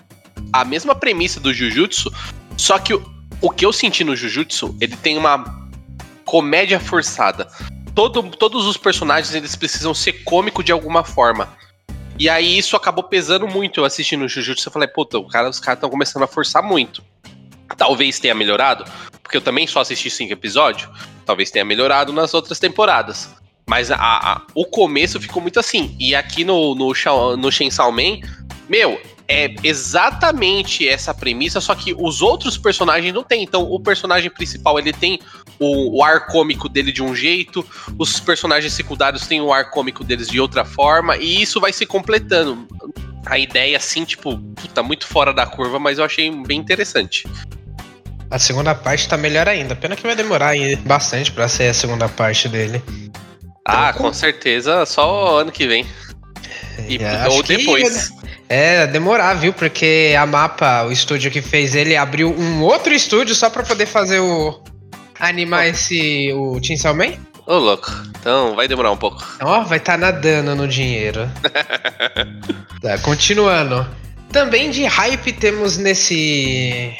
a 0.50 0.64
mesma 0.64 0.94
premissa 0.94 1.38
do 1.38 1.52
Jujutsu, 1.52 2.10
só 2.56 2.78
que 2.78 2.94
o, 2.94 3.04
o 3.42 3.50
que 3.50 3.66
eu 3.66 3.72
senti 3.72 4.02
no 4.02 4.16
Jujutsu, 4.16 4.74
ele 4.80 4.96
tem 4.96 5.18
uma 5.18 5.44
comédia 6.24 6.80
forçada. 6.80 7.48
Todo, 7.94 8.22
todos 8.22 8.66
os 8.66 8.78
personagens, 8.78 9.34
eles 9.34 9.54
precisam 9.54 9.92
ser 9.92 10.24
cômicos 10.24 10.64
de 10.64 10.72
alguma 10.72 11.04
forma. 11.04 11.48
E 12.18 12.28
aí 12.28 12.56
isso 12.58 12.76
acabou 12.76 13.04
pesando 13.04 13.46
muito 13.48 13.80
eu 13.80 13.84
assistindo 13.84 14.24
o 14.24 14.28
Jujutsu. 14.28 14.68
Eu 14.68 14.72
falei, 14.72 14.88
puta, 14.88 15.18
o 15.18 15.26
cara, 15.28 15.48
os 15.48 15.58
caras 15.60 15.78
estão 15.78 15.90
começando 15.90 16.22
a 16.22 16.26
forçar 16.28 16.62
muito. 16.62 17.02
Talvez 17.76 18.20
tenha 18.20 18.34
melhorado, 18.34 18.84
porque 19.22 19.36
eu 19.36 19.40
também 19.40 19.66
só 19.66 19.80
assisti 19.80 20.08
cinco 20.10 20.32
episódios. 20.32 20.88
Talvez 21.26 21.50
tenha 21.50 21.64
melhorado 21.64 22.12
nas 22.12 22.32
outras 22.34 22.58
temporadas. 22.60 23.34
Mas 23.66 23.90
a- 23.90 23.96
a- 23.98 24.42
o 24.54 24.64
começo 24.66 25.18
ficou 25.20 25.40
muito 25.42 25.58
assim. 25.58 25.96
E 25.98 26.14
aqui 26.14 26.44
no, 26.44 26.74
no, 26.74 26.92
no 27.36 27.50
Chainsaw 27.50 27.90
Man, 27.90 28.20
meu, 28.68 29.00
é 29.28 29.54
exatamente 29.62 30.86
essa 30.88 31.14
premissa, 31.14 31.60
só 31.60 31.74
que 31.74 31.94
os 31.96 32.20
outros 32.22 32.56
personagens 32.58 33.12
não 33.14 33.22
tem. 33.22 33.42
Então, 33.42 33.62
o 33.62 33.80
personagem 33.80 34.30
principal, 34.30 34.78
ele 34.78 34.92
tem 34.92 35.18
o, 35.58 35.98
o 35.98 36.02
ar 36.04 36.26
cômico 36.26 36.68
dele 36.68 36.92
de 36.92 37.02
um 37.02 37.14
jeito, 37.14 37.64
os 37.98 38.20
personagens 38.20 38.72
secundários 38.72 39.26
têm 39.26 39.40
o 39.40 39.52
ar 39.52 39.70
cômico 39.70 40.02
deles 40.04 40.28
de 40.28 40.40
outra 40.40 40.64
forma, 40.64 41.16
e 41.16 41.42
isso 41.42 41.60
vai 41.60 41.72
se 41.72 41.86
completando. 41.86 42.66
a 43.26 43.38
ideia, 43.38 43.76
assim, 43.78 44.04
tipo, 44.04 44.36
puta, 44.36 44.82
muito 44.82 45.06
fora 45.06 45.32
da 45.32 45.46
curva, 45.46 45.78
mas 45.78 45.98
eu 45.98 46.04
achei 46.04 46.30
bem 46.30 46.58
interessante. 46.58 47.26
A 48.30 48.38
segunda 48.38 48.74
parte 48.74 49.08
tá 49.08 49.16
melhor 49.16 49.48
ainda. 49.48 49.76
Pena 49.76 49.94
que 49.96 50.02
vai 50.02 50.16
demorar 50.16 50.48
aí 50.48 50.76
bastante 50.76 51.30
pra 51.30 51.46
ser 51.48 51.68
a 51.68 51.74
segunda 51.74 52.08
parte 52.08 52.48
dele. 52.48 52.82
Ah, 53.64 53.92
com 53.92 54.12
certeza, 54.12 54.84
só 54.84 55.38
ano 55.40 55.52
que 55.52 55.66
vem. 55.66 55.86
E, 56.88 56.96
É, 56.96 57.28
ou 57.28 57.34
acho 57.34 57.42
que- 57.44 57.56
depois. 57.56 58.10
É, 58.48 58.86
demorar, 58.86 59.34
viu? 59.34 59.52
Porque 59.52 60.14
a 60.18 60.26
Mapa, 60.26 60.84
o 60.84 60.92
estúdio 60.92 61.30
que 61.30 61.40
fez 61.40 61.74
ele, 61.74 61.96
abriu 61.96 62.30
um 62.30 62.62
outro 62.62 62.92
estúdio 62.92 63.34
só 63.34 63.48
pra 63.48 63.62
poder 63.62 63.86
fazer 63.86 64.20
o. 64.20 64.62
animar 65.18 65.66
esse. 65.68 66.32
o 66.32 66.62
Chainsaw 66.62 66.94
Man. 66.94 67.14
Ô, 67.46 67.58
louco. 67.58 67.90
Então 68.20 68.54
vai 68.54 68.66
demorar 68.66 68.90
um 68.90 68.96
pouco. 68.96 69.22
Ó, 69.42 69.62
vai 69.64 69.78
estar 69.78 69.98
nadando 69.98 70.54
no 70.54 70.68
dinheiro. 70.68 71.28
Tá, 72.80 72.98
continuando. 72.98 73.86
Também 74.30 74.70
de 74.70 74.84
hype 74.84 75.32
temos 75.32 75.78
nesse. 75.78 76.92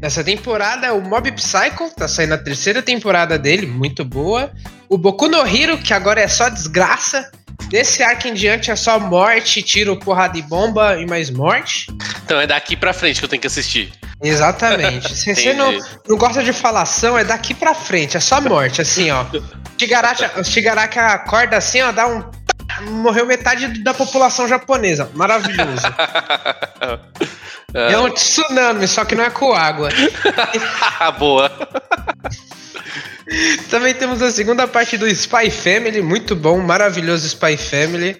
Nessa 0.00 0.22
temporada 0.22 0.92
o 0.92 1.00
Mob 1.00 1.32
Psycho, 1.32 1.90
tá 1.96 2.06
saindo 2.06 2.34
a 2.34 2.38
terceira 2.38 2.80
temporada 2.80 3.36
dele, 3.36 3.66
muito 3.66 4.04
boa. 4.04 4.52
O 4.88 4.96
Boku 4.96 5.26
no 5.26 5.44
Hero, 5.44 5.78
que 5.78 5.92
agora 5.92 6.20
é 6.20 6.28
só 6.28 6.48
desgraça. 6.48 7.28
Desse 7.68 8.02
arco 8.02 8.28
em 8.28 8.34
diante 8.34 8.70
é 8.70 8.76
só 8.76 8.98
morte, 8.98 9.62
tiro, 9.62 9.96
porrada 9.98 10.38
e 10.38 10.42
bomba 10.42 11.00
e 11.00 11.06
mais 11.06 11.30
morte. 11.30 11.86
Então 12.24 12.40
é 12.40 12.46
daqui 12.46 12.76
pra 12.76 12.92
frente 12.92 13.18
que 13.18 13.24
eu 13.24 13.28
tenho 13.28 13.40
que 13.40 13.46
assistir. 13.46 13.92
Exatamente. 14.22 15.12
Se 15.16 15.34
você 15.34 15.52
não, 15.52 15.72
não 16.08 16.16
gosta 16.16 16.42
de 16.42 16.52
falação, 16.52 17.18
é 17.18 17.24
daqui 17.24 17.54
pra 17.54 17.74
frente, 17.74 18.16
é 18.16 18.20
só 18.20 18.40
morte, 18.40 18.80
assim, 18.80 19.10
ó. 19.10 19.24
O 20.38 20.44
Shigaraki 20.44 20.98
acorda 20.98 21.56
assim, 21.56 21.82
ó, 21.82 21.92
dá 21.92 22.06
um. 22.06 22.22
Morreu 23.02 23.26
metade 23.26 23.82
da 23.82 23.92
população 23.92 24.48
japonesa. 24.48 25.10
Maravilhoso. 25.14 25.82
É 27.74 27.98
um 27.98 28.10
tsunami, 28.10 28.86
só 28.86 29.02
que 29.04 29.14
não 29.14 29.24
é 29.24 29.30
com 29.30 29.52
água. 29.54 29.88
Boa. 31.18 31.50
Também 33.70 33.94
temos 33.94 34.20
a 34.22 34.30
segunda 34.30 34.66
parte 34.66 34.96
do 34.96 35.06
Spy 35.08 35.50
Family, 35.50 36.02
muito 36.02 36.34
bom, 36.34 36.58
maravilhoso 36.58 37.26
Spy 37.26 37.56
Family. 37.56 38.16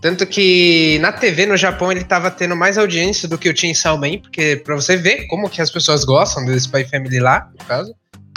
Tanto 0.00 0.24
que 0.26 0.98
na 1.00 1.10
TV 1.10 1.46
no 1.46 1.56
Japão 1.56 1.90
ele 1.90 2.04
tava 2.04 2.30
tendo 2.30 2.54
mais 2.54 2.78
audiência 2.78 3.28
do 3.28 3.36
que 3.36 3.48
o 3.48 3.56
Chainsaw 3.56 3.98
Man, 3.98 4.18
porque 4.18 4.56
pra 4.56 4.76
você 4.76 4.96
ver 4.96 5.26
como 5.26 5.50
que 5.50 5.60
as 5.60 5.70
pessoas 5.70 6.04
gostam 6.04 6.44
do 6.44 6.54
Spy 6.54 6.84
Family 6.84 7.18
lá, 7.18 7.50
no 7.58 7.64
caso. 7.64 7.94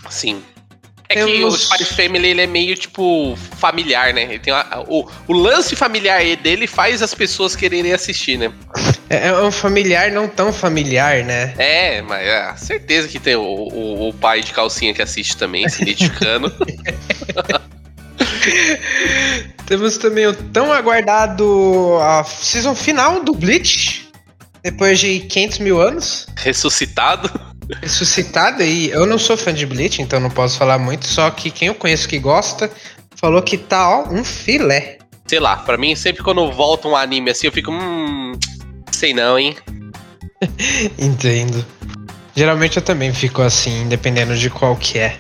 Sim. 0.10 0.42
É 1.12 1.16
que 1.16 1.24
o 1.24 1.26
Temos- 1.28 1.62
Spy 1.64 1.86
Family 1.86 2.28
ele 2.30 2.42
é 2.42 2.48
meio 2.48 2.76
tipo 2.76 3.36
familiar, 3.58 4.14
né? 4.14 4.24
Ele 4.24 4.40
tem 4.40 4.54
uma- 4.54 4.84
o, 4.88 5.10
o 5.28 5.34
lance 5.34 5.76
familiar 5.76 6.22
dele 6.38 6.68
faz 6.68 7.02
as 7.02 7.14
pessoas 7.14 7.56
quererem 7.56 7.94
assistir, 7.94 8.38
né? 8.38 8.52
É, 9.10 9.28
é 9.28 9.42
um 9.44 9.52
familiar 9.52 10.12
não 10.12 10.28
tão 10.28 10.54
familiar, 10.54 11.24
né? 11.24 11.54
É, 11.58 12.02
mas 12.02 12.26
é, 12.26 12.56
certeza 12.58 13.08
que 13.08 13.20
tem 13.20 13.36
o, 13.36 13.42
o, 13.42 14.10
o 14.10 14.14
pai 14.14 14.42
de 14.42 14.54
calcinha 14.54 14.94
que 14.94 15.02
assiste 15.02 15.36
também, 15.38 15.68
se 15.68 15.82
identificando. 15.82 16.52
Temos 19.66 19.98
também 19.98 20.28
o 20.28 20.34
tão 20.34 20.72
aguardado 20.72 21.98
a 22.02 22.24
season 22.24 22.76
final 22.76 23.24
do 23.24 23.34
Bleach, 23.34 24.10
depois 24.64 25.00
de 25.00 25.22
500 25.22 25.60
mil 25.60 25.82
anos. 25.82 26.28
Ressuscitado. 26.38 27.30
Ressuscitado 27.82 28.64
e 28.64 28.90
eu 28.90 29.06
não 29.06 29.18
sou 29.18 29.38
fã 29.38 29.54
de 29.54 29.66
Bleach, 29.66 30.02
então 30.02 30.20
não 30.20 30.30
posso 30.30 30.58
falar 30.58 30.78
muito, 30.78 31.08
só 31.08 31.30
que 31.32 31.50
quem 31.50 31.68
eu 31.70 31.76
conheço 31.76 32.08
que 32.08 32.20
gosta 32.20 32.70
falou 33.16 33.42
que 33.42 33.58
tá, 33.58 33.90
ó, 33.90 34.10
um 34.10 34.24
filé. 34.24 34.98
Sei 35.28 35.40
lá, 35.40 35.58
pra 35.58 35.78
mim, 35.78 35.96
sempre 35.96 36.24
quando 36.24 36.52
volta 36.52 36.88
um 36.88 36.96
anime 36.96 37.32
assim, 37.32 37.48
eu 37.48 37.54
fico. 37.54 37.72
Hum. 37.72 38.34
Sei 38.92 39.14
não, 39.14 39.40
hein? 39.40 39.56
Entendo. 41.00 41.66
Geralmente 42.36 42.78
eu 42.78 42.82
também 42.82 43.14
fico 43.14 43.42
assim, 43.42 43.88
dependendo 43.88 44.36
de 44.36 44.50
qual 44.50 44.76
que 44.76 45.00
é. 45.00 45.18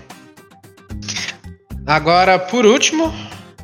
Agora, 1.85 2.37
por 2.39 2.65
último, 2.65 3.13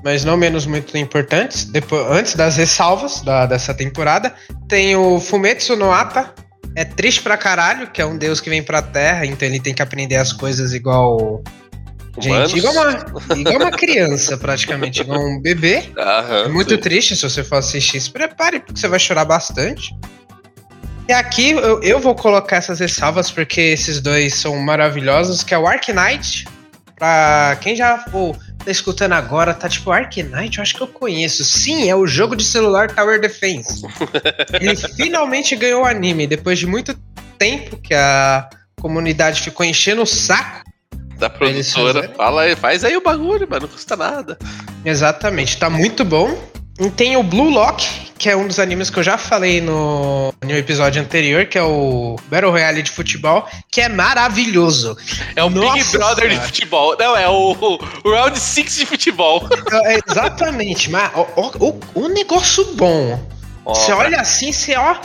mas 0.03 0.23
não 0.23 0.37
menos 0.37 0.65
muito 0.65 0.97
importantes, 0.97 1.65
depois, 1.65 2.05
antes 2.09 2.35
das 2.35 2.55
ressalvas 2.57 3.21
da- 3.21 3.45
dessa 3.45 3.73
temporada, 3.73 4.33
tem 4.67 4.95
o 4.95 5.19
Fumetsu 5.19 5.75
no 5.75 5.91
Ata. 5.91 6.33
É 6.77 6.85
triste 6.85 7.23
pra 7.23 7.35
caralho, 7.35 7.87
que 7.87 7.99
é 7.99 8.05
um 8.05 8.15
deus 8.15 8.39
que 8.39 8.51
vem 8.51 8.61
pra 8.61 8.83
Terra, 8.83 9.25
então 9.25 9.47
ele 9.47 9.59
tem 9.59 9.73
que 9.73 9.81
aprender 9.81 10.15
as 10.15 10.31
coisas 10.31 10.75
igual. 10.75 11.41
Humanos? 12.15 12.51
Gente, 12.51 12.57
igual 12.59 12.73
uma, 12.75 13.35
igual 13.35 13.55
uma 13.57 13.71
criança, 13.71 14.37
praticamente, 14.37 15.01
igual 15.01 15.19
um 15.19 15.41
bebê. 15.41 15.89
Aham, 15.97 16.43
É 16.45 16.47
muito 16.49 16.75
sim. 16.75 16.79
triste 16.79 17.15
se 17.15 17.23
você 17.23 17.43
for 17.43 17.55
assistir. 17.55 17.99
Se 17.99 18.11
prepare, 18.11 18.59
porque 18.59 18.79
você 18.79 18.87
vai 18.87 18.99
chorar 18.99 19.25
bastante. 19.25 19.91
E 21.09 21.13
aqui 21.13 21.49
eu, 21.49 21.81
eu 21.81 21.99
vou 21.99 22.13
colocar 22.13 22.57
essas 22.57 22.79
ressalvas, 22.79 23.31
porque 23.31 23.59
esses 23.59 23.99
dois 23.99 24.35
são 24.35 24.55
maravilhosos, 24.57 25.41
que 25.43 25.55
é 25.55 25.57
o 25.57 25.65
Ark 25.65 25.91
Knight. 25.91 26.45
Pra 26.95 27.57
quem 27.59 27.75
já 27.75 28.05
for 28.11 28.37
tá 28.67 28.71
escutando 28.71 29.13
agora, 29.13 29.53
tá 29.53 29.69
tipo, 29.69 29.91
Ark 29.91 30.21
Knight, 30.21 30.57
eu 30.57 30.61
acho 30.61 30.75
que 30.75 30.81
eu 30.81 30.87
conheço. 30.87 31.43
Sim, 31.45 31.89
é 31.89 31.95
o 31.95 32.05
jogo 32.05 32.35
de 32.35 32.43
celular 32.43 32.93
Tower 32.93 33.19
Defense. 33.19 33.81
Ele 34.59 34.75
finalmente 34.75 35.55
ganhou 35.55 35.83
o 35.83 35.85
anime, 35.85 36.27
depois 36.27 36.59
de 36.59 36.67
muito 36.67 36.93
tempo 37.39 37.77
que 37.77 37.93
a 37.93 38.49
comunidade 38.81 39.41
ficou 39.41 39.65
enchendo 39.65 40.01
o 40.01 40.05
saco. 40.05 40.63
Da 41.17 41.29
produtora. 41.29 42.11
Fala 42.15 42.41
aí, 42.43 42.55
faz 42.55 42.83
aí 42.83 42.95
o 42.97 43.01
bagulho, 43.01 43.47
mano, 43.49 43.67
não 43.67 43.73
custa 43.73 43.95
nada. 43.95 44.37
Exatamente, 44.83 45.57
tá 45.57 45.69
muito 45.69 46.03
bom. 46.03 46.37
Tem 46.95 47.17
o 47.17 47.23
Blue 47.23 47.49
Lock, 47.49 47.87
que 48.17 48.29
é 48.29 48.35
um 48.35 48.47
dos 48.47 48.59
animes 48.59 48.89
que 48.89 48.99
eu 48.99 49.03
já 49.03 49.17
falei 49.17 49.61
no, 49.61 50.33
no 50.43 50.51
episódio 50.51 51.01
anterior, 51.01 51.45
que 51.45 51.57
é 51.57 51.63
o 51.63 52.17
Battle 52.29 52.51
Royale 52.51 52.83
de 52.83 52.91
futebol, 52.91 53.47
que 53.71 53.81
é 53.81 53.89
maravilhoso. 53.89 54.97
É 55.35 55.43
o 55.43 55.49
Big 55.49 55.83
Brother 55.91 56.29
de 56.29 56.39
futebol. 56.39 56.95
Não, 56.99 57.15
é 57.15 57.27
o, 57.27 57.55
o 58.03 58.11
Round 58.11 58.39
6 58.39 58.75
de 58.75 58.85
futebol. 58.85 59.47
É, 59.85 59.99
exatamente, 60.07 60.89
mas 60.89 61.11
ó, 61.15 61.25
o, 61.59 61.79
o 61.95 62.07
negócio 62.07 62.63
bom. 62.75 63.19
Você 63.75 63.91
olha 63.91 64.21
assim, 64.21 64.51
você 64.51 64.75
ó. 64.75 64.95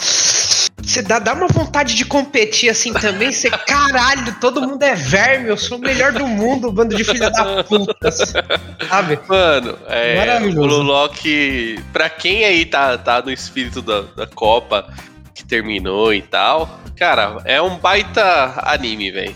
Você 0.82 1.00
dá, 1.00 1.18
dá 1.20 1.32
uma 1.32 1.46
vontade 1.46 1.94
de 1.94 2.04
competir 2.04 2.68
assim 2.68 2.92
também. 2.92 3.32
Você, 3.32 3.48
caralho, 3.50 4.34
todo 4.40 4.60
mundo 4.60 4.82
é 4.82 4.94
verme, 4.94 5.48
eu 5.48 5.56
sou 5.56 5.78
o 5.78 5.80
melhor 5.80 6.12
do 6.12 6.26
mundo, 6.26 6.72
bando 6.72 6.96
de 6.96 7.04
filha 7.04 7.30
da 7.30 7.62
puta. 7.62 8.10
Sabe? 8.10 9.18
Mano, 9.28 9.78
é. 9.86 10.16
Maravilhoso. 10.16 10.58
O 10.58 10.68
Blue 10.68 10.82
Lock, 10.82 11.84
pra 11.92 12.10
quem 12.10 12.44
aí 12.44 12.66
tá, 12.66 12.98
tá 12.98 13.22
no 13.22 13.30
espírito 13.30 13.80
da, 13.80 14.02
da 14.02 14.26
Copa 14.26 14.92
que 15.34 15.44
terminou 15.44 16.12
e 16.12 16.20
tal, 16.20 16.80
cara, 16.96 17.38
é 17.44 17.60
um 17.62 17.76
baita 17.78 18.60
anime, 18.64 19.10
velho. 19.10 19.34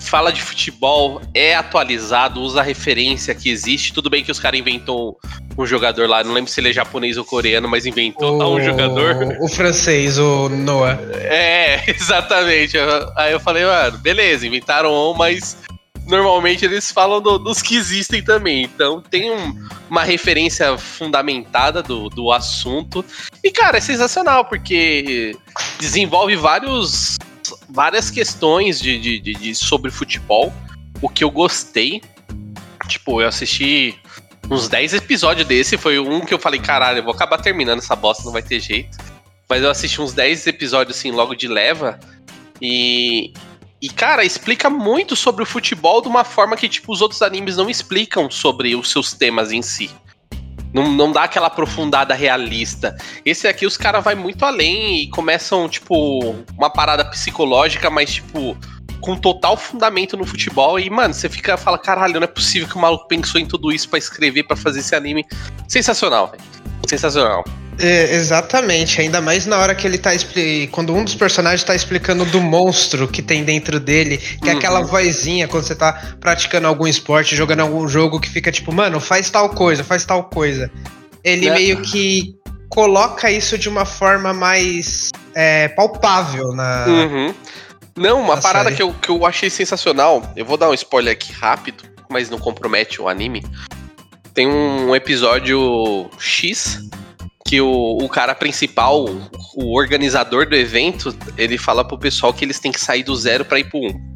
Fala 0.00 0.32
de 0.32 0.40
futebol, 0.42 1.20
é 1.34 1.54
atualizado, 1.54 2.40
usa 2.40 2.60
a 2.60 2.62
referência 2.62 3.34
que 3.34 3.50
existe. 3.50 3.92
Tudo 3.92 4.08
bem 4.10 4.24
que 4.24 4.32
os 4.32 4.40
caras 4.40 4.58
inventou 4.58 5.18
um 5.56 5.66
jogador 5.66 6.08
lá, 6.08 6.24
não 6.24 6.32
lembro 6.32 6.50
se 6.50 6.58
ele 6.60 6.70
é 6.70 6.72
japonês 6.72 7.16
ou 7.16 7.24
coreano, 7.24 7.68
mas 7.68 7.84
inventou 7.86 8.42
um 8.56 8.64
jogador. 8.64 9.36
O 9.40 9.48
francês, 9.48 10.18
o 10.18 10.48
Noah. 10.48 10.98
É, 11.14 11.84
exatamente. 11.90 12.76
Aí 13.16 13.32
eu 13.32 13.38
falei, 13.40 13.64
mano, 13.64 13.98
beleza, 13.98 14.46
inventaram 14.46 14.90
um, 14.92 15.14
mas 15.14 15.56
normalmente 16.06 16.64
eles 16.64 16.90
falam 16.90 17.20
do- 17.20 17.38
dos 17.38 17.60
que 17.62 17.76
existem 17.76 18.22
também. 18.22 18.62
Então 18.64 19.00
tem 19.02 19.30
um- 19.30 19.68
uma 19.88 20.02
referência 20.02 20.76
fundamentada 20.78 21.82
do, 21.82 22.08
do 22.08 22.32
assunto. 22.32 23.04
E, 23.44 23.50
cara, 23.50 23.76
é 23.78 23.80
sensacional, 23.80 24.44
porque 24.46 25.36
desenvolve 25.78 26.34
vários, 26.36 27.16
várias 27.72 28.10
questões 28.10 28.80
de, 28.80 28.98
de- 28.98 29.18
de- 29.20 29.34
de- 29.34 29.54
sobre 29.54 29.90
futebol. 29.90 30.52
O 31.00 31.08
que 31.08 31.24
eu 31.24 31.30
gostei. 31.30 32.02
Tipo, 32.88 33.20
eu 33.20 33.28
assisti 33.28 33.98
uns 34.50 34.68
10 34.68 34.94
episódios 34.94 35.46
desse. 35.46 35.76
Foi 35.76 35.98
um 35.98 36.20
que 36.20 36.34
eu 36.34 36.38
falei, 36.38 36.60
caralho, 36.60 36.98
eu 36.98 37.04
vou 37.04 37.14
acabar 37.14 37.38
terminando 37.38 37.78
essa 37.78 37.94
bosta, 37.96 38.24
não 38.24 38.32
vai 38.32 38.42
ter 38.42 38.60
jeito. 38.60 38.98
Mas 39.48 39.62
eu 39.62 39.70
assisti 39.70 40.00
uns 40.00 40.12
10 40.12 40.46
episódios 40.46 40.96
assim, 40.96 41.10
logo 41.10 41.34
de 41.34 41.48
leva. 41.48 41.98
E. 42.60 43.32
E, 43.82 43.88
cara, 43.88 44.22
explica 44.22 44.68
muito 44.68 45.16
sobre 45.16 45.42
o 45.42 45.46
futebol 45.46 46.02
de 46.02 46.08
uma 46.08 46.22
forma 46.22 46.54
que, 46.54 46.68
tipo, 46.68 46.92
os 46.92 47.00
outros 47.00 47.22
animes 47.22 47.56
não 47.56 47.70
explicam 47.70 48.30
sobre 48.30 48.76
os 48.76 48.90
seus 48.90 49.14
temas 49.14 49.52
em 49.52 49.62
si. 49.62 49.90
Não, 50.72 50.90
não 50.90 51.10
dá 51.10 51.24
aquela 51.24 51.48
aprofundada 51.48 52.14
realista. 52.14 52.96
Esse 53.24 53.48
aqui, 53.48 53.66
os 53.66 53.76
caras 53.76 54.04
vai 54.04 54.14
muito 54.14 54.44
além 54.44 55.02
e 55.02 55.10
começam, 55.10 55.68
tipo, 55.68 56.34
uma 56.56 56.70
parada 56.70 57.04
psicológica, 57.04 57.90
mas, 57.90 58.14
tipo, 58.14 58.56
com 59.00 59.16
total 59.16 59.56
fundamento 59.56 60.16
no 60.16 60.24
futebol. 60.24 60.78
E, 60.78 60.88
mano, 60.88 61.12
você 61.12 61.28
fica 61.28 61.56
fala, 61.56 61.78
caralho, 61.78 62.14
não 62.14 62.24
é 62.24 62.28
possível 62.28 62.68
que 62.68 62.76
o 62.76 62.80
maluco 62.80 63.08
pensou 63.08 63.40
em 63.40 63.46
tudo 63.46 63.72
isso 63.72 63.88
pra 63.88 63.98
escrever, 63.98 64.44
pra 64.44 64.56
fazer 64.56 64.80
esse 64.80 64.94
anime. 64.94 65.26
Sensacional, 65.66 66.28
velho. 66.28 66.42
Sensacional. 66.90 67.44
É, 67.78 68.14
exatamente, 68.14 69.00
ainda 69.00 69.20
mais 69.22 69.46
na 69.46 69.56
hora 69.56 69.74
que 69.74 69.86
ele 69.86 69.96
tá 69.96 70.10
quando 70.70 70.92
um 70.92 71.02
dos 71.02 71.14
personagens 71.14 71.62
tá 71.64 71.74
explicando 71.74 72.24
do 72.26 72.40
monstro 72.40 73.08
que 73.08 73.22
tem 73.22 73.42
dentro 73.44 73.80
dele, 73.80 74.18
que 74.18 74.48
é 74.48 74.52
Uhum. 74.52 74.58
aquela 74.58 74.80
vozinha 74.82 75.48
quando 75.48 75.64
você 75.64 75.74
tá 75.74 76.14
praticando 76.20 76.66
algum 76.66 76.86
esporte, 76.86 77.34
jogando 77.34 77.60
algum 77.60 77.88
jogo 77.88 78.20
que 78.20 78.28
fica 78.28 78.52
tipo, 78.52 78.70
mano, 78.72 79.00
faz 79.00 79.30
tal 79.30 79.48
coisa, 79.50 79.82
faz 79.82 80.04
tal 80.04 80.24
coisa. 80.24 80.70
Ele 81.24 81.48
Né? 81.48 81.54
meio 81.54 81.80
que 81.80 82.34
coloca 82.68 83.30
isso 83.30 83.56
de 83.56 83.68
uma 83.68 83.84
forma 83.86 84.32
mais 84.34 85.10
é, 85.34 85.68
palpável 85.68 86.52
na. 86.52 86.84
Uhum. 86.86 87.34
Não, 87.96 88.20
uma 88.20 88.36
na 88.36 88.42
parada 88.42 88.64
série. 88.64 88.76
que 88.76 88.82
eu, 88.82 88.92
que 88.94 89.08
eu 89.10 89.24
achei 89.24 89.48
sensacional. 89.48 90.22
Eu 90.36 90.44
vou 90.44 90.56
dar 90.56 90.68
um 90.68 90.74
spoiler 90.74 91.12
aqui 91.12 91.32
rápido, 91.32 91.84
mas 92.10 92.28
não 92.28 92.38
compromete 92.38 93.00
o 93.00 93.08
anime. 93.08 93.42
Tem 94.34 94.46
um 94.46 94.94
episódio 94.94 96.08
X 96.18 96.88
que 97.44 97.60
o, 97.60 97.98
o 97.98 98.08
cara 98.08 98.34
principal, 98.34 99.06
o 99.56 99.76
organizador 99.76 100.48
do 100.48 100.54
evento, 100.54 101.16
ele 101.36 101.58
fala 101.58 101.84
pro 101.84 101.98
pessoal 101.98 102.32
que 102.32 102.44
eles 102.44 102.60
têm 102.60 102.70
que 102.70 102.80
sair 102.80 103.02
do 103.02 103.16
zero 103.16 103.44
pra 103.44 103.58
ir 103.58 103.68
pro 103.68 103.80
um. 103.80 104.14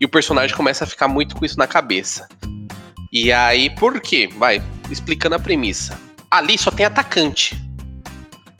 E 0.00 0.06
o 0.06 0.08
personagem 0.08 0.56
começa 0.56 0.84
a 0.84 0.86
ficar 0.86 1.06
muito 1.08 1.36
com 1.36 1.44
isso 1.44 1.58
na 1.58 1.66
cabeça. 1.66 2.26
E 3.12 3.30
aí, 3.30 3.68
por 3.70 4.00
quê? 4.00 4.28
Vai, 4.38 4.62
explicando 4.90 5.34
a 5.34 5.38
premissa. 5.38 6.00
Ali 6.30 6.56
só 6.56 6.70
tem 6.70 6.86
atacante. 6.86 7.56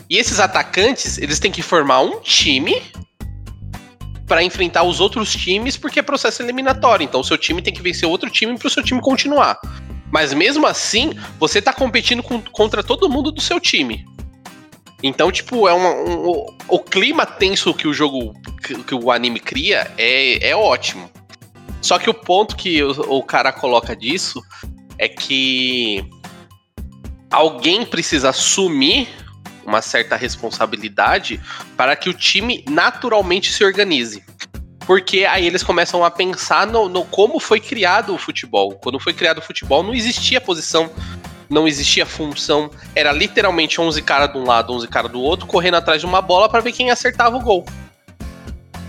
E 0.09 0.19
esses 0.19 0.39
atacantes, 0.41 1.19
eles 1.19 1.39
têm 1.41 1.51
que 1.51 1.63
formar 1.63 2.01
um 2.01 2.21
time 2.21 2.83
para 4.27 4.43
enfrentar 4.43 4.83
os 4.83 5.01
outros 5.01 5.33
times, 5.33 5.77
porque 5.77 6.01
é 6.01 6.03
processo 6.03 6.43
eliminatório. 6.43 7.05
Então, 7.05 7.21
o 7.21 7.25
seu 7.25 7.39
time 7.39 7.63
tem 7.63 7.73
que 7.73 7.83
vencer 7.83 8.09
outro 8.09 8.29
time 8.29 8.59
para 8.59 8.69
o 8.69 8.71
seu 8.71 8.83
time 8.83 9.01
continuar. 9.01 9.59
Mas 10.17 10.33
mesmo 10.33 10.67
assim, 10.67 11.13
você 11.39 11.61
tá 11.61 11.75
competindo 11.75 12.23
com- 12.23 12.41
contra 12.41 12.83
todo 12.83 13.07
mundo 13.07 13.31
do 13.31 13.39
seu 13.39 13.61
time. 13.61 14.03
Então, 15.03 15.31
tipo, 15.31 15.69
é 15.69 15.75
uma, 15.75 15.91
um- 15.91 16.27
o- 16.27 16.57
o 16.69 16.79
clima 16.79 17.27
tenso 17.27 17.75
que 17.75 17.87
o 17.87 17.93
jogo, 17.93 18.33
que, 18.65 18.83
que 18.83 18.95
o 18.95 19.11
anime 19.13 19.39
cria 19.39 19.93
é, 19.99 20.49
é 20.49 20.57
ótimo. 20.57 21.11
Só 21.83 21.99
que 21.99 22.09
o 22.09 22.15
ponto 22.15 22.57
que 22.57 22.83
o, 22.83 22.93
o 23.19 23.23
cara 23.23 23.53
coloca 23.53 23.95
disso 23.95 24.43
é 24.97 25.07
que 25.07 26.03
alguém 27.31 27.85
precisa 27.85 28.31
assumir 28.31 29.11
uma 29.67 29.83
certa 29.83 30.17
responsabilidade 30.17 31.39
para 31.77 31.95
que 31.95 32.09
o 32.09 32.15
time 32.15 32.65
naturalmente 32.67 33.53
se 33.53 33.63
organize. 33.63 34.25
Porque 34.87 35.25
aí 35.25 35.47
eles 35.47 35.63
começam 35.63 36.05
a 36.05 36.11
pensar 36.11 36.67
no, 36.67 36.89
no 36.89 37.05
como 37.05 37.41
foi 37.41 37.59
criado 37.61 38.15
o 38.15 38.19
futebol. 38.19 38.75
Quando 38.75 39.01
foi 39.01 39.13
criado 39.13 39.39
o 39.39 39.43
futebol, 39.43 39.83
não 39.83 39.93
existia 39.93 40.41
posição, 40.41 40.89
não 41.51 41.67
existia 41.67 42.07
função. 42.07 42.71
Era 42.95 43.13
literalmente 43.13 43.81
11 43.81 44.01
caras 44.03 44.33
de 44.33 44.39
um 44.39 44.45
lado, 44.45 44.73
11 44.73 44.87
caras 44.89 45.11
do 45.11 45.21
outro, 45.21 45.47
correndo 45.47 45.75
atrás 45.77 46.01
de 46.01 46.07
uma 46.07 46.23
bola 46.23 46.49
para 46.49 46.61
ver 46.61 46.73
quem 46.73 46.91
acertava 46.91 47.37
o 47.37 47.41
gol. 47.41 47.65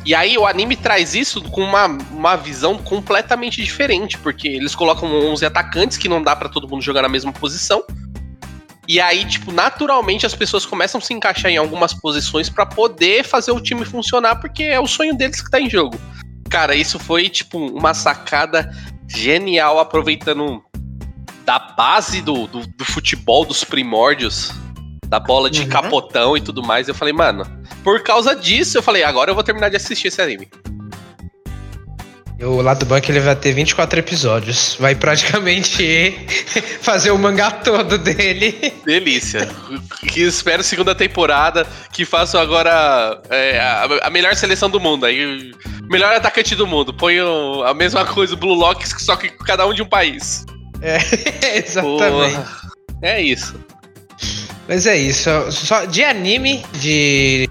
E 0.08 0.16
aí 0.16 0.38
o 0.38 0.46
anime 0.46 0.78
traz 0.78 1.14
isso 1.14 1.42
com 1.50 1.62
uma, 1.62 1.86
uma 1.86 2.38
visão 2.38 2.78
completamente 2.78 3.62
diferente, 3.62 4.18
porque 4.18 4.48
eles 4.48 4.74
colocam 4.74 5.10
11 5.10 5.46
atacantes 5.46 5.98
que 5.98 6.08
não 6.08 6.24
dá 6.24 6.34
para 6.34 6.48
todo 6.48 6.66
mundo 6.66 6.82
jogar 6.82 7.02
na 7.02 7.10
mesma 7.10 7.34
posição. 7.34 7.84
E 8.88 9.02
aí, 9.02 9.26
tipo, 9.26 9.52
naturalmente 9.52 10.26
as 10.26 10.34
pessoas 10.34 10.66
começam 10.66 11.00
a 11.00 11.02
se 11.02 11.14
encaixar 11.14 11.52
em 11.52 11.58
algumas 11.58 11.94
posições 11.94 12.50
pra 12.50 12.66
poder 12.66 13.24
fazer 13.24 13.52
o 13.52 13.60
time 13.60 13.84
funcionar, 13.84 14.38
porque 14.38 14.64
é 14.64 14.80
o 14.80 14.88
sonho 14.88 15.14
deles 15.16 15.42
que 15.42 15.52
tá 15.52 15.60
em 15.60 15.70
jogo. 15.70 16.00
Cara, 16.50 16.74
isso 16.76 16.98
foi, 16.98 17.28
tipo, 17.28 17.58
uma 17.58 17.94
sacada 17.94 18.72
genial, 19.08 19.80
aproveitando 19.80 20.64
da 21.46 21.60
base 21.60 22.22
do, 22.22 22.48
do, 22.48 22.66
do 22.66 22.86
futebol, 22.86 23.46
dos 23.46 23.64
primórdios, 23.64 24.52
da 25.08 25.20
bola 25.20 25.50
de 25.50 25.62
Uhum. 25.64 25.70
capotão 25.70 26.38
e 26.38 26.42
tudo 26.42 26.64
mais. 26.64 26.88
Eu 26.88 26.96
falei, 26.96 27.14
mano, 27.14 27.44
por 27.84 28.02
causa 28.04 28.36
disso, 28.36 28.78
eu 28.78 28.84
falei, 28.84 29.04
agora 29.04 29.32
eu 29.32 29.36
vou 29.36 29.44
terminar 29.44 29.70
de 29.70 29.76
assistir 29.76 30.08
esse 30.08 30.22
anime. 30.22 30.48
O 32.40 32.62
lado 32.62 32.86
bom 32.86 32.96
é 32.96 33.02
que 33.02 33.12
ele 33.12 33.20
vai 33.20 33.36
ter 33.36 33.52
24 33.52 33.98
episódios. 34.00 34.78
Vai 34.80 34.94
praticamente 34.94 36.16
fazer 36.82 37.10
o 37.10 37.18
mangá 37.18 37.50
todo 37.50 37.98
dele. 37.98 38.74
Delícia. 38.86 39.50
que 40.08 40.22
espero 40.22 40.62
segunda 40.64 40.94
temporada, 40.94 41.66
que 41.92 42.06
façam 42.06 42.40
agora 42.40 43.20
é, 43.32 43.60
a, 43.60 43.88
a 44.04 44.10
melhor 44.12 44.36
seleção 44.36 44.70
do 44.70 44.80
mundo. 44.80 45.08
Aí, 45.08 45.52
melhor 45.90 46.14
atacante 46.14 46.54
do 46.56 46.68
mundo. 46.68 46.94
Põe 46.94 47.20
o- 47.22 47.64
a 47.64 47.74
mesma 47.74 48.06
coisa, 48.06 48.36
o 48.36 48.38
Blue 48.38 48.54
Locks, 48.54 48.94
só 49.00 49.16
que 49.16 49.30
cada 49.30 49.66
um 49.66 49.74
de 49.74 49.82
um 49.82 49.88
país. 49.88 50.46
É, 50.82 50.98
exatamente. 51.58 52.36
Porra. 52.36 52.48
É 53.02 53.20
isso. 53.20 53.56
Mas 54.68 54.86
é 54.86 54.96
isso. 54.96 55.30
Só 55.52 55.86
de 55.86 56.04
anime 56.04 56.64
de. 56.74 57.50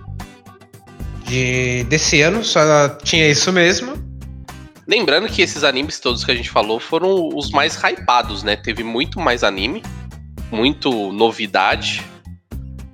de 1.25 1.85
desse 1.89 2.21
ano, 2.23 2.45
só 2.45 2.89
tinha 3.03 3.29
isso 3.29 3.53
mesmo. 3.53 4.06
Lembrando 4.87 5.29
que 5.29 5.43
esses 5.43 5.65
animes 5.65 5.99
todos 5.99 6.25
que 6.25 6.31
a 6.31 6.35
gente 6.35 6.49
falou 6.49 6.79
foram 6.79 7.29
os 7.35 7.51
mais 7.51 7.77
hypados, 7.77 8.43
né? 8.43 8.55
Teve 8.55 8.85
muito 8.85 9.19
mais 9.19 9.43
anime, 9.43 9.83
muito 10.51 11.13
novidade. 11.13 12.05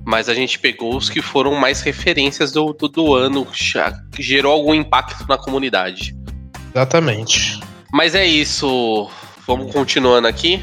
Mas 0.05 0.29
a 0.29 0.35
gente 0.35 0.59
pegou 0.59 0.97
os 0.97 1.09
que 1.11 1.21
foram 1.21 1.55
mais 1.55 1.81
referências 1.83 2.51
do, 2.51 2.73
do, 2.73 2.89
do 2.89 3.15
ano, 3.15 3.47
que 4.11 4.23
gerou 4.23 4.53
algum 4.53 4.75
impacto 4.75 5.27
na 5.29 5.37
comunidade. 5.37 6.17
Exatamente. 6.75 7.61
Mas 7.93 8.15
é 8.15 8.27
isso. 8.27 9.09
Vamos 9.47 9.73
continuando 9.73 10.27
aqui. 10.27 10.62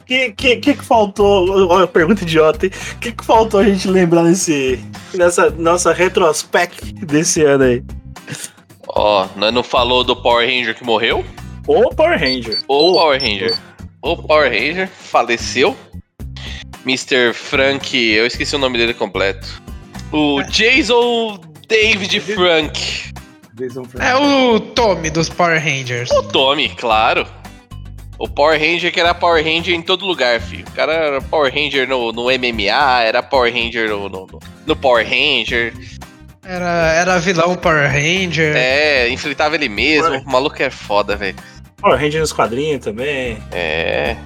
O 0.00 0.04
que, 0.04 0.32
que, 0.32 0.56
que 0.56 0.74
que 0.74 0.84
faltou? 0.84 1.68
Olha, 1.68 1.86
pergunta 1.86 2.22
idiota, 2.22 2.66
hein? 2.66 2.72
O 2.92 2.98
que, 2.98 3.12
que 3.12 3.24
faltou 3.24 3.60
a 3.60 3.64
gente 3.64 3.88
lembrar 3.88 4.22
nesse, 4.22 4.78
nessa 5.14 5.50
nossa 5.50 5.92
retrospect 5.92 6.92
desse 7.04 7.42
ano 7.42 7.64
aí? 7.64 7.82
Ó, 9.00 9.28
nós 9.36 9.54
não 9.54 9.62
falou 9.62 10.02
do 10.02 10.16
Power 10.16 10.44
Ranger 10.44 10.74
que 10.74 10.82
morreu? 10.82 11.24
O 11.68 11.94
Power 11.94 12.18
Ranger. 12.18 12.58
O 12.66 12.94
Power 12.94 13.20
Ranger. 13.22 13.56
O 14.02 14.16
Power 14.16 14.50
Ranger 14.50 14.88
faleceu. 14.88 15.76
Mr. 16.84 17.32
Frank, 17.32 17.96
eu 17.96 18.26
esqueci 18.26 18.56
o 18.56 18.58
nome 18.58 18.76
dele 18.76 18.92
completo. 18.94 19.62
O 20.10 20.42
Jason 20.50 21.38
David 21.68 22.18
Frank. 22.20 23.12
É 24.00 24.16
o 24.16 24.58
Tommy 24.58 25.10
dos 25.10 25.28
Power 25.28 25.62
Rangers. 25.62 26.10
O 26.10 26.22
Tommy, 26.24 26.68
claro. 26.70 27.24
O 28.18 28.28
Power 28.28 28.58
Ranger 28.58 28.92
que 28.92 28.98
era 28.98 29.14
Power 29.14 29.44
Ranger 29.44 29.74
em 29.76 29.82
todo 29.82 30.04
lugar, 30.04 30.40
filho. 30.40 30.64
O 30.66 30.72
cara 30.72 30.92
era 30.92 31.20
Power 31.22 31.52
Ranger 31.54 31.88
no, 31.88 32.10
no 32.10 32.24
MMA, 32.24 33.02
era 33.04 33.22
Power 33.22 33.52
Ranger 33.52 33.88
no, 33.90 34.08
no- 34.08 34.26
no 34.66 34.74
Power 34.76 35.06
Ranger. 35.06 35.72
Era, 36.48 36.92
era 36.94 37.18
vilão 37.18 37.54
Power 37.54 37.90
Ranger. 37.90 38.56
É, 38.56 39.06
enfrentava 39.10 39.54
ele 39.54 39.68
mesmo. 39.68 40.16
O 40.16 40.30
maluco 40.30 40.62
é 40.62 40.70
foda, 40.70 41.14
velho. 41.14 41.36
Power 41.76 42.00
Ranger 42.00 42.20
nos 42.22 42.32
quadrinhos 42.32 42.82
também. 42.82 43.36
É. 43.52 44.16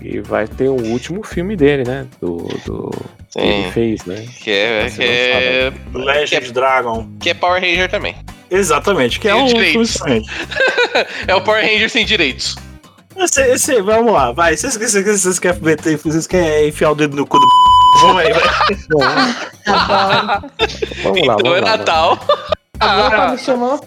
E 0.00 0.20
vai 0.20 0.48
ter 0.48 0.70
um 0.70 0.90
último 0.90 1.22
filme 1.22 1.54
dele, 1.56 1.84
né? 1.84 2.06
Do. 2.18 2.48
do 2.64 2.90
que 3.30 3.38
ele 3.38 3.70
fez, 3.72 4.06
né? 4.06 4.26
Que 4.42 4.50
é, 4.50 4.90
que 4.90 5.04
é, 5.04 5.72
Legend 5.92 6.50
Dragon. 6.50 7.06
que 7.20 7.28
é 7.28 7.34
Power 7.34 7.60
Ranger 7.60 7.90
também. 7.90 8.16
Exatamente, 8.50 9.20
que 9.20 9.28
é 9.28 9.34
um 9.34 9.46
filme 9.46 9.64
direitos. 9.64 9.92
diferente. 9.92 10.30
É 11.28 11.34
o 11.34 11.42
Power 11.42 11.62
Ranger 11.62 11.88
sem 11.88 12.04
direitos. 12.04 12.56
Esse, 13.16 13.42
esse, 13.42 13.82
vamos 13.82 14.12
lá, 14.12 14.32
vai. 14.32 14.56
Vocês, 14.56 14.76
vocês, 14.76 15.04
vocês 15.04 15.38
querem 15.38 15.60
meter, 15.60 15.96
vocês 15.98 16.26
querem 16.26 16.68
enfiar 16.68 16.90
o 16.90 16.94
dedo 16.94 17.16
no 17.16 17.26
cu 17.26 17.38
do 17.38 17.46
Vamos 18.00 18.22
aí, 18.22 18.32
vai. 18.32 18.42
Vamos 21.02 21.26
lá, 21.26 21.34
Então 21.34 21.52
vamos 21.52 21.58
é 21.58 21.60
lá. 21.60 21.76
Natal. 21.76 22.18
Agora 22.78 23.32
me 23.32 23.38
chamou. 23.38 23.80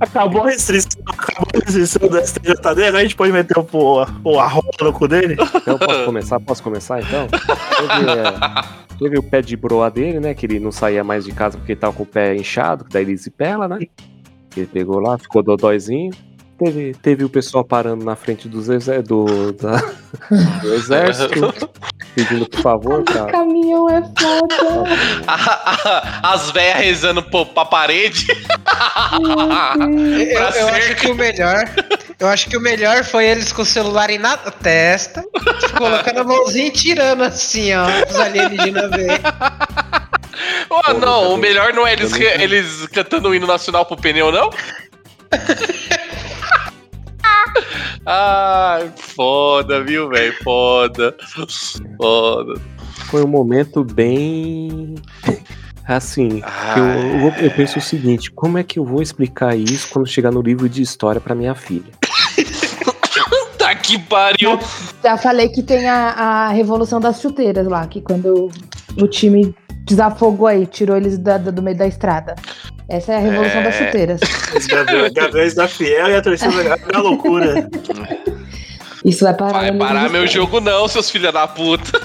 Acabou 0.00 0.44
a 0.44 0.50
restrição, 0.50 1.02
acabou 1.06 1.48
a 1.54 1.58
restrição 1.58 2.08
do 2.08 2.18
STJD, 2.18 2.58
agora 2.64 2.98
a 2.98 3.02
gente 3.02 3.16
pode 3.16 3.32
meter 3.32 3.58
o, 3.58 3.66
o, 3.70 4.06
o 4.24 4.40
arroba 4.40 4.70
no 4.80 4.92
cu 4.94 5.06
dele? 5.06 5.36
Então 5.56 5.78
posso 5.78 6.04
começar? 6.06 6.40
Posso 6.40 6.62
começar 6.62 7.00
então? 7.00 7.28
Teve, 7.28 8.10
é, 8.10 8.98
teve 8.98 9.18
o 9.18 9.22
pé 9.22 9.42
de 9.42 9.56
broa 9.56 9.90
dele, 9.90 10.18
né? 10.18 10.32
Que 10.32 10.46
ele 10.46 10.58
não 10.58 10.72
saía 10.72 11.04
mais 11.04 11.26
de 11.26 11.32
casa 11.32 11.58
porque 11.58 11.72
ele 11.72 11.80
tava 11.80 11.92
com 11.92 12.04
o 12.04 12.06
pé 12.06 12.34
inchado, 12.34 12.84
da 12.88 13.00
erisipela, 13.00 13.68
né? 13.68 13.78
Ele 14.56 14.66
pegou 14.66 15.00
lá, 15.00 15.18
ficou 15.18 15.42
dodóizinho. 15.42 16.12
Teve, 16.62 16.92
teve 17.02 17.24
o 17.24 17.28
pessoal 17.30 17.64
parando 17.64 18.04
na 18.04 18.14
frente 18.14 18.46
dos 18.46 18.68
do, 19.02 19.50
da- 19.52 19.82
do 20.60 20.74
exército, 20.74 21.54
pedindo 22.14 22.46
por 22.50 22.60
favor 22.60 23.02
pra. 23.02 23.24
Caminhão 23.24 23.88
é 23.88 24.02
foda. 24.02 24.84
As 26.22 26.50
velhas 26.50 26.76
rezando 26.76 27.22
pô, 27.22 27.46
pra 27.46 27.64
parede. 27.64 28.26
Eu, 28.30 28.36
Pra 30.34 30.50
eu 30.60 30.68
acho 30.68 30.96
que 30.96 31.10
o 31.10 31.14
melhor. 31.14 31.64
Eu 32.18 32.28
acho 32.28 32.46
que 32.50 32.58
o 32.58 32.60
melhor 32.60 33.04
foi 33.04 33.24
eles 33.24 33.52
com 33.52 33.62
o 33.62 33.66
celular 33.66 34.10
na 34.18 34.36
testa, 34.36 35.24
colocando 35.78 36.20
a 36.20 36.24
mãozinha 36.24 36.66
e 36.66 36.70
tirando 36.70 37.22
assim, 37.22 37.72
ó, 37.74 37.86
os 38.06 38.20
alienígenas 38.20 38.90
ver. 38.90 39.18
Ô, 40.68 40.92
não, 40.92 41.32
o 41.32 41.36
melhor 41.38 41.72
não 41.72 41.86
é 41.86 41.94
eles, 41.94 42.12
eles 42.12 42.86
cantando 42.88 43.30
o 43.30 43.34
hino 43.34 43.46
nacional 43.46 43.86
pro 43.86 43.96
pneu, 43.96 44.30
não? 44.30 44.50
Ai, 48.06 48.90
foda, 48.96 49.82
viu, 49.84 50.08
velho? 50.08 50.34
Foda. 50.42 51.14
Foda. 51.96 52.60
Foi 53.10 53.22
um 53.24 53.28
momento 53.28 53.84
bem. 53.84 54.94
Assim, 55.86 56.28
que 56.40 56.78
eu, 56.78 57.20
eu, 57.28 57.34
eu 57.46 57.50
penso 57.50 57.78
o 57.78 57.82
seguinte: 57.82 58.30
como 58.30 58.58
é 58.58 58.62
que 58.62 58.78
eu 58.78 58.84
vou 58.84 59.02
explicar 59.02 59.56
isso 59.56 59.88
quando 59.90 60.06
chegar 60.06 60.30
no 60.30 60.40
livro 60.40 60.68
de 60.68 60.82
história 60.82 61.20
pra 61.20 61.34
minha 61.34 61.54
filha? 61.54 61.92
Tá 63.58 63.74
que 63.74 63.98
pariu. 63.98 64.58
Já 65.04 65.18
falei 65.18 65.50
que 65.50 65.62
tem 65.62 65.86
a, 65.86 66.08
a 66.12 66.48
revolução 66.48 66.98
das 66.98 67.20
chuteiras 67.20 67.66
lá, 67.68 67.86
que 67.86 68.00
quando 68.00 68.48
o 68.98 69.06
time 69.06 69.54
desafogou 69.84 70.46
aí, 70.46 70.66
tirou 70.66 70.96
eles 70.96 71.18
da- 71.18 71.36
da- 71.36 71.50
do 71.50 71.60
meio 71.62 71.76
da 71.76 71.86
estrada. 71.86 72.34
Essa 72.90 73.12
é 73.12 73.16
a 73.16 73.20
revolução 73.20 73.60
É. 73.60 73.64
das 73.64 73.74
chuteiras. 73.76 74.20
Os 74.56 74.66
Gaviões 75.12 75.54
da 75.54 75.68
Fiel 75.68 76.08
e 76.08 76.14
a 76.16 76.22
torcida 76.22 76.64
da 76.64 76.76
da 76.76 76.98
loucura. 77.00 77.68
Isso 79.04 79.24
vai 79.24 79.34
parar. 79.34 79.52
Vai 79.60 79.72
parar 79.72 80.10
meu 80.10 80.26
de- 80.26 80.34
jogo 80.34 80.60
não, 80.60 80.86
seus 80.88 81.10
filha 81.10 81.30
da 81.32 81.46
puta. 81.46 81.90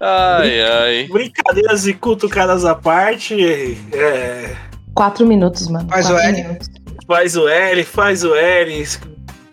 ai, 0.00 0.60
ai. 0.62 1.08
Brincadeiras 1.10 1.86
e 1.86 1.94
cutucadas 1.94 2.64
à 2.64 2.74
parte. 2.74 3.76
É, 3.92 4.54
Quatro 4.94 5.26
minutos, 5.26 5.68
mano. 5.68 5.88
Faz 5.88 6.06
o 6.06 6.12
Quatro 6.14 6.28
L. 6.28 6.42
minutos. 6.42 6.68
faz 7.06 7.36
o 7.36 7.48
L, 7.48 7.84
faz 7.84 8.24
o 8.24 8.34
L. 8.34 8.86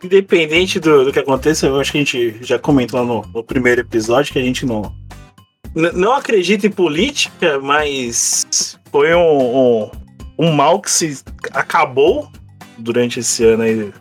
Independente 0.03 0.79
do, 0.79 1.05
do 1.05 1.11
que 1.13 1.19
aconteça, 1.19 1.65
eu 1.65 1.79
acho 1.79 1.91
que 1.91 1.97
a 1.97 2.01
gente 2.01 2.37
já 2.41 2.59
comentou 2.59 2.99
lá 2.99 3.05
no, 3.05 3.21
no 3.33 3.43
primeiro 3.43 3.81
episódio 3.81 4.31
que 4.31 4.39
a 4.39 4.43
gente 4.43 4.65
não. 4.65 4.93
Não 5.75 6.13
acredita 6.13 6.65
em 6.65 6.71
política, 6.71 7.59
mas 7.59 8.79
foi 8.89 9.13
um, 9.13 9.19
um, 9.83 9.91
um 10.39 10.51
mal 10.53 10.79
que 10.81 10.89
se 10.89 11.21
acabou 11.51 12.31
durante 12.77 13.19
esse 13.19 13.43
ano 13.43 13.63
aí, 13.63 13.93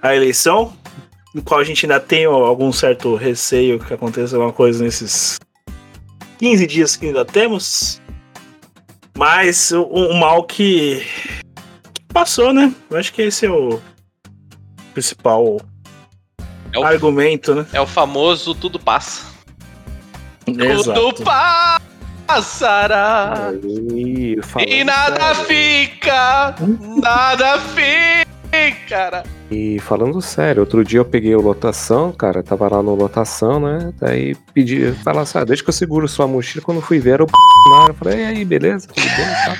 a 0.00 0.14
eleição, 0.14 0.72
no 1.34 1.42
qual 1.42 1.58
a 1.60 1.64
gente 1.64 1.84
ainda 1.84 1.98
tem 1.98 2.26
algum 2.26 2.70
certo 2.72 3.16
receio 3.16 3.80
que 3.80 3.92
aconteça 3.92 4.36
alguma 4.36 4.52
coisa 4.52 4.82
nesses 4.84 5.38
15 6.38 6.66
dias 6.66 6.94
que 6.96 7.06
ainda 7.06 7.24
temos. 7.24 8.00
Mas 9.16 9.72
um, 9.72 9.82
um 9.82 10.14
mal 10.14 10.44
que 10.44 11.02
passou, 12.12 12.52
né? 12.52 12.72
Eu 12.88 12.98
acho 12.98 13.12
que 13.12 13.22
esse 13.22 13.46
é 13.46 13.50
o 13.50 13.80
principal 14.94 15.60
É 16.72 16.78
o- 16.78 16.84
argumento, 16.84 17.52
né? 17.52 17.66
É 17.72 17.80
o 17.80 17.86
famoso 17.86 18.54
tudo 18.54 18.78
passa. 18.78 19.26
Exato. 20.58 21.00
Tudo 21.00 21.24
passará. 22.26 23.52
Falando 24.42 24.68
E 24.70 24.84
nada 24.84 25.34
sério. 25.34 25.44
fica, 25.46 26.54
nada 27.02 27.58
fica. 27.60 29.22
E 29.50 29.78
falando 29.80 30.20
sério, 30.22 30.60
outro 30.60 30.82
dia 30.84 31.00
eu 31.00 31.04
peguei 31.04 31.34
o 31.34 31.40
lotação, 31.40 32.12
cara, 32.12 32.42
tava 32.42 32.66
lá 32.74 32.82
no 32.82 32.94
lotação, 32.94 33.60
né? 33.60 33.92
Daí 34.00 34.34
pedi, 34.54 34.92
fala 35.04 35.22
assim, 35.22 35.38
ah, 35.38 35.44
deixa 35.44 35.62
que 35.62 35.68
eu 35.68 35.72
seguro 35.74 36.08
sua 36.08 36.26
mochila. 36.26 36.64
Quando 36.64 36.80
fui 36.80 36.98
ver, 36.98 37.10
era 37.14 37.24
o. 37.24 37.28
Eu 37.88 37.94
falei, 37.94 38.20
e 38.20 38.24
aí, 38.24 38.44
beleza? 38.44 38.88
Tudo 38.88 39.04
bem? 39.04 39.26
Tá. 39.26 39.56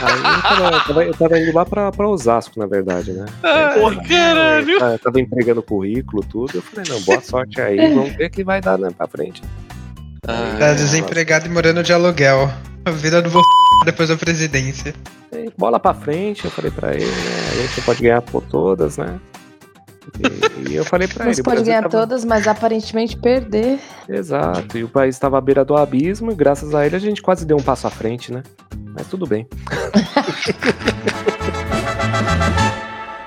Aí 0.00 0.16
eu 0.16 0.42
tava, 0.42 0.64
eu 0.64 0.80
tava- 0.84 1.04
eu 1.04 1.14
tava 1.14 1.38
indo 1.38 1.54
lá 1.54 1.64
pra, 1.64 1.92
pra 1.92 2.08
Osasco, 2.08 2.58
na 2.58 2.66
verdade, 2.66 3.12
né? 3.12 3.24
Ai, 3.42 3.96
caralho. 4.06 4.70
Eu 4.82 4.98
tava 4.98 5.20
entregando 5.20 5.62
currículo, 5.62 6.22
tudo. 6.24 6.52
Eu 6.56 6.62
falei, 6.62 6.90
não, 6.90 7.00
boa 7.02 7.20
sorte 7.20 7.60
aí, 7.60 7.76
vamos 7.94 8.12
ver 8.16 8.26
o 8.26 8.30
que 8.30 8.44
vai 8.44 8.60
dar 8.60 8.78
né, 8.78 8.88
pra 8.96 9.06
frente. 9.06 9.42
Tá 10.26 10.72
desempregado 10.74 11.46
e 11.46 11.48
morando 11.50 11.82
de 11.82 11.92
aluguel. 11.92 12.50
A 12.84 12.90
vida 12.90 13.20
do 13.22 13.30
depois 13.84 14.08
da 14.08 14.16
presidência. 14.16 14.94
Aí, 15.32 15.50
bola 15.56 15.78
pra 15.80 15.92
frente, 15.94 16.44
eu 16.44 16.50
falei 16.50 16.70
pra 16.70 16.94
ele, 16.94 17.04
né? 17.06 17.48
A 17.52 17.54
gente 17.66 17.80
pode 17.82 18.02
ganhar 18.02 18.22
por 18.22 18.42
todas, 18.42 18.96
né? 18.98 19.18
E, 20.66 20.70
e 20.70 20.74
eu 20.76 20.84
falei 20.84 21.08
pra 21.08 21.24
Você 21.24 21.40
ele. 21.40 21.42
pode 21.42 21.62
ganhar 21.64 21.82
tava- 21.82 21.90
todas, 21.90 22.24
mas 22.24 22.46
aparentemente 22.46 23.16
perder. 23.16 23.78
Exato, 24.08 24.76
e 24.78 24.84
o 24.84 24.88
país 24.88 25.14
estava 25.16 25.38
à 25.38 25.40
beira 25.40 25.64
do 25.64 25.74
abismo 25.74 26.30
e 26.30 26.34
graças 26.34 26.74
a 26.74 26.84
ele 26.86 26.94
a 26.94 26.98
gente 26.98 27.22
quase 27.22 27.46
deu 27.46 27.56
um 27.56 27.62
passo 27.62 27.86
à 27.86 27.90
frente, 27.90 28.30
né? 28.32 28.42
Mas 28.94 29.06
tudo 29.08 29.26
bem. 29.26 29.46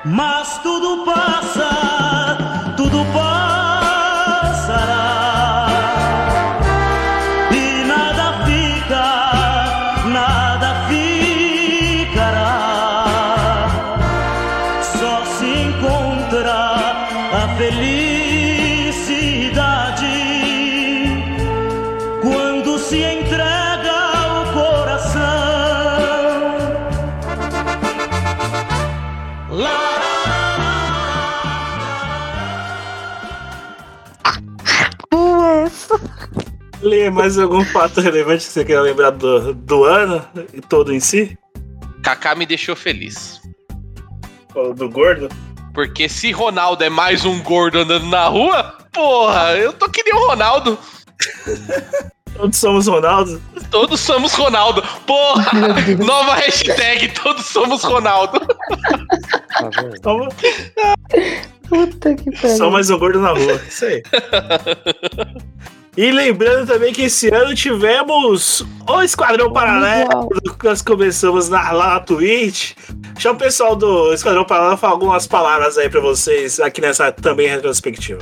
Mas 0.06 0.58
tudo 0.60 1.04
passa, 1.04 2.74
tudo 2.78 3.04
passará. 3.14 3.37
Lê 36.88 37.10
mais 37.10 37.38
algum 37.38 37.66
fato 37.66 38.00
relevante 38.00 38.46
que 38.46 38.52
você 38.54 38.64
queira 38.64 38.82
lembrar 38.82 39.10
do, 39.12 39.54
do 39.54 39.84
ano 39.84 40.26
e 40.54 40.62
todo 40.62 40.94
em 40.94 41.02
si? 41.02 41.38
Kaká 42.02 42.34
me 42.34 42.46
deixou 42.46 42.78
feliz. 42.78 43.42
Ou 44.56 44.74
do 44.74 44.90
gordo? 44.90 45.28
Porque 45.74 46.08
se 46.08 46.32
Ronaldo 46.32 46.86
é 46.86 46.90
mais 46.90 47.26
um 47.26 47.44
gordo 47.44 47.80
andando 47.80 48.06
na 48.06 48.28
rua, 48.28 48.78
porra, 48.94 49.58
eu 49.58 49.74
tô 49.74 49.90
que 49.90 50.02
nem 50.02 50.14
o 50.14 50.28
Ronaldo. 50.30 50.80
Todos 52.38 52.58
somos 52.58 52.88
Ronaldo. 52.88 53.42
Todos 53.70 54.00
somos 54.00 54.34
Ronaldo. 54.34 54.82
Porra, 55.08 55.52
nova 56.06 56.36
hashtag, 56.36 57.08
todos 57.10 57.48
somos 57.48 57.84
Ronaldo. 57.84 58.40
Tá 60.04 60.12
Puta 61.68 62.14
que 62.16 62.32
pariu. 62.32 62.58
só 62.58 62.70
mais 62.70 62.92
um 62.92 63.00
gordo 63.00 63.20
na 63.20 63.32
rua. 63.32 63.60
Isso 63.68 63.86
aí. 63.86 64.04
E 65.98 66.12
lembrando 66.12 66.68
também 66.68 66.94
que 66.94 67.02
esse 67.04 67.28
ano 67.34 67.56
tivemos 67.56 68.64
o 68.88 69.02
Esquadrão 69.02 69.52
Paralelo, 69.52 70.30
que 70.60 70.64
nós 70.66 70.80
começamos 70.84 71.50
na- 71.50 71.72
lá 71.72 71.96
na 71.96 72.00
Twitch. 72.00 72.74
Chama 73.18 73.34
o 73.34 73.40
pessoal 73.40 73.76
do 73.76 74.14
Esquadrão 74.14 74.46
Paralelo 74.46 74.78
falar 74.78 74.94
algumas 74.94 75.26
palavras 75.26 75.76
aí 75.76 75.90
pra 75.90 76.00
vocês 76.00 76.60
aqui 76.60 76.82
nessa 76.82 77.12
também 77.12 77.48
retrospectiva. 77.48 78.22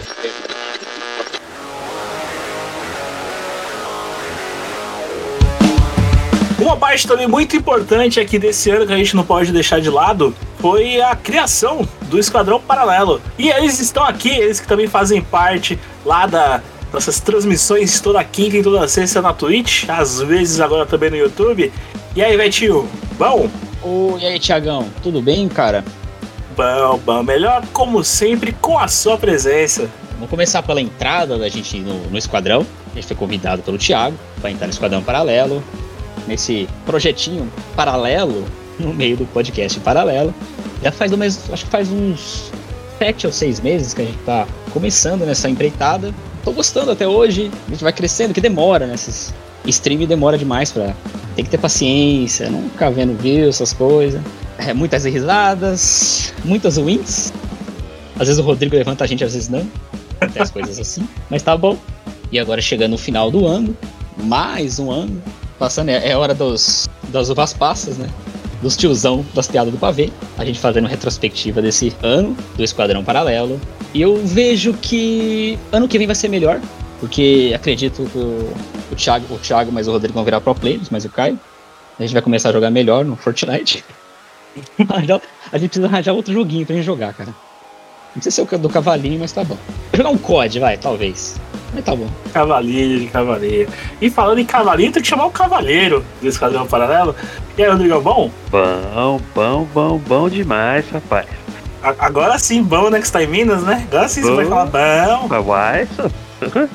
Uma 6.60 6.78
parte 6.78 7.06
também 7.08 7.28
muito 7.28 7.56
importante 7.56 8.20
aqui 8.20 8.40
desse 8.40 8.70
ano 8.72 8.88
que 8.88 8.94
a 8.94 8.98
gente 8.98 9.16
não 9.16 9.24
pode 9.24 9.52
deixar 9.52 9.80
de 9.80 9.90
lado 9.90 10.34
foi 10.60 11.00
a 11.02 11.16
criação 11.16 11.88
do 12.04 12.18
Esquadrão 12.18 12.60
Paralelo. 12.60 13.22
E 13.38 13.50
eles 13.50 13.80
estão 13.80 14.04
aqui, 14.04 14.30
eles 14.30 14.60
que 14.60 14.68
também 14.68 14.88
fazem 14.88 15.22
parte 15.22 15.78
lá 16.04 16.26
da 16.26 16.62
nossas 16.96 17.20
transmissões 17.20 18.00
toda 18.00 18.24
quinta 18.24 18.56
e 18.56 18.64
toda 18.64 18.88
sexta 18.88 19.22
na 19.22 19.34
Twitch, 19.34 19.84
às 19.90 20.22
vezes 20.22 20.62
agora 20.62 20.86
também 20.86 21.10
no 21.10 21.18
YouTube. 21.18 21.72
E 22.16 22.24
aí, 22.24 22.38
Vetinho, 22.38 22.90
bom? 23.20 23.50
Ô, 23.84 24.18
e 24.18 24.26
aí, 24.26 24.40
Tiagão, 24.40 24.88
tudo 25.04 25.22
bem, 25.22 25.50
cara? 25.50 25.84
Bom, 26.56 26.98
bom, 27.06 27.22
melhor 27.22 27.66
como 27.74 28.02
sempre 28.02 28.54
com 28.54 28.80
a 28.80 28.88
sua 28.88 29.18
presença. 29.18 29.90
Vamos 30.14 30.30
começar 30.30 30.64
pela 30.64 30.80
entrada 30.80 31.38
da 31.38 31.50
gente 31.50 31.78
no, 31.80 32.10
no 32.10 32.18
esquadrão. 32.18 32.66
A 32.94 32.96
gente 32.96 33.08
foi 33.08 33.18
convidado 33.18 33.62
pelo 33.62 33.78
Thiago 33.78 34.18
para 34.40 34.50
entrar 34.50 34.66
no 34.66 34.72
esquadrão 34.72 35.04
paralelo, 35.04 35.62
nesse 36.26 36.70
projetinho 36.86 37.52
paralelo 37.76 38.46
no 38.80 38.94
meio 38.94 39.18
do 39.18 39.26
podcast 39.26 39.78
paralelo. 39.82 40.34
Já 40.82 40.94
faz 40.94 41.12
acho 41.52 41.66
que 41.66 41.70
faz 41.70 41.92
uns 41.92 42.52
sete 42.98 43.28
ou 43.28 43.34
seis 43.34 43.60
meses 43.60 43.94
que 43.94 44.02
a 44.02 44.06
gente 44.06 44.18
tá 44.20 44.48
começando 44.72 45.26
nessa 45.26 45.50
empreitada. 45.50 46.14
Tô 46.46 46.52
gostando 46.52 46.92
até 46.92 47.08
hoje. 47.08 47.52
A 47.68 47.72
gente 47.72 47.84
vai 47.84 47.92
crescendo, 47.92 48.34
que 48.34 48.40
demora, 48.40 48.86
né? 48.86 48.94
Esses 48.94 49.34
stream 49.66 50.06
demora 50.06 50.38
demais 50.38 50.72
pra. 50.72 50.96
Tem 51.36 51.44
que 51.44 51.50
ter 51.50 51.58
paciência, 51.58 52.50
ficar 52.72 52.92
vendo 52.92 53.18
views, 53.18 53.56
essas 53.56 53.74
coisas. 53.74 54.22
É, 54.60 54.74
muitas 54.74 55.04
risadas, 55.04 56.34
muitas 56.46 56.78
wins. 56.78 57.34
Às 58.18 58.28
vezes 58.28 58.38
o 58.38 58.44
Rodrigo 58.44 58.76
levanta 58.76 59.04
a 59.04 59.08
gente, 59.08 59.24
às 59.24 59.34
vezes 59.34 59.50
não. 59.50 59.68
Tem 60.32 60.42
as 60.42 60.52
coisas 60.52 60.80
assim. 60.80 61.06
Mas 61.30 61.42
tá 61.42 61.58
bom. 61.58 61.78
E 62.32 62.40
agora 62.40 62.62
chegando 62.62 62.92
no 62.92 62.98
final 62.98 63.32
do 63.32 63.46
ano, 63.46 63.76
mais 64.16 64.78
um 64.80 64.92
ano. 64.92 65.22
Passando, 65.58 65.90
é, 65.90 66.10
é 66.10 66.16
hora 66.16 66.34
dos, 66.34 66.88
das 67.10 67.30
uvas 67.30 67.54
passas, 67.54 67.98
né? 67.98 68.08
Dos 68.66 68.76
tiozão 68.76 69.24
das 69.32 69.48
piadas 69.48 69.72
do 69.72 69.78
pavê. 69.78 70.10
A 70.40 70.44
gente 70.44 70.60
fazendo 70.60 70.88
retrospectiva 70.88 71.62
desse 71.62 71.96
ano, 72.02 72.36
do 72.58 72.64
Esquadrão 72.64 73.04
Paralelo. 73.04 73.62
E 73.94 74.02
eu 74.02 74.18
vejo 74.26 74.74
que 74.74 75.60
ano 75.72 75.88
que 75.88 76.00
vem 76.00 76.08
vai 76.08 76.16
ser 76.16 76.30
melhor. 76.30 76.60
Porque 77.00 77.54
acredito 77.54 78.10
que 78.12 78.18
o, 78.18 78.52
o, 78.92 78.96
Thiago, 78.96 79.36
o 79.36 79.38
Thiago 79.38 79.72
mais 79.72 79.88
o 79.88 79.92
Rodrigo 79.92 80.16
vão 80.16 80.24
virar 80.24 80.42
pro 80.42 80.56
players, 80.56 80.90
mas 80.90 81.06
o 81.06 81.10
Caio. 81.10 81.40
A 82.00 82.02
gente 82.02 82.14
vai 82.14 82.24
começar 82.24 82.50
a 82.50 82.54
jogar 82.54 82.72
melhor 82.72 83.06
no 83.06 83.16
Fortnite. 83.16 83.86
A 85.52 85.60
gente 85.60 85.70
precisa 85.70 85.86
arranjar 85.86 86.14
outro 86.14 86.34
joguinho 86.34 86.66
pra 86.66 86.76
gente 86.76 86.86
jogar, 86.86 87.14
cara. 87.14 87.36
Não 88.16 88.22
sei 88.24 88.32
se 88.32 88.42
é 88.42 88.44
o 88.44 88.58
do 88.58 88.68
cavalinho, 88.68 89.20
mas 89.20 89.32
tá 89.32 89.44
bom. 89.44 89.58
Vou 89.92 89.98
jogar 89.98 90.10
um 90.10 90.18
COD, 90.18 90.60
vai, 90.60 90.76
talvez. 90.76 91.40
Mas 91.76 91.84
tá 91.84 91.96
bom. 91.96 92.08
Cavaleiro 92.34 93.00
de 93.02 93.08
cavaleiro. 93.08 93.70
E 94.02 94.10
falando 94.10 94.40
em 94.40 94.46
cavaleiro, 94.46 94.94
tem 94.94 95.02
que 95.02 95.08
chamar 95.08 95.26
o 95.26 95.32
cavaleiro 95.32 96.04
do 96.22 96.28
Esquadrão 96.28 96.66
Paralelo. 96.66 97.14
E 97.58 97.64
aí, 97.64 97.70
Rodrigo, 97.70 98.00
bom? 98.02 98.32
Bom, 98.50 99.20
bom, 99.36 99.68
bom, 99.74 99.98
bom 99.98 100.30
demais, 100.30 100.90
rapaz. 100.90 101.28
A- 101.84 101.94
Agora 102.00 102.40
sim, 102.40 102.64
bom, 102.64 102.90
né? 102.90 103.00
Que 103.00 103.06
você 103.08 103.14
tá 103.14 103.24
em 103.24 103.28
Minas, 103.28 103.62
né? 103.64 103.86
Agora 103.92 104.08
sim 104.08 104.22
você 104.22 104.32
vai 104.34 104.46
falar 104.46 104.66
bom. 104.66 105.44
Uai, 105.50 105.88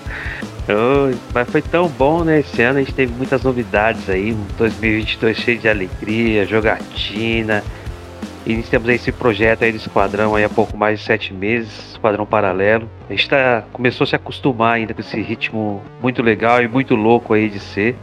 Oi, 0.69 1.17
mas 1.35 1.49
foi 1.51 1.63
tão 1.63 1.89
bom, 1.89 2.23
né? 2.23 2.41
Esse 2.41 2.63
ano 2.63 2.79
a 2.79 2.83
gente 2.83 2.95
teve 2.95 3.13
muitas 3.15 3.43
novidades 3.43 4.09
aí. 4.09 4.33
Um 4.33 4.45
2022 4.57 5.37
cheio 5.37 5.59
de 5.59 5.69
alegria, 5.69 6.47
jogatina. 6.47 7.65
Iniciamos 8.47 8.89
esse 8.89 9.13
projeto 9.13 9.65
aí 9.65 9.71
do 9.71 9.77
Esquadrão 9.77 10.35
aí 10.35 10.45
há 10.45 10.49
pouco 10.49 10.77
mais 10.77 10.99
de 10.99 11.05
sete 11.05 11.33
meses, 11.33 11.93
Esquadrão 11.93 12.25
Paralelo. 12.25 12.89
A 13.09 13.13
gente 13.13 13.29
tá, 13.29 13.65
começou 13.73 14.05
a 14.05 14.09
se 14.09 14.17
acostumar 14.17 14.75
ainda 14.75 14.95
com 14.95 15.01
esse 15.01 15.21
ritmo 15.21 15.83
muito 16.01 16.23
legal 16.23 16.63
e 16.63 16.69
muito 16.69 16.95
louco 16.95 17.35
aí 17.35 17.51
de 17.51 17.61
ser. 17.61 17.95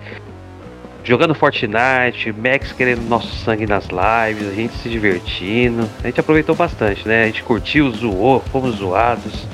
Jogando 1.03 1.33
Fortnite, 1.33 2.33
Max 2.33 2.71
querendo 2.71 3.01
nosso 3.07 3.33
sangue 3.37 3.65
nas 3.65 3.85
lives, 3.85 4.47
a 4.47 4.53
gente 4.53 4.73
se 4.75 4.89
divertindo. 4.89 5.89
A 6.03 6.07
gente 6.07 6.19
aproveitou 6.19 6.53
bastante, 6.53 7.07
né? 7.07 7.23
A 7.23 7.25
gente 7.27 7.43
curtiu, 7.43 7.89
zoou, 7.91 8.41
fomos 8.51 8.75
zoados. 8.75 9.47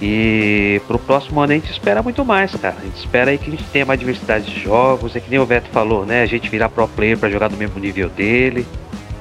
E 0.00 0.80
pro 0.86 0.98
próximo 0.98 1.40
ano 1.40 1.52
a 1.52 1.56
gente 1.56 1.70
espera 1.70 2.02
muito 2.02 2.24
mais, 2.24 2.54
cara. 2.54 2.76
A 2.78 2.84
gente 2.84 2.96
espera 2.96 3.32
aí 3.32 3.36
que 3.36 3.48
a 3.48 3.50
gente 3.50 3.64
tenha 3.64 3.84
mais 3.84 4.00
diversidade 4.00 4.46
de 4.46 4.60
jogos. 4.60 5.14
É 5.14 5.20
que 5.20 5.28
nem 5.28 5.38
o 5.38 5.44
Veto 5.44 5.68
falou, 5.70 6.06
né? 6.06 6.22
A 6.22 6.26
gente 6.26 6.48
virar 6.48 6.70
pro 6.70 6.88
player 6.88 7.18
pra 7.18 7.28
jogar 7.28 7.50
no 7.50 7.56
mesmo 7.56 7.78
nível 7.78 8.08
dele. 8.08 8.66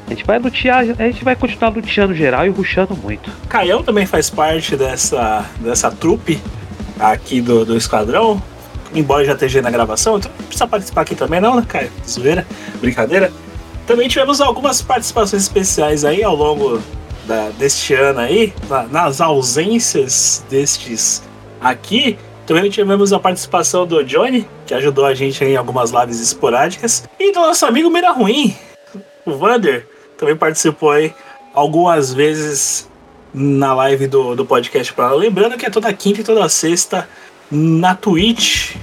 A 0.10 0.14
gente 0.14 0.26
vai 0.26 0.40
lutear, 0.40 0.80
a 0.80 1.04
gente 1.04 1.24
vai 1.24 1.36
continuar 1.36 1.70
luteando 1.70 2.16
geral 2.16 2.44
e 2.44 2.50
ruxando 2.50 2.98
muito. 2.98 3.30
Caião 3.48 3.84
também 3.84 4.08
faz 4.08 4.28
parte 4.28 4.76
dessa, 4.76 5.46
dessa 5.60 5.92
trupe 5.92 6.42
aqui 7.00 7.40
do, 7.40 7.64
do 7.64 7.78
Esquadrão. 7.78 8.42
Embora 8.92 9.24
já 9.24 9.34
esteja 9.34 9.62
na 9.62 9.70
gravação, 9.70 10.18
então 10.18 10.32
não 10.36 10.46
precisa 10.48 10.66
participar 10.66 11.02
aqui 11.02 11.14
também, 11.14 11.40
não, 11.40 11.56
né, 11.58 11.64
Caio? 11.68 11.92
Zoeira, 12.08 12.46
brincadeira. 12.82 13.32
Também 13.86 14.08
tivemos 14.08 14.42
algumas 14.42 14.82
participações 14.82 15.44
especiais 15.44 16.04
aí 16.04 16.24
ao 16.24 16.36
longo 16.36 16.82
da, 17.28 17.50
deste 17.60 17.94
ano 17.94 18.20
aí, 18.22 18.52
na- 18.68 18.88
nas 18.88 19.22
ausências 19.22 20.44
destes 20.50 21.22
aqui. 21.62 22.18
Também 22.48 22.68
tivemos 22.72 23.14
a 23.14 23.20
participação 23.20 23.86
do 23.86 24.04
Johnny, 24.04 24.48
que 24.66 24.74
ajudou 24.74 25.06
a 25.06 25.14
gente 25.14 25.44
em 25.46 25.56
algumas 25.56 25.92
lives 25.92 26.20
esporádicas, 26.20 27.08
e 27.20 27.32
do 27.32 27.40
nosso 27.42 27.64
amigo 27.68 27.92
Mira 27.92 28.10
Ruim, 28.12 28.56
o 29.24 29.38
Vander, 29.38 29.86
também 30.20 30.36
participou 30.36 30.92
aí 30.92 31.14
algumas 31.54 32.14
vezes 32.14 32.88
na 33.34 33.74
live 33.74 34.08
do, 34.08 34.36
do 34.36 34.46
podcast 34.46 34.92
para 34.94 35.12
Lembrando 35.12 35.58
que 35.58 35.66
é 35.66 35.70
toda 35.70 35.92
quinta 35.94 36.22
e 36.22 36.24
toda 36.24 36.48
sexta 36.50 37.08
na 37.50 37.96
Twitch. 37.96 38.76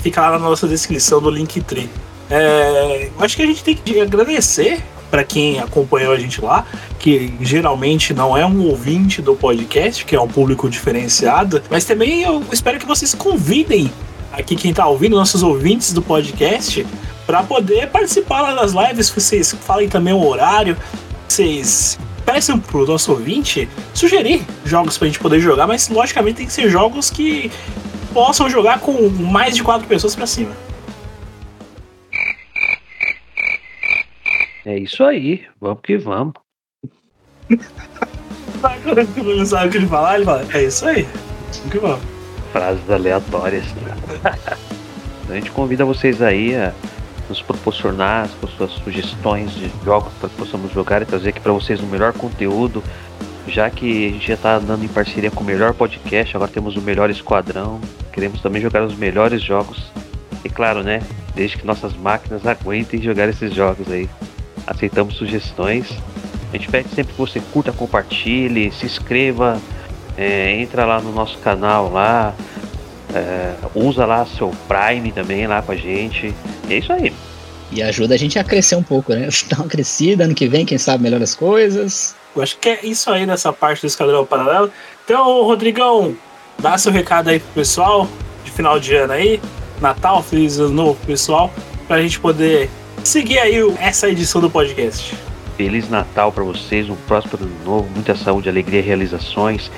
Fica 0.00 0.22
lá 0.22 0.30
na 0.32 0.38
nossa 0.38 0.66
descrição 0.66 1.20
do 1.20 1.30
Linktree. 1.30 1.90
É, 2.30 3.10
acho 3.20 3.36
que 3.36 3.42
a 3.42 3.46
gente 3.46 3.62
tem 3.62 3.76
que 3.76 4.00
agradecer 4.00 4.82
para 5.10 5.22
quem 5.22 5.60
acompanhou 5.60 6.14
a 6.14 6.18
gente 6.18 6.40
lá, 6.40 6.66
que 6.98 7.34
geralmente 7.42 8.14
não 8.14 8.34
é 8.34 8.46
um 8.46 8.66
ouvinte 8.66 9.20
do 9.20 9.36
podcast, 9.36 10.06
que 10.06 10.16
é 10.16 10.20
um 10.20 10.26
público 10.26 10.70
diferenciado, 10.70 11.62
mas 11.70 11.84
também 11.84 12.22
eu 12.22 12.42
espero 12.50 12.78
que 12.78 12.86
vocês 12.86 13.14
convidem 13.14 13.92
aqui 14.32 14.56
quem 14.56 14.72
tá 14.72 14.86
ouvindo, 14.86 15.14
nossos 15.14 15.42
ouvintes 15.42 15.92
do 15.92 16.00
podcast, 16.00 16.86
para 17.26 17.42
poder 17.42 17.88
participar 17.88 18.42
lá 18.42 18.54
das 18.54 18.72
lives, 18.72 19.10
vocês 19.10 19.52
falem 19.52 19.88
também 19.88 20.12
o 20.12 20.24
horário, 20.26 20.76
vocês 21.28 21.98
peçam 22.24 22.58
pro 22.58 22.86
nosso 22.86 23.12
ouvinte 23.12 23.68
sugerir 23.94 24.44
jogos 24.64 24.96
pra 24.98 25.06
gente 25.06 25.18
poder 25.18 25.40
jogar, 25.40 25.66
mas 25.66 25.88
logicamente 25.88 26.38
tem 26.38 26.46
que 26.46 26.52
ser 26.52 26.68
jogos 26.70 27.10
que 27.10 27.50
possam 28.12 28.48
jogar 28.48 28.80
com 28.80 29.08
mais 29.08 29.56
de 29.56 29.62
quatro 29.62 29.86
pessoas 29.86 30.14
pra 30.14 30.26
cima. 30.26 30.52
É 34.64 34.78
isso 34.78 35.02
aí, 35.02 35.44
vamos 35.60 35.80
que 35.82 35.96
vamos. 35.98 36.34
Quando 39.14 39.36
não 39.36 39.44
sabe 39.44 39.68
o 39.68 39.70
que 39.70 39.76
ele 39.78 39.86
falar, 39.88 40.16
ele 40.16 40.24
fala, 40.24 40.46
é 40.52 40.62
isso 40.62 40.86
aí. 40.86 41.02
Vamos 41.02 41.72
que 41.72 41.78
vamos. 41.78 42.04
Frases 42.52 42.90
aleatórias. 42.90 43.64
A 45.28 45.34
gente 45.34 45.50
convida 45.50 45.84
vocês 45.84 46.20
aí 46.20 46.54
a 46.54 46.74
nos 47.28 47.42
proporcionar 47.42 48.24
as 48.24 48.50
suas 48.56 48.72
sugestões 48.72 49.52
de 49.52 49.70
jogos 49.84 50.12
para 50.20 50.28
que 50.28 50.36
possamos 50.36 50.72
jogar 50.72 51.02
e 51.02 51.04
trazer 51.04 51.30
aqui 51.30 51.40
para 51.40 51.52
vocês 51.52 51.80
o 51.80 51.86
melhor 51.86 52.12
conteúdo. 52.12 52.82
Já 53.46 53.68
que 53.70 54.06
a 54.06 54.10
gente 54.10 54.28
já 54.28 54.34
está 54.34 54.56
andando 54.56 54.84
em 54.84 54.88
parceria 54.88 55.30
com 55.30 55.42
o 55.42 55.46
melhor 55.46 55.74
podcast, 55.74 56.36
agora 56.36 56.50
temos 56.50 56.76
o 56.76 56.80
melhor 56.80 57.10
esquadrão. 57.10 57.80
Queremos 58.12 58.40
também 58.40 58.62
jogar 58.62 58.84
os 58.84 58.96
melhores 58.96 59.42
jogos. 59.42 59.82
E 60.44 60.48
claro, 60.48 60.82
né? 60.82 61.02
Desde 61.34 61.56
que 61.56 61.66
nossas 61.66 61.94
máquinas 61.94 62.46
aguentem 62.46 63.02
jogar 63.02 63.28
esses 63.28 63.52
jogos 63.52 63.90
aí. 63.90 64.08
Aceitamos 64.66 65.16
sugestões. 65.16 65.86
A 66.52 66.56
gente 66.56 66.68
pede 66.68 66.88
sempre 66.90 67.12
que 67.12 67.18
você 67.18 67.40
curta, 67.52 67.72
compartilhe, 67.72 68.70
se 68.70 68.86
inscreva, 68.86 69.60
é, 70.16 70.52
entra 70.60 70.84
lá 70.84 71.00
no 71.00 71.12
nosso 71.12 71.38
canal 71.38 71.90
lá, 71.90 72.34
é, 73.14 73.54
usa 73.74 74.04
lá 74.06 74.26
seu 74.26 74.52
Prime 74.68 75.12
também 75.12 75.46
lá 75.46 75.62
com 75.62 75.72
a 75.72 75.76
gente. 75.76 76.34
E 76.68 76.74
é 76.74 76.78
isso 76.78 76.92
aí. 76.92 77.12
E 77.70 77.82
ajuda 77.82 78.14
a 78.14 78.18
gente 78.18 78.38
a 78.38 78.44
crescer 78.44 78.76
um 78.76 78.82
pouco, 78.82 79.14
né? 79.14 79.28
Dar 79.48 79.60
uma 79.60 79.68
crescida, 79.68 80.24
ano 80.24 80.34
que 80.34 80.46
vem, 80.46 80.66
quem 80.66 80.78
sabe 80.78 81.02
melhor 81.02 81.22
as 81.22 81.34
coisas. 81.34 82.14
Eu 82.34 82.42
acho 82.42 82.58
que 82.58 82.68
é 82.68 82.84
isso 82.84 83.10
aí 83.10 83.26
nessa 83.26 83.52
parte 83.52 83.82
do 83.82 83.86
Esquadrão 83.86 84.24
Paralelo. 84.24 84.70
Então, 85.04 85.42
Rodrigão, 85.44 86.16
dá 86.58 86.76
seu 86.78 86.92
recado 86.92 87.28
aí 87.28 87.38
pro 87.40 87.52
pessoal 87.54 88.08
de 88.44 88.50
final 88.50 88.78
de 88.78 88.94
ano 88.94 89.12
aí. 89.12 89.40
Natal, 89.80 90.22
feliz 90.22 90.58
ano 90.58 90.70
novo 90.70 90.94
pro 90.94 91.08
pessoal, 91.08 91.50
pra 91.88 92.00
gente 92.00 92.20
poder 92.20 92.70
seguir 93.02 93.38
aí 93.38 93.56
essa 93.80 94.08
edição 94.08 94.40
do 94.40 94.48
podcast. 94.48 95.14
Feliz 95.56 95.88
Natal 95.88 96.30
para 96.30 96.44
vocês, 96.44 96.88
um 96.88 96.94
próspero 96.94 97.44
ano 97.44 97.56
novo, 97.64 97.88
muita 97.90 98.14
saúde, 98.14 98.48
alegria 98.48 98.80
e 98.80 98.82
realizações, 98.82 99.70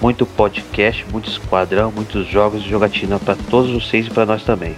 muito 0.00 0.24
podcast, 0.24 1.04
muito 1.10 1.28
esquadrão, 1.28 1.90
muitos 1.90 2.26
jogos 2.26 2.62
de 2.62 2.70
jogatina 2.70 3.18
para 3.18 3.36
todos 3.50 3.70
vocês 3.70 4.06
e 4.06 4.10
para 4.10 4.26
nós 4.26 4.42
também. 4.42 4.76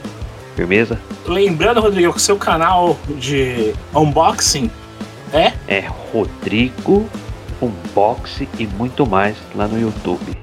Firmeza? 0.56 0.98
Lembrando, 1.26 1.80
Rodrigão, 1.80 2.12
que 2.12 2.18
o 2.18 2.20
seu 2.20 2.36
canal 2.36 2.98
de 3.18 3.72
unboxing 3.94 4.70
é 5.32 5.52
É 5.68 5.84
Rodrigo 6.12 7.08
Unbox 7.62 8.42
e 8.58 8.66
muito 8.66 9.06
mais 9.06 9.36
lá 9.54 9.68
no 9.68 9.78
YouTube. 9.78 10.36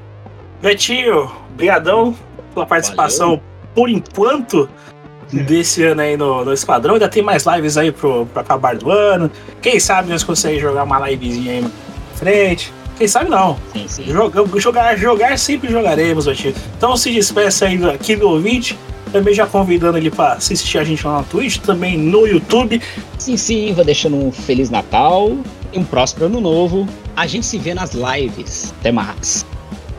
Betinho, 0.61 1.31
brigadão 1.55 2.15
pela 2.53 2.65
participação 2.65 3.41
por 3.73 3.89
enquanto 3.89 4.69
desse 5.31 5.83
ano 5.83 6.01
aí 6.01 6.15
no, 6.15 6.45
no 6.45 6.53
Esquadrão. 6.53 6.93
Ainda 6.93 7.09
tem 7.09 7.21
mais 7.21 7.45
lives 7.45 7.77
aí 7.77 7.91
pro, 7.91 8.25
pro 8.27 8.41
acabar 8.41 8.75
do 8.75 8.91
ano. 8.91 9.29
Quem 9.61 9.79
sabe 9.79 10.09
nós 10.09 10.23
conseguimos 10.23 10.61
jogar 10.61 10.83
uma 10.83 11.09
livezinha 11.09 11.53
aí 11.53 11.61
na 11.61 11.69
frente. 12.15 12.73
Quem 12.97 13.07
sabe 13.07 13.29
não. 13.29 13.57
Sim, 13.73 13.85
sim. 13.87 14.03
Jogar, 14.05 14.43
jogar, 14.57 14.97
jogar 14.97 15.37
sempre 15.37 15.71
jogaremos, 15.71 16.25
Betinho. 16.25 16.55
Então 16.77 16.97
se 16.97 17.11
despeça 17.11 17.65
aí 17.65 17.83
aqui 17.89 18.15
do 18.15 18.29
ouvinte. 18.29 18.77
Também 19.11 19.33
já 19.33 19.45
convidando 19.45 19.97
ele 19.97 20.11
para 20.11 20.33
assistir 20.33 20.77
a 20.77 20.83
gente 20.83 21.05
lá 21.05 21.17
na 21.17 21.23
Twitch, 21.23 21.59
também 21.59 21.97
no 21.97 22.27
YouTube. 22.27 22.81
Sim, 23.17 23.37
sim, 23.37 23.73
vou 23.73 23.85
deixando 23.85 24.17
um 24.17 24.31
Feliz 24.31 24.69
Natal 24.69 25.37
e 25.71 25.79
um 25.79 25.83
próspero 25.83 26.25
ano 26.25 26.41
novo. 26.41 26.87
A 27.15 27.25
gente 27.25 27.45
se 27.45 27.57
vê 27.57 27.73
nas 27.73 27.91
lives. 27.93 28.73
Até 28.79 28.91
mais. 28.91 29.45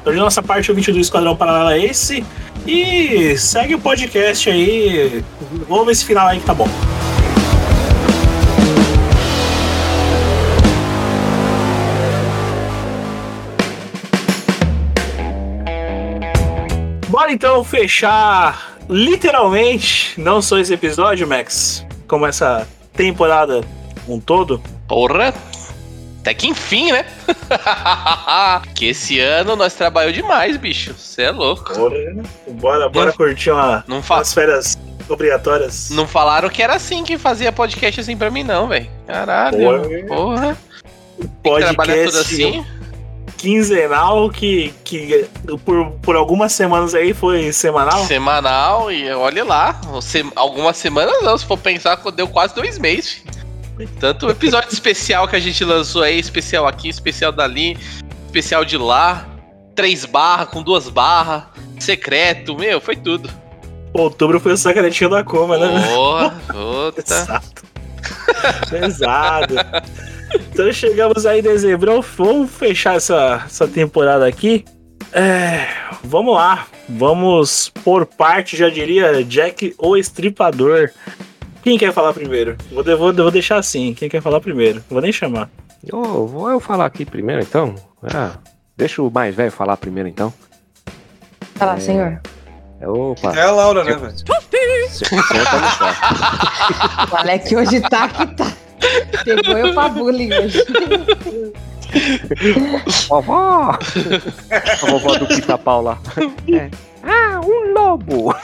Então, 0.01 0.13
de 0.13 0.19
nossa 0.19 0.43
parte, 0.43 0.71
o 0.71 0.75
vídeo 0.75 0.93
do 0.93 1.01
Esquadrão 1.01 1.35
Paralelo 1.35 1.71
é 1.71 1.85
esse. 1.87 2.25
E 2.67 3.37
segue 3.39 3.75
o 3.75 3.79
podcast 3.79 4.51
aí. 4.51 5.25
Ouve 5.69 5.93
esse 5.93 6.05
final 6.05 6.29
aí 6.29 6.39
que 6.39 6.45
tá 6.45 6.55
bom. 6.55 6.69
Bora 17.19 17.33
então 17.33 17.65
fechar 17.65 18.79
literalmente, 18.89 20.15
não 20.21 20.41
só 20.41 20.57
esse 20.57 20.73
episódio, 20.73 21.27
Max, 21.27 21.85
como 22.07 22.25
essa 22.25 22.65
temporada 22.93 23.61
um 24.07 24.21
todo. 24.21 24.63
Porra! 24.87 25.35
Até 26.21 26.33
que 26.33 26.47
enfim, 26.47 26.93
né? 26.93 27.05
que 28.73 28.91
esse 28.91 29.19
ano 29.19 29.57
nós 29.57 29.75
trabalhamos 29.75 30.15
demais, 30.15 30.57
bicho. 30.57 30.95
Você 30.97 31.23
é 31.23 31.33
louco. 31.33 31.73
Bora, 32.53 32.89
bora 32.89 33.13
curtir 33.13 33.51
uma, 33.51 33.83
não 33.89 34.01
fa 34.01 34.19
umas 34.19 34.33
férias 34.33 34.79
obrigatórias. 35.09 35.91
Não 35.91 36.07
falaram 36.07 36.49
que 36.49 36.63
era 36.63 36.77
assim 36.77 37.03
que 37.03 37.19
fazia 37.19 37.51
podcast 37.51 38.01
assim 38.01 38.17
pra 38.17 38.31
mim, 38.31 38.45
não, 38.45 38.69
velho. 38.69 38.89
Caralho. 39.09 39.59
Porra. 39.59 40.07
Porra. 40.07 40.59
Tem 41.43 41.53
que 41.53 41.61
trabalhar 41.63 41.75
tudo 41.75 42.13
podcast 42.13 42.19
assim. 42.19 42.78
Quinzenal 43.39 44.29
que, 44.29 44.75
que 44.85 45.27
por, 45.65 45.93
por 46.03 46.17
algumas 46.17 46.53
semanas 46.53 46.95
aí 46.95 47.15
foi 47.15 47.53
semanal. 47.53 48.05
Semanal 48.05 48.93
e 48.93 49.11
olha 49.13 49.45
lá. 49.45 49.73
Você, 49.93 50.27
algumas 50.35 50.77
semanas 50.77 51.23
não, 51.23 51.39
se 51.39 51.47
for 51.47 51.57
pensar, 51.57 51.97
deu 52.15 52.29
quase 52.29 52.55
dois 52.55 52.79
meses. 52.79 53.23
Tanto 54.01 54.29
episódio 54.29 54.69
especial 54.75 55.27
que 55.29 55.37
a 55.37 55.41
gente 55.41 55.65
lançou 55.65 56.03
aí, 56.03 56.19
especial 56.19 56.67
aqui, 56.67 56.89
especial 56.89 57.31
dali, 57.31 57.79
especial 58.27 58.65
de 58.65 58.77
lá, 58.77 59.27
três 59.75 60.05
barras 60.05 60.49
com 60.49 60.61
duas 60.63 60.89
barras, 60.89 61.45
secreto, 61.79 62.57
meu, 62.57 62.81
foi 62.81 62.97
tudo. 62.97 63.31
Outubro 63.95 64.41
foi 64.41 64.53
o 64.53 64.57
secretinho 64.57 65.09
da 65.09 65.23
coma, 65.23 65.57
né? 65.57 65.83
Porra, 65.95 66.31
puta. 66.49 67.01
Exato. 67.01 67.69
Pesado. 68.69 69.55
Então 70.53 70.73
chegamos 70.73 71.25
aí 71.25 71.39
em 71.39 71.43
dezembro. 71.43 72.03
Vamos 72.17 72.51
fechar 72.51 72.97
essa, 72.97 73.45
essa 73.47 73.69
temporada 73.69 74.27
aqui 74.27 74.65
É, 75.13 75.69
vamos 76.03 76.35
lá. 76.35 76.67
Vamos 76.89 77.69
por 77.85 78.07
parte, 78.07 78.57
já 78.57 78.69
diria 78.69 79.23
Jack 79.25 79.75
o 79.79 79.97
Estripador. 79.97 80.91
Quem 81.63 81.79
quer 81.79 81.93
falar 81.93 82.13
primeiro? 82.13 82.57
Vou, 82.73 82.83
vou, 82.83 83.13
vou 83.13 83.31
deixar 83.31 83.57
assim. 83.57 83.95
Quem 83.95 84.09
quer 84.09 84.23
falar 84.23 84.41
primeiro? 84.41 84.83
Vou 84.89 85.01
nem 85.01 85.13
chamar. 85.13 85.51
Vou 85.91 86.51
eu 86.51 86.59
falar 86.61 86.87
aqui 86.87 87.05
primeiro 87.05 87.43
então? 87.43 87.75
Ah, 88.03 88.33
deixa 88.77 89.03
o 89.03 89.11
mais 89.11 89.35
velho 89.35 89.53
falar 89.53 89.77
primeiro 89.77 90.09
então. 90.09 90.33
Vai 91.57 91.69
lá, 91.69 91.81
senhor. 91.81 92.21
É, 92.81 92.89
Opa. 92.89 93.33
É 93.35 93.43
a 93.43 93.51
Laura, 93.51 93.85
né, 93.85 93.95
velho? 93.95 94.15
O 97.11 97.17
Alec 97.17 97.55
hoje 97.55 97.81
tá 97.81 98.09
que 98.09 98.27
tá. 98.35 98.53
Pegou 99.25 99.57
eu 99.59 99.75
pra 99.75 99.89
bullying 99.89 100.33
hoje. 100.33 100.65
Vovó! 103.09 103.79
A 104.51 104.87
vovó 104.87 105.17
do 105.17 105.27
Pica-Pau 105.27 105.83
lá. 105.83 105.99
É. 106.53 106.71
Ah, 107.03 107.41
um 107.41 107.73
lobo! 107.73 108.35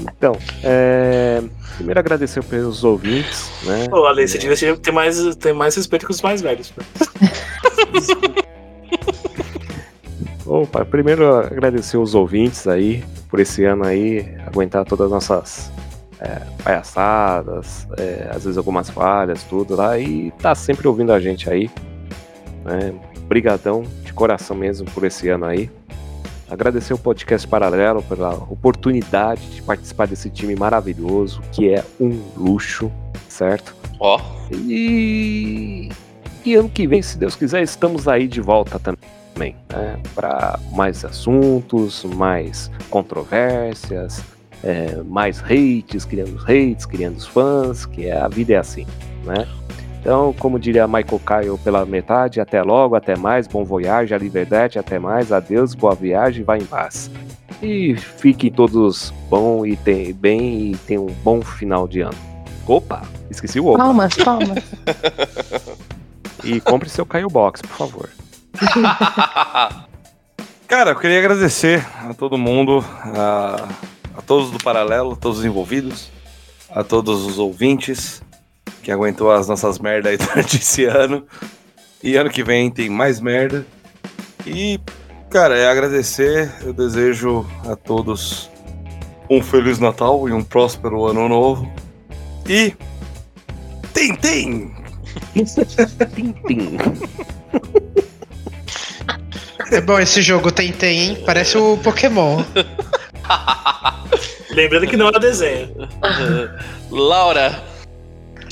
então, 0.00 0.36
é, 0.62 1.42
primeiro 1.76 2.00
agradecer 2.00 2.42
pelos 2.44 2.84
ouvintes, 2.84 3.50
né? 3.64 3.86
Ô, 3.92 4.06
Ale, 4.06 4.26
você 4.26 4.38
devia 4.38 4.76
ter 4.76 4.92
mais, 4.92 5.36
ter 5.36 5.52
mais 5.52 5.74
respeito 5.76 6.06
com 6.06 6.12
os 6.12 6.22
mais 6.22 6.40
velhos. 6.40 6.70
pô. 6.70 6.82
Opa, 10.44 10.84
primeiro 10.84 11.34
agradecer 11.36 11.96
os 11.96 12.14
ouvintes 12.14 12.66
aí 12.66 13.04
por 13.28 13.40
esse 13.40 13.64
ano 13.64 13.86
aí, 13.86 14.36
aguentar 14.46 14.84
todas 14.84 15.06
as 15.06 15.12
nossas 15.12 15.72
é, 16.22 16.40
palhaçadas, 16.62 17.86
é, 17.98 18.30
às 18.30 18.44
vezes 18.44 18.56
algumas 18.56 18.88
falhas, 18.88 19.42
tudo 19.42 19.74
lá, 19.74 19.98
e 19.98 20.30
tá 20.38 20.54
sempre 20.54 20.86
ouvindo 20.86 21.12
a 21.12 21.18
gente 21.18 21.50
aí. 21.50 21.68
Né? 22.64 22.94
Brigadão 23.26 23.82
de 24.04 24.12
coração 24.12 24.56
mesmo 24.56 24.88
por 24.92 25.04
esse 25.04 25.28
ano 25.28 25.46
aí. 25.46 25.68
Agradecer 26.48 26.94
o 26.94 26.98
podcast 26.98 27.48
Paralelo 27.48 28.02
pela 28.02 28.34
oportunidade 28.34 29.40
de 29.50 29.62
participar 29.62 30.06
desse 30.06 30.30
time 30.30 30.54
maravilhoso, 30.54 31.40
que 31.50 31.72
é 31.72 31.82
um 31.98 32.20
luxo, 32.36 32.92
certo? 33.26 33.74
Ó. 33.98 34.20
E, 34.52 35.88
e 36.44 36.54
ano 36.54 36.68
que 36.68 36.86
vem, 36.86 37.00
se 37.00 37.16
Deus 37.16 37.34
quiser, 37.34 37.62
estamos 37.62 38.06
aí 38.06 38.28
de 38.28 38.40
volta 38.40 38.78
também, 38.78 39.56
né? 39.70 39.98
Para 40.14 40.58
mais 40.72 41.04
assuntos, 41.04 42.04
mais 42.04 42.70
controvérsias, 42.90 44.22
é, 44.62 45.02
mais 45.04 45.42
hates, 45.42 46.04
criando 46.04 46.38
hates, 46.46 46.86
criando 46.86 47.20
fãs, 47.20 47.86
que 47.86 48.06
é, 48.06 48.16
a 48.18 48.28
vida 48.28 48.54
é 48.54 48.56
assim, 48.56 48.86
né? 49.24 49.46
Então, 50.00 50.34
como 50.38 50.58
diria 50.58 50.88
Michael 50.88 51.20
Kyle 51.24 51.58
pela 51.62 51.86
metade, 51.86 52.40
até 52.40 52.60
logo, 52.62 52.96
até 52.96 53.16
mais, 53.16 53.46
bom 53.46 53.64
voyage, 53.64 54.12
a 54.12 54.18
liberdade, 54.18 54.78
até 54.78 54.98
mais, 54.98 55.30
adeus, 55.30 55.74
boa 55.74 55.94
viagem, 55.94 56.42
vai 56.42 56.58
em 56.58 56.64
paz. 56.64 57.08
E 57.62 57.94
fiquem 57.96 58.50
todos 58.50 59.14
bom 59.30 59.64
e 59.64 59.76
tem, 59.76 60.12
bem 60.12 60.72
e 60.72 60.76
tenham 60.76 61.06
um 61.06 61.14
bom 61.22 61.40
final 61.40 61.86
de 61.86 62.00
ano. 62.00 62.18
Opa, 62.66 63.02
esqueci 63.30 63.60
o 63.60 63.66
opa. 63.68 63.78
Palmas, 63.78 64.14
palmas. 64.16 64.58
E 66.44 66.60
compre 66.60 66.88
seu 66.88 67.06
Caio 67.06 67.28
Box, 67.28 67.62
por 67.62 67.70
favor. 67.70 68.08
Cara, 70.66 70.90
eu 70.90 70.96
queria 70.96 71.18
agradecer 71.18 71.86
a 72.04 72.12
todo 72.14 72.36
mundo, 72.36 72.84
a, 73.04 73.68
a 74.16 74.22
todos 74.22 74.50
do 74.50 74.58
Paralelo, 74.58 75.12
a 75.12 75.16
todos 75.16 75.38
os 75.38 75.44
envolvidos, 75.44 76.10
a 76.70 76.82
todos 76.82 77.24
os 77.24 77.38
ouvintes 77.38 78.22
que 78.82 78.90
aguentou 78.90 79.30
as 79.30 79.48
nossas 79.48 79.78
merda 79.78 80.08
aí 80.08 80.16
durante 80.18 80.56
esse 80.56 80.84
ano. 80.84 81.26
E 82.02 82.16
ano 82.16 82.30
que 82.30 82.42
vem 82.42 82.70
tem 82.70 82.88
mais 82.88 83.20
merda. 83.20 83.64
E, 84.46 84.80
cara, 85.30 85.56
é 85.56 85.68
agradecer. 85.68 86.52
Eu 86.62 86.72
desejo 86.72 87.46
a 87.68 87.76
todos 87.76 88.50
um 89.30 89.40
Feliz 89.40 89.78
Natal 89.78 90.28
e 90.28 90.32
um 90.32 90.42
próspero 90.42 91.06
Ano 91.06 91.28
Novo. 91.28 91.72
E. 92.48 92.74
Tem, 93.94 94.14
tem! 94.16 94.74
tem, 96.14 96.32
tem. 96.32 96.78
É 99.70 99.80
bom 99.80 99.98
esse 99.98 100.20
jogo 100.20 100.50
tem 100.50 100.72
tem, 100.72 100.98
hein? 100.98 101.22
Parece 101.24 101.56
o 101.56 101.78
Pokémon. 101.78 102.42
Lembrando 104.50 104.86
que 104.86 104.96
não 104.96 105.08
é 105.08 105.18
desenho. 105.18 105.88
Laura. 106.90 107.60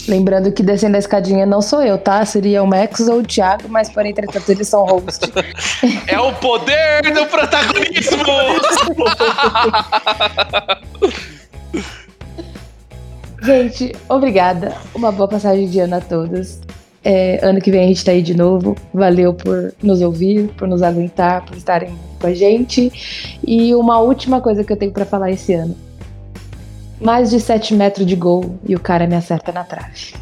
Lembrando 0.08 0.50
que 0.50 0.62
descendo 0.62 0.96
a 0.96 0.98
escadinha 0.98 1.44
não 1.44 1.60
sou 1.60 1.82
eu, 1.82 1.98
tá? 1.98 2.24
Seria 2.24 2.62
o 2.62 2.66
Max 2.66 3.00
ou 3.00 3.18
o 3.18 3.22
Thiago, 3.22 3.68
mas 3.68 3.90
por 3.90 4.06
entretanto 4.06 4.50
eles 4.50 4.66
são 4.66 4.86
host. 4.86 5.30
É 6.06 6.18
o 6.18 6.32
poder 6.34 7.02
do 7.12 7.26
protagonismo! 7.26 8.24
Gente, 13.42 13.96
obrigada. 14.08 14.74
Uma 14.94 15.10
boa 15.10 15.28
passagem 15.28 15.68
de 15.68 15.80
ano 15.80 15.96
a 15.96 16.00
todos. 16.00 16.60
É, 17.02 17.40
ano 17.42 17.60
que 17.60 17.70
vem 17.70 17.84
a 17.84 17.86
gente 17.86 18.04
tá 18.04 18.12
aí 18.12 18.22
de 18.22 18.36
novo. 18.36 18.76
Valeu 18.92 19.32
por 19.32 19.74
nos 19.82 20.00
ouvir, 20.02 20.48
por 20.56 20.68
nos 20.68 20.82
aguentar, 20.82 21.44
por 21.44 21.56
estarem 21.56 21.96
com 22.20 22.26
a 22.26 22.34
gente. 22.34 23.38
E 23.46 23.74
uma 23.74 23.98
última 23.98 24.40
coisa 24.40 24.62
que 24.62 24.72
eu 24.72 24.76
tenho 24.76 24.92
pra 24.92 25.04
falar 25.04 25.30
esse 25.30 25.54
ano. 25.54 25.76
Mais 27.00 27.30
de 27.30 27.40
7 27.40 27.74
metros 27.74 28.06
de 28.06 28.14
gol 28.14 28.58
e 28.68 28.76
o 28.76 28.80
cara 28.80 29.06
me 29.06 29.16
acerta 29.16 29.50
na 29.50 29.64
trave. 29.64 30.14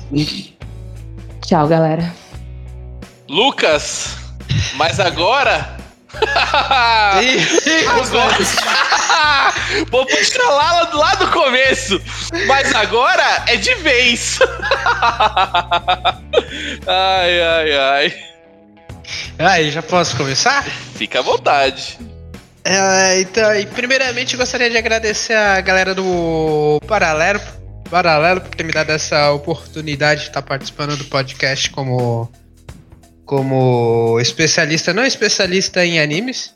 Tchau, 1.42 1.66
galera. 1.66 2.12
Lucas, 3.28 4.16
mas 4.76 5.00
agora. 5.00 5.77
Vou 9.90 10.06
puxar 10.06 10.48
lá, 10.50 10.90
lá 10.92 11.14
do 11.14 11.30
começo. 11.30 12.00
Mas 12.46 12.74
agora 12.74 13.44
é 13.46 13.56
de 13.56 13.74
vez. 13.76 14.38
ai, 16.86 17.42
ai, 17.42 17.78
ai. 17.78 18.14
Aí, 19.38 19.70
já 19.70 19.82
posso 19.82 20.16
começar? 20.16 20.64
Fica 20.64 21.20
à 21.20 21.22
vontade. 21.22 21.98
É, 22.64 23.20
então, 23.20 23.54
e 23.54 23.64
primeiramente 23.66 24.36
gostaria 24.36 24.68
de 24.68 24.76
agradecer 24.76 25.34
a 25.34 25.60
galera 25.60 25.94
do 25.94 26.78
Paralelo, 26.86 27.40
Paralelo 27.88 28.42
por 28.42 28.54
ter 28.54 28.64
me 28.64 28.72
dado 28.72 28.90
essa 28.90 29.30
oportunidade 29.30 30.22
de 30.22 30.26
estar 30.26 30.42
participando 30.42 30.96
do 30.96 31.04
podcast 31.04 31.70
como 31.70 32.30
como 33.28 34.18
especialista, 34.18 34.94
não 34.94 35.04
especialista 35.04 35.84
em 35.84 36.00
animes. 36.00 36.54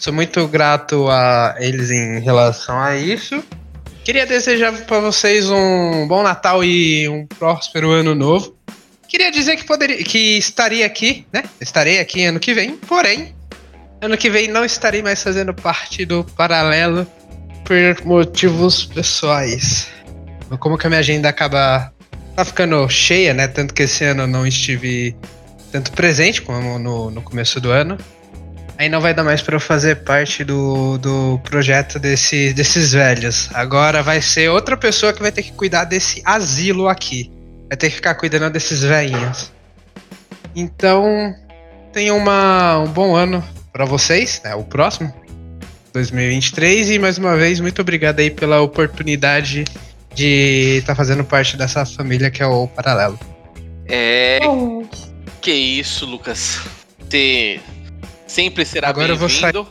Sou 0.00 0.12
muito 0.12 0.48
grato 0.48 1.08
a 1.08 1.54
eles 1.60 1.92
em 1.92 2.18
relação 2.18 2.76
a 2.76 2.96
isso. 2.96 3.42
Queria 4.04 4.26
desejar 4.26 4.72
para 4.84 4.98
vocês 4.98 5.48
um 5.48 6.08
bom 6.08 6.24
Natal 6.24 6.64
e 6.64 7.08
um 7.08 7.24
próspero 7.24 7.92
ano 7.92 8.16
novo. 8.16 8.56
Queria 9.06 9.30
dizer 9.30 9.56
que 9.56 9.64
poderia, 9.64 10.02
que 10.02 10.36
estaria 10.36 10.84
aqui, 10.84 11.24
né? 11.32 11.44
Estarei 11.60 12.00
aqui 12.00 12.24
ano 12.24 12.40
que 12.40 12.52
vem, 12.52 12.76
porém, 12.76 13.32
ano 14.00 14.16
que 14.16 14.28
vem 14.28 14.48
não 14.48 14.64
estarei 14.64 15.02
mais 15.02 15.22
fazendo 15.22 15.54
parte 15.54 16.04
do 16.04 16.24
paralelo 16.24 17.06
por 17.64 18.04
motivos 18.04 18.86
pessoais. 18.86 19.86
Como 20.58 20.76
que 20.76 20.86
a 20.88 20.90
minha 20.90 20.98
agenda 20.98 21.28
acaba 21.28 21.92
tá 22.34 22.44
ficando 22.44 22.88
cheia, 22.88 23.32
né? 23.32 23.46
Tanto 23.46 23.72
que 23.72 23.84
esse 23.84 24.02
ano 24.04 24.24
eu 24.24 24.26
não 24.26 24.44
estive 24.44 25.14
tanto 25.70 25.92
presente 25.92 26.42
como 26.42 26.78
no, 26.78 27.10
no 27.10 27.22
começo 27.22 27.60
do 27.60 27.70
ano. 27.70 27.98
Aí 28.78 28.88
não 28.88 29.00
vai 29.00 29.12
dar 29.12 29.24
mais 29.24 29.42
para 29.42 29.56
eu 29.56 29.60
fazer 29.60 29.96
parte 30.04 30.44
do, 30.44 30.98
do 30.98 31.40
projeto 31.42 31.98
desse, 31.98 32.52
desses 32.52 32.92
velhos. 32.92 33.48
Agora 33.52 34.04
vai 34.04 34.22
ser 34.22 34.48
outra 34.50 34.76
pessoa 34.76 35.12
que 35.12 35.20
vai 35.20 35.32
ter 35.32 35.42
que 35.42 35.50
cuidar 35.52 35.84
desse 35.84 36.22
asilo 36.24 36.86
aqui. 36.86 37.30
Vai 37.68 37.76
ter 37.76 37.90
que 37.90 37.96
ficar 37.96 38.14
cuidando 38.14 38.48
desses 38.50 38.82
velhinhos. 38.82 39.52
Então, 40.54 41.34
tenha 41.92 42.14
uma, 42.14 42.78
um 42.78 42.86
bom 42.86 43.16
ano 43.16 43.42
para 43.72 43.84
vocês, 43.84 44.40
né? 44.44 44.54
O 44.54 44.62
próximo, 44.62 45.12
2023. 45.92 46.90
E 46.90 46.98
mais 47.00 47.18
uma 47.18 47.36
vez, 47.36 47.58
muito 47.58 47.82
obrigado 47.82 48.20
aí 48.20 48.30
pela 48.30 48.60
oportunidade 48.60 49.64
de 50.14 50.78
estar 50.78 50.92
tá 50.92 50.96
fazendo 50.96 51.24
parte 51.24 51.56
dessa 51.56 51.84
família 51.84 52.30
que 52.30 52.42
é 52.42 52.46
o 52.46 52.68
Paralelo. 52.68 53.18
É. 53.88 54.38
Que 55.40 55.52
isso, 55.52 56.04
Lucas. 56.04 56.60
Você 56.98 57.60
sempre 58.28 58.64
será 58.64 58.88
Agora 58.88 59.08
eu 59.12 59.16
vou 59.16 59.28
bem-vindo. 59.28 59.66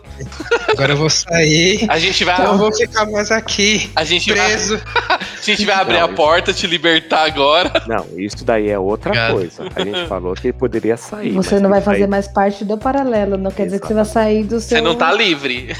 Agora 0.67 0.93
eu 0.93 0.97
vou 0.97 1.09
sair. 1.09 1.85
A 1.89 1.97
gente 1.99 2.23
vai. 2.25 2.45
Eu 2.45 2.57
vou 2.57 2.73
ficar 2.73 3.05
mais 3.05 3.31
aqui. 3.31 3.89
A 3.95 4.03
gente 4.03 4.31
preso. 4.33 4.77
Vai, 4.77 5.17
a 5.37 5.41
gente 5.41 5.65
vai 5.65 5.75
abrir 5.75 5.97
Não, 5.99 6.05
a 6.05 6.07
porta, 6.09 6.51
te 6.53 6.67
libertar 6.67 7.25
agora. 7.25 7.71
Não, 7.87 8.05
isso 8.17 8.43
daí 8.43 8.69
é 8.69 8.77
outra 8.77 9.09
Obrigado. 9.11 9.33
coisa. 9.33 9.63
A 9.75 9.83
gente 9.85 10.07
falou 10.07 10.33
que 10.33 10.47
ele 10.47 10.53
poderia 10.53 10.97
sair. 10.97 11.31
Você 11.31 11.59
não 11.59 11.69
vai 11.69 11.81
fazer 11.81 12.07
mais 12.07 12.27
parte 12.27 12.65
do 12.65 12.77
paralelo, 12.77 13.37
não 13.37 13.51
quer 13.51 13.65
dizer 13.65 13.79
que 13.79 13.87
você 13.87 13.93
vai 13.93 14.05
sair 14.05 14.43
do 14.43 14.59
seu. 14.59 14.77
Você 14.77 14.81
não 14.81 14.95
tá 14.95 15.13
livre. 15.13 15.75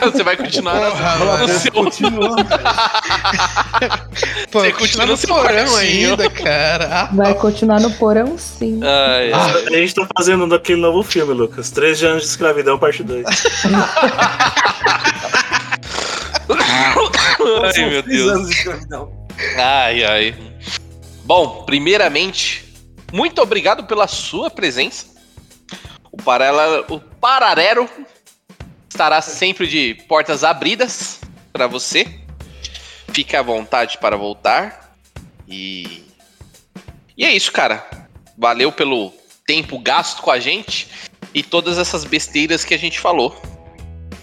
Você 0.00 0.22
vai 0.22 0.36
continuar 0.36 0.80
Porra, 0.90 1.16
no 1.18 1.26
mano. 1.26 1.48
seu... 1.48 1.72
Pô, 4.50 4.60
Você 4.60 4.72
continua 4.72 5.00
continua 5.00 5.06
no 5.06 5.12
no 5.12 5.16
seu 5.16 5.34
porão 5.34 5.76
ainda, 5.76 6.30
cara. 6.30 6.88
Ah, 6.90 7.10
Vai 7.12 7.34
continuar 7.34 7.80
no 7.80 7.90
porão, 7.92 8.36
sim. 8.38 8.80
Ai, 8.82 9.32
Ah, 9.32 9.46
a 9.68 9.70
gente 9.76 9.94
tá 9.94 10.06
fazendo 10.16 10.46
daquele 10.48 10.80
novo 10.80 11.02
filme, 11.02 11.32
Lucas. 11.32 11.70
13 11.70 12.06
anos 12.20 12.24
de 12.24 12.30
escravidão, 12.30 12.78
parte 12.78 13.02
2. 13.02 13.26
Ai, 17.64 17.90
meu 17.90 18.02
Deus. 18.02 18.50
Ai, 19.56 20.04
ai. 20.04 20.34
Bom, 21.24 21.64
primeiramente, 21.64 22.64
muito 23.12 23.40
obrigado 23.40 23.84
pela 23.84 24.06
sua 24.06 24.50
presença. 24.50 25.06
O, 26.12 26.16
Parala, 26.16 26.84
o 26.88 27.00
Pararero 27.00 27.88
estará 28.88 29.22
sempre 29.22 29.66
de 29.66 29.94
portas 30.06 30.44
abridas 30.44 31.20
para 31.52 31.66
você. 31.66 32.06
Fique 33.12 33.34
à 33.36 33.42
vontade 33.42 33.98
para 33.98 34.16
voltar. 34.16 34.94
E. 35.48 36.04
E 37.16 37.24
é 37.24 37.32
isso, 37.32 37.52
cara. 37.52 37.88
Valeu 38.36 38.70
pelo 38.72 39.12
tempo 39.46 39.78
gasto 39.78 40.22
com 40.22 40.30
a 40.30 40.38
gente 40.38 40.88
e 41.34 41.42
todas 41.42 41.78
essas 41.78 42.04
besteiras 42.04 42.64
que 42.64 42.74
a 42.74 42.78
gente 42.78 42.98
falou. 43.00 43.34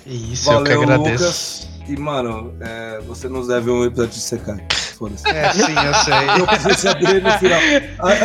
Isso, 0.06 0.52
eu 0.52 0.64
que 0.64 0.74
Valeu, 0.74 0.84
agradeço. 0.84 1.24
Lucas. 1.24 1.68
E, 1.88 1.96
mano, 1.98 2.54
é, 2.60 3.00
você 3.08 3.30
nos 3.30 3.48
deve 3.48 3.70
um 3.70 3.86
episódio 3.86 4.12
de. 4.12 4.76
Foda-se. 4.98 5.28
É, 5.30 5.54
sim, 5.54 5.62
eu 5.62 5.94
sei. 5.94 6.30
Eu 6.42 6.48
preciso 6.48 6.76
saber 6.80 7.22
no 7.22 7.32
final. 7.38 7.60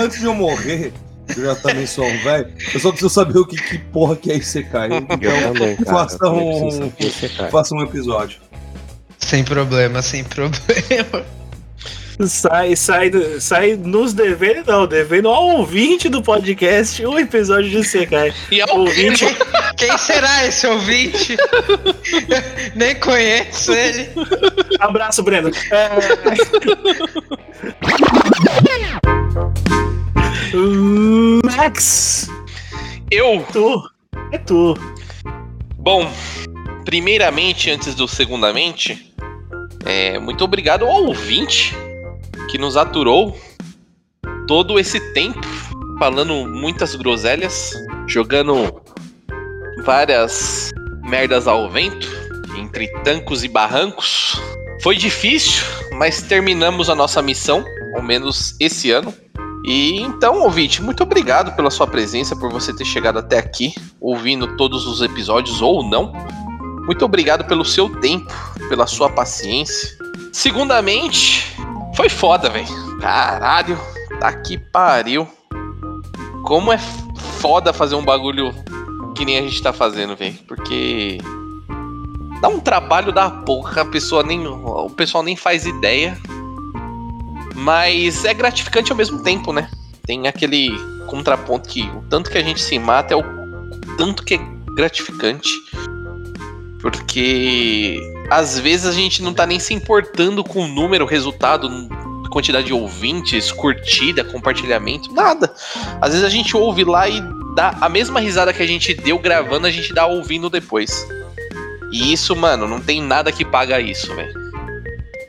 Antes 0.02 0.20
de 0.20 0.24
eu 0.24 0.34
morrer, 0.34 0.92
eu 1.36 1.44
já 1.44 1.54
também 1.56 1.86
sou 1.86 2.04
um 2.04 2.18
velho, 2.22 2.50
eu 2.74 2.80
só 2.80 2.90
preciso 2.90 3.10
saber 3.10 3.38
o 3.38 3.46
que, 3.46 3.56
que 3.56 3.78
porra 3.78 4.16
que 4.16 4.32
é 4.32 4.36
Isekai. 4.36 4.88
Então, 5.10 5.30
Eu 5.30 5.52
também, 5.52 5.76
cara. 5.76 5.90
faça, 5.90 6.30
um, 6.30 6.92
Isekai. 6.98 7.50
faça 7.50 7.74
um 7.74 7.82
episódio. 7.82 8.40
Sem 9.18 9.44
problema, 9.44 10.02
sem 10.02 10.24
problema. 10.24 11.24
Sai, 12.26 12.76
sai, 12.76 13.10
sai 13.40 13.74
nos 13.74 14.12
devendo, 14.12 14.66
não, 14.66 14.86
devendo 14.86 15.28
ao 15.28 15.58
ouvinte 15.58 16.08
do 16.08 16.22
podcast 16.22 17.04
um 17.04 17.18
episódio 17.18 17.70
de 17.70 17.82
Sekai. 17.84 18.32
E 18.50 18.60
ao 18.60 18.78
ouvinte. 18.78 19.24
Quem 19.76 19.96
será 19.98 20.46
esse 20.46 20.66
ouvinte? 20.66 21.36
Nem 22.76 22.94
conheço 22.96 23.72
ele. 23.72 24.08
Abraço, 24.78 25.22
Breno. 25.22 25.50
É... 25.70 25.88
Max! 31.56 32.28
Eu? 33.10 33.44
Tu? 33.52 33.82
É 34.32 34.38
tu. 34.38 34.76
Bom, 35.76 36.10
primeiramente, 36.84 37.70
antes 37.70 37.94
do 37.94 38.06
segundamente, 38.06 39.12
é, 39.84 40.18
muito 40.18 40.44
obrigado 40.44 40.84
ao 40.84 41.06
ouvinte 41.06 41.74
que 42.52 42.58
nos 42.58 42.76
aturou 42.76 43.34
todo 44.46 44.78
esse 44.78 45.00
tempo 45.14 45.40
falando 45.98 46.46
muitas 46.46 46.94
groselhas, 46.94 47.72
jogando 48.06 48.82
várias 49.86 50.70
merdas 51.02 51.48
ao 51.48 51.70
vento, 51.70 52.06
entre 52.58 52.88
tancos 53.04 53.42
e 53.42 53.48
barrancos. 53.48 54.38
Foi 54.82 54.96
difícil, 54.96 55.64
mas 55.96 56.20
terminamos 56.20 56.90
a 56.90 56.94
nossa 56.94 57.22
missão, 57.22 57.64
ao 57.96 58.02
menos 58.02 58.54
esse 58.60 58.90
ano. 58.90 59.14
E 59.64 60.02
então, 60.02 60.42
ouvinte, 60.42 60.82
muito 60.82 61.02
obrigado 61.02 61.56
pela 61.56 61.70
sua 61.70 61.86
presença, 61.86 62.36
por 62.36 62.52
você 62.52 62.76
ter 62.76 62.84
chegado 62.84 63.18
até 63.18 63.38
aqui, 63.38 63.74
ouvindo 63.98 64.58
todos 64.58 64.86
os 64.86 65.00
episódios 65.00 65.62
ou 65.62 65.82
não. 65.82 66.12
Muito 66.84 67.02
obrigado 67.02 67.46
pelo 67.46 67.64
seu 67.64 67.88
tempo, 67.88 68.30
pela 68.68 68.86
sua 68.86 69.08
paciência. 69.08 69.96
Segundamente, 70.30 71.56
foi 71.94 72.08
foda, 72.08 72.48
velho. 72.48 72.66
Caralho, 73.00 73.78
tá 74.18 74.32
que 74.32 74.58
pariu. 74.58 75.28
Como 76.44 76.72
é 76.72 76.78
foda 76.78 77.72
fazer 77.72 77.94
um 77.94 78.04
bagulho 78.04 78.52
que 79.14 79.24
nem 79.24 79.38
a 79.38 79.42
gente 79.42 79.62
tá 79.62 79.72
fazendo, 79.72 80.16
velho. 80.16 80.38
Porque 80.46 81.18
dá 82.40 82.48
um 82.48 82.60
trabalho 82.60 83.12
da 83.12 83.30
porra, 83.30 83.82
a 83.82 83.84
pessoa 83.84 84.22
nem, 84.22 84.46
o 84.46 84.90
pessoal 84.90 85.22
nem 85.22 85.36
faz 85.36 85.66
ideia. 85.66 86.18
Mas 87.54 88.24
é 88.24 88.34
gratificante 88.34 88.90
ao 88.90 88.96
mesmo 88.96 89.22
tempo, 89.22 89.52
né? 89.52 89.68
Tem 90.06 90.26
aquele 90.26 90.70
contraponto 91.06 91.68
que 91.68 91.82
o 91.82 92.02
tanto 92.08 92.30
que 92.30 92.38
a 92.38 92.42
gente 92.42 92.60
se 92.60 92.78
mata 92.78 93.14
é 93.14 93.16
o 93.16 93.22
tanto 93.96 94.24
que 94.24 94.34
é 94.34 94.38
gratificante. 94.74 95.50
Porque 96.80 98.00
às 98.32 98.58
vezes 98.58 98.86
a 98.86 98.92
gente 98.92 99.22
não 99.22 99.34
tá 99.34 99.46
nem 99.46 99.58
se 99.58 99.74
importando 99.74 100.42
com 100.42 100.64
o 100.64 100.68
número, 100.68 101.04
resultado, 101.04 101.68
quantidade 102.30 102.66
de 102.66 102.72
ouvintes, 102.72 103.52
curtida, 103.52 104.24
compartilhamento, 104.24 105.12
nada. 105.12 105.52
Às 106.00 106.12
vezes 106.12 106.24
a 106.24 106.30
gente 106.30 106.56
ouve 106.56 106.82
lá 106.82 107.06
e 107.06 107.22
dá 107.54 107.76
a 107.78 107.90
mesma 107.90 108.20
risada 108.20 108.50
que 108.52 108.62
a 108.62 108.66
gente 108.66 108.94
deu 108.94 109.18
gravando, 109.18 109.66
a 109.66 109.70
gente 109.70 109.92
dá 109.92 110.06
ouvindo 110.06 110.48
depois. 110.48 111.06
E 111.92 112.10
isso, 112.10 112.34
mano, 112.34 112.66
não 112.66 112.80
tem 112.80 113.02
nada 113.02 113.30
que 113.30 113.44
paga 113.44 113.78
isso, 113.78 114.14
velho. 114.14 114.32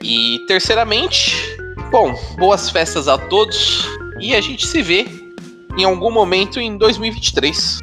E 0.01 0.40
terceiramente, 0.48 1.35
bom, 1.91 2.17
boas 2.38 2.69
festas 2.69 3.09
a 3.09 3.17
todos 3.17 3.85
e 4.22 4.33
a 4.33 4.40
gente 4.40 4.65
se 4.65 4.82
vê 4.82 5.06
em 5.77 5.83
algum 5.83 6.09
momento 6.09 6.57
em 6.57 6.77
2023. 6.77 7.80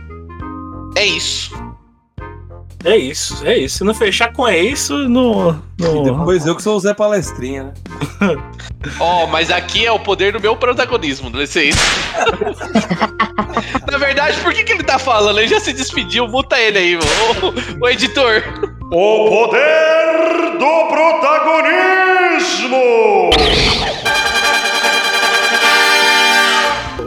É 0.97 1.05
isso. 1.05 1.59
É 2.83 2.97
isso, 2.97 3.47
é 3.47 3.59
isso. 3.59 3.78
Se 3.78 3.84
não 3.84 3.92
fechar 3.92 4.33
com 4.33 4.49
é 4.49 4.59
isso, 4.59 4.97
no. 5.09 5.52
no... 5.78 6.02
Depois 6.02 6.47
eu 6.47 6.57
que 6.57 6.62
sou 6.62 6.76
o 6.76 6.81
Zé 6.81 6.94
Palestrinha, 6.94 7.65
né? 7.65 7.75
Ó, 8.99 9.26
mas 9.26 9.50
aqui 9.50 9.84
é 9.84 9.92
o 9.92 9.99
poder 9.99 10.33
do 10.33 10.41
meu 10.41 10.57
protagonismo, 10.57 11.28
não 11.28 11.41
é 11.41 11.44
isso? 11.44 11.59
Na 13.91 13.99
verdade, 13.99 14.41
por 14.41 14.55
que, 14.55 14.65
que 14.65 14.73
ele 14.73 14.83
tá 14.83 14.99
falando? 14.99 15.39
Ele 15.39 15.49
já 15.49 15.60
se 15.60 15.75
despediu, 15.75 16.26
muta 16.26 16.59
ele 16.59 16.78
aí, 16.78 16.97
o, 16.97 17.00
o 17.83 17.89
editor. 17.89 18.42
O 18.91 19.28
poder 19.28 20.59
do 20.59 20.89
protagonismo! 20.89 21.60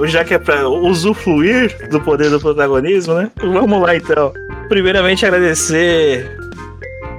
Já 0.06 0.24
que 0.24 0.34
é 0.34 0.40
pra 0.40 0.68
usufruir 0.68 1.90
do 1.90 2.00
poder 2.00 2.30
do 2.30 2.40
protagonismo, 2.40 3.16
né? 3.16 3.32
Vamos 3.38 3.82
lá 3.82 3.96
então. 3.96 4.34
Primeiramente, 4.70 5.26
agradecer 5.26 6.38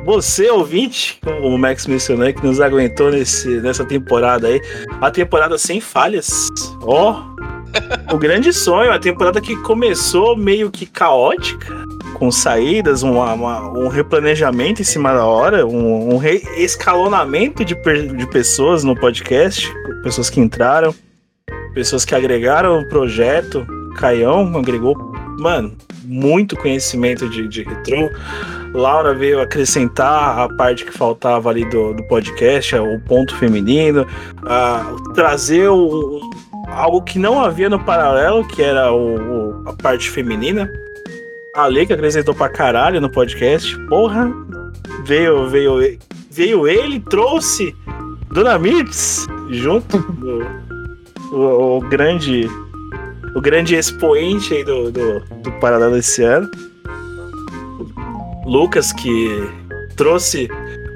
você, 0.05 0.51
ouvinte, 0.51 1.19
como 1.23 1.49
o 1.49 1.59
Max 1.59 1.87
mencionou, 1.87 2.31
que 2.33 2.45
nos 2.45 2.61
aguentou 2.61 3.11
nesse, 3.11 3.49
nessa 3.61 3.85
temporada 3.85 4.49
aí. 4.49 4.61
A 5.01 5.11
temporada 5.11 5.57
sem 5.57 5.81
falhas. 5.81 6.49
Ó, 6.83 7.23
o 8.13 8.19
grande 8.19 8.53
sonho, 8.53 8.93
a 8.93 8.99
temporada 8.99 9.41
que 9.41 9.57
começou 9.63 10.37
meio 10.37 10.71
que 10.71 10.85
caótica, 10.85 11.75
com 12.15 12.31
saídas, 12.31 13.03
uma- 13.03 13.33
uma- 13.33 13.71
um 13.79 13.89
replanejamento 13.89 14.83
em 14.83 14.85
cima 14.85 15.13
da 15.13 15.25
hora, 15.25 15.67
um, 15.67 16.15
um 16.15 16.17
reescalonamento 16.19 17.65
de, 17.65 17.75
de 17.75 18.27
pessoas 18.31 18.85
no 18.85 18.95
podcast, 18.95 19.73
pessoas 20.03 20.29
que 20.29 20.39
entraram, 20.41 20.95
pessoas 21.73 22.05
que 22.05 22.15
agregaram 22.15 22.79
o 22.81 22.89
projeto. 22.89 23.67
Caião 23.97 24.57
agregou, 24.59 24.95
mano, 25.39 25.75
muito 26.05 26.57
conhecimento 26.57 27.29
de, 27.29 27.49
de 27.49 27.63
retrô. 27.63 28.11
Laura 28.73 29.15
veio 29.15 29.41
acrescentar 29.41 30.39
a 30.39 30.49
parte 30.57 30.85
que 30.85 30.93
faltava 30.93 31.49
ali 31.51 31.65
do, 31.67 31.95
do 31.95 32.03
podcast, 32.05 32.75
o 32.77 33.01
ponto 33.01 33.35
feminino, 33.37 34.07
ah, 34.45 34.95
trazer 35.15 35.69
o- 35.69 36.21
algo 36.69 37.01
que 37.03 37.19
não 37.19 37.41
havia 37.43 37.69
no 37.71 37.79
paralelo, 37.79 38.47
que 38.47 38.63
era 38.63 38.93
o, 38.93 39.17
o- 39.63 39.69
a 39.69 39.73
parte 39.75 40.11
feminina. 40.11 40.69
A 41.55 41.67
Lei 41.67 41.87
que 41.87 41.93
acrescentou 41.93 42.35
pra 42.35 42.49
caralho 42.49 43.01
no 43.01 43.09
podcast. 43.09 43.79
Porra, 43.87 44.29
veio, 45.05 45.49
veio, 45.49 45.99
veio 46.31 46.67
ele, 46.67 46.99
trouxe 46.99 47.73
Dona 48.33 48.59
Mirtz 48.59 49.25
junto, 49.51 49.99
o, 51.33 51.37
o- 51.37 51.77
o 51.79 51.81
grande 51.83 52.49
o 53.35 53.41
grande 53.41 53.75
expoente 53.75 54.55
aí 54.55 54.65
do, 54.65 54.91
do, 54.91 55.21
do 55.21 55.53
Paralelo 55.61 55.97
esse 55.97 56.23
ano. 56.23 56.51
Lucas, 58.47 58.93
que 58.93 59.29
trouxe 59.97 60.49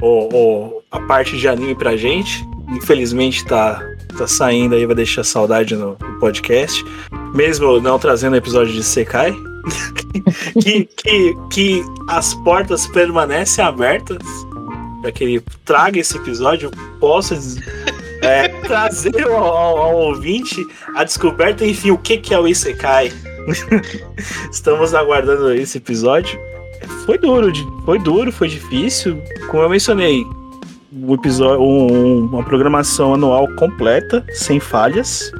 o, 0.02 0.28
o- 0.34 0.82
a 0.90 1.00
parte 1.00 1.36
de 1.36 1.48
anime 1.48 1.74
pra 1.74 1.96
gente. 1.96 2.44
Infelizmente 2.70 3.44
tá, 3.44 3.82
tá 4.16 4.26
saindo 4.26 4.74
aí, 4.74 4.84
vai 4.86 4.94
deixar 4.94 5.24
saudade 5.24 5.74
no, 5.74 5.96
no 6.00 6.18
podcast. 6.18 6.84
Mesmo 7.34 7.80
não 7.80 7.98
trazendo 7.98 8.36
episódio 8.36 8.72
de 8.72 8.82
Sekai. 8.82 9.34
que, 10.62 10.84
que, 10.84 11.34
que 11.50 11.82
as 12.08 12.34
portas 12.34 12.86
permanecem 12.86 13.64
abertas 13.64 14.18
para 15.00 15.12
que 15.12 15.24
ele 15.24 15.42
traga 15.64 15.98
esse 16.00 16.16
episódio, 16.16 16.70
possa 16.98 17.38
é, 18.22 18.48
trazer 18.68 19.26
ao, 19.26 19.34
ao- 19.34 19.78
ao 19.78 19.96
ouvinte 19.96 20.64
a 20.94 21.02
descoberta, 21.02 21.64
enfim, 21.66 21.90
o 21.90 21.98
que, 21.98 22.18
que 22.18 22.32
é 22.34 22.38
o 22.38 22.46
Isekai. 22.46 23.10
Estamos 24.52 24.94
aguardando 24.94 25.52
esse 25.52 25.78
episódio. 25.78 26.38
foi 27.06 27.18
duro, 27.18 27.50
foi 27.84 27.98
duro, 27.98 28.30
foi 28.30 28.48
difícil. 28.48 29.20
Como 29.50 29.62
eu 29.62 29.68
mencionei, 29.70 30.24
um 30.92 31.14
episódio, 31.14 31.60
um- 31.62 32.26
uma 32.26 32.42
programação 32.44 33.14
anual 33.14 33.48
completa, 33.56 34.24
sem 34.32 34.60
falhas, 34.60 35.32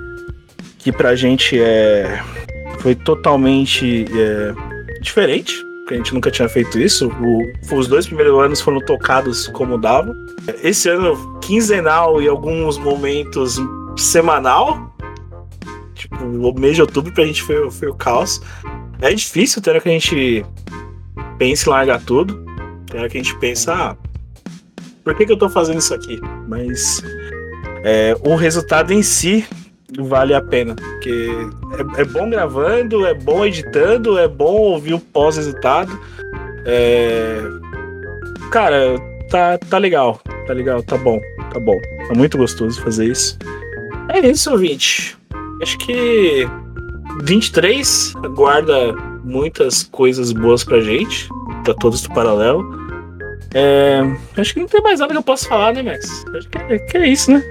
que 0.78 0.90
pra 0.90 1.14
gente 1.14 1.58
é 1.60 2.20
foi 2.80 2.94
totalmente 2.94 4.04
é, 4.16 4.54
diferente, 5.00 5.52
porque 5.88 5.94
a 5.94 5.96
gente 5.96 6.12
nunca 6.12 6.30
tinha 6.30 6.46
feito 6.50 6.78
isso. 6.78 7.08
O- 7.08 7.74
os 7.78 7.88
dois 7.88 8.06
primeiros 8.06 8.38
anos 8.38 8.60
foram 8.60 8.78
tocados 8.78 9.48
como 9.48 9.78
dava. 9.78 10.14
Esse 10.62 10.90
ano 10.90 11.38
quinzenal 11.40 12.20
e 12.20 12.28
alguns 12.28 12.76
momentos 12.76 13.56
semanal. 13.96 14.94
Tipo, 15.94 16.22
o 16.26 16.60
mês 16.60 16.76
de 16.76 16.82
outubro 16.82 17.10
pra 17.14 17.24
gente 17.24 17.42
foi, 17.42 17.70
foi 17.70 17.88
o 17.88 17.94
caos. 17.94 18.38
É 19.00 19.14
difícil 19.14 19.62
ter 19.62 19.80
que 19.80 19.88
a 19.88 19.92
gente 19.92 20.44
pensa 21.38 21.70
em 21.70 21.72
largar 21.72 22.02
tudo. 22.02 22.34
Tem 22.90 23.08
que 23.08 23.18
a 23.18 23.22
gente 23.22 23.38
pensa, 23.38 23.72
ah, 23.74 23.96
por 25.02 25.14
que, 25.14 25.24
que 25.24 25.32
eu 25.32 25.38
tô 25.38 25.48
fazendo 25.48 25.78
isso 25.78 25.94
aqui? 25.94 26.20
Mas 26.46 27.02
é, 27.82 28.14
o 28.26 28.34
resultado 28.34 28.92
em 28.92 29.02
si 29.02 29.46
vale 29.96 30.34
a 30.34 30.42
pena. 30.42 30.74
Porque 30.74 31.30
é, 31.96 32.02
é 32.02 32.04
bom 32.04 32.28
gravando, 32.30 33.06
é 33.06 33.14
bom 33.14 33.44
editando, 33.44 34.18
é 34.18 34.28
bom 34.28 34.56
ouvir 34.56 34.94
o 34.94 35.00
pós-resultado. 35.00 35.98
É, 36.64 37.40
cara, 38.50 38.96
tá, 39.30 39.58
tá 39.58 39.78
legal, 39.78 40.20
tá 40.46 40.52
legal, 40.52 40.82
tá 40.82 40.96
bom, 40.96 41.20
tá 41.52 41.60
bom. 41.60 41.76
Tá 42.08 42.14
muito 42.14 42.36
gostoso 42.36 42.80
fazer 42.82 43.06
isso. 43.06 43.38
É 44.08 44.26
isso, 44.26 44.50
ouvinte. 44.50 45.16
Acho 45.62 45.78
que 45.78 46.48
23 47.22 48.14
guarda 48.34 48.94
muitas 49.24 49.82
coisas 49.84 50.32
boas 50.32 50.64
pra 50.64 50.80
gente, 50.80 51.28
pra 51.64 51.74
todos 51.74 52.02
do 52.02 52.10
paralelo. 52.10 52.87
É, 53.54 54.00
acho 54.36 54.52
que 54.52 54.60
não 54.60 54.66
tem 54.66 54.82
mais 54.82 55.00
nada 55.00 55.12
que 55.12 55.18
eu 55.18 55.22
possa 55.22 55.48
falar, 55.48 55.72
né, 55.72 55.82
Max? 55.82 56.24
Acho 56.36 56.48
que 56.48 56.58
é, 56.58 56.78
que 56.78 56.96
é 56.98 57.06
isso, 57.08 57.30
né? 57.30 57.42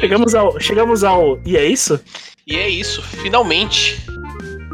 chegamos, 0.00 0.34
ao, 0.34 0.58
chegamos 0.58 1.04
ao. 1.04 1.38
E 1.44 1.56
é 1.56 1.64
isso? 1.64 2.00
E 2.46 2.56
é 2.56 2.68
isso, 2.68 3.02
finalmente. 3.02 4.04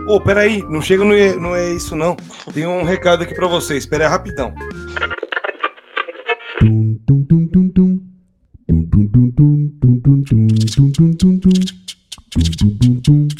Ô, 0.07 0.20
peraí, 0.20 0.62
não 0.62 0.81
chega, 0.81 1.05
não 1.05 1.12
é, 1.12 1.34
não 1.34 1.55
é 1.55 1.73
isso 1.73 1.94
não. 1.94 2.16
Tem 2.55 2.66
um 2.66 2.82
recado 2.82 3.23
aqui 3.23 3.34
pra 3.34 3.47
vocês, 3.47 3.84
espera 3.84 4.05
aí 4.05 4.10
rapidão. 4.10 4.55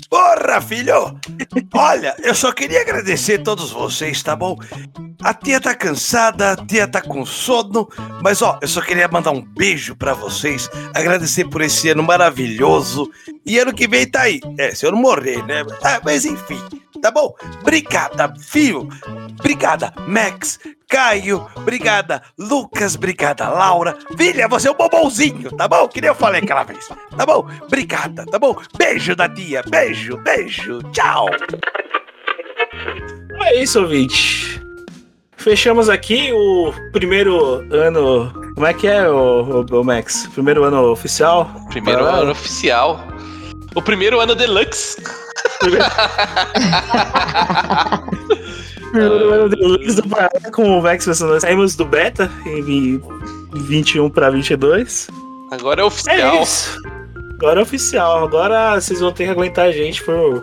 Porra, 0.09 0.61
filho! 0.61 1.19
Olha, 1.75 2.17
eu 2.23 2.35
só 2.35 2.53
queria 2.53 2.81
agradecer 2.81 3.41
a 3.41 3.43
todos 3.43 3.71
vocês, 3.71 4.23
tá 4.23 4.35
bom? 4.35 4.57
A 5.23 5.35
tia 5.35 5.61
tá 5.61 5.75
cansada, 5.75 6.53
a 6.53 6.57
tia 6.57 6.89
tá 6.89 7.03
com 7.03 7.27
sono, 7.27 7.89
mas 8.23 8.41
ó, 8.41 8.59
eu 8.63 8.69
só 8.69 8.81
queria 8.81 9.09
mandar 9.09 9.33
um 9.33 9.43
beijo 9.43 9.95
pra 9.97 10.15
vocês, 10.15 10.71
agradecer 10.95 11.45
por 11.47 11.61
esse 11.61 11.89
ano 11.91 12.03
maravilhoso. 12.03 13.11
E 13.45 13.59
ano 13.59 13.75
que 13.75 13.89
vem 13.89 14.07
tá 14.07 14.23
aí. 14.23 14.41
É, 14.59 14.75
se 14.75 14.87
eu 14.87 14.93
não 14.93 14.99
morrer, 14.99 15.45
né? 15.45 15.65
Ah, 15.83 16.01
mas 16.05 16.25
enfim, 16.25 16.61
tá 17.03 17.11
bom? 17.11 17.35
Obrigada, 17.61 18.33
filho. 18.41 18.89
Obrigada, 19.39 19.93
Max, 20.07 20.59
Caio. 20.89 21.47
Obrigada, 21.55 22.23
Lucas. 22.39 22.97
Obrigada, 22.97 23.49
Laura. 23.49 23.97
Filha, 24.17 24.49
você 24.49 24.69
é 24.69 24.71
um 24.71 24.75
bombonzinho, 24.75 25.51
tá 25.53 25.69
bom? 25.69 25.87
Que 25.87 26.01
nem 26.01 26.09
eu 26.09 26.15
falei 26.15 26.41
aquela 26.41 26.65
vez. 26.65 26.89
Tá 27.17 27.27
bom? 27.27 27.47
Obrigada, 27.63 28.25
tá 28.25 28.39
bom? 28.39 28.57
Beijo 28.77 29.15
da 29.15 29.29
tia. 29.29 29.63
Beijo, 29.69 30.17
beijo. 30.19 30.81
Tchau. 30.93 31.29
É 33.43 33.63
isso, 33.63 33.81
ouvinte. 33.81 34.61
Fechamos 35.37 35.89
aqui 35.89 36.33
o 36.33 36.73
primeiro 36.93 37.65
ano. 37.73 38.33
Como 38.55 38.67
é 38.67 38.75
que 38.75 38.89
é, 38.89 39.09
o, 39.09 39.65
o, 39.71 39.85
Max? 39.85 40.27
Primeiro 40.35 40.65
ano 40.65 40.91
oficial? 40.91 41.49
Primeiro 41.69 42.01
Paralelo? 42.01 42.23
ano 42.23 42.33
oficial. 42.33 43.05
O 43.75 43.83
primeiro 43.83 44.19
ano 44.19 44.35
deluxe. 44.35 45.01
Primeiro 45.61 45.85
deluxe 49.49 49.97
do 49.97 50.09
Paralelo 50.09 50.53
com 50.53 50.79
o 50.79 50.83
Max 50.83 51.07
mencionou. 51.07 51.41
Saímos 51.41 51.77
do 51.77 51.85
beta 51.85 52.31
em 52.47 53.01
21 53.55 54.11
para 54.11 54.31
22. 54.31 55.09
Agora 55.51 55.81
é 55.81 55.83
É 55.83 55.87
oficial. 55.87 56.43
isso. 56.43 56.79
Agora 57.35 57.61
é 57.61 57.63
oficial. 57.63 58.25
Agora 58.25 58.81
vocês 58.81 59.01
vão 59.01 59.13
ter 59.13 59.25
que 59.25 59.31
aguentar 59.31 59.67
a 59.67 59.73
gente 59.73 60.03
por. 60.03 60.43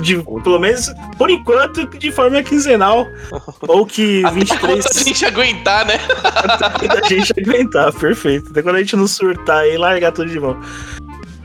De, 0.00 0.16
pelo 0.42 0.58
menos, 0.58 0.90
por 1.16 1.30
enquanto, 1.30 1.86
de 1.86 2.10
forma 2.10 2.42
quinzenal. 2.42 3.06
Ou 3.68 3.86
que 3.86 4.24
Até 4.24 4.34
23. 4.34 4.60
quando 4.60 4.86
a 5.00 5.04
gente 5.04 5.24
aguentar, 5.24 5.86
né? 5.86 6.00
a 7.04 7.08
gente 7.08 7.32
aguentar, 7.40 7.92
perfeito. 7.92 8.50
Até 8.50 8.60
quando 8.62 8.76
a 8.76 8.78
gente 8.80 8.96
não 8.96 9.06
surtar 9.06 9.64
e 9.68 9.76
largar 9.76 10.10
tudo 10.10 10.28
de 10.28 10.40
mão. 10.40 10.58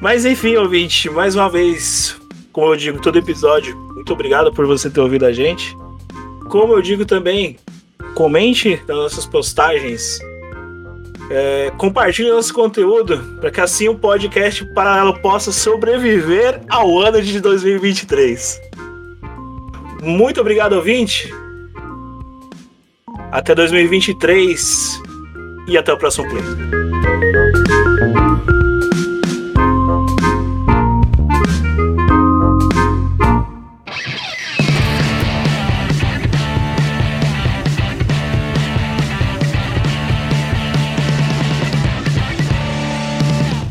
Mas 0.01 0.25
enfim, 0.25 0.55
ouvinte, 0.55 1.09
mais 1.11 1.35
uma 1.35 1.47
vez, 1.49 2.15
como 2.51 2.73
eu 2.73 2.75
digo 2.77 2.99
todo 3.01 3.19
episódio, 3.19 3.77
muito 3.99 4.13
obrigado 4.13 4.53
por 4.53 4.65
você 4.65 4.89
ter 4.89 5.01
ouvido 5.01 5.25
a 5.25 5.33
gente. 5.33 5.77
Como 6.47 6.73
eu 6.73 6.81
digo 6.81 7.05
também, 7.05 7.57
comente 8.15 8.81
nas 8.87 8.97
nossas 8.97 9.25
postagens, 9.25 10.19
é, 11.29 11.69
compartilhe 11.77 12.31
nosso 12.31 12.53
conteúdo, 12.53 13.17
para 13.41 13.51
que 13.51 13.59
assim 13.59 13.89
o 13.89 13.95
podcast 13.95 14.65
paralelo 14.73 15.19
possa 15.19 15.51
sobreviver 15.51 16.61
ao 16.69 16.97
ano 16.97 17.21
de 17.21 17.41
2023. 17.41 18.61
Muito 20.01 20.39
obrigado, 20.39 20.73
ouvinte. 20.73 21.31
Até 23.33 23.53
2023 23.53 25.01
e 25.67 25.77
até 25.77 25.91
o 25.91 25.97
próximo 25.97 26.27
play. 26.29 26.88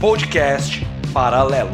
Podcast 0.08 0.86
Paralelo. 1.12 1.70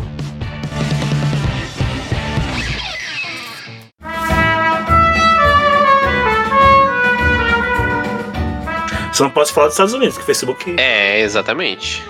Só 9.13 9.23
não 9.23 9.31
posso 9.31 9.53
falar 9.53 9.69
dos 9.69 9.75
Estados 9.75 9.95
Unidos, 9.95 10.17
que 10.17 10.25
o 10.25 10.27
Facebook. 10.27 10.75
É, 10.77 11.21
exatamente. 11.21 12.05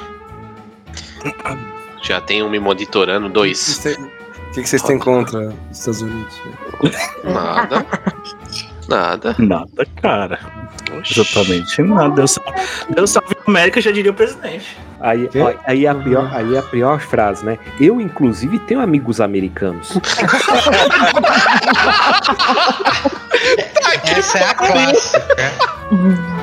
Já 2.02 2.22
tem 2.22 2.42
um 2.42 2.48
me 2.48 2.58
monitorando, 2.58 3.28
dois. 3.28 3.84
O 3.84 4.52
que, 4.54 4.62
que 4.62 4.66
vocês 4.66 4.82
têm 4.82 4.98
contra 4.98 5.54
os 5.70 5.78
Estados 5.78 6.00
Unidos? 6.00 6.40
Nada. 7.22 7.86
Nada. 8.88 9.34
Nada, 9.38 9.86
cara. 10.00 10.38
Exatamente 11.08 11.82
nada. 11.82 12.14
Deus, 12.14 12.38
Deus 12.94 13.10
salve 13.10 13.34
a 13.34 13.50
América, 13.50 13.80
já 13.80 13.90
diria 13.90 14.10
o 14.10 14.14
presidente. 14.14 14.76
Aí, 15.00 15.28
ó, 15.36 15.52
aí, 15.66 15.86
a 15.86 15.94
pior, 15.94 16.30
aí 16.34 16.56
a 16.56 16.62
pior 16.62 16.98
frase, 17.00 17.44
né? 17.44 17.58
Eu, 17.80 18.00
inclusive, 18.00 18.58
tenho 18.60 18.80
amigos 18.80 19.20
americanos. 19.20 19.98
Essa 24.04 24.38
é 24.38 24.44
a 24.44 24.54
clássica. 24.54 25.24